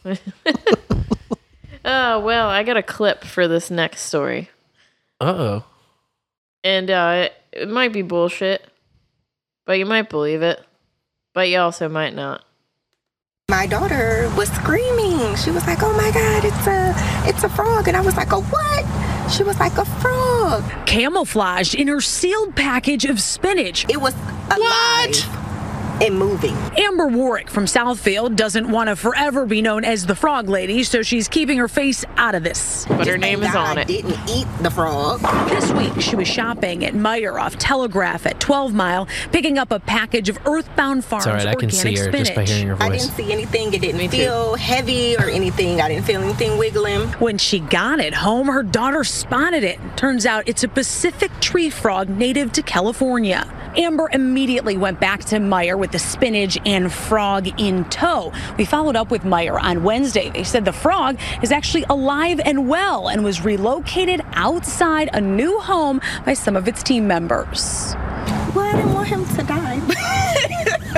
oh, 1.85 2.21
well, 2.21 2.49
I 2.49 2.63
got 2.63 2.77
a 2.77 2.83
clip 2.83 3.25
for 3.25 3.49
this 3.49 3.71
next 3.71 4.03
story. 4.03 4.51
Uh 5.21 5.25
oh. 5.25 5.65
And 6.63 6.91
uh, 6.91 7.27
it, 7.27 7.35
it 7.53 7.69
might 7.69 7.93
be 7.93 8.03
bullshit, 8.03 8.67
but 9.67 9.79
you 9.79 9.87
might 9.87 10.11
believe 10.11 10.43
it. 10.43 10.63
But 11.35 11.49
you 11.49 11.59
also 11.59 11.89
might 11.89 12.15
not. 12.15 12.45
My 13.51 13.67
daughter 13.67 14.33
was 14.37 14.49
screaming. 14.51 15.37
She 15.37 15.51
was 15.51 15.67
like, 15.67 15.83
"Oh 15.83 15.93
my 15.93 16.11
God, 16.11 16.45
it's 16.45 16.67
a, 16.67 16.95
it's 17.29 17.45
a 17.45 17.49
frog!" 17.49 17.89
And 17.89 17.97
I 17.97 18.01
was 18.01 18.17
like, 18.17 18.33
"A 18.33 18.41
what?" 18.41 19.31
She 19.31 19.43
was 19.43 19.59
like, 19.61 19.77
"A 19.77 19.85
frog." 19.85 20.65
Camouflaged 20.87 21.75
in 21.75 21.89
her 21.89 22.01
sealed 22.01 22.57
package 22.57 23.05
of 23.05 23.21
spinach. 23.21 23.85
It 23.89 24.01
was 24.01 24.15
alive 24.51 25.44
and 26.03 26.19
moving. 26.19 26.55
Amber 26.79 27.07
Warwick 27.07 27.49
from 27.51 27.65
Southfield 27.67 28.37
doesn't 28.37 28.69
want 28.71 28.89
to 28.89 28.97
forever 28.97 29.47
be 29.47 29.63
known 29.63 29.85
as 29.85 30.07
the 30.07 30.15
Frog 30.15 30.49
Lady, 30.49 30.83
so 30.85 31.03
she's 31.03 31.29
keeping 31.29 31.59
her 31.59 31.69
face 31.69 32.05
out 32.17 32.35
of 32.35 32.43
this. 32.43 32.85
But 32.89 33.07
her 33.07 33.19
name 33.19 33.43
is 33.43 33.55
on 33.55 33.79
I 33.79 33.83
it. 33.83 33.89
didn't 33.89 34.19
eat 34.29 34.47
the 34.61 34.71
frog. 34.71 35.21
This 35.49 35.71
week, 35.73 36.01
she 36.03 36.17
was 36.17 36.27
shopping 36.29 36.85
at 36.85 36.95
Meijer 36.95 37.41
off 37.41 37.57
Telegraph 37.59 38.27
at 38.27 38.41
12 38.41 38.75
Mile, 38.75 39.07
picking 39.33 39.59
up 39.59 39.71
a 39.71 39.81
package 39.81 40.29
of 40.29 40.39
Earthbound 40.47 41.05
Farms 41.05 41.27
It's 41.27 41.31
all 41.31 41.35
right. 41.37 41.47
I 41.47 41.55
can 41.55 41.71
organic 41.71 41.97
see 41.97 41.97
her 42.03 42.09
spinach. 42.09 42.27
just 42.29 42.35
by 42.35 42.45
hearing 42.45 42.69
her 42.69 42.77
I 42.83 42.89
didn't 42.91 43.03
see 43.13 43.33
anything. 43.33 43.73
It 43.75 43.81
didn't 43.81 43.99
Me 43.99 44.09
too. 44.09 44.17
feel 44.17 44.55
heavy 44.57 45.17
or 45.17 45.29
anything. 45.29 45.81
I 45.81 45.89
didn't 45.89 46.05
feel 46.07 46.23
anything 46.23 46.59
wiggling. 46.59 47.09
When 47.21 47.39
she 47.39 47.61
got 47.61 48.01
it 48.01 48.15
home, 48.15 48.49
her 48.49 48.63
daughter 48.63 49.05
spotted 49.05 49.65
it. 49.65 49.79
Turns 49.97 50.27
out 50.27 50.49
it's 50.49 50.65
a 50.65 50.69
Pacific 50.69 51.31
tree 51.41 51.71
frog 51.71 52.09
native 52.09 52.53
to 52.53 52.63
California. 52.63 53.51
Amber 53.77 54.09
immediately 54.13 54.77
went 54.77 55.01
back 55.01 55.25
to 55.25 55.37
Meijer 55.37 55.77
with 55.85 55.93
the 55.93 55.99
spinach 55.99 56.57
and 56.65 56.91
frog 56.91 57.47
in 57.61 57.85
tow. 57.91 58.33
We 58.57 58.65
followed 58.65 58.97
up 58.97 59.11
with 59.11 59.21
Meijer 59.21 59.61
on 59.63 59.83
Wednesday. 59.83 60.31
They 60.31 60.43
said 60.43 60.65
the 60.65 60.73
frog 60.73 61.19
is 61.43 61.53
actually 61.53 61.85
alive 61.91 62.41
and 62.43 62.71
well 62.71 63.11
and 63.11 63.23
was 63.23 63.45
relocated 63.45 64.23
outside 64.33 65.11
a 65.13 65.21
new 65.21 65.59
home 65.61 66.01
by 66.25 66.33
some 66.33 66.57
of 66.57 66.69
its 66.69 66.83
team 66.83 67.07
members. 67.07 67.93
Well, 68.55 68.61
I 68.61 68.73
didn't 68.77 68.95
want 68.95 69.09
him 69.09 69.27
to 69.27 69.43
die. 69.43 69.83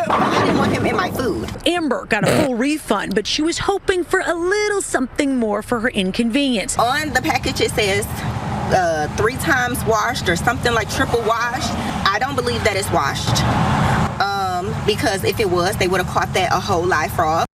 I 0.08 0.42
didn't 0.44 0.58
want 0.58 0.72
him 0.72 0.86
in 0.86 0.94
my 0.94 1.10
food. 1.10 1.50
Amber 1.66 2.04
got 2.04 2.22
a 2.22 2.44
full 2.44 2.54
refund, 2.66 3.16
but 3.16 3.26
she 3.26 3.42
was 3.42 3.58
hoping 3.58 4.04
for 4.04 4.20
a 4.24 4.34
little 4.34 4.82
something 4.82 5.36
more 5.36 5.62
for 5.62 5.80
her 5.80 5.88
inconvenience. 5.88 6.78
On 6.78 7.12
the 7.12 7.22
package, 7.22 7.60
it 7.60 7.72
says 7.72 8.06
uh, 8.06 9.12
three 9.16 9.36
times 9.38 9.84
washed 9.84 10.28
or 10.28 10.36
something 10.36 10.72
like 10.72 10.88
triple 10.90 11.22
washed. 11.22 11.72
I 12.06 12.20
don't 12.20 12.36
believe 12.36 12.62
that 12.62 12.76
it's 12.76 12.90
washed. 12.92 14.05
Um, 14.66 14.86
because 14.86 15.24
if 15.24 15.38
it 15.40 15.50
was, 15.50 15.76
they 15.76 15.88
would 15.88 16.00
have 16.00 16.12
caught 16.12 16.32
that 16.34 16.52
a 16.52 16.60
whole 16.60 16.84
live 16.84 17.12
frog. 17.12 17.46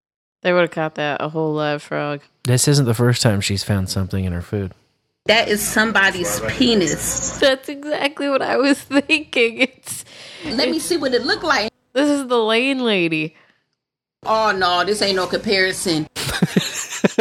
They 0.43 0.53
would 0.53 0.61
have 0.61 0.71
caught 0.71 0.95
that 0.95 1.21
a 1.21 1.29
whole 1.29 1.53
live 1.53 1.83
frog. 1.83 2.21
This 2.43 2.67
isn't 2.67 2.85
the 2.85 2.93
first 2.93 3.21
time 3.21 3.41
she's 3.41 3.63
found 3.63 3.89
something 3.89 4.25
in 4.25 4.33
her 4.33 4.41
food. 4.41 4.73
That 5.25 5.47
is 5.47 5.61
somebody's 5.61 6.39
penis. 6.47 7.37
That's 7.39 7.69
exactly 7.69 8.27
what 8.29 8.41
I 8.41 8.57
was 8.57 8.81
thinking. 8.81 9.59
It's 9.59 10.03
Let 10.45 10.69
me 10.69 10.79
see 10.79 10.97
what 10.97 11.13
it 11.13 11.23
look 11.23 11.43
like. 11.43 11.71
this 11.93 12.09
is 12.09 12.27
the 12.27 12.39
lane 12.39 12.83
lady. 12.83 13.35
Oh 14.23 14.51
no, 14.51 14.83
this 14.83 15.01
ain't 15.01 15.15
no 15.15 15.27
comparison. 15.27 16.07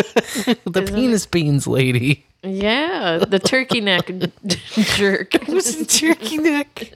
the 0.65 0.83
penis 0.83 1.27
beans 1.27 1.67
lady. 1.67 2.27
Yeah, 2.43 3.19
the 3.19 3.39
turkey 3.39 3.81
neck 3.81 4.07
jerk. 4.47 5.35
It 5.35 5.49
was 5.49 5.79
a 5.79 5.85
turkey 5.85 6.39
neck. 6.39 6.93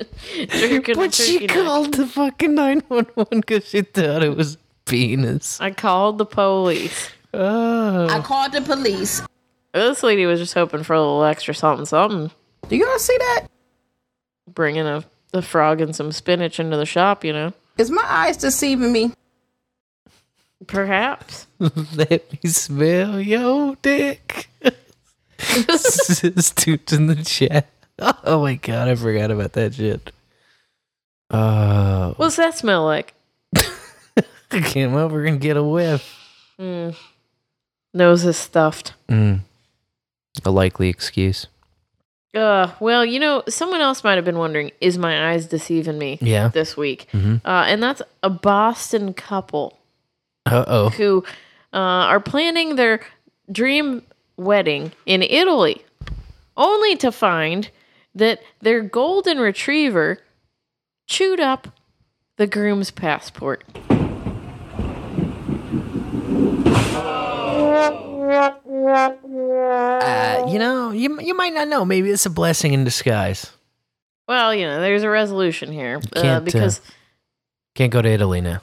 Jerking 0.49 0.95
But 0.97 1.13
she 1.13 1.47
called 1.47 1.95
the 1.95 2.07
fucking 2.07 2.55
911 2.55 3.41
because 3.41 3.69
she 3.69 3.83
thought 3.83 4.23
it 4.23 4.37
was 4.37 4.57
penis. 4.87 5.61
I 5.61 5.71
called 5.71 6.19
the 6.19 6.25
police. 6.25 7.11
Oh. 7.35 8.09
I 8.09 8.21
called 8.21 8.53
the 8.53 8.63
police. 8.63 9.21
This 9.75 10.03
lady 10.03 10.25
was 10.25 10.41
just 10.41 10.55
hoping 10.55 10.83
for 10.83 10.95
a 10.95 11.01
little 11.01 11.25
extra 11.25 11.55
something, 11.55 11.85
something. 11.85 12.31
Do 12.69 12.77
you 12.77 12.87
guys 12.87 13.05
see 13.05 13.19
that? 13.19 13.47
Bringing 14.49 14.87
a, 14.87 15.05
a 15.35 15.43
frog 15.43 15.81
and 15.81 15.95
some 15.95 16.13
spinach 16.13 16.59
into 16.61 16.77
the 16.77 16.87
shop, 16.87 17.25
you 17.25 17.33
know. 17.33 17.53
Is 17.77 17.91
my 17.91 18.05
eyes 18.07 18.37
deceiving 18.37 18.93
me? 18.93 19.13
Perhaps. 20.67 21.47
Let 21.59 22.33
me 22.33 22.49
smell 22.51 23.21
your 23.21 23.77
dick. 23.83 24.49
Students 25.39 26.93
in 26.93 27.07
the 27.07 27.23
chat. 27.25 27.69
Oh 27.99 28.43
my 28.43 28.55
god, 28.55 28.89
I 28.89 28.95
forgot 28.95 29.31
about 29.31 29.53
that 29.55 29.75
shit. 29.75 30.11
Oh, 31.31 32.15
What's 32.17 32.37
that 32.37 32.57
smell 32.57 32.85
like? 32.85 33.15
I 33.57 34.61
came 34.63 34.95
over 34.95 35.25
and 35.25 35.41
get 35.41 35.57
a 35.57 35.63
whiff. 35.65 36.09
Mm. 36.61 36.95
Nose 37.93 38.25
is 38.25 38.37
stuffed. 38.37 38.95
Mm. 39.09 39.41
A 40.45 40.51
likely 40.51 40.89
excuse. 40.89 41.47
Uh, 42.35 42.71
well, 42.81 43.05
you 43.05 43.19
know, 43.21 43.43
someone 43.49 43.81
else 43.81 44.03
might 44.05 44.15
have 44.17 44.25
been 44.25 44.39
wondering, 44.39 44.71
is 44.81 44.99
my 44.99 45.31
eyes 45.33 45.47
deceiving 45.47 45.99
me 45.99 46.19
Yeah. 46.21 46.49
this 46.49 46.77
week? 46.77 47.09
Mhm. 47.13 47.41
Uh, 47.45 47.65
and 47.67 47.83
that's 47.83 48.03
a 48.23 48.31
Boston 48.31 49.13
couple 49.15 49.79
Uh 50.47 50.65
oh. 50.67 50.89
who 50.91 51.25
uh, 51.73 51.77
are 51.77 52.21
planning 52.21 52.77
their 52.77 53.01
dream 53.51 54.03
wedding 54.37 54.93
in 55.07 55.23
Italy, 55.23 55.85
only 56.57 56.97
to 56.97 57.11
find 57.11 57.71
that 58.15 58.41
their 58.61 58.83
golden 58.83 59.39
retriever 59.39 60.19
chewed 61.07 61.41
up 61.41 61.69
the 62.37 62.47
groom's 62.47 62.91
passport. 62.91 63.65
Uh, 69.55 70.47
you 70.49 70.59
know, 70.59 70.91
you 70.91 71.21
you 71.21 71.35
might 71.35 71.55
not 71.55 71.69
know. 71.69 71.85
Maybe 71.85 72.11
it's 72.11 72.27
a 72.27 72.31
blessing 72.31 72.73
in 72.73 72.85
disguise. 72.85 73.53
Well, 74.27 74.55
you 74.55 74.67
know, 74.67 74.81
there's 74.81 75.03
a 75.03 75.11
resolution 75.11 75.73
here 75.73 76.01
uh, 76.15 76.23
Can't 76.23 76.43
uh, 76.43 76.45
because 76.45 76.81
can't 77.75 77.93
go 77.93 78.03
to 78.03 78.09
Italy 78.09 78.41
now. 78.41 78.61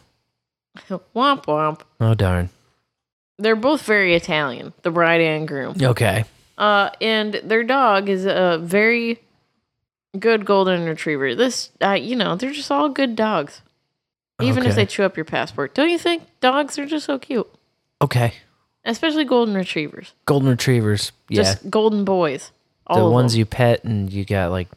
womp 0.89 1.45
womp. 1.45 1.81
Oh 1.99 2.13
darn. 2.13 2.49
They're 3.37 3.55
both 3.55 3.81
very 3.83 4.15
Italian, 4.15 4.73
the 4.83 4.91
bride 4.91 5.21
and 5.21 5.47
groom. 5.47 5.75
Okay. 5.81 6.25
Uh, 6.57 6.91
and 7.01 7.41
their 7.43 7.63
dog 7.63 8.07
is 8.07 8.25
a 8.25 8.59
very 8.61 9.19
good 10.19 10.45
golden 10.45 10.85
retriever. 10.85 11.33
This, 11.33 11.71
uh, 11.81 11.93
you 11.93 12.15
know, 12.15 12.35
they're 12.35 12.51
just 12.51 12.69
all 12.69 12.89
good 12.89 13.15
dogs. 13.15 13.61
Even 14.41 14.65
if 14.65 14.75
they 14.75 14.87
chew 14.87 15.03
up 15.03 15.15
your 15.15 15.25
passport. 15.25 15.75
Don't 15.75 15.89
you 15.89 15.99
think 15.99 16.23
dogs 16.39 16.79
are 16.79 16.85
just 16.85 17.05
so 17.05 17.19
cute? 17.19 17.47
Okay. 18.01 18.33
Especially 18.83 19.23
golden 19.23 19.53
retrievers. 19.53 20.13
Golden 20.25 20.49
retrievers. 20.49 21.11
Yeah. 21.29 21.43
Just 21.43 21.69
golden 21.69 22.05
boys. 22.05 22.51
All 22.87 23.07
the 23.07 23.13
ones 23.13 23.33
them. 23.33 23.39
you 23.39 23.45
pet 23.45 23.83
and 23.83 24.11
you 24.11 24.25
got 24.25 24.49
like 24.49 24.67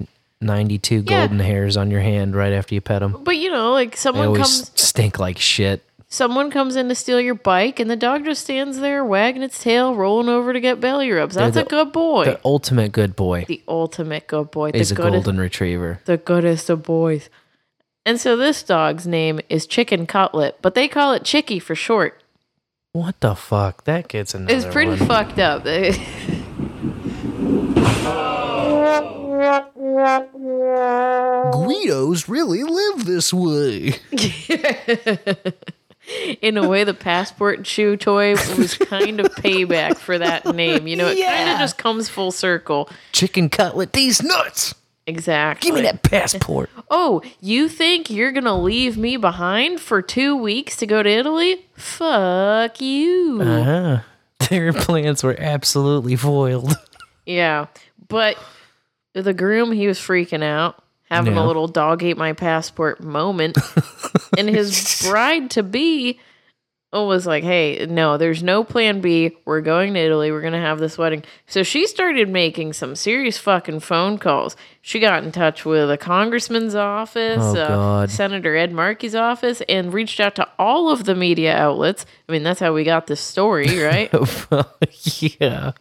92 0.45 0.97
Yeah. 1.07 1.21
golden 1.27 1.41
hairs 1.41 1.77
on 1.77 1.91
your 1.91 2.01
hand 2.01 2.37
right 2.37 2.53
after 2.53 2.75
you 2.75 2.81
pet 2.81 3.01
them. 3.01 3.17
But 3.25 3.37
you 3.39 3.51
know, 3.51 3.73
like 3.73 3.97
someone 3.97 4.35
comes 4.35 4.71
stink 4.75 5.19
like 5.19 5.39
shit. 5.39 5.83
someone 6.09 6.51
comes 6.51 6.77
in 6.77 6.89
to 6.89 6.95
steal 6.95 7.21
your 7.21 7.35
bike 7.35 7.81
and 7.81 7.91
the 7.91 7.97
dog 7.97 8.25
just 8.25 8.43
stands 8.43 8.79
there 8.79 9.05
wagging 9.05 9.43
its 9.43 9.61
tail, 9.63 9.95
rolling 9.97 10.29
over 10.29 10.53
to 10.53 10.61
get 10.61 10.81
belly 10.81 11.11
rubs. 11.11 11.35
That's 11.35 11.57
a 11.57 11.65
good 11.65 11.93
boy. 11.93 12.25
The 12.27 12.41
ultimate 12.45 12.93
good 12.93 13.17
boy 13.17 13.45
The 13.49 13.63
ultimate 13.67 14.27
good 14.29 14.51
boy. 14.53 14.71
is 14.75 14.91
the 14.91 14.95
a 14.95 14.97
goodest, 14.97 15.25
golden 15.25 15.41
retriever. 15.41 16.01
the 16.05 16.17
goodest 16.17 16.71
of 16.71 16.83
boys. 16.85 17.29
And 18.07 18.21
so 18.21 18.37
this 18.37 18.63
dog's 18.63 19.07
name 19.07 19.41
is 19.49 19.67
Chicken 19.67 20.07
Cutlet, 20.07 20.59
but 20.63 20.75
they 20.75 20.89
call 20.89 21.15
it 21.15 21.25
Chicky 21.25 21.59
for 21.59 21.75
short. 21.75 22.23
What 22.93 23.19
the 23.21 23.35
fuck? 23.35 23.85
That 23.85 24.07
gets 24.09 24.35
another 24.35 24.55
It's 24.55 24.67
pretty 24.67 24.91
one. 24.91 25.09
fucked 25.09 25.39
up. 25.41 25.65
Guidos 31.53 32.29
really 32.29 32.63
live 32.63 33.05
this 33.05 33.33
way. 33.33 33.95
In 36.43 36.59
a 36.59 36.69
way, 36.69 36.85
the 36.85 36.93
passport 36.93 37.65
chew 37.65 37.97
toy 37.97 38.33
was 38.59 38.77
kind 38.77 39.21
of 39.21 39.35
payback 39.37 39.97
for 39.97 40.19
that 40.19 40.45
name. 40.55 40.87
You 40.87 40.97
know, 40.97 41.09
it 41.09 41.19
kind 41.25 41.51
of 41.51 41.59
just 41.59 41.79
comes 41.79 42.11
full 42.11 42.31
circle. 42.31 42.91
Chicken 43.13 43.49
cutlet, 43.49 43.95
these 43.95 44.23
nuts. 44.23 44.75
Exactly. 45.07 45.69
Give 45.69 45.77
me 45.77 45.83
that 45.83 46.03
passport. 46.03 46.71
Oh, 46.91 47.23
you 47.41 47.69
think 47.69 48.09
you're 48.11 48.31
going 48.31 48.45
to 48.45 48.55
leave 48.55 48.97
me 48.97 49.17
behind 49.17 49.81
for 49.81 50.01
two 50.01 50.37
weeks 50.37 50.77
to 50.77 50.87
go 50.87 51.03
to 51.03 51.11
Italy? 51.11 51.67
Fuck 51.75 52.81
you. 52.81 53.41
Uh-huh. 53.41 54.01
Their 54.51 54.73
plans 54.73 55.25
were 55.25 55.35
absolutely 55.37 56.15
foiled. 56.15 56.75
Yeah. 57.27 57.67
But 58.07 58.39
the 59.15 59.35
groom, 59.35 59.73
he 59.73 59.87
was 59.87 59.99
freaking 59.99 60.43
out, 60.43 60.83
having 61.11 61.35
Yeah. 61.35 61.45
a 61.45 61.47
little 61.47 61.69
dog 61.69 62.03
ate 62.03 62.17
my 62.17 62.33
passport 62.33 63.01
moment. 63.03 63.57
and 64.39 64.49
his 64.49 65.03
bride 65.09 65.51
to 65.53 65.63
be 65.63 66.19
was 66.93 67.27
like, 67.27 67.43
hey, 67.43 67.87
no, 67.91 68.17
there's 68.19 68.41
no 68.45 68.63
plan 68.63 69.01
B. 69.01 69.37
We're 69.45 69.63
going 69.63 69.95
to 69.95 70.01
Italy. 70.01 70.31
We're 70.31 70.43
going 70.43 70.53
to 70.53 70.61
have 70.61 70.79
this 70.79 70.97
wedding. 70.97 71.25
So 71.47 71.65
she 71.65 71.89
started 71.89 72.29
making 72.29 72.73
some 72.75 72.95
serious 72.95 73.37
fucking 73.37 73.81
phone 73.81 74.17
calls. 74.17 74.55
She 74.81 75.01
got 75.01 75.25
in 75.25 75.33
touch 75.33 75.65
with 75.65 75.91
a 75.91 75.97
congressman's 75.99 76.77
office, 76.77 77.43
Oh, 77.43 77.57
uh, 77.61 78.07
Senator 78.07 78.55
Ed 78.55 78.71
Markey's 78.73 79.17
office, 79.17 79.61
and 79.69 79.93
reached 79.93 80.21
out 80.21 80.37
to 80.37 80.49
all 80.57 80.89
of 80.89 81.05
the 81.05 81.17
media 81.17 81.57
outlets. 81.57 82.07
I 82.29 82.33
mean, 82.33 82.45
that's 82.45 82.61
how 82.61 82.73
we 82.73 82.85
got 82.85 83.09
this 83.09 83.21
story, 83.21 83.77
right? 83.83 84.13
yeah. 85.41 85.73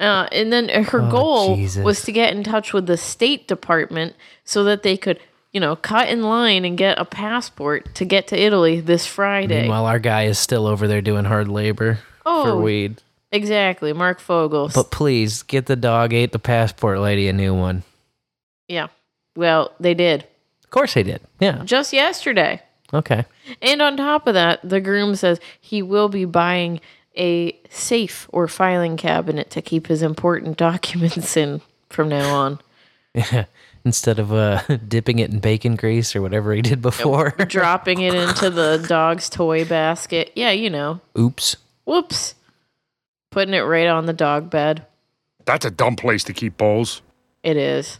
Uh, 0.00 0.26
and 0.32 0.52
then 0.52 0.68
her 0.68 1.00
Oh, 1.02 1.10
goal 1.10 1.56
Jesus. 1.56 1.84
was 1.84 2.02
to 2.02 2.12
get 2.12 2.34
in 2.34 2.42
touch 2.42 2.72
with 2.72 2.86
the 2.86 2.96
State 2.96 3.46
Department 3.46 4.14
so 4.44 4.64
that 4.64 4.82
they 4.82 4.96
could, 4.96 5.20
you 5.52 5.60
know, 5.60 5.76
cut 5.76 6.08
in 6.08 6.22
line 6.22 6.64
and 6.64 6.76
get 6.76 6.98
a 6.98 7.04
passport 7.04 7.94
to 7.96 8.04
get 8.04 8.26
to 8.28 8.36
Italy 8.40 8.80
this 8.80 9.06
Friday. 9.06 9.62
Meanwhile, 9.62 9.86
our 9.86 9.98
guy 10.00 10.24
is 10.24 10.38
still 10.38 10.66
over 10.66 10.88
there 10.88 11.00
doing 11.02 11.24
hard 11.24 11.46
labor 11.48 11.98
Oh. 12.26 12.44
for 12.44 12.56
weed. 12.56 13.00
Exactly, 13.30 13.92
Marc 13.92 14.20
Fogel. 14.20 14.70
But 14.74 14.90
please 14.90 15.42
get 15.42 15.66
the 15.66 15.76
dog 15.76 16.12
ate 16.12 16.32
the 16.32 16.38
passport 16.38 16.98
lady 17.00 17.28
a 17.28 17.32
new 17.32 17.54
one. 17.54 17.82
yeah. 18.68 18.88
Well, 19.34 19.72
they 19.80 19.94
did. 19.94 20.26
Of 20.64 20.70
course 20.70 20.92
they 20.94 21.02
did. 21.02 21.20
Yeah. 21.40 21.62
Just 21.64 21.92
yesterday. 21.94 22.60
Okay. 22.92 23.24
And 23.62 23.80
on 23.80 23.96
top 23.96 24.26
of 24.26 24.34
that, 24.34 24.60
the 24.62 24.80
groom 24.80 25.14
says 25.16 25.40
he 25.58 25.80
will 25.80 26.10
be 26.10 26.26
buying 26.26 26.80
a 27.16 27.58
safe 27.70 28.28
or 28.32 28.48
filing 28.48 28.96
cabinet 28.96 29.50
to 29.50 29.62
keep 29.62 29.86
his 29.86 30.02
important 30.02 30.56
documents 30.68 31.36
in 31.36 31.60
from 31.88 32.08
now 32.08 32.34
on. 32.34 32.60
Yeah. 33.14 33.44
Instead 33.84 34.20
of 34.20 34.32
uh, 34.32 34.62
dipping 34.88 35.18
it 35.18 35.30
in 35.30 35.40
bacon 35.40 35.74
grease 35.74 36.14
or 36.14 36.22
whatever 36.22 36.54
he 36.54 36.62
did 36.62 36.80
before. 36.80 37.30
Dropping 37.48 38.00
it 38.00 38.14
into 38.14 38.48
the 38.48 38.84
dog's 38.88 39.28
toy 39.28 39.64
basket. 39.64 40.30
Yeah, 40.36 40.52
you 40.52 40.70
know. 40.70 41.00
Oops. 41.18 41.56
Whoops. 41.84 42.36
Putting 43.32 43.54
it 43.54 43.62
right 43.62 43.88
on 43.88 44.06
the 44.06 44.12
dog 44.12 44.50
bed. 44.50 44.86
That's 45.46 45.64
a 45.64 45.70
dumb 45.70 45.96
place 45.96 46.22
to 46.24 46.32
keep 46.32 46.56
bowls. 46.56 47.02
It 47.42 47.56
is. 47.56 47.98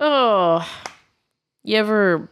Oh, 0.00 0.66
you 1.62 1.76
ever 1.76 2.30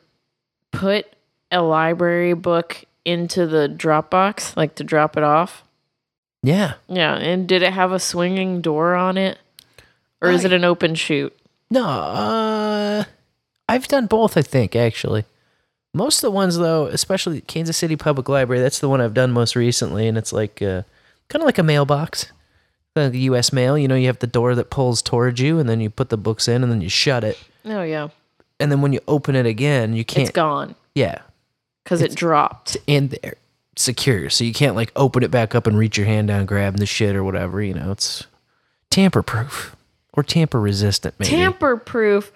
put 0.72 1.06
a 1.50 1.60
library 1.60 2.32
book 2.32 2.84
into 3.04 3.46
the 3.46 3.68
Dropbox, 3.68 4.56
like 4.56 4.74
to 4.76 4.84
drop 4.84 5.16
it 5.16 5.22
off? 5.22 5.64
Yeah. 6.42 6.74
Yeah, 6.88 7.16
and 7.16 7.46
did 7.48 7.62
it 7.62 7.72
have 7.72 7.92
a 7.92 7.98
swinging 7.98 8.60
door 8.60 8.94
on 8.94 9.16
it? 9.18 9.38
Or 10.22 10.30
is 10.30 10.44
it 10.44 10.52
an 10.52 10.64
open 10.64 10.94
chute? 10.94 11.34
No, 11.70 11.84
uh, 11.86 13.04
I've 13.68 13.88
done 13.88 14.06
both, 14.06 14.36
I 14.36 14.42
think, 14.42 14.74
actually. 14.76 15.24
Most 15.94 16.18
of 16.18 16.22
the 16.22 16.30
ones 16.30 16.58
though, 16.58 16.86
especially 16.86 17.40
Kansas 17.42 17.76
City 17.76 17.96
Public 17.96 18.28
Library, 18.28 18.60
that's 18.62 18.78
the 18.80 18.88
one 18.88 19.00
I've 19.00 19.14
done 19.14 19.32
most 19.32 19.56
recently, 19.56 20.06
and 20.06 20.18
it's 20.18 20.32
like 20.32 20.60
uh, 20.62 20.82
kind 21.28 21.42
of 21.42 21.46
like 21.46 21.58
a 21.58 21.62
mailbox, 21.62 22.26
like 22.94 23.14
U.S. 23.14 23.52
mail. 23.52 23.76
You 23.78 23.88
know, 23.88 23.94
you 23.96 24.06
have 24.06 24.18
the 24.20 24.26
door 24.26 24.54
that 24.54 24.70
pulls 24.70 25.00
towards 25.02 25.40
you, 25.40 25.58
and 25.58 25.68
then 25.68 25.80
you 25.80 25.90
put 25.90 26.10
the 26.10 26.16
books 26.16 26.48
in, 26.48 26.62
and 26.62 26.70
then 26.70 26.80
you 26.80 26.88
shut 26.88 27.24
it, 27.24 27.38
Oh 27.64 27.82
yeah, 27.82 28.08
and 28.60 28.70
then 28.70 28.82
when 28.82 28.92
you 28.92 29.00
open 29.08 29.34
it 29.34 29.46
again, 29.46 29.94
you 29.94 30.04
can't. 30.04 30.28
it's 30.28 30.34
gone 30.34 30.74
Yeah, 30.94 31.22
because 31.84 32.02
it 32.02 32.14
dropped. 32.14 32.76
in 32.86 33.08
there, 33.08 33.34
secure, 33.76 34.30
so 34.30 34.44
you 34.44 34.52
can't 34.52 34.76
like 34.76 34.92
open 34.96 35.22
it 35.22 35.30
back 35.30 35.54
up 35.54 35.66
and 35.66 35.76
reach 35.78 35.96
your 35.96 36.06
hand 36.06 36.28
down, 36.28 36.46
grab 36.46 36.76
the 36.76 36.86
shit 36.86 37.16
or 37.16 37.24
whatever. 37.24 37.62
You 37.62 37.74
know, 37.74 37.90
it's 37.92 38.26
tamper 38.90 39.22
proof 39.22 39.76
or 40.12 40.22
tamper 40.22 40.60
resistant, 40.60 41.14
maybe. 41.18 41.30
Tamper 41.30 41.76
proof, 41.76 42.32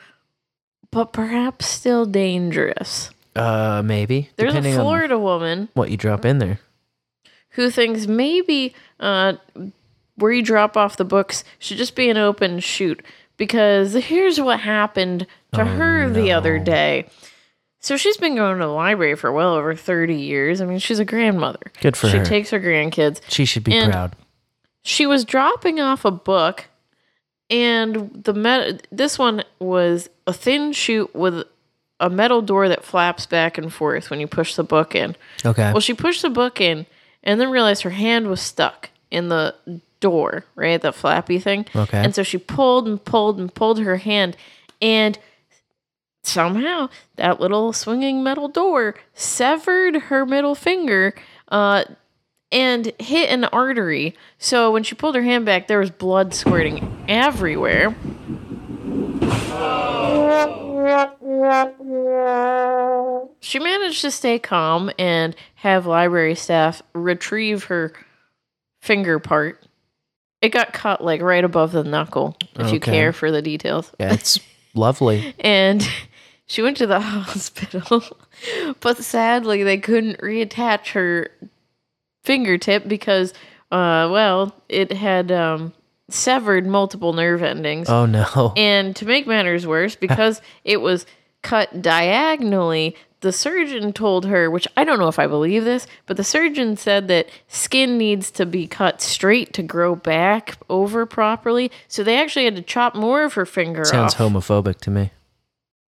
but 0.91 1.13
perhaps 1.13 1.67
still 1.67 2.07
dangerous. 2.07 3.11
uh, 3.37 3.83
maybe. 3.85 4.31
There's 4.37 4.55
a 4.55 4.63
Florida 4.75 5.19
woman 5.19 5.69
what 5.75 5.91
you 5.91 5.97
drop 5.97 6.25
in 6.25 6.39
there. 6.39 6.61
who 7.51 7.71
thinks 7.71 8.07
maybe 8.07 8.75
uh, 9.01 9.35
where 10.17 10.31
you 10.33 10.43
drop 10.43 10.77
off 10.77 10.97
the 10.97 11.05
books 11.05 11.43
should 11.59 11.77
just 11.77 11.97
be 11.97 12.09
an 12.09 12.17
open 12.17 12.61
shoot 12.61 13.05
because 13.37 13.93
here's 13.95 14.41
what 14.41 14.61
happened 14.61 15.27
to 15.53 15.61
Oh, 15.63 15.65
her 15.65 16.09
the 16.09 16.31
other 16.33 16.59
day. 16.61 17.09
So 17.85 17.99
she's 17.99 18.17
been 18.17 18.35
going 18.35 18.59
to 18.59 18.65
the 18.65 18.73
library 18.73 19.15
for 19.15 19.31
well 19.31 19.53
over 19.53 19.75
30 19.75 20.15
years. 20.15 20.63
I 20.63 20.65
mean, 20.65 20.79
she's 20.79 20.99
a 20.99 21.05
grandmother. 21.05 21.61
Good 21.83 21.99
for 21.99 22.09
she 22.09 22.17
her. 22.17 22.25
She 22.25 22.29
takes 22.31 22.49
her 22.49 22.59
grandkids. 22.59 23.21
She 23.29 23.45
should 23.45 23.63
be 23.63 23.79
proud. 23.79 24.17
She 24.81 25.05
was 25.05 25.27
dropping 25.27 25.81
off 25.81 26.07
a 26.07 26.11
book 26.11 26.65
and 27.51 28.23
the 28.25 28.33
met- 28.33 28.87
this 28.91 29.19
one 29.19 29.45
was 29.59 30.09
a 30.27 30.33
thin 30.33 30.73
chute 30.73 31.15
with 31.15 31.45
a 32.01 32.09
metal 32.09 32.41
door 32.41 32.71
that 32.71 32.87
flaps 32.87 33.27
back 33.27 33.59
and 33.59 33.71
forth 33.71 34.09
when 34.09 34.19
you 34.19 34.27
push 34.27 34.55
the 34.55 34.65
book 34.65 34.95
in. 34.95 35.15
Okay. 35.45 35.71
Well, 35.71 35.81
she 35.81 35.93
pushed 35.93 36.23
the 36.23 36.31
book 36.31 36.63
in 36.63 36.87
and 37.23 37.39
then 37.39 37.51
realized 37.51 37.83
her 37.83 37.91
hand 37.91 38.29
was 38.29 38.41
stuck 38.41 38.89
in 39.11 39.29
the 39.29 39.55
door, 40.01 40.47
right? 40.55 40.81
The 40.81 40.91
flappy 40.91 41.39
thing. 41.39 41.67
Okay. 41.77 41.99
And 41.99 42.15
so 42.15 42.23
she 42.23 42.39
pulled 42.39 42.89
and 42.89 43.05
pulled 43.05 43.39
and 43.39 43.55
pulled 43.55 43.79
her 43.81 43.99
hand 43.99 44.39
and 44.81 45.19
somehow 46.27 46.89
that 47.17 47.41
little 47.41 47.73
swinging 47.73 48.23
metal 48.23 48.49
door 48.49 48.95
severed 49.15 49.97
her 49.97 50.25
middle 50.27 50.55
finger 50.55 51.15
uh 51.49 51.85
and 52.53 52.93
hit 53.01 53.31
an 53.31 53.45
artery. 53.47 54.15
So 54.39 54.71
when 54.71 54.85
she 54.85 54.95
pulled 54.95 55.17
her 55.17 55.23
hand 55.23 55.45
back, 55.45 55.67
there 55.67 55.81
was 55.81 55.91
blood 55.91 56.33
squirting 56.35 57.05
everywhere. 57.09 57.97
She 63.41 63.59
managed 63.59 64.01
to 64.03 64.11
stay 64.11 64.39
calm 64.39 64.91
and 64.99 65.35
have 65.57 65.87
library 65.87 66.35
staff 66.35 66.81
retrieve 66.93 67.65
her 67.65 67.93
finger 68.81 69.19
part. 69.19 69.63
It 70.41 70.51
got 70.51 70.73
cut 70.73 71.03
like 71.03 71.23
right 71.23 71.45
above 71.45 71.73
the 71.73 71.85
knuckle, 71.85 72.37
if 72.57 72.73
you 72.73 72.81
care 72.81 73.13
for 73.13 73.31
the 73.31 73.43
details. 73.43 73.91
Yeah, 73.99 74.13
it's 74.13 74.39
lovely. 74.75 75.35
And 75.41 75.87
she 76.47 76.63
went 76.63 76.77
to 76.79 76.87
the 76.87 77.01
hospital, 77.01 78.03
but 78.81 78.99
sadly, 78.99 79.63
they 79.63 79.79
couldn't 79.79 80.19
reattach 80.19 80.93
her 80.93 81.31
fingertip 82.23 82.89
because, 82.89 83.33
uh, 83.71 84.09
well, 84.11 84.55
it 84.69 84.93
had 84.93 85.31
um, 85.33 85.73
severed 86.09 86.67
multiple 86.67 87.13
nerve 87.13 87.43
endings. 87.43 87.89
Oh 87.89 88.07
no. 88.07 88.53
And 88.57 88.95
to 88.97 89.07
make 89.07 89.27
matters 89.27 89.67
worse, 89.67 89.97
because 89.97 90.41
it 90.65 90.81
was 90.81 91.07
cut 91.43 91.83
diagonally, 91.83 92.97
the 93.21 93.33
surgeon 93.33 93.93
told 93.95 94.27
her, 94.27 94.51
which 94.51 94.69
I 94.77 94.85
don't 94.85 94.99
know 94.99 95.09
if 95.09 95.19
I 95.19 95.27
believe 95.27 95.65
this, 95.65 95.87
but 96.07 96.19
the 96.19 96.25
surgeon 96.25 96.77
said 96.77 97.09
that 97.09 97.29
skin 97.49 97.97
needs 97.97 98.31
to 98.33 98.45
be 98.45 98.67
cut 98.67 99.01
straight 99.01 99.55
to 99.55 99.63
grow 99.63 99.95
back 99.97 100.59
over 100.69 101.07
properly. 101.07 101.71
So 101.89 102.05
they 102.05 102.19
actually 102.21 102.45
had 102.45 102.57
to 102.57 102.63
chop 102.63 102.95
more 102.95 103.25
of 103.25 103.33
her 103.35 103.47
finger 103.47 103.81
off. 103.81 103.87
Sounds 103.87 104.15
off. 104.15 104.21
homophobic 104.21 104.77
to 104.81 104.91
me. 104.91 105.11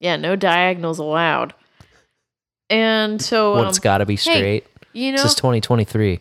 Yeah, 0.00 0.16
no 0.16 0.36
diagonals 0.36 0.98
allowed. 0.98 1.54
And 2.70 3.20
so 3.20 3.54
well, 3.54 3.62
um, 3.62 3.68
it's 3.68 3.78
got 3.78 3.98
to 3.98 4.06
be 4.06 4.14
hey, 4.14 4.18
straight. 4.36 4.66
you 4.92 5.12
know, 5.12 5.18
this 5.18 5.32
is 5.32 5.34
2023. 5.36 6.20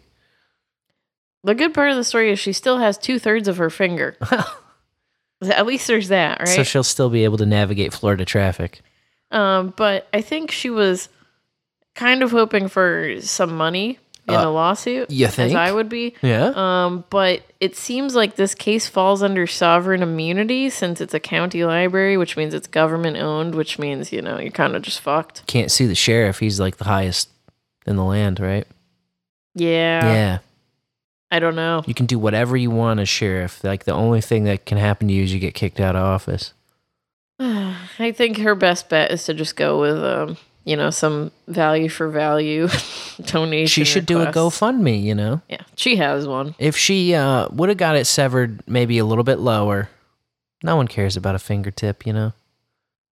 the 1.44 1.56
good 1.56 1.74
part 1.74 1.90
of 1.90 1.98
the 1.98 2.04
story 2.04 2.32
is 2.32 2.40
she 2.40 2.54
still 2.54 2.78
has 2.78 2.98
two 2.98 3.20
thirds 3.20 3.48
of 3.48 3.58
her 3.58 3.70
finger. 3.70 4.18
At 5.44 5.68
least 5.68 5.88
there's 5.88 6.08
that, 6.08 6.40
right? 6.40 6.48
So 6.48 6.64
she'll 6.64 6.84
still 6.84 7.10
be 7.10 7.24
able 7.24 7.38
to 7.38 7.46
navigate 7.46 7.94
Florida 7.94 8.26
traffic. 8.26 8.82
Um, 9.30 9.74
but 9.76 10.08
I 10.14 10.22
think 10.22 10.52
she 10.52 10.70
was 10.70 11.10
kind 11.96 12.24
of 12.24 12.32
hoping 12.32 12.70
for 12.70 13.16
some 13.20 13.56
money 13.56 14.00
in 14.28 14.34
Uh, 14.34 14.48
a 14.48 14.52
lawsuit. 14.52 15.10
you 15.10 15.26
As 15.28 15.36
think? 15.36 15.56
I 15.56 15.72
would 15.72 15.90
be. 15.90 16.14
Yeah. 16.22 16.52
Um, 16.56 17.06
but 17.10 17.44
it 17.60 17.76
seems 17.76 18.14
like 18.16 18.36
this 18.36 18.54
case 18.54 18.88
falls 18.88 19.24
under 19.24 19.48
sovereign 19.48 20.04
immunity 20.04 20.70
since 20.70 21.00
it's 21.02 21.14
a 21.14 21.20
county 21.20 21.64
library, 21.64 22.18
which 22.18 22.36
means 22.38 22.54
it's 22.54 22.68
government 22.68 23.18
owned, 23.18 23.56
which 23.56 23.80
means, 23.80 24.12
you 24.12 24.22
know, 24.22 24.38
you're 24.40 24.52
kind 24.52 24.76
of 24.76 24.82
just 24.82 25.00
fucked. 25.00 25.46
Can't 25.48 25.72
sue 25.72 25.88
the 25.88 25.96
sheriff. 25.96 26.40
He's 26.40 26.60
like 26.60 26.78
the 26.78 26.84
highest 26.86 27.30
in 27.86 27.96
the 27.96 28.04
land, 28.04 28.40
right? 28.40 28.68
Yeah. 29.56 30.06
yeah. 30.14 30.38
I 31.32 31.40
don't 31.40 31.56
know. 31.56 31.84
You 31.86 31.94
can 31.94 32.06
do 32.06 32.20
whatever 32.20 32.56
you 32.56 32.70
want 32.72 33.00
as 33.00 33.10
sheriff. 33.10 33.64
Like 33.64 33.84
the 33.86 33.92
only 33.94 34.22
thing 34.22 34.44
that 34.46 34.66
can 34.66 34.78
happen 34.78 35.08
to 35.08 35.14
you 35.14 35.24
is 35.24 35.34
you 35.34 35.40
get 35.40 35.54
kicked 35.56 35.80
out 35.80 35.96
of 35.96 36.04
office. 36.04 36.54
I 37.40 38.14
think 38.16 38.38
her 38.40 38.56
best 38.56 38.90
bet 38.90 39.12
is 39.12 39.24
to 39.26 39.34
just 39.34 39.56
go 39.56 39.80
with, 39.82 39.98
um, 40.04 40.38
you 40.68 40.76
know, 40.76 40.90
some 40.90 41.32
value 41.48 41.88
for 41.88 42.10
value 42.10 42.68
donation. 43.26 43.68
She 43.68 43.86
should 43.86 44.06
do 44.06 44.22
a. 44.22 44.28
GoFundMe, 44.28 45.02
you 45.02 45.16
know? 45.16 45.42
Yeah, 45.48 45.62
she 45.78 45.96
has 45.96 46.28
one. 46.28 46.56
If 46.60 46.76
she 46.76 47.14
uh, 47.16 47.48
would 47.52 47.70
have 47.70 47.78
got 47.78 47.96
it 47.96 48.06
severed 48.06 48.68
maybe 48.68 48.98
a 48.98 49.06
little 49.06 49.24
bit 49.24 49.40
lower, 49.40 49.90
no 50.62 50.76
one 50.76 50.90
cares 50.90 51.16
about 51.16 51.36
a 51.36 51.40
fingertip, 51.40 52.06
you 52.06 52.12
know? 52.12 52.34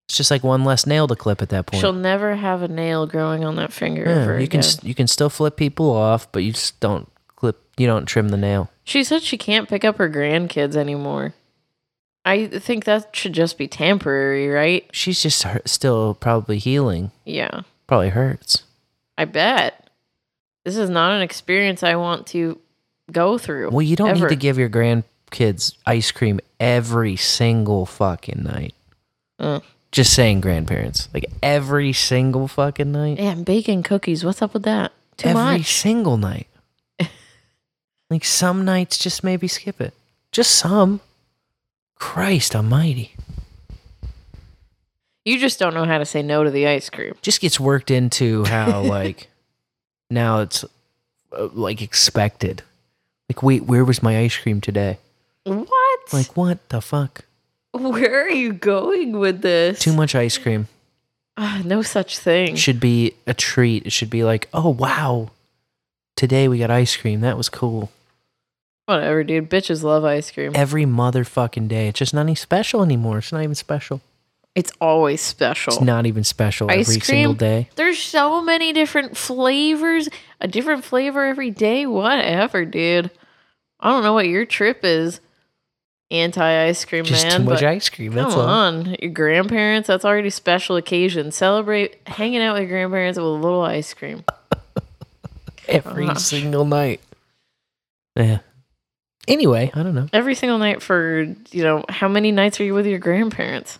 It's 0.07 0.17
just 0.17 0.29
like 0.29 0.43
one 0.43 0.65
less 0.65 0.85
nail 0.85 1.07
to 1.07 1.15
clip 1.15 1.41
at 1.41 1.49
that 1.49 1.65
point. 1.65 1.79
She'll 1.79 1.93
never 1.93 2.35
have 2.35 2.61
a 2.61 2.67
nail 2.67 3.07
growing 3.07 3.45
on 3.45 3.55
that 3.55 3.71
finger 3.71 4.03
Yeah, 4.03 4.21
ever 4.21 4.39
you 4.39 4.47
can 4.47 4.59
again. 4.59 4.79
you 4.83 4.93
can 4.93 5.07
still 5.07 5.29
flip 5.29 5.55
people 5.55 5.89
off, 5.91 6.29
but 6.33 6.43
you 6.43 6.51
just 6.51 6.79
don't 6.79 7.09
clip. 7.37 7.59
You 7.77 7.87
don't 7.87 8.05
trim 8.05 8.29
the 8.29 8.37
nail. 8.37 8.69
She 8.83 9.03
said 9.03 9.23
she 9.23 9.37
can't 9.37 9.67
pick 9.67 9.83
up 9.83 9.97
her 9.97 10.09
grandkids 10.09 10.75
anymore. 10.75 11.33
I 12.25 12.47
think 12.47 12.85
that 12.85 13.15
should 13.15 13.33
just 13.33 13.57
be 13.57 13.67
temporary, 13.67 14.47
right? 14.47 14.89
She's 14.91 15.21
just 15.21 15.43
hurt, 15.43 15.69
still 15.69 16.15
probably 16.15 16.57
healing. 16.57 17.11
Yeah, 17.23 17.61
Probably 17.87 18.09
hurts. 18.09 18.63
I 19.17 19.25
bet. 19.25 19.89
This 20.63 20.75
is 20.75 20.89
not 20.89 21.11
an 21.11 21.21
experience 21.21 21.83
I 21.83 21.95
want 21.95 22.25
to 22.27 22.59
go 23.11 23.37
through. 23.37 23.69
Well, 23.69 23.83
you 23.83 23.95
don't 23.95 24.09
ever. 24.09 24.21
need 24.21 24.29
to 24.29 24.35
give 24.35 24.57
your 24.57 24.69
grandkids 24.69 25.75
ice 25.85 26.11
cream 26.11 26.39
every 26.59 27.15
single 27.15 27.85
fucking 27.85 28.43
night. 28.43 28.73
Uh. 29.37 29.59
Just 29.91 30.13
saying, 30.13 30.41
grandparents, 30.41 31.07
like 31.13 31.25
every 31.41 31.93
single 31.93 32.47
fucking 32.47 32.91
night. 32.91 33.17
Yeah, 33.19 33.31
and 33.31 33.45
baking 33.45 33.83
cookies. 33.83 34.25
What's 34.25 34.41
up 34.41 34.53
with 34.53 34.63
that? 34.63 34.91
Too 35.15 35.29
every 35.29 35.41
much. 35.41 35.73
single 35.73 36.17
night. 36.17 36.47
like 38.09 38.25
some 38.25 38.65
nights, 38.65 38.97
just 38.97 39.23
maybe 39.23 39.47
skip 39.47 39.79
it. 39.79 39.93
Just 40.33 40.51
some. 40.51 40.99
Christ 41.95 42.55
Almighty. 42.55 43.13
You 45.23 45.39
just 45.39 45.57
don't 45.59 45.73
know 45.73 45.85
how 45.85 45.97
to 45.97 46.05
say 46.05 46.21
no 46.21 46.43
to 46.43 46.51
the 46.51 46.67
ice 46.67 46.89
cream. 46.89 47.13
just 47.21 47.41
gets 47.41 47.59
worked 47.59 47.89
into 47.89 48.45
how 48.45 48.81
like 48.83 49.27
now 50.09 50.41
it's 50.41 50.63
uh, 51.35 51.47
like 51.53 51.81
expected. 51.81 52.61
Like, 53.29 53.41
wait, 53.41 53.63
where 53.63 53.83
was 53.83 54.03
my 54.03 54.19
ice 54.19 54.37
cream 54.37 54.61
today? 54.61 54.99
What? 55.45 55.99
Like, 56.13 56.37
what 56.37 56.69
the 56.69 56.79
fuck? 56.81 57.25
Where 57.71 58.23
are 58.25 58.29
you 58.29 58.53
going 58.53 59.17
with 59.19 59.41
this? 59.41 59.79
Too 59.79 59.93
much 59.93 60.15
ice 60.15 60.37
cream 60.37 60.67
Ah, 61.37 61.61
no 61.65 61.81
such 61.81 62.17
thing. 62.17 62.55
should 62.55 62.79
be 62.79 63.13
a 63.27 63.33
treat. 63.33 63.85
It 63.85 63.91
should 63.91 64.09
be 64.09 64.23
like, 64.23 64.47
oh 64.53 64.69
wow, 64.69 65.31
today 66.15 66.47
we 66.47 66.59
got 66.59 66.71
ice 66.71 66.95
cream. 66.95 67.19
That 67.21 67.35
was 67.35 67.49
cool. 67.49 67.91
Whatever, 68.85 69.23
dude. 69.23 69.49
Bitches 69.49 69.83
love 69.83 70.03
ice 70.05 70.29
cream. 70.31 70.51
Every 70.53 70.85
motherfucking 70.85 71.67
day. 71.67 71.87
It's 71.87 71.99
just 71.99 72.13
not 72.13 72.21
any 72.21 72.35
special 72.35 72.83
anymore. 72.83 73.17
It's 73.19 73.31
not 73.31 73.41
even 73.41 73.55
special. 73.55 74.01
It's 74.53 74.71
always 74.79 75.19
special. 75.21 75.73
It's 75.73 75.81
not 75.81 76.05
even 76.05 76.23
special 76.23 76.71
Ice 76.71 76.87
every 76.87 77.01
cream? 77.01 77.05
single 77.05 77.33
day. 77.33 77.69
There's 77.75 77.99
so 77.99 78.41
many 78.41 78.71
different 78.71 79.17
flavors, 79.17 80.07
a 80.39 80.47
different 80.47 80.85
flavor 80.85 81.25
every 81.25 81.51
day. 81.51 81.85
Whatever, 81.85 82.63
dude. 82.63 83.11
I 83.81 83.89
don't 83.91 84.03
know 84.03 84.13
what 84.13 84.27
your 84.27 84.45
trip 84.45 84.79
is. 84.83 85.19
Anti 86.11 86.65
ice 86.67 86.85
cream 86.85 87.03
Just 87.03 87.25
man. 87.25 87.39
too 87.41 87.43
much 87.45 87.63
ice 87.63 87.89
cream, 87.89 88.13
that's 88.13 88.33
come 88.35 88.41
all. 88.43 88.47
on, 88.47 88.95
your 89.01 89.11
grandparents. 89.11 89.87
That's 89.87 90.05
already 90.05 90.29
special 90.29 90.75
occasion. 90.77 91.31
Celebrate 91.31 91.97
hanging 92.07 92.41
out 92.41 92.53
with 92.53 92.61
your 92.61 92.69
grandparents 92.69 93.17
with 93.17 93.25
a 93.25 93.29
little 93.29 93.63
ice 93.63 93.93
cream. 93.93 94.23
Every 95.67 96.05
Gosh. 96.05 96.21
single 96.21 96.63
night. 96.63 97.01
Yeah. 98.15 98.39
Anyway, 99.27 99.71
I 99.73 99.83
don't 99.83 99.95
know. 99.95 100.07
Every 100.13 100.35
single 100.35 100.57
night 100.57 100.81
for 100.81 101.21
you 101.51 101.63
know 101.63 101.83
how 101.89 102.07
many 102.07 102.31
nights 102.31 102.59
are 102.59 102.63
you 102.63 102.73
with 102.73 102.85
your 102.85 102.99
grandparents? 102.99 103.79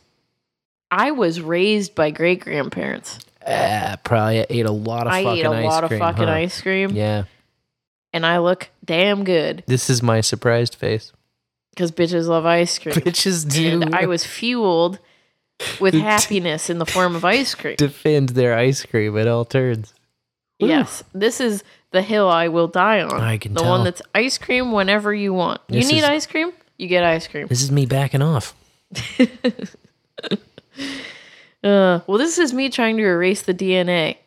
I 0.92 1.12
was 1.12 1.42
raised 1.42 1.96
by 1.96 2.12
great 2.12 2.40
grandparents. 2.40 3.20
Uh, 3.46 3.96
probably 4.04 4.46
ate 4.50 4.66
a 4.66 4.72
lot 4.72 5.08
of 5.08 5.14
I 5.14 5.24
fucking 5.24 5.40
eat 5.40 5.46
a 5.46 5.52
ice 5.52 5.66
lot 5.66 5.84
of 5.84 5.90
fucking 5.92 6.28
huh? 6.28 6.32
ice 6.32 6.62
cream. 6.62 6.92
Yeah. 6.92 7.26
And 8.12 8.26
I 8.26 8.40
look 8.40 8.70
damn 8.84 9.24
good 9.24 9.64
This 9.68 9.90
is 9.90 10.02
my 10.02 10.22
surprised 10.22 10.76
face. 10.76 11.12
because 11.72 11.92
bitches 11.92 12.28
love 12.28 12.46
ice 12.46 12.80
cream. 12.80 12.96
Bitches 12.96 13.52
do. 13.52 13.82
And 13.82 13.94
I 13.94 14.06
was 14.06 14.26
fueled 14.26 15.00
with 15.80 15.94
happiness 16.12 16.70
in 16.70 16.80
the 16.80 16.86
form 16.86 17.16
of 17.16 17.26
ice 17.26 17.54
cream. 17.54 17.76
Defend 17.76 18.30
their 18.30 18.58
ice 18.58 18.86
cream 18.86 19.18
at 19.18 19.28
all 19.28 19.46
turns. 19.46 19.94
Yes, 20.60 21.04
this 21.14 21.42
is 21.42 21.64
the 21.96 22.02
hill 22.04 22.30
I 22.30 22.50
will 22.50 22.68
die 22.68 23.02
on. 23.02 23.20
I 23.22 23.38
can 23.40 23.54
the 23.56 23.62
tell. 23.62 23.70
one 23.72 23.84
that's 23.84 24.02
ice 24.14 24.38
cream 24.38 24.72
whenever 24.72 25.14
you 25.14 25.34
want. 25.34 25.62
This 25.68 25.88
you 25.88 25.94
need 25.94 26.04
is- 26.04 26.10
ice 26.10 26.26
cream, 26.28 26.52
you 26.78 26.88
get 26.88 27.04
ice 27.04 27.28
cream. 27.28 27.48
This 27.48 27.64
is 27.64 27.72
me 27.72 27.86
backing 27.88 28.22
off. 28.22 28.54
Uh, 31.64 32.02
well, 32.06 32.20
this 32.20 32.38
is 32.38 32.54
me 32.54 32.70
trying 32.70 32.96
to 32.96 33.02
erase 33.04 33.42
the 33.42 33.54
DNA 33.54 34.18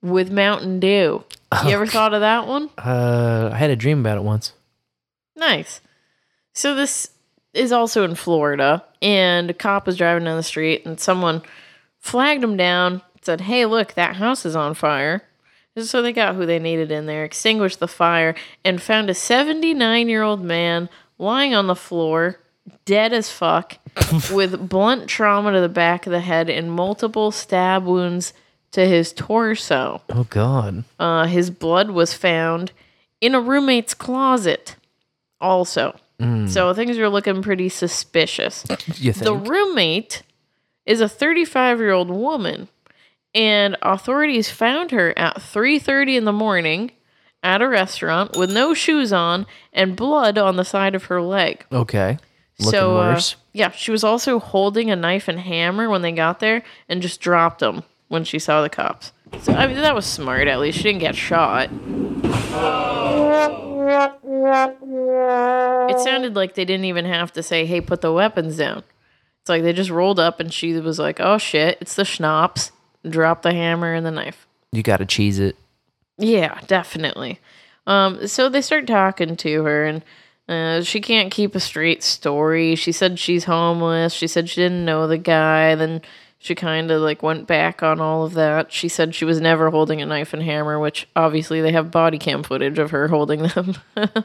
with 0.00 0.30
Mountain 0.32 0.80
Dew. 0.80 1.22
You 1.64 1.70
ever 1.70 1.86
thought 1.94 2.14
of 2.14 2.22
that 2.22 2.46
one? 2.46 2.70
Uh, 2.78 3.50
I 3.52 3.56
had 3.58 3.68
a 3.68 3.76
dream 3.76 4.00
about 4.00 4.16
it 4.16 4.22
once. 4.24 4.54
Nice. 5.36 5.82
So 6.54 6.74
this 6.74 7.10
is 7.52 7.72
also 7.72 8.04
in 8.04 8.14
Florida, 8.14 8.82
and 9.02 9.50
a 9.50 9.52
cop 9.52 9.86
was 9.86 9.98
driving 9.98 10.24
down 10.24 10.38
the 10.38 10.42
street, 10.42 10.86
and 10.86 10.98
someone 10.98 11.42
flagged 11.98 12.42
him 12.42 12.56
down, 12.56 13.02
said, 13.20 13.42
"Hey, 13.42 13.66
look, 13.66 13.92
that 13.92 14.16
house 14.16 14.46
is 14.46 14.56
on 14.56 14.72
fire." 14.72 15.22
So 15.84 16.02
they 16.02 16.12
got 16.12 16.34
who 16.34 16.46
they 16.46 16.58
needed 16.58 16.90
in 16.90 17.06
there, 17.06 17.24
extinguished 17.24 17.80
the 17.80 17.88
fire, 17.88 18.34
and 18.64 18.80
found 18.80 19.10
a 19.10 19.14
79 19.14 20.08
year 20.08 20.22
old 20.22 20.42
man 20.42 20.88
lying 21.18 21.54
on 21.54 21.66
the 21.66 21.76
floor, 21.76 22.40
dead 22.84 23.12
as 23.12 23.30
fuck, 23.30 23.78
with 24.32 24.68
blunt 24.68 25.08
trauma 25.08 25.52
to 25.52 25.60
the 25.60 25.68
back 25.68 26.06
of 26.06 26.12
the 26.12 26.20
head 26.20 26.48
and 26.48 26.72
multiple 26.72 27.30
stab 27.30 27.84
wounds 27.84 28.32
to 28.72 28.86
his 28.86 29.12
torso. 29.12 30.02
Oh 30.10 30.24
God. 30.24 30.84
Uh, 30.98 31.26
his 31.26 31.50
blood 31.50 31.90
was 31.90 32.14
found 32.14 32.72
in 33.20 33.34
a 33.34 33.40
roommate's 33.40 33.94
closet, 33.94 34.76
also. 35.40 35.98
Mm. 36.20 36.48
So 36.48 36.74
things 36.74 36.98
are 36.98 37.08
looking 37.08 37.42
pretty 37.42 37.68
suspicious. 37.68 38.64
You 38.96 39.12
The 39.12 39.34
roommate 39.34 40.22
is 40.84 41.00
a 41.00 41.08
35 41.08 41.78
year 41.78 41.92
old 41.92 42.10
woman, 42.10 42.68
and 43.34 43.76
authorities 43.82 44.50
found 44.50 44.90
her 44.90 45.16
at 45.18 45.36
3:30 45.36 46.16
in 46.16 46.24
the 46.24 46.32
morning 46.32 46.92
at 47.42 47.62
a 47.62 47.68
restaurant 47.68 48.36
with 48.36 48.52
no 48.52 48.74
shoes 48.74 49.12
on 49.12 49.46
and 49.72 49.96
blood 49.96 50.38
on 50.38 50.56
the 50.56 50.64
side 50.64 50.94
of 50.94 51.04
her 51.04 51.22
leg. 51.22 51.64
Okay. 51.72 52.18
Looking 52.58 52.70
so, 52.72 52.98
uh, 52.98 53.12
worse. 53.12 53.36
yeah, 53.52 53.70
she 53.70 53.92
was 53.92 54.02
also 54.02 54.40
holding 54.40 54.90
a 54.90 54.96
knife 54.96 55.28
and 55.28 55.38
hammer 55.38 55.88
when 55.88 56.02
they 56.02 56.10
got 56.10 56.40
there 56.40 56.64
and 56.88 57.00
just 57.00 57.20
dropped 57.20 57.60
them 57.60 57.84
when 58.08 58.24
she 58.24 58.40
saw 58.40 58.62
the 58.62 58.68
cops. 58.68 59.12
So, 59.40 59.52
I 59.52 59.66
mean, 59.68 59.76
that 59.76 59.94
was 59.94 60.06
smart, 60.06 60.48
at 60.48 60.58
least. 60.58 60.78
She 60.78 60.84
didn't 60.84 61.00
get 61.00 61.14
shot. 61.14 61.70
It 65.90 66.00
sounded 66.00 66.34
like 66.34 66.54
they 66.54 66.64
didn't 66.64 66.86
even 66.86 67.04
have 67.04 67.32
to 67.34 67.42
say, 67.42 67.64
hey, 67.64 67.80
put 67.80 68.00
the 68.00 68.12
weapons 68.12 68.56
down. 68.56 68.82
It's 69.40 69.48
like 69.48 69.62
they 69.62 69.72
just 69.72 69.90
rolled 69.90 70.18
up 70.18 70.40
and 70.40 70.52
she 70.52 70.72
was 70.74 70.98
like, 70.98 71.20
oh 71.20 71.38
shit, 71.38 71.78
it's 71.80 71.94
the 71.94 72.04
schnapps. 72.04 72.72
Drop 73.08 73.42
the 73.42 73.52
hammer 73.52 73.94
and 73.94 74.04
the 74.04 74.10
knife. 74.10 74.46
You 74.72 74.82
got 74.82 74.98
to 74.98 75.06
cheese 75.06 75.38
it. 75.38 75.56
Yeah, 76.18 76.60
definitely. 76.66 77.40
Um, 77.86 78.26
so 78.26 78.48
they 78.48 78.60
start 78.60 78.86
talking 78.86 79.36
to 79.36 79.64
her, 79.64 79.86
and 79.86 80.02
uh, 80.48 80.82
she 80.82 81.00
can't 81.00 81.30
keep 81.30 81.54
a 81.54 81.60
straight 81.60 82.02
story. 82.02 82.74
She 82.74 82.92
said 82.92 83.18
she's 83.18 83.44
homeless. 83.44 84.12
She 84.12 84.26
said 84.26 84.48
she 84.48 84.60
didn't 84.60 84.84
know 84.84 85.06
the 85.06 85.18
guy. 85.18 85.74
Then 85.74 86.02
she 86.40 86.54
kind 86.54 86.90
of 86.90 87.02
like 87.02 87.22
went 87.22 87.46
back 87.48 87.82
on 87.82 88.00
all 88.00 88.24
of 88.24 88.34
that. 88.34 88.72
She 88.72 88.88
said 88.88 89.14
she 89.14 89.24
was 89.24 89.40
never 89.40 89.70
holding 89.70 90.00
a 90.00 90.06
knife 90.06 90.32
and 90.32 90.42
hammer, 90.42 90.78
which 90.78 91.08
obviously 91.16 91.60
they 91.60 91.72
have 91.72 91.90
body 91.90 92.16
cam 92.18 92.42
footage 92.44 92.78
of 92.78 92.92
her 92.92 93.08
holding 93.08 93.42
them. 93.42 93.74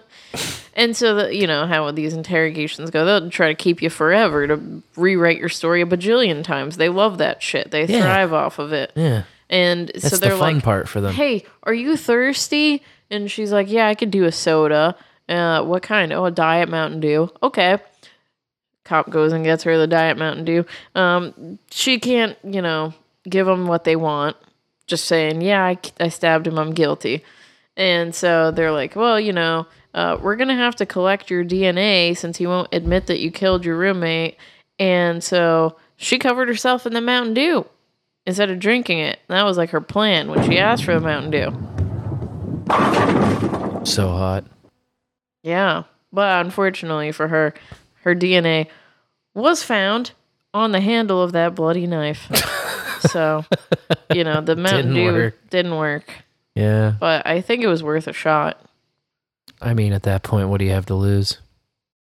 and 0.75 0.95
so 0.95 1.15
that 1.15 1.35
you 1.35 1.47
know 1.47 1.65
how 1.65 1.89
these 1.91 2.13
interrogations 2.13 2.89
go, 2.89 3.05
they'll 3.05 3.29
try 3.29 3.47
to 3.47 3.55
keep 3.55 3.81
you 3.81 3.89
forever 3.89 4.47
to 4.47 4.81
rewrite 4.95 5.37
your 5.39 5.49
story 5.49 5.81
a 5.81 5.85
bajillion 5.85 6.43
times. 6.43 6.77
They 6.77 6.89
love 6.89 7.17
that 7.17 7.41
shit. 7.41 7.71
They 7.71 7.85
Yeah. 7.85 8.01
thrive 8.01 8.33
off 8.33 8.59
of 8.59 8.73
it. 8.73 8.91
Yeah. 8.95 9.23
And 9.49 9.89
so 9.95 9.99
That's 10.01 10.19
the 10.19 10.27
they're 10.27 10.37
fun 10.37 10.55
like, 10.55 10.63
part 10.63 10.87
for 10.89 11.01
them. 11.01 11.13
Hey, 11.13 11.45
are 11.63 11.73
you 11.73 11.95
thirsty? 11.97 12.81
And 13.11 13.29
she's 13.29 13.51
like, 13.51 13.69
Yeah, 13.69 13.87
I 13.87 13.95
could 13.95 14.11
do 14.11 14.23
a 14.25 14.31
soda. 14.31 14.95
Uh, 15.29 15.63
what 15.63 15.83
kind? 15.83 16.11
Oh, 16.11 16.25
a 16.25 16.31
Diet 16.31 16.69
Mountain 16.69 16.99
Dew. 16.99 17.29
Okay. 17.41 17.77
Cop 18.85 19.09
goes 19.09 19.31
and 19.31 19.43
gets 19.43 19.63
her 19.63 19.77
the 19.77 19.87
Diet 19.87 20.17
Mountain 20.17 20.45
Dew. 20.45 20.65
Um, 20.95 21.59
she 21.71 21.99
can't, 21.99 22.37
you 22.43 22.61
know, 22.61 22.93
give 23.29 23.45
them 23.45 23.67
what 23.67 23.83
they 23.83 23.95
want. 23.95 24.35
Just 24.87 25.05
saying, 25.05 25.41
Yeah, 25.41 25.63
I, 25.63 25.77
I 25.99 26.09
stabbed 26.09 26.47
him. 26.47 26.57
I'm 26.59 26.73
guilty. 26.73 27.23
And 27.77 28.13
so 28.13 28.51
they're 28.51 28.71
like, 28.71 28.95
Well, 28.95 29.19
you 29.19 29.33
know, 29.33 29.67
uh, 29.93 30.17
we're 30.21 30.35
going 30.35 30.49
to 30.49 30.55
have 30.55 30.75
to 30.77 30.85
collect 30.85 31.29
your 31.29 31.45
DNA 31.45 32.17
since 32.17 32.37
he 32.37 32.47
won't 32.47 32.73
admit 32.73 33.07
that 33.07 33.19
you 33.19 33.31
killed 33.31 33.63
your 33.63 33.77
roommate. 33.77 34.37
And 34.79 35.23
so 35.23 35.77
she 35.95 36.19
covered 36.19 36.47
herself 36.47 36.85
in 36.85 36.93
the 36.93 37.01
Mountain 37.01 37.35
Dew 37.35 37.65
instead 38.25 38.49
of 38.49 38.59
drinking 38.59 38.99
it. 38.99 39.19
That 39.27 39.43
was 39.43 39.57
like 39.57 39.69
her 39.69 39.81
plan 39.81 40.29
when 40.29 40.43
she 40.49 40.57
asked 40.57 40.83
for 40.83 40.93
the 40.93 40.99
Mountain 40.99 41.31
Dew. 41.31 41.51
So 43.85 44.09
hot. 44.09 44.45
Yeah. 45.43 45.83
But 46.11 46.45
unfortunately 46.45 47.11
for 47.11 47.27
her, 47.27 47.53
her 48.03 48.15
DNA 48.15 48.67
was 49.33 49.63
found 49.63 50.11
on 50.53 50.71
the 50.71 50.79
handle 50.81 51.21
of 51.21 51.31
that 51.31 51.55
bloody 51.55 51.87
knife. 51.87 52.29
so, 53.09 53.43
you 54.13 54.23
know, 54.23 54.41
the 54.41 54.55
Mountain 54.57 54.93
Didn't 54.93 54.95
Dew 54.95 55.13
work. 55.13 55.49
didn't 55.49 55.75
work. 55.77 56.03
Yeah. 56.55 56.93
But 56.99 57.25
I 57.25 57.41
think 57.41 57.63
it 57.63 57.67
was 57.67 57.81
worth 57.83 58.07
a 58.07 58.13
shot. 58.13 58.59
I 59.61 59.73
mean, 59.73 59.93
at 59.93 60.03
that 60.03 60.23
point, 60.23 60.49
what 60.49 60.59
do 60.59 60.65
you 60.65 60.71
have 60.71 60.85
to 60.87 60.95
lose? 60.95 61.39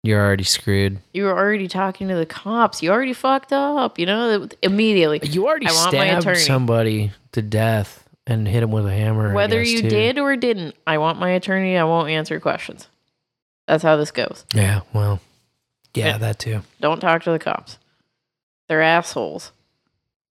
You're 0.04 0.24
already 0.26 0.46
screwed. 0.46 1.00
You 1.14 1.26
were 1.26 1.38
already 1.38 1.68
talking 1.68 2.08
to 2.08 2.16
the 2.16 2.26
cops. 2.26 2.82
You 2.82 2.92
already 2.92 3.12
fucked 3.12 3.52
up, 3.52 4.00
you 4.00 4.06
know, 4.06 4.48
immediately. 4.62 5.20
You 5.24 5.48
already 5.48 5.66
I 5.66 5.72
stabbed 5.72 6.38
somebody 6.38 7.12
to 7.34 7.42
death 7.42 8.08
and 8.26 8.48
hit 8.48 8.64
him 8.64 8.72
with 8.72 8.86
a 8.86 8.94
hammer. 8.94 9.34
Whether 9.34 9.62
guess, 9.62 9.72
you 9.74 9.82
too. 9.82 9.90
did 9.90 10.18
or 10.18 10.38
didn't, 10.38 10.76
I 10.88 11.00
want 11.00 11.20
my 11.20 11.32
attorney. 11.32 11.78
I 11.78 11.84
won't 11.84 12.10
answer 12.10 12.40
questions. 12.40 12.88
That's 13.68 13.84
how 13.84 13.98
this 13.98 14.12
goes. 14.12 14.46
Yeah, 14.54 14.82
well, 14.94 15.20
yeah, 15.94 16.18
that 16.18 16.40
too. 16.40 16.62
Don't 16.82 17.00
talk 17.00 17.24
to 17.24 17.32
the 17.32 17.40
cops. 17.40 17.78
They're 18.68 18.82
assholes. 18.82 19.52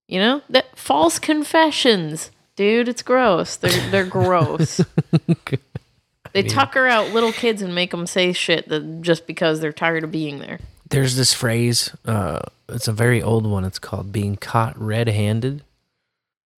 You 0.06 0.20
know 0.20 0.42
that 0.48 0.78
false 0.78 1.18
confessions, 1.18 2.30
dude. 2.56 2.88
It's 2.88 3.02
gross. 3.02 3.56
They're 3.56 3.90
they're 3.90 4.04
gross. 4.18 4.76
they 6.32 6.42
mean- 6.42 6.48
tucker 6.48 6.86
out 6.86 7.12
little 7.12 7.32
kids 7.32 7.62
and 7.62 7.74
make 7.74 7.90
them 7.90 8.06
say 8.06 8.32
shit 8.32 8.68
that 8.68 9.02
just 9.02 9.26
because 9.26 9.60
they're 9.60 9.72
tired 9.72 10.04
of 10.04 10.10
being 10.12 10.38
there. 10.38 10.60
There's 10.90 11.16
this 11.16 11.34
phrase. 11.34 11.94
Uh, 12.06 12.40
it's 12.68 12.88
a 12.88 12.92
very 12.92 13.22
old 13.22 13.46
one. 13.46 13.64
It's 13.64 13.78
called 13.78 14.10
being 14.10 14.36
caught 14.36 14.78
red-handed. 14.80 15.62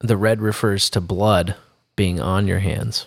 The 0.00 0.16
red 0.16 0.40
refers 0.40 0.88
to 0.90 1.00
blood 1.00 1.56
being 1.96 2.20
on 2.20 2.46
your 2.46 2.60
hands 2.60 3.06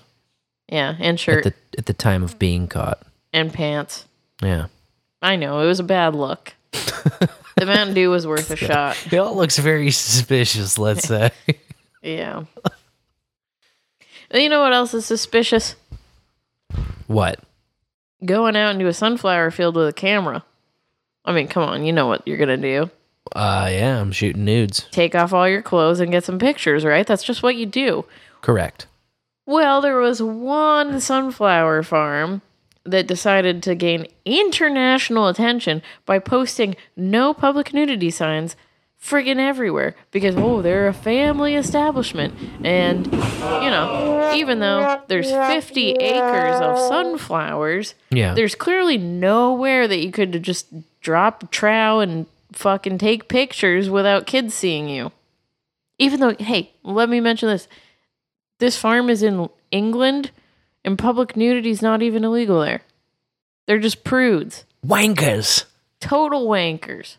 Yeah, 0.70 0.96
and 1.00 1.18
shirt 1.20 1.46
at 1.46 1.54
the 1.72 1.78
at 1.80 1.86
the 1.86 1.94
time 1.94 2.24
of 2.24 2.38
being 2.38 2.68
caught. 2.68 3.00
and 3.32 3.54
pants. 3.54 4.06
Yeah, 4.42 4.66
I 5.24 5.38
know 5.38 5.62
it 5.62 5.66
was 5.66 5.80
a 5.80 5.84
bad 5.84 6.14
look. 6.16 6.54
the 6.74 7.66
Mountain 7.66 7.96
Dew 7.96 8.10
was 8.10 8.28
worth 8.28 8.52
a 8.52 8.58
shot. 8.58 8.98
it 9.12 9.18
all 9.18 9.36
looks 9.36 9.58
very 9.58 9.90
suspicious. 9.90 10.78
Let's 10.78 11.08
say. 11.08 11.32
Yeah. 12.06 12.44
you 14.34 14.50
know 14.50 14.60
what 14.62 14.74
else 14.74 14.94
is 14.94 15.06
suspicious? 15.06 15.78
what? 17.08 17.40
Going 18.26 18.58
out 18.58 18.72
into 18.76 18.88
a 18.88 18.94
sunflower 18.94 19.52
field 19.52 19.78
with 19.78 19.88
a 19.88 19.94
camera. 19.94 20.44
I 21.24 21.32
mean, 21.32 21.48
come 21.48 21.64
on, 21.64 21.86
you 21.86 21.94
know 21.94 22.08
what 22.08 22.28
you're 22.28 22.36
gonna 22.38 22.58
do. 22.58 22.90
Uh, 23.34 23.70
yeah, 23.72 24.02
I'm 24.02 24.12
shooting 24.12 24.44
nudes. 24.44 24.86
Take 24.92 25.16
off 25.16 25.32
all 25.32 25.48
your 25.48 25.62
clothes 25.62 26.02
and 26.02 26.12
get 26.12 26.26
some 26.26 26.40
pictures, 26.40 26.84
right? 26.84 27.08
That's 27.08 27.24
just 27.24 27.42
what 27.42 27.56
you 27.56 27.66
do. 27.66 28.04
Correct. 28.42 28.86
Well, 29.46 29.80
there 29.80 29.98
was 29.98 30.22
one 30.22 31.00
sunflower 31.00 31.84
farm 31.84 32.42
that 32.86 33.08
decided 33.08 33.64
to 33.64 33.76
gain 33.76 34.06
international 34.26 35.28
attention 35.28 35.82
by 36.06 36.20
posting 36.20 36.76
no 36.96 37.34
public 37.34 37.74
nudity 37.74 38.10
signs 38.12 38.56
friggin' 39.02 39.38
everywhere 39.38 39.96
because, 40.12 40.36
oh, 40.38 40.62
they're 40.62 40.88
a 40.88 40.94
family 40.94 41.56
establishment. 41.56 42.34
And, 42.64 43.06
you 43.08 43.70
know, 43.70 44.32
even 44.36 44.60
though 44.60 45.02
there's 45.08 45.30
50 45.30 45.92
acres 45.92 46.60
of 46.62 46.78
sunflowers, 46.78 47.96
Yeah. 48.12 48.34
there's 48.34 48.56
clearly 48.56 48.98
nowhere 48.98 49.88
that 49.88 49.98
you 50.00 50.12
could 50.12 50.42
just 50.44 50.68
drop 51.02 51.44
a 51.44 51.48
trow 51.48 52.00
and 52.00 52.26
fucking 52.54 52.98
take 52.98 53.28
pictures 53.28 53.90
without 53.90 54.26
kids 54.26 54.54
seeing 54.54 54.88
you. 54.88 55.12
Even 56.00 56.20
though, 56.20 56.36
hey, 56.40 56.72
let 56.84 57.10
me 57.10 57.20
mention 57.20 57.50
this. 57.50 57.68
This 58.60 58.78
farm 58.78 59.10
is 59.10 59.22
in 59.22 59.50
England 59.72 60.32
and 60.86 60.98
public 60.98 61.36
nudity 61.38 61.70
is 61.70 61.82
not 61.82 62.02
even 62.02 62.24
illegal 62.24 62.62
there. 62.62 62.82
They're 63.68 63.80
just 63.80 64.04
prudes. 64.04 64.66
Wankers. 64.86 65.66
Total 66.00 66.46
wankers. 66.48 67.16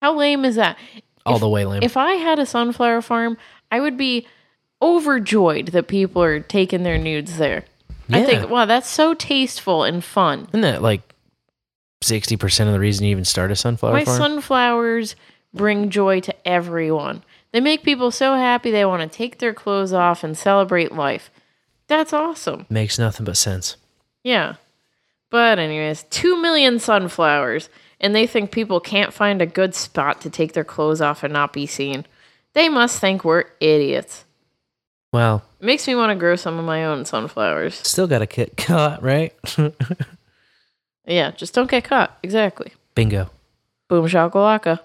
How 0.00 0.14
lame 0.16 0.44
is 0.44 0.54
that? 0.56 0.76
All 1.24 1.34
If- 1.36 1.40
the 1.40 1.48
way 1.48 1.64
lame. 1.64 1.82
If 1.82 1.96
I 1.96 2.12
had 2.12 2.38
a 2.38 2.46
sunflower 2.46 3.02
farm, 3.02 3.36
I 3.72 3.80
would 3.80 3.96
be 3.96 4.26
overjoyed 4.80 5.68
that 5.68 5.88
people 5.88 6.22
are 6.22 6.38
taking 6.40 6.82
their 6.82 6.98
nudes 6.98 7.38
there. 7.38 7.64
I 8.10 8.22
think, 8.24 8.48
wow, 8.48 8.66
that's 8.66 8.88
so 8.88 9.14
tasteful 9.14 9.82
and 9.82 10.04
fun. 10.04 10.46
Isn't 10.50 10.60
that 10.60 10.82
like 10.82 11.02
60% 12.04 12.66
of 12.66 12.72
the 12.72 12.78
reason 12.78 13.04
you 13.06 13.10
even 13.10 13.24
start 13.24 13.50
a 13.50 13.56
sunflower 13.56 13.92
My 13.94 14.04
farm? 14.04 14.16
sunflowers 14.18 15.16
bring 15.52 15.90
joy 15.90 16.20
to 16.20 16.34
everyone. 16.46 17.24
They 17.52 17.60
make 17.60 17.82
people 17.82 18.10
so 18.12 18.34
happy 18.34 18.70
they 18.70 18.84
want 18.84 19.10
to 19.10 19.16
take 19.16 19.38
their 19.38 19.54
clothes 19.54 19.92
off 19.92 20.22
and 20.22 20.36
celebrate 20.38 20.92
life. 20.92 21.30
That's 21.88 22.12
awesome. 22.12 22.66
Makes 22.68 22.98
nothing 22.98 23.24
but 23.24 23.36
sense. 23.36 23.76
Yeah. 24.24 24.56
But, 25.30 25.58
anyways, 25.58 26.04
2 26.10 26.40
million 26.40 26.78
sunflowers, 26.78 27.68
and 28.00 28.14
they 28.14 28.26
think 28.26 28.50
people 28.52 28.80
can't 28.80 29.12
find 29.12 29.40
a 29.42 29.46
good 29.46 29.74
spot 29.74 30.20
to 30.22 30.30
take 30.30 30.52
their 30.52 30.64
clothes 30.64 31.00
off 31.00 31.22
and 31.22 31.32
not 31.32 31.52
be 31.52 31.66
seen. 31.66 32.06
They 32.54 32.68
must 32.68 33.00
think 33.00 33.24
we're 33.24 33.44
idiots. 33.60 34.24
Well, 35.12 35.42
It 35.60 35.64
makes 35.66 35.86
me 35.86 35.94
want 35.94 36.10
to 36.10 36.14
grow 36.16 36.36
some 36.36 36.58
of 36.58 36.64
my 36.64 36.84
own 36.84 37.04
sunflowers. 37.04 37.74
still 37.74 38.06
got 38.06 38.18
to 38.20 38.26
get 38.26 38.56
caught, 38.56 39.02
right? 39.02 39.32
Yeah, 41.08 41.30
just 41.30 41.54
don't 41.54 41.70
get 41.70 41.84
caught. 41.84 42.18
Exactly. 42.24 42.72
Bingo. 42.96 43.30
Boom 43.86 44.06
shakalaka. 44.06 44.80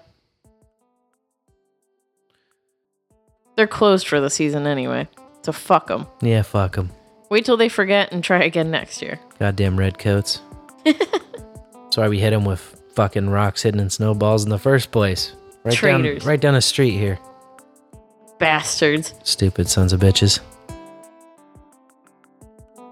They're 3.56 3.66
closed 3.66 4.06
for 4.06 4.20
the 4.20 4.30
season 4.30 4.66
anyway, 4.66 5.08
so 5.42 5.52
fuck 5.52 5.88
them. 5.88 6.06
Yeah, 6.20 6.42
fuck 6.42 6.76
them. 6.76 6.90
Wait 7.30 7.44
till 7.44 7.56
they 7.56 7.68
forget 7.68 8.12
and 8.12 8.22
try 8.22 8.42
again 8.44 8.70
next 8.70 9.00
year. 9.02 9.18
Goddamn 9.38 9.78
redcoats. 9.78 10.40
That's 10.84 11.96
why 11.96 12.08
we 12.08 12.20
hit 12.20 12.30
them 12.30 12.44
with 12.44 12.80
fucking 12.94 13.30
rocks 13.30 13.62
hidden 13.62 13.80
in 13.80 13.90
snowballs 13.90 14.44
in 14.44 14.50
the 14.50 14.58
first 14.58 14.90
place. 14.90 15.34
Right 15.64 15.74
Traitors. 15.74 16.20
down, 16.22 16.28
right 16.28 16.40
down 16.40 16.54
the 16.54 16.60
street 16.62 16.92
here. 16.98 17.18
Bastards. 18.38 19.14
Stupid 19.22 19.68
sons 19.68 19.92
of 19.92 20.00
bitches. 20.00 20.40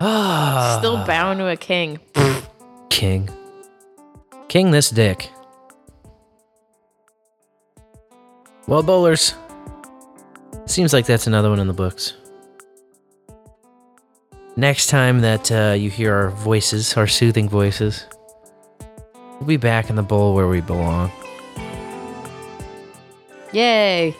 Ah, 0.00 0.76
Still 0.80 1.04
bound 1.04 1.40
to 1.40 1.48
a 1.48 1.56
king. 1.56 1.98
king. 2.88 3.28
King 4.48 4.70
this 4.70 4.90
dick. 4.90 5.30
Well, 8.66 8.82
bowlers. 8.82 9.34
Seems 10.66 10.92
like 10.92 11.06
that's 11.06 11.26
another 11.26 11.50
one 11.50 11.58
in 11.58 11.66
the 11.66 11.72
books. 11.72 12.14
Next 14.56 14.88
time 14.88 15.20
that 15.20 15.50
uh, 15.52 15.74
you 15.78 15.90
hear 15.90 16.12
our 16.12 16.30
voices, 16.30 16.96
our 16.96 17.06
soothing 17.06 17.48
voices, 17.48 18.04
we'll 19.38 19.46
be 19.46 19.56
back 19.56 19.88
in 19.88 19.96
the 19.96 20.02
bowl 20.02 20.34
where 20.34 20.48
we 20.48 20.60
belong. 20.60 21.10
Yay. 23.52 24.14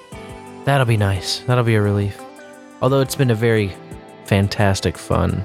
That'll 0.65 0.86
be 0.86 0.97
nice. 0.97 1.41
That'll 1.41 1.65
be 1.65 1.75
a 1.75 1.83
relief. 1.83 2.20
Although 2.81 3.00
it's 3.00 3.17
been 3.17 3.31
a 3.31 3.34
very 3.34 3.73
fantastic, 4.25 4.97
fun, 4.97 5.44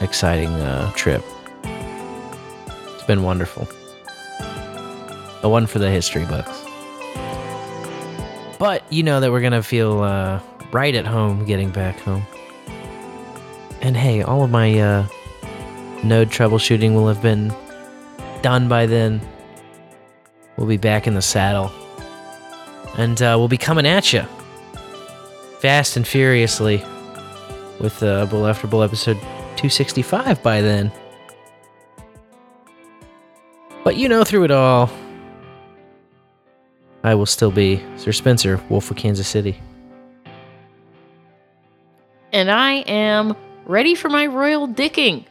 exciting 0.00 0.50
uh, 0.50 0.90
trip. 0.92 1.24
It's 1.62 3.04
been 3.04 3.22
wonderful. 3.22 3.68
A 5.42 5.48
one 5.48 5.66
for 5.66 5.78
the 5.78 5.90
history 5.90 6.24
books. 6.26 6.64
But 8.58 8.82
you 8.92 9.02
know 9.02 9.20
that 9.20 9.30
we're 9.30 9.40
going 9.40 9.52
to 9.52 9.62
feel 9.62 10.02
uh, 10.02 10.40
right 10.72 10.94
at 10.94 11.06
home 11.06 11.44
getting 11.44 11.70
back 11.70 11.98
home. 12.00 12.26
And 13.84 13.94
hey, 13.98 14.22
all 14.22 14.42
of 14.42 14.50
my 14.50 14.80
uh, 14.80 15.06
node 16.02 16.30
troubleshooting 16.30 16.94
will 16.94 17.06
have 17.06 17.20
been 17.20 17.54
done 18.40 18.66
by 18.66 18.86
then. 18.86 19.20
We'll 20.56 20.66
be 20.66 20.78
back 20.78 21.06
in 21.06 21.12
the 21.12 21.20
saddle. 21.20 21.70
And 22.96 23.20
uh, 23.20 23.36
we'll 23.36 23.48
be 23.48 23.58
coming 23.58 23.86
at 23.86 24.10
you 24.10 24.24
fast 25.58 25.98
and 25.98 26.08
furiously 26.08 26.82
with 27.78 28.02
uh, 28.02 28.24
Bowl 28.24 28.46
After 28.46 28.66
Bowl 28.66 28.82
episode 28.82 29.18
265 29.56 30.42
by 30.42 30.62
then. 30.62 30.90
But 33.84 33.96
you 33.96 34.08
know, 34.08 34.24
through 34.24 34.44
it 34.44 34.50
all, 34.50 34.90
I 37.02 37.14
will 37.14 37.26
still 37.26 37.50
be 37.50 37.82
Sir 37.98 38.12
Spencer, 38.12 38.62
Wolf 38.70 38.90
of 38.90 38.96
Kansas 38.96 39.28
City. 39.28 39.60
And 42.32 42.50
I 42.50 42.76
am 42.86 43.36
ready 43.66 43.94
for 43.94 44.08
my 44.08 44.26
royal 44.26 44.68
dicking. 44.68 45.24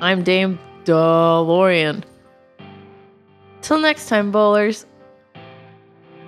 I'm 0.00 0.22
Dame 0.22 0.58
DeLorean. 0.84 2.02
Till 3.62 3.78
next 3.78 4.08
time, 4.08 4.32
bowlers. 4.32 4.86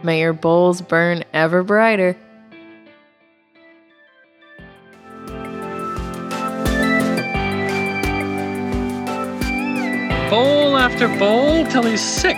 May 0.03 0.21
your 0.21 0.33
bowls 0.33 0.81
burn 0.83 1.25
ever 1.33 1.63
brighter. 1.63 2.17
Bowl 10.29 10.77
after 10.77 11.09
bowl 11.19 11.67
till 11.67 11.83
he's 11.83 12.01
sick. 12.01 12.37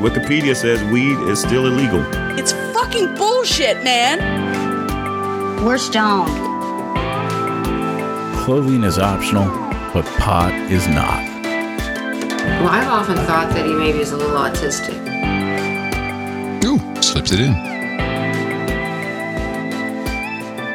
Wikipedia 0.00 0.54
says 0.54 0.82
weed 0.92 1.18
is 1.30 1.40
still 1.40 1.66
illegal. 1.66 2.04
It's 2.38 2.52
fucking 2.72 3.14
bullshit, 3.14 3.82
man. 3.82 5.64
We're 5.64 5.78
stoned. 5.78 6.53
Clothing 8.44 8.84
is 8.84 8.98
optional, 8.98 9.46
but 9.94 10.04
pot 10.18 10.52
is 10.70 10.86
not. 10.86 11.24
Well, 12.60 12.68
I've 12.68 12.88
often 12.88 13.16
thought 13.24 13.48
that 13.54 13.64
he 13.64 13.72
maybe 13.72 14.00
is 14.00 14.12
a 14.12 14.18
little 14.18 14.36
autistic. 14.36 14.92
Ooh, 16.62 16.78
slips 17.02 17.32
it 17.32 17.40
in. 17.40 17.54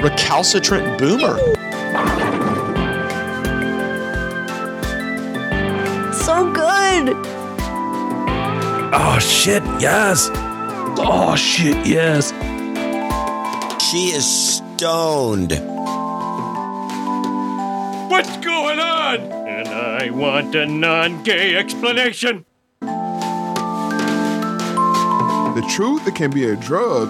Recalcitrant 0.02 0.98
boomer. 0.98 1.38
So 6.12 6.52
good. 6.52 7.16
Oh 8.92 9.20
shit, 9.22 9.62
yes. 9.80 10.32
Oh 10.34 11.36
shit, 11.38 11.86
yes. 11.86 12.32
She 13.92 14.08
is 14.08 14.26
stoned. 14.26 15.79
What's 18.10 18.38
going 18.38 18.80
on? 18.80 19.20
And 19.48 19.68
I 19.68 20.10
want 20.10 20.56
a 20.56 20.66
non 20.66 21.22
gay 21.22 21.56
explanation. 21.56 22.44
The 25.60 25.66
truth, 25.70 26.08
it 26.08 26.16
can 26.16 26.32
be 26.32 26.46
a 26.46 26.56
drug. 26.56 27.08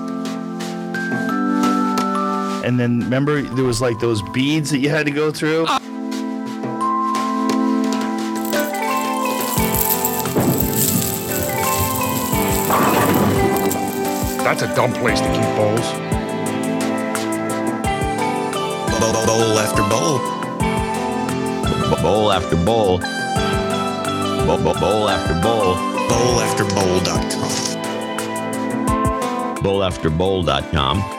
And 2.66 2.78
then 2.78 3.00
remember 3.00 3.42
there 3.42 3.64
was 3.64 3.80
like 3.82 3.98
those 4.00 4.22
beads 4.34 4.72
that 4.72 4.80
you 4.80 4.90
had 4.90 5.06
to 5.06 5.12
go 5.14 5.32
through? 5.32 5.68
Ah! 5.70 5.80
That's 14.44 14.64
a 14.64 14.76
dumb 14.76 14.92
place 14.92 15.22
to 15.22 15.28
keep 15.28 15.56
bowls. 15.56 15.94
Bowl 19.26 19.60
after 19.60 19.84
bowl. 19.84 20.39
Bowl 22.02 22.32
after 22.32 22.56
bowl. 22.56 23.00
Bowl, 24.46 24.58
bowl, 24.58 24.74
bowl 24.80 25.10
after 25.10 25.34
Bowl 25.42 25.76
after 26.42 26.64
bowl.com. 26.64 27.30
bowl. 29.60 29.60
Bowlafterbowl.com. 29.60 29.64
Bowlafterbowl.com. 29.64 31.19